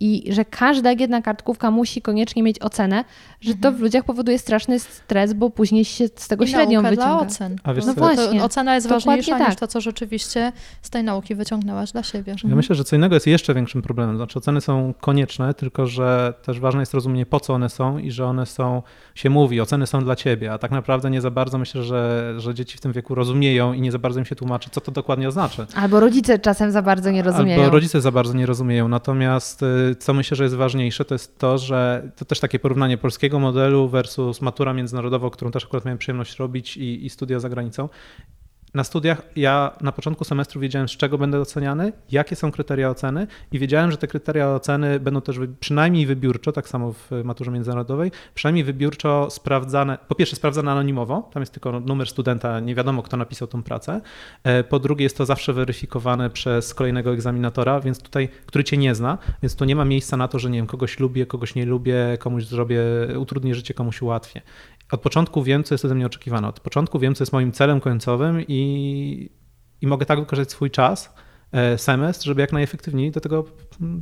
i 0.00 0.32
że 0.32 0.44
każda 0.44 0.92
jedna 0.92 1.22
kartkówka 1.22 1.70
musi 1.70 2.02
koniecznie 2.02 2.42
mieć 2.42 2.58
ocenę, 2.58 3.04
że 3.40 3.54
to 3.54 3.72
w 3.72 3.80
ludziach 3.80 4.04
powoduje 4.04 4.38
straszny 4.38 4.78
stres, 4.78 5.32
bo 5.32 5.50
później 5.50 5.84
się 5.84 6.08
z 6.16 6.28
tego 6.28 6.44
Mhm. 6.44 6.48
I 6.48 6.50
średnią 6.52 6.82
nauka 6.82 6.96
dla 6.96 7.04
wyciąga. 7.06 7.26
ocen. 7.32 7.56
A 7.64 7.74
wiesz 7.74 7.86
No 7.86 7.94
co, 7.94 8.00
właśnie. 8.00 8.38
To 8.38 8.44
ocena 8.44 8.74
jest 8.74 8.86
Dokładnie 8.86 9.06
ważniejsza 9.06 9.38
niż 9.38 9.48
tak. 9.48 9.60
to, 9.60 9.66
co 9.68 9.80
rzeczywiście 9.80 10.52
z 10.82 10.90
tej 10.90 11.04
nauki 11.04 11.34
wyciągnęłaś 11.34 11.92
dla 11.92 12.02
siebie. 12.02 12.34
Ja 12.48 12.56
myślę, 12.56 12.76
że 12.76 12.84
co 12.84 12.96
innego 12.96 13.14
jest 13.16 13.26
jeszcze 13.26 13.54
większym 13.54 13.82
problemem. 13.82 14.16
Znaczy 14.16 14.38
oceny 14.38 14.60
są 14.60 14.94
konieczne, 15.00 15.54
tylko 15.54 15.86
że 15.86 16.34
też 16.42 16.60
ważne 16.60 16.80
jest 16.80 16.94
rozumienie, 16.94 17.26
po 17.26 17.40
co 17.40 17.54
one 17.54 17.68
są 17.68 17.98
i 17.98 18.10
że 18.10 18.26
one 18.26 18.46
są, 18.46 18.82
się 19.14 19.30
mówi, 19.30 19.60
oceny 19.60 19.86
są 19.86 20.04
dla 20.04 20.16
ciebie, 20.16 20.52
a 20.52 20.58
tak 20.58 20.70
naprawdę 20.70 21.10
nie 21.10 21.20
za 21.20 21.30
bardzo 21.30 21.58
myślę, 21.58 21.82
że, 21.82 22.34
że 22.38 22.54
dzieci 22.54 22.78
w 22.78 22.80
tym 22.80 22.92
wieku 22.92 23.14
rozumieją 23.14 23.72
i 23.72 23.80
nie 23.80 23.92
za 23.92 23.98
bardzo 23.98 24.18
im 24.20 24.26
się 24.26 24.36
tłumaczy, 24.36 24.70
co 24.70 24.80
to 24.80 24.92
dokładnie 24.92 25.28
oznacza. 25.28 25.66
Albo 25.74 26.00
rodzice 26.00 26.38
czasem 26.38 26.70
za 26.72 26.82
bardzo 26.82 27.10
nie 27.10 27.22
rozumieją. 27.22 27.60
Albo 27.62 27.72
rodzice 27.72 28.00
za 28.00 28.10
bardzo 28.12 28.32
nie 28.34 28.46
rozumieją. 28.46 28.88
Natomiast 28.88 29.62
y, 29.62 29.87
co 29.96 30.14
myślę, 30.14 30.36
że 30.36 30.44
jest 30.44 30.56
ważniejsze, 30.56 31.04
to 31.04 31.14
jest 31.14 31.38
to, 31.38 31.58
że 31.58 32.10
to 32.16 32.24
też 32.24 32.40
takie 32.40 32.58
porównanie 32.58 32.98
polskiego 32.98 33.38
modelu 33.38 33.88
versus 33.88 34.40
matura 34.40 34.72
międzynarodowa, 34.72 35.30
którą 35.30 35.50
też 35.50 35.64
akurat 35.64 35.84
miałem 35.84 35.98
przyjemność 35.98 36.36
robić 36.36 36.76
i, 36.76 37.06
i 37.06 37.10
studia 37.10 37.40
za 37.40 37.48
granicą 37.48 37.88
na 38.74 38.84
studiach 38.84 39.22
ja 39.36 39.76
na 39.80 39.92
początku 39.92 40.24
semestru 40.24 40.60
wiedziałem, 40.60 40.88
z 40.88 40.92
czego 40.92 41.18
będę 41.18 41.40
oceniany, 41.40 41.92
jakie 42.10 42.36
są 42.36 42.52
kryteria 42.52 42.90
oceny 42.90 43.26
i 43.52 43.58
wiedziałem, 43.58 43.90
że 43.90 43.96
te 43.96 44.06
kryteria 44.06 44.48
oceny 44.54 45.00
będą 45.00 45.20
też 45.20 45.36
przynajmniej 45.60 46.06
wybiórczo, 46.06 46.52
tak 46.52 46.68
samo 46.68 46.92
w 46.92 47.10
maturze 47.24 47.50
międzynarodowej, 47.50 48.10
przynajmniej 48.34 48.64
wybiórczo 48.64 49.30
sprawdzane, 49.30 49.98
po 50.08 50.14
pierwsze 50.14 50.36
sprawdzane 50.36 50.72
anonimowo, 50.72 51.30
tam 51.32 51.42
jest 51.42 51.52
tylko 51.52 51.80
numer 51.80 52.08
studenta, 52.08 52.60
nie 52.60 52.74
wiadomo 52.74 53.02
kto 53.02 53.16
napisał 53.16 53.48
tą 53.48 53.62
pracę, 53.62 54.00
e, 54.44 54.64
po 54.64 54.78
drugie 54.78 55.02
jest 55.02 55.16
to 55.16 55.26
zawsze 55.26 55.52
weryfikowane 55.52 56.30
przez 56.30 56.74
kolejnego 56.74 57.12
egzaminatora, 57.12 57.80
więc 57.80 58.02
tutaj, 58.02 58.28
który 58.46 58.64
cię 58.64 58.76
nie 58.76 58.94
zna, 58.94 59.18
więc 59.42 59.56
tu 59.56 59.64
nie 59.64 59.76
ma 59.76 59.84
miejsca 59.84 60.16
na 60.16 60.28
to, 60.28 60.38
że 60.38 60.50
nie 60.50 60.58
wiem, 60.58 60.66
kogoś 60.66 61.00
lubię, 61.00 61.26
kogoś 61.26 61.54
nie 61.54 61.66
lubię, 61.66 62.18
komuś 62.20 62.44
zrobię, 62.44 62.80
utrudnię 63.18 63.54
życie, 63.54 63.74
komuś 63.74 64.02
ułatwię 64.02 64.42
od 64.92 65.00
początku 65.00 65.42
wiem, 65.42 65.64
co 65.64 65.74
jest 65.74 65.84
ode 65.84 65.94
mnie 65.94 66.06
oczekiwane. 66.06 66.48
Od 66.48 66.60
początku 66.60 66.98
wiem, 66.98 67.14
co 67.14 67.22
jest 67.22 67.32
moim 67.32 67.52
celem 67.52 67.80
końcowym 67.80 68.40
i, 68.48 69.30
i 69.80 69.86
mogę 69.86 70.06
tak 70.06 70.20
wykorzystać 70.20 70.52
swój 70.52 70.70
czas, 70.70 71.14
E, 71.52 71.78
semestr, 71.78 72.26
żeby 72.26 72.40
jak 72.40 72.52
najefektywniej 72.52 73.10
do 73.10 73.20
tego 73.20 73.44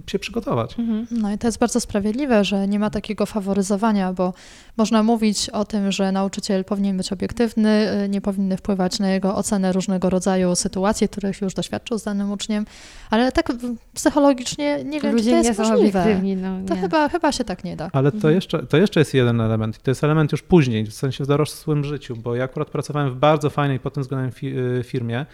się 0.07 0.19
przygotować. 0.19 0.79
Mhm. 0.79 1.07
No 1.11 1.33
i 1.33 1.39
to 1.39 1.49
jest 1.49 1.59
bardzo 1.59 1.81
sprawiedliwe, 1.81 2.45
że 2.45 2.69
nie 2.69 2.79
ma 2.79 2.91
takiego 2.91 3.27
faworyzowania, 3.27 4.13
bo 4.13 4.33
można 4.77 5.03
mówić 5.03 5.51
o 5.51 5.65
tym, 5.65 5.93
że 5.93 6.13
nauczyciel 6.13 6.65
powinien 6.65 6.97
być 6.97 7.13
obiektywny, 7.13 7.71
e, 7.71 8.09
nie 8.09 8.21
powinny 8.21 8.57
wpływać 8.57 8.99
na 8.99 9.11
jego 9.11 9.35
ocenę 9.37 9.73
różnego 9.73 10.11
rodzaju 10.11 10.55
sytuacji, 10.57 11.09
których 11.09 11.41
już 11.41 11.55
doświadczył 11.55 11.99
z 11.99 12.03
danym 12.05 12.33
uczniem, 12.33 12.67
ale 13.11 13.33
tak 13.33 13.53
psychologicznie 13.95 14.85
nie 14.85 15.01
wiem, 15.01 15.13
Ludzie 15.13 15.25
czy 15.25 15.31
to 15.31 15.37
jest 15.37 15.49
nie 15.49 15.55
są 15.67 15.73
możliwe. 15.73 16.03
obiektywni. 16.03 16.37
No, 16.37 16.49
To 16.69 16.75
nie. 16.75 16.81
chyba, 16.81 17.09
chyba 17.09 17.33
się 17.33 17.45
tak 17.45 17.65
nie 17.65 17.77
da. 17.77 17.91
Ale 17.93 18.11
to 18.11 18.17
Mhm. 18.17 18.35
jeszcze, 18.35 18.67
to 18.67 18.77
jeszcze 18.77 19.01
jest 19.01 19.15
jeden 19.15 19.41
element. 19.41 19.77
I 19.79 19.81
to 19.83 19.91
jest 19.91 20.05
element 20.05 20.33
już 20.33 20.43
później, 20.43 20.85
w 20.87 20.95
sensie 20.95 21.25
w 21.25 21.27
dorosłym 21.27 21.85
życiu, 21.85 22.17
bo 22.17 22.35
ja 22.35 22.45
akurat 22.45 22.71
pracowałem 22.71 23.11
w 23.11 23.17
bardzo 23.17 23.51
fajnej 23.51 23.81
pod 23.81 23.95
tym 23.95 24.03
względem 24.03 24.31
fi- 24.31 24.59
y, 24.81 24.85
firmie, 24.85 25.27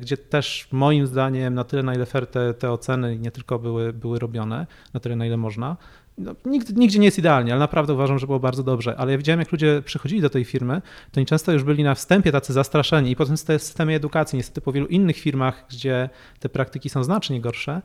gdzie 0.00 0.16
też 0.16 0.68
moim 0.72 1.06
zdaniem 1.06 1.54
na 1.54 1.64
tyle, 1.64 1.82
na 1.82 1.94
ile 1.94 2.06
fair 2.06 2.26
te, 2.26 2.54
te 2.54 2.72
oceny 2.72 3.18
nie 3.18 3.30
tylko 3.30 3.58
były, 3.58 3.92
były 3.92 4.18
robione, 4.18 4.66
na 4.94 5.00
tyle, 5.00 5.16
na 5.16 5.26
ile 5.26 5.36
można. 5.36 5.76
No, 6.18 6.34
nigdy, 6.44 6.72
nigdzie 6.72 6.98
nie 6.98 7.04
jest 7.04 7.18
idealnie, 7.18 7.52
ale 7.52 7.60
naprawdę 7.60 7.94
uważam, 7.94 8.18
że 8.18 8.26
było 8.26 8.40
bardzo 8.40 8.62
dobrze. 8.62 8.96
Ale 8.96 9.12
ja 9.12 9.18
widziałem, 9.18 9.40
jak 9.40 9.52
ludzie 9.52 9.82
przychodzili 9.84 10.20
do 10.20 10.30
tej 10.30 10.44
firmy, 10.44 10.82
to 11.12 11.20
oni 11.20 11.26
często 11.26 11.52
już 11.52 11.64
byli 11.64 11.84
na 11.84 11.94
wstępie 11.94 12.32
tacy 12.32 12.52
zastraszeni 12.52 13.10
i 13.10 13.16
potem 13.16 13.36
w 13.36 13.40
systemie 13.40 13.96
edukacji, 13.96 14.36
niestety 14.36 14.60
po 14.60 14.72
wielu 14.72 14.86
innych 14.86 15.16
firmach, 15.16 15.64
gdzie 15.70 16.08
te 16.40 16.48
praktyki 16.48 16.88
są 16.88 17.04
znacznie 17.04 17.40
gorsze, 17.40 17.82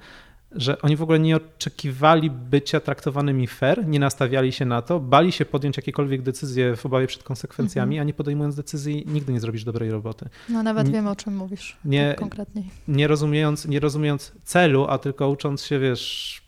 że 0.56 0.82
oni 0.82 0.96
w 0.96 1.02
ogóle 1.02 1.20
nie 1.20 1.36
oczekiwali 1.36 2.30
bycia 2.30 2.80
traktowanymi 2.80 3.48
fair, 3.48 3.88
nie 3.88 4.00
nastawiali 4.00 4.52
się 4.52 4.66
na 4.66 4.82
to, 4.82 5.00
bali 5.00 5.32
się 5.32 5.46
podjąć 5.46 5.78
jakiekolwiek 5.78 6.22
decyzje 6.22 6.76
w 6.76 6.86
obawie 6.86 7.08
przed 7.08 7.24
konsekwencjami, 7.24 8.00
a 8.00 8.04
nie 8.04 8.14
podejmując 8.14 8.56
decyzji 8.56 9.04
nigdy 9.08 9.34
nie 9.34 9.40
zrobisz 9.40 9.64
dobrej 9.64 9.92
roboty. 9.92 10.30
No 10.50 10.64
nawet 10.64 10.88
Nie- 10.88 10.94
wiem, 10.94 11.08
o 11.08 11.16
czym 11.16 11.36
mówisz 11.38 11.78
nie- 11.86 12.08
tak 12.10 12.20
konkretniej. 12.20 12.70
Nie 12.88 13.08
rozumiejąc, 13.08 13.66
nie 13.66 13.80
rozumiejąc 13.80 14.32
celu, 14.44 14.86
a 14.90 14.98
tylko 14.98 15.30
ucząc 15.30 15.64
się, 15.64 15.80
wiesz, 15.80 16.42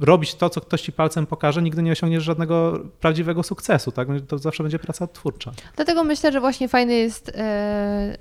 robić 0.00 0.34
to, 0.34 0.50
co 0.50 0.60
ktoś 0.60 0.82
ci 0.82 0.92
palcem 0.92 1.26
pokaże, 1.26 1.62
nigdy 1.62 1.82
nie 1.82 1.92
osiągniesz 1.92 2.24
żadnego 2.24 2.84
prawdziwego 3.00 3.42
sukcesu, 3.42 3.92
tak? 3.92 4.08
To 4.28 4.38
zawsze 4.38 4.62
będzie 4.62 4.78
praca 4.78 5.06
twórcza. 5.06 5.52
Dlatego 5.76 6.04
myślę, 6.04 6.32
że 6.32 6.40
właśnie 6.40 6.68
fajny 6.68 6.94
jest, 6.94 7.32
e, 7.34 8.18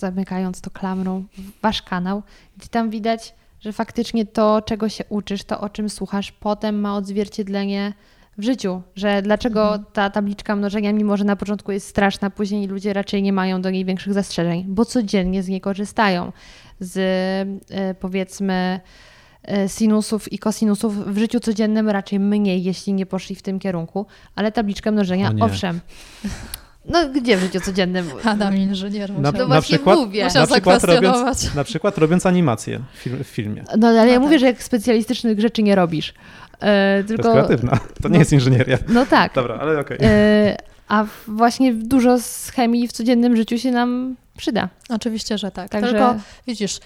zamykając 0.00 0.60
to 0.60 0.70
klamrą, 0.70 1.24
wasz 1.62 1.82
kanał, 1.82 2.22
gdzie 2.56 2.68
tam 2.68 2.90
widać, 2.90 3.34
że 3.62 3.72
faktycznie 3.72 4.26
to, 4.26 4.62
czego 4.62 4.88
się 4.88 5.04
uczysz, 5.08 5.44
to 5.44 5.60
o 5.60 5.68
czym 5.68 5.90
słuchasz, 5.90 6.32
potem 6.32 6.80
ma 6.80 6.96
odzwierciedlenie 6.96 7.92
w 8.38 8.44
życiu, 8.44 8.82
że 8.96 9.22
dlaczego 9.22 9.78
ta 9.92 10.10
tabliczka 10.10 10.56
mnożenia, 10.56 10.92
mimo 10.92 11.16
że 11.16 11.24
na 11.24 11.36
początku 11.36 11.72
jest 11.72 11.88
straszna, 11.88 12.30
później 12.30 12.66
ludzie 12.66 12.92
raczej 12.92 13.22
nie 13.22 13.32
mają 13.32 13.62
do 13.62 13.70
niej 13.70 13.84
większych 13.84 14.12
zastrzeżeń, 14.12 14.64
bo 14.68 14.84
codziennie 14.84 15.42
z 15.42 15.48
niej 15.48 15.60
korzystają. 15.60 16.32
Z 16.80 16.98
e, 17.70 17.94
powiedzmy 17.94 18.80
e, 19.42 19.68
sinusów 19.68 20.32
i 20.32 20.38
kosinusów 20.38 21.14
w 21.14 21.18
życiu 21.18 21.40
codziennym 21.40 21.88
raczej 21.88 22.20
mniej, 22.20 22.62
jeśli 22.62 22.92
nie 22.92 23.06
poszli 23.06 23.36
w 23.36 23.42
tym 23.42 23.58
kierunku, 23.58 24.06
ale 24.36 24.52
tabliczkę 24.52 24.90
mnożenia, 24.90 25.32
owszem. 25.40 25.80
No 26.84 27.08
gdzie 27.08 27.36
w 27.36 27.40
życiu 27.40 27.60
codziennym? 27.60 28.06
Adam 28.24 28.56
inżynier 28.56 29.10
Na- 29.10 29.32
No 29.32 29.38
na 29.38 29.46
właśnie 29.46 29.76
przykład- 29.76 29.98
mówię. 29.98 30.24
musiał 30.24 30.42
na 30.42 30.46
przykład 30.46 30.80
zakwestionować. 30.80 31.54
Na 31.54 31.64
przykład 31.64 31.98
robiąc 31.98 32.26
animację 32.26 32.80
w, 32.94 32.98
film, 32.98 33.24
w 33.24 33.26
filmie. 33.26 33.64
No 33.78 33.88
ale 33.88 34.06
ja 34.08 34.14
No 34.14 34.20
mówię, 34.20 34.34
tak. 34.34 34.40
że 34.40 34.46
jak 34.46 34.62
specjalistycznych 34.62 35.40
rzeczy 35.40 35.62
nie 35.62 35.74
robisz. 35.74 36.14
E, 36.60 37.04
To 37.06 37.12
jest 37.12 37.22
tylko. 37.22 37.32
kreatywna. 37.32 37.70
To 38.02 38.08
nie 38.08 38.12
no- 38.12 38.18
jest 38.18 38.32
inżynieria. 38.32 38.78
No 38.88 39.06
tak. 39.06 39.34
Dobra, 39.34 39.54
ale 39.60 39.80
okej. 39.80 39.98
E, 40.00 40.56
a 40.88 41.04
właśnie 41.28 41.74
dużo 41.74 42.18
z 42.18 42.48
chemii 42.50 42.88
w 42.88 42.92
codziennym 42.92 43.36
życiu 43.36 43.58
się 43.58 43.70
nam 43.70 44.16
przyda. 44.36 44.68
Oczywiście, 44.88 45.38
że 45.38 45.50
tak. 45.50 45.68
Także 45.68 45.90
Tylko 45.90 46.14
widzisz, 46.46 46.78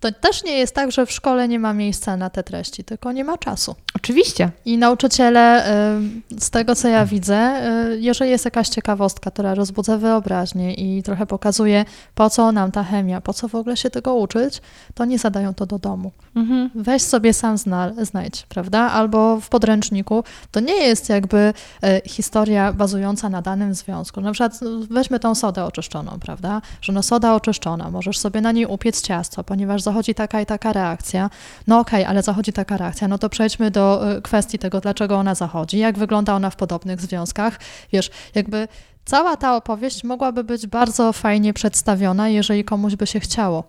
to 0.00 0.12
też 0.12 0.44
nie 0.44 0.58
jest 0.58 0.74
tak, 0.74 0.92
że 0.92 1.06
w 1.06 1.12
szkole 1.12 1.48
nie 1.48 1.58
ma 1.58 1.72
miejsca 1.72 2.16
na 2.16 2.30
te 2.30 2.42
treści, 2.42 2.84
tylko 2.84 3.12
nie 3.12 3.24
ma 3.24 3.38
czasu. 3.38 3.74
oczywiście. 3.94 4.50
I 4.64 4.78
nauczyciele, 4.78 5.72
y, 6.30 6.40
z 6.40 6.50
tego 6.50 6.74
co 6.74 6.88
ja 6.88 7.06
widzę, 7.06 7.62
y, 7.92 8.00
jeżeli 8.00 8.30
jest 8.30 8.44
jakaś 8.44 8.68
ciekawostka, 8.68 9.30
która 9.30 9.54
rozbudza 9.54 9.98
wyobraźnię 9.98 10.74
i 10.74 11.02
trochę 11.02 11.26
pokazuje, 11.26 11.84
po 12.14 12.30
co 12.30 12.52
nam 12.52 12.72
ta 12.72 12.84
chemia, 12.84 13.20
po 13.20 13.34
co 13.34 13.48
w 13.48 13.54
ogóle 13.54 13.76
się 13.76 13.90
tego 13.90 14.14
uczyć, 14.14 14.60
to 14.94 15.04
nie 15.04 15.18
zadają 15.18 15.54
to 15.54 15.66
do 15.66 15.78
domu. 15.78 16.12
Mhm. 16.36 16.70
Weź 16.74 17.02
sobie 17.02 17.34
sam 17.34 17.58
zna, 17.58 17.92
znajdź, 18.02 18.46
prawda? 18.48 18.80
Albo 18.80 19.40
w 19.40 19.48
podręczniku. 19.48 20.24
To 20.50 20.60
nie 20.60 20.74
jest 20.74 21.08
jakby 21.08 21.52
e, 21.82 22.00
historia 22.06 22.72
bazująca 22.72 23.28
na 23.28 23.42
danym 23.42 23.74
związku. 23.74 24.20
Na 24.20 24.32
przykład 24.32 24.60
weźmy 24.90 25.20
tą 25.20 25.34
sodę 25.34 25.64
oczyszczoną, 25.64 26.18
prawda? 26.20 26.62
Że 26.80 26.92
no 26.92 27.02
soda 27.02 27.34
oczyszczona, 27.34 27.90
możesz 27.90 28.18
sobie 28.18 28.40
na 28.40 28.52
niej 28.52 28.66
upiec 28.66 29.02
ciasto, 29.02 29.44
ponieważ 29.44 29.82
zachodzi 29.90 30.14
taka 30.14 30.40
i 30.40 30.46
taka 30.46 30.72
reakcja. 30.72 31.30
No 31.66 31.78
okej, 31.78 32.04
ale 32.04 32.22
zachodzi 32.22 32.52
taka 32.52 32.76
reakcja, 32.76 33.08
no 33.08 33.18
to 33.18 33.28
przejdźmy 33.28 33.70
do 33.70 34.16
e, 34.16 34.22
kwestii 34.22 34.58
tego, 34.58 34.80
dlaczego 34.80 35.16
ona 35.16 35.34
zachodzi, 35.34 35.78
jak 35.78 35.98
wygląda 35.98 36.34
ona 36.34 36.50
w 36.50 36.56
podobnych 36.56 37.00
związkach. 37.00 37.60
Wiesz, 37.92 38.10
jakby 38.34 38.68
cała 39.04 39.36
ta 39.36 39.56
opowieść 39.56 40.04
mogłaby 40.04 40.44
być 40.44 40.66
bardzo 40.66 41.12
fajnie 41.12 41.52
przedstawiona, 41.52 42.28
jeżeli 42.28 42.64
komuś 42.64 42.96
by 42.96 43.06
się 43.06 43.20
chciało. 43.20 43.64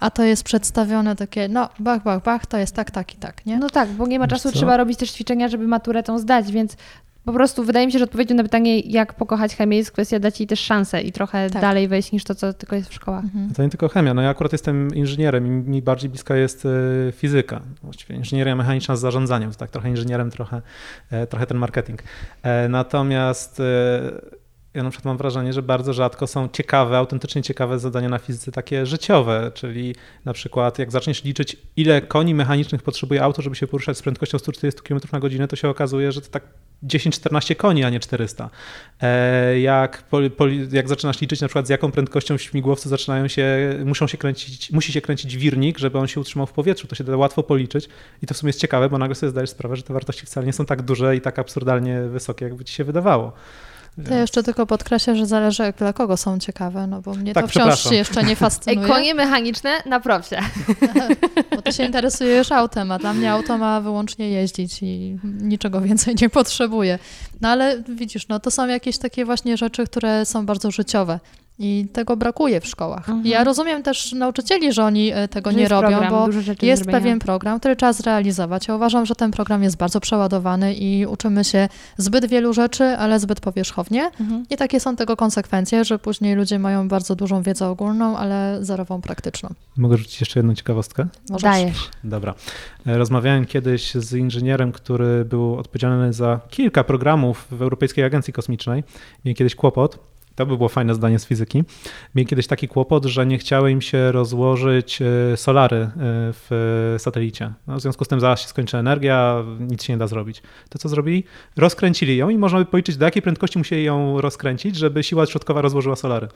A 0.00 0.10
to 0.10 0.22
jest 0.22 0.42
przedstawione 0.44 1.16
takie, 1.16 1.48
no, 1.48 1.68
bach, 1.78 2.02
bach, 2.02 2.22
bach, 2.22 2.46
to 2.46 2.56
jest 2.58 2.74
tak, 2.74 2.90
tak 2.90 3.14
i 3.14 3.16
tak, 3.16 3.46
nie? 3.46 3.58
No 3.58 3.70
tak, 3.70 3.88
bo 3.88 4.06
nie 4.06 4.18
ma 4.18 4.28
czasu, 4.28 4.52
trzeba 4.52 4.76
robić 4.76 4.98
też 4.98 5.10
ćwiczenia, 5.10 5.48
żeby 5.48 5.66
maturę 5.66 6.02
tą 6.02 6.18
zdać, 6.18 6.52
więc 6.52 6.76
po 7.24 7.32
prostu 7.32 7.64
wydaje 7.64 7.86
mi 7.86 7.92
się, 7.92 7.98
że 7.98 8.04
odpowiedzią 8.04 8.34
na 8.34 8.42
pytanie, 8.42 8.80
jak 8.80 9.14
pokochać 9.14 9.56
chemię, 9.56 9.76
jest 9.76 9.90
kwestia 9.92 10.18
dać 10.18 10.40
jej 10.40 10.46
też 10.46 10.60
szansę 10.60 11.02
i 11.02 11.12
trochę 11.12 11.50
Tak. 11.50 11.62
dalej 11.62 11.88
wejść 11.88 12.12
niż 12.12 12.24
to, 12.24 12.34
co 12.34 12.52
tylko 12.52 12.76
jest 12.76 12.88
w 12.90 12.94
szkołach. 12.94 13.24
Mhm. 13.24 13.54
To 13.54 13.62
nie 13.62 13.68
tylko 13.68 13.88
chemia. 13.88 14.14
No 14.14 14.22
ja 14.22 14.28
akurat 14.28 14.52
jestem 14.52 14.94
inżynierem 14.94 15.46
i 15.46 15.50
mi 15.50 15.82
bardziej 15.82 16.10
bliska 16.10 16.36
jest 16.36 16.66
e, 16.66 16.68
fizyka. 17.12 17.60
Właściwie 17.82 18.14
inżynieria 18.16 18.56
mechaniczna 18.56 18.96
z 18.96 19.00
zarządzaniem. 19.00 19.50
To 19.52 19.56
tak 19.58 19.70
trochę 19.70 19.88
inżynierem, 19.88 20.30
trochę, 20.30 20.62
e, 21.10 21.26
trochę 21.26 21.46
ten 21.46 21.56
marketing. 21.58 22.02
E, 22.42 22.68
Natomiast 22.68 23.62
ja 24.74 24.82
na 24.82 24.90
przykład 24.90 25.04
mam 25.04 25.16
wrażenie, 25.16 25.52
że 25.52 25.62
bardzo 25.62 25.92
rzadko 25.92 26.26
są 26.26 26.48
ciekawe, 26.48 26.98
autentycznie 26.98 27.42
ciekawe 27.42 27.78
zadania 27.78 28.08
na 28.08 28.18
fizyce 28.18 28.52
takie 28.52 28.86
życiowe, 28.86 29.50
czyli 29.54 29.94
na 30.24 30.32
przykład 30.32 30.78
jak 30.78 30.90
zaczniesz 30.92 31.24
liczyć, 31.24 31.56
ile 31.76 32.00
koni 32.02 32.34
mechanicznych 32.34 32.82
potrzebuje 32.82 33.22
auto, 33.22 33.42
żeby 33.42 33.56
się 33.56 33.66
poruszać 33.66 33.98
z 33.98 34.02
prędkością 34.02 34.38
140 34.38 34.80
km 34.82 35.00
na 35.12 35.20
godzinę, 35.20 35.48
to 35.48 35.56
się 35.56 35.68
okazuje, 35.68 36.12
że 36.12 36.20
to 36.20 36.28
tak 36.28 36.42
10-14 36.84 37.56
koni, 37.56 37.84
a 37.84 37.90
nie 37.90 38.00
400. 38.00 38.50
E, 39.02 39.60
Jak, 39.60 40.04
jak 40.72 40.88
zaczynasz 40.88 41.20
liczyć 41.20 41.40
na 41.40 41.48
przykład 41.48 41.66
z 41.66 41.70
jaką 41.70 41.92
prędkością 41.92 42.36
śmigłowcy 42.38 42.88
zaczynają 42.88 43.28
się, 43.28 43.44
muszą 43.84 44.06
się 44.06 44.18
kręcić, 44.18 44.70
musi 44.72 44.92
się 44.92 45.00
kręcić 45.00 45.36
wirnik, 45.36 45.78
żeby 45.78 45.98
on 45.98 46.06
się 46.06 46.20
utrzymał 46.20 46.46
w 46.46 46.52
powietrzu, 46.52 46.86
to 46.86 46.94
się 46.94 47.04
da 47.04 47.16
łatwo 47.16 47.42
policzyć 47.42 47.88
i 48.22 48.26
to 48.26 48.34
w 48.34 48.36
sumie 48.36 48.48
jest 48.48 48.60
ciekawe, 48.60 48.88
bo 48.88 48.98
nagle 48.98 49.14
sobie 49.14 49.30
zdajesz 49.30 49.50
sprawę, 49.50 49.76
że 49.76 49.82
te 49.82 49.94
wartości 49.94 50.26
wcale 50.26 50.46
nie 50.46 50.52
są 50.52 50.66
tak 50.66 50.82
duże 50.82 51.16
i 51.16 51.20
tak 51.20 51.38
absurdalnie 51.38 52.02
wysokie, 52.02 52.44
jakby 52.44 52.64
ci 52.64 52.74
się 52.74 52.84
wydawało. 52.84 53.32
To 53.96 54.14
ja 54.14 54.20
jeszcze 54.20 54.42
tylko 54.42 54.66
podkreślę, 54.66 55.16
że 55.16 55.26
zależy 55.26 55.62
jak 55.62 55.76
dla 55.76 55.92
kogo 55.92 56.16
są 56.16 56.38
ciekawe, 56.38 56.86
no 56.86 57.02
bo 57.02 57.14
mnie 57.14 57.32
Tak, 57.32 57.44
to 57.44 57.48
wciąż 57.48 57.90
jeszcze 57.90 58.22
nie 58.22 58.30
Ej, 58.30 58.36
fascynuje, 58.36 58.88
konie 58.92 59.14
mechaniczne 59.14 59.70
na 59.86 60.00
propsie. 60.00 60.36
bo 61.56 61.62
ty 61.62 61.72
się 61.72 61.84
interesujesz 61.84 62.52
autem, 62.52 62.92
a 62.92 62.98
dla 62.98 63.12
mnie 63.12 63.32
auto 63.32 63.58
ma 63.58 63.80
wyłącznie 63.80 64.30
jeździć 64.30 64.82
i 64.82 65.18
niczego 65.24 65.80
więcej 65.80 66.14
nie 66.20 66.30
potrzebuje. 66.30 66.98
No 67.40 67.48
ale 67.48 67.82
widzisz, 67.88 68.28
no 68.28 68.40
to 68.40 68.50
są 68.50 68.66
jakieś 68.66 68.98
takie 68.98 69.24
właśnie 69.24 69.56
rzeczy, 69.56 69.84
które 69.84 70.26
są 70.26 70.46
bardzo 70.46 70.70
życiowe. 70.70 71.20
I 71.62 71.86
tego 71.92 72.16
brakuje 72.16 72.60
w 72.60 72.66
szkołach. 72.66 73.08
Mhm. 73.08 73.26
Ja 73.26 73.44
rozumiem 73.44 73.82
też 73.82 74.12
nauczycieli, 74.12 74.72
że 74.72 74.84
oni 74.84 75.12
e, 75.12 75.28
tego 75.28 75.50
Że 75.50 75.56
nie 75.56 75.68
robią, 75.68 75.88
program, 75.88 76.10
bo 76.10 76.28
jest 76.62 76.86
pewien 76.86 77.18
program, 77.18 77.58
który 77.58 77.76
trzeba 77.76 77.92
zrealizować. 77.92 78.68
Ja 78.68 78.74
uważam, 78.74 79.06
że 79.06 79.14
ten 79.14 79.30
program 79.30 79.62
jest 79.62 79.76
bardzo 79.76 80.00
przeładowany 80.00 80.74
i 80.74 81.06
uczymy 81.06 81.44
się 81.44 81.68
zbyt 81.96 82.26
wielu 82.26 82.52
rzeczy, 82.52 82.84
ale 82.84 83.20
zbyt 83.20 83.40
powierzchownie. 83.40 84.10
Mhm. 84.20 84.44
I 84.50 84.56
takie 84.56 84.80
są 84.80 84.96
tego 84.96 85.16
konsekwencje, 85.16 85.84
że 85.84 85.98
później 85.98 86.34
ludzie 86.34 86.58
mają 86.58 86.88
bardzo 86.88 87.16
dużą 87.16 87.42
wiedzę 87.42 87.68
ogólną, 87.68 88.16
ale 88.16 88.58
zerową 88.60 89.00
praktyczną. 89.00 89.48
Mogę 89.76 89.96
rzucić 89.96 90.20
jeszcze 90.20 90.38
jedną 90.38 90.54
ciekawostkę? 90.54 91.06
Możesz. 91.30 91.42
Dajesz. 91.42 91.90
Dobra. 92.04 92.34
E, 92.86 92.98
Rozmawiałem 92.98 93.46
kiedyś 93.46 93.94
z 93.94 94.12
inżynierem, 94.12 94.72
który 94.72 95.24
był 95.24 95.58
odpowiedzialny 95.58 96.12
za 96.12 96.40
kilka 96.50 96.84
programów 96.84 97.46
w 97.50 97.62
Europejskiej 97.62 98.04
Agencji 98.04 98.32
Kosmicznej. 98.32 98.84
Mieli 99.24 99.36
kiedyś 99.36 99.54
kłopot. 99.54 100.11
To 100.34 100.46
by 100.46 100.56
było 100.56 100.68
fajne 100.68 100.94
zdanie 100.94 101.18
z 101.18 101.26
fizyki. 101.26 101.64
Mieli 102.14 102.26
kiedyś 102.26 102.46
taki 102.46 102.68
kłopot, 102.68 103.04
że 103.04 103.26
nie 103.26 103.38
chciały 103.38 103.70
im 103.70 103.80
się 103.80 104.12
rozłożyć 104.12 105.02
e, 105.02 105.36
solary 105.36 105.76
e, 105.76 105.90
w 106.32 106.94
satelicie. 106.98 107.52
No, 107.66 107.76
w 107.76 107.80
związku 107.80 108.04
z 108.04 108.08
tym 108.08 108.20
zaraz 108.20 108.40
się 108.40 108.48
skończy 108.48 108.78
energia, 108.78 109.44
nic 109.60 109.82
się 109.82 109.92
nie 109.92 109.98
da 109.98 110.06
zrobić. 110.06 110.42
To 110.68 110.78
co 110.78 110.88
zrobili? 110.88 111.24
Rozkręcili 111.56 112.16
ją 112.16 112.28
i 112.28 112.38
można 112.38 112.58
by 112.58 112.64
policzyć, 112.64 112.96
do 112.96 113.04
jakiej 113.04 113.22
prędkości 113.22 113.58
musieli 113.58 113.84
ją 113.84 114.20
rozkręcić, 114.20 114.76
żeby 114.76 115.02
siła 115.02 115.22
odśrodkowa 115.22 115.60
rozłożyła 115.62 115.96
solary. 115.96 116.28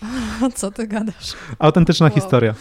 Co 0.54 0.70
ty 0.70 0.86
gadasz? 0.86 1.32
Autentyczna 1.58 2.06
Wow. 2.06 2.14
historia. 2.14 2.54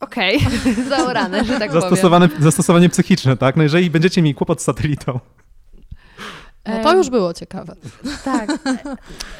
Okej, 0.00 0.38
zaorane, 0.88 1.44
że 1.44 1.58
tak 1.58 1.72
powiem. 1.72 2.30
Zastosowanie 2.40 2.88
psychiczne, 2.88 3.36
tak? 3.36 3.56
No 3.56 3.62
jeżeli 3.62 3.90
będziecie 3.90 4.22
mieli 4.22 4.34
kłopot 4.34 4.60
z 4.60 4.64
satelitą, 4.64 5.20
No 6.68 6.82
to 6.82 6.96
już 6.96 7.10
było 7.10 7.34
ciekawe. 7.34 7.76
Tak. 8.24 8.58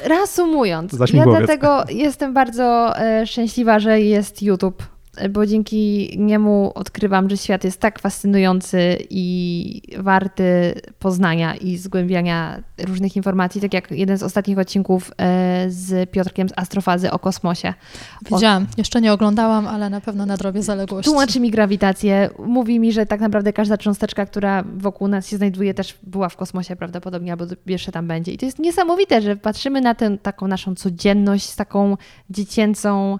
Reasumując, 0.03 0.93
ja 1.13 1.25
dlatego 1.25 1.83
jestem 1.89 2.33
bardzo 2.33 2.97
e, 2.99 3.27
szczęśliwa, 3.27 3.79
że 3.79 4.01
jest 4.01 4.41
YouTube, 4.41 4.83
bo 5.29 5.45
dzięki 5.45 6.13
niemu 6.17 6.71
odkrywam, 6.75 7.29
że 7.29 7.37
świat 7.37 7.63
jest 7.63 7.79
tak 7.79 7.99
fascynujący 7.99 8.97
i 9.09 9.81
warty 9.97 10.81
poznania 10.99 11.55
i 11.55 11.77
zgłębiania 11.77 12.63
różnych 12.83 13.15
informacji, 13.15 13.61
tak 13.61 13.73
jak 13.73 13.91
jeden 13.91 14.17
z 14.17 14.23
ostatnich 14.23 14.59
odcinków 14.59 15.11
e, 15.17 15.65
z 15.69 16.09
Piotrkiem 16.11 16.49
z 16.49 16.53
Astrofazy 16.55 17.11
o 17.11 17.19
kosmosie. 17.19 17.73
Widziałam, 18.31 18.67
jeszcze 18.77 19.01
nie 19.01 19.13
oglądałam, 19.13 19.67
ale 19.67 19.89
na 19.89 20.01
pewno 20.01 20.25
nadrobię 20.25 20.63
zaległości. 20.63 21.11
Tłumaczy 21.11 21.39
mi 21.39 21.51
grawitację, 21.51 22.29
mówi 22.45 22.79
mi, 22.79 22.91
że 22.91 23.05
tak 23.05 23.19
naprawdę 23.19 23.53
każda 23.53 23.77
cząsteczka, 23.77 24.25
która 24.25 24.63
wokół 24.77 25.07
nas 25.07 25.27
się 25.27 25.37
znajduje, 25.37 25.73
też 25.73 25.97
była 26.03 26.29
w 26.29 26.35
kosmosie 26.35 26.75
prawdopodobnie, 26.75 27.31
albo 27.31 27.45
jeszcze 27.65 27.91
tam 27.91 28.07
będzie. 28.07 28.31
I 28.31 28.37
to 28.37 28.45
jest 28.45 28.59
niesamowite, 28.59 29.21
że 29.21 29.35
patrzymy 29.35 29.81
na 29.81 29.95
tę 29.95 30.17
taką 30.17 30.47
naszą 30.47 30.75
codzienność 30.75 31.49
z 31.49 31.55
taką 31.55 31.97
dziecięcą 32.29 33.17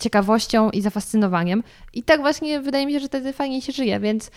ciekawością 0.00 0.70
i 0.70 0.80
zafascynowaniem. 0.80 1.62
I 1.94 2.02
tak 2.02 2.20
właśnie 2.20 2.60
wydaje 2.60 2.86
mi 2.86 2.92
się, 2.92 3.00
że 3.00 3.08
wtedy 3.08 3.32
fajnie 3.32 3.62
się 3.62 3.72
żyje, 3.72 4.00
więc 4.00 4.30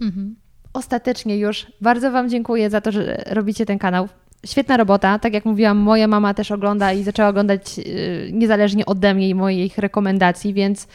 Mhm. 0.00 0.36
ostatecznie 0.72 1.38
już 1.38 1.66
bardzo 1.80 2.10
Wam 2.10 2.28
dziękuję 2.28 2.70
za 2.70 2.80
to, 2.80 2.92
że 2.92 3.22
robicie 3.26 3.66
ten 3.66 3.78
kanał. 3.78 4.08
Świetna 4.46 4.76
robota. 4.76 5.18
Tak 5.18 5.34
jak 5.34 5.44
mówiłam, 5.44 5.76
moja 5.78 6.08
mama 6.08 6.34
też 6.34 6.50
ogląda 6.50 6.92
i 6.92 7.02
zaczęła 7.02 7.28
oglądać 7.28 7.78
yy, 7.78 7.84
niezależnie 8.32 8.86
ode 8.86 9.14
mnie 9.14 9.28
i 9.28 9.34
moich 9.34 9.78
rekomendacji, 9.78 10.54
więc 10.54 10.88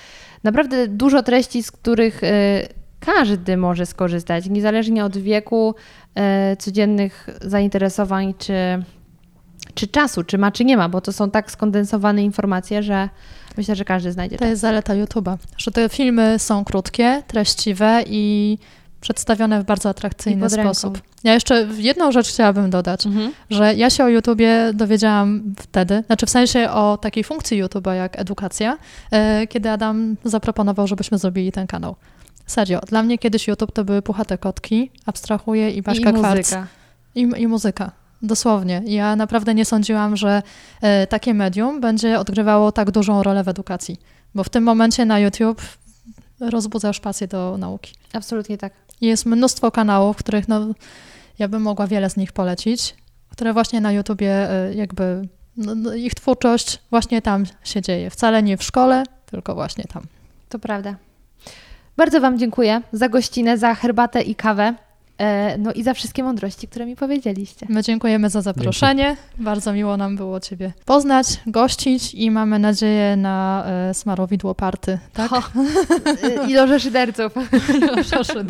naprawdę 0.43 0.87
dużo 0.87 1.23
treści, 1.23 1.63
z 1.63 1.71
których 1.71 2.21
yy, 2.21 2.29
każdy 2.99 3.57
może 3.57 3.85
skorzystać, 3.85 4.49
niezależnie 4.49 5.05
od 5.05 5.17
wieku, 5.17 5.75
yy, 6.15 6.21
codziennych 6.57 7.29
zainteresowań 7.41 8.33
czy, 8.37 8.53
czy 9.75 9.87
czasu, 9.87 10.23
czy 10.23 10.37
ma, 10.37 10.51
czy 10.51 10.65
nie 10.65 10.77
ma, 10.77 10.89
bo 10.89 11.01
to 11.01 11.13
są 11.13 11.31
tak 11.31 11.51
skondensowane 11.51 12.23
informacje, 12.23 12.83
że 12.83 13.09
myślę, 13.57 13.75
że 13.75 13.85
każdy 13.85 14.11
znajdzie. 14.11 14.37
To 14.37 14.45
jest 14.45 14.61
zaleta 14.61 14.93
YouTube'a, 14.93 15.37
że 15.57 15.71
te 15.71 15.89
filmy 15.89 16.39
są 16.39 16.65
krótkie, 16.65 17.23
treściwe 17.27 18.03
i 18.07 18.57
przedstawione 19.01 19.61
w 19.61 19.65
bardzo 19.65 19.89
atrakcyjny 19.89 20.49
sposób. 20.49 21.01
Ja 21.23 21.33
jeszcze 21.33 21.67
jedną 21.77 22.11
rzecz 22.11 22.27
chciałabym 22.29 22.69
dodać, 22.69 23.05
Mhm. 23.05 23.31
że 23.49 23.73
ja 23.75 23.89
się 23.89 24.03
o 24.03 24.07
YouTubie 24.07 24.71
dowiedziałam 24.73 25.55
wtedy, 25.59 26.03
znaczy 26.07 26.25
w 26.25 26.29
sensie 26.29 26.69
o 26.71 26.97
takiej 27.01 27.23
funkcji 27.23 27.63
YouTube'a 27.63 27.93
jak 27.93 28.19
edukacja, 28.19 28.77
e, 29.11 29.47
kiedy 29.47 29.69
Adam 29.71 30.15
zaproponował, 30.23 30.87
żebyśmy 30.87 31.17
zrobili 31.17 31.51
ten 31.51 31.67
kanał. 31.67 31.95
Serio, 32.47 32.79
dla 32.87 33.03
mnie 33.03 33.17
kiedyś 33.17 33.47
YouTube 33.47 33.71
to 33.71 33.85
były 33.85 34.01
puchate 34.01 34.37
kotki, 34.37 34.91
abstrahuję 35.05 35.71
i 35.71 35.81
Baśka 35.81 36.09
I 36.09 36.13
Kwarc. 36.13 36.37
muzyka. 36.37 36.67
I, 37.15 37.21
I 37.41 37.47
muzyka. 37.47 37.91
Dosłownie. 38.25 38.81
Ja 38.85 39.15
naprawdę 39.15 39.53
nie 39.53 39.65
sądziłam, 39.65 40.17
że 40.17 40.43
e, 40.81 41.07
takie 41.07 41.33
medium 41.33 41.81
będzie 41.81 42.19
odgrywało 42.19 42.71
tak 42.71 42.91
dużą 42.91 43.23
rolę 43.23 43.43
w 43.43 43.47
edukacji. 43.47 43.97
Bo 44.35 44.43
w 44.43 44.49
tym 44.49 44.63
momencie 44.63 45.05
na 45.05 45.19
YouTube 45.19 45.61
rozbudzasz 46.39 46.99
pasję 46.99 47.27
do 47.27 47.57
nauki. 47.57 47.93
Absolutnie 48.13 48.57
tak. 48.57 48.73
Jest 49.01 49.25
mnóstwo 49.25 49.71
kanałów, 49.71 50.17
których 50.17 50.47
no, 50.47 50.65
ja 51.39 51.47
bym 51.47 51.61
mogła 51.61 51.87
wiele 51.87 52.09
z 52.09 52.17
nich 52.17 52.31
polecić, 52.31 52.95
które 53.29 53.53
właśnie 53.53 53.81
na 53.81 53.91
YouTubie 53.91 54.49
e, 54.49 54.73
jakby 54.73 55.27
no, 55.57 55.75
no, 55.75 55.93
ich 55.93 56.15
twórczość 56.15 56.79
właśnie 56.89 57.21
tam 57.21 57.43
się 57.63 57.81
dzieje. 57.81 58.09
Wcale 58.09 58.43
nie 58.43 58.57
w 58.57 58.63
szkole, 58.63 59.03
tylko 59.25 59.55
właśnie 59.55 59.83
tam. 59.83 60.03
To 60.49 60.59
prawda. 60.59 60.95
Bardzo 61.97 62.21
Wam 62.21 62.39
dziękuję 62.39 62.81
za 62.91 63.09
gościnę, 63.09 63.57
za 63.57 63.75
herbatę 63.75 64.21
i 64.21 64.35
kawę. 64.35 64.73
E, 65.17 65.57
no 65.57 65.73
i 65.73 65.83
za 65.83 65.93
wszystkie 65.93 66.23
mądrości, 66.23 66.67
które 66.67 66.85
mi 66.85 66.95
powiedzieliście. 66.95 67.65
My 67.69 67.83
dziękujemy 67.83 68.29
za 68.29 68.41
zaproszenie. 68.41 69.17
Bardzo 69.37 69.73
miło 69.73 69.97
nam 69.97 70.15
było 70.15 70.39
Ciebie 70.39 70.73
poznać, 70.85 71.27
gościć 71.47 72.13
i 72.13 72.31
mamy 72.31 72.59
nadzieję 72.59 73.15
na 73.15 73.63
e, 73.67 73.93
smarowidło 73.93 74.55
party. 74.55 74.99
Tak? 75.13 75.33
O, 75.33 75.43
I 76.49 76.53
loże 76.53 76.79
szyderców. 76.79 77.33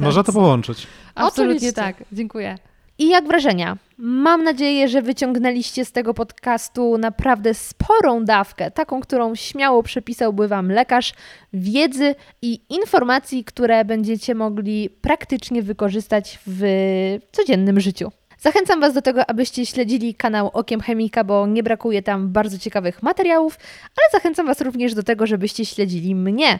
można 0.01 0.23
to 0.23 0.33
połączyć. 0.33 0.87
Absolutnie 1.15 1.55
Oczywiście. 1.55 1.73
tak. 1.73 2.03
Dziękuję. 2.11 2.57
I 2.99 3.09
jak 3.09 3.27
wrażenia? 3.27 3.77
Mam 3.97 4.43
nadzieję, 4.43 4.87
że 4.87 5.01
wyciągnęliście 5.01 5.85
z 5.85 5.91
tego 5.91 6.13
podcastu 6.13 6.97
naprawdę 6.97 7.53
sporą 7.53 8.25
dawkę, 8.25 8.71
taką, 8.71 9.01
którą 9.01 9.35
śmiało 9.35 9.83
przepisałby 9.83 10.47
Wam 10.47 10.71
lekarz, 10.71 11.13
wiedzy 11.53 12.15
i 12.41 12.59
informacji, 12.69 13.43
które 13.43 13.85
będziecie 13.85 14.35
mogli 14.35 14.89
praktycznie 14.89 15.61
wykorzystać 15.61 16.39
w 16.47 16.63
codziennym 17.31 17.79
życiu. 17.79 18.11
Zachęcam 18.37 18.81
Was 18.81 18.93
do 18.93 19.01
tego, 19.01 19.29
abyście 19.29 19.65
śledzili 19.65 20.15
kanał 20.15 20.49
Okiem 20.53 20.81
Chemika, 20.81 21.23
bo 21.23 21.47
nie 21.47 21.63
brakuje 21.63 22.01
tam 22.01 22.29
bardzo 22.29 22.57
ciekawych 22.57 23.03
materiałów, 23.03 23.57
ale 23.81 24.07
zachęcam 24.11 24.45
Was 24.45 24.61
również 24.61 24.93
do 24.93 25.03
tego, 25.03 25.27
żebyście 25.27 25.65
śledzili 25.65 26.15
mnie. 26.15 26.59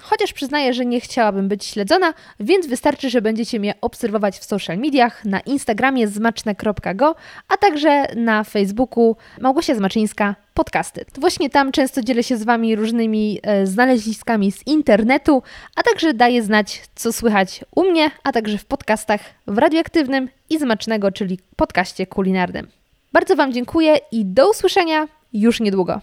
Chociaż 0.00 0.32
przyznaję, 0.32 0.74
że 0.74 0.86
nie 0.86 1.00
chciałabym 1.00 1.48
być 1.48 1.64
śledzona, 1.64 2.14
więc 2.40 2.66
wystarczy, 2.66 3.10
że 3.10 3.22
będziecie 3.22 3.60
mnie 3.60 3.74
obserwować 3.80 4.38
w 4.38 4.44
social 4.44 4.78
mediach, 4.78 5.24
na 5.24 5.40
Instagramie 5.40 6.08
zmaczne.go, 6.08 7.14
a 7.48 7.56
także 7.56 8.06
na 8.16 8.44
Facebooku 8.44 9.16
Małgosia 9.40 9.74
Zmaczyńska 9.74 10.34
podcasty. 10.54 11.04
Właśnie 11.18 11.50
tam 11.50 11.72
często 11.72 12.02
dzielę 12.02 12.22
się 12.22 12.36
z 12.36 12.42
Wami 12.42 12.76
różnymi 12.76 13.40
e, 13.42 13.66
znaleziskami 13.66 14.52
z 14.52 14.66
internetu, 14.66 15.42
a 15.76 15.82
także 15.82 16.14
daję 16.14 16.42
znać, 16.42 16.82
co 16.94 17.12
słychać 17.12 17.64
u 17.74 17.90
mnie, 17.90 18.10
a 18.22 18.32
także 18.32 18.58
w 18.58 18.64
podcastach 18.64 19.20
w 19.46 19.58
Radioaktywnym 19.58 20.28
i 20.50 20.58
Zmacznego, 20.58 21.12
czyli 21.12 21.38
podcaście 21.56 22.06
kulinarnym. 22.06 22.68
Bardzo 23.12 23.36
Wam 23.36 23.52
dziękuję 23.52 23.96
i 24.12 24.24
do 24.24 24.50
usłyszenia 24.50 25.08
już 25.32 25.60
niedługo. 25.60 26.00